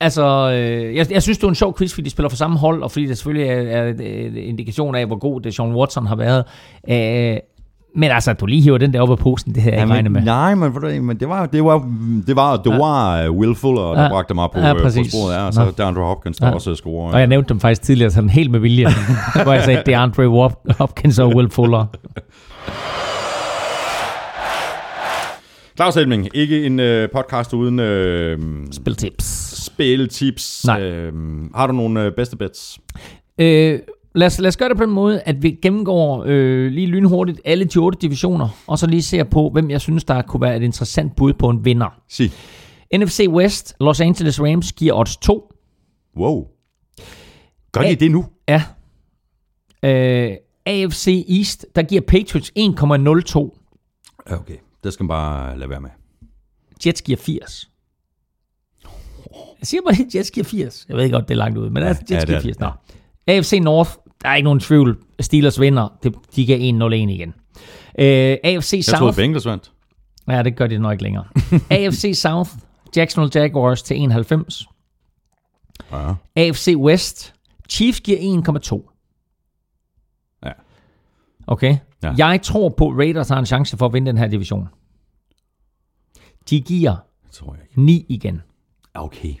Altså, 0.00 0.50
øh, 0.52 0.96
jeg, 0.96 1.12
jeg 1.12 1.22
synes, 1.22 1.38
det 1.38 1.44
er 1.44 1.48
en 1.48 1.54
sjov 1.54 1.76
quiz, 1.76 1.94
fordi 1.94 2.04
de 2.04 2.10
spiller 2.10 2.28
for 2.28 2.36
samme 2.36 2.58
hold, 2.58 2.82
og 2.82 2.90
fordi 2.90 3.06
det 3.06 3.18
selvfølgelig 3.18 3.48
er, 3.48 3.56
er 3.56 3.88
et 3.88 4.36
indikation 4.36 4.94
af, 4.94 5.06
hvor 5.06 5.18
god 5.18 5.40
det 5.40 5.54
Sean 5.54 5.74
Watson 5.74 6.06
har 6.06 6.16
været. 6.16 6.44
Øh, 6.88 7.36
men 7.94 8.10
altså, 8.10 8.32
du 8.32 8.46
lige 8.46 8.62
hiver 8.62 8.78
den 8.78 8.92
der 8.92 9.00
op 9.00 9.10
af 9.10 9.18
posen, 9.18 9.54
det 9.54 9.62
havde 9.62 9.74
jeg 9.76 9.82
ikke 9.84 9.94
regnet 9.94 10.12
med. 10.12 10.22
Nej, 10.22 10.54
men, 10.54 11.06
men 11.06 11.16
det 11.20 11.28
var 11.28 11.46
det 11.46 11.64
var 11.64 11.78
det 12.26 12.36
var 12.36 12.56
det 12.56 12.72
var 12.72 13.28
uh, 13.28 13.36
Will 13.36 13.54
Fuller 13.54 13.82
der 13.82 14.02
Ja. 14.02 14.08
bragte 14.08 14.34
mig 14.34 14.48
på, 14.54 14.58
Ja, 14.60 14.66
ja, 14.66 14.72
på 14.72 14.90
sporet 14.90 15.34
ja, 15.34 15.46
og 15.46 15.54
så 15.54 15.64
Nå. 15.64 15.70
der 15.78 15.86
Andre 15.86 16.02
Hopkins 16.02 16.36
der 16.38 16.46
Ja. 16.46 16.52
også 16.54 16.74
scorer. 16.74 17.12
Og 17.12 17.18
jeg 17.18 17.26
nævnte 17.26 17.48
dem 17.48 17.60
faktisk 17.60 17.82
tidligere 17.82 18.10
sådan 18.10 18.30
helt 18.30 18.50
med 18.50 18.60
vilje, 18.60 18.86
hvor 19.42 19.52
jeg 19.52 19.62
sagde, 19.64 19.82
det 19.86 19.94
er 19.94 19.98
Andre 19.98 20.22
Wop- 20.26 20.72
Hopkins 20.78 21.18
og 21.18 21.28
Will 21.36 21.50
Fuller. 21.50 21.86
Claus 25.76 25.94
Helming, 25.94 26.28
ikke 26.34 26.66
en 26.66 26.80
uh, 26.80 27.10
podcast 27.14 27.52
uden 27.54 27.78
uh, 27.78 28.66
Spiltips. 28.72 29.24
spiltips. 29.64 30.64
Nej. 30.66 31.08
Uh, 31.08 31.14
har 31.54 31.66
du 31.66 31.72
nogle 31.72 32.06
uh, 32.06 32.12
bedste 32.16 32.36
bets? 32.36 32.78
Øh, 33.38 33.78
lad 34.14 34.26
os, 34.26 34.38
lad 34.40 34.48
os 34.48 34.56
gøre 34.56 34.68
det 34.68 34.76
på 34.76 34.84
den 34.84 34.92
måde, 34.92 35.20
at 35.20 35.42
vi 35.42 35.50
gennemgår 35.62 36.24
øh, 36.26 36.70
lige 36.70 36.86
lynhurtigt 36.86 37.40
alle 37.44 37.64
de 37.64 37.78
otte 37.78 37.98
divisioner, 38.02 38.48
og 38.66 38.78
så 38.78 38.86
lige 38.86 39.02
ser 39.02 39.24
på, 39.24 39.50
hvem 39.50 39.70
jeg 39.70 39.80
synes, 39.80 40.04
der 40.04 40.22
kunne 40.22 40.40
være 40.40 40.56
et 40.56 40.62
interessant 40.62 41.16
bud 41.16 41.32
på 41.32 41.48
en 41.48 41.64
vinder. 41.64 42.00
Sig. 42.08 42.30
NFC 42.96 43.26
West, 43.28 43.74
Los 43.80 44.00
Angeles 44.00 44.40
Rams 44.42 44.72
giver 44.72 44.94
odds 44.94 45.16
2. 45.16 45.52
Wow. 46.16 46.46
Gør 47.72 47.80
de 47.80 47.88
Ja. 47.88 47.94
det 47.94 48.10
nu? 48.10 48.26
Ja. 48.48 48.62
Øh, 49.82 50.36
AFC 50.66 51.24
East, 51.28 51.66
der 51.76 51.82
giver 51.82 52.00
Patriots 52.00 52.52
1,02. 52.58 53.56
Ja, 54.30 54.36
okay. 54.36 54.56
Det 54.84 54.92
skal 54.92 55.04
man 55.04 55.08
bare 55.08 55.58
lade 55.58 55.70
være 55.70 55.80
med. 55.80 55.90
Jets 56.86 57.02
giver 57.02 57.18
80. 57.18 57.70
Jeg 59.60 59.66
siger 59.66 59.80
bare, 59.86 60.06
at 60.06 60.14
Jets 60.14 60.30
giver 60.30 60.44
80. 60.44 60.86
Jeg 60.88 60.96
ved 60.96 61.10
godt, 61.10 61.28
det 61.28 61.34
er 61.34 61.38
langt 61.38 61.58
ud, 61.58 61.70
men 61.70 61.82
altså, 61.82 62.02
ja, 62.10 62.14
Jets 62.14 62.24
er 62.24 62.26
giver 62.26 62.38
det, 62.38 62.44
80. 62.44 62.58
Nå. 62.60 62.70
AFC 63.30 63.58
North, 63.62 63.90
der 64.22 64.28
er 64.28 64.34
ikke 64.34 64.44
nogen 64.44 64.60
tvivl. 64.60 64.98
Steelers 65.20 65.60
vinder. 65.60 65.88
De 66.36 66.46
giver 66.46 66.88
1-0-1 66.88 66.94
igen. 66.94 67.34
Øh, 67.98 68.36
AFC 68.44 68.72
Jeg 68.72 68.84
troede, 68.84 69.12
South. 69.12 69.16
Bengals 69.16 69.46
vandt. 69.46 69.72
Ja, 70.28 70.42
det 70.42 70.56
gør 70.56 70.66
de 70.66 70.78
nok 70.78 70.92
ikke 70.92 71.02
længere. 71.02 71.24
AFC 71.70 72.12
South, 72.14 72.50
Jacksonville 72.96 73.40
Jaguars 73.42 73.82
til 73.82 73.96
91. 74.00 74.66
Ja. 75.92 76.12
AFC 76.36 76.74
West, 76.76 77.34
Chiefs 77.68 78.00
giver 78.00 78.18
1,2. 78.18 78.96
Ja. 80.44 80.50
Okay. 81.46 81.76
Ja. 82.02 82.14
Jeg 82.16 82.40
tror 82.42 82.68
på, 82.68 82.88
at 82.88 82.96
Raiders 82.98 83.28
har 83.28 83.38
en 83.38 83.46
chance 83.46 83.76
for 83.76 83.86
at 83.86 83.92
vinde 83.92 84.06
den 84.06 84.18
her 84.18 84.26
division. 84.26 84.68
De 86.50 86.60
giver 86.60 86.96
Det 87.26 87.32
tror 87.32 87.54
jeg 87.54 87.62
ikke. 87.70 87.82
9 87.82 88.06
igen. 88.08 88.42
Okay. 88.94 89.34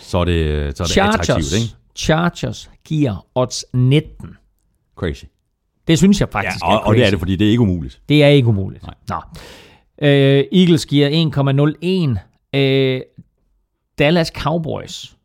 Så 0.00 0.18
er 0.18 0.24
det, 0.24 0.76
så 0.76 0.82
er 0.82 0.86
det 0.86 0.96
attraktivt, 0.98 1.24
Chargers, 1.24 1.52
ikke? 1.52 1.74
Chargers 1.94 2.70
giver 2.84 3.26
odds 3.34 3.64
19. 3.74 4.36
Crazy. 4.96 5.24
Det 5.86 5.98
synes 5.98 6.20
jeg 6.20 6.28
Ja, 6.34 6.38
faktisk 6.38 6.64
og, 6.64 6.72
er 6.72 6.76
og 6.78 6.94
det 6.94 7.00
er 7.00 7.04
crazy. 7.04 7.10
det, 7.10 7.18
fordi 7.18 7.36
det 7.36 7.46
er 7.46 7.50
ikke 7.50 7.60
umuligt. 7.62 8.02
Det 8.08 8.24
er 8.24 8.28
ikke 8.28 8.48
umuligt. 8.48 8.82
Nej. 8.82 8.94
Nå. 9.08 9.16
Øh, 10.02 10.44
Eagles 10.52 10.86
giver 10.86 11.08
1,01. 12.52 12.58
Øh, 12.58 13.00
Dallas 13.98 14.28
Cowboys 14.28 15.16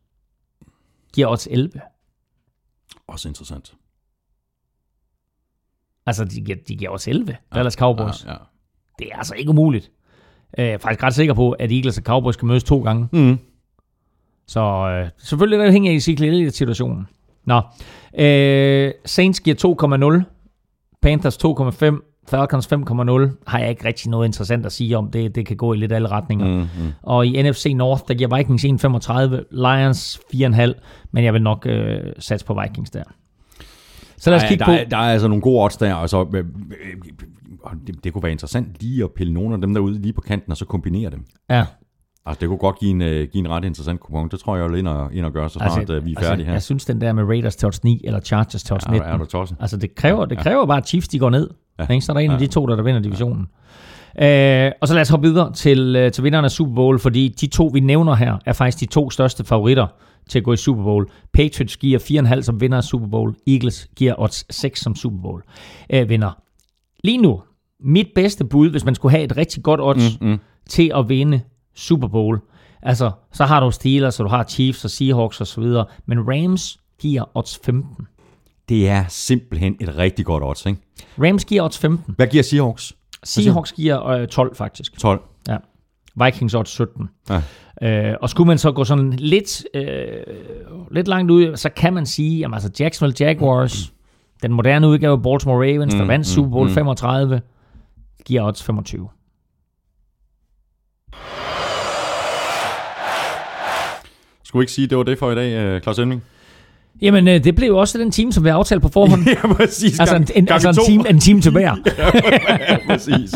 giver 1.14 1.26
odds 1.28 1.48
11. 1.50 1.70
Også 3.06 3.28
interessant. 3.28 3.74
Altså, 6.06 6.24
de 6.24 6.40
giver, 6.40 6.58
de 6.68 6.76
giver 6.76 6.90
odds 6.90 7.08
11. 7.08 7.36
Dallas 7.54 7.72
Cowboys. 7.74 8.24
Ja, 8.24 8.30
ja. 8.32 8.36
Det 8.98 9.08
er 9.12 9.16
altså 9.16 9.34
ikke 9.34 9.50
umuligt. 9.50 9.90
Øh, 10.58 10.64
Jeg 10.64 10.72
er 10.72 10.78
faktisk 10.78 11.02
ret 11.02 11.14
sikker 11.14 11.34
på, 11.34 11.50
at 11.52 11.72
Eagles 11.72 11.98
og 11.98 12.04
Cowboys 12.04 12.34
skal 12.34 12.46
mødes 12.46 12.64
to 12.64 12.82
gange. 12.82 13.08
Mm. 13.12 13.38
Så 14.48 14.60
øh, 14.60 15.08
selvfølgelig 15.18 15.58
er 15.58 15.64
det 15.64 15.72
hænger 15.72 15.92
i 15.92 15.96
Ezekiel 15.96 16.52
situationen. 16.52 17.06
Nå. 17.44 17.60
Øh, 18.18 18.92
Saints 19.04 19.40
giver 19.40 20.18
2,0. 20.20 20.24
Panthers 21.02 21.36
2,5. 21.44 22.04
Falcons 22.30 22.66
5,0. 22.72 23.42
Har 23.46 23.58
jeg 23.58 23.70
ikke 23.70 23.84
rigtig 23.84 24.10
noget 24.10 24.26
interessant 24.26 24.66
at 24.66 24.72
sige 24.72 24.98
om. 24.98 25.10
Det, 25.10 25.34
det 25.34 25.46
kan 25.46 25.56
gå 25.56 25.72
i 25.72 25.76
lidt 25.76 25.92
alle 25.92 26.08
retninger. 26.08 26.46
Mm, 26.46 26.60
mm. 26.60 26.92
Og 27.02 27.26
i 27.26 27.42
NFC 27.42 27.72
North, 27.76 28.02
der 28.08 28.14
giver 28.14 28.36
Vikings 28.36 28.64
1,35. 28.64 29.46
Lions 29.50 30.20
4,5. 30.34 31.08
Men 31.12 31.24
jeg 31.24 31.32
vil 31.34 31.42
nok 31.42 31.66
øh, 31.66 32.00
satse 32.18 32.46
på 32.46 32.60
Vikings 32.62 32.90
der. 32.90 33.02
Så 34.16 34.30
lad 34.30 34.36
os 34.36 34.42
Der, 34.42 34.46
er- 34.46 34.48
kigge 34.48 34.58
der, 34.58 34.64
på... 34.64 34.72
er, 34.72 34.84
der 34.84 34.96
er 34.96 35.12
altså 35.12 35.28
nogle 35.28 35.42
gode 35.42 35.64
odds 35.64 35.76
der, 35.76 35.94
og 35.94 36.08
så, 36.08 36.26
øh, 36.34 36.38
øh, 36.38 36.44
og 37.62 37.72
det, 37.86 38.04
det 38.04 38.12
kunne 38.12 38.22
være 38.22 38.32
interessant 38.32 38.68
lige 38.80 39.04
at 39.04 39.10
pille 39.10 39.32
nogle 39.34 39.54
af 39.54 39.60
dem 39.60 39.74
derude 39.74 40.02
lige 40.02 40.12
på 40.12 40.20
kanten, 40.20 40.50
og 40.52 40.56
så 40.56 40.64
kombinere 40.64 41.10
dem. 41.10 41.24
Ja, 41.50 41.64
Altså, 42.28 42.40
det 42.40 42.48
kunne 42.48 42.58
godt 42.58 42.78
give 42.78 42.90
en, 42.90 43.02
øh, 43.02 43.28
give 43.32 43.44
en 43.44 43.50
ret 43.50 43.64
interessant 43.64 44.00
kupon. 44.00 44.28
Det 44.28 44.40
tror 44.40 44.56
jeg, 44.56 44.62
jeg 44.62 44.70
vil 44.70 44.78
ind 44.78 44.88
og, 44.88 45.14
ind 45.14 45.26
og 45.26 45.32
gøre, 45.32 45.48
så 45.48 45.58
snart 45.58 45.78
altså, 45.78 46.00
vi 46.00 46.14
er 46.16 46.20
færdige 46.20 46.46
her. 46.46 46.52
Jeg 46.52 46.62
synes, 46.62 46.84
den 46.84 47.00
der 47.00 47.12
med 47.12 47.24
Raiders 47.24 47.56
til 47.56 47.66
odds 47.66 47.84
9 47.84 48.00
eller 48.04 48.20
Chargers 48.20 48.62
til 48.62 48.74
odds 48.74 48.84
er, 48.84 48.90
19. 48.90 49.08
er 49.10 49.16
du 49.16 49.24
tosset? 49.24 49.56
Altså, 49.60 49.76
det 49.76 49.94
kræver, 49.94 50.24
det 50.24 50.38
kræver 50.38 50.66
bare, 50.66 50.78
at 50.78 50.88
Chiefs 50.88 51.08
de 51.08 51.18
går 51.18 51.30
ned. 51.30 51.50
Ja. 51.78 51.86
Ja. 51.88 51.94
Ikke? 51.94 52.06
Så 52.06 52.12
er 52.12 52.14
der 52.14 52.20
en 52.20 52.30
af 52.30 52.34
Ja. 52.34 52.40
de 52.40 52.46
to, 52.46 52.66
der, 52.66 52.76
der 52.76 52.82
vinder 52.82 53.00
divisionen. 53.00 53.46
Øh, 54.22 54.72
og 54.80 54.88
så 54.88 54.94
lad 54.94 55.00
os 55.00 55.08
hoppe 55.08 55.28
videre 55.28 55.52
til, 55.52 55.96
øh, 55.96 56.12
til 56.12 56.24
vinderne 56.24 56.44
af 56.44 56.50
Super 56.50 56.74
Bowl, 56.74 56.98
fordi 56.98 57.28
de 57.40 57.46
to, 57.46 57.70
vi 57.72 57.80
nævner 57.80 58.14
her, 58.14 58.36
er 58.46 58.52
faktisk 58.52 58.80
de 58.80 58.86
to 58.86 59.10
største 59.10 59.44
favoritter 59.44 59.86
til 60.28 60.38
at 60.38 60.44
gå 60.44 60.52
i 60.52 60.56
Super 60.56 60.82
Bowl. 60.82 61.06
Patriots 61.32 61.76
giver 61.76 61.98
4,5 61.98 62.42
som 62.42 62.60
vinder 62.60 62.76
af 62.76 62.84
Super 62.84 63.06
Bowl. 63.06 63.34
Eagles 63.46 63.88
giver 63.96 64.14
odds 64.18 64.54
6 64.54 64.80
som 64.80 64.94
Super 64.94 65.18
Bowl 65.22 65.42
øh, 65.90 66.08
vinder. 66.08 66.30
Lige 67.04 67.18
nu, 67.18 67.40
mit 67.80 68.06
bedste 68.14 68.44
bud, 68.44 68.70
hvis 68.70 68.84
man 68.84 68.94
skulle 68.94 69.12
have 69.12 69.24
et 69.24 69.36
rigtig 69.36 69.62
godt 69.62 69.80
odds 69.80 70.20
mm, 70.20 70.28
mm. 70.28 70.38
til 70.68 70.92
at 70.96 71.08
vinde 71.08 71.40
Super 71.78 72.08
Bowl, 72.08 72.40
altså, 72.82 73.10
så 73.32 73.44
har 73.44 73.60
du 73.60 73.70
Steelers, 73.70 74.14
så 74.14 74.22
du 74.22 74.28
har 74.28 74.44
Chiefs 74.44 74.84
og 74.84 74.90
Seahawks 74.90 75.40
osv., 75.40 75.64
men 76.06 76.18
Rams 76.28 76.80
giver 77.00 77.24
odds 77.34 77.58
15. 77.64 78.06
Det 78.68 78.88
er 78.88 79.04
simpelthen 79.08 79.76
et 79.80 79.96
rigtig 79.96 80.24
godt 80.24 80.44
odds, 80.44 80.66
ikke? 80.66 80.80
Rams 81.18 81.44
giver 81.44 81.62
odds 81.62 81.78
15. 81.78 82.14
Hvad 82.16 82.26
giver 82.26 82.42
Seahawks? 82.42 82.92
Seahawks 83.24 83.72
giver 83.72 84.06
øh, 84.06 84.26
12 84.28 84.56
faktisk. 84.56 84.98
12. 84.98 85.20
Ja. 85.48 85.56
Vikings 86.24 86.54
odds 86.54 86.68
17. 86.70 87.08
Ja. 87.30 87.42
Øh, 87.82 88.16
og 88.22 88.30
skulle 88.30 88.46
man 88.48 88.58
så 88.58 88.72
gå 88.72 88.84
sådan 88.84 89.12
lidt, 89.12 89.64
øh, 89.74 89.86
lidt 90.90 91.08
langt 91.08 91.30
ud, 91.30 91.56
så 91.56 91.68
kan 91.68 91.94
man 91.94 92.06
sige, 92.06 92.44
at 92.44 92.50
altså 92.54 92.70
Jacksonville 92.80 93.16
Jaguars, 93.26 93.92
den 94.42 94.52
moderne 94.52 94.88
udgave 94.88 95.12
af 95.12 95.22
Baltimore 95.22 95.72
Ravens, 95.72 95.94
der 95.94 96.02
Mm, 96.02 96.08
vandt 96.08 96.20
mm, 96.20 96.24
Super 96.34 96.50
Bowl 96.50 96.68
mm. 96.68 96.74
35, 96.74 97.40
giver 98.24 98.42
odds 98.42 98.62
25. 98.62 99.08
Skulle 104.48 104.62
ikke 104.62 104.72
sige, 104.72 104.86
det 104.86 104.98
var 104.98 105.04
det 105.04 105.18
for 105.18 105.30
i 105.30 105.34
dag, 105.34 105.52
øh, 105.52 105.80
Claus 105.80 105.98
Elming? 105.98 106.22
Jamen, 107.02 107.28
øh, 107.28 107.44
det 107.44 107.56
blev 107.56 107.68
jo 107.68 107.78
også 107.78 107.98
den 107.98 108.10
team, 108.10 108.32
som 108.32 108.44
vi 108.44 108.48
aftalte 108.48 108.82
på 108.82 108.88
forhånd. 108.88 109.22
ja, 109.28 109.52
præcis. 109.54 110.00
altså 110.00 110.16
en, 110.16 110.26
en, 110.34 110.48
altså 110.50 110.68
en, 110.68 110.76
team, 110.86 111.06
en 111.08 111.20
team 111.20 111.40
til 111.40 111.52
hver. 111.56 111.76
ja, 111.98 112.76
præcis. 112.86 113.30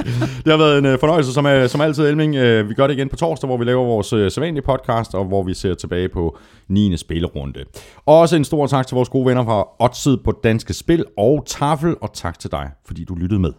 Det 0.44 0.47
har 0.47 0.56
været 0.56 0.78
en 0.78 0.86
øh, 0.86 0.98
fornøjelse, 0.98 1.32
som, 1.32 1.47
som 1.68 1.80
altid, 1.80 2.09
Elming. 2.09 2.32
Vi 2.68 2.74
gør 2.74 2.86
det 2.86 2.94
igen 2.94 3.09
på 3.09 3.16
torsdag, 3.16 3.48
hvor 3.48 3.56
vi 3.56 3.64
laver 3.64 3.84
vores 3.84 4.06
sædvanlige 4.34 4.62
podcast, 4.62 5.14
og 5.14 5.24
hvor 5.24 5.43
vi 5.43 5.55
ser 5.55 5.74
tilbage 5.74 6.09
på 6.09 6.39
9. 6.68 6.97
spillerunde. 6.97 7.60
Også 8.06 8.36
en 8.36 8.44
stor 8.44 8.66
tak 8.66 8.86
til 8.86 8.94
vores 8.94 9.09
gode 9.09 9.26
venner 9.26 9.44
fra 9.44 9.68
Odset 9.78 10.20
på 10.24 10.32
Danske 10.44 10.72
Spil 10.72 11.05
og 11.18 11.44
Tafel, 11.47 11.94
og 12.01 12.10
tak 12.14 12.39
til 12.39 12.51
dig, 12.51 12.70
fordi 12.86 13.05
du 13.05 13.14
lyttede 13.14 13.40
med. 13.40 13.52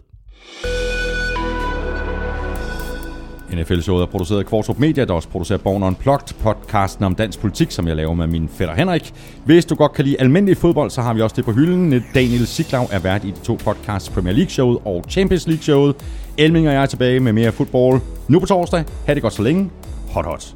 NFL-showet 3.56 4.02
er 4.02 4.06
produceret 4.06 4.40
af 4.40 4.46
Kvartrup 4.46 4.80
Media, 4.80 5.06
der 5.06 5.14
også 5.14 5.30
producerer 5.30 5.58
Born 5.60 5.84
Unplugged, 5.84 6.34
podcasten 6.40 7.06
om 7.06 7.16
dansk 7.16 7.40
politik, 7.40 7.72
som 7.72 7.88
jeg 7.88 7.96
laver 7.96 8.14
med 8.14 8.28
min 8.28 8.50
fætter 8.50 8.76
Henrik. 8.76 9.14
Hvis 9.46 9.66
du 9.66 9.76
godt 9.76 9.94
kan 9.94 10.06
lide 10.06 10.16
almindelig 10.22 10.58
fodbold, 10.58 10.90
så 10.90 11.02
har 11.02 11.14
vi 11.14 11.22
også 11.22 11.36
det 11.36 11.46
på 11.46 11.52
hylden. 11.52 12.04
Daniel 12.14 12.48
Siglau 12.48 12.88
er 12.92 13.00
vært 13.00 13.24
i 13.24 13.32
de 13.32 13.40
to 13.44 13.58
podcasts, 13.64 14.10
Premier 14.10 14.34
League-showet 14.34 14.78
og 14.86 15.04
Champions 15.10 15.48
League-showet. 15.48 15.96
Elming 16.38 16.68
og 16.68 16.74
jeg 16.74 16.82
er 16.82 16.86
tilbage 16.86 17.20
med 17.20 17.34
mere 17.34 17.52
fodbold 17.52 18.02
nu 18.28 18.40
på 18.40 18.46
torsdag. 18.46 18.84
Ha' 19.06 19.14
det 19.14 19.22
godt 19.22 19.34
så 19.34 19.44
længe. 19.44 19.70
Hot 20.12 20.26
hot. 20.26 20.56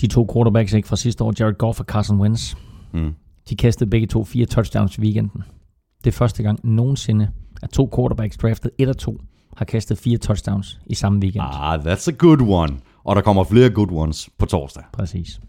De 0.00 0.06
to 0.06 0.28
quarterbacks 0.34 0.72
ikke 0.72 0.88
fra 0.88 0.96
sidste 0.96 1.24
år, 1.24 1.32
Jared 1.40 1.54
Goff 1.58 1.80
og 1.80 1.86
Carson 1.86 2.20
Wentz, 2.20 2.54
Mm. 2.92 3.14
de 3.48 3.56
kastede 3.56 3.90
begge 3.90 4.06
to 4.06 4.24
fire 4.24 4.46
touchdowns 4.46 4.98
i 4.98 5.00
weekenden. 5.00 5.42
Det 6.04 6.10
er 6.10 6.14
første 6.16 6.42
gang 6.42 6.60
nogensinde, 6.64 7.28
at 7.64 7.70
to 7.70 7.88
quarterbacks 7.96 8.36
draftet 8.36 8.70
1 8.78 8.88
og 8.88 8.96
2 8.98 9.20
har 9.56 9.64
kastet 9.64 9.98
fire 9.98 10.18
touchdowns 10.18 10.78
i 10.86 10.94
samme 10.94 11.20
weekend. 11.20 11.44
Ah, 11.46 11.78
that's 11.78 12.08
a 12.08 12.12
good 12.18 12.40
one. 12.40 12.76
Og 13.04 13.16
der 13.16 13.22
kommer 13.22 13.44
flere 13.44 13.70
good 13.70 13.92
ones 13.92 14.28
på 14.38 14.46
torsdag. 14.46 14.82
Præcis. 14.92 15.40